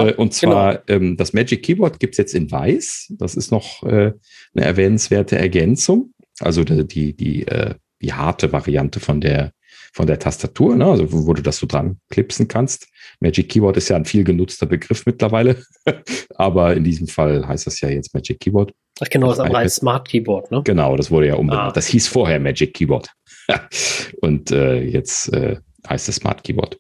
Äh, 0.05 0.13
und 0.15 0.33
zwar 0.33 0.79
genau. 0.79 0.83
ähm, 0.87 1.17
das 1.17 1.31
Magic 1.31 1.63
Keyboard 1.63 1.97
gibt's 1.99 2.17
jetzt 2.17 2.35
in 2.35 2.51
weiß. 2.51 3.13
Das 3.17 3.35
ist 3.35 3.51
noch 3.51 3.83
äh, 3.83 4.11
eine 4.53 4.65
erwähnenswerte 4.65 5.37
Ergänzung. 5.37 6.13
Also 6.41 6.65
die, 6.65 6.85
die, 6.85 7.15
die, 7.15 7.47
äh, 7.47 7.75
die 8.01 8.11
harte 8.11 8.51
Variante 8.51 8.99
von 8.99 9.21
der, 9.21 9.53
von 9.93 10.07
der 10.07 10.19
Tastatur, 10.19 10.75
ne? 10.75 10.85
also 10.85 11.11
wo, 11.11 11.33
du 11.33 11.41
das 11.41 11.57
so 11.57 11.67
dran 11.67 11.99
klipsen 12.09 12.47
kannst. 12.47 12.87
Magic 13.19 13.49
Keyboard 13.49 13.77
ist 13.77 13.89
ja 13.89 13.95
ein 13.95 14.05
viel 14.05 14.23
genutzter 14.23 14.65
Begriff 14.65 15.05
mittlerweile, 15.05 15.63
aber 16.35 16.75
in 16.75 16.83
diesem 16.83 17.07
Fall 17.07 17.47
heißt 17.47 17.67
das 17.67 17.81
ja 17.81 17.89
jetzt 17.89 18.13
Magic 18.13 18.39
Keyboard. 18.39 18.73
Ach 19.01 19.09
genau, 19.09 19.27
das, 19.27 19.37
das 19.37 19.45
andere 19.45 19.61
heißt 19.61 19.75
Smart 19.77 20.07
Keyboard, 20.07 20.51
ne? 20.51 20.61
Genau, 20.63 20.95
das 20.95 21.11
wurde 21.11 21.27
ja 21.27 21.35
umbenannt. 21.35 21.71
Ah. 21.71 21.73
Das 21.73 21.87
hieß 21.87 22.07
vorher 22.07 22.39
Magic 22.39 22.73
Keyboard. 22.73 23.09
Und 24.21 24.51
äh, 24.51 24.81
jetzt 24.81 25.33
äh, 25.33 25.57
heißt 25.89 26.07
es 26.09 26.15
Smart 26.15 26.43
Keyboard. 26.43 26.77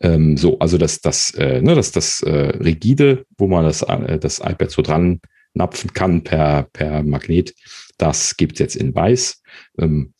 Ähm, 0.00 0.36
so, 0.36 0.58
also 0.58 0.78
das, 0.78 1.00
das, 1.00 1.30
äh, 1.34 1.60
ne, 1.60 1.74
das, 1.74 1.92
das 1.92 2.22
äh, 2.22 2.30
rigide, 2.30 3.24
wo 3.38 3.46
man 3.46 3.64
das, 3.64 3.82
äh, 3.82 4.18
das 4.18 4.38
iPad 4.38 4.70
so 4.70 4.82
dran 4.82 5.20
napfen 5.54 5.92
kann 5.92 6.22
per, 6.22 6.68
per 6.72 7.02
Magnet, 7.02 7.54
das 7.98 8.36
gibt 8.36 8.54
es 8.54 8.58
jetzt 8.58 8.76
in 8.76 8.94
weiß. 8.94 9.42
Ähm, 9.78 10.14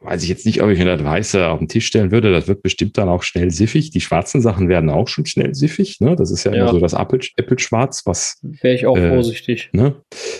weiß 0.00 0.22
ich 0.22 0.28
jetzt 0.28 0.46
nicht, 0.46 0.62
ob 0.62 0.70
ich 0.70 0.78
mir 0.78 0.84
das 0.84 1.04
Weiße 1.04 1.46
auf 1.46 1.58
den 1.58 1.68
Tisch 1.68 1.86
stellen 1.86 2.10
würde. 2.10 2.32
Das 2.32 2.48
wird 2.48 2.62
bestimmt 2.62 2.96
dann 2.98 3.08
auch 3.08 3.22
schnell 3.22 3.50
siffig. 3.50 3.90
Die 3.90 4.00
schwarzen 4.00 4.40
Sachen 4.40 4.68
werden 4.68 4.90
auch 4.90 5.08
schon 5.08 5.26
schnell 5.26 5.54
siffig. 5.54 6.00
Ne? 6.00 6.16
Das 6.16 6.30
ist 6.30 6.44
ja, 6.44 6.52
ja. 6.52 6.62
immer 6.62 6.72
so 6.72 6.80
das 6.80 6.92
Apple-Schwarz, 6.92 8.02
was. 8.04 8.38
Wäre 8.42 8.74
ich 8.74 8.86
auch 8.86 8.96
äh, 8.96 9.08
vorsichtig. 9.08 9.70
Ne? 9.72 9.96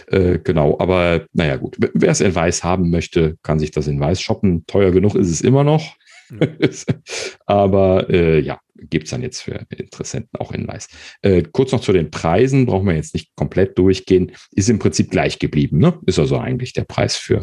Äh, 0.08 0.38
genau, 0.38 0.76
aber 0.78 1.26
naja, 1.32 1.56
gut. 1.56 1.76
Wer 1.78 2.10
es 2.10 2.20
in 2.20 2.34
Weiß 2.34 2.64
haben 2.64 2.90
möchte, 2.90 3.36
kann 3.42 3.58
sich 3.58 3.70
das 3.70 3.86
in 3.86 3.98
Weiß 3.98 4.20
shoppen. 4.20 4.64
Teuer 4.66 4.90
genug 4.90 5.14
ist 5.14 5.30
es 5.30 5.40
immer 5.40 5.64
noch. 5.64 5.96
Mhm. 6.30 6.40
aber 7.46 8.10
äh, 8.10 8.40
ja, 8.40 8.60
gibt 8.74 9.04
es 9.04 9.10
dann 9.10 9.22
jetzt 9.22 9.40
für 9.40 9.66
Interessenten 9.76 10.38
auch 10.38 10.52
in 10.52 10.66
Weiß. 10.66 10.88
Äh, 11.22 11.42
kurz 11.50 11.72
noch 11.72 11.80
zu 11.80 11.92
den 11.92 12.10
Preisen, 12.10 12.66
brauchen 12.66 12.86
wir 12.86 12.94
jetzt 12.94 13.14
nicht 13.14 13.34
komplett 13.36 13.78
durchgehen. 13.78 14.32
Ist 14.52 14.68
im 14.68 14.78
Prinzip 14.78 15.10
gleich 15.10 15.38
geblieben. 15.38 15.78
Ne? 15.78 15.98
Ist 16.06 16.18
also 16.18 16.38
eigentlich 16.38 16.72
der 16.72 16.84
Preis 16.84 17.16
für 17.16 17.40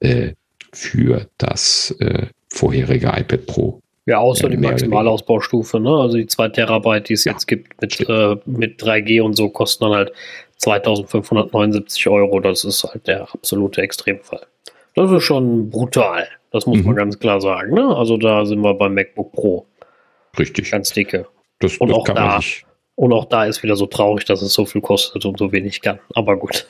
äh, 0.00 0.32
für 0.74 1.28
das 1.38 1.94
äh, 2.00 2.26
vorherige 2.52 3.08
iPad 3.08 3.46
Pro. 3.46 3.80
Ja, 4.06 4.18
außer 4.18 4.50
die 4.50 4.58
Maximalausbaustufe, 4.58 5.80
ne? 5.80 5.88
Also 5.88 6.18
die 6.18 6.26
2 6.26 6.50
Terabyte, 6.50 7.08
die 7.08 7.14
es 7.14 7.24
ja. 7.24 7.32
jetzt 7.32 7.46
gibt 7.46 7.80
mit, 7.80 8.00
äh, 8.00 8.36
mit 8.44 8.82
3G 8.82 9.22
und 9.22 9.34
so, 9.34 9.48
kosten 9.48 9.84
dann 9.84 9.94
halt 9.94 10.12
2579 10.58 12.06
Euro. 12.08 12.40
Das 12.40 12.64
ist 12.64 12.84
halt 12.84 13.06
der 13.06 13.22
absolute 13.32 13.80
Extremfall. 13.80 14.46
Das 14.94 15.10
ist 15.10 15.24
schon 15.24 15.70
brutal. 15.70 16.28
Das 16.50 16.66
muss 16.66 16.78
mhm. 16.78 16.86
man 16.86 16.96
ganz 16.96 17.18
klar 17.18 17.40
sagen. 17.40 17.74
Ne? 17.74 17.96
Also 17.96 18.18
da 18.18 18.44
sind 18.44 18.60
wir 18.60 18.74
beim 18.74 18.94
MacBook 18.94 19.32
Pro. 19.32 19.66
Richtig. 20.38 20.70
Ganz 20.70 20.92
dicke. 20.92 21.26
Das, 21.60 21.78
und, 21.78 21.88
das 21.88 21.96
auch 21.96 22.04
da, 22.04 22.40
und 22.96 23.12
auch 23.12 23.24
da 23.24 23.46
ist 23.46 23.62
wieder 23.62 23.76
so 23.76 23.86
traurig, 23.86 24.26
dass 24.26 24.42
es 24.42 24.52
so 24.52 24.66
viel 24.66 24.82
kostet 24.82 25.24
und 25.24 25.38
so 25.38 25.50
wenig 25.50 25.80
kann. 25.80 25.98
Aber 26.14 26.36
gut. 26.36 26.66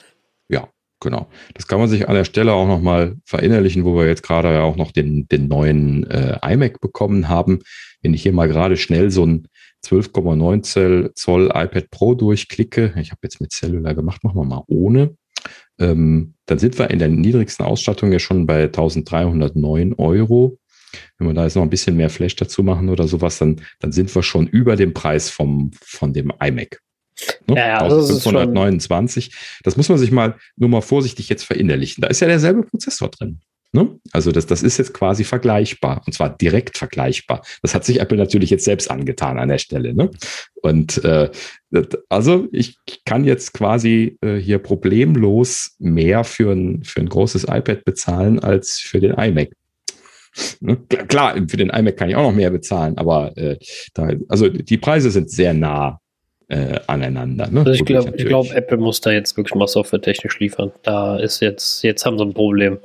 Ja, 0.47 0.69
Genau. 1.01 1.27
Das 1.53 1.67
kann 1.67 1.79
man 1.79 1.89
sich 1.89 2.07
an 2.07 2.15
der 2.15 2.23
Stelle 2.23 2.53
auch 2.53 2.67
nochmal 2.67 3.15
verinnerlichen, 3.25 3.83
wo 3.83 3.95
wir 3.95 4.07
jetzt 4.07 4.23
gerade 4.23 4.53
ja 4.53 4.61
auch 4.61 4.75
noch 4.75 4.91
den, 4.91 5.27
den 5.27 5.47
neuen 5.47 6.09
äh, 6.09 6.39
iMac 6.41 6.79
bekommen 6.79 7.27
haben. 7.27 7.59
Wenn 8.01 8.13
ich 8.13 8.23
hier 8.23 8.33
mal 8.33 8.47
gerade 8.47 8.77
schnell 8.77 9.11
so 9.11 9.25
ein 9.25 9.47
12,9 9.85 11.13
Zoll 11.13 11.51
iPad 11.53 11.91
Pro 11.91 12.15
durchklicke, 12.15 12.93
ich 12.99 13.11
habe 13.11 13.19
jetzt 13.23 13.39
mit 13.39 13.51
Cellular 13.51 13.93
gemacht, 13.93 14.23
machen 14.23 14.37
wir 14.37 14.45
mal 14.45 14.63
ohne, 14.67 15.15
ähm, 15.79 16.33
dann 16.45 16.59
sind 16.59 16.77
wir 16.79 16.89
in 16.89 16.99
der 16.99 17.09
niedrigsten 17.09 17.65
Ausstattung 17.65 18.11
ja 18.11 18.19
schon 18.19 18.45
bei 18.45 18.63
1309 18.63 19.93
Euro. 19.93 20.57
Wenn 21.17 21.27
wir 21.27 21.33
da 21.33 21.43
jetzt 21.43 21.55
noch 21.55 21.63
ein 21.63 21.69
bisschen 21.69 21.97
mehr 21.97 22.09
Flash 22.09 22.35
dazu 22.35 22.63
machen 22.63 22.89
oder 22.89 23.07
sowas, 23.07 23.37
dann, 23.37 23.61
dann 23.79 23.91
sind 23.91 24.13
wir 24.15 24.23
schon 24.23 24.47
über 24.47 24.75
dem 24.75 24.93
Preis 24.93 25.29
vom, 25.29 25.71
von 25.73 26.13
dem 26.13 26.31
iMac. 26.39 26.79
Ne? 27.47 27.55
Ja, 27.57 27.67
ja, 27.67 27.79
1529. 27.79 29.29
Das, 29.29 29.39
das 29.63 29.77
muss 29.77 29.89
man 29.89 29.97
sich 29.97 30.11
mal 30.11 30.35
nur 30.55 30.69
mal 30.69 30.81
vorsichtig 30.81 31.29
jetzt 31.29 31.43
verinnerlichen. 31.43 32.01
Da 32.01 32.07
ist 32.07 32.19
ja 32.19 32.27
derselbe 32.27 32.63
Prozessor 32.63 33.09
drin. 33.09 33.39
Ne? 33.75 33.99
Also 34.13 34.31
das, 34.31 34.45
das 34.45 34.63
ist 34.63 34.77
jetzt 34.77 34.93
quasi 34.93 35.25
vergleichbar 35.25 36.01
und 36.05 36.13
zwar 36.13 36.29
direkt 36.29 36.77
vergleichbar. 36.77 37.43
Das 37.61 37.75
hat 37.75 37.83
sich 37.83 37.99
Apple 37.99 38.17
natürlich 38.17 38.49
jetzt 38.49 38.63
selbst 38.63 38.89
angetan 38.89 39.37
an 39.37 39.49
der 39.49 39.57
Stelle. 39.57 39.93
Ne? 39.93 40.11
Und 40.61 41.03
äh, 41.03 41.29
also 42.07 42.47
ich 42.53 42.77
kann 43.03 43.25
jetzt 43.25 43.53
quasi 43.53 44.17
äh, 44.21 44.37
hier 44.37 44.59
problemlos 44.59 45.75
mehr 45.79 46.23
für 46.23 46.53
ein, 46.53 46.85
für 46.85 47.01
ein 47.01 47.09
großes 47.09 47.43
iPad 47.49 47.83
bezahlen 47.83 48.39
als 48.39 48.79
für 48.79 49.01
den 49.01 49.11
iMac. 49.11 49.49
Ne? 50.61 50.77
Klar, 51.07 51.35
für 51.35 51.57
den 51.57 51.69
iMac 51.69 51.97
kann 51.97 52.09
ich 52.09 52.15
auch 52.15 52.29
noch 52.29 52.35
mehr 52.35 52.51
bezahlen, 52.51 52.97
aber 52.97 53.35
äh, 53.37 53.57
da, 53.93 54.09
also 54.29 54.47
die 54.47 54.77
Preise 54.77 55.11
sind 55.11 55.29
sehr 55.29 55.53
nah 55.53 55.99
äh, 56.47 56.79
aneinander. 56.87 57.49
Ne? 57.49 57.59
Also 57.61 57.71
ich 57.71 57.85
glaube, 57.85 58.11
glaub, 58.11 58.51
Apple 58.51 58.77
muss 58.77 59.01
da 59.01 59.11
jetzt 59.11 59.37
wirklich 59.37 59.55
mal 59.55 59.67
Software 59.67 60.01
technisch 60.01 60.39
liefern. 60.39 60.71
Da 60.83 61.17
ist 61.17 61.41
jetzt, 61.41 61.83
jetzt 61.83 62.05
haben 62.05 62.17
sie 62.17 62.25
ein 62.25 62.33
Problem. 62.33 62.79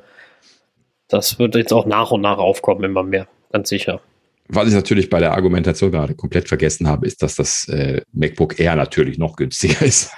Das 1.08 1.38
wird 1.38 1.54
jetzt 1.56 1.72
auch 1.72 1.86
nach 1.86 2.10
und 2.10 2.20
nach 2.20 2.38
aufkommen, 2.38 2.84
immer 2.84 3.02
mehr, 3.02 3.26
ganz 3.52 3.68
sicher. 3.68 4.00
Was 4.52 4.66
ich 4.66 4.74
natürlich 4.74 5.08
bei 5.10 5.20
der 5.20 5.32
Argumentation 5.32 5.92
gerade 5.92 6.14
komplett 6.14 6.48
vergessen 6.48 6.88
habe, 6.88 7.06
ist, 7.06 7.22
dass 7.22 7.36
das 7.36 7.68
äh, 7.68 8.02
MacBook 8.12 8.58
Air 8.58 8.74
natürlich 8.76 9.16
noch 9.16 9.36
günstiger 9.36 9.82
ist. 9.86 10.12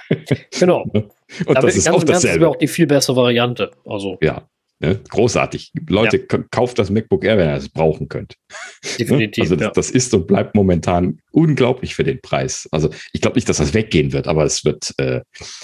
Genau. 0.59 0.83
und 0.91 1.11
Aber 1.47 1.67
das 1.67 1.75
ist 1.75 1.89
auch 1.89 2.03
dasselbe. 2.03 2.45
Das 2.45 2.49
auch 2.49 2.55
die 2.55 2.67
viel 2.67 2.87
bessere 2.87 3.15
Variante. 3.15 3.71
Also. 3.85 4.17
Ja, 4.21 4.47
Ne? 4.79 4.99
Großartig. 5.09 5.71
Leute, 5.87 6.25
ja. 6.29 6.37
kauft 6.51 6.77
das 6.77 6.89
MacBook 6.89 7.23
Air, 7.23 7.37
wenn 7.37 7.47
ihr 7.47 7.55
es 7.55 7.69
brauchen 7.69 8.09
könnt. 8.09 8.35
Definitiv. 8.99 9.43
also 9.43 9.55
das, 9.55 9.65
ja. 9.67 9.71
das, 9.71 9.89
ist 9.91 10.13
und 10.13 10.27
bleibt 10.27 10.55
momentan 10.55 11.19
unglaublich 11.31 11.95
für 11.95 12.03
den 12.03 12.19
Preis. 12.21 12.67
Also 12.71 12.89
ich 13.13 13.21
glaube 13.21 13.35
nicht, 13.35 13.47
dass 13.47 13.57
das 13.57 13.73
weggehen 13.73 14.11
wird, 14.11 14.27
aber 14.27 14.43
es 14.43 14.65
wird, 14.65 14.93
äh, 14.97 15.21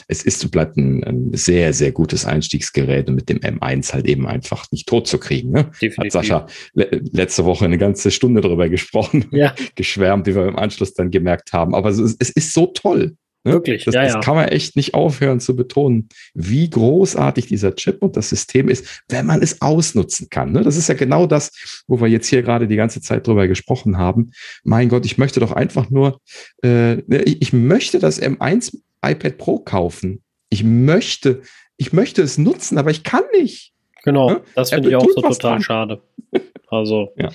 es 0.07 0.23
ist 0.23 0.43
und 0.45 0.51
bleibt 0.51 0.77
ein, 0.77 1.03
ein, 1.03 1.31
sehr, 1.33 1.73
sehr 1.73 1.91
gutes 1.91 2.25
Einstiegsgerät 2.25 3.09
und 3.09 3.15
mit 3.15 3.27
dem 3.27 3.39
M1 3.39 3.93
halt 3.93 4.07
eben 4.07 4.25
einfach 4.25 4.65
nicht 4.71 4.87
tot 4.87 5.07
zu 5.07 5.17
kriegen. 5.17 5.51
Ne? 5.51 5.69
Definitiv. 5.81 5.97
Hat 5.97 6.11
Sascha 6.11 6.47
le 6.73 7.01
letzte 7.11 7.43
Woche 7.45 7.65
eine 7.65 7.77
ganze 7.77 8.11
Stunde 8.11 8.41
drüber 8.41 8.69
gesprochen, 8.69 9.25
ja. 9.31 9.53
geschwärmt, 9.75 10.27
wie 10.27 10.35
wir 10.35 10.47
im 10.47 10.57
Anschluss 10.57 10.93
dann 10.93 11.11
gemerkt 11.11 11.51
haben. 11.51 11.75
Aber 11.75 11.89
es, 11.89 11.99
es 11.99 12.29
ist 12.29 12.53
so 12.53 12.67
toll. 12.67 13.15
Ne? 13.43 13.53
Wirklich, 13.53 13.85
das, 13.85 13.95
ja, 13.95 14.03
das 14.03 14.23
kann 14.23 14.35
man 14.35 14.49
echt 14.49 14.75
nicht 14.75 14.93
aufhören 14.93 15.39
zu 15.39 15.55
betonen, 15.55 16.09
wie 16.33 16.69
großartig 16.69 17.47
dieser 17.47 17.73
Chip 17.75 18.01
und 18.01 18.17
das 18.17 18.29
System 18.29 18.67
ist, 18.67 19.03
wenn 19.07 19.25
man 19.25 19.41
es 19.41 19.61
ausnutzen 19.61 20.29
kann. 20.29 20.51
Ne? 20.51 20.61
Das 20.61 20.75
ist 20.75 20.89
ja 20.89 20.95
genau 20.95 21.25
das, 21.25 21.83
wo 21.87 22.01
wir 22.01 22.07
jetzt 22.07 22.27
hier 22.27 22.41
gerade 22.41 22.67
die 22.67 22.75
ganze 22.75 23.01
Zeit 23.01 23.25
drüber 23.25 23.47
gesprochen 23.47 23.97
haben. 23.97 24.31
Mein 24.63 24.89
Gott, 24.89 25.05
ich 25.05 25.17
möchte 25.17 25.39
doch 25.39 25.53
einfach 25.53 25.89
nur, 25.89 26.19
äh, 26.63 26.95
ne, 27.07 27.23
ich 27.23 27.53
möchte 27.53 27.99
das 27.99 28.21
M1 28.21 28.77
iPad 29.01 29.37
Pro 29.37 29.59
kaufen. 29.59 30.21
Ich 30.49 30.63
möchte, 30.63 31.41
ich 31.77 31.93
möchte 31.93 32.21
es 32.21 32.37
nutzen, 32.37 32.77
aber 32.77 32.91
ich 32.91 33.03
kann 33.03 33.23
nicht. 33.33 33.73
Genau, 34.03 34.31
ne? 34.31 34.41
das 34.55 34.69
finde 34.69 34.89
ich 34.89 34.95
auch 34.95 35.07
so 35.07 35.21
total 35.21 35.37
dran. 35.37 35.61
schade. 35.61 36.01
Also, 36.71 37.09
ja. 37.15 37.29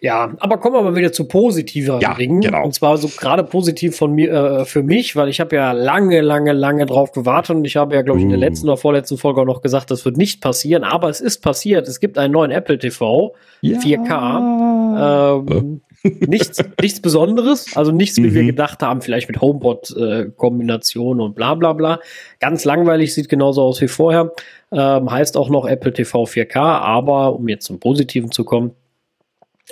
ja. 0.00 0.34
aber 0.38 0.58
kommen 0.58 0.74
wir 0.74 0.82
mal 0.82 0.96
wieder 0.96 1.12
zu 1.12 1.28
positiveren 1.28 2.00
ja, 2.00 2.14
Dingen. 2.14 2.40
Genau. 2.40 2.64
Und 2.64 2.74
zwar 2.74 2.96
so 2.96 3.08
gerade 3.08 3.44
positiv 3.44 3.96
von 3.96 4.12
mir, 4.12 4.32
äh, 4.32 4.64
für 4.64 4.82
mich, 4.82 5.16
weil 5.16 5.28
ich 5.28 5.40
habe 5.40 5.54
ja 5.56 5.72
lange, 5.72 6.20
lange, 6.22 6.52
lange 6.52 6.86
drauf 6.86 7.12
gewartet 7.12 7.56
und 7.56 7.64
ich 7.64 7.76
habe 7.76 7.94
ja, 7.94 8.02
glaube 8.02 8.20
ich, 8.20 8.24
in 8.24 8.30
der 8.30 8.38
uh. 8.38 8.42
letzten 8.42 8.68
oder 8.68 8.78
vorletzten 8.78 9.18
Folge 9.18 9.42
auch 9.42 9.46
noch 9.46 9.60
gesagt, 9.60 9.90
das 9.90 10.04
wird 10.04 10.16
nicht 10.16 10.40
passieren, 10.40 10.84
aber 10.84 11.10
es 11.10 11.20
ist 11.20 11.42
passiert. 11.42 11.88
Es 11.88 12.00
gibt 12.00 12.16
einen 12.16 12.32
neuen 12.32 12.50
Apple 12.50 12.78
TV, 12.78 13.34
ja. 13.60 13.78
4K. 13.78 15.48
Ähm, 15.50 15.80
nichts, 16.02 16.62
nichts 16.80 17.00
Besonderes, 17.00 17.76
also 17.76 17.92
nichts, 17.92 18.16
wie 18.16 18.28
mhm. 18.28 18.34
wir 18.34 18.44
gedacht 18.44 18.82
haben, 18.82 19.00
vielleicht 19.00 19.28
mit 19.28 19.40
HomePod-Kombination 19.40 21.18
äh, 21.18 21.22
und 21.22 21.34
bla 21.34 21.54
bla 21.54 21.72
bla. 21.72 22.00
Ganz 22.40 22.64
langweilig, 22.64 23.14
sieht 23.14 23.28
genauso 23.28 23.62
aus 23.62 23.80
wie 23.80 23.88
vorher. 23.88 24.32
Ähm, 24.70 25.10
heißt 25.10 25.36
auch 25.36 25.48
noch 25.48 25.66
Apple 25.66 25.92
TV 25.92 26.24
4K, 26.24 26.58
aber 26.58 27.34
um 27.34 27.48
jetzt 27.48 27.66
zum 27.66 27.80
Positiven 27.80 28.30
zu 28.30 28.44
kommen, 28.44 28.72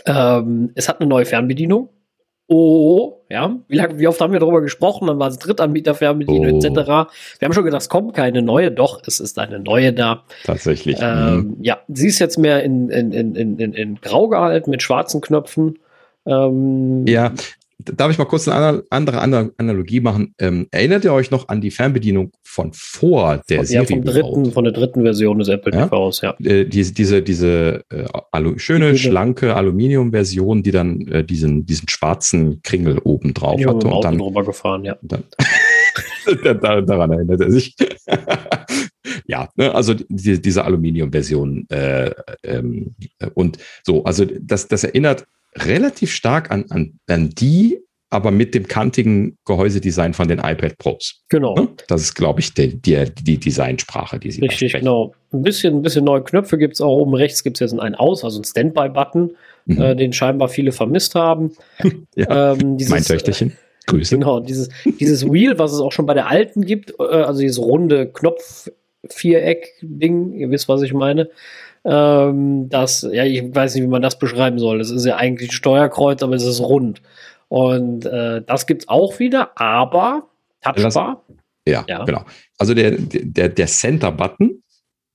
ähm, 0.05 0.71
es 0.75 0.89
hat 0.89 1.01
eine 1.01 1.09
neue 1.09 1.25
Fernbedienung. 1.25 1.89
Oh, 2.49 3.25
ja. 3.29 3.57
Wie, 3.67 3.77
lang, 3.77 3.99
wie 3.99 4.07
oft 4.07 4.21
haben 4.21 4.33
wir 4.33 4.39
darüber 4.39 4.61
gesprochen? 4.61 5.09
Dann 5.09 5.19
war 5.19 5.29
es 5.29 5.39
Drittanbieter-Fernbedienung 5.39 6.55
oh. 6.55 6.59
etc. 6.59 7.11
Wir 7.39 7.47
haben 7.47 7.53
schon 7.53 7.65
gedacht, 7.65 7.83
es 7.83 7.89
kommt 7.89 8.15
keine 8.15 8.41
neue. 8.41 8.71
Doch, 8.71 9.03
es 9.05 9.19
ist 9.19 9.39
eine 9.39 9.59
neue 9.59 9.93
da. 9.93 10.23
Tatsächlich. 10.45 10.97
Ähm, 11.01 11.37
mhm. 11.37 11.57
Ja, 11.61 11.79
sie 11.89 12.07
ist 12.07 12.21
jetzt 12.21 12.39
mehr 12.39 12.63
in, 12.63 12.89
in, 12.91 13.11
in, 13.13 13.59
in, 13.59 13.73
in 13.73 14.01
Grau 14.01 14.29
gehalten 14.29 14.71
mit 14.71 14.83
schwarzen 14.83 15.21
Knöpfen. 15.21 15.79
Ähm, 16.27 17.07
ja, 17.07 17.33
darf 17.79 18.11
ich 18.11 18.19
mal 18.19 18.25
kurz 18.25 18.49
eine 18.49 18.83
andere, 18.91 19.21
andere 19.21 19.53
Analogie 19.59 20.01
machen? 20.01 20.35
Ähm, 20.39 20.67
erinnert 20.71 21.05
ihr 21.05 21.13
euch 21.13 21.31
noch 21.31 21.49
an 21.49 21.61
die 21.61 21.71
Fernbedienung 21.71 22.33
von 22.43 22.73
vor 22.73 23.43
der 23.49 23.59
von, 23.59 23.67
Serie? 23.67 23.97
Ja, 23.97 24.01
dritten, 24.01 24.53
von 24.53 24.65
der 24.65 24.73
dritten 24.73 25.03
Version 25.03 25.39
des 25.39 25.49
Apple 25.49 25.73
ja? 25.73 25.87
TVs, 25.87 26.21
ja. 26.23 26.35
Äh, 26.43 26.65
diese 26.65 26.93
diese, 26.93 27.23
diese 27.23 27.85
äh, 27.91 28.59
schöne, 28.59 28.93
diese, 28.93 29.09
schlanke 29.09 29.55
Aluminium-Version, 29.55 30.63
die 30.63 30.71
dann 30.71 31.07
äh, 31.09 31.25
diesen, 31.25 31.67
diesen 31.67 31.89
schwarzen 31.89 32.61
Kringel 32.63 32.99
oben 32.99 33.35
drauf 33.35 33.61
hatte. 33.61 33.89
Und 33.89 34.05
dann 34.05 34.19
drüber 34.19 34.45
gefahren, 34.45 34.85
ja. 34.85 34.97
Dann, 35.03 35.25
daran 36.61 37.13
erinnert 37.13 37.41
er 37.41 37.51
sich. 37.51 37.75
ja, 39.27 39.49
ne, 39.57 39.75
also 39.75 39.95
die, 39.95 40.41
diese 40.41 40.65
Aluminium-Version 40.65 41.69
äh, 41.69 42.11
ähm, 42.43 42.95
und 43.35 43.59
so, 43.85 44.05
also 44.05 44.25
das, 44.25 44.69
das 44.69 44.85
erinnert 44.85 45.27
relativ 45.57 46.13
stark 46.13 46.51
an, 46.51 46.67
an, 46.71 46.99
an 47.09 47.31
die, 47.31 47.79
aber 48.11 48.31
mit 48.31 48.55
dem 48.55 48.69
kantigen 48.69 49.37
Gehäusedesign 49.45 50.15
von 50.15 50.29
den 50.29 50.39
iPad 50.39 50.79
Pros. 50.79 51.23
Genau. 51.29 51.55
Ne? 51.55 51.69
Das 51.89 52.03
ist, 52.03 52.15
glaube 52.15 52.41
ich, 52.41 52.55
die, 52.55 52.81
die, 52.81 53.05
die 53.21 53.39
Designsprache, 53.39 54.21
die 54.21 54.31
sie 54.31 54.43
Richtig, 54.43 54.75
genau. 54.75 55.13
Ein 55.33 55.43
bisschen, 55.43 55.77
ein 55.77 55.83
bisschen 55.83 56.05
neue 56.05 56.23
Knöpfe 56.23 56.57
gibt 56.57 56.75
es 56.75 56.81
auch. 56.81 56.99
Oben 56.99 57.15
rechts 57.15 57.43
gibt 57.43 57.57
es 57.57 57.61
jetzt 57.61 57.79
einen 57.79 57.97
Aus, 57.97 58.25
also 58.25 58.39
einen 58.39 58.45
Standby-Button, 58.45 59.37
mhm. 59.67 59.83
äh, 59.83 59.97
den 59.97 60.13
scheinbar 60.13 60.49
viele 60.49 60.71
vermisst 60.73 61.17
haben. 61.17 61.53
ja, 62.15 62.53
ähm, 62.53 62.77
dieses, 62.77 62.91
mein 62.91 63.03
Töchterchen. 63.03 63.57
Grüße. 63.87 64.17
Genau, 64.17 64.41
dieses, 64.41 64.69
dieses 64.99 65.31
Wheel, 65.31 65.59
was 65.59 65.73
es 65.73 65.81
auch 65.81 65.93
schon 65.93 66.07
bei 66.07 66.15
der 66.15 66.29
alten 66.29 66.65
gibt, 66.65 66.95
äh, 66.99 67.05
also 67.05 67.41
dieses 67.41 67.59
runde 67.59 68.09
Knopf-Viereck-Ding, 68.09 70.33
ihr 70.33 70.51
wisst, 70.51 70.69
was 70.69 70.83
ich 70.83 70.93
meine. 70.93 71.31
Ähm, 71.87 72.69
das, 72.69 73.07
ja, 73.13 73.25
ich 73.25 73.55
weiß 73.55 73.75
nicht, 73.75 73.85
wie 73.85 73.89
man 73.89 74.03
das 74.03 74.19
beschreiben 74.19 74.59
soll. 74.59 74.79
Das 74.79 74.91
ist 74.91 75.07
ja 75.07 75.17
eigentlich 75.17 75.51
ein 75.51 75.53
Steuerkreuz, 75.53 76.23
aber 76.23 76.35
es 76.35 76.45
ist 76.45 76.61
rund. 76.61 77.01
Und 77.49 78.07
äh, 78.07 78.43
das 78.45 78.67
es 78.69 78.89
auch 78.89 79.19
wieder, 79.21 79.53
aber 79.55 80.29
touchbar. 80.63 81.25
Ja, 81.67 81.85
ja, 81.89 82.05
genau. 82.05 82.25
Also 82.59 82.75
der, 82.75 82.93
der, 82.93 83.49
der 83.49 83.67
Center-Button, 83.67 84.63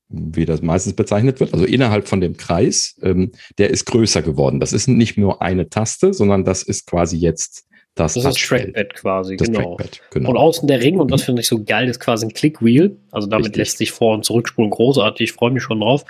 wie 0.10 0.45
das 0.45 0.61
meistens 0.61 0.93
bezeichnet 0.93 1.39
wird, 1.39 1.53
also 1.53 1.65
innerhalb 1.65 2.07
von 2.07 2.22
dem 2.22 2.38
Kreis, 2.38 2.98
ähm, 3.02 3.31
der 3.57 3.69
ist 3.69 3.85
größer 3.85 4.22
geworden. 4.22 4.60
Das 4.60 4.72
ist 4.72 4.88
nicht 4.88 5.18
nur 5.18 5.41
eine 5.41 5.69
Taste, 5.69 6.14
sondern 6.14 6.45
das 6.45 6.64
ist 6.64 6.88
quasi 6.88 7.18
jetzt 7.18 7.65
das, 7.95 8.14
das 8.14 8.23
ist 8.23 8.48
Trackpad 8.48 8.93
quasi, 8.93 9.35
das 9.35 9.49
genau. 9.49 9.76
Trackpad, 9.76 10.02
genau. 10.11 10.30
Und 10.30 10.38
außen 10.38 10.68
der 10.68 10.81
Ring, 10.81 10.99
und 10.99 11.11
das 11.11 11.23
finde 11.23 11.41
ich 11.41 11.48
so 11.48 11.61
geil, 11.61 11.89
ist 11.89 11.99
quasi 11.99 12.26
ein 12.26 12.34
Clickwheel. 12.34 12.95
Also 13.11 13.27
damit 13.27 13.48
Richtig. 13.48 13.57
lässt 13.60 13.77
sich 13.80 13.91
vor- 13.91 14.14
und 14.14 14.23
zurückspulen 14.23 14.72
großartig. 14.72 15.31
Ich 15.31 15.34
freue 15.34 15.52
mich 15.52 15.64
schon 15.64 15.81
drauf. 15.81 16.06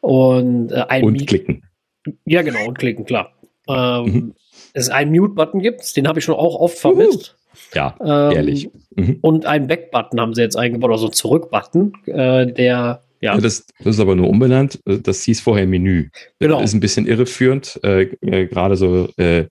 Und 0.00 0.72
äh, 0.72 0.84
ein 0.88 1.04
Und 1.04 1.26
klicken. 1.26 1.64
Ja, 2.24 2.42
genau, 2.42 2.66
und 2.66 2.78
klicken, 2.78 3.04
klar. 3.04 3.32
Ähm, 3.68 4.04
Mhm. 4.04 4.34
Es 4.74 4.88
einen 4.90 5.12
Mute-Button 5.12 5.60
gibt, 5.60 5.96
den 5.96 6.06
habe 6.08 6.18
ich 6.18 6.24
schon 6.24 6.34
auch 6.34 6.54
oft 6.60 6.78
vermisst. 6.78 7.36
Ja, 7.74 7.96
Ähm, 8.00 8.36
ehrlich. 8.36 8.70
Mhm. 8.94 9.18
Und 9.22 9.46
einen 9.46 9.66
Back-Button 9.66 10.20
haben 10.20 10.34
sie 10.34 10.42
jetzt 10.42 10.56
eingebaut, 10.56 10.90
also 10.90 11.06
einen 11.06 11.12
Zurück-Button, 11.14 11.92
äh, 12.06 12.46
der, 12.52 13.02
ja, 13.20 13.34
Ja, 13.34 13.36
das, 13.36 13.66
das 13.78 13.96
ist 13.96 14.00
aber 14.00 14.14
nur 14.14 14.28
umbenannt. 14.28 14.80
Das 14.84 15.22
hieß 15.22 15.40
vorher 15.40 15.66
Menü. 15.66 16.08
Genau. 16.38 16.60
Das 16.60 16.70
ist 16.70 16.74
ein 16.74 16.80
bisschen 16.80 17.06
irreführend. 17.06 17.80
Äh, 17.82 18.02
äh, 18.20 18.46
Gerade 18.46 18.76
so, 18.76 19.08
äh, 19.16 19.46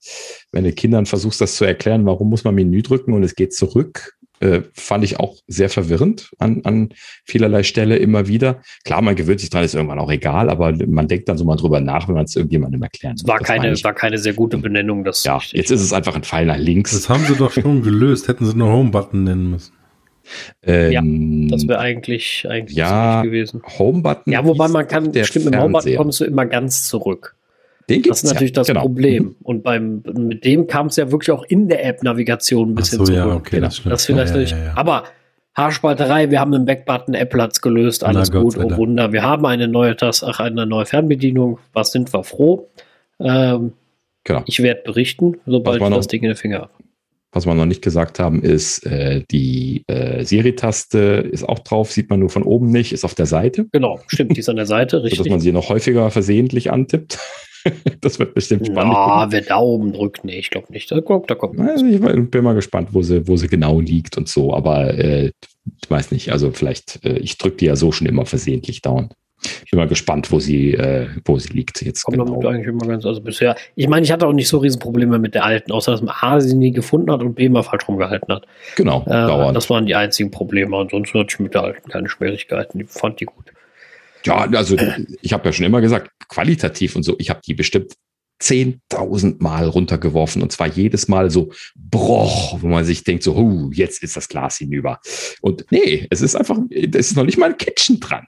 wenn 0.52 0.64
du 0.64 0.72
Kindern 0.72 1.06
versuchst, 1.06 1.42
das 1.42 1.56
zu 1.58 1.66
erklären, 1.66 2.06
warum 2.06 2.30
muss 2.30 2.44
man 2.44 2.56
Menü 2.56 2.82
drücken 2.82 3.14
und 3.14 3.24
es 3.24 3.36
geht 3.36 3.54
zurück, 3.54 4.14
äh, 4.40 4.62
fand 4.74 5.04
ich 5.04 5.20
auch 5.20 5.38
sehr 5.48 5.70
verwirrend 5.70 6.32
an, 6.38 6.62
an 6.64 6.90
vielerlei 7.26 7.64
Stelle 7.64 7.98
immer 7.98 8.28
wieder. 8.28 8.62
Klar, 8.86 9.02
man 9.02 9.16
gewöhnt 9.16 9.40
sich 9.40 9.50
dran, 9.50 9.64
ist 9.64 9.76
irgendwann 9.76 10.00
auch 10.00 10.12
egal, 10.12 10.50
aber 10.50 10.74
man 10.86 11.08
denkt 11.08 11.28
dann 11.30 11.38
so 11.38 11.46
mal 11.46 11.56
drüber 11.56 11.80
nach, 11.80 12.08
wenn 12.08 12.16
man 12.16 12.26
es 12.26 12.36
irgendjemandem 12.36 12.82
erklären 12.84 13.16
es 13.16 13.28
war 13.28 13.40
Das 13.40 13.48
keine, 13.48 13.84
war 13.84 13.94
keine 13.94 14.18
sehr 14.18 14.34
gute 14.34 14.58
Benennung. 14.58 15.04
Das 15.04 15.24
Ja, 15.24 15.40
jetzt 15.52 15.72
ist 15.72 15.82
es 15.82 15.94
einfach 15.94 16.16
ein 16.16 16.24
Pfeil 16.24 16.46
nach 16.46 16.58
links. 16.58 16.92
Das 16.92 17.10
haben 17.10 17.24
sie 17.26 17.36
doch 17.36 17.52
schon 17.52 17.82
gelöst. 17.82 18.28
Hätten 18.28 18.46
sie 18.46 18.56
nur 18.56 18.72
Home-Button 18.72 19.24
nennen 19.24 19.52
müssen. 19.52 19.74
Ähm, 20.64 21.48
Das 21.50 21.68
wäre 21.68 21.80
eigentlich, 21.80 22.46
eigentlich 22.50 22.78
Ja, 22.78 23.22
ziemlich 23.22 23.32
gewesen. 23.32 23.62
Home-Button. 23.80 24.34
Ja, 24.34 24.46
wobei 24.46 24.68
man 24.68 24.88
kann, 24.88 25.12
der 25.12 25.24
stimmt, 25.24 25.46
mit 25.46 25.54
dem 25.54 25.62
Homebutton 25.62 25.96
kommst 25.96 26.20
du 26.20 26.26
immer 26.26 26.46
ganz 26.46 26.88
zurück. 26.88 27.37
Den 27.90 28.02
Das 28.02 28.04
gibt's 28.04 28.24
ist 28.24 28.30
natürlich 28.34 28.52
ja, 28.52 28.56
das 28.56 28.68
genau. 28.68 28.82
Problem. 28.82 29.36
Und 29.44 29.64
beim, 29.64 30.04
mit 30.18 30.44
dem 30.44 30.68
kam 30.68 30.88
es 30.88 30.98
ja 30.98 31.10
wirklich 31.12 31.32
auch 31.32 31.44
in 31.44 31.70
der 31.70 31.86
App-Navigation 31.86 32.72
ein 32.72 32.76
bisschen 32.76 33.00
so, 33.00 33.06
zurück. 33.06 33.18
ja, 33.18 33.36
okay, 33.36 33.56
Genau. 33.58 33.68
das. 33.68 33.82
Das 33.84 34.06
vielleicht 34.06 34.34
ja, 34.34 34.40
nicht. 34.42 34.56
Aber 34.76 35.04
Haarspalterei, 35.56 36.30
wir 36.30 36.40
haben 36.40 36.54
einen 36.54 36.66
Backbutton, 36.66 37.14
Apple 37.16 37.42
hat's 37.42 37.62
gelöst, 37.62 38.04
alles 38.04 38.30
Na 38.32 38.42
gut, 38.42 38.58
oh. 38.58 38.78
Wunder. 38.78 39.12
Wir 39.14 39.24
haben 39.24 39.46
eine 39.46 39.68
neue 39.68 39.96
Taste, 39.96 40.28
ach, 40.28 40.40
eine 40.40 40.66
neue 40.66 40.86
Fernbedienung. 40.86 41.60
Was 41.74 41.92
sind 41.92 42.14
wir 42.14 42.24
froh? 42.24 42.70
Ähm, 43.20 43.74
Genau. 44.24 44.44
ich 44.46 44.62
werde 44.62 44.82
berichten, 44.84 45.38
sobald 45.46 45.82
ich 45.82 45.90
noch? 45.90 45.96
das 45.96 46.08
Ding 46.08 46.22
in 46.24 46.28
den 46.32 46.36
Finger 46.36 46.58
habe. 46.60 46.72
Was 47.32 47.46
wir 47.46 47.54
noch 47.56 47.66
nicht 47.66 47.82
gesagt 47.82 48.20
haben, 48.20 48.42
ist, 48.42 48.86
äh, 48.86 49.24
die 49.32 49.84
äh, 49.88 50.24
Siri-Taste 50.26 51.00
ist 51.32 51.48
auch 51.48 51.60
drauf, 51.60 51.92
sieht 51.94 52.10
man 52.10 52.20
nur 52.20 52.30
von 52.30 52.44
oben 52.44 52.70
nicht, 52.70 52.92
ist 52.92 53.06
auf 53.06 53.16
der 53.16 53.26
Seite, 53.26 53.68
Genau, 53.72 54.00
stimmt, 54.08 54.36
die 54.36 54.42
ist 54.42 54.50
an 54.50 54.58
der 54.58 54.66
Seite, 54.66 55.02
richtig. 55.04 55.30
man 55.30 55.40
sie 55.40 55.54
noch 55.54 55.70
häufiger 55.70 56.12
versehentlich 56.12 56.72
antippt. 56.72 57.20
das 58.02 58.20
wird 58.20 58.34
bestimmt 58.34 58.68
spannend. 58.68 58.94
Na, 58.94 59.32
wer 59.32 59.42
da 59.42 59.58
oben 59.58 59.94
drückt, 59.94 60.24
nee, 60.24 60.38
ich 60.40 60.50
glaube 60.50 60.72
nicht. 60.72 60.92
Da 60.92 61.02
kommt, 61.02 61.30
da 61.30 61.36
kommt. 61.36 61.60
Also 61.60 61.86
ich 61.86 62.00
bin 62.00 62.44
mal 62.44 62.54
gespannt, 62.56 62.90
wo 62.92 63.02
sie, 63.02 63.28
wo 63.28 63.38
sie 63.38 63.48
genau 63.48 63.80
liegt 63.80 64.18
und 64.18 64.28
so, 64.28 64.54
aber 64.54 64.94
äh, 64.94 65.32
ich 65.82 65.90
weiß 65.90 66.12
nicht, 66.12 66.32
also 66.32 66.52
vielleicht, 66.52 67.04
äh, 67.06 67.18
ich 67.20 67.38
drücke 67.38 67.58
die 67.58 67.66
ja 67.66 67.76
so 67.76 67.92
schon 67.92 68.08
immer 68.08 68.26
versehentlich 68.26 68.82
dauernd. 68.82 69.14
Ich 69.66 69.72
bin 69.72 69.80
mal 69.80 69.88
gespannt, 69.88 70.32
wo 70.32 70.40
sie, 70.40 70.74
äh, 70.74 71.08
wo 71.26 71.38
sie 71.38 71.54
liegt 71.54 71.84
jetzt. 71.84 72.04
Kommt 72.04 72.18
genau. 72.18 72.42
damit 72.42 72.48
eigentlich 72.48 72.68
immer 72.68 72.88
ganz, 72.88 73.06
also 73.06 73.22
bisher. 73.22 73.56
Ich 73.76 73.88
meine, 73.88 74.04
ich 74.04 74.12
hatte 74.12 74.26
auch 74.26 74.34
nicht 74.34 74.48
so 74.48 74.58
Riesenprobleme 74.58 75.20
mit 75.20 75.36
der 75.36 75.46
alten, 75.46 75.72
außer 75.72 75.92
dass 75.92 76.02
man 76.02 76.16
A, 76.20 76.40
sie 76.42 76.56
nie 76.56 76.72
gefunden 76.72 77.12
hat 77.12 77.22
und 77.22 77.36
B, 77.36 77.48
mal 77.48 77.62
falsch 77.62 77.88
rumgehalten 77.88 78.34
hat. 78.34 78.48
Genau, 78.76 79.04
Äh, 79.06 79.10
dauernd. 79.10 79.56
das 79.56 79.70
waren 79.70 79.86
die 79.86 79.94
einzigen 79.94 80.32
Probleme. 80.32 80.76
Ansonsten 80.76 81.20
hatte 81.20 81.28
ich 81.30 81.40
mit 81.40 81.54
der 81.54 81.64
alten 81.64 81.88
keine 81.90 82.10
Schwierigkeiten. 82.10 82.80
Ich 82.80 82.90
fand 82.90 83.20
die 83.20 83.26
gut. 83.26 83.54
Ja, 84.28 84.58
also 84.58 84.78
ich 85.22 85.34
habe 85.34 85.46
ja 85.46 85.54
schon 85.54 85.66
immer 85.66 85.82
gesagt, 85.82 86.12
qualitativ 86.28 86.96
und 86.96 87.04
so, 87.04 87.16
ich 87.20 87.30
habe 87.30 87.42
die 87.46 87.54
bestimmt 87.54 87.94
10.000 88.42 89.42
Mal 89.42 89.68
runtergeworfen 89.68 90.44
und 90.44 90.52
zwar 90.52 90.68
jedes 90.68 91.08
Mal 91.08 91.32
so 91.32 91.52
broch, 91.76 92.62
wo 92.62 92.68
man 92.68 92.86
sich 92.86 93.04
denkt 93.04 93.24
so, 93.24 93.36
huh, 93.36 93.72
jetzt 93.74 94.04
ist 94.04 94.16
das 94.16 94.30
Glas 94.30 94.58
hinüber. 94.58 95.00
Und 95.42 95.66
nee, 95.72 96.06
es 96.12 96.22
ist 96.22 96.36
einfach, 96.36 96.58
es 96.70 97.12
ist 97.12 97.16
noch 97.16 97.24
nicht 97.24 97.40
mal 97.40 97.50
ein 97.50 97.58
Kitchen 97.58 98.00
dran. 98.00 98.28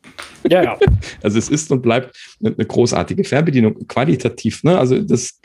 Ja, 0.49 0.63
ja. 0.63 0.79
Also 1.21 1.37
es 1.37 1.49
ist 1.49 1.71
und 1.71 1.81
bleibt 1.81 2.17
eine 2.43 2.55
großartige 2.55 3.23
Fernbedienung, 3.23 3.87
qualitativ, 3.87 4.63
ne? 4.63 4.79
Also 4.79 4.99
das 4.99 5.39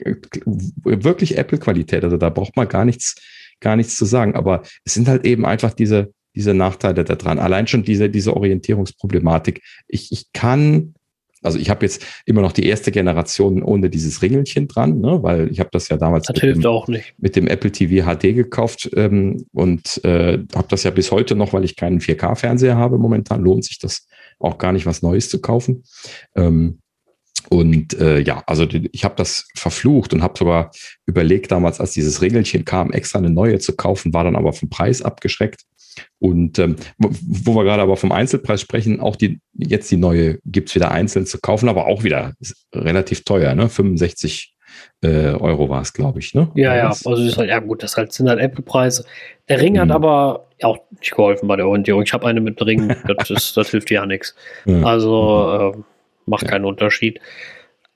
wirklich 0.85 1.36
Apple-Qualität, 1.36 2.05
also 2.05 2.16
da 2.16 2.31
braucht 2.31 2.56
man 2.56 2.68
gar 2.68 2.85
nichts, 2.85 3.16
gar 3.60 3.76
nichts 3.76 3.97
zu 3.97 4.05
sagen. 4.05 4.35
Aber 4.35 4.62
es 4.85 4.94
sind 4.94 5.09
halt 5.09 5.26
eben 5.26 5.44
einfach 5.44 5.74
diese, 5.74 6.12
diese 6.35 6.55
Nachteile 6.55 7.05
da 7.05 7.15
dran. 7.15 7.39
Allein 7.39 7.66
schon 7.66 7.82
diese, 7.85 8.11
diese 8.11 8.35
Orientierungsproblematik. 8.36 9.62
Ich, 9.86 10.11
ich 10.12 10.32
kann, 10.32 10.94
also 11.43 11.59
ich 11.59 11.70
habe 11.70 11.85
jetzt 11.85 12.05
immer 12.27 12.40
noch 12.40 12.52
die 12.52 12.66
erste 12.66 12.90
Generation 12.90 13.62
ohne 13.62 13.90
dieses 13.90 14.23
Ringelchen 14.23 14.69
dran, 14.69 15.01
ne? 15.01 15.23
weil 15.23 15.51
ich 15.51 15.61
habe 15.61 15.70
das 15.73 15.89
ja 15.89 15.97
damals 15.97 16.27
Das 16.27 16.35
mit 16.35 16.43
hilft 16.43 16.65
dem, 16.65 16.70
auch 16.70 16.89
nicht. 16.89 17.15
mit 17.19 17.36
dem 17.36 17.47
Apple 17.47 17.70
TV 17.70 18.05
HD 18.05 18.35
gekauft 18.35 18.90
ähm, 18.97 19.47
und 19.52 20.05
äh, 20.05 20.39
habe 20.55 20.69
das 20.69 20.82
ja 20.82 20.90
bis 20.90 21.11
heute 21.11 21.36
noch, 21.36 21.52
weil 21.52 21.65
ich 21.65 21.77
keinen 21.77 22.01
4K-Fernseher 22.01 22.77
habe. 22.77 22.98
Momentan 22.98 23.43
lohnt 23.43 23.65
sich 23.65 23.78
das 23.78 24.06
auch 24.40 24.59
gar 24.59 24.73
nicht, 24.73 24.86
was 24.86 25.02
Neues 25.02 25.28
zu 25.28 25.40
kaufen. 25.40 25.85
Ähm, 26.35 26.78
und 27.51 27.94
äh, 28.01 28.20
ja, 28.20 28.43
also 28.47 28.66
ich 28.93 29.05
habe 29.05 29.15
das 29.16 29.47
verflucht 29.55 30.15
und 30.15 30.23
habe 30.23 30.39
sogar 30.39 30.70
überlegt 31.06 31.52
damals, 31.52 31.78
als 31.78 31.93
dieses 31.93 32.23
Regelchen 32.23 32.65
kam, 32.65 32.90
extra 32.90 33.19
eine 33.19 33.31
neue 33.31 33.59
zu 33.59 33.77
kaufen, 33.77 34.15
war 34.15 34.24
dann 34.24 34.36
aber 34.36 34.52
vom 34.52 34.70
Preis 34.70 35.02
abgeschreckt. 35.02 35.62
Und 36.18 36.58
ähm, 36.58 36.76
wo 36.98 37.54
wir 37.54 37.64
gerade 37.64 37.82
aber 37.82 37.96
vom 37.96 38.12
Einzelpreis 38.12 38.60
sprechen, 38.60 39.00
auch 39.00 39.16
die 39.16 39.40
jetzt 39.54 39.90
die 39.90 39.96
neue 39.96 40.38
gibt's 40.44 40.74
wieder 40.74 40.90
einzeln 40.90 41.26
zu 41.26 41.38
kaufen, 41.40 41.68
aber 41.68 41.86
auch 41.86 42.02
wieder 42.04 42.32
relativ 42.74 43.24
teuer, 43.24 43.54
ne? 43.54 43.68
65 43.68 44.54
äh, 45.02 45.28
Euro 45.34 45.68
war 45.68 45.82
es, 45.82 45.92
glaube 45.92 46.18
ich, 46.18 46.34
ne? 46.34 46.50
Ja, 46.54 46.74
ja. 46.76 46.88
Also 46.88 47.10
das 47.10 47.20
ist 47.20 47.36
halt, 47.38 47.48
ja 47.50 47.60
gut, 47.60 47.82
das 47.82 47.96
halt, 47.96 48.12
sind 48.12 48.28
halt 48.28 48.40
Apple-Preise. 48.40 49.04
Der 49.48 49.60
Ring 49.60 49.78
hat 49.78 49.86
Mhm. 49.88 49.92
aber 49.92 50.48
auch 50.62 50.78
nicht 50.98 51.12
geholfen 51.14 51.46
bei 51.46 51.56
der 51.56 51.68
Orientierung. 51.68 52.02
Ich 52.02 52.12
habe 52.12 52.26
eine 52.26 52.40
mit 52.40 52.60
Ring, 52.64 52.88
das, 53.18 53.30
ist, 53.30 53.56
das 53.56 53.70
hilft 53.70 53.90
ja 53.90 54.04
nichts. 54.06 54.34
Also 54.66 55.72
äh, 55.76 55.78
macht 56.26 56.42
Ja. 56.44 56.48
keinen 56.50 56.64
Unterschied. 56.64 57.20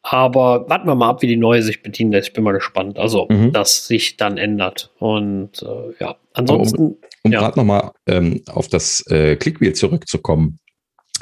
Aber 0.03 0.69
warten 0.69 0.87
wir 0.87 0.95
mal 0.95 1.09
ab, 1.09 1.23
wie 1.23 1.27
die 1.27 1.37
neue 1.37 1.63
sich 1.63 1.83
bedienen 1.83 2.13
lässt. 2.13 2.29
Ich 2.29 2.33
bin 2.35 2.45
mal 2.45 2.53
gespannt. 2.53 2.99
Also, 2.99 3.27
Mhm. 3.29 3.53
dass 3.53 3.87
sich 3.87 4.17
dann 4.17 4.39
ändert. 4.39 4.91
Und 4.99 5.63
äh, 5.63 5.95
ja, 6.03 6.17
ansonsten, 6.35 6.97
Um 7.29 7.33
Ja. 7.33 7.41
gerade 7.41 7.59
nochmal 7.59 7.93
ähm, 8.07 8.43
auf 8.47 8.69
das 8.69 9.07
äh, 9.09 9.37
Clickwheel 9.37 9.75
zurückzukommen. 9.75 10.59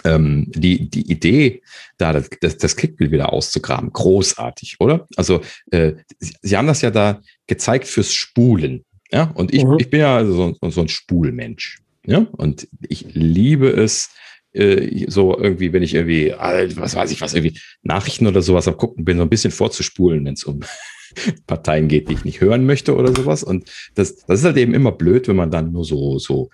Ähm, 0.04 0.52
die, 0.54 0.88
die 0.88 1.10
Idee, 1.10 1.62
da 1.98 2.12
das, 2.12 2.58
das, 2.58 2.76
Clickwheel 2.76 3.10
wieder 3.10 3.32
auszugraben, 3.32 3.92
großartig, 3.92 4.76
oder? 4.78 5.06
Also, 5.16 5.40
äh, 5.70 5.94
Sie, 6.18 6.34
Sie 6.42 6.56
haben 6.56 6.66
das 6.68 6.82
ja 6.82 6.90
da 6.90 7.20
gezeigt 7.46 7.88
fürs 7.88 8.12
Spulen. 8.12 8.84
Ja, 9.10 9.30
und 9.34 9.52
ich, 9.54 9.64
Mhm. 9.64 9.76
ich 9.80 9.90
bin 9.90 10.00
ja 10.00 10.24
so, 10.24 10.54
so 10.62 10.80
ein 10.80 10.88
Spulmensch. 10.88 11.80
Ja, 12.06 12.26
und 12.32 12.68
ich 12.88 13.06
liebe 13.14 13.68
es, 13.68 14.10
äh, 14.56 15.06
so 15.08 15.38
irgendwie, 15.38 15.72
wenn 15.72 15.82
ich 15.82 15.94
irgendwie, 15.94 16.28
äh, 16.28 16.68
was 16.76 16.96
weiß 16.96 17.10
ich 17.10 17.20
was, 17.20 17.34
irgendwie 17.34 17.58
Nachrichten 17.82 18.26
oder 18.26 18.42
sowas 18.42 18.68
am 18.68 18.76
gucken 18.76 19.04
bin, 19.04 19.18
so 19.18 19.22
ein 19.22 19.28
bisschen 19.28 19.50
vorzuspulen, 19.50 20.24
wenn 20.24 20.34
es 20.34 20.44
um 20.44 20.60
Parteien 21.46 21.88
geht, 21.88 22.08
die 22.08 22.14
ich 22.14 22.24
nicht 22.24 22.40
hören 22.40 22.66
möchte 22.66 22.96
oder 22.96 23.14
sowas. 23.14 23.42
Und 23.42 23.70
das, 23.94 24.16
das 24.26 24.40
ist 24.40 24.44
halt 24.44 24.56
eben 24.56 24.74
immer 24.74 24.92
blöd, 24.92 25.28
wenn 25.28 25.36
man 25.36 25.50
dann 25.50 25.72
nur 25.72 25.84
so, 25.84 26.18
so 26.18 26.50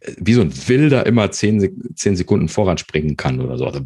äh, 0.00 0.12
wie 0.18 0.34
so 0.34 0.42
ein 0.42 0.52
Wilder 0.68 1.06
immer 1.06 1.30
zehn, 1.30 1.94
zehn 1.94 2.16
Sekunden 2.16 2.48
voranspringen 2.48 3.16
kann 3.16 3.40
oder 3.40 3.58
so. 3.58 3.66
Also. 3.66 3.80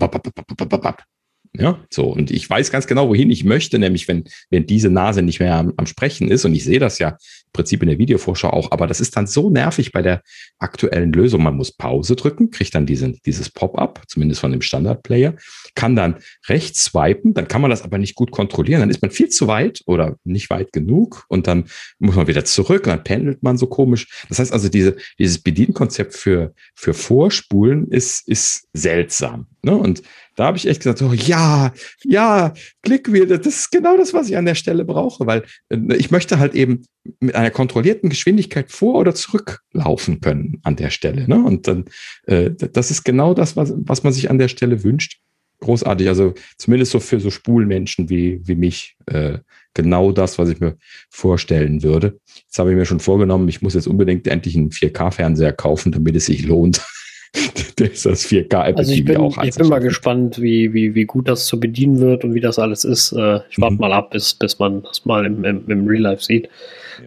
Ja, 1.55 1.79
so. 1.91 2.05
Und 2.05 2.31
ich 2.31 2.49
weiß 2.49 2.71
ganz 2.71 2.87
genau, 2.87 3.09
wohin 3.09 3.31
ich 3.31 3.45
möchte, 3.45 3.79
nämlich 3.79 4.07
wenn, 4.07 4.25
wenn 4.51 4.67
diese 4.67 4.91
Nase 4.91 5.23
nicht 5.23 5.41
mehr 5.41 5.57
am, 5.57 5.73
am 5.77 5.87
Sprechen 5.87 6.31
ist. 6.31 6.45
Und 6.45 6.55
ich 6.55 6.65
sehe 6.65 6.79
das 6.79 6.99
ja 6.99 7.17
Prinzip 7.53 7.83
in 7.83 7.89
der 7.89 7.99
Videovorschau 7.99 8.51
auch. 8.51 8.71
Aber 8.73 8.87
das 8.87 9.01
ist 9.01 9.17
dann 9.17 9.27
so 9.27 9.51
nervig 9.51 9.93
bei 9.93 10.03
der 10.03 10.23
aktuellen 10.59 11.13
Lösung. 11.13 11.43
Man 11.43 11.57
muss 11.57 11.73
Pause 11.73 12.17
drücken, 12.17 12.51
kriegt 12.51 12.75
dann 12.75 12.87
diesen, 12.87 13.19
dieses 13.27 13.51
Pop-up, 13.51 14.03
zumindest 14.07 14.41
von 14.41 14.53
dem 14.53 14.63
Standard-Player, 14.63 15.35
kann 15.75 15.97
dann 15.97 16.17
rechts 16.49 16.85
swipen, 16.85 17.35
dann 17.35 17.49
kann 17.49 17.61
man 17.61 17.71
das 17.71 17.83
aber 17.83 17.99
nicht 17.99 18.15
gut 18.15 18.31
kontrollieren. 18.31 18.81
Dann 18.81 18.91
ist 18.91 19.03
man 19.03 19.11
viel 19.11 19.29
zu 19.29 19.47
weit 19.47 19.81
oder 19.87 20.17
nicht 20.25 20.51
weit 20.51 20.73
genug 20.73 21.25
und 21.29 21.47
dann 21.47 21.65
muss 21.99 22.17
man 22.17 22.27
wieder 22.27 22.45
zurück 22.45 22.87
und 22.87 22.91
dann 22.91 23.05
pendelt 23.05 23.43
man 23.43 23.59
so 23.59 23.67
komisch. 23.67 24.25
Das 24.29 24.39
heißt 24.39 24.53
also, 24.53 24.69
diese, 24.69 24.97
dieses 25.19 25.41
Bedienkonzept 25.41 26.15
für, 26.15 26.55
für 26.75 26.95
Vorspulen 26.95 27.89
ist, 27.89 28.27
ist 28.29 28.69
seltsam. 28.73 29.47
Ne? 29.63 29.77
Und 29.77 30.03
da 30.37 30.45
habe 30.45 30.57
ich 30.57 30.69
echt 30.69 30.81
gesagt, 30.81 30.99
so, 30.99 31.13
ja, 31.13 31.73
ja, 32.05 32.55
Clickwheel, 32.83 33.27
das 33.27 33.45
ist 33.45 33.73
genau 33.73 33.97
das, 33.97 34.15
was 34.15 34.29
ich 34.29 34.37
an 34.37 34.47
der 34.47 34.55
Stelle 34.55 34.85
brauche, 34.85 35.27
weil 35.27 35.45
äh, 35.69 35.97
ich 35.97 36.13
möchte 36.13 36.39
halt 36.39 36.55
eben 36.55 36.85
mit 37.19 37.35
einer 37.39 37.51
kontrollierten 37.51 38.11
Geschwindigkeit 38.11 38.71
vor- 38.71 38.99
oder 38.99 39.15
zurücklaufen 39.15 40.21
können 40.21 40.61
an 40.65 40.77
der 40.77 40.91
Stelle. 40.91 41.29
Ne? 41.29 41.43
Und 41.43 41.69
dann, 41.69 41.85
äh, 42.27 42.51
das 42.51 42.91
ist 42.91 43.05
genau 43.05 43.33
das, 43.33 43.57
was, 43.57 43.73
was 43.77 44.03
man 44.03 44.13
sich 44.13 44.29
an 44.29 44.39
der 44.39 44.49
Stelle 44.49 44.83
wünscht. 44.83 45.21
Großartig, 45.61 46.09
also 46.09 46.35
zumindest 46.57 46.93
so 46.93 47.01
für 47.01 47.19
so 47.19 47.31
Spulmenschen 47.31 48.09
wie, 48.09 48.41
wie 48.47 48.55
mich, 48.55 48.97
äh, 49.07 49.39
genau 49.75 50.13
das, 50.13 50.39
was 50.39 50.49
ich 50.49 50.61
mir 50.61 50.77
vorstellen 51.11 51.83
würde. 51.83 52.21
Jetzt 52.45 52.59
habe 52.59 52.71
ich 52.71 52.77
mir 52.77 52.87
schon 52.87 53.01
vorgenommen, 53.01 53.49
ich 53.49 53.63
muss 53.63 53.75
jetzt 53.75 53.89
unbedingt 53.89 54.27
endlich 54.27 54.57
einen 54.57 54.71
4K-Fernseher 54.71 55.53
kaufen, 55.53 55.93
damit 55.93 56.17
es 56.17 56.27
sich 56.27 56.45
lohnt, 56.45 56.85
ist 57.81 58.07
das 58.07 58.27
4K 58.27 58.45
Apple 58.45 58.77
also 58.79 58.93
ich 58.93 59.05
TV 59.05 59.13
bin, 59.13 59.17
auch 59.21 59.43
Ich 59.43 59.55
bin 59.55 59.69
mal 59.69 59.81
gespannt, 59.81 60.41
wie, 60.41 60.73
wie, 60.73 60.95
wie 60.95 61.05
gut 61.05 61.29
das 61.29 61.47
zu 61.47 61.61
bedienen 61.61 62.01
wird 62.01 62.25
und 62.25 62.35
wie 62.35 62.41
das 62.41 62.59
alles 62.59 62.85
ist. 62.85 63.13
Äh, 63.13 63.41
ich 63.51 63.59
warte 63.59 63.75
mhm. 63.75 63.81
mal 63.81 63.93
ab, 63.93 64.11
bis, 64.11 64.35
bis 64.35 64.59
man 64.59 64.83
das 64.83 65.05
mal 65.05 65.27
im, 65.27 65.45
im, 65.45 65.69
im 65.69 65.87
Real 65.87 66.03
Life 66.03 66.23
sieht. 66.23 66.49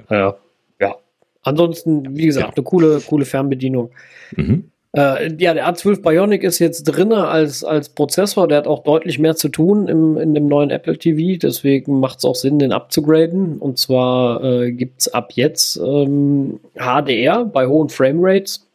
Ja. 0.10 0.30
Äh, 0.30 0.34
ja. 0.80 0.96
Ansonsten, 1.44 2.16
wie 2.16 2.26
gesagt, 2.26 2.50
ja. 2.50 2.54
eine 2.56 2.64
coole, 2.64 3.02
coole 3.02 3.26
Fernbedienung. 3.26 3.92
Mhm. 4.36 4.72
Äh, 4.94 5.34
ja, 5.38 5.54
der 5.54 5.74
A12 5.74 6.02
Bionic 6.02 6.44
ist 6.44 6.60
jetzt 6.60 6.84
drin 6.84 7.14
als, 7.14 7.64
als 7.64 7.90
Prozessor. 7.90 8.48
Der 8.48 8.58
hat 8.58 8.68
auch 8.68 8.84
deutlich 8.84 9.20
mehr 9.20 9.36
zu 9.36 9.48
tun 9.48 9.88
im, 9.88 10.18
in 10.18 10.34
dem 10.34 10.48
neuen 10.48 10.70
Apple 10.70 10.98
TV. 10.98 11.40
Deswegen 11.42 12.00
macht 12.00 12.20
es 12.20 12.26
auch 12.26 12.36
Sinn, 12.36 12.60
den 12.60 12.74
abzugraden. 12.74 13.58
Und 13.58 13.78
zwar 13.78 14.44
äh, 14.44 14.72
gibt 14.72 15.02
es 15.02 15.14
ab 15.14 15.32
jetzt 15.34 15.78
ähm, 15.78 16.60
HDR 16.76 17.46
bei 17.46 17.68
hohen 17.68 17.90
Framerates. 17.90 18.68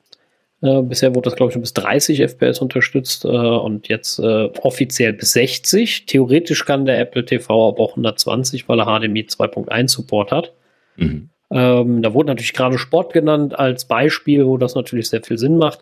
Äh, 0.62 0.82
bisher 0.82 1.14
wurde 1.14 1.28
das, 1.28 1.36
glaube 1.36 1.50
ich, 1.50 1.52
schon 1.54 1.62
bis 1.62 1.74
30 1.74 2.20
FPS 2.22 2.60
unterstützt 2.60 3.24
äh, 3.24 3.28
und 3.28 3.88
jetzt 3.88 4.18
äh, 4.18 4.48
offiziell 4.62 5.12
bis 5.12 5.32
60. 5.32 6.06
Theoretisch 6.06 6.64
kann 6.64 6.86
der 6.86 6.98
Apple 6.98 7.24
TV 7.24 7.68
aber 7.68 7.80
auch 7.80 7.90
120, 7.90 8.68
weil 8.68 8.80
er 8.80 8.86
HDMI 8.86 9.22
2.1 9.22 9.88
Support 9.88 10.32
hat. 10.32 10.52
Mhm. 10.96 11.30
Ähm, 11.50 12.02
da 12.02 12.12
wurde 12.12 12.28
natürlich 12.28 12.54
gerade 12.54 12.78
Sport 12.78 13.12
genannt 13.12 13.56
als 13.56 13.84
Beispiel, 13.84 14.46
wo 14.46 14.56
das 14.56 14.74
natürlich 14.74 15.08
sehr 15.08 15.22
viel 15.22 15.38
Sinn 15.38 15.58
macht. 15.58 15.78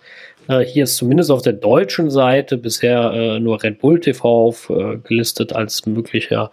Äh, 0.49 0.61
hier 0.61 0.85
ist 0.85 0.97
zumindest 0.97 1.31
auf 1.31 1.43
der 1.43 1.55
deutschen 1.55 2.11
Seite 2.11 2.59
bisher 2.59 3.13
äh, 3.13 3.41
nur 3.41 3.63
Red 3.63 3.79
Bull 3.79 4.01
TV 4.01 4.29
aufgelistet 4.29 5.55
als 5.55 5.87
möglicher 5.87 6.51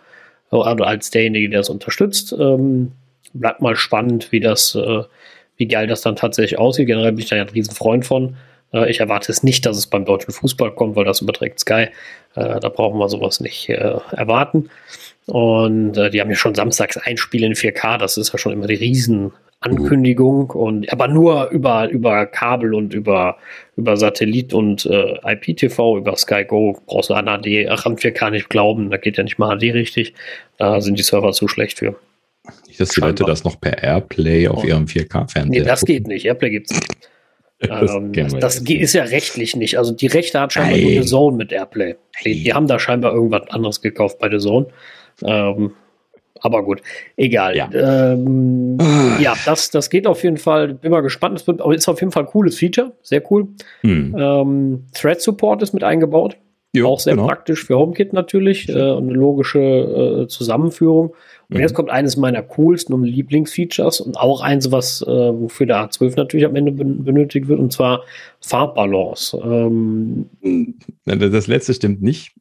oder 0.49 0.85
als 0.85 1.11
derjenige, 1.11 1.49
der 1.49 1.61
es 1.61 1.69
unterstützt. 1.69 2.33
Ähm, 2.37 2.93
bleibt 3.33 3.61
mal 3.61 3.75
spannend, 3.75 4.31
wie 4.31 4.39
das, 4.39 4.75
äh, 4.75 5.03
wie 5.61 5.67
geil 5.67 5.85
das 5.85 6.01
dann 6.01 6.15
tatsächlich 6.15 6.57
aussieht. 6.57 6.87
Generell 6.87 7.11
bin 7.11 7.19
ich 7.19 7.29
da 7.29 7.35
ja 7.35 7.43
ein 7.43 7.49
Riesenfreund 7.49 8.03
von. 8.03 8.35
Äh, 8.73 8.89
ich 8.89 8.99
erwarte 8.99 9.31
es 9.31 9.43
nicht, 9.43 9.65
dass 9.67 9.77
es 9.77 9.85
beim 9.85 10.05
deutschen 10.05 10.33
Fußball 10.33 10.71
kommt, 10.71 10.95
weil 10.95 11.05
das 11.05 11.21
überträgt 11.21 11.59
Sky. 11.59 11.87
Äh, 12.35 12.59
da 12.59 12.69
brauchen 12.69 12.97
wir 12.97 13.07
sowas 13.09 13.39
nicht 13.39 13.69
erwarten. 13.69 14.71
Und 15.27 15.97
äh, 15.97 16.09
die 16.09 16.19
haben 16.19 16.31
ja 16.31 16.35
schon 16.35 16.55
samstags 16.55 16.97
ein 16.97 17.17
Spiel 17.17 17.43
in 17.43 17.53
4K, 17.53 17.99
das 17.99 18.17
ist 18.17 18.33
ja 18.33 18.39
schon 18.39 18.53
immer 18.53 18.65
die 18.65 18.73
Riesenankündigung. 18.73 20.49
Uh. 20.49 20.65
Und 20.65 20.91
aber 20.91 21.07
nur 21.07 21.49
über, 21.51 21.89
über 21.89 22.25
Kabel 22.25 22.73
und 22.73 22.95
über, 22.95 23.37
über 23.77 23.97
Satellit 23.97 24.55
und 24.55 24.87
äh, 24.87 25.19
IPTV, 25.23 25.97
über 25.97 26.15
Sky 26.15 26.43
Go 26.43 26.75
brauchst 26.87 27.11
du 27.11 27.13
an 27.13 27.25
HD, 27.25 27.69
ach, 27.69 27.85
an 27.85 27.97
4K 27.97 28.31
nicht 28.31 28.49
glauben, 28.49 28.89
da 28.89 28.97
geht 28.97 29.17
ja 29.17 29.23
nicht 29.23 29.37
mal 29.37 29.55
HD 29.55 29.75
richtig. 29.75 30.15
Da 30.57 30.81
sind 30.81 30.97
die 30.97 31.03
Server 31.03 31.33
zu 31.33 31.47
schlecht 31.47 31.77
für. 31.77 31.95
Dass 32.81 32.89
die 32.89 33.01
Leute 33.01 33.23
das 33.23 33.43
noch 33.43 33.59
per 33.59 33.81
Airplay 33.81 34.47
auf 34.47 34.63
oh. 34.63 34.67
ihrem 34.67 34.85
4K-Fernseher. 34.85 35.45
Nee, 35.45 35.61
das 35.61 35.81
geht 35.85 36.07
nicht. 36.07 36.25
Airplay 36.25 36.49
gibt's 36.49 36.73
nicht. 36.73 37.09
das, 37.59 37.93
ähm, 37.93 38.11
das, 38.13 38.33
das 38.33 38.59
ist 38.59 38.93
ja 38.93 39.03
rechtlich 39.03 39.55
nicht. 39.55 39.77
Also 39.77 39.93
die 39.93 40.07
Rechte 40.07 40.39
hat 40.39 40.53
scheinbar 40.53 40.77
Nein. 40.77 40.93
nur 40.93 41.03
The 41.03 41.09
Zone 41.09 41.37
mit 41.37 41.51
Airplay. 41.51 41.95
Die, 42.25 42.43
die, 42.43 42.53
haben 42.53 42.67
da 42.67 42.79
scheinbar 42.79 43.13
irgendwas 43.13 43.49
anderes 43.49 43.81
gekauft 43.81 44.19
bei 44.19 44.29
The 44.29 44.39
Zone. 44.39 44.67
Ähm, 45.23 45.73
aber 46.39 46.63
gut, 46.63 46.81
egal. 47.17 47.55
Ja, 47.55 47.69
ähm, 47.71 48.77
ja 49.19 49.35
das, 49.45 49.69
das 49.69 49.89
geht 49.91 50.07
auf 50.07 50.23
jeden 50.23 50.37
Fall. 50.37 50.73
Bin 50.73 50.91
mal 50.91 51.01
gespannt. 51.01 51.39
Es 51.39 51.47
ist 51.47 51.87
auf 51.87 51.99
jeden 51.99 52.11
Fall 52.11 52.23
ein 52.23 52.29
cooles 52.29 52.57
Feature. 52.57 52.93
Sehr 53.03 53.21
cool. 53.31 53.49
Hm. 53.81 54.15
Ähm, 54.17 54.85
Thread 54.93 55.21
Support 55.21 55.61
ist 55.61 55.73
mit 55.73 55.83
eingebaut. 55.83 56.37
Jo, 56.73 56.87
auch 56.87 56.99
sehr 56.99 57.15
genau. 57.15 57.27
praktisch 57.27 57.65
für 57.65 57.77
HomeKit 57.77 58.13
natürlich. 58.13 58.69
Äh, 58.69 58.73
eine 58.73 59.13
logische 59.13 59.59
äh, 59.59 60.27
Zusammenführung. 60.27 61.13
Und 61.51 61.57
mhm. 61.57 61.63
jetzt 61.63 61.73
kommt 61.73 61.89
eines 61.89 62.15
meiner 62.15 62.41
coolsten 62.41 62.93
und 62.93 63.03
Lieblingsfeatures 63.03 63.99
und 63.99 64.17
auch 64.17 64.41
eins, 64.41 64.71
was 64.71 65.01
äh, 65.01 65.05
wofür 65.07 65.65
der 65.65 65.89
A12 65.89 66.15
natürlich 66.15 66.45
am 66.45 66.55
Ende 66.55 66.71
benötigt 66.71 67.49
wird, 67.49 67.59
und 67.59 67.73
zwar 67.73 68.03
Farbbalance. 68.39 69.37
Ähm, 69.43 70.29
das 71.05 71.47
letzte 71.47 71.73
stimmt 71.73 72.01
nicht. 72.01 72.33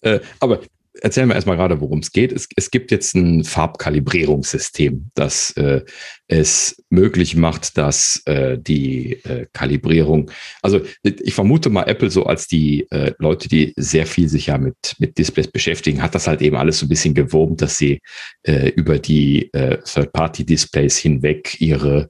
Äh, 0.00 0.18
aber 0.40 0.58
erzählen 1.00 1.28
wir 1.28 1.34
erstmal 1.34 1.56
gerade, 1.56 1.80
worum 1.80 2.00
es 2.00 2.12
geht. 2.12 2.32
Es, 2.32 2.70
gibt 2.70 2.90
jetzt 2.90 3.14
ein 3.14 3.44
Farbkalibrierungssystem, 3.44 5.10
das 5.14 5.50
äh, 5.52 5.82
es 6.28 6.82
möglich 6.90 7.36
macht, 7.36 7.76
dass 7.76 8.22
äh, 8.26 8.58
die 8.58 9.12
äh, 9.24 9.46
Kalibrierung, 9.52 10.30
also 10.62 10.80
ich 11.02 11.34
vermute 11.34 11.70
mal, 11.70 11.84
Apple 11.84 12.10
so 12.10 12.24
als 12.24 12.46
die 12.46 12.86
äh, 12.90 13.12
Leute, 13.18 13.48
die 13.48 13.72
sehr 13.76 14.06
viel 14.06 14.28
sich 14.28 14.46
ja 14.46 14.58
mit, 14.58 14.96
mit 14.98 15.18
Displays 15.18 15.48
beschäftigen, 15.48 16.02
hat 16.02 16.14
das 16.14 16.26
halt 16.26 16.42
eben 16.42 16.56
alles 16.56 16.78
so 16.78 16.86
ein 16.86 16.90
bisschen 16.90 17.14
gewurmt, 17.14 17.62
dass 17.62 17.78
sie 17.78 18.00
äh, 18.42 18.68
über 18.70 18.98
die 18.98 19.52
äh, 19.52 19.78
Third-Party-Displays 19.82 20.96
hinweg 20.98 21.60
ihre 21.60 22.08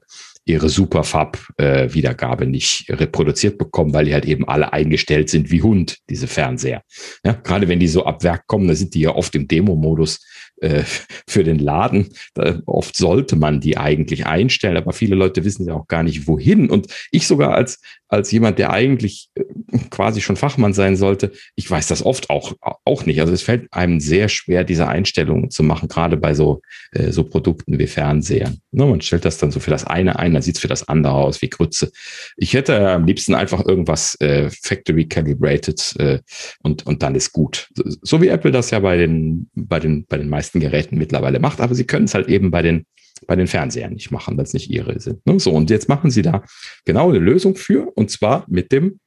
ihre 0.51 0.69
Superfarb-Wiedergabe 0.69 2.43
äh, 2.43 2.47
nicht 2.47 2.85
reproduziert 2.89 3.57
bekommen, 3.57 3.93
weil 3.93 4.05
die 4.05 4.13
halt 4.13 4.25
eben 4.25 4.47
alle 4.47 4.73
eingestellt 4.73 5.29
sind 5.29 5.51
wie 5.51 5.61
Hund, 5.61 5.97
diese 6.09 6.27
Fernseher. 6.27 6.83
Ja, 7.25 7.33
gerade 7.33 7.67
wenn 7.67 7.79
die 7.79 7.87
so 7.87 8.05
ab 8.05 8.23
Werk 8.23 8.47
kommen, 8.47 8.67
da 8.67 8.75
sind 8.75 8.93
die 8.93 9.01
ja 9.01 9.15
oft 9.15 9.33
im 9.35 9.47
Demo-Modus 9.47 10.19
äh, 10.61 10.83
für 11.27 11.43
den 11.43 11.57
Laden. 11.57 12.09
Da, 12.35 12.61
oft 12.67 12.95
sollte 12.95 13.35
man 13.35 13.59
die 13.59 13.77
eigentlich 13.77 14.27
einstellen, 14.27 14.77
aber 14.77 14.93
viele 14.93 15.15
Leute 15.15 15.43
wissen 15.43 15.65
ja 15.65 15.73
auch 15.73 15.87
gar 15.87 16.03
nicht, 16.03 16.27
wohin. 16.27 16.69
Und 16.69 16.87
ich 17.09 17.25
sogar 17.25 17.55
als, 17.55 17.81
als 18.07 18.31
jemand, 18.31 18.59
der 18.59 18.69
eigentlich 18.71 19.29
äh, 19.33 19.43
quasi 19.89 20.21
schon 20.21 20.35
Fachmann 20.35 20.73
sein 20.73 20.95
sollte, 20.95 21.31
ich 21.55 21.69
weiß 21.69 21.87
das 21.87 22.05
oft 22.05 22.29
auch, 22.29 22.53
auch 22.85 23.05
nicht. 23.07 23.21
Also 23.21 23.33
es 23.33 23.41
fällt 23.41 23.73
einem 23.73 23.99
sehr 23.99 24.29
schwer, 24.29 24.63
diese 24.63 24.87
Einstellungen 24.87 25.49
zu 25.49 25.63
machen, 25.63 25.87
gerade 25.87 26.15
bei 26.15 26.35
so, 26.35 26.61
äh, 26.91 27.11
so 27.11 27.23
Produkten 27.23 27.79
wie 27.79 27.87
Fernsehern. 27.87 28.59
Ne, 28.71 28.85
man 28.85 29.01
stellt 29.01 29.25
das 29.25 29.39
dann 29.39 29.51
so 29.51 29.59
für 29.59 29.71
das 29.71 29.85
eine 29.85 30.19
ein, 30.19 30.33
dann 30.33 30.43
sieht 30.43 30.55
es 30.55 30.61
für 30.61 30.67
das 30.67 30.87
andere 30.87 31.13
aus 31.13 31.41
wie 31.41 31.49
Grütze. 31.49 31.91
Ich 32.37 32.53
hätte 32.53 32.87
am 32.87 33.05
liebsten 33.05 33.33
einfach 33.33 33.65
irgendwas 33.65 34.15
äh, 34.19 34.49
Factory 34.61 35.07
Calibrated 35.07 36.21
und, 36.61 36.85
und 36.85 37.03
dann 37.03 37.15
ist 37.15 37.31
gut. 37.31 37.69
So 38.01 38.21
wie 38.21 38.27
Apple 38.27 38.51
das 38.51 38.69
ja 38.71 38.79
bei 38.79 38.97
den, 38.97 39.49
bei 39.55 39.79
den, 39.79 40.05
bei 40.05 40.17
den 40.17 40.29
meisten 40.29 40.50
Geräten 40.59 40.97
mittlerweile 40.97 41.39
macht, 41.39 41.61
aber 41.61 41.75
sie 41.75 41.85
können 41.85 42.05
es 42.05 42.13
halt 42.13 42.27
eben 42.27 42.51
bei 42.51 42.61
den 42.61 42.85
bei 43.27 43.35
den 43.35 43.47
Fernsehern 43.47 43.93
nicht 43.93 44.11
machen, 44.11 44.35
weil 44.37 44.45
es 44.45 44.53
nicht 44.53 44.69
ihre 44.69 44.99
sind. 44.99 45.25
Ne? 45.25 45.39
So, 45.39 45.51
und 45.51 45.69
jetzt 45.69 45.87
machen 45.87 46.09
sie 46.09 46.23
da 46.23 46.43
genau 46.85 47.09
eine 47.09 47.19
Lösung 47.19 47.55
für, 47.55 47.91
und 47.95 48.09
zwar 48.09 48.45
mit 48.47 48.71
dem 48.71 48.99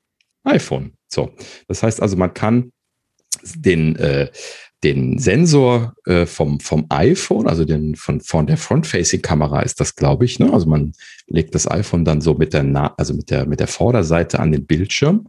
iPhone. 0.44 0.92
So, 1.08 1.34
das 1.68 1.82
heißt 1.82 2.00
also, 2.00 2.16
man 2.16 2.32
kann 2.32 2.72
den, 3.56 3.96
äh, 3.96 4.30
den 4.84 5.18
Sensor 5.18 5.94
äh, 6.04 6.26
vom, 6.26 6.60
vom 6.60 6.86
iPhone, 6.90 7.48
also 7.48 7.64
den 7.64 7.96
von, 7.96 8.20
von 8.20 8.46
der 8.46 8.56
Front-Facing-Kamera 8.56 9.62
ist 9.62 9.80
das, 9.80 9.96
glaube 9.96 10.26
ich. 10.26 10.38
Ne? 10.38 10.52
Also 10.52 10.66
man 10.66 10.92
legt 11.26 11.54
das 11.54 11.68
iPhone 11.70 12.04
dann 12.04 12.20
so 12.20 12.34
mit 12.34 12.52
der, 12.52 12.62
Na 12.62 12.94
also 12.96 13.14
mit 13.14 13.30
der, 13.30 13.46
mit 13.46 13.60
der 13.60 13.66
Vorderseite 13.66 14.38
an 14.40 14.52
den 14.52 14.66
Bildschirm 14.66 15.28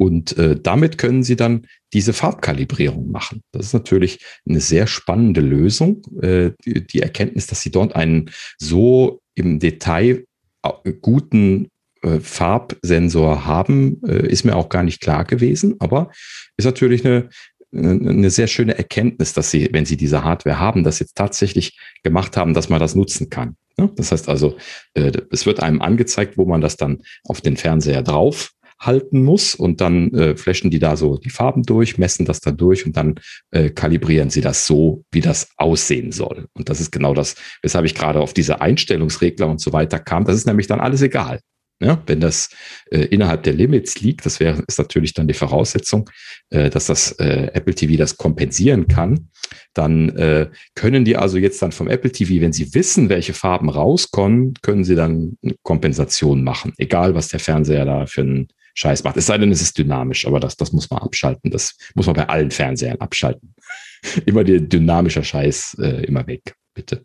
und 0.00 0.38
äh, 0.38 0.58
damit 0.58 0.96
können 0.96 1.22
Sie 1.22 1.36
dann 1.36 1.66
diese 1.92 2.14
Farbkalibrierung 2.14 3.10
machen. 3.10 3.42
Das 3.52 3.66
ist 3.66 3.74
natürlich 3.74 4.24
eine 4.48 4.60
sehr 4.60 4.86
spannende 4.86 5.42
Lösung. 5.42 6.00
Äh, 6.22 6.52
die, 6.64 6.86
die, 6.86 7.02
Erkenntnis, 7.02 7.46
dass 7.48 7.60
Sie 7.60 7.70
dort 7.70 7.94
einen 7.94 8.30
so 8.58 9.20
im 9.34 9.58
Detail 9.58 10.24
äh, 10.62 10.92
guten 11.02 11.68
äh, 12.00 12.18
Farbsensor 12.18 13.44
haben, 13.44 14.00
äh, 14.06 14.26
ist 14.26 14.44
mir 14.44 14.56
auch 14.56 14.70
gar 14.70 14.84
nicht 14.84 15.02
klar 15.02 15.26
gewesen, 15.26 15.76
aber 15.80 16.10
ist 16.56 16.64
natürlich 16.64 17.04
eine, 17.04 17.28
eine 17.70 18.30
sehr 18.30 18.46
schöne 18.46 18.78
Erkenntnis, 18.78 19.34
dass 19.34 19.50
Sie, 19.50 19.68
wenn 19.70 19.84
Sie 19.84 19.98
diese 19.98 20.24
Hardware 20.24 20.58
haben, 20.58 20.82
das 20.82 20.98
jetzt 20.98 21.14
tatsächlich 21.14 21.78
gemacht 22.02 22.38
haben, 22.38 22.54
dass 22.54 22.70
man 22.70 22.80
das 22.80 22.94
nutzen 22.94 23.28
kann. 23.28 23.54
Das 23.96 24.12
heißt 24.12 24.30
also, 24.30 24.56
äh, 24.94 25.12
es 25.30 25.44
wird 25.44 25.60
einem 25.60 25.82
angezeigt, 25.82 26.38
wo 26.38 26.46
man 26.46 26.62
das 26.62 26.78
dann 26.78 27.02
auf 27.24 27.42
den 27.42 27.58
Fernseher 27.58 28.02
drauf 28.02 28.52
halten 28.80 29.22
muss 29.22 29.54
und 29.54 29.80
dann 29.80 30.12
äh, 30.14 30.36
flashen 30.36 30.70
die 30.70 30.78
da 30.78 30.96
so 30.96 31.18
die 31.18 31.30
Farben 31.30 31.62
durch, 31.62 31.98
messen 31.98 32.24
das 32.24 32.40
da 32.40 32.50
durch 32.50 32.86
und 32.86 32.96
dann 32.96 33.16
äh, 33.50 33.70
kalibrieren 33.70 34.30
sie 34.30 34.40
das 34.40 34.66
so, 34.66 35.04
wie 35.12 35.20
das 35.20 35.50
aussehen 35.58 36.12
soll. 36.12 36.46
Und 36.54 36.70
das 36.70 36.80
ist 36.80 36.90
genau 36.90 37.12
das, 37.12 37.36
weshalb 37.62 37.84
ich 37.84 37.94
gerade 37.94 38.20
auf 38.20 38.32
diese 38.32 38.60
Einstellungsregler 38.60 39.46
und 39.48 39.60
so 39.60 39.72
weiter 39.72 39.98
kam. 39.98 40.24
Das 40.24 40.34
ist 40.34 40.46
nämlich 40.46 40.66
dann 40.66 40.80
alles 40.80 41.02
egal. 41.02 41.40
Ja, 41.82 42.02
wenn 42.06 42.20
das 42.20 42.50
äh, 42.90 43.06
innerhalb 43.06 43.42
der 43.42 43.54
Limits 43.54 44.00
liegt, 44.02 44.26
das 44.26 44.38
wäre 44.38 44.62
ist 44.68 44.78
natürlich 44.78 45.14
dann 45.14 45.28
die 45.28 45.34
Voraussetzung, 45.34 46.10
äh, 46.50 46.68
dass 46.68 46.86
das 46.86 47.12
äh, 47.12 47.50
Apple 47.54 47.74
TV 47.74 47.96
das 47.96 48.18
kompensieren 48.18 48.86
kann. 48.86 49.30
Dann 49.72 50.10
äh, 50.10 50.50
können 50.74 51.06
die 51.06 51.16
also 51.16 51.38
jetzt 51.38 51.62
dann 51.62 51.72
vom 51.72 51.88
Apple 51.88 52.12
TV, 52.12 52.42
wenn 52.42 52.52
sie 52.52 52.74
wissen, 52.74 53.08
welche 53.08 53.32
Farben 53.32 53.70
rauskommen, 53.70 54.52
können 54.60 54.84
sie 54.84 54.94
dann 54.94 55.38
eine 55.42 55.54
Kompensation 55.62 56.44
machen, 56.44 56.74
egal 56.76 57.14
was 57.14 57.28
der 57.28 57.40
Fernseher 57.40 57.86
da 57.86 58.04
für 58.04 58.20
einen 58.20 58.48
Scheiß 58.74 59.04
macht. 59.04 59.16
Es 59.16 59.26
sei 59.26 59.38
denn, 59.38 59.50
es 59.50 59.62
ist 59.62 59.78
dynamisch, 59.78 60.26
aber 60.26 60.40
das, 60.40 60.56
das 60.56 60.72
muss 60.72 60.90
man 60.90 61.00
abschalten. 61.00 61.50
Das 61.50 61.76
muss 61.94 62.06
man 62.06 62.16
bei 62.16 62.28
allen 62.28 62.50
Fernsehern 62.50 62.98
abschalten. 63.00 63.54
immer 64.26 64.44
der 64.44 64.60
dynamische 64.60 65.24
Scheiß 65.24 65.76
äh, 65.80 66.04
immer 66.04 66.26
weg, 66.26 66.54
bitte. 66.74 67.04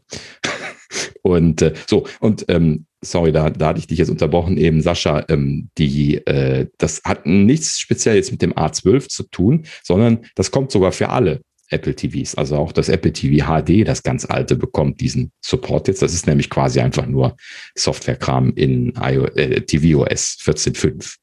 und 1.22 1.62
äh, 1.62 1.74
so, 1.88 2.08
und 2.20 2.46
ähm, 2.48 2.86
sorry, 3.02 3.32
da, 3.32 3.50
da 3.50 3.68
hatte 3.68 3.80
ich 3.80 3.88
dich 3.88 4.00
jetzt 4.00 4.10
unterbrochen, 4.10 4.58
eben 4.58 4.82
Sascha, 4.82 5.26
ähm, 5.30 5.70
die, 5.78 6.18
äh, 6.26 6.68
das 6.78 7.02
hat 7.04 7.26
nichts 7.26 7.80
speziell 7.80 8.16
jetzt 8.16 8.32
mit 8.32 8.42
dem 8.42 8.54
A12 8.54 9.08
zu 9.10 9.24
tun, 9.24 9.66
sondern 9.84 10.26
das 10.36 10.52
kommt 10.52 10.72
sogar 10.72 10.92
für 10.92 11.10
alle. 11.10 11.42
Apple 11.70 11.96
TVs. 11.96 12.36
Also 12.36 12.58
auch 12.58 12.72
das 12.72 12.90
Apple 12.90 13.14
TV 13.14 13.46
HD, 13.46 13.88
das 13.88 14.04
ganz 14.04 14.26
alte, 14.26 14.56
bekommt 14.56 15.02
diesen 15.02 15.32
Support 15.42 15.88
jetzt. 15.88 16.02
Das 16.02 16.14
ist 16.14 16.28
nämlich 16.28 16.50
quasi 16.50 16.80
einfach 16.80 17.08
nur 17.08 17.36
Softwarekram 17.76 18.54
in 18.56 18.94
iOS, 19.02 19.36
äh, 19.36 19.62
tvOS 19.62 20.38
14.5. 20.44 21.16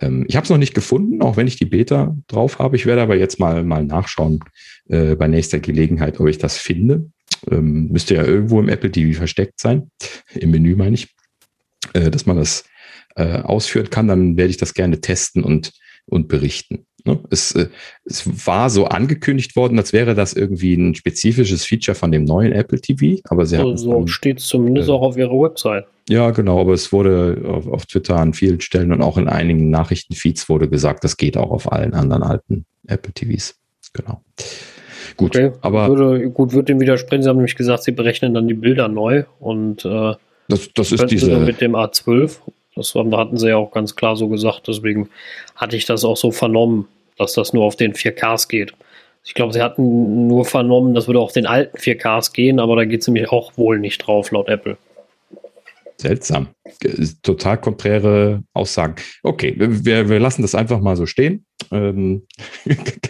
Ähm, 0.00 0.24
ich 0.28 0.36
habe 0.36 0.44
es 0.44 0.50
noch 0.50 0.58
nicht 0.58 0.74
gefunden, 0.74 1.22
auch 1.22 1.36
wenn 1.36 1.46
ich 1.46 1.56
die 1.56 1.64
Beta 1.64 2.16
drauf 2.28 2.58
habe. 2.58 2.76
Ich 2.76 2.86
werde 2.86 3.02
aber 3.02 3.16
jetzt 3.16 3.40
mal, 3.40 3.64
mal 3.64 3.84
nachschauen 3.84 4.40
äh, 4.88 5.14
bei 5.14 5.28
nächster 5.28 5.58
Gelegenheit, 5.58 6.20
ob 6.20 6.28
ich 6.28 6.38
das 6.38 6.56
finde. 6.56 7.10
Ähm, 7.50 7.88
müsste 7.88 8.14
ja 8.14 8.24
irgendwo 8.24 8.60
im 8.60 8.68
Apple 8.68 8.90
TV 8.90 9.16
versteckt 9.16 9.60
sein. 9.60 9.90
Im 10.34 10.50
Menü 10.50 10.76
meine 10.76 10.94
ich, 10.94 11.14
äh, 11.94 12.10
dass 12.10 12.26
man 12.26 12.36
das 12.36 12.64
äh, 13.16 13.40
ausführen 13.40 13.90
kann. 13.90 14.08
Dann 14.08 14.36
werde 14.36 14.50
ich 14.50 14.56
das 14.56 14.74
gerne 14.74 15.00
testen 15.00 15.42
und, 15.42 15.72
und 16.06 16.28
berichten. 16.28 16.86
Ne? 17.08 17.18
Es, 17.30 17.52
äh, 17.52 17.68
es 18.04 18.46
war 18.46 18.70
so 18.70 18.84
angekündigt 18.84 19.56
worden, 19.56 19.78
als 19.78 19.92
wäre 19.92 20.14
das 20.14 20.34
irgendwie 20.34 20.74
ein 20.74 20.94
spezifisches 20.94 21.64
Feature 21.64 21.94
von 21.94 22.12
dem 22.12 22.24
neuen 22.24 22.52
Apple 22.52 22.80
TV, 22.80 23.20
aber 23.24 23.46
sie 23.46 23.56
so, 23.56 23.76
so 23.76 24.06
steht 24.06 24.40
es 24.40 24.46
zumindest 24.46 24.88
äh, 24.88 24.92
auch 24.92 25.02
auf 25.02 25.16
ihrer 25.16 25.32
Website. 25.32 25.86
Ja, 26.08 26.30
genau, 26.30 26.60
aber 26.60 26.72
es 26.72 26.92
wurde 26.92 27.42
auf, 27.46 27.66
auf, 27.66 27.86
Twitter 27.86 28.16
an 28.16 28.32
vielen 28.32 28.60
Stellen 28.60 28.92
und 28.92 29.02
auch 29.02 29.18
in 29.18 29.28
einigen 29.28 29.70
Nachrichtenfeeds 29.70 30.48
wurde 30.48 30.68
gesagt, 30.68 31.04
das 31.04 31.16
geht 31.16 31.36
auch 31.36 31.50
auf 31.50 31.70
allen 31.72 31.94
anderen 31.94 32.22
alten 32.22 32.64
Apple 32.86 33.12
TVs. 33.12 33.56
Genau. 33.92 34.22
Gut, 35.16 35.36
okay. 35.36 35.52
aber 35.62 35.88
würde, 35.88 36.30
gut, 36.30 36.52
wird 36.52 36.68
dem 36.68 36.80
widersprechen. 36.80 37.22
Sie 37.22 37.28
haben 37.28 37.36
nämlich 37.36 37.56
gesagt, 37.56 37.82
sie 37.82 37.92
berechnen 37.92 38.34
dann 38.34 38.46
die 38.48 38.54
Bilder 38.54 38.88
neu 38.88 39.24
und 39.40 39.84
äh, 39.84 40.14
das, 40.48 40.72
das 40.74 40.92
ist 40.92 41.06
diese 41.06 41.38
mit 41.38 41.60
dem 41.60 41.74
A12. 41.74 42.38
Das 42.74 42.94
hatten 42.94 43.36
sie 43.36 43.48
ja 43.48 43.56
auch 43.56 43.72
ganz 43.72 43.96
klar 43.96 44.16
so 44.16 44.28
gesagt. 44.28 44.68
Deswegen 44.68 45.10
hatte 45.56 45.76
ich 45.76 45.84
das 45.84 46.04
auch 46.04 46.16
so 46.16 46.30
vernommen, 46.30 46.86
dass 47.18 47.34
das 47.34 47.52
nur 47.52 47.64
auf 47.64 47.76
den 47.76 47.92
4Ks 47.92 48.48
geht. 48.48 48.72
Ich 49.24 49.34
glaube, 49.34 49.52
sie 49.52 49.60
hatten 49.60 50.26
nur 50.26 50.44
vernommen, 50.44 50.94
das 50.94 51.06
würde 51.06 51.20
auf 51.20 51.32
den 51.32 51.46
alten 51.46 51.76
4Ks 51.76 52.32
gehen, 52.32 52.60
aber 52.60 52.76
da 52.76 52.84
geht 52.84 53.02
es 53.02 53.06
nämlich 53.06 53.30
auch 53.30 53.56
wohl 53.56 53.78
nicht 53.78 53.98
drauf, 53.98 54.30
laut 54.30 54.48
Apple. 54.48 54.78
Seltsam. 56.00 56.48
Total 57.22 57.60
konträre 57.60 58.44
Aussagen. 58.52 58.94
Okay, 59.24 59.54
wir, 59.58 60.08
wir 60.08 60.20
lassen 60.20 60.42
das 60.42 60.54
einfach 60.54 60.80
mal 60.80 60.96
so 60.96 61.06
stehen. 61.06 61.44
Ähm, 61.72 62.26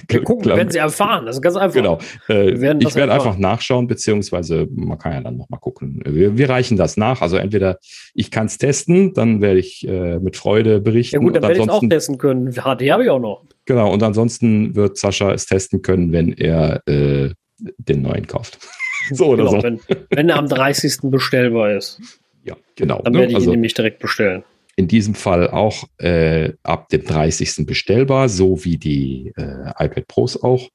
wir 0.08 0.22
gucken, 0.22 0.52
wenn 0.56 0.70
sie 0.70 0.78
erfahren. 0.78 1.26
Das 1.26 1.36
ist 1.36 1.42
ganz 1.42 1.56
einfach. 1.56 1.76
Genau. 1.76 1.98
Äh, 2.30 2.52
ich 2.52 2.94
werde 2.94 3.12
einfach 3.12 3.36
nachschauen, 3.36 3.88
beziehungsweise 3.88 4.66
man 4.70 4.98
kann 4.98 5.12
ja 5.12 5.20
dann 5.20 5.36
nochmal 5.36 5.60
gucken. 5.60 6.02
Wir, 6.06 6.38
wir, 6.38 6.48
reichen 6.48 6.78
das 6.78 6.96
nach. 6.96 7.20
Also 7.20 7.36
entweder 7.36 7.78
ich 8.14 8.30
kann 8.30 8.46
es 8.46 8.56
testen, 8.56 9.12
dann 9.12 9.42
werde 9.42 9.60
ich 9.60 9.86
äh, 9.86 10.18
mit 10.18 10.38
Freude 10.38 10.80
berichten. 10.80 11.16
Ja 11.16 11.20
gut, 11.20 11.36
dann 11.36 11.42
werde 11.42 11.56
ich 11.56 11.62
es 11.62 11.68
auch 11.68 11.86
testen 11.86 12.16
können. 12.16 12.52
HD 12.52 12.90
habe 12.90 13.04
ich 13.04 13.10
auch 13.10 13.20
noch. 13.20 13.44
Genau, 13.66 13.92
und 13.92 14.02
ansonsten 14.02 14.74
wird 14.74 14.96
Sascha 14.96 15.30
es 15.32 15.44
testen 15.44 15.82
können, 15.82 16.12
wenn 16.12 16.32
er 16.32 16.80
äh, 16.88 17.34
den 17.58 18.00
neuen 18.00 18.26
kauft. 18.26 18.58
so 19.12 19.26
oder 19.26 19.44
genau, 19.44 19.56
so. 19.56 19.62
Wenn, 19.62 19.80
wenn 20.08 20.28
er 20.30 20.36
am 20.36 20.48
30. 20.48 21.00
bestellbar 21.02 21.72
ist. 21.76 22.00
Ja, 22.48 22.56
genau. 22.76 23.00
Dann 23.02 23.12
ne? 23.12 23.20
werde 23.20 23.32
ich 23.32 23.36
also, 23.36 23.50
ihn 23.50 23.56
nämlich 23.56 23.74
direkt 23.74 23.98
bestellen. 24.00 24.44
In 24.76 24.88
diesem 24.88 25.14
Fall 25.14 25.50
auch 25.50 25.84
äh, 25.98 26.52
ab 26.62 26.88
dem 26.88 27.04
30. 27.04 27.66
bestellbar, 27.66 28.28
so 28.28 28.64
wie 28.64 28.78
die 28.78 29.32
äh, 29.36 29.70
iPad 29.84 30.06
Pros 30.06 30.42
auch. 30.42 30.68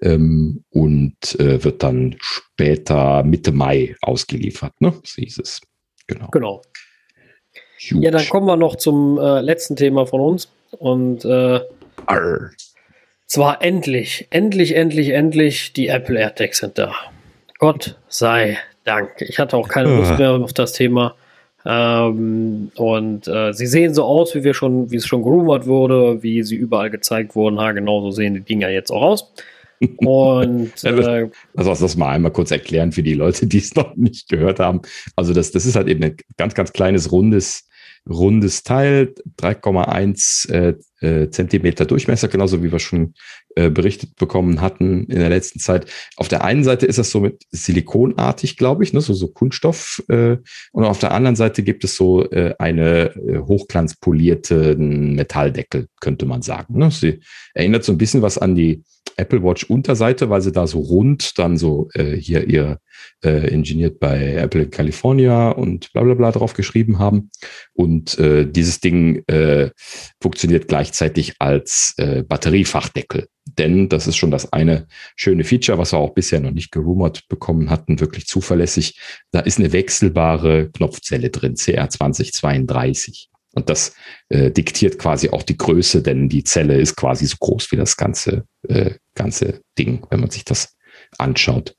Ähm, 0.00 0.64
und 0.70 1.38
äh, 1.38 1.62
wird 1.62 1.82
dann 1.82 2.16
später 2.18 3.22
Mitte 3.22 3.52
Mai 3.52 3.94
ausgeliefert. 4.00 4.72
Ne? 4.80 4.94
So 5.04 5.22
hieß 5.22 5.38
es. 5.38 5.60
Genau. 6.06 6.28
Genau. 6.30 6.62
Ja, 7.78 8.10
dann 8.10 8.28
kommen 8.28 8.46
wir 8.46 8.56
noch 8.56 8.76
zum 8.76 9.18
äh, 9.18 9.40
letzten 9.40 9.76
Thema 9.76 10.06
von 10.06 10.20
uns. 10.20 10.50
Und 10.70 11.24
äh, 11.24 11.60
zwar 13.26 13.62
endlich, 13.62 14.26
endlich, 14.30 14.74
endlich, 14.74 15.10
endlich, 15.10 15.72
die 15.72 15.88
Apple 15.88 16.18
AirTags 16.18 16.58
sind 16.58 16.78
da. 16.78 16.94
Gott 17.58 17.98
sei 18.08 18.58
Dank. 18.84 19.10
Ich 19.20 19.38
hatte 19.38 19.56
auch 19.56 19.68
keine 19.68 19.96
Lust 19.96 20.18
mehr 20.18 20.32
auf 20.32 20.52
das 20.52 20.72
Thema. 20.72 21.14
Ähm, 21.64 22.72
und 22.74 23.28
äh, 23.28 23.52
sie 23.52 23.66
sehen 23.66 23.94
so 23.94 24.04
aus, 24.04 24.34
wie 24.34 24.42
wir 24.42 24.54
schon, 24.54 24.90
wie 24.90 24.96
es 24.96 25.06
schon 25.06 25.22
gerumort 25.22 25.66
wurde, 25.66 26.22
wie 26.22 26.42
sie 26.42 26.56
überall 26.56 26.90
gezeigt 26.90 27.36
wurden. 27.36 27.60
Ha, 27.60 27.72
genauso 27.72 28.10
sehen 28.10 28.34
die 28.34 28.40
Dinger 28.40 28.68
jetzt 28.68 28.90
auch 28.90 29.02
aus. 29.02 29.32
Und 29.96 30.84
äh, 30.84 31.28
also 31.56 31.74
das 31.74 31.96
mal 31.96 32.10
einmal 32.10 32.32
kurz 32.32 32.50
erklären 32.50 32.92
für 32.92 33.02
die 33.02 33.14
Leute, 33.14 33.46
die 33.46 33.58
es 33.58 33.74
noch 33.76 33.94
nicht 33.96 34.28
gehört 34.28 34.60
haben. 34.60 34.82
Also 35.16 35.32
das, 35.32 35.52
das 35.52 35.66
ist 35.66 35.76
halt 35.76 35.88
eben 35.88 36.02
ein 36.02 36.16
ganz, 36.36 36.54
ganz 36.54 36.72
kleines 36.72 37.12
rundes 37.12 37.68
rundes 38.08 38.62
Teil, 38.64 39.14
3,1 39.38 40.50
äh, 40.50 40.74
äh, 41.06 41.30
Zentimeter 41.30 41.84
Durchmesser, 41.84 42.28
genauso 42.28 42.62
wie 42.62 42.72
wir 42.72 42.78
schon 42.78 43.14
äh, 43.56 43.70
berichtet 43.70 44.16
bekommen 44.16 44.60
hatten 44.60 45.04
in 45.04 45.18
der 45.18 45.28
letzten 45.28 45.58
Zeit. 45.58 45.86
Auf 46.16 46.28
der 46.28 46.44
einen 46.44 46.64
Seite 46.64 46.86
ist 46.86 46.98
das 46.98 47.10
so 47.10 47.20
mit 47.20 47.42
Silikonartig, 47.50 48.56
glaube 48.56 48.84
ich, 48.84 48.92
ne, 48.92 49.00
so, 49.00 49.12
so 49.14 49.28
Kunststoff. 49.28 50.02
Äh, 50.08 50.38
und 50.72 50.84
auf 50.84 50.98
der 50.98 51.12
anderen 51.12 51.36
Seite 51.36 51.62
gibt 51.62 51.84
es 51.84 51.96
so 51.96 52.28
äh, 52.30 52.54
eine 52.58 53.14
äh, 53.16 53.38
hochglanzpolierte 53.38 54.76
Metalldeckel, 54.76 55.88
könnte 56.00 56.26
man 56.26 56.42
sagen. 56.42 56.78
Ne? 56.78 56.90
Sie 56.90 57.20
erinnert 57.54 57.84
so 57.84 57.92
ein 57.92 57.98
bisschen 57.98 58.22
was 58.22 58.38
an 58.38 58.54
die 58.54 58.82
Apple 59.16 59.42
Watch 59.42 59.64
Unterseite, 59.64 60.30
weil 60.30 60.40
sie 60.40 60.52
da 60.52 60.66
so 60.66 60.80
rund 60.80 61.38
dann 61.38 61.56
so 61.56 61.88
äh, 61.94 62.16
hier 62.16 62.48
ihr 62.48 62.78
äh, 63.24 63.48
ingeniert 63.48 64.00
bei 64.00 64.34
Apple 64.34 64.62
in 64.62 64.70
California 64.70 65.50
und 65.50 65.92
bla 65.92 66.02
bla 66.02 66.14
bla 66.14 66.32
drauf 66.32 66.54
geschrieben 66.54 66.98
haben. 66.98 67.30
Und 67.72 68.18
äh, 68.18 68.46
dieses 68.50 68.80
Ding 68.80 69.22
äh, 69.26 69.70
funktioniert 70.20 70.68
gleichzeitig 70.68 71.34
als 71.38 71.94
äh, 71.98 72.22
Batteriefachdeckel. 72.22 73.28
Denn 73.44 73.88
das 73.88 74.06
ist 74.06 74.16
schon 74.16 74.30
das 74.30 74.52
eine 74.52 74.86
schöne 75.16 75.44
Feature, 75.44 75.78
was 75.78 75.92
wir 75.92 75.98
auch 75.98 76.14
bisher 76.14 76.40
noch 76.40 76.52
nicht 76.52 76.70
gerumort 76.70 77.26
bekommen 77.28 77.70
hatten, 77.70 78.00
wirklich 78.00 78.26
zuverlässig. 78.26 78.98
Da 79.32 79.40
ist 79.40 79.58
eine 79.58 79.72
wechselbare 79.72 80.70
Knopfzelle 80.70 81.30
drin, 81.30 81.54
CR2032. 81.54 83.26
Und 83.54 83.68
das 83.68 83.94
äh, 84.28 84.50
diktiert 84.50 84.98
quasi 84.98 85.28
auch 85.28 85.42
die 85.42 85.58
Größe, 85.58 86.02
denn 86.02 86.28
die 86.28 86.44
Zelle 86.44 86.80
ist 86.80 86.96
quasi 86.96 87.26
so 87.26 87.36
groß 87.38 87.70
wie 87.72 87.76
das 87.76 87.96
ganze, 87.96 88.46
äh, 88.66 88.94
ganze 89.14 89.60
Ding, 89.78 90.06
wenn 90.10 90.20
man 90.20 90.30
sich 90.30 90.44
das 90.44 90.74
anschaut. 91.18 91.74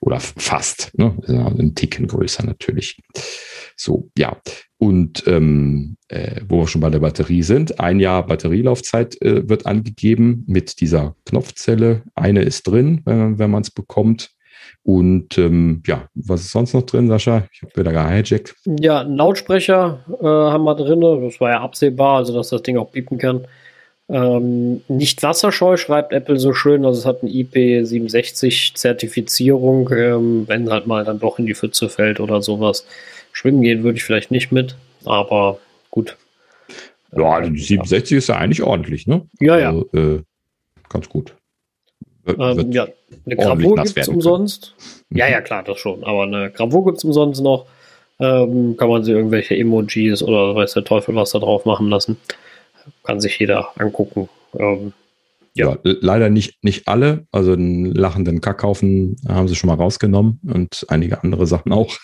Oder 0.00 0.20
fast, 0.20 0.96
ne? 0.98 1.16
Ein 1.26 1.74
Ticken 1.74 2.06
größer 2.06 2.44
natürlich. 2.44 2.98
So, 3.76 4.10
ja. 4.16 4.36
Und 4.78 5.24
ähm, 5.26 5.96
äh, 6.08 6.40
wo 6.48 6.60
wir 6.60 6.66
schon 6.66 6.80
bei 6.80 6.90
der 6.90 6.98
Batterie 6.98 7.42
sind, 7.42 7.78
ein 7.78 8.00
Jahr 8.00 8.26
Batterielaufzeit 8.26 9.20
äh, 9.22 9.48
wird 9.48 9.66
angegeben 9.66 10.44
mit 10.48 10.80
dieser 10.80 11.14
Knopfzelle. 11.24 12.02
Eine 12.14 12.42
ist 12.42 12.64
drin, 12.64 13.02
wenn, 13.04 13.38
wenn 13.38 13.50
man 13.50 13.62
es 13.62 13.70
bekommt. 13.70 14.30
Und 14.84 15.38
ähm, 15.38 15.82
ja, 15.86 16.08
was 16.14 16.42
ist 16.42 16.50
sonst 16.50 16.74
noch 16.74 16.82
drin, 16.82 17.08
Sascha? 17.08 17.46
Ich 17.52 17.62
habe 17.62 17.76
wieder 17.76 17.92
gehijackt. 17.92 18.56
Ja, 18.80 19.02
Lautsprecher 19.02 20.04
äh, 20.20 20.26
haben 20.26 20.64
wir 20.64 20.74
drin. 20.74 21.00
Das 21.00 21.40
war 21.40 21.50
ja 21.50 21.60
absehbar, 21.60 22.16
also 22.18 22.34
dass 22.34 22.48
das 22.48 22.62
Ding 22.62 22.76
auch 22.76 22.90
piepen 22.90 23.18
kann. 23.18 23.46
Ähm, 24.12 24.82
nicht 24.88 25.22
wasserscheu, 25.22 25.78
schreibt 25.78 26.12
Apple 26.12 26.38
so 26.38 26.52
schön. 26.52 26.84
Also 26.84 27.00
es 27.00 27.06
hat 27.06 27.22
eine 27.22 27.30
IP67-Zertifizierung. 27.30 29.88
Ähm, 29.90 30.44
wenn 30.46 30.68
halt 30.70 30.86
mal 30.86 31.02
dann 31.04 31.18
doch 31.18 31.38
in 31.38 31.46
die 31.46 31.54
Pfütze 31.54 31.88
fällt 31.88 32.20
oder 32.20 32.42
sowas. 32.42 32.86
Schwimmen 33.32 33.62
gehen 33.62 33.84
würde 33.84 33.96
ich 33.96 34.04
vielleicht 34.04 34.30
nicht 34.30 34.52
mit, 34.52 34.76
aber 35.06 35.58
gut. 35.90 36.18
Ja, 37.16 37.30
also 37.30 37.50
die 37.50 37.58
67 37.58 38.10
ja. 38.10 38.18
ist 38.18 38.28
ja 38.28 38.36
eigentlich 38.36 38.62
ordentlich, 38.62 39.06
ne? 39.06 39.22
Ja, 39.40 39.58
ja. 39.58 39.70
Also, 39.70 39.88
äh, 39.94 40.20
ganz 40.90 41.08
gut. 41.08 41.34
Ähm, 42.26 42.70
ja, 42.70 42.88
eine 43.24 43.36
Gravur 43.36 43.76
gibt 43.76 43.96
es 43.96 44.08
umsonst. 44.08 44.74
Mhm. 45.08 45.16
Ja, 45.16 45.26
ja, 45.28 45.40
klar, 45.40 45.62
das 45.62 45.78
schon. 45.78 46.04
Aber 46.04 46.24
eine 46.24 46.50
Gravur 46.50 46.84
gibt 46.84 46.98
es 46.98 47.04
umsonst 47.04 47.42
noch. 47.42 47.64
Ähm, 48.20 48.76
kann 48.76 48.90
man 48.90 49.04
sie 49.04 49.12
irgendwelche 49.12 49.56
Emojis 49.56 50.22
oder 50.22 50.54
weiß 50.54 50.74
der 50.74 50.84
Teufel 50.84 51.14
was 51.14 51.30
da 51.30 51.38
drauf 51.38 51.64
machen 51.64 51.88
lassen 51.88 52.18
kann 53.04 53.20
sich 53.20 53.38
jeder 53.38 53.68
angucken. 53.78 54.28
Ähm, 54.58 54.92
ja. 55.54 55.70
ja. 55.70 55.78
leider 55.82 56.30
nicht, 56.30 56.62
nicht 56.64 56.88
alle. 56.88 57.26
Also 57.30 57.54
den 57.54 57.92
lachenden 57.92 58.40
Kackhaufen 58.40 59.16
haben 59.28 59.48
sie 59.48 59.54
schon 59.54 59.68
mal 59.68 59.74
rausgenommen 59.74 60.40
und 60.44 60.86
einige 60.88 61.22
andere 61.22 61.46
Sachen 61.46 61.72
auch. 61.72 61.94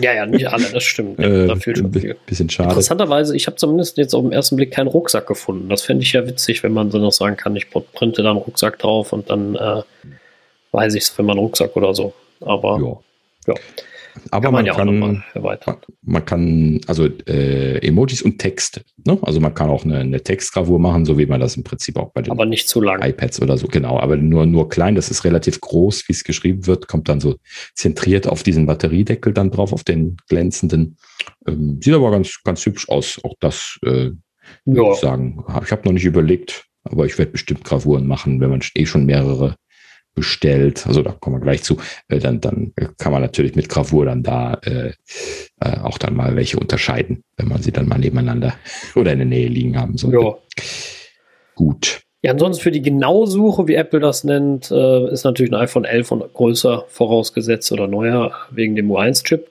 Ja, 0.00 0.12
ja, 0.12 0.26
nicht 0.26 0.46
alle, 0.48 0.66
das 0.72 0.84
stimmt. 0.84 1.18
Ja, 1.18 1.26
äh, 1.44 1.46
da 1.48 1.56
fehlt 1.56 1.78
schon 1.78 1.92
viel. 1.92 2.16
Bisschen 2.26 2.48
schade. 2.48 2.70
Interessanterweise, 2.70 3.34
ich 3.36 3.46
habe 3.46 3.56
zumindest 3.56 3.96
jetzt 3.98 4.14
auf 4.14 4.22
den 4.22 4.32
ersten 4.32 4.56
Blick 4.56 4.70
keinen 4.70 4.88
Rucksack 4.88 5.26
gefunden. 5.26 5.68
Das 5.68 5.82
fände 5.82 6.04
ich 6.04 6.12
ja 6.12 6.26
witzig, 6.26 6.62
wenn 6.62 6.72
man 6.72 6.90
so 6.90 6.98
noch 6.98 7.12
sagen 7.12 7.36
kann, 7.36 7.56
ich 7.56 7.68
printe 7.70 8.22
da 8.22 8.30
einen 8.30 8.38
Rucksack 8.38 8.78
drauf 8.78 9.12
und 9.12 9.30
dann 9.30 9.56
äh, 9.56 9.82
weiß 10.70 10.94
ich 10.94 11.04
es 11.04 11.08
für 11.10 11.22
meinen 11.22 11.38
Rucksack 11.38 11.76
oder 11.76 11.94
so. 11.94 12.12
Aber 12.40 13.02
ja. 13.46 13.54
ja. 13.54 13.60
Aber 14.30 14.44
kann 14.44 14.52
man, 14.52 14.64
man, 14.64 14.74
kann, 14.76 14.98
man, 14.98 15.78
man, 16.02 16.24
kann, 16.24 16.80
also 16.86 17.06
äh, 17.26 17.78
Emojis 17.78 18.22
und 18.22 18.38
Text. 18.38 18.84
Ne? 19.04 19.18
Also 19.22 19.40
man 19.40 19.54
kann 19.54 19.70
auch 19.70 19.84
eine, 19.84 19.98
eine, 19.98 20.22
Textgravur 20.22 20.78
machen, 20.78 21.04
so 21.04 21.18
wie 21.18 21.26
man 21.26 21.40
das 21.40 21.56
im 21.56 21.64
Prinzip 21.64 21.96
auch 21.96 22.12
bei 22.12 22.22
den 22.22 22.30
aber 22.30 22.44
nicht 22.44 22.68
zu 22.68 22.80
lang. 22.80 23.02
iPads 23.02 23.40
oder 23.40 23.56
so. 23.56 23.66
Genau, 23.68 23.98
aber 23.98 24.16
nur, 24.16 24.46
nur 24.46 24.68
klein. 24.68 24.94
Das 24.94 25.10
ist 25.10 25.24
relativ 25.24 25.60
groß, 25.60 26.08
wie 26.08 26.12
es 26.12 26.24
geschrieben 26.24 26.66
wird. 26.66 26.88
Kommt 26.88 27.08
dann 27.08 27.20
so 27.20 27.36
zentriert 27.74 28.28
auf 28.28 28.42
diesen 28.42 28.66
Batteriedeckel 28.66 29.32
dann 29.32 29.50
drauf, 29.50 29.72
auf 29.72 29.84
den 29.84 30.16
glänzenden. 30.28 30.96
Ähm, 31.46 31.80
sieht 31.82 31.94
aber 31.94 32.10
ganz, 32.10 32.42
ganz 32.44 32.64
hübsch 32.66 32.88
aus. 32.88 33.20
Auch 33.24 33.34
das 33.40 33.78
äh, 33.84 34.10
ja. 34.64 34.92
ich 34.92 34.98
sagen. 34.98 35.44
Ich 35.64 35.72
habe 35.72 35.82
noch 35.84 35.92
nicht 35.92 36.04
überlegt, 36.04 36.66
aber 36.84 37.06
ich 37.06 37.18
werde 37.18 37.32
bestimmt 37.32 37.64
Gravuren 37.64 38.06
machen, 38.06 38.40
wenn 38.40 38.50
man 38.50 38.62
eh 38.74 38.86
schon 38.86 39.06
mehrere 39.06 39.56
bestellt, 40.14 40.86
also 40.86 41.02
da 41.02 41.12
kommen 41.12 41.36
wir 41.36 41.40
gleich 41.40 41.62
zu, 41.62 41.78
äh, 42.08 42.18
dann, 42.18 42.40
dann 42.40 42.72
kann 42.98 43.12
man 43.12 43.22
natürlich 43.22 43.54
mit 43.54 43.68
Gravur 43.68 44.04
dann 44.04 44.22
da 44.22 44.54
äh, 44.64 44.92
äh, 45.60 45.78
auch 45.80 45.98
dann 45.98 46.14
mal 46.14 46.36
welche 46.36 46.58
unterscheiden, 46.58 47.22
wenn 47.36 47.48
man 47.48 47.62
sie 47.62 47.72
dann 47.72 47.88
mal 47.88 47.98
nebeneinander 47.98 48.54
oder 48.94 49.12
in 49.12 49.18
der 49.18 49.26
Nähe 49.26 49.48
liegen 49.48 49.78
haben 49.78 49.96
sollte. 49.96 50.18
Ja. 50.18 50.34
Gut. 51.54 52.02
Ja, 52.22 52.32
ansonsten 52.32 52.62
für 52.62 52.70
die 52.70 52.82
Genausuche, 52.82 53.66
wie 53.66 53.74
Apple 53.74 53.98
das 53.98 54.22
nennt, 54.22 54.70
äh, 54.70 55.10
ist 55.10 55.24
natürlich 55.24 55.50
ein 55.50 55.60
iPhone 55.60 55.84
11 55.84 56.12
und 56.12 56.32
größer 56.32 56.84
vorausgesetzt 56.88 57.72
oder 57.72 57.88
neuer 57.88 58.32
wegen 58.50 58.76
dem 58.76 58.90
U1-Chip. 58.90 59.48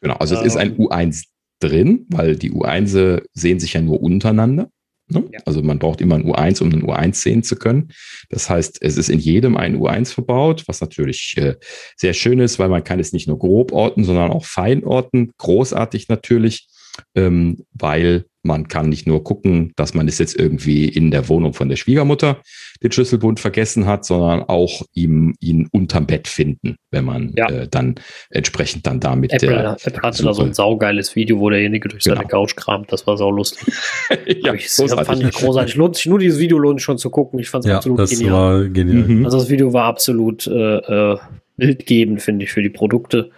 Genau, 0.00 0.14
also 0.16 0.36
es 0.36 0.42
ist 0.42 0.56
ein 0.56 0.76
ähm. 0.76 0.86
U1 0.86 1.24
drin, 1.60 2.06
weil 2.10 2.36
die 2.36 2.52
U1 2.52 3.22
sehen 3.32 3.58
sich 3.58 3.72
ja 3.72 3.80
nur 3.80 4.00
untereinander. 4.00 4.68
Ne? 5.08 5.24
Ja. 5.32 5.40
Also 5.44 5.62
man 5.62 5.78
braucht 5.78 6.00
immer 6.00 6.14
ein 6.14 6.24
U1, 6.24 6.62
um 6.62 6.72
ein 6.72 6.82
U1 6.82 7.14
sehen 7.14 7.42
zu 7.42 7.56
können. 7.56 7.92
Das 8.30 8.48
heißt, 8.48 8.78
es 8.80 8.96
ist 8.96 9.10
in 9.10 9.18
jedem 9.18 9.56
ein 9.56 9.78
U1 9.78 10.12
verbaut, 10.12 10.64
was 10.66 10.80
natürlich 10.80 11.34
äh, 11.36 11.56
sehr 11.96 12.14
schön 12.14 12.40
ist, 12.40 12.58
weil 12.58 12.68
man 12.68 12.84
kann 12.84 13.00
es 13.00 13.12
nicht 13.12 13.28
nur 13.28 13.38
grob 13.38 13.72
orten, 13.72 14.04
sondern 14.04 14.30
auch 14.30 14.46
fein 14.46 14.84
orten. 14.84 15.32
Großartig 15.38 16.08
natürlich, 16.08 16.68
ähm, 17.14 17.64
weil 17.72 18.24
man 18.44 18.68
kann 18.68 18.90
nicht 18.90 19.06
nur 19.06 19.24
gucken, 19.24 19.72
dass 19.74 19.94
man 19.94 20.06
es 20.06 20.18
jetzt 20.18 20.38
irgendwie 20.38 20.86
in 20.86 21.10
der 21.10 21.28
Wohnung 21.28 21.54
von 21.54 21.70
der 21.70 21.76
Schwiegermutter 21.76 22.42
den 22.82 22.92
Schlüsselbund 22.92 23.40
vergessen 23.40 23.86
hat, 23.86 24.04
sondern 24.04 24.42
auch 24.42 24.82
ihm, 24.92 25.34
ihn 25.40 25.66
unterm 25.72 26.06
Bett 26.06 26.28
finden, 26.28 26.76
wenn 26.90 27.06
man 27.06 27.32
ja. 27.36 27.48
äh, 27.48 27.68
dann 27.68 27.94
entsprechend 28.28 28.86
dann 28.86 29.00
damit. 29.00 29.32
Apple, 29.32 29.48
der 29.48 29.76
Apple 29.82 30.02
hatte 30.02 30.18
Suche. 30.18 30.26
da 30.26 30.34
so 30.34 30.42
ein 30.42 30.52
saugeiles 30.52 31.16
Video, 31.16 31.40
wo 31.40 31.48
derjenige 31.48 31.88
durch 31.88 32.04
seine 32.04 32.20
genau. 32.20 32.28
Couch 32.28 32.54
kramt. 32.54 32.92
Das 32.92 33.06
war 33.06 33.16
saulustig. 33.16 33.74
ja, 34.26 34.52
ich, 34.52 34.68
großartig. 34.68 35.06
fand 35.06 35.22
ich 35.22 35.32
großartig. 35.32 35.74
Lohnt 35.76 35.96
sich 35.96 36.06
nur 36.06 36.18
dieses 36.18 36.38
Video 36.38 36.58
lohnt 36.58 36.82
schon 36.82 36.98
zu 36.98 37.08
gucken. 37.08 37.38
Ich 37.38 37.48
fand 37.48 37.64
es 37.64 37.70
ja, 37.70 37.76
absolut 37.78 38.00
das 38.00 38.10
genial. 38.10 38.32
War 38.32 38.68
genial. 38.68 39.08
Mhm. 39.08 39.24
Also 39.24 39.38
das 39.38 39.48
Video 39.48 39.72
war 39.72 39.84
absolut 39.84 40.46
äh, 40.46 40.76
äh, 40.76 41.16
bildgebend, 41.56 42.20
finde 42.20 42.44
ich, 42.44 42.52
für 42.52 42.62
die 42.62 42.68
Produkte. 42.68 43.30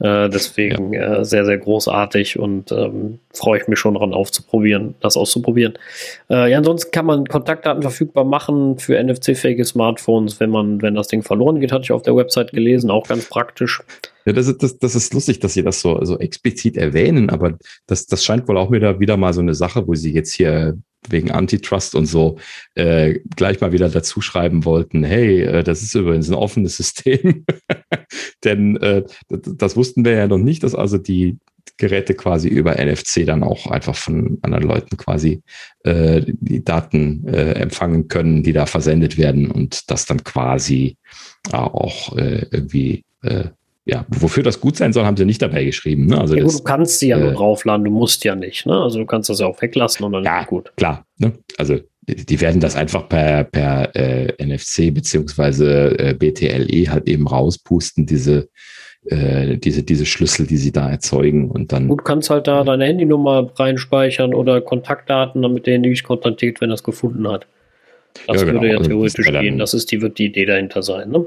Äh, 0.00 0.28
deswegen 0.28 0.92
ja. 0.92 1.20
äh, 1.20 1.24
sehr, 1.24 1.46
sehr 1.46 1.56
großartig 1.56 2.38
und 2.38 2.70
ähm, 2.72 3.20
freue 3.32 3.60
ich 3.60 3.68
mich 3.68 3.78
schon 3.78 3.94
daran 3.94 4.12
aufzuprobieren, 4.12 4.94
das 5.00 5.16
auszuprobieren. 5.16 5.78
Äh, 6.28 6.50
ja, 6.50 6.58
ansonsten 6.58 6.90
kann 6.90 7.06
man 7.06 7.26
Kontaktdaten 7.26 7.80
verfügbar 7.80 8.24
machen 8.24 8.78
für 8.78 9.02
NFC-fähige 9.02 9.64
Smartphones, 9.64 10.40
wenn 10.40 10.50
man, 10.50 10.82
wenn 10.82 10.94
das 10.94 11.08
Ding 11.08 11.22
verloren 11.22 11.60
geht, 11.60 11.72
hatte 11.72 11.84
ich 11.84 11.92
auf 11.92 12.02
der 12.02 12.16
Website 12.16 12.52
gelesen, 12.52 12.90
auch 12.90 13.08
ganz 13.08 13.30
praktisch. 13.30 13.82
Ja, 14.26 14.34
das 14.34 14.46
ist, 14.46 14.62
das, 14.62 14.78
das 14.78 14.94
ist 14.94 15.14
lustig, 15.14 15.40
dass 15.40 15.54
Sie 15.54 15.62
das 15.62 15.80
so, 15.80 16.04
so 16.04 16.18
explizit 16.18 16.76
erwähnen, 16.76 17.30
aber 17.30 17.56
das, 17.86 18.06
das 18.06 18.22
scheint 18.22 18.46
wohl 18.46 18.58
auch 18.58 18.70
wieder, 18.70 19.00
wieder 19.00 19.16
mal 19.16 19.32
so 19.32 19.40
eine 19.40 19.54
Sache, 19.54 19.88
wo 19.88 19.94
Sie 19.94 20.12
jetzt 20.12 20.34
hier 20.34 20.76
wegen 21.08 21.30
Antitrust 21.30 21.94
und 21.94 22.06
so 22.06 22.38
äh, 22.74 23.20
gleich 23.36 23.60
mal 23.60 23.72
wieder 23.72 23.88
dazu 23.88 24.20
schreiben 24.20 24.64
wollten, 24.64 25.04
hey, 25.04 25.42
äh, 25.42 25.62
das 25.62 25.82
ist 25.82 25.94
übrigens 25.94 26.28
ein 26.28 26.34
offenes 26.34 26.76
System. 26.76 27.44
Denn 28.44 28.76
äh, 28.76 29.04
das, 29.28 29.40
das, 29.56 29.76
wussten 29.76 30.04
wir 30.04 30.12
ja 30.12 30.26
noch 30.26 30.38
nicht, 30.38 30.62
dass 30.62 30.74
also 30.74 30.98
die 30.98 31.38
Geräte 31.76 32.14
quasi 32.14 32.48
über 32.48 32.74
NFC 32.74 33.24
dann 33.24 33.42
auch 33.42 33.66
einfach 33.66 33.94
von 33.94 34.38
anderen 34.42 34.64
Leuten 34.64 34.96
quasi 34.96 35.42
äh, 35.84 36.22
die 36.26 36.64
Daten 36.64 37.26
äh, 37.28 37.52
empfangen 37.52 38.08
können, 38.08 38.42
die 38.42 38.52
da 38.52 38.66
versendet 38.66 39.18
werden 39.18 39.50
und 39.50 39.90
das 39.90 40.06
dann 40.06 40.24
quasi 40.24 40.96
auch 41.52 42.16
äh, 42.16 42.46
irgendwie 42.50 43.04
äh, 43.22 43.44
ja, 43.88 44.04
wofür 44.08 44.42
das 44.42 44.60
gut 44.60 44.76
sein 44.76 44.92
soll, 44.92 45.04
haben 45.04 45.16
sie 45.16 45.24
nicht 45.24 45.40
dabei 45.40 45.64
geschrieben. 45.64 46.06
Ne? 46.06 46.20
Also 46.20 46.36
ja, 46.36 46.44
das, 46.44 46.58
du 46.58 46.62
kannst 46.62 46.98
sie 46.98 47.08
ja 47.08 47.16
äh, 47.16 47.20
nur 47.20 47.32
draufladen, 47.32 47.84
du 47.84 47.90
musst 47.90 48.22
ja 48.22 48.34
nicht. 48.34 48.66
Ne? 48.66 48.78
Also 48.78 48.98
du 48.98 49.06
kannst 49.06 49.30
das 49.30 49.40
ja 49.40 49.46
auch 49.46 49.60
weglassen 49.62 50.04
und 50.04 50.12
dann 50.12 50.24
ja, 50.24 50.42
ist 50.42 50.48
gut. 50.48 50.70
Klar, 50.76 51.06
ne? 51.16 51.32
also 51.56 51.78
die 52.06 52.40
werden 52.40 52.60
das 52.60 52.76
einfach 52.76 53.08
per, 53.08 53.44
per 53.44 53.96
äh, 53.96 54.44
NFC 54.44 54.92
beziehungsweise 54.92 55.98
äh, 55.98 56.14
BTLE 56.14 56.90
halt 56.90 57.08
eben 57.08 57.26
rauspusten, 57.26 58.04
diese, 58.04 58.50
äh, 59.06 59.56
diese, 59.56 59.82
diese 59.82 60.04
Schlüssel, 60.04 60.46
die 60.46 60.58
sie 60.58 60.72
da 60.72 60.90
erzeugen 60.90 61.50
und 61.50 61.72
dann. 61.72 61.88
Du 61.88 61.96
kannst 61.96 62.28
halt 62.28 62.46
da 62.46 62.64
deine 62.64 62.84
Handynummer 62.84 63.50
reinspeichern 63.54 64.34
oder 64.34 64.60
Kontaktdaten, 64.60 65.40
damit 65.40 65.66
der 65.66 65.78
dich 65.78 66.04
kontaktiert, 66.04 66.60
wenn 66.60 66.70
er 66.70 66.74
es 66.74 66.84
gefunden 66.84 67.26
hat. 67.26 67.46
Das 68.26 68.42
ja, 68.42 68.46
genau. 68.46 68.60
würde 68.60 68.74
ja 68.74 68.82
theoretisch 68.82 69.28
also, 69.28 69.40
gehen. 69.40 69.58
Das 69.58 69.72
ist 69.72 69.90
die, 69.92 70.02
wird 70.02 70.18
die 70.18 70.26
Idee 70.26 70.44
dahinter 70.44 70.82
sein, 70.82 71.10
ne? 71.10 71.26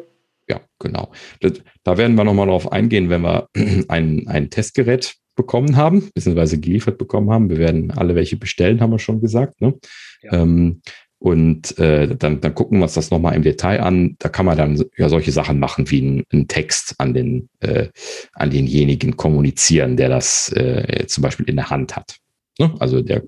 Ja, 0.51 0.59
genau. 0.79 1.11
Das, 1.39 1.53
da 1.83 1.97
werden 1.97 2.15
wir 2.15 2.25
nochmal 2.25 2.47
drauf 2.47 2.73
eingehen, 2.73 3.09
wenn 3.09 3.21
wir 3.21 3.47
ein, 3.87 4.27
ein 4.27 4.49
Testgerät 4.49 5.15
bekommen 5.37 5.77
haben, 5.77 6.09
beziehungsweise 6.13 6.59
geliefert 6.59 6.97
bekommen 6.97 7.31
haben. 7.31 7.49
Wir 7.49 7.57
werden 7.57 7.91
alle 7.91 8.15
welche 8.15 8.35
bestellen, 8.35 8.81
haben 8.81 8.91
wir 8.91 8.99
schon 8.99 9.21
gesagt. 9.21 9.61
Ne? 9.61 9.75
Ja. 10.23 10.41
Ähm, 10.41 10.81
und 11.19 11.77
äh, 11.77 12.17
dann, 12.17 12.41
dann 12.41 12.53
gucken 12.53 12.79
wir 12.79 12.83
uns 12.83 12.95
das 12.95 13.11
nochmal 13.11 13.35
im 13.35 13.43
Detail 13.43 13.81
an. 13.81 14.15
Da 14.19 14.27
kann 14.27 14.45
man 14.45 14.57
dann 14.57 14.83
ja 14.97 15.07
solche 15.07 15.31
Sachen 15.31 15.57
machen 15.57 15.89
wie 15.89 16.25
einen 16.31 16.47
Text 16.49 16.95
an 16.97 17.13
den 17.13 17.47
äh, 17.59 17.87
an 18.33 18.49
denjenigen 18.49 19.15
kommunizieren, 19.15 19.95
der 19.95 20.09
das 20.09 20.51
äh, 20.51 21.05
zum 21.07 21.21
Beispiel 21.21 21.47
in 21.47 21.55
der 21.55 21.69
Hand 21.69 21.95
hat. 21.95 22.17
Ne? 22.59 22.73
Also 22.79 23.01
der 23.01 23.23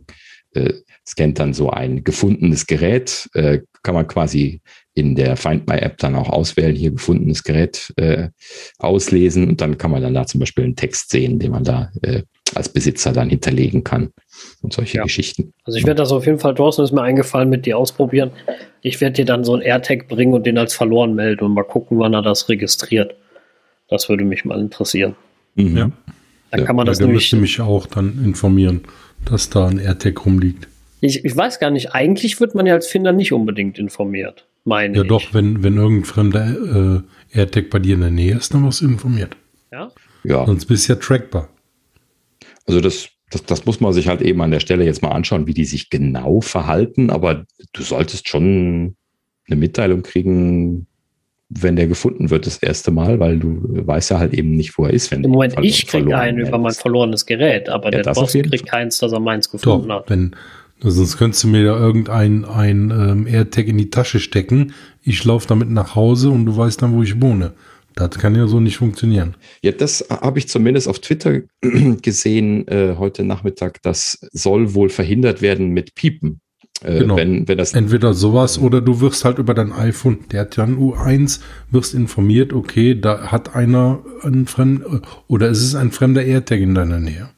äh, 0.56 0.74
scannt 1.08 1.40
dann 1.40 1.54
so 1.54 1.70
ein 1.70 2.04
gefundenes 2.04 2.66
Gerät, 2.66 3.30
äh, 3.34 3.60
kann 3.84 3.96
man 3.96 4.08
quasi 4.08 4.62
in 4.96 5.16
der 5.16 5.36
Find 5.38 5.68
My 5.68 5.78
App 5.78 5.98
dann 5.98 6.16
auch 6.16 6.30
auswählen, 6.30 6.76
hier 6.76 6.92
gefundenes 6.92 7.44
Gerät 7.44 7.92
äh, 7.98 8.30
auslesen 8.78 9.50
und 9.50 9.62
dann 9.62 9.78
kann 9.78 9.92
man 9.92 10.02
dann 10.02 10.14
da 10.14 10.26
zum 10.26 10.40
Beispiel 10.40 10.64
einen 10.64 10.76
Text 10.76 11.10
sehen, 11.10 11.40
den 11.40 11.52
man 11.52 11.64
da 11.64 11.92
äh, 12.04 12.24
als 12.54 12.70
Besitzer 12.70 13.12
dann 13.12 13.30
hinterlegen 13.30 13.84
kann 13.84 14.12
und 14.62 14.74
solche 14.74 14.98
ja. 14.98 15.04
Geschichten. 15.04 15.54
Also 15.64 15.80
ich 15.80 15.86
werde 15.86 15.98
das 15.98 16.12
auf 16.12 16.26
jeden 16.28 16.40
Fall, 16.40 16.54
Thorsten 16.54 16.84
ist 16.84 16.92
mir 16.92 17.02
eingefallen, 17.02 17.50
mit 17.50 17.66
dir 17.66 17.78
ausprobieren. 17.78 18.32
Ich 18.82 19.02
werde 19.02 19.16
dir 19.16 19.26
dann 19.26 19.44
so 19.44 19.56
ein 19.56 19.62
AirTag 19.62 20.08
bringen 20.08 20.34
und 20.34 20.46
den 20.46 20.60
als 20.60 20.76
verloren 20.76 21.16
melden 21.16 21.44
und 21.46 21.54
mal 21.54 21.64
gucken, 21.64 21.98
wann 21.98 22.14
er 22.14 22.22
das 22.22 22.50
registriert. 22.50 23.16
Das 23.90 24.10
würde 24.10 24.24
mich 24.24 24.46
mal 24.46 24.60
interessieren. 24.60 25.16
Mhm. 25.56 25.78
Ja. 25.78 25.92
Dann 26.52 26.66
kann 26.66 26.76
man 26.76 26.86
das 26.86 27.00
ja, 27.00 27.08
nämlich. 27.08 27.24
müsste 27.24 27.38
mich 27.38 27.62
auch 27.62 27.88
dann 27.88 28.24
informieren, 28.24 28.82
dass 29.26 29.50
da 29.50 29.68
ein 29.68 29.80
AirTag 29.80 30.24
rumliegt. 30.24 30.68
Ich, 31.02 31.26
ich 31.26 31.36
weiß 31.36 31.60
gar 31.60 31.72
nicht, 31.72 31.94
eigentlich 31.94 32.40
wird 32.40 32.54
man 32.54 32.68
ja 32.68 32.76
als 32.76 32.88
Finder 32.88 33.12
nicht 33.12 33.34
unbedingt 33.34 33.80
informiert 33.80 34.46
meine 34.66 34.96
Ja, 34.96 35.04
ich. 35.04 35.08
doch, 35.08 35.34
wenn, 35.34 35.64
wenn 35.64 35.78
irgendein 35.78 36.06
fremder 36.06 37.04
äh, 37.34 37.38
AirTag 37.38 37.70
bei 37.70 37.80
dir 37.80 37.96
in 37.96 38.02
der 38.02 38.12
Nähe 38.12 38.36
ist, 38.36 38.54
dann 38.54 38.66
wirst 38.66 38.82
du 38.82 38.86
informiert. 38.86 39.36
Ja? 39.72 39.92
Ja. 40.24 40.46
Sonst 40.46 40.66
bist 40.66 40.88
du 40.88 40.94
ja 40.94 41.00
trackbar. 41.00 41.50
Also 42.66 42.80
das, 42.80 43.10
das, 43.30 43.44
das 43.46 43.66
muss 43.66 43.80
man 43.80 43.94
sich 43.94 44.08
halt 44.08 44.22
eben 44.22 44.42
an 44.42 44.52
der 44.52 44.60
Stelle 44.60 44.86
jetzt 44.86 45.02
mal 45.02 45.12
anschauen, 45.12 45.48
wie 45.48 45.54
die 45.54 45.66
sich 45.66 45.90
genau 45.90 46.42
verhalten, 46.42 47.10
aber 47.10 47.46
du 47.74 47.84
solltest 47.84 48.30
schon 48.30 48.96
eine 49.48 49.56
Mitteilung 49.58 50.04
kriegen, 50.04 50.88
wenn 51.50 51.76
der 51.76 51.88
gefunden 51.88 52.30
wird 52.30 52.48
das 52.48 52.58
erste 52.58 52.92
Mal, 52.92 53.20
weil 53.20 53.38
du 53.38 53.60
weißt 53.86 54.12
ja 54.12 54.20
halt 54.20 54.34
eben 54.34 54.56
nicht, 54.56 54.78
wo 54.78 54.86
er 54.86 54.94
ist. 54.94 55.12
Wenn 55.12 55.24
Im 55.24 55.32
Moment, 55.32 55.56
ich 55.62 55.86
kriege 55.88 56.18
einen 56.18 56.40
über 56.40 56.58
mein 56.58 56.74
verlorenes 56.74 57.26
Gerät, 57.26 57.70
aber 57.70 57.92
ja, 57.94 58.02
der 58.02 58.14
Boss 58.14 58.32
kriegt 58.34 58.66
keins, 58.66 58.98
dass 59.00 59.12
er 59.12 59.20
meins 59.20 59.50
gefunden 59.50 59.90
Doch, 59.90 59.96
hat. 60.02 60.10
Wenn, 60.10 60.36
Sonst 60.80 61.18
könntest 61.18 61.44
du 61.44 61.48
mir 61.48 61.64
da 61.64 61.78
irgendein 61.78 62.44
ein, 62.46 62.92
ähm, 62.92 63.28
AirTag 63.28 63.68
in 63.68 63.78
die 63.78 63.90
Tasche 63.90 64.20
stecken. 64.20 64.74
Ich 65.02 65.24
laufe 65.24 65.48
damit 65.48 65.70
nach 65.70 65.96
Hause 65.96 66.30
und 66.30 66.46
du 66.46 66.58
weißt 66.58 66.82
dann, 66.82 66.94
wo 66.94 67.04
ich 67.04 67.22
wohne. 67.22 67.54
Das 67.96 68.12
kann 68.12 68.36
ja 68.36 68.48
so 68.48 68.60
nicht 68.60 68.78
funktionieren. 68.78 69.36
Ja, 69.62 69.72
das 69.72 70.06
habe 70.10 70.40
ich 70.40 70.48
zumindest 70.48 70.88
auf 70.88 71.00
Twitter 71.00 71.42
gesehen 72.02 72.68
äh, 72.68 72.96
heute 72.98 73.24
Nachmittag. 73.24 73.82
Das 73.84 74.28
soll 74.32 74.74
wohl 74.74 74.90
verhindert 74.90 75.42
werden 75.42 75.70
mit 75.70 75.96
Piepen. 75.96 76.42
Äh, 76.82 77.00
genau. 77.00 77.16
wenn, 77.16 77.48
wenn 77.48 77.58
das 77.58 77.74
Entweder 77.74 78.14
sowas 78.14 78.60
oder 78.60 78.82
du 78.82 79.00
wirst 79.00 79.24
halt 79.26 79.38
über 79.38 79.54
dein 79.54 79.72
iPhone, 79.72 80.20
der 80.32 80.42
hat 80.42 80.58
ja 80.58 80.64
ein 80.64 80.78
U1, 80.78 81.40
wirst 81.72 81.94
informiert, 81.94 82.52
okay, 82.52 83.00
da 83.00 83.32
hat 83.32 83.56
einer 83.56 84.00
ein 84.24 84.48
fremder, 84.48 85.02
oder 85.28 85.50
ist 85.50 85.62
es 85.62 85.76
ein 85.76 85.92
fremder 85.92 86.24
AirTag 86.24 86.60
in 86.60 86.76
deiner 86.76 87.00
Nähe. 87.00 87.30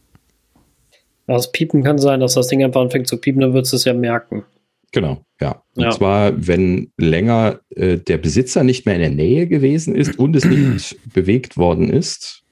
Das 1.28 1.52
Piepen 1.52 1.84
kann 1.84 1.98
sein, 1.98 2.20
dass 2.20 2.36
das 2.36 2.48
Ding 2.48 2.64
einfach 2.64 2.82
anfängt 2.82 3.08
zu 3.08 3.18
piepen, 3.18 3.42
dann 3.42 3.54
würdest 3.54 3.74
du 3.74 3.78
es 3.78 3.86
ja 3.86 3.94
merken. 3.94 4.44
Genau, 4.92 5.26
ja. 5.42 5.62
Und 5.76 5.84
ja. 5.84 5.92
zwar, 5.92 6.48
wenn 6.48 6.92
länger 6.98 7.60
äh, 7.70 7.98
der 7.98 8.18
Besitzer 8.18 8.64
nicht 8.64 8.86
mehr 8.86 8.96
in 8.96 9.02
der 9.02 9.10
Nähe 9.10 9.48
gewesen 9.48 9.96
ist 9.96 10.18
und 10.18 10.36
es 10.36 10.46
nicht 10.46 10.98
bewegt 11.14 11.58
worden 11.58 11.90
ist, 11.90 12.44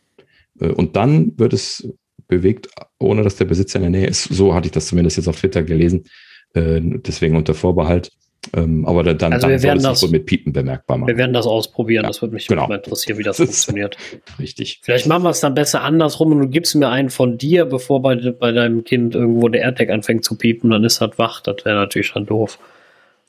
äh, 0.59 0.67
und 0.67 0.95
dann 0.95 1.37
wird 1.37 1.53
es 1.53 1.87
bewegt, 2.27 2.67
ohne 2.99 3.23
dass 3.23 3.35
der 3.35 3.45
Besitzer 3.45 3.77
in 3.77 3.83
der 3.83 4.01
Nähe 4.01 4.07
ist. 4.07 4.23
So 4.23 4.53
hatte 4.53 4.67
ich 4.67 4.71
das 4.71 4.87
zumindest 4.87 5.17
jetzt 5.17 5.27
auf 5.27 5.39
Twitter 5.39 5.63
gelesen. 5.63 6.05
Äh, 6.53 6.81
deswegen 6.81 7.35
unter 7.35 7.53
Vorbehalt. 7.53 8.11
Ähm, 8.55 8.85
aber 8.85 9.03
dann, 9.03 9.33
also 9.33 9.47
dann 9.47 9.59
soll 9.59 9.77
es 9.77 9.83
das, 9.83 9.99
so 10.01 10.07
mit 10.09 10.25
Piepen 10.25 10.51
bemerkbar 10.51 10.97
machen. 10.97 11.07
Wir 11.07 11.17
werden 11.17 11.33
das 11.33 11.47
ausprobieren. 11.47 12.03
Ja, 12.03 12.09
das 12.09 12.21
würde 12.21 12.33
mich 12.33 12.47
genau. 12.47 12.67
mal 12.67 12.75
interessieren, 12.75 13.17
wie 13.17 13.23
das, 13.23 13.37
das 13.37 13.47
funktioniert. 13.47 13.97
Richtig. 14.37 14.79
Vielleicht 14.83 15.07
machen 15.07 15.23
wir 15.23 15.29
es 15.29 15.39
dann 15.39 15.55
besser 15.55 15.81
andersrum 15.81 16.33
und 16.33 16.39
du 16.39 16.47
gibst 16.49 16.75
mir 16.75 16.89
einen 16.89 17.09
von 17.09 17.37
dir, 17.37 17.65
bevor 17.65 18.01
bei, 18.01 18.15
bei 18.15 18.51
deinem 18.51 18.83
Kind 18.83 19.15
irgendwo 19.15 19.47
der 19.47 19.61
AirTag 19.61 19.89
anfängt 19.89 20.25
zu 20.25 20.37
piepen, 20.37 20.69
dann 20.71 20.83
ist 20.83 21.01
das 21.01 21.17
wach. 21.17 21.41
Das 21.41 21.63
wäre 21.63 21.75
natürlich 21.75 22.11
dann 22.13 22.25
doof. 22.25 22.59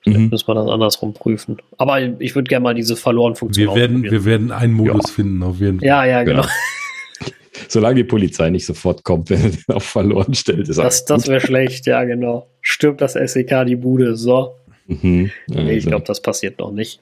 Vielleicht 0.05 0.21
mhm. 0.21 0.29
müssen 0.29 0.49
wir 0.49 0.55
das 0.55 0.69
andersrum 0.69 1.15
prüfen. 1.15 1.57
Aber 1.79 2.01
ich 2.21 2.35
würde 2.35 2.49
gerne 2.49 2.63
mal 2.63 2.75
diese 2.75 2.95
verloren 2.95 3.37
Funktion 3.37 3.75
wir 3.75 3.81
werden, 3.81 4.03
wir 4.03 4.25
werden 4.27 4.53
einen 4.53 4.75
Modus 4.75 5.07
ja. 5.07 5.15
finden, 5.15 5.43
auf 5.43 5.61
jeden 5.61 5.79
Fall. 5.81 5.89
Ja, 5.89 6.05
ja, 6.05 6.23
genau. 6.25 6.43
Ja. 6.43 6.49
Solange 7.69 7.95
die 7.97 8.05
Polizei 8.05 8.51
nicht 8.51 8.67
sofort 8.67 9.05
kommt, 9.05 9.31
wenn 9.31 9.43
er 9.43 9.51
den 9.51 9.65
auf 9.75 9.85
verloren 9.85 10.35
stellt, 10.35 10.69
ist 10.69 10.77
Das, 10.77 11.07
das 11.07 11.27
wäre 11.29 11.41
schlecht, 11.41 11.87
ja, 11.87 12.05
genau. 12.05 12.49
Stirbt 12.61 13.01
das 13.01 13.15
SEK 13.15 13.65
die 13.67 13.77
Bude, 13.77 14.17
so. 14.17 14.57
Mhm. 14.87 15.31
nee, 15.47 15.63
ich 15.71 15.77
also. 15.77 15.89
glaube, 15.91 16.05
das 16.07 16.21
passiert 16.21 16.59
noch 16.59 16.71
nicht. 16.71 17.01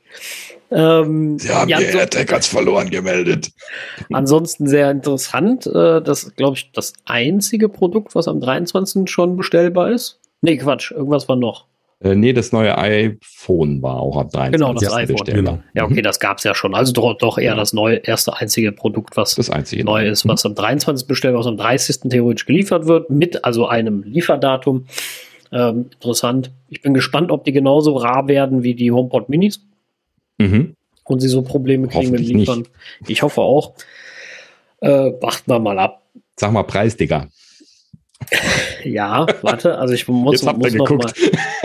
Ähm, 0.71 1.39
Sie 1.39 1.51
haben 1.51 1.69
ja, 1.69 1.81
ihr 1.81 1.95
AirTag 1.95 2.33
als 2.33 2.47
verloren 2.47 2.91
gemeldet. 2.91 3.51
Ansonsten 4.13 4.67
sehr 4.69 4.91
interessant. 4.91 5.67
Äh, 5.67 6.01
das 6.01 6.25
ist, 6.25 6.37
glaube 6.37 6.57
ich, 6.57 6.71
das 6.73 6.95
einzige 7.05 7.69
Produkt, 7.69 8.15
was 8.15 8.29
am 8.29 8.41
23. 8.41 9.11
schon 9.11 9.37
bestellbar 9.37 9.91
ist. 9.91 10.21
Nee, 10.41 10.57
Quatsch, 10.57 10.91
irgendwas 10.91 11.29
war 11.29 11.37
noch. 11.37 11.67
Äh, 12.03 12.17
nee, 12.17 12.33
das 12.33 12.53
neue 12.53 12.77
iPhone 12.79 13.81
war 13.81 14.01
auch 14.01 14.17
ab 14.17 14.33
23. 14.33 14.53
Genau, 14.53 14.75
das 14.75 14.93
iPhone. 14.93 15.27
Genau. 15.27 15.59
Ja, 15.75 15.85
okay, 15.85 15.95
mhm. 15.95 16.03
das 16.03 16.19
gab 16.19 16.39
es 16.39 16.45
ja 16.45 16.55
schon. 16.55 16.75
Also 16.75 16.93
doch, 16.93 17.17
doch 17.17 17.39
eher 17.39 17.53
ja. 17.53 17.55
das 17.55 17.73
neue, 17.73 17.97
erste 17.97 18.37
einzige 18.37 18.73
Produkt, 18.73 19.17
was 19.17 19.37
das 19.37 19.51
einzige 19.51 19.85
neu 19.85 20.07
ist, 20.09 20.27
was 20.27 20.45
am 20.45 20.55
23. 20.55 21.07
bestellt, 21.07 21.37
was 21.37 21.47
am 21.47 21.57
30. 21.57 22.11
theoretisch 22.11 22.47
geliefert 22.47 22.87
wird, 22.87 23.11
mit 23.11 23.45
also 23.45 23.67
einem 23.67 24.03
Lieferdatum. 24.03 24.87
Ähm, 25.53 25.91
interessant. 25.93 26.51
Ich 26.69 26.83
bin 26.83 26.95
gespannt, 26.95 27.31
ob 27.31 27.45
die 27.45 27.53
genauso 27.53 27.97
rar 27.97 28.27
werden 28.27 28.63
wie 28.63 28.75
die 28.75 28.91
HomePod 28.91 29.29
Minis. 29.29 29.61
Mhm. 30.39 30.75
Und 31.05 31.21
sie 31.21 31.29
so 31.29 31.43
Probleme 31.43 31.89
kriegen 31.89 32.11
mit 32.11 32.21
Liefern. 32.21 32.61
Nicht. 32.61 32.71
Ich 33.09 33.23
hoffe 33.23 33.43
auch. 33.43 33.75
Äh, 34.81 35.13
warten 35.21 35.51
wir 35.51 35.59
mal 35.59 35.79
ab. 35.79 36.03
Sag 36.37 36.53
mal 36.53 36.63
Preis, 36.63 36.97
Digga. 36.97 37.29
ja, 38.85 39.27
warte, 39.43 39.79
also 39.79 39.95
ich 39.95 40.09
muss, 40.09 40.43
jetzt 40.43 40.57
muss, 40.57 40.75
noch 40.75 40.91
mal, 40.91 41.13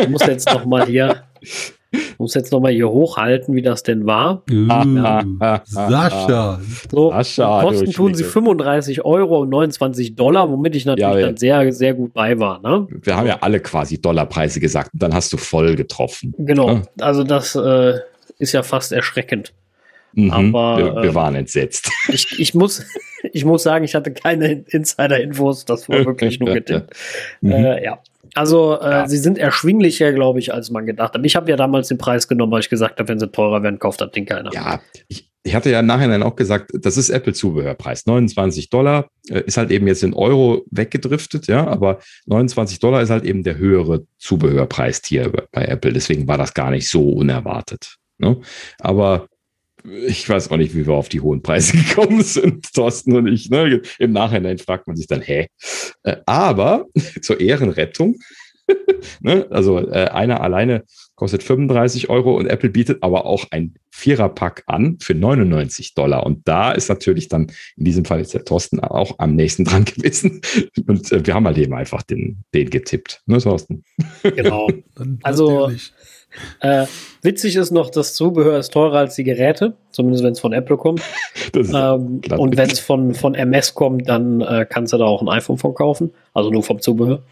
muss 0.09 0.25
jetzt 0.25 0.51
noch 0.51 0.65
mal 0.65 0.85
hier 0.85 1.23
muss 2.17 2.33
jetzt 2.33 2.51
noch 2.51 2.59
mal 2.59 2.71
hier 2.71 2.89
hochhalten, 2.89 3.55
wie 3.55 3.61
das 3.61 3.83
denn 3.83 4.05
war. 4.05 4.43
Uh, 4.49 4.67
ja. 4.67 5.61
Sascha. 5.65 6.59
So, 6.91 7.11
Sascha, 7.11 7.61
Kosten 7.61 7.91
tun 7.91 8.13
sie 8.15 8.23
35 8.23 9.05
Euro 9.05 9.41
und 9.41 9.49
29 9.49 10.15
Dollar, 10.15 10.49
womit 10.49 10.75
ich 10.75 10.85
natürlich 10.85 11.19
ja, 11.19 11.27
dann 11.27 11.37
sehr, 11.37 11.73
sehr 11.73 11.93
gut 11.93 12.13
bei 12.13 12.39
war. 12.39 12.59
Ne? 12.61 12.87
Wir 12.89 13.15
haben 13.15 13.27
ja 13.27 13.37
alle 13.41 13.59
quasi 13.59 14.01
Dollarpreise 14.01 14.59
gesagt 14.59 14.93
und 14.93 15.01
dann 15.01 15.13
hast 15.13 15.31
du 15.33 15.37
voll 15.37 15.75
getroffen. 15.75 16.33
Genau, 16.37 16.73
ne? 16.73 16.81
also 16.99 17.23
das 17.23 17.55
äh, 17.55 17.99
ist 18.39 18.53
ja 18.53 18.63
fast 18.63 18.91
erschreckend. 18.91 19.53
Mhm, 20.13 20.31
Aber 20.31 20.77
wir, 20.77 20.95
wir, 20.95 21.09
ähm, 21.09 21.15
waren 21.15 21.35
entsetzt. 21.35 21.91
Ich, 22.09 22.39
ich, 22.39 22.53
muss, 22.53 22.85
ich 23.33 23.45
muss 23.45 23.63
sagen, 23.63 23.85
ich 23.85 23.93
hatte 23.93 24.11
keine 24.11 24.63
Insider-Infos, 24.67 25.65
das 25.65 25.87
war 25.89 26.05
wirklich 26.05 26.39
nur 26.39 26.53
getippt. 26.53 26.95
mhm. 27.41 27.51
äh, 27.51 27.83
ja. 27.83 27.99
Also 28.37 28.79
äh, 28.79 28.89
ja. 28.89 29.07
sie 29.07 29.17
sind 29.17 29.37
erschwinglicher, 29.37 30.13
glaube 30.13 30.39
ich, 30.39 30.53
als 30.53 30.69
man 30.69 30.85
gedacht 30.85 31.13
hat. 31.13 31.25
Ich 31.25 31.35
habe 31.35 31.49
ja 31.49 31.57
damals 31.57 31.87
den 31.87 31.97
Preis 31.97 32.27
genommen, 32.27 32.51
weil 32.51 32.59
ich 32.61 32.69
gesagt 32.69 32.99
habe, 32.99 33.09
wenn 33.09 33.19
sie 33.19 33.27
teurer 33.27 33.63
werden, 33.63 33.79
kauft 33.79 34.01
das 34.01 34.11
Ding 34.11 34.25
keiner. 34.25 34.51
Ja, 34.53 34.79
ich, 35.07 35.29
ich 35.43 35.55
hatte 35.55 35.69
ja 35.69 35.81
nachher 35.81 36.25
auch 36.25 36.35
gesagt, 36.35 36.71
das 36.73 36.97
ist 36.97 37.09
Apple-Zubehörpreis. 37.09 38.05
29 38.05 38.69
Dollar 38.69 39.09
äh, 39.29 39.41
ist 39.41 39.57
halt 39.57 39.71
eben 39.71 39.87
jetzt 39.87 40.03
in 40.03 40.13
Euro 40.13 40.63
weggedriftet, 40.71 41.47
ja, 41.47 41.65
aber 41.65 41.99
29 42.25 42.79
Dollar 42.79 43.01
ist 43.01 43.09
halt 43.09 43.23
eben 43.23 43.43
der 43.43 43.57
höhere 43.57 44.05
Zubehörpreis 44.17 45.01
hier 45.05 45.31
bei 45.51 45.65
Apple. 45.65 45.93
Deswegen 45.93 46.27
war 46.27 46.37
das 46.37 46.53
gar 46.53 46.71
nicht 46.71 46.89
so 46.89 47.09
unerwartet. 47.09 47.97
Ne? 48.17 48.37
Aber 48.79 49.27
ich 49.87 50.27
weiß 50.27 50.51
auch 50.51 50.57
nicht, 50.57 50.75
wie 50.75 50.85
wir 50.85 50.93
auf 50.93 51.09
die 51.09 51.21
hohen 51.21 51.41
Preise 51.41 51.77
gekommen 51.77 52.21
sind, 52.21 52.73
Thorsten 52.73 53.15
und 53.15 53.27
ich. 53.27 53.49
Ne? 53.49 53.81
Im 53.99 54.11
Nachhinein 54.11 54.57
fragt 54.57 54.87
man 54.87 54.95
sich 54.95 55.07
dann, 55.07 55.21
hä? 55.21 55.47
Äh, 56.03 56.17
aber 56.25 56.85
zur 57.21 57.39
Ehrenrettung, 57.39 58.19
ne? 59.21 59.47
also 59.49 59.79
äh, 59.79 60.09
einer 60.09 60.41
alleine 60.41 60.83
kostet 61.15 61.41
35 61.41 62.09
Euro 62.09 62.37
und 62.37 62.47
Apple 62.47 62.69
bietet 62.69 63.01
aber 63.01 63.25
auch 63.25 63.45
ein 63.49 63.75
Viererpack 63.89 64.63
an 64.67 64.97
für 65.01 65.15
99 65.15 65.95
Dollar. 65.95 66.25
Und 66.25 66.47
da 66.47 66.71
ist 66.71 66.89
natürlich 66.89 67.27
dann, 67.27 67.47
in 67.75 67.85
diesem 67.85 68.05
Fall 68.05 68.21
ist 68.21 68.35
der 68.35 68.45
Thorsten 68.45 68.79
auch 68.79 69.15
am 69.17 69.35
nächsten 69.35 69.65
dran 69.65 69.85
gewesen. 69.85 70.41
Und 70.85 71.11
äh, 71.11 71.25
wir 71.25 71.33
haben 71.33 71.47
halt 71.47 71.57
eben 71.57 71.73
einfach 71.73 72.03
den, 72.03 72.43
den 72.53 72.69
getippt, 72.69 73.23
ne, 73.25 73.39
Thorsten? 73.39 73.83
Genau. 74.21 74.69
also, 75.23 75.71
äh, 76.61 76.85
witzig 77.21 77.55
ist 77.55 77.71
noch, 77.71 77.89
das 77.89 78.13
Zubehör 78.13 78.57
ist 78.59 78.73
teurer 78.73 78.99
als 78.99 79.15
die 79.15 79.23
Geräte, 79.23 79.73
zumindest 79.91 80.23
wenn 80.23 80.33
es 80.33 80.39
von 80.39 80.53
Apple 80.53 80.77
kommt. 80.77 81.01
Ähm, 81.55 82.21
und 82.37 82.57
wenn 82.57 82.69
es 82.69 82.79
von, 82.79 83.13
von 83.13 83.33
MS 83.33 83.73
kommt, 83.73 84.09
dann 84.09 84.41
äh, 84.41 84.65
kannst 84.69 84.93
du 84.93 84.97
da 84.97 85.05
auch 85.05 85.21
ein 85.21 85.29
iPhone 85.29 85.57
von 85.57 85.73
kaufen, 85.73 86.13
also 86.33 86.49
nur 86.49 86.61
vom 86.61 86.81
Zubehör. 86.81 87.23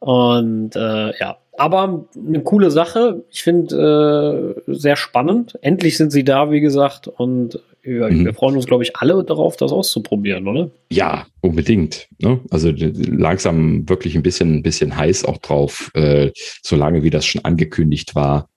Und 0.00 0.74
äh, 0.74 1.18
ja, 1.18 1.36
aber 1.58 2.06
eine 2.16 2.42
coole 2.42 2.70
Sache. 2.70 3.24
Ich 3.30 3.42
finde 3.42 4.54
äh, 4.66 4.72
sehr 4.72 4.96
spannend. 4.96 5.58
Endlich 5.60 5.96
sind 5.96 6.12
sie 6.12 6.24
da, 6.24 6.50
wie 6.50 6.60
gesagt, 6.60 7.08
und 7.08 7.60
ja, 7.88 8.08
mhm. 8.08 8.24
wir 8.24 8.34
freuen 8.34 8.56
uns, 8.56 8.66
glaube 8.66 8.82
ich, 8.82 8.96
alle 8.96 9.24
darauf, 9.24 9.56
das 9.56 9.72
auszuprobieren, 9.72 10.46
oder? 10.46 10.70
Ja, 10.90 11.26
unbedingt. 11.40 12.08
Ne? 12.18 12.40
Also 12.50 12.72
langsam 12.74 13.88
wirklich 13.88 14.14
ein 14.14 14.22
bisschen, 14.22 14.56
ein 14.56 14.62
bisschen 14.62 14.96
heiß 14.96 15.24
auch 15.24 15.38
drauf, 15.38 15.90
äh, 15.94 16.30
solange 16.62 17.02
wie 17.02 17.10
das 17.10 17.26
schon 17.26 17.44
angekündigt 17.44 18.14
war. 18.14 18.48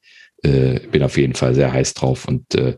Äh, 0.44 0.80
bin 0.92 1.04
auf 1.04 1.18
jeden 1.18 1.34
Fall 1.34 1.54
sehr 1.54 1.72
heiß 1.72 1.94
drauf 1.94 2.28
und 2.28 2.56
äh, 2.56 2.76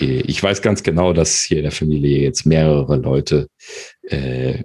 ich 0.00 0.42
weiß 0.42 0.62
ganz 0.62 0.82
genau, 0.82 1.12
dass 1.12 1.42
hier 1.42 1.58
in 1.58 1.64
der 1.64 1.72
Familie 1.72 2.20
jetzt 2.20 2.46
mehrere 2.46 2.96
Leute 2.96 3.48
äh, 4.02 4.62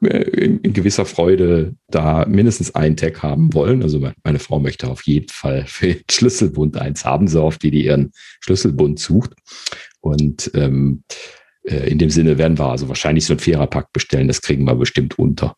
in, 0.00 0.60
in, 0.60 0.72
gewisser 0.72 1.04
Freude 1.04 1.74
da 1.88 2.24
mindestens 2.28 2.74
einen 2.74 2.96
Tag 2.96 3.22
haben 3.22 3.52
wollen. 3.52 3.82
Also 3.82 4.00
meine 4.22 4.38
Frau 4.38 4.60
möchte 4.60 4.88
auf 4.88 5.02
jeden 5.02 5.28
Fall 5.28 5.64
für 5.66 5.88
den 5.88 6.04
Schlüsselbund 6.08 6.76
eins 6.76 7.04
haben, 7.04 7.26
so 7.26 7.42
oft 7.42 7.62
wie 7.64 7.72
die 7.72 7.86
ihren 7.86 8.12
Schlüsselbund 8.40 9.00
sucht. 9.00 9.32
Und 10.08 10.50
ähm, 10.54 11.04
äh, 11.64 11.90
in 11.90 11.98
dem 11.98 12.10
Sinne 12.10 12.38
werden 12.38 12.58
wir 12.58 12.66
also 12.66 12.88
wahrscheinlich 12.88 13.26
so 13.26 13.34
ein 13.34 13.38
Viererpack 13.38 13.92
bestellen. 13.92 14.28
Das 14.28 14.42
kriegen 14.42 14.64
wir 14.64 14.74
bestimmt 14.74 15.18
unter. 15.18 15.54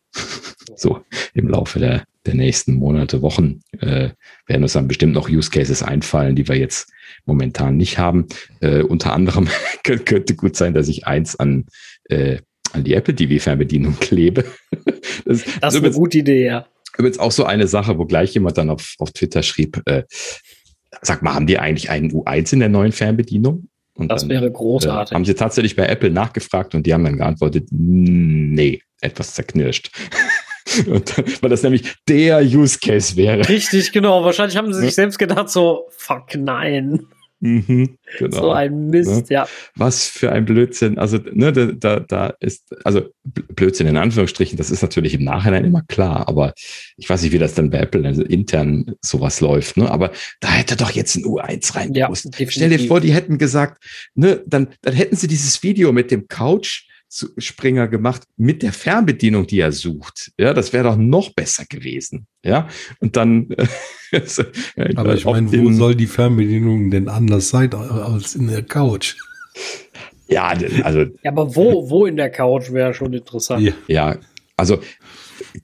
so 0.75 1.01
im 1.33 1.47
Laufe 1.47 1.79
der, 1.79 2.03
der 2.25 2.35
nächsten 2.35 2.75
Monate, 2.75 3.21
Wochen 3.21 3.61
äh, 3.79 4.09
werden 4.47 4.63
uns 4.63 4.73
dann 4.73 4.87
bestimmt 4.87 5.13
noch 5.13 5.29
Use 5.29 5.49
Cases 5.49 5.83
einfallen, 5.83 6.35
die 6.35 6.47
wir 6.47 6.57
jetzt 6.57 6.91
momentan 7.25 7.77
nicht 7.77 7.97
haben. 7.97 8.27
Äh, 8.59 8.83
unter 8.83 9.13
anderem 9.13 9.47
könnte 9.83 10.35
gut 10.35 10.55
sein, 10.55 10.73
dass 10.73 10.87
ich 10.87 11.07
eins 11.07 11.35
an 11.39 11.65
äh, 12.09 12.39
an 12.73 12.83
die 12.83 12.93
Apple 12.93 13.15
TV-Fernbedienung 13.15 13.95
klebe. 13.99 14.45
das, 15.25 15.43
das 15.59 15.75
ist 15.75 15.83
eine 15.83 15.91
gute 15.91 16.19
Idee, 16.19 16.45
ja. 16.45 16.67
Übrigens 16.97 17.19
auch 17.19 17.31
so 17.31 17.45
eine 17.45 17.67
Sache, 17.67 17.97
wo 17.97 18.05
gleich 18.05 18.33
jemand 18.33 18.57
dann 18.57 18.69
auf, 18.69 18.95
auf 18.99 19.11
Twitter 19.11 19.43
schrieb, 19.43 19.81
äh, 19.85 20.03
sag 21.01 21.21
mal, 21.21 21.33
haben 21.33 21.47
die 21.47 21.57
eigentlich 21.57 21.89
einen 21.89 22.11
U1 22.11 22.53
in 22.53 22.59
der 22.59 22.69
neuen 22.69 22.91
Fernbedienung? 22.91 23.67
Und 24.01 24.11
das 24.11 24.21
dann, 24.21 24.29
wäre 24.29 24.51
großartig. 24.51 25.11
Äh, 25.11 25.15
haben 25.15 25.25
sie 25.25 25.35
tatsächlich 25.35 25.75
bei 25.75 25.85
Apple 25.85 26.09
nachgefragt 26.09 26.75
und 26.75 26.85
die 26.85 26.93
haben 26.93 27.03
dann 27.03 27.17
geantwortet, 27.17 27.67
nee, 27.71 28.81
etwas 29.01 29.33
zerknirscht. 29.33 29.91
Und, 30.87 31.43
weil 31.43 31.49
das 31.49 31.63
nämlich 31.63 31.95
der 32.07 32.39
Use 32.41 32.79
Case 32.79 33.17
wäre. 33.17 33.49
Richtig, 33.49 33.91
genau. 33.91 34.23
Wahrscheinlich 34.23 34.55
haben 34.55 34.71
sie 34.71 34.79
sich 34.79 34.95
selbst 34.95 35.19
gedacht, 35.19 35.49
so, 35.49 35.89
fuck 35.89 36.35
nein. 36.37 37.07
Mhm, 37.43 37.97
genau. 38.19 38.37
So 38.37 38.51
ein 38.51 38.87
Mist, 38.87 39.29
ne? 39.29 39.35
ja. 39.35 39.47
Was 39.75 40.05
für 40.05 40.31
ein 40.31 40.45
Blödsinn. 40.45 40.99
Also, 40.99 41.17
ne, 41.33 41.51
da, 41.51 41.65
da, 41.65 41.99
da 41.99 42.33
ist, 42.39 42.75
also 42.83 43.09
Blödsinn 43.23 43.87
in 43.87 43.97
Anführungsstrichen, 43.97 44.57
das 44.57 44.69
ist 44.69 44.83
natürlich 44.83 45.15
im 45.15 45.23
Nachhinein 45.23 45.65
immer 45.65 45.81
klar, 45.81 46.27
aber 46.27 46.53
ich 46.97 47.09
weiß 47.09 47.23
nicht, 47.23 47.31
wie 47.31 47.39
das 47.39 47.55
dann 47.55 47.71
bei 47.71 47.79
Apple 47.79 48.07
also 48.07 48.21
intern 48.21 48.93
sowas 49.01 49.41
läuft, 49.41 49.75
ne? 49.75 49.89
Aber 49.89 50.11
da 50.39 50.51
hätte 50.51 50.75
doch 50.75 50.91
jetzt 50.91 51.15
ein 51.15 51.25
U1 51.25 51.75
rein 51.75 51.93
ja, 51.95 52.11
Stell 52.13 52.69
dir 52.69 52.87
vor, 52.87 53.01
die 53.01 53.13
hätten 53.13 53.39
gesagt, 53.39 53.83
ne, 54.13 54.43
dann, 54.45 54.69
dann 54.83 54.93
hätten 54.93 55.15
sie 55.15 55.27
dieses 55.27 55.63
Video 55.63 55.91
mit 55.91 56.11
dem 56.11 56.27
Couch 56.27 56.85
Springer 57.37 57.89
gemacht 57.89 58.23
mit 58.37 58.63
der 58.63 58.71
Fernbedienung, 58.71 59.45
die 59.45 59.59
er 59.59 59.73
sucht. 59.73 60.31
Ja, 60.37 60.53
das 60.53 60.71
wäre 60.71 60.85
doch 60.85 60.95
noch 60.95 61.33
besser 61.33 61.65
gewesen. 61.67 62.27
Ja, 62.43 62.69
und 62.99 63.17
dann. 63.17 63.49
Aber 64.95 65.15
ich 65.15 65.25
meine, 65.25 65.51
wo 65.51 65.71
soll 65.71 65.95
die 65.95 66.07
Fernbedienung 66.07 66.89
denn 66.89 67.09
anders 67.09 67.49
sein 67.49 67.73
als 67.73 68.35
in 68.35 68.47
der 68.47 68.63
Couch? 68.63 69.15
Ja, 70.27 70.53
also. 70.83 71.01
Ja, 71.23 71.31
aber 71.31 71.55
wo, 71.55 71.89
wo 71.89 72.05
in 72.05 72.15
der 72.15 72.29
Couch 72.29 72.71
wäre 72.71 72.93
schon 72.93 73.11
interessant. 73.13 73.61
Ja, 73.63 73.73
ja 73.87 74.17
also 74.55 74.79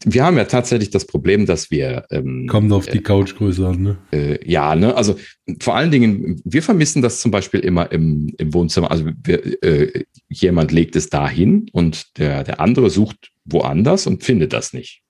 wir 0.06 0.24
haben 0.24 0.38
ja 0.38 0.46
tatsächlich 0.46 0.90
das 0.90 1.06
Problem, 1.06 1.46
dass 1.46 1.72
wir. 1.72 2.06
Ähm, 2.12 2.48
Kommt 2.48 2.72
auf 2.72 2.88
die 2.88 3.02
Couchgröße 3.02 3.68
an, 3.68 3.82
ne? 3.82 3.98
Äh, 4.12 4.50
ja, 4.50 4.76
ne? 4.76 4.96
Also 4.96 5.16
vor 5.60 5.76
allen 5.76 5.92
Dingen, 5.92 6.42
wir 6.44 6.62
vermissen 6.62 7.02
das 7.02 7.22
zum 7.22 7.32
Beispiel 7.32 7.62
immer 7.62 7.92
im, 7.92 8.34
im 8.38 8.54
Wohnzimmer. 8.54 8.92
Also 8.92 9.06
wir, 9.24 9.64
äh, 9.64 10.04
jemand 10.30 10.72
legt 10.72 10.96
es 10.96 11.10
dahin 11.10 11.68
und 11.72 12.18
der, 12.18 12.44
der 12.44 12.60
andere 12.60 12.90
sucht 12.90 13.32
woanders 13.46 14.08
und 14.08 14.24
findet 14.24 14.54
das 14.54 14.74
nicht. 14.74 15.02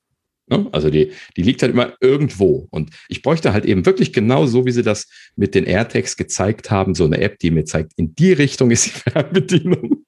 Ne? 0.49 0.67
Also 0.71 0.89
die, 0.89 1.11
die 1.35 1.41
liegt 1.41 1.61
halt 1.61 1.73
immer 1.73 1.93
irgendwo. 1.99 2.67
Und 2.71 2.91
ich 3.09 3.21
bräuchte 3.21 3.53
halt 3.53 3.65
eben 3.65 3.85
wirklich 3.85 4.13
genau 4.13 4.45
so, 4.45 4.65
wie 4.65 4.71
sie 4.71 4.83
das 4.83 5.07
mit 5.35 5.55
den 5.55 5.65
AirTags 5.65 6.15
gezeigt 6.15 6.71
haben, 6.71 6.95
so 6.95 7.05
eine 7.05 7.19
App, 7.19 7.39
die 7.39 7.51
mir 7.51 7.65
zeigt, 7.65 7.93
in 7.97 8.15
die 8.15 8.33
Richtung 8.33 8.71
ist 8.71 8.85
die 8.85 8.89
Fernbedienung. 9.11 10.05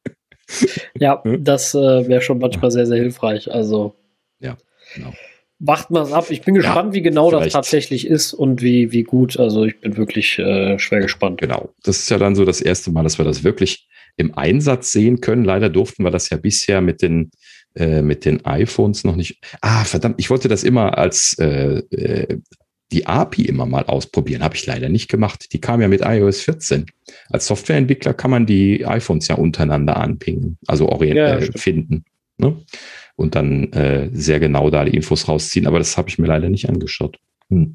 Ja, 0.95 1.21
das 1.39 1.75
äh, 1.75 2.07
wäre 2.07 2.21
schon 2.21 2.39
manchmal 2.39 2.71
sehr, 2.71 2.88
sehr 2.88 2.97
hilfreich. 2.97 3.51
Also 3.51 3.95
ja, 4.40 4.58
genau. 4.95 5.14
Macht 5.61 5.92
mal 5.92 6.14
ab. 6.14 6.27
Ich 6.30 6.42
bin 6.42 6.56
gespannt, 6.56 6.90
ja, 6.90 6.93
wie 6.93 7.01
genau 7.01 7.30
vielleicht. 7.30 7.48
das 7.48 7.53
tatsächlich 7.53 8.08
ist 8.08 8.34
und 8.34 8.61
wie, 8.61 8.93
wie 8.93 9.03
gut. 9.03 9.38
Also 9.38 9.66
ich 9.66 9.82
bin 9.82 9.98
wirklich 9.98 10.40
äh, 10.40 10.80
schwer 10.80 11.01
gespannt. 11.01 11.42
Genau. 11.42 11.74
Das 11.84 12.00
ist 12.00 12.09
ja 12.09 12.18
dann 12.18 12.35
so 12.35 12.45
das 12.45 12.61
erste 12.61 12.92
Mal, 12.92 13.03
dass 13.03 13.18
wir 13.18 13.26
das 13.26 13.43
wirklich 13.43 13.90
im 14.16 14.38
Einsatz 14.38 14.93
sehen 14.93 15.19
können. 15.19 15.43
Leider 15.43 15.69
durften 15.69 16.03
wir 16.03 16.11
das 16.11 16.30
ja 16.30 16.38
bisher 16.38 16.80
mit 16.80 17.01
den, 17.01 17.32
äh, 17.76 18.01
mit 18.01 18.24
den 18.24 18.45
iPhones 18.45 19.03
noch 19.03 19.18
nicht. 19.18 19.42
Ah, 19.59 19.84
verdammt, 19.84 20.16
ich 20.18 20.30
wollte 20.30 20.48
das 20.48 20.64
immer 20.64 20.98
als 20.98 21.38
äh, 21.40 21.80
äh, 21.92 22.40
die 22.92 23.06
API 23.06 23.45
immer 23.45 23.66
mal 23.66 23.84
ausprobieren. 23.85 24.43
Habe 24.43 24.56
ich 24.56 24.66
leider 24.66 24.90
nicht 24.90 25.09
gemacht. 25.09 25.53
Die 25.53 25.61
kam 25.61 25.82
ja 25.82 25.88
mit 25.88 26.01
iOS 26.03 26.42
14. 26.42 26.85
Als 27.30 27.48
Softwareentwickler 27.48 28.14
kann 28.14 28.32
man 28.32 28.45
die 28.45 28.85
iPhones 28.85 29.27
ja 29.27 29.35
untereinander 29.35 29.98
anpingen, 29.98 30.58
also 30.68 30.90
orient 30.90 31.18
ja, 31.18 31.38
äh, 31.38 31.51
finden. 31.58 32.06
Ne? 32.38 32.58
Und 33.19 33.35
dann 33.35 33.73
äh, 33.73 34.09
sehr 34.14 34.39
genau 34.39 34.69
da 34.69 34.85
die 34.85 34.95
Infos 34.95 35.27
rausziehen. 35.27 35.67
Aber 35.67 35.77
das 35.77 35.98
habe 35.98 36.07
ich 36.07 36.17
mir 36.19 36.27
leider 36.27 36.48
nicht 36.48 36.69
angeschaut. 36.69 37.17
Hm. 37.49 37.73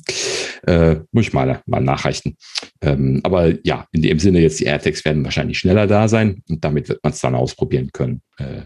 Äh, 0.67 0.97
muss 1.13 1.27
ich 1.27 1.33
mal, 1.35 1.61
mal 1.67 1.81
nachreichen. 1.81 2.39
Ähm, 2.81 3.21
aber 3.25 3.53
ja, 3.67 3.87
in 3.93 4.01
dem 4.01 4.19
Sinne 4.19 4.41
jetzt 4.41 4.59
die 4.61 4.65
AirTags 4.65 5.05
werden 5.05 5.23
wahrscheinlich 5.25 5.59
schneller 5.59 5.87
da 5.87 6.09
sein 6.09 6.43
und 6.49 6.65
damit 6.65 6.89
wird 6.89 7.03
man 7.03 7.13
es 7.13 7.21
dann 7.21 7.35
ausprobieren 7.35 7.91
können. 7.93 8.23
Äh, 8.39 8.63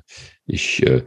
ich 0.46 0.86
äh, 0.86 1.02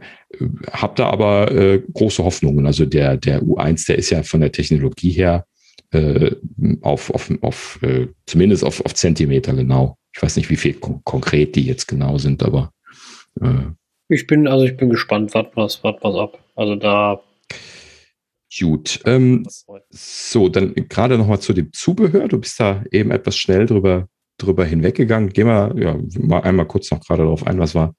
habe 0.70 0.94
da 0.96 1.08
aber 1.08 1.50
äh, 1.50 1.82
große 1.94 2.22
Hoffnungen. 2.22 2.66
Also 2.66 2.84
der, 2.84 3.16
der 3.16 3.42
U1, 3.42 3.86
der 3.86 3.96
ist 3.96 4.10
ja 4.10 4.22
von 4.22 4.40
der 4.40 4.52
Technologie 4.52 5.12
her 5.12 5.46
äh, 5.92 6.32
auf, 6.82 7.08
auf, 7.10 7.32
auf 7.40 7.78
äh, 7.82 8.08
zumindest 8.26 8.64
auf, 8.64 8.84
auf 8.84 8.94
Zentimeter 8.94 9.54
genau. 9.54 9.96
Ich 10.14 10.22
weiß 10.22 10.36
nicht, 10.36 10.50
wie 10.50 10.56
viel 10.56 10.74
kon 10.74 11.00
konkret 11.04 11.56
die 11.56 11.64
jetzt 11.64 11.88
genau 11.88 12.18
sind, 12.18 12.42
aber 12.42 12.72
äh, 13.40 13.70
ich 14.12 14.26
bin, 14.26 14.46
also 14.46 14.64
ich 14.64 14.76
bin 14.76 14.90
gespannt, 14.90 15.34
wart 15.34 15.56
was, 15.56 15.82
wart 15.82 16.02
was 16.02 16.14
ab. 16.14 16.38
Also 16.54 16.76
da 16.76 17.22
Gut. 18.60 19.00
Ähm, 19.06 19.46
so, 19.90 20.48
dann 20.48 20.74
gerade 20.74 21.16
nochmal 21.16 21.40
zu 21.40 21.52
dem 21.52 21.72
Zubehör. 21.72 22.28
Du 22.28 22.38
bist 22.38 22.60
da 22.60 22.84
eben 22.90 23.10
etwas 23.10 23.36
schnell 23.36 23.66
drüber, 23.66 24.08
drüber 24.36 24.64
hinweggegangen. 24.64 25.30
Gehen 25.30 25.46
wir 25.46 25.74
ja, 25.78 25.98
mal 26.18 26.40
einmal 26.40 26.66
kurz 26.66 26.90
noch 26.90 27.00
gerade 27.00 27.22
darauf 27.22 27.46
ein, 27.46 27.58
was 27.58 27.74
wir, 27.74 27.94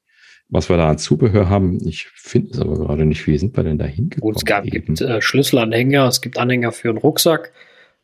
was 0.50 0.69
wir 0.69 0.77
da 0.77 0.90
an 0.90 1.00
Zubehör 1.00 1.50
haben. 1.50 1.80
Ich 1.88 2.08
finde 2.14 2.51
es 2.51 2.59
aber 2.59 2.75
gerade 2.75 3.06
nicht. 3.06 3.25
Wie 3.25 3.38
sind 3.38 3.58
wir 3.58 3.64
denn 3.64 3.80
da 3.80 3.85
hingekommen? 3.85 4.35
es 4.35 4.45
gab, 4.45 4.64
gibt 4.66 5.01
äh, 5.01 5.22
Schlüsselanhänger, 5.22 6.08
es 6.08 6.22
gibt 6.22 6.38
Anhänger 6.38 6.72
für 6.72 6.90
einen 6.90 7.00
Rucksack, 7.00 7.51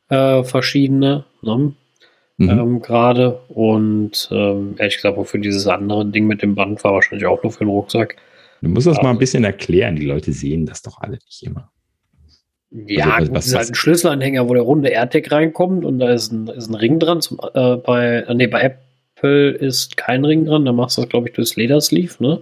äh, 0.10 0.44
verschiedene, 0.44 1.26
ne? 1.44 1.76
Mhm. 2.40 2.50
ähm, 2.50 2.82
gerade. 2.82 3.40
Und 3.50 4.30
ähm, 4.32 4.76
ehrlich 4.78 4.96
gesagt, 4.96 5.18
auch 5.18 5.26
für 5.26 5.40
dieses 5.40 5.68
andere 5.68 6.06
Ding 6.06 6.26
mit 6.26 6.42
dem 6.42 6.56
Band 6.56 6.84
war 6.84 6.94
wahrscheinlich 6.94 7.28
auch 7.28 7.44
nur 7.44 7.52
für 7.52 7.60
den 7.66 7.70
Rucksack. 7.70 8.16
Du 8.62 8.70
musst 8.70 8.88
das 8.88 8.98
also, 8.98 9.08
mal 9.08 9.14
ein 9.14 9.20
bisschen 9.20 9.44
erklären. 9.44 9.96
Die 9.96 10.06
Leute 10.06 10.34
sehen 10.34 10.66
das 10.66 10.82
doch 10.82 11.00
alle 11.02 11.20
nicht 11.26 11.44
immer. 11.44 11.72
Ja, 12.72 13.16
also, 13.16 13.32
das 13.32 13.48
ist 13.48 13.56
halt 13.56 13.70
ein 13.70 13.76
Schlüsselanhänger, 13.76 14.48
wo 14.48 14.54
der 14.54 14.64
runde 14.64 14.90
AirTag 14.90 15.32
reinkommt 15.32 15.86
und 15.86 16.00
da 16.00 16.12
ist 16.12 16.32
ein, 16.32 16.48
ist 16.48 16.70
ein 16.70 16.76
Ring 16.76 17.00
dran. 17.00 17.22
Zum, 17.22 17.40
äh, 17.54 17.78
bei, 17.78 18.26
äh, 18.28 18.34
nee, 18.36 18.48
bei 18.48 18.62
Apple 18.62 19.52
ist 19.52 19.98
kein 19.98 20.24
Ring 20.24 20.46
dran, 20.46 20.66
da 20.66 20.72
machst 20.72 20.98
du 20.98 21.02
das, 21.02 21.10
glaube 21.10 21.30
ich, 21.30 21.36
durchs 21.36 21.56
Ledersleeve, 21.56 22.16
ne? 22.20 22.42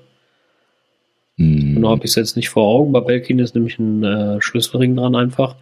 Mm. 1.37 1.75
Genau, 1.75 1.89
habe 1.91 2.03
ich 2.03 2.11
es 2.11 2.15
jetzt 2.15 2.35
nicht 2.35 2.49
vor 2.49 2.67
Augen. 2.67 2.91
Bei 2.91 2.99
Belkin 2.99 3.39
ist 3.39 3.55
nämlich 3.55 3.79
ein 3.79 4.03
äh, 4.03 4.41
Schlüsselring 4.41 4.95
dran 4.97 5.15
einfach. 5.15 5.55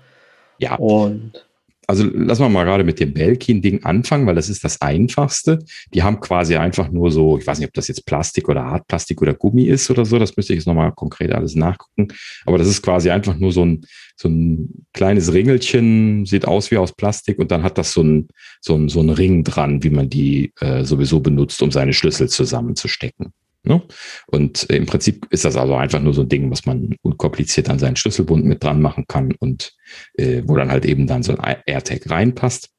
Ja. 0.58 0.76
Und 0.76 1.45
also 1.88 2.10
lass 2.14 2.40
mal 2.40 2.50
gerade 2.66 2.84
mit 2.84 3.00
dem 3.00 3.14
Belkin-Ding 3.14 3.84
anfangen, 3.84 4.26
weil 4.26 4.36
das 4.36 4.50
ist 4.50 4.64
das 4.64 4.82
Einfachste. 4.82 5.60
Die 5.94 6.04
haben 6.04 6.20
quasi 6.20 6.56
einfach 6.56 6.92
nur 6.92 7.12
so, 7.12 7.38
ich 7.38 7.46
weiß 7.46 7.60
nicht, 7.60 7.68
ob 7.68 7.74
das 7.74 7.88
jetzt 7.88 8.06
Plastik 8.06 8.50
oder 8.50 8.66
Hartplastik 8.66 9.22
oder 9.22 9.34
Gummi 9.34 9.66
ist 9.66 9.90
oder 9.90 10.06
so, 10.06 10.20
das 10.20 10.36
müsste 10.36 10.54
ich 10.54 10.60
jetzt 10.60 10.68
nochmal 10.68 10.92
konkret 10.94 11.32
alles 11.32 11.56
nachgucken. 11.56 12.08
Aber 12.46 12.58
das 12.58 12.68
ist 12.68 12.82
quasi 12.82 13.10
einfach 13.10 13.38
nur 13.38 13.52
so 13.52 13.66
ein, 13.66 13.86
so 14.16 14.30
ein 14.30 14.86
kleines 14.94 15.34
Ringelchen, 15.34 16.26
sieht 16.26 16.48
aus 16.48 16.72
wie 16.72 16.78
aus 16.78 16.94
Plastik 16.96 17.40
und 17.40 17.52
dann 17.52 17.64
hat 17.64 17.78
das 17.78 17.92
so 17.92 18.02
ein, 18.02 18.28
so 18.62 18.76
ein, 18.76 18.90
so 18.90 19.02
ein 19.02 19.10
Ring 19.10 19.44
dran, 19.44 19.84
wie 19.84 19.90
man 19.90 20.10
die 20.10 20.54
äh, 20.60 20.84
sowieso 20.84 21.20
benutzt, 21.20 21.62
um 21.62 21.72
seine 21.72 21.94
Schlüssel 21.94 22.30
zusammenzustecken. 22.30 23.34
Ne? 23.66 23.82
Und 24.28 24.64
im 24.66 24.86
Prinzip 24.86 25.28
ist 25.30 25.46
das 25.46 25.56
also 25.56 25.76
einfach 25.76 26.00
nur 26.00 26.14
so 26.14 26.22
ein 26.22 26.30
Ding, 26.30 26.52
was 26.52 26.66
man 26.66 26.96
unkompliziert 27.02 27.70
an 27.70 27.80
seinen 27.80 27.96
Schlüsselbund 27.96 28.46
mit 28.46 28.64
dran 28.64 28.82
machen 28.82 29.06
kann 29.08 29.34
und 29.40 29.74
äh, 30.14 30.44
wo 30.46 30.56
dann 30.56 30.72
halt 30.72 30.86
eben 30.86 31.08
dann 31.08 31.24
so 31.24 31.36
ein 31.36 31.58
AirTag 31.66 32.10
reinpasst. 32.10 32.70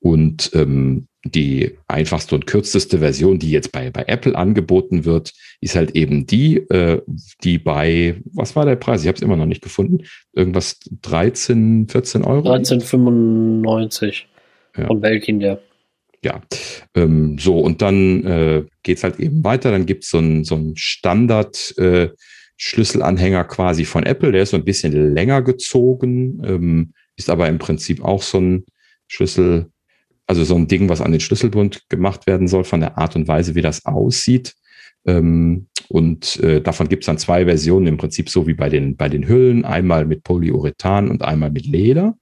Und 0.00 0.50
ähm, 0.54 1.08
die 1.24 1.76
einfachste 1.88 2.34
und 2.34 2.46
kürzeste 2.46 2.98
Version, 2.98 3.38
die 3.38 3.50
jetzt 3.50 3.72
bei, 3.72 3.90
bei 3.90 4.04
Apple 4.06 4.36
angeboten 4.36 5.04
wird, 5.04 5.32
ist 5.60 5.74
halt 5.74 5.92
eben 5.96 6.26
die, 6.26 6.58
äh, 6.58 7.02
die 7.42 7.58
bei, 7.58 8.20
was 8.32 8.54
war 8.54 8.64
der 8.64 8.76
Preis? 8.76 9.02
Ich 9.02 9.08
habe 9.08 9.16
es 9.16 9.22
immer 9.22 9.36
noch 9.36 9.46
nicht 9.46 9.62
gefunden. 9.62 10.04
Irgendwas 10.34 10.78
13, 11.02 11.88
14 11.88 12.22
Euro? 12.22 12.48
13,95 12.52 14.24
ja. 14.76 14.86
von 14.86 15.00
Belkin, 15.00 15.40
der 15.40 15.60
ja, 16.24 16.40
ähm, 16.94 17.38
so 17.38 17.58
und 17.58 17.82
dann 17.82 18.24
äh, 18.24 18.64
geht 18.82 18.98
es 18.98 19.04
halt 19.04 19.20
eben 19.20 19.44
weiter. 19.44 19.70
Dann 19.70 19.86
gibt 19.86 20.04
so 20.04 20.18
es 20.18 20.48
so 20.48 20.54
einen 20.54 20.76
Standard 20.76 21.76
äh, 21.78 22.10
Schlüsselanhänger 22.56 23.44
quasi 23.44 23.84
von 23.84 24.04
Apple. 24.04 24.32
Der 24.32 24.42
ist 24.42 24.50
so 24.50 24.56
ein 24.56 24.64
bisschen 24.64 25.14
länger 25.14 25.42
gezogen, 25.42 26.42
ähm, 26.44 26.92
ist 27.16 27.30
aber 27.30 27.48
im 27.48 27.58
Prinzip 27.58 28.02
auch 28.02 28.22
so 28.22 28.38
ein 28.38 28.64
Schlüssel, 29.08 29.70
also 30.26 30.44
so 30.44 30.56
ein 30.56 30.68
Ding, 30.68 30.88
was 30.88 31.00
an 31.00 31.12
den 31.12 31.20
Schlüsselbund 31.20 31.88
gemacht 31.88 32.26
werden 32.26 32.48
soll, 32.48 32.64
von 32.64 32.80
der 32.80 32.98
Art 32.98 33.14
und 33.16 33.28
Weise, 33.28 33.54
wie 33.54 33.62
das 33.62 33.84
aussieht. 33.86 34.54
Ähm, 35.06 35.68
und 35.88 36.40
äh, 36.40 36.60
davon 36.60 36.88
gibt 36.88 37.04
es 37.04 37.06
dann 37.06 37.18
zwei 37.18 37.44
Versionen, 37.44 37.86
im 37.86 37.96
Prinzip 37.96 38.28
so 38.28 38.46
wie 38.46 38.54
bei 38.54 38.68
den, 38.68 38.96
bei 38.96 39.08
den 39.08 39.28
Hüllen, 39.28 39.64
einmal 39.64 40.04
mit 40.04 40.24
Polyurethan 40.24 41.08
und 41.08 41.22
einmal 41.22 41.50
mit 41.50 41.66
Leder. 41.66 42.16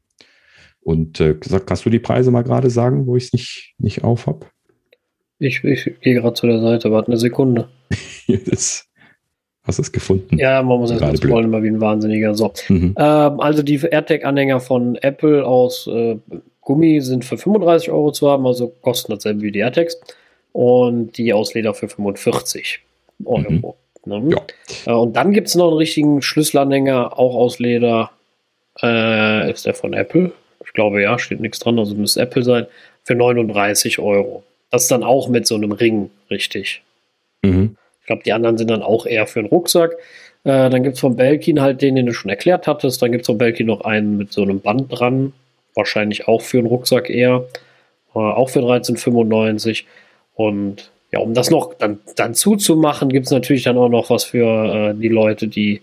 Und 0.85 1.19
äh, 1.19 1.35
kannst 1.65 1.87
du 1.87 1.91
die 1.91 1.99
Preise 1.99 2.31
mal 2.31 2.43
gerade 2.43 2.69
sagen, 2.69 3.07
wo 3.07 3.17
ich 3.17 3.25
es 3.25 3.33
nicht, 3.33 3.75
nicht 3.79 4.05
auf 4.05 4.27
habe? 4.27 4.47
Ich, 5.39 5.65
ich 5.65 6.01
gehe 6.01 6.15
gerade 6.15 6.35
zu 6.35 6.47
der 6.47 6.61
Seite, 6.61 6.93
warte 6.93 7.09
eine 7.09 7.17
Sekunde. 7.17 7.69
das, 8.47 8.87
hast 9.63 9.79
du 9.79 9.83
es 9.83 9.93
gefunden? 9.93 10.39
Ja, 10.39 10.63
man 10.63 10.79
muss 10.79 10.91
erst 10.91 11.03
mal 11.03 11.17
scrollen, 11.17 11.47
immer 11.47 11.63
wie 11.63 11.69
ein 11.69 11.81
Wahnsinniger. 11.81 12.35
So. 12.35 12.53
Mhm. 12.69 12.95
Ähm, 12.99 13.41
also 13.41 13.63
die 13.63 13.81
AirTag-Anhänger 13.81 14.61
von 14.61 14.97
Apple 14.97 15.45
aus 15.45 15.87
äh, 15.87 16.19
Gummi 16.61 17.01
sind 17.01 17.25
für 17.25 17.39
35 17.39 17.91
Euro 17.91 18.13
zu 18.13 18.31
haben, 18.31 18.47
also 18.47 18.69
kosten 18.69 19.13
dasselbe 19.13 19.41
wie 19.41 19.53
die 19.53 19.61
AirTags. 19.61 19.99
Und 20.53 21.17
die 21.19 21.33
aus 21.33 21.55
Leder 21.55 21.75
für 21.75 21.89
45 21.89 22.81
Euro. 23.25 23.51
Mhm. 23.51 24.21
Ne? 24.23 24.37
Ja. 24.87 24.93
Äh, 24.93 24.97
und 24.97 25.17
dann 25.17 25.33
gibt 25.33 25.49
es 25.49 25.55
noch 25.55 25.69
einen 25.69 25.79
richtigen 25.79 26.21
Schlüsselanhänger, 26.21 27.19
auch 27.19 27.35
aus 27.35 27.59
Leder. 27.59 28.11
Äh, 28.83 29.51
ist 29.51 29.67
der 29.67 29.75
von 29.75 29.95
Apple? 29.95 30.33
Glaube 30.75 31.03
ja, 31.03 31.19
steht 31.19 31.41
nichts 31.41 31.61
dran, 31.61 31.79
also 31.79 31.95
müsste 31.95 32.21
Apple 32.21 32.43
sein, 32.43 32.67
für 33.05 33.15
39 33.15 33.99
Euro. 34.01 34.43
Das 34.71 34.83
ist 34.83 34.91
dann 34.91 35.05
auch 35.05 35.29
mit 35.29 35.47
so 35.47 35.55
einem 35.55 35.73
Ring, 35.73 36.11
richtig. 36.31 36.83
Mhm. 37.43 37.77
Ich 38.01 38.07
glaube, 38.07 38.23
die 38.25 38.33
anderen 38.33 38.59
sind 38.59 38.71
dann 38.71 38.83
auch 38.83 39.07
eher 39.07 39.27
für 39.27 39.39
einen 39.41 39.49
Rucksack. 39.49 39.93
Äh, 40.43 40.69
dann 40.69 40.83
gibt 40.83 40.97
es 40.97 41.01
von 41.01 41.17
Belkin 41.17 41.61
halt 41.63 41.81
den, 41.81 41.95
den 41.95 42.07
du 42.07 42.13
schon 42.13 42.29
erklärt 42.29 42.67
hattest. 42.67 43.01
Dann 43.01 43.13
gibt 43.13 43.23
es 43.23 43.27
von 43.27 43.39
Belkin 43.39 43.67
noch 43.67 43.83
einen 43.83 44.19
mit 44.19 44.33
so 44.33 44.43
einem 44.43 44.61
Band 44.61 44.89
dran. 44.91 45.33
Wahrscheinlich 45.75 46.29
auch 46.29 46.43
für 46.43 46.59
einen 46.59 46.67
Rucksack 46.67 47.09
eher. 47.09 47.47
Äh, 48.15 48.19
auch 48.19 48.51
für 48.51 48.61
13,95. 48.61 49.85
Und 50.35 50.91
ja, 51.13 51.21
um 51.21 51.33
das 51.33 51.51
noch 51.51 51.75
dann, 51.75 52.01
dann 52.17 52.35
zuzumachen, 52.35 53.09
gibt 53.09 53.27
es 53.27 53.33
natürlich 53.33 53.63
dann 53.63 53.79
auch 53.79 53.89
noch 53.89 54.11
was 54.11 54.25
für 54.25 54.91
äh, 54.91 54.95
die 54.95 55.09
Leute, 55.09 55.49
die 55.49 55.81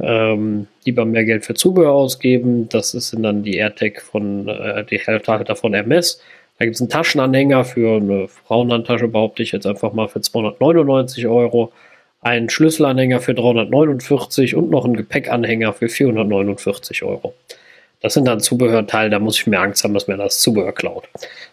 ähm, 0.00 0.66
lieber 0.84 1.04
mehr 1.04 1.24
Geld 1.24 1.44
für 1.44 1.54
Zubehör 1.54 1.92
ausgeben. 1.92 2.68
Das 2.68 2.90
sind 2.92 3.22
dann 3.22 3.42
die 3.42 3.56
AirTag 3.56 4.02
von, 4.02 4.48
äh, 4.48 4.84
die 4.84 4.98
Halter 4.98 5.56
von 5.56 5.74
MS. 5.74 6.20
Da 6.58 6.64
gibt 6.64 6.76
es 6.76 6.80
einen 6.80 6.90
Taschenanhänger 6.90 7.64
für 7.64 7.96
eine 7.96 8.28
Frauenhandtasche, 8.28 9.08
behaupte 9.08 9.42
ich 9.42 9.52
jetzt 9.52 9.66
einfach 9.66 9.92
mal 9.92 10.08
für 10.08 10.20
299 10.20 11.26
Euro. 11.26 11.72
Einen 12.20 12.48
Schlüsselanhänger 12.50 13.20
für 13.20 13.34
349 13.34 14.54
und 14.54 14.70
noch 14.70 14.84
einen 14.84 14.96
Gepäckanhänger 14.96 15.72
für 15.72 15.88
449 15.88 17.02
Euro. 17.02 17.34
Das 18.00 18.14
sind 18.14 18.26
dann 18.26 18.40
Zubehörteile, 18.40 19.10
da 19.10 19.18
muss 19.18 19.38
ich 19.38 19.46
mir 19.46 19.60
Angst 19.60 19.82
haben, 19.82 19.94
dass 19.94 20.08
mir 20.08 20.16
das 20.16 20.40
Zubehör 20.40 20.72
klaut. 20.72 21.08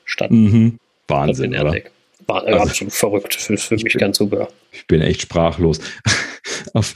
Statt 0.06 0.32
mhm. 0.32 0.80
Wahnsinn, 1.08 1.54
statt 1.54 1.66
AirTag. 1.66 1.92
War 2.28 2.44
also, 2.44 2.60
absolut 2.60 2.94
verrückt 2.94 3.36
für, 3.36 3.58
für 3.58 3.76
mich 3.76 3.84
bin, 3.84 4.00
kein 4.00 4.14
Zubehör. 4.14 4.50
Ich 4.72 4.86
bin 4.86 5.02
echt 5.02 5.22
sprachlos. 5.22 5.80
auf, 6.74 6.94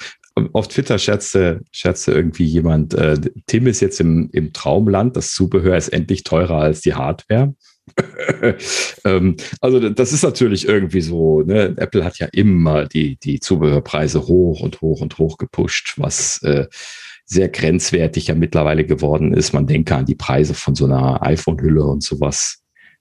auf 0.53 0.67
Twitter 0.67 0.97
scherzte, 0.97 1.61
scherzte 1.71 2.11
irgendwie 2.11 2.45
jemand, 2.45 2.93
äh, 2.95 3.19
Tim 3.47 3.67
ist 3.67 3.81
jetzt 3.81 3.99
im, 3.99 4.29
im 4.31 4.51
Traumland, 4.51 5.15
das 5.15 5.31
Zubehör 5.31 5.77
ist 5.77 5.89
endlich 5.89 6.23
teurer 6.23 6.57
als 6.57 6.81
die 6.81 6.95
Hardware. 6.95 7.53
ähm, 9.05 9.35
also 9.61 9.89
das 9.89 10.13
ist 10.13 10.23
natürlich 10.23 10.67
irgendwie 10.67 11.01
so, 11.01 11.41
ne? 11.41 11.73
Apple 11.77 12.03
hat 12.03 12.17
ja 12.17 12.27
immer 12.31 12.85
die, 12.85 13.17
die 13.17 13.39
Zubehörpreise 13.39 14.25
hoch 14.25 14.61
und 14.61 14.81
hoch 14.81 15.01
und 15.01 15.17
hoch 15.17 15.37
gepusht, 15.37 15.95
was 15.97 16.41
äh, 16.43 16.67
sehr 17.25 17.49
grenzwertig 17.49 18.27
ja 18.27 18.35
mittlerweile 18.35 18.85
geworden 18.85 19.33
ist. 19.33 19.53
Man 19.53 19.67
denke 19.67 19.95
an 19.95 20.05
die 20.05 20.15
Preise 20.15 20.53
von 20.53 20.75
so 20.75 20.85
einer 20.85 21.21
iPhone-Hülle 21.23 21.83
und 21.83 22.03
sowas. 22.03 22.59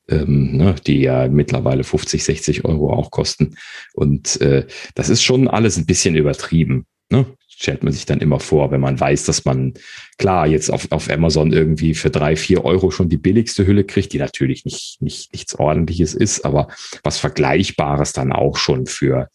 Ähm, 0.09 0.57
ne, 0.57 0.75
die 0.85 1.01
ja 1.03 1.29
mittlerweile 1.29 1.85
50, 1.85 2.25
60 2.25 2.65
Euro 2.65 2.93
auch 2.93 3.13
kosten. 3.13 3.55
Und 3.95 4.41
äh, 4.41 4.67
das 4.97 5.09
ist 5.09 5.23
schon 5.23 5.47
alles 5.47 5.77
ein 5.77 5.87
bisschen 5.87 6.17
übertrieben. 6.17 6.87
Ne? 7.13 7.27
Stellt 7.47 7.85
man 7.85 7.93
sich 7.93 8.07
dann 8.07 8.21
immer 8.21 8.41
vor, 8.41 8.71
wenn 8.71 8.81
man 8.81 8.99
weiß, 8.99 9.27
dass 9.27 9.45
man 9.45 9.75
klar 10.17 10.47
jetzt 10.47 10.71
auf, 10.71 10.91
auf 10.91 11.11
Amazon 11.11 11.53
irgendwie 11.53 11.95
für 11.95 12.09
drei, 12.11 12.37
vier 12.37 12.65
Euro 12.65 12.91
schon 12.91 13.11
die 13.11 13.19
billigste 13.19 13.67
Hülle 13.67 13.85
kriegt, 13.85 14.15
die 14.15 14.19
natürlich 14.19 14.65
nicht, 14.65 15.03
nicht 15.03 15.33
nichts 15.33 15.55
ordentliches 15.55 16.15
ist, 16.15 16.45
aber 16.47 16.69
was 17.05 17.19
Vergleichbares 17.19 18.15
dann 18.15 18.33
auch 18.33 18.57
schon 18.57 18.87
für 18.87 19.29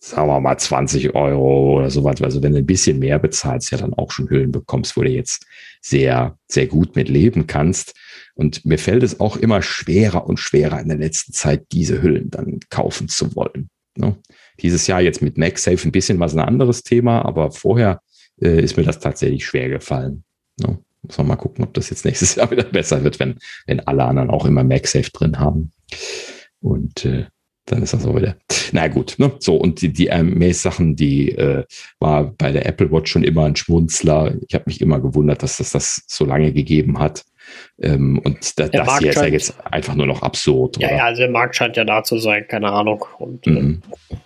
sagen 0.00 0.28
wir 0.28 0.40
mal 0.40 0.58
20 0.58 1.14
Euro 1.14 1.78
oder 1.78 1.88
sowas. 1.88 2.20
Also 2.22 2.42
wenn 2.42 2.52
du 2.52 2.58
ein 2.58 2.66
bisschen 2.66 2.98
mehr 2.98 3.20
bezahlst, 3.20 3.70
ja 3.70 3.78
dann 3.78 3.94
auch 3.94 4.10
schon 4.10 4.28
Hüllen 4.28 4.50
bekommst, 4.50 4.96
wo 4.96 5.02
du 5.02 5.10
jetzt 5.10 5.46
sehr, 5.80 6.36
sehr 6.48 6.66
gut 6.66 6.96
mit 6.96 7.08
leben 7.08 7.46
kannst. 7.46 7.94
Und 8.34 8.64
mir 8.64 8.78
fällt 8.78 9.04
es 9.04 9.20
auch 9.20 9.36
immer 9.36 9.62
schwerer 9.62 10.26
und 10.26 10.40
schwerer 10.40 10.80
in 10.80 10.88
der 10.88 10.98
letzten 10.98 11.32
Zeit, 11.32 11.66
diese 11.70 12.02
Hüllen 12.02 12.30
dann 12.30 12.58
kaufen 12.68 13.08
zu 13.08 13.36
wollen. 13.36 13.70
Ne? 13.96 14.16
Dieses 14.60 14.86
Jahr 14.86 15.00
jetzt 15.00 15.22
mit 15.22 15.38
MagSafe 15.38 15.88
ein 15.88 15.92
bisschen 15.92 16.20
was 16.20 16.34
ein 16.34 16.40
anderes 16.40 16.82
Thema, 16.82 17.24
aber 17.24 17.52
vorher 17.52 18.00
äh, 18.40 18.62
ist 18.62 18.76
mir 18.76 18.84
das 18.84 19.00
tatsächlich 19.00 19.46
schwer 19.46 19.68
gefallen. 19.68 20.24
Ne? 20.60 20.78
Muss 21.02 21.18
man 21.18 21.26
mal 21.26 21.36
gucken, 21.36 21.64
ob 21.64 21.74
das 21.74 21.90
jetzt 21.90 22.04
nächstes 22.04 22.34
Jahr 22.36 22.50
wieder 22.50 22.64
besser 22.64 23.02
wird, 23.02 23.18
wenn, 23.18 23.38
wenn 23.66 23.80
alle 23.80 24.04
anderen 24.04 24.30
auch 24.30 24.46
immer 24.46 24.64
MagSafe 24.64 25.10
drin 25.10 25.38
haben. 25.38 25.72
Und 26.60 27.04
äh, 27.04 27.26
dann 27.66 27.82
ist 27.82 27.92
das 27.92 28.06
auch 28.06 28.16
wieder. 28.16 28.36
Na 28.72 28.88
gut, 28.88 29.14
ne? 29.18 29.32
So, 29.38 29.56
und 29.56 29.82
die, 29.82 29.92
die 29.92 30.08
Maze-Sachen, 30.08 30.96
die 30.96 31.30
äh, 31.30 31.64
war 32.00 32.24
bei 32.24 32.50
der 32.50 32.66
Apple 32.66 32.90
Watch 32.90 33.10
schon 33.10 33.24
immer 33.24 33.44
ein 33.44 33.56
Schmunzler. 33.56 34.34
Ich 34.48 34.54
habe 34.54 34.64
mich 34.66 34.80
immer 34.80 35.00
gewundert, 35.00 35.42
dass 35.42 35.58
das 35.58 35.70
das 35.70 36.02
so 36.06 36.24
lange 36.24 36.52
gegeben 36.52 36.98
hat. 36.98 37.24
Ähm, 37.80 38.18
und 38.18 38.58
da, 38.58 38.68
das 38.68 38.98
hier 38.98 39.10
ist 39.10 39.16
ja 39.16 39.26
jetzt 39.26 39.54
einfach 39.64 39.94
nur 39.94 40.06
noch 40.06 40.22
absurd. 40.22 40.78
Ja, 40.78 40.88
oder? 40.88 40.96
ja, 40.96 41.04
also 41.04 41.20
der 41.20 41.30
Markt 41.30 41.56
scheint 41.56 41.76
ja 41.76 41.84
da 41.84 42.02
zu 42.02 42.18
sein, 42.18 42.46
keine 42.48 42.70
Ahnung. 42.70 43.04
Und 43.18 43.46
äh, 43.46 43.50
mhm. 43.50 43.82
äh, 44.10 44.16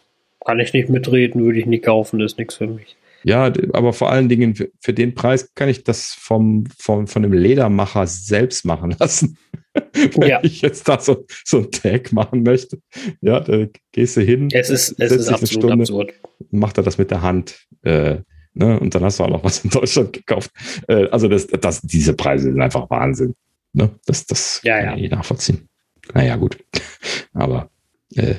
kann 0.46 0.60
ich 0.60 0.72
nicht 0.72 0.88
mitreden, 0.88 1.44
würde 1.44 1.58
ich 1.58 1.66
nicht 1.66 1.84
kaufen, 1.84 2.20
ist 2.20 2.38
nichts 2.38 2.54
für 2.54 2.68
mich. 2.68 2.96
Ja, 3.24 3.52
aber 3.72 3.92
vor 3.92 4.10
allen 4.10 4.28
Dingen 4.28 4.54
für, 4.54 4.70
für, 4.80 4.94
den 4.94 5.14
Preis 5.14 5.52
kann 5.54 5.68
ich 5.68 5.82
das 5.82 6.14
vom, 6.16 6.64
vom, 6.78 7.08
von 7.08 7.22
dem 7.22 7.32
Ledermacher 7.32 8.06
selbst 8.06 8.64
machen 8.64 8.94
lassen. 9.00 9.36
Wenn 10.14 10.28
ja. 10.28 10.38
ich 10.44 10.62
jetzt 10.62 10.88
da 10.88 11.00
so, 11.00 11.26
so 11.44 11.58
ein 11.58 11.70
Tag 11.72 12.12
machen 12.12 12.44
möchte, 12.44 12.78
ja, 13.20 13.40
da 13.40 13.66
gehst 13.90 14.16
du 14.16 14.20
hin. 14.20 14.48
Es 14.52 14.70
ist, 14.70 14.94
es 15.00 15.10
ist 15.10 15.28
absolut 15.28 15.64
Stunde, 15.64 15.82
absurd. 15.82 16.12
Macht 16.52 16.78
er 16.78 16.84
das 16.84 16.98
mit 16.98 17.10
der 17.10 17.22
Hand. 17.22 17.66
Äh, 17.82 18.18
ne? 18.54 18.78
Und 18.78 18.94
dann 18.94 19.02
hast 19.02 19.18
du 19.18 19.24
auch 19.24 19.30
noch 19.30 19.42
was 19.42 19.64
in 19.64 19.70
Deutschland 19.70 20.12
gekauft. 20.12 20.52
Äh, 20.86 21.08
also 21.08 21.26
das, 21.26 21.48
das, 21.48 21.82
diese 21.82 22.14
Preise 22.14 22.44
sind 22.44 22.62
einfach 22.62 22.88
Wahnsinn. 22.90 23.34
Ne? 23.72 23.90
Das, 24.06 24.24
das 24.26 24.60
ja, 24.62 24.82
kann 24.82 24.98
ja. 24.98 25.04
ich 25.04 25.10
nachvollziehen. 25.10 25.68
Naja, 26.14 26.36
gut. 26.36 26.58
Aber 27.34 27.70
äh, 28.14 28.36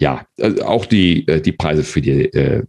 ja, 0.00 0.26
also 0.40 0.62
auch 0.64 0.86
die, 0.86 1.26
äh, 1.26 1.40
die 1.40 1.52
Preise 1.52 1.82
für 1.82 2.00
die, 2.00 2.26
äh, 2.26 2.64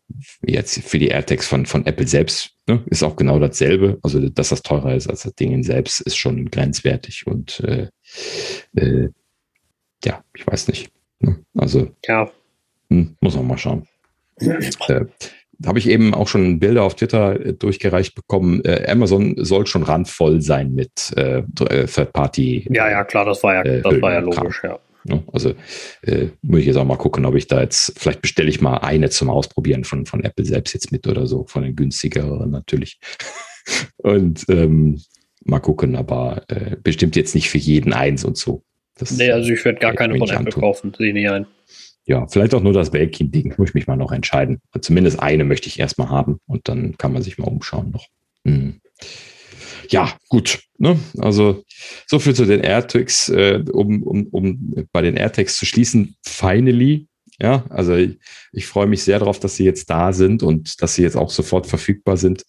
jetzt 0.45 0.82
für 0.82 0.98
die 0.98 1.09
AirTags 1.09 1.48
von, 1.48 1.66
von 1.66 1.85
Apple 1.85 2.08
selbst 2.08 2.56
ne, 2.67 2.82
ist 2.88 3.03
auch 3.03 3.16
genau 3.16 3.40
dasselbe. 3.40 3.99
Also, 4.01 4.30
dass 4.30 4.49
das 4.49 4.64
teurer 4.64 4.95
ist 4.95 5.08
als 5.08 5.24
das 5.24 5.35
Ding 5.35 5.64
selbst, 5.64 6.01
ist 6.01 6.17
schon 6.17 6.49
grenzwertig 6.49 7.27
und 7.27 7.59
äh, 7.59 7.88
äh, 8.75 9.09
ja, 10.03 10.24
ich 10.33 10.48
weiß 10.48 10.69
nicht. 10.69 10.91
Ne? 11.19 11.43
Also, 11.56 11.90
ja. 12.08 12.32
Hm, 12.90 13.16
muss 13.22 13.35
man 13.35 13.48
mal 13.48 13.58
schauen. 13.58 13.88
äh, 14.40 15.06
habe 15.66 15.77
ich 15.77 15.88
eben 15.88 16.16
auch 16.16 16.27
schon 16.27 16.59
Bilder 16.59 16.82
auf 16.83 16.95
Twitter 16.95 17.45
äh, 17.45 17.53
durchgereicht 17.53 18.16
bekommen. 18.16 18.64
Amazon 18.88 19.35
soll 19.38 19.67
schon 19.67 19.83
randvoll 19.83 20.41
sein 20.41 20.74
mit 20.74 20.93
Third-Party. 20.95 22.69
Ja, 22.72 22.90
ja, 22.90 23.03
klar, 23.03 23.25
das 23.25 23.43
war 23.43 23.53
ja, 23.53 23.82
das 23.82 24.01
war 24.01 24.14
ja 24.14 24.19
logisch, 24.19 24.61
ja. 24.64 24.80
Ne? 25.09 25.23
Also 25.33 25.53
äh, 26.03 26.27
muss 26.41 26.61
ich 26.61 26.67
jetzt 26.67 26.77
auch 26.77 26.85
mal 26.85 26.97
gucken, 26.97 27.25
ob 27.25 27.35
ich 27.35 27.47
da 27.47 27.61
jetzt, 27.61 27.93
vielleicht 27.97 28.21
bestelle 28.21 28.49
ich 28.49 28.61
mal 28.61 28.77
eine 28.77 29.09
zum 29.09 29.29
Ausprobieren 29.29 29.83
von, 29.83 30.05
von 30.05 30.23
Apple 30.23 30.45
selbst 30.45 30.73
jetzt 30.73 30.91
mit 30.91 31.07
oder 31.07 31.27
so, 31.27 31.45
von 31.47 31.63
den 31.63 31.75
günstigeren 31.75 32.49
natürlich. 32.49 32.99
und 33.97 34.45
ähm, 34.49 35.01
mal 35.43 35.59
gucken, 35.59 35.95
aber 35.95 36.43
äh, 36.47 36.77
bestimmt 36.81 37.15
jetzt 37.15 37.35
nicht 37.35 37.49
für 37.49 37.57
jeden 37.57 37.93
eins 37.93 38.23
und 38.23 38.38
so. 38.38 38.63
Das, 38.95 39.11
nee, 39.11 39.31
also 39.31 39.51
ich 39.51 39.63
werde 39.65 39.79
gar 39.79 39.93
keine 39.93 40.17
von 40.17 40.29
Apple 40.29 40.38
antun. 40.38 40.61
kaufen, 40.61 40.93
sehe 40.97 41.13
nicht 41.13 41.29
ein. 41.29 41.45
Ja, 42.05 42.27
vielleicht 42.27 42.53
auch 42.53 42.61
nur 42.61 42.73
das 42.73 42.91
Belkin-Ding, 42.91 43.55
muss 43.57 43.69
ich 43.69 43.75
mich 43.75 43.88
mal 43.88 43.95
noch 43.95 44.11
entscheiden. 44.11 44.59
Zumindest 44.81 45.19
eine 45.19 45.43
möchte 45.43 45.67
ich 45.67 45.79
erstmal 45.79 46.09
haben 46.09 46.39
und 46.47 46.67
dann 46.67 46.97
kann 46.97 47.13
man 47.13 47.21
sich 47.21 47.38
mal 47.38 47.47
umschauen 47.47 47.91
noch. 47.91 48.07
Hm 48.45 48.79
ja, 49.90 50.14
gut. 50.30 50.59
Ne? 50.77 51.00
Also 51.18 51.64
so 52.08 52.19
viel 52.19 52.35
zu 52.35 52.45
den 52.45 52.61
AirTags, 52.61 53.30
äh, 53.30 53.64
um, 53.72 54.03
um, 54.03 54.27
um 54.27 54.76
bei 54.92 55.01
den 55.01 55.18
AirTags 55.18 55.58
zu 55.58 55.66
schließen. 55.66 56.16
Finally, 56.24 57.08
ja, 57.42 57.66
also 57.69 57.95
ich, 57.95 58.18
ich 58.51 58.68
freue 58.68 58.88
mich 58.88 59.03
sehr 59.03 59.19
darauf, 59.19 59.40
dass 59.40 59.56
sie 59.56 59.66
jetzt 59.66 59.90
da 59.90 60.14
sind 60.14 60.43
und 60.43 60.82
dass 60.82 60.95
sie 60.95 61.03
jetzt 61.03 61.18
auch 61.18 61.30
sofort 61.30 61.68
verfügbar 61.68 62.18
sind. 62.18 62.43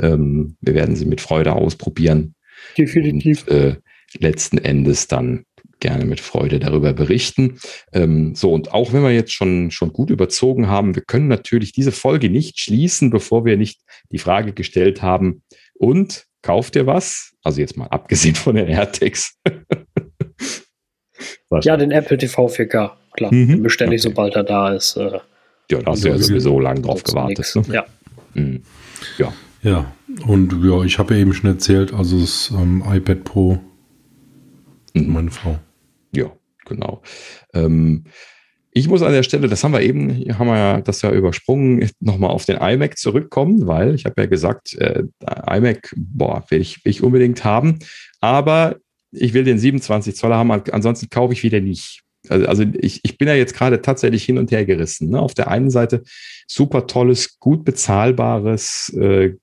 Ähm, 0.00 0.56
wir 0.60 0.74
werden 0.74 0.96
sie 0.96 1.06
mit 1.06 1.20
Freude 1.20 1.52
ausprobieren. 1.54 2.34
Definitiv. 2.76 3.46
Und, 3.46 3.52
äh, 3.52 3.76
letzten 4.18 4.58
Endes 4.58 5.06
dann 5.06 5.44
gerne 5.80 6.04
mit 6.04 6.20
Freude 6.20 6.58
darüber 6.58 6.92
berichten. 6.92 7.58
Ähm, 7.92 8.34
so, 8.34 8.52
und 8.52 8.72
auch 8.72 8.92
wenn 8.92 9.02
wir 9.02 9.12
jetzt 9.12 9.32
schon, 9.32 9.70
schon 9.70 9.92
gut 9.92 10.10
überzogen 10.10 10.68
haben, 10.68 10.94
wir 10.94 11.02
können 11.02 11.28
natürlich 11.28 11.72
diese 11.72 11.92
Folge 11.92 12.30
nicht 12.30 12.58
schließen, 12.58 13.10
bevor 13.10 13.44
wir 13.44 13.56
nicht 13.56 13.80
die 14.10 14.18
Frage 14.18 14.52
gestellt 14.52 15.02
haben, 15.02 15.42
und 15.74 16.27
kauft 16.48 16.76
ihr 16.76 16.86
was? 16.86 17.34
Also 17.42 17.60
jetzt 17.60 17.76
mal 17.76 17.88
abgesehen 17.88 18.34
von 18.34 18.56
den 18.56 18.68
AirTags. 18.68 19.38
ja, 21.60 21.76
den 21.76 21.90
Apple 21.90 22.16
TV 22.16 22.46
4K, 22.46 22.92
klar. 23.12 23.34
Mhm. 23.34 23.48
Den 23.48 23.62
bestelle 23.62 23.94
ich, 23.94 24.00
okay. 24.00 24.08
sobald 24.08 24.34
er 24.34 24.44
da 24.44 24.72
ist. 24.72 24.96
Äh, 24.96 25.18
ja, 25.70 25.82
da 25.82 25.92
hast 25.92 26.04
du 26.04 26.08
ja 26.08 26.16
sowieso 26.16 26.58
lange 26.58 26.80
drauf 26.80 27.04
gewartet. 27.04 27.54
Ne? 27.54 27.74
Ja. 27.74 27.84
Mhm. 28.32 28.62
Ja. 29.18 29.34
Ja, 29.60 29.92
und 30.26 30.64
ja, 30.64 30.84
ich 30.84 30.98
habe 30.98 31.14
ja 31.14 31.20
eben 31.20 31.34
schon 31.34 31.50
erzählt, 31.50 31.92
also 31.92 32.18
das 32.18 32.50
ähm, 32.56 32.82
iPad 32.86 33.24
Pro, 33.24 33.58
mhm. 34.94 35.12
meine 35.12 35.30
Frau. 35.30 35.58
Ja, 36.12 36.32
genau. 36.64 37.02
Ähm, 37.52 38.04
ich 38.78 38.88
muss 38.88 39.02
an 39.02 39.12
der 39.12 39.22
Stelle, 39.22 39.48
das 39.48 39.64
haben 39.64 39.72
wir 39.72 39.82
eben, 39.82 40.24
haben 40.38 40.46
wir 40.46 40.56
ja 40.56 40.80
das 40.80 41.02
ja 41.02 41.10
übersprungen, 41.10 41.90
nochmal 42.00 42.30
auf 42.30 42.44
den 42.44 42.58
iMac 42.58 42.96
zurückkommen, 42.96 43.66
weil 43.66 43.94
ich 43.94 44.04
habe 44.04 44.22
ja 44.22 44.26
gesagt, 44.26 44.74
äh, 44.74 45.02
iMac, 45.46 45.94
boah, 45.96 46.44
will 46.48 46.60
ich, 46.60 46.84
will 46.84 46.90
ich 46.90 47.02
unbedingt 47.02 47.44
haben. 47.44 47.78
Aber 48.20 48.76
ich 49.10 49.34
will 49.34 49.44
den 49.44 49.58
27 49.58 50.14
Zoller 50.14 50.36
haben, 50.36 50.50
ansonsten 50.50 51.08
kaufe 51.08 51.32
ich 51.32 51.42
wieder 51.42 51.60
nicht. 51.60 52.02
Also, 52.28 52.46
also 52.46 52.64
ich, 52.80 53.00
ich 53.04 53.16
bin 53.16 53.28
ja 53.28 53.34
jetzt 53.34 53.54
gerade 53.54 53.80
tatsächlich 53.80 54.24
hin 54.24 54.38
und 54.38 54.50
her 54.50 54.64
gerissen. 54.64 55.10
Ne? 55.10 55.20
Auf 55.20 55.34
der 55.34 55.48
einen 55.48 55.70
Seite 55.70 56.02
super 56.46 56.86
tolles, 56.86 57.38
gut 57.38 57.64
bezahlbares, 57.64 58.92
äh, 58.98 59.34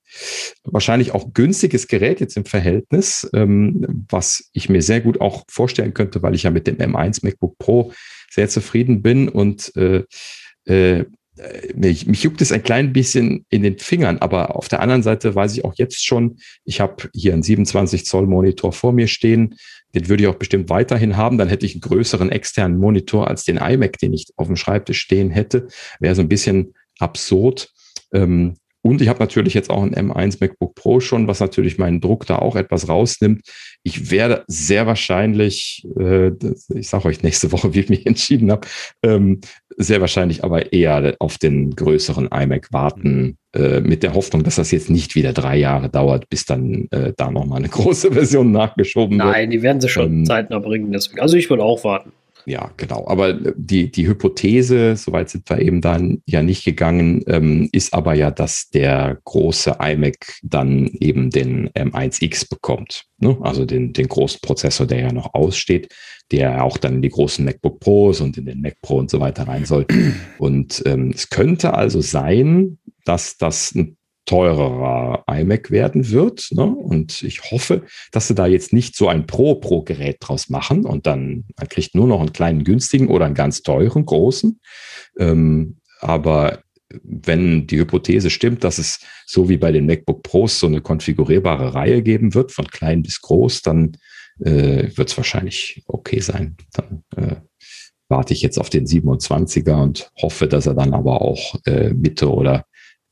wahrscheinlich 0.64 1.12
auch 1.12 1.34
günstiges 1.34 1.88
Gerät 1.88 2.20
jetzt 2.20 2.38
im 2.38 2.46
Verhältnis, 2.46 3.30
ähm, 3.34 4.06
was 4.10 4.50
ich 4.54 4.70
mir 4.70 4.82
sehr 4.82 5.02
gut 5.02 5.20
auch 5.22 5.44
vorstellen 5.50 5.94
könnte, 5.94 6.22
weil 6.22 6.36
ich 6.36 6.44
ja 6.44 6.52
mit 6.52 6.68
dem 6.68 6.78
M1 6.78 7.24
MacBook 7.24 7.58
Pro 7.58 7.92
sehr 8.30 8.50
zufrieden 8.50 9.02
bin 9.02 9.30
und 9.30 9.76
äh, 9.76 10.04
äh, 10.66 11.06
mich, 11.74 12.08
mich 12.08 12.24
juckt 12.24 12.42
es 12.42 12.52
ein 12.52 12.64
klein 12.64 12.94
bisschen 12.94 13.46
in 13.50 13.64
den 13.64 13.78
Fingern, 13.78 14.20
aber 14.20 14.56
auf 14.56 14.70
der 14.70 14.80
anderen 14.80 15.04
Seite 15.04 15.36
weiß 15.36 15.54
ich 15.54 15.66
auch 15.66 15.74
jetzt 15.76 16.06
schon, 16.06 16.38
ich 16.64 16.80
habe 16.80 17.10
hier 17.14 17.34
einen 17.34 17.44
27 17.44 18.06
Zoll 18.06 18.26
Monitor 18.26 18.72
vor 18.72 18.94
mir 18.94 19.08
stehen, 19.08 19.56
den 19.94 20.08
würde 20.08 20.24
ich 20.24 20.30
auch 20.30 20.36
bestimmt 20.36 20.70
weiterhin 20.70 21.18
haben, 21.18 21.38
dann 21.38 21.50
hätte 21.50 21.66
ich 21.66 21.74
einen 21.74 21.82
größeren 21.82 22.32
externen 22.32 22.78
Monitor 22.78 23.28
als 23.28 23.44
den 23.44 23.58
iMac, 23.58 23.98
den 24.00 24.14
ich 24.14 24.28
auf 24.38 24.48
dem 24.48 24.56
Schreibtisch 24.56 25.00
stehen 25.00 25.30
hätte, 25.30 25.68
wäre 26.00 26.16
so 26.16 26.22
ein 26.22 26.30
bisschen 26.30 26.74
absurd. 27.00 27.70
Ähm, 28.14 28.56
und 28.86 29.02
ich 29.02 29.08
habe 29.08 29.18
natürlich 29.18 29.56
jetzt 29.56 29.72
auch 29.72 29.82
ein 29.82 29.96
M1 29.96 30.38
MacBook 30.40 30.76
Pro 30.76 31.00
schon, 31.00 31.28
was 31.28 31.40
natürlich 31.40 31.80
meinen 31.80 32.02
Druck 32.02 32.28
da 32.28 32.38
auch 32.38 32.56
etwas 32.56 32.88
rausnimmt. 32.88 33.42
Ich 33.82 34.12
werde 34.12 34.44
sehr 34.46 34.86
wahrscheinlich, 34.86 35.88
äh, 36.00 36.30
ich 36.72 36.88
sage 36.88 37.06
euch 37.06 37.24
nächste 37.24 37.52
Woche, 37.52 37.74
wie 37.74 37.80
ich 37.80 37.90
mich 37.90 38.06
entschieden 38.06 38.52
habe, 38.52 38.68
ähm, 39.02 39.42
sehr 39.76 40.02
wahrscheinlich 40.02 40.44
aber 40.44 40.72
eher 40.72 41.16
auf 41.18 41.40
den 41.40 41.76
größeren 41.76 42.28
iMac 42.28 42.72
warten, 42.72 43.40
äh, 43.56 43.82
mit 43.82 44.04
der 44.04 44.14
Hoffnung, 44.14 44.44
dass 44.44 44.58
das 44.58 44.70
jetzt 44.70 44.92
nicht 44.92 45.16
wieder 45.16 45.34
drei 45.34 45.58
Jahre 45.58 45.90
dauert, 45.90 46.30
bis 46.30 46.46
dann 46.46 46.88
äh, 46.92 47.12
da 47.18 47.32
nochmal 47.32 47.58
eine 47.58 47.70
große 47.70 48.12
Version 48.12 48.52
nachgeschoben 48.52 49.18
Nein, 49.18 49.26
wird. 49.26 49.36
Nein, 49.36 49.50
die 49.50 49.62
werden 49.64 49.82
sie 49.82 49.90
schon 49.90 50.20
ähm, 50.20 50.26
zeitnah 50.26 50.60
bringen. 50.60 50.92
Deswegen. 50.92 51.22
Also 51.22 51.38
ich 51.38 51.50
würde 51.50 51.64
auch 51.64 51.84
warten. 51.84 52.12
Ja, 52.46 52.72
genau. 52.78 53.08
Aber 53.08 53.34
die, 53.34 53.92
die 53.92 54.08
Hypothese, 54.08 54.96
soweit 54.96 55.30
sind 55.30 55.50
wir 55.50 55.60
eben 55.60 55.82
dann 55.82 56.22
ja 56.26 56.44
nicht 56.44 56.64
gegangen, 56.64 57.24
ähm, 57.28 57.70
ist 57.72 57.94
aber 57.94 58.14
ja, 58.14 58.30
dass 58.30 58.70
der 58.70 59.20
große 59.24 59.78
iMac 59.80 60.40
dann 60.44 60.88
eben 61.00 61.32
den 61.32 61.70
M1X 61.70 62.50
bekommt. 62.50 63.06
Ne? 63.18 63.38
Also 63.42 63.66
den, 63.66 63.94
den 63.94 64.08
großen 64.08 64.42
Prozessor, 64.42 64.86
der 64.86 65.02
ja 65.02 65.12
noch 65.12 65.34
aussteht, 65.34 65.94
der 66.32 66.64
auch 66.64 66.78
dann 66.78 66.96
in 66.96 67.02
die 67.02 67.10
großen 67.10 67.44
MacBook 67.46 67.80
Pros 67.80 68.22
und 68.22 68.38
in 68.38 68.46
den 68.46 68.62
Mac 68.62 68.82
Pro 68.82 68.98
und 68.98 69.10
so 69.10 69.20
weiter 69.20 69.48
rein 69.48 69.66
soll. 69.66 69.86
Und 70.38 70.84
ähm, 70.86 71.12
es 71.14 71.30
könnte 71.30 71.74
also 71.74 72.02
sein, 72.02 72.78
dass 73.06 73.38
das 73.38 73.74
ein 73.74 73.98
teurerer 74.26 75.24
iMac 75.30 75.72
werden 75.72 76.10
wird. 76.10 76.50
Ne? 76.52 76.64
Und 76.64 77.22
ich 77.22 77.52
hoffe, 77.52 77.84
dass 78.12 78.28
sie 78.28 78.36
da 78.36 78.48
jetzt 78.48 78.74
nicht 78.74 78.96
so 78.96 79.08
ein 79.08 79.28
Pro-Pro-Gerät 79.28 80.18
draus 80.20 80.50
machen 80.50 80.86
und 80.86 81.06
dann 81.06 81.46
man 81.58 81.70
kriegt 81.70 81.96
nur 81.96 82.08
noch 82.08 82.20
einen 82.20 82.34
kleinen 82.34 82.64
günstigen 82.64 83.08
oder 83.08 83.26
einen 83.26 83.36
ganz 83.36 83.62
teuren 83.62 84.06
großen. 84.06 84.60
Ähm, 85.20 85.78
aber 86.02 86.60
wenn 87.04 87.68
die 87.68 87.80
Hypothese 87.80 88.30
stimmt, 88.30 88.64
dass 88.64 88.78
es 88.78 89.00
so 89.26 89.50
wie 89.50 89.58
bei 89.58 89.72
den 89.72 89.86
MacBook 89.86 90.24
Pros 90.24 90.60
so 90.60 90.68
eine 90.68 90.82
konfigurierbare 90.82 91.74
Reihe 91.74 92.02
geben 92.02 92.34
wird, 92.34 92.52
von 92.52 92.68
klein 92.68 93.02
bis 93.02 93.22
groß, 93.22 93.62
dann 93.64 93.98
äh, 94.40 94.90
wird 94.96 95.10
es 95.10 95.18
wahrscheinlich 95.18 95.84
okay 95.88 96.20
sein. 96.20 96.58
Dann 96.74 97.04
äh, 97.16 97.36
warte 98.08 98.34
ich 98.34 98.42
jetzt 98.42 98.60
auf 98.60 98.70
den 98.70 98.86
27er 98.86 99.82
und 99.82 100.12
hoffe, 100.22 100.48
dass 100.48 100.68
er 100.68 100.76
dann 100.76 100.94
aber 100.94 101.22
auch 101.22 101.56
äh, 101.66 101.94
Mitte 101.94 102.32
oder 102.32 102.66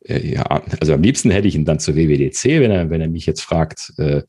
ja, 0.07 0.43
also 0.80 0.93
am 0.93 1.01
liebsten 1.01 1.32
hätte 1.32 1.48
ich 1.48 1.56
ihn 1.56 1.65
dann 1.65 1.80
zur 1.80 1.95
WWDC, 1.95 2.59
wenn 2.61 2.72
er, 2.72 2.90
wenn 2.90 3.01
er 3.01 3.07
mich 3.07 3.25
jetzt 3.25 3.41
fragt. 3.41 3.93
Äh, 3.98 4.23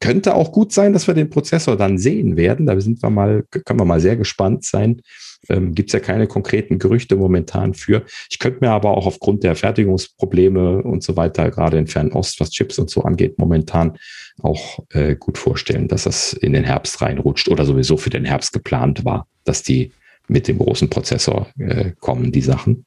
könnte 0.00 0.34
auch 0.34 0.52
gut 0.52 0.72
sein, 0.72 0.92
dass 0.92 1.06
wir 1.06 1.14
den 1.14 1.30
Prozessor 1.30 1.76
dann 1.76 1.98
sehen 1.98 2.36
werden. 2.36 2.66
Da 2.66 2.80
sind 2.80 3.02
wir 3.02 3.10
mal, 3.10 3.44
können 3.50 3.80
wir 3.80 3.84
mal 3.84 4.00
sehr 4.00 4.16
gespannt 4.16 4.64
sein. 4.64 5.02
Ähm, 5.48 5.74
Gibt 5.74 5.90
es 5.90 5.92
ja 5.92 6.00
keine 6.00 6.26
konkreten 6.26 6.78
Gerüchte 6.78 7.16
momentan 7.16 7.74
für. 7.74 8.04
Ich 8.30 8.38
könnte 8.38 8.60
mir 8.60 8.70
aber 8.70 8.96
auch 8.96 9.06
aufgrund 9.06 9.44
der 9.44 9.54
Fertigungsprobleme 9.54 10.82
und 10.82 11.02
so 11.02 11.16
weiter, 11.16 11.50
gerade 11.50 11.78
in 11.78 11.86
Fernost, 11.86 12.40
was 12.40 12.50
Chips 12.50 12.78
und 12.78 12.90
so 12.90 13.02
angeht, 13.02 13.38
momentan 13.38 13.98
auch 14.40 14.80
äh, 14.90 15.16
gut 15.16 15.38
vorstellen, 15.38 15.88
dass 15.88 16.04
das 16.04 16.32
in 16.32 16.52
den 16.52 16.64
Herbst 16.64 17.00
reinrutscht 17.00 17.48
oder 17.48 17.64
sowieso 17.64 17.96
für 17.96 18.10
den 18.10 18.24
Herbst 18.24 18.52
geplant 18.52 19.04
war, 19.04 19.26
dass 19.44 19.62
die 19.62 19.92
mit 20.28 20.46
dem 20.46 20.58
großen 20.58 20.90
Prozessor 20.90 21.48
äh, 21.58 21.92
kommen, 21.98 22.32
die 22.32 22.42
Sachen. 22.42 22.84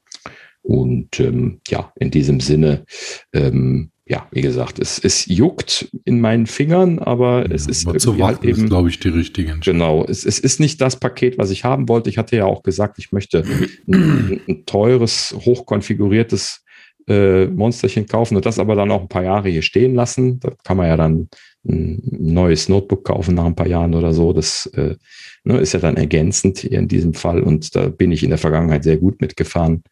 Und 0.62 1.18
ähm, 1.20 1.60
ja, 1.68 1.92
in 1.96 2.10
diesem 2.10 2.40
Sinne, 2.40 2.84
ähm, 3.32 3.90
ja, 4.06 4.26
wie 4.30 4.42
gesagt, 4.42 4.78
es, 4.78 4.98
es 4.98 5.26
juckt 5.26 5.88
in 6.04 6.20
meinen 6.20 6.46
Fingern, 6.46 6.98
aber 6.98 7.48
ja, 7.48 7.54
es 7.54 7.66
ist 7.66 7.86
aber 7.86 7.98
zu 7.98 8.18
halt 8.24 8.44
eben, 8.44 8.68
glaube 8.68 8.88
ich, 8.88 9.00
die 9.00 9.08
richtige 9.08 9.58
Genau, 9.58 10.04
es, 10.04 10.24
es 10.24 10.38
ist 10.38 10.60
nicht 10.60 10.80
das 10.80 10.96
Paket, 10.96 11.38
was 11.38 11.50
ich 11.50 11.64
haben 11.64 11.88
wollte. 11.88 12.10
Ich 12.10 12.18
hatte 12.18 12.36
ja 12.36 12.44
auch 12.44 12.62
gesagt, 12.62 12.98
ich 12.98 13.12
möchte 13.12 13.44
ein, 13.88 14.40
ein 14.48 14.66
teures, 14.66 15.34
hochkonfiguriertes 15.44 16.64
äh, 17.08 17.46
Monsterchen 17.46 18.06
kaufen 18.06 18.36
und 18.36 18.46
das 18.46 18.58
aber 18.58 18.74
dann 18.74 18.90
auch 18.90 19.02
ein 19.02 19.08
paar 19.08 19.24
Jahre 19.24 19.48
hier 19.48 19.62
stehen 19.62 19.94
lassen. 19.94 20.40
Da 20.40 20.52
kann 20.64 20.76
man 20.76 20.88
ja 20.88 20.96
dann 20.96 21.28
ein 21.66 22.02
neues 22.04 22.68
Notebook 22.68 23.04
kaufen 23.04 23.34
nach 23.34 23.44
ein 23.44 23.54
paar 23.54 23.68
Jahren 23.68 23.94
oder 23.94 24.12
so. 24.12 24.32
Das 24.32 24.66
äh, 24.74 24.96
ne, 25.44 25.58
ist 25.58 25.74
ja 25.74 25.80
dann 25.80 25.96
ergänzend 25.96 26.58
hier 26.58 26.78
in 26.78 26.88
diesem 26.88 27.14
Fall 27.14 27.42
und 27.42 27.74
da 27.76 27.88
bin 27.88 28.12
ich 28.12 28.22
in 28.22 28.30
der 28.30 28.38
Vergangenheit 28.38 28.84
sehr 28.84 28.96
gut 28.96 29.20
mitgefahren. 29.20 29.82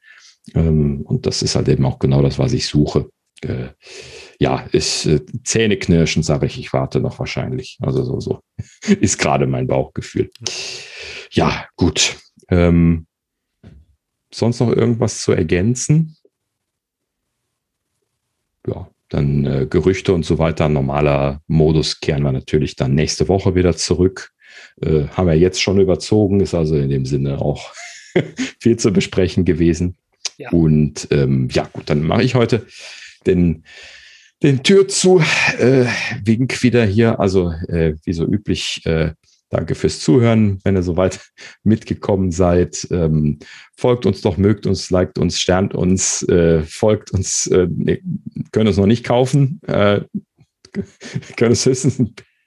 Ähm, 0.54 1.02
und 1.02 1.26
das 1.26 1.42
ist 1.42 1.54
halt 1.54 1.68
eben 1.68 1.84
auch 1.84 1.98
genau 1.98 2.22
das, 2.22 2.38
was 2.38 2.52
ich 2.52 2.66
suche. 2.66 3.10
Äh, 3.42 3.68
ja, 4.38 4.60
ist 4.72 5.06
äh, 5.06 5.20
Zähneknirschen, 5.44 6.22
sage 6.22 6.46
ich, 6.46 6.58
ich 6.58 6.72
warte 6.72 7.00
noch 7.00 7.18
wahrscheinlich. 7.18 7.78
Also 7.80 8.04
so, 8.04 8.20
so 8.20 8.40
ist 9.00 9.18
gerade 9.18 9.46
mein 9.46 9.66
Bauchgefühl. 9.66 10.30
Ja, 11.30 11.66
gut. 11.76 12.16
Ähm, 12.48 13.06
sonst 14.32 14.60
noch 14.60 14.70
irgendwas 14.70 15.22
zu 15.22 15.32
ergänzen? 15.32 16.16
Ja, 18.66 18.88
dann 19.08 19.44
äh, 19.44 19.66
Gerüchte 19.68 20.12
und 20.12 20.24
so 20.24 20.38
weiter. 20.38 20.68
Normaler 20.68 21.42
Modus 21.46 22.00
kehren 22.00 22.22
wir 22.22 22.32
natürlich 22.32 22.76
dann 22.76 22.94
nächste 22.94 23.28
Woche 23.28 23.54
wieder 23.54 23.76
zurück. 23.76 24.32
Äh, 24.80 25.06
haben 25.08 25.28
wir 25.28 25.34
jetzt 25.34 25.60
schon 25.60 25.80
überzogen, 25.80 26.40
ist 26.40 26.54
also 26.54 26.76
in 26.76 26.90
dem 26.90 27.06
Sinne 27.06 27.40
auch 27.40 27.72
viel 28.60 28.76
zu 28.76 28.92
besprechen 28.92 29.44
gewesen. 29.44 29.96
Und 30.50 31.08
ähm, 31.10 31.48
ja, 31.52 31.68
gut, 31.72 31.90
dann 31.90 32.02
mache 32.02 32.22
ich 32.22 32.34
heute 32.34 32.66
den, 33.26 33.64
den 34.42 34.62
Tür 34.62 34.88
zu. 34.88 35.22
Äh, 35.58 35.86
wink 36.24 36.62
wieder 36.62 36.84
hier. 36.84 37.20
Also 37.20 37.50
äh, 37.68 37.94
wie 38.04 38.12
so 38.12 38.24
üblich, 38.24 38.82
äh, 38.86 39.12
danke 39.50 39.74
fürs 39.74 40.00
Zuhören, 40.00 40.60
wenn 40.64 40.76
ihr 40.76 40.82
soweit 40.82 41.20
mitgekommen 41.62 42.32
seid. 42.32 42.86
Ähm, 42.90 43.38
folgt 43.76 44.06
uns 44.06 44.20
doch, 44.22 44.36
mögt 44.36 44.66
uns, 44.66 44.90
liked 44.90 45.18
uns, 45.18 45.40
sternt 45.40 45.74
uns, 45.74 46.22
äh, 46.28 46.62
folgt 46.62 47.10
uns. 47.10 47.46
Äh, 47.48 47.68
nee, 47.70 48.02
können 48.52 48.68
uns 48.68 48.76
noch 48.76 48.86
nicht 48.86 49.04
kaufen. 49.04 49.60
Äh, 49.66 50.02
können 51.36 51.52
es 51.52 51.66
höchstens 51.66 51.98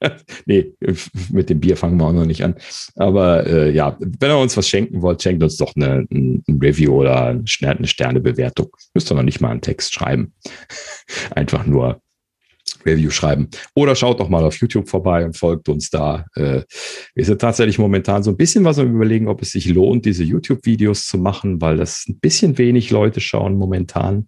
nee, 0.45 0.73
mit 1.31 1.49
dem 1.49 1.59
Bier 1.59 1.77
fangen 1.77 1.97
wir 1.97 2.05
auch 2.05 2.13
noch 2.13 2.25
nicht 2.25 2.43
an. 2.43 2.55
Aber 2.95 3.45
äh, 3.47 3.71
ja, 3.71 3.97
wenn 3.99 4.31
ihr 4.31 4.37
uns 4.37 4.57
was 4.57 4.67
schenken 4.67 5.01
wollt, 5.01 5.21
schenkt 5.21 5.43
uns 5.43 5.57
doch 5.57 5.75
eine, 5.75 6.05
ein, 6.11 6.43
Review 6.61 6.93
oder 6.93 7.27
eine 7.27 7.45
Sternebewertung. 7.45 8.69
Müsst 8.93 9.11
ihr 9.11 9.15
noch 9.15 9.23
nicht 9.23 9.41
mal 9.41 9.49
einen 9.49 9.61
Text 9.61 9.93
schreiben. 9.93 10.33
Einfach 11.35 11.65
nur 11.65 12.01
Review 12.85 13.09
schreiben. 13.09 13.49
Oder 13.75 13.95
schaut 13.95 14.19
doch 14.19 14.29
mal 14.29 14.43
auf 14.43 14.57
YouTube 14.57 14.89
vorbei 14.89 15.25
und 15.25 15.37
folgt 15.37 15.69
uns 15.69 15.89
da. 15.89 16.25
Äh, 16.35 16.61
wir 17.15 17.25
sind 17.25 17.39
tatsächlich 17.39 17.79
momentan 17.79 18.23
so 18.23 18.31
ein 18.31 18.37
bisschen 18.37 18.63
was 18.63 18.79
am 18.79 18.93
überlegen, 18.93 19.27
ob 19.27 19.41
es 19.41 19.51
sich 19.51 19.67
lohnt, 19.67 20.05
diese 20.05 20.23
YouTube-Videos 20.23 21.07
zu 21.07 21.17
machen, 21.17 21.61
weil 21.61 21.77
das 21.77 22.05
ein 22.07 22.19
bisschen 22.19 22.57
wenig 22.57 22.91
Leute 22.91 23.21
schauen 23.21 23.57
momentan. 23.57 24.27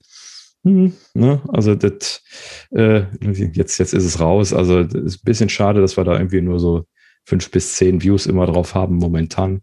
Hm, 0.66 0.94
ne? 1.14 1.42
Also 1.48 1.76
das, 1.76 2.24
äh, 2.72 3.04
jetzt, 3.22 3.78
jetzt 3.78 3.94
ist 3.94 4.04
es 4.04 4.20
raus. 4.20 4.52
Also 4.52 4.84
das 4.84 5.04
ist 5.04 5.18
ein 5.18 5.26
bisschen 5.26 5.50
schade, 5.50 5.80
dass 5.80 5.96
wir 5.96 6.04
da 6.04 6.18
irgendwie 6.18 6.42
nur 6.42 6.60
so 6.60 6.86
fünf 7.24 7.52
bis 7.52 7.76
zehn 7.76 8.02
Views 8.02 8.26
immer 8.26 8.48
drauf 8.48 8.74
haben 8.74 8.96
momentan. 8.96 9.62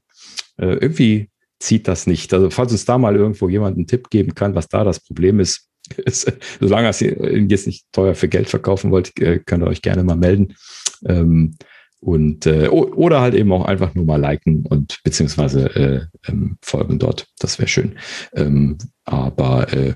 Äh, 0.58 0.74
irgendwie 0.74 1.28
zieht 1.58 1.88
das 1.88 2.06
nicht. 2.06 2.32
Also 2.32 2.50
falls 2.50 2.70
uns 2.70 2.84
da 2.84 2.98
mal 2.98 3.16
irgendwo 3.16 3.48
jemand 3.48 3.76
einen 3.76 3.88
Tipp 3.88 4.10
geben 4.10 4.34
kann, 4.34 4.54
was 4.54 4.68
da 4.68 4.84
das 4.84 5.00
Problem 5.00 5.40
ist, 5.40 5.68
ist 5.96 6.32
solange 6.60 6.92
ihr 7.00 7.42
jetzt 7.48 7.66
nicht 7.66 7.86
teuer 7.90 8.14
für 8.14 8.28
Geld 8.28 8.48
verkaufen 8.48 8.92
wollt, 8.92 9.18
äh, 9.20 9.40
könnt 9.40 9.64
ihr 9.64 9.68
euch 9.68 9.82
gerne 9.82 10.04
mal 10.04 10.16
melden. 10.16 10.54
Ähm, 11.04 11.56
und 12.02 12.46
äh, 12.46 12.66
oder 12.68 13.20
halt 13.20 13.34
eben 13.34 13.52
auch 13.52 13.64
einfach 13.64 13.94
nur 13.94 14.04
mal 14.04 14.20
liken 14.20 14.66
und 14.66 14.98
beziehungsweise 15.04 15.66
äh, 15.76 16.00
ähm, 16.28 16.58
folgen 16.60 16.98
dort. 16.98 17.28
Das 17.38 17.60
wäre 17.60 17.68
schön. 17.68 17.96
Ähm, 18.34 18.76
aber 19.04 19.72
äh, 19.72 19.94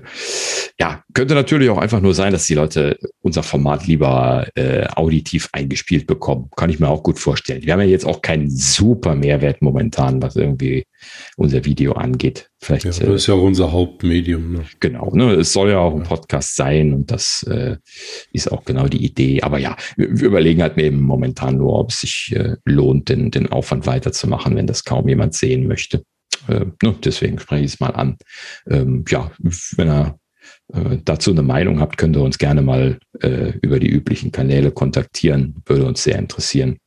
ja, 0.79 1.03
könnte 1.13 1.33
natürlich 1.33 1.69
auch 1.69 1.77
einfach 1.77 2.01
nur 2.01 2.13
sein, 2.13 2.33
dass 2.33 2.45
die 2.45 2.55
Leute 2.55 2.97
unser 3.21 3.41
Format 3.41 3.87
lieber 3.87 4.47
äh, 4.55 4.85
auditiv 4.95 5.49
eingespielt 5.53 6.07
bekommen. 6.07 6.49
Kann 6.57 6.69
ich 6.69 6.79
mir 6.79 6.89
auch 6.89 7.03
gut 7.03 7.17
vorstellen. 7.17 7.63
Wir 7.63 7.73
haben 7.73 7.79
ja 7.79 7.85
jetzt 7.85 8.05
auch 8.05 8.21
keinen 8.21 8.49
super 8.49 9.15
Mehrwert 9.15 9.61
momentan, 9.61 10.21
was 10.21 10.35
irgendwie 10.35 10.85
unser 11.37 11.63
Video 11.63 11.93
angeht. 11.93 12.49
Vielleicht, 12.59 12.83
ja, 12.83 12.89
das 12.89 12.99
äh, 12.99 13.13
ist 13.13 13.27
ja 13.27 13.35
auch 13.35 13.43
unser 13.43 13.71
Hauptmedium. 13.71 14.51
Ne? 14.51 14.65
Genau, 14.81 15.11
ne? 15.13 15.33
es 15.35 15.53
soll 15.53 15.69
ja 15.69 15.79
auch 15.79 15.95
ein 15.95 16.03
Podcast 16.03 16.55
sein 16.55 16.93
und 16.93 17.09
das 17.09 17.43
äh, 17.43 17.77
ist 18.33 18.51
auch 18.51 18.65
genau 18.65 18.87
die 18.87 19.05
Idee. 19.05 19.41
Aber 19.41 19.57
ja, 19.57 19.77
wir, 19.95 20.19
wir 20.19 20.27
überlegen 20.27 20.61
halt 20.61 20.77
eben 20.77 21.01
momentan 21.01 21.57
nur, 21.57 21.79
ob 21.79 21.91
es 21.91 22.01
sich 22.01 22.33
äh, 22.35 22.57
lohnt, 22.65 23.07
den, 23.07 23.31
den 23.31 23.49
Aufwand 23.51 23.85
weiterzumachen, 23.87 24.55
wenn 24.55 24.67
das 24.67 24.83
kaum 24.83 25.07
jemand 25.07 25.33
sehen 25.33 25.67
möchte. 25.67 26.03
Äh? 26.47 26.65
Deswegen 27.03 27.39
spreche 27.39 27.65
ich 27.65 27.73
es 27.73 27.79
mal 27.79 27.91
an. 27.91 28.17
Ähm, 28.69 29.05
ja, 29.07 29.31
wenn 29.75 29.87
er 29.87 30.19
äh, 30.73 30.97
dazu 31.03 31.31
eine 31.31 31.43
Meinung 31.43 31.79
habt, 31.79 31.97
könnt 31.97 32.15
ihr 32.15 32.23
uns 32.23 32.37
gerne 32.37 32.61
mal 32.61 32.99
äh, 33.21 33.53
über 33.61 33.79
die 33.79 33.89
üblichen 33.89 34.31
Kanäle 34.31 34.71
kontaktieren. 34.71 35.61
Würde 35.65 35.85
uns 35.85 36.03
sehr 36.03 36.19
interessieren. 36.19 36.77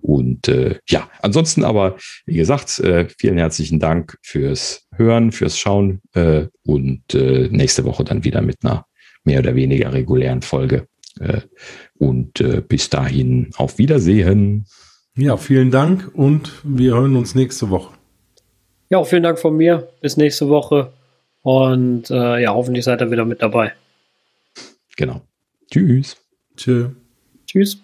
Und 0.00 0.48
äh, 0.48 0.78
ja, 0.88 1.08
ansonsten 1.20 1.62
aber, 1.62 1.96
wie 2.26 2.34
gesagt, 2.34 2.80
äh, 2.80 3.08
vielen 3.18 3.38
herzlichen 3.38 3.78
Dank 3.78 4.18
fürs 4.22 4.88
Hören, 4.96 5.30
fürs 5.30 5.58
Schauen 5.58 6.00
äh, 6.14 6.46
und 6.64 7.14
äh, 7.14 7.48
nächste 7.50 7.84
Woche 7.84 8.02
dann 8.02 8.24
wieder 8.24 8.42
mit 8.42 8.56
einer 8.64 8.84
mehr 9.24 9.38
oder 9.38 9.54
weniger 9.54 9.92
regulären 9.92 10.42
Folge. 10.42 10.88
Äh, 11.20 11.42
und 11.98 12.40
äh, 12.40 12.62
bis 12.66 12.90
dahin 12.90 13.50
auf 13.56 13.78
Wiedersehen. 13.78 14.66
Ja, 15.14 15.36
vielen 15.36 15.70
Dank 15.70 16.10
und 16.14 16.52
wir 16.64 16.94
hören 16.94 17.14
uns 17.14 17.34
nächste 17.34 17.70
Woche. 17.70 17.92
Ja, 18.92 18.98
auch 18.98 19.06
vielen 19.06 19.22
Dank 19.22 19.38
von 19.38 19.56
mir. 19.56 19.88
Bis 20.02 20.18
nächste 20.18 20.50
Woche. 20.50 20.92
Und 21.40 22.10
äh, 22.10 22.42
ja, 22.42 22.52
hoffentlich 22.52 22.84
seid 22.84 23.00
ihr 23.00 23.10
wieder 23.10 23.24
mit 23.24 23.40
dabei. 23.40 23.72
Genau. 24.98 25.22
Tschüss. 25.70 26.18
Tschö. 26.58 26.90
Tschüss. 27.46 27.78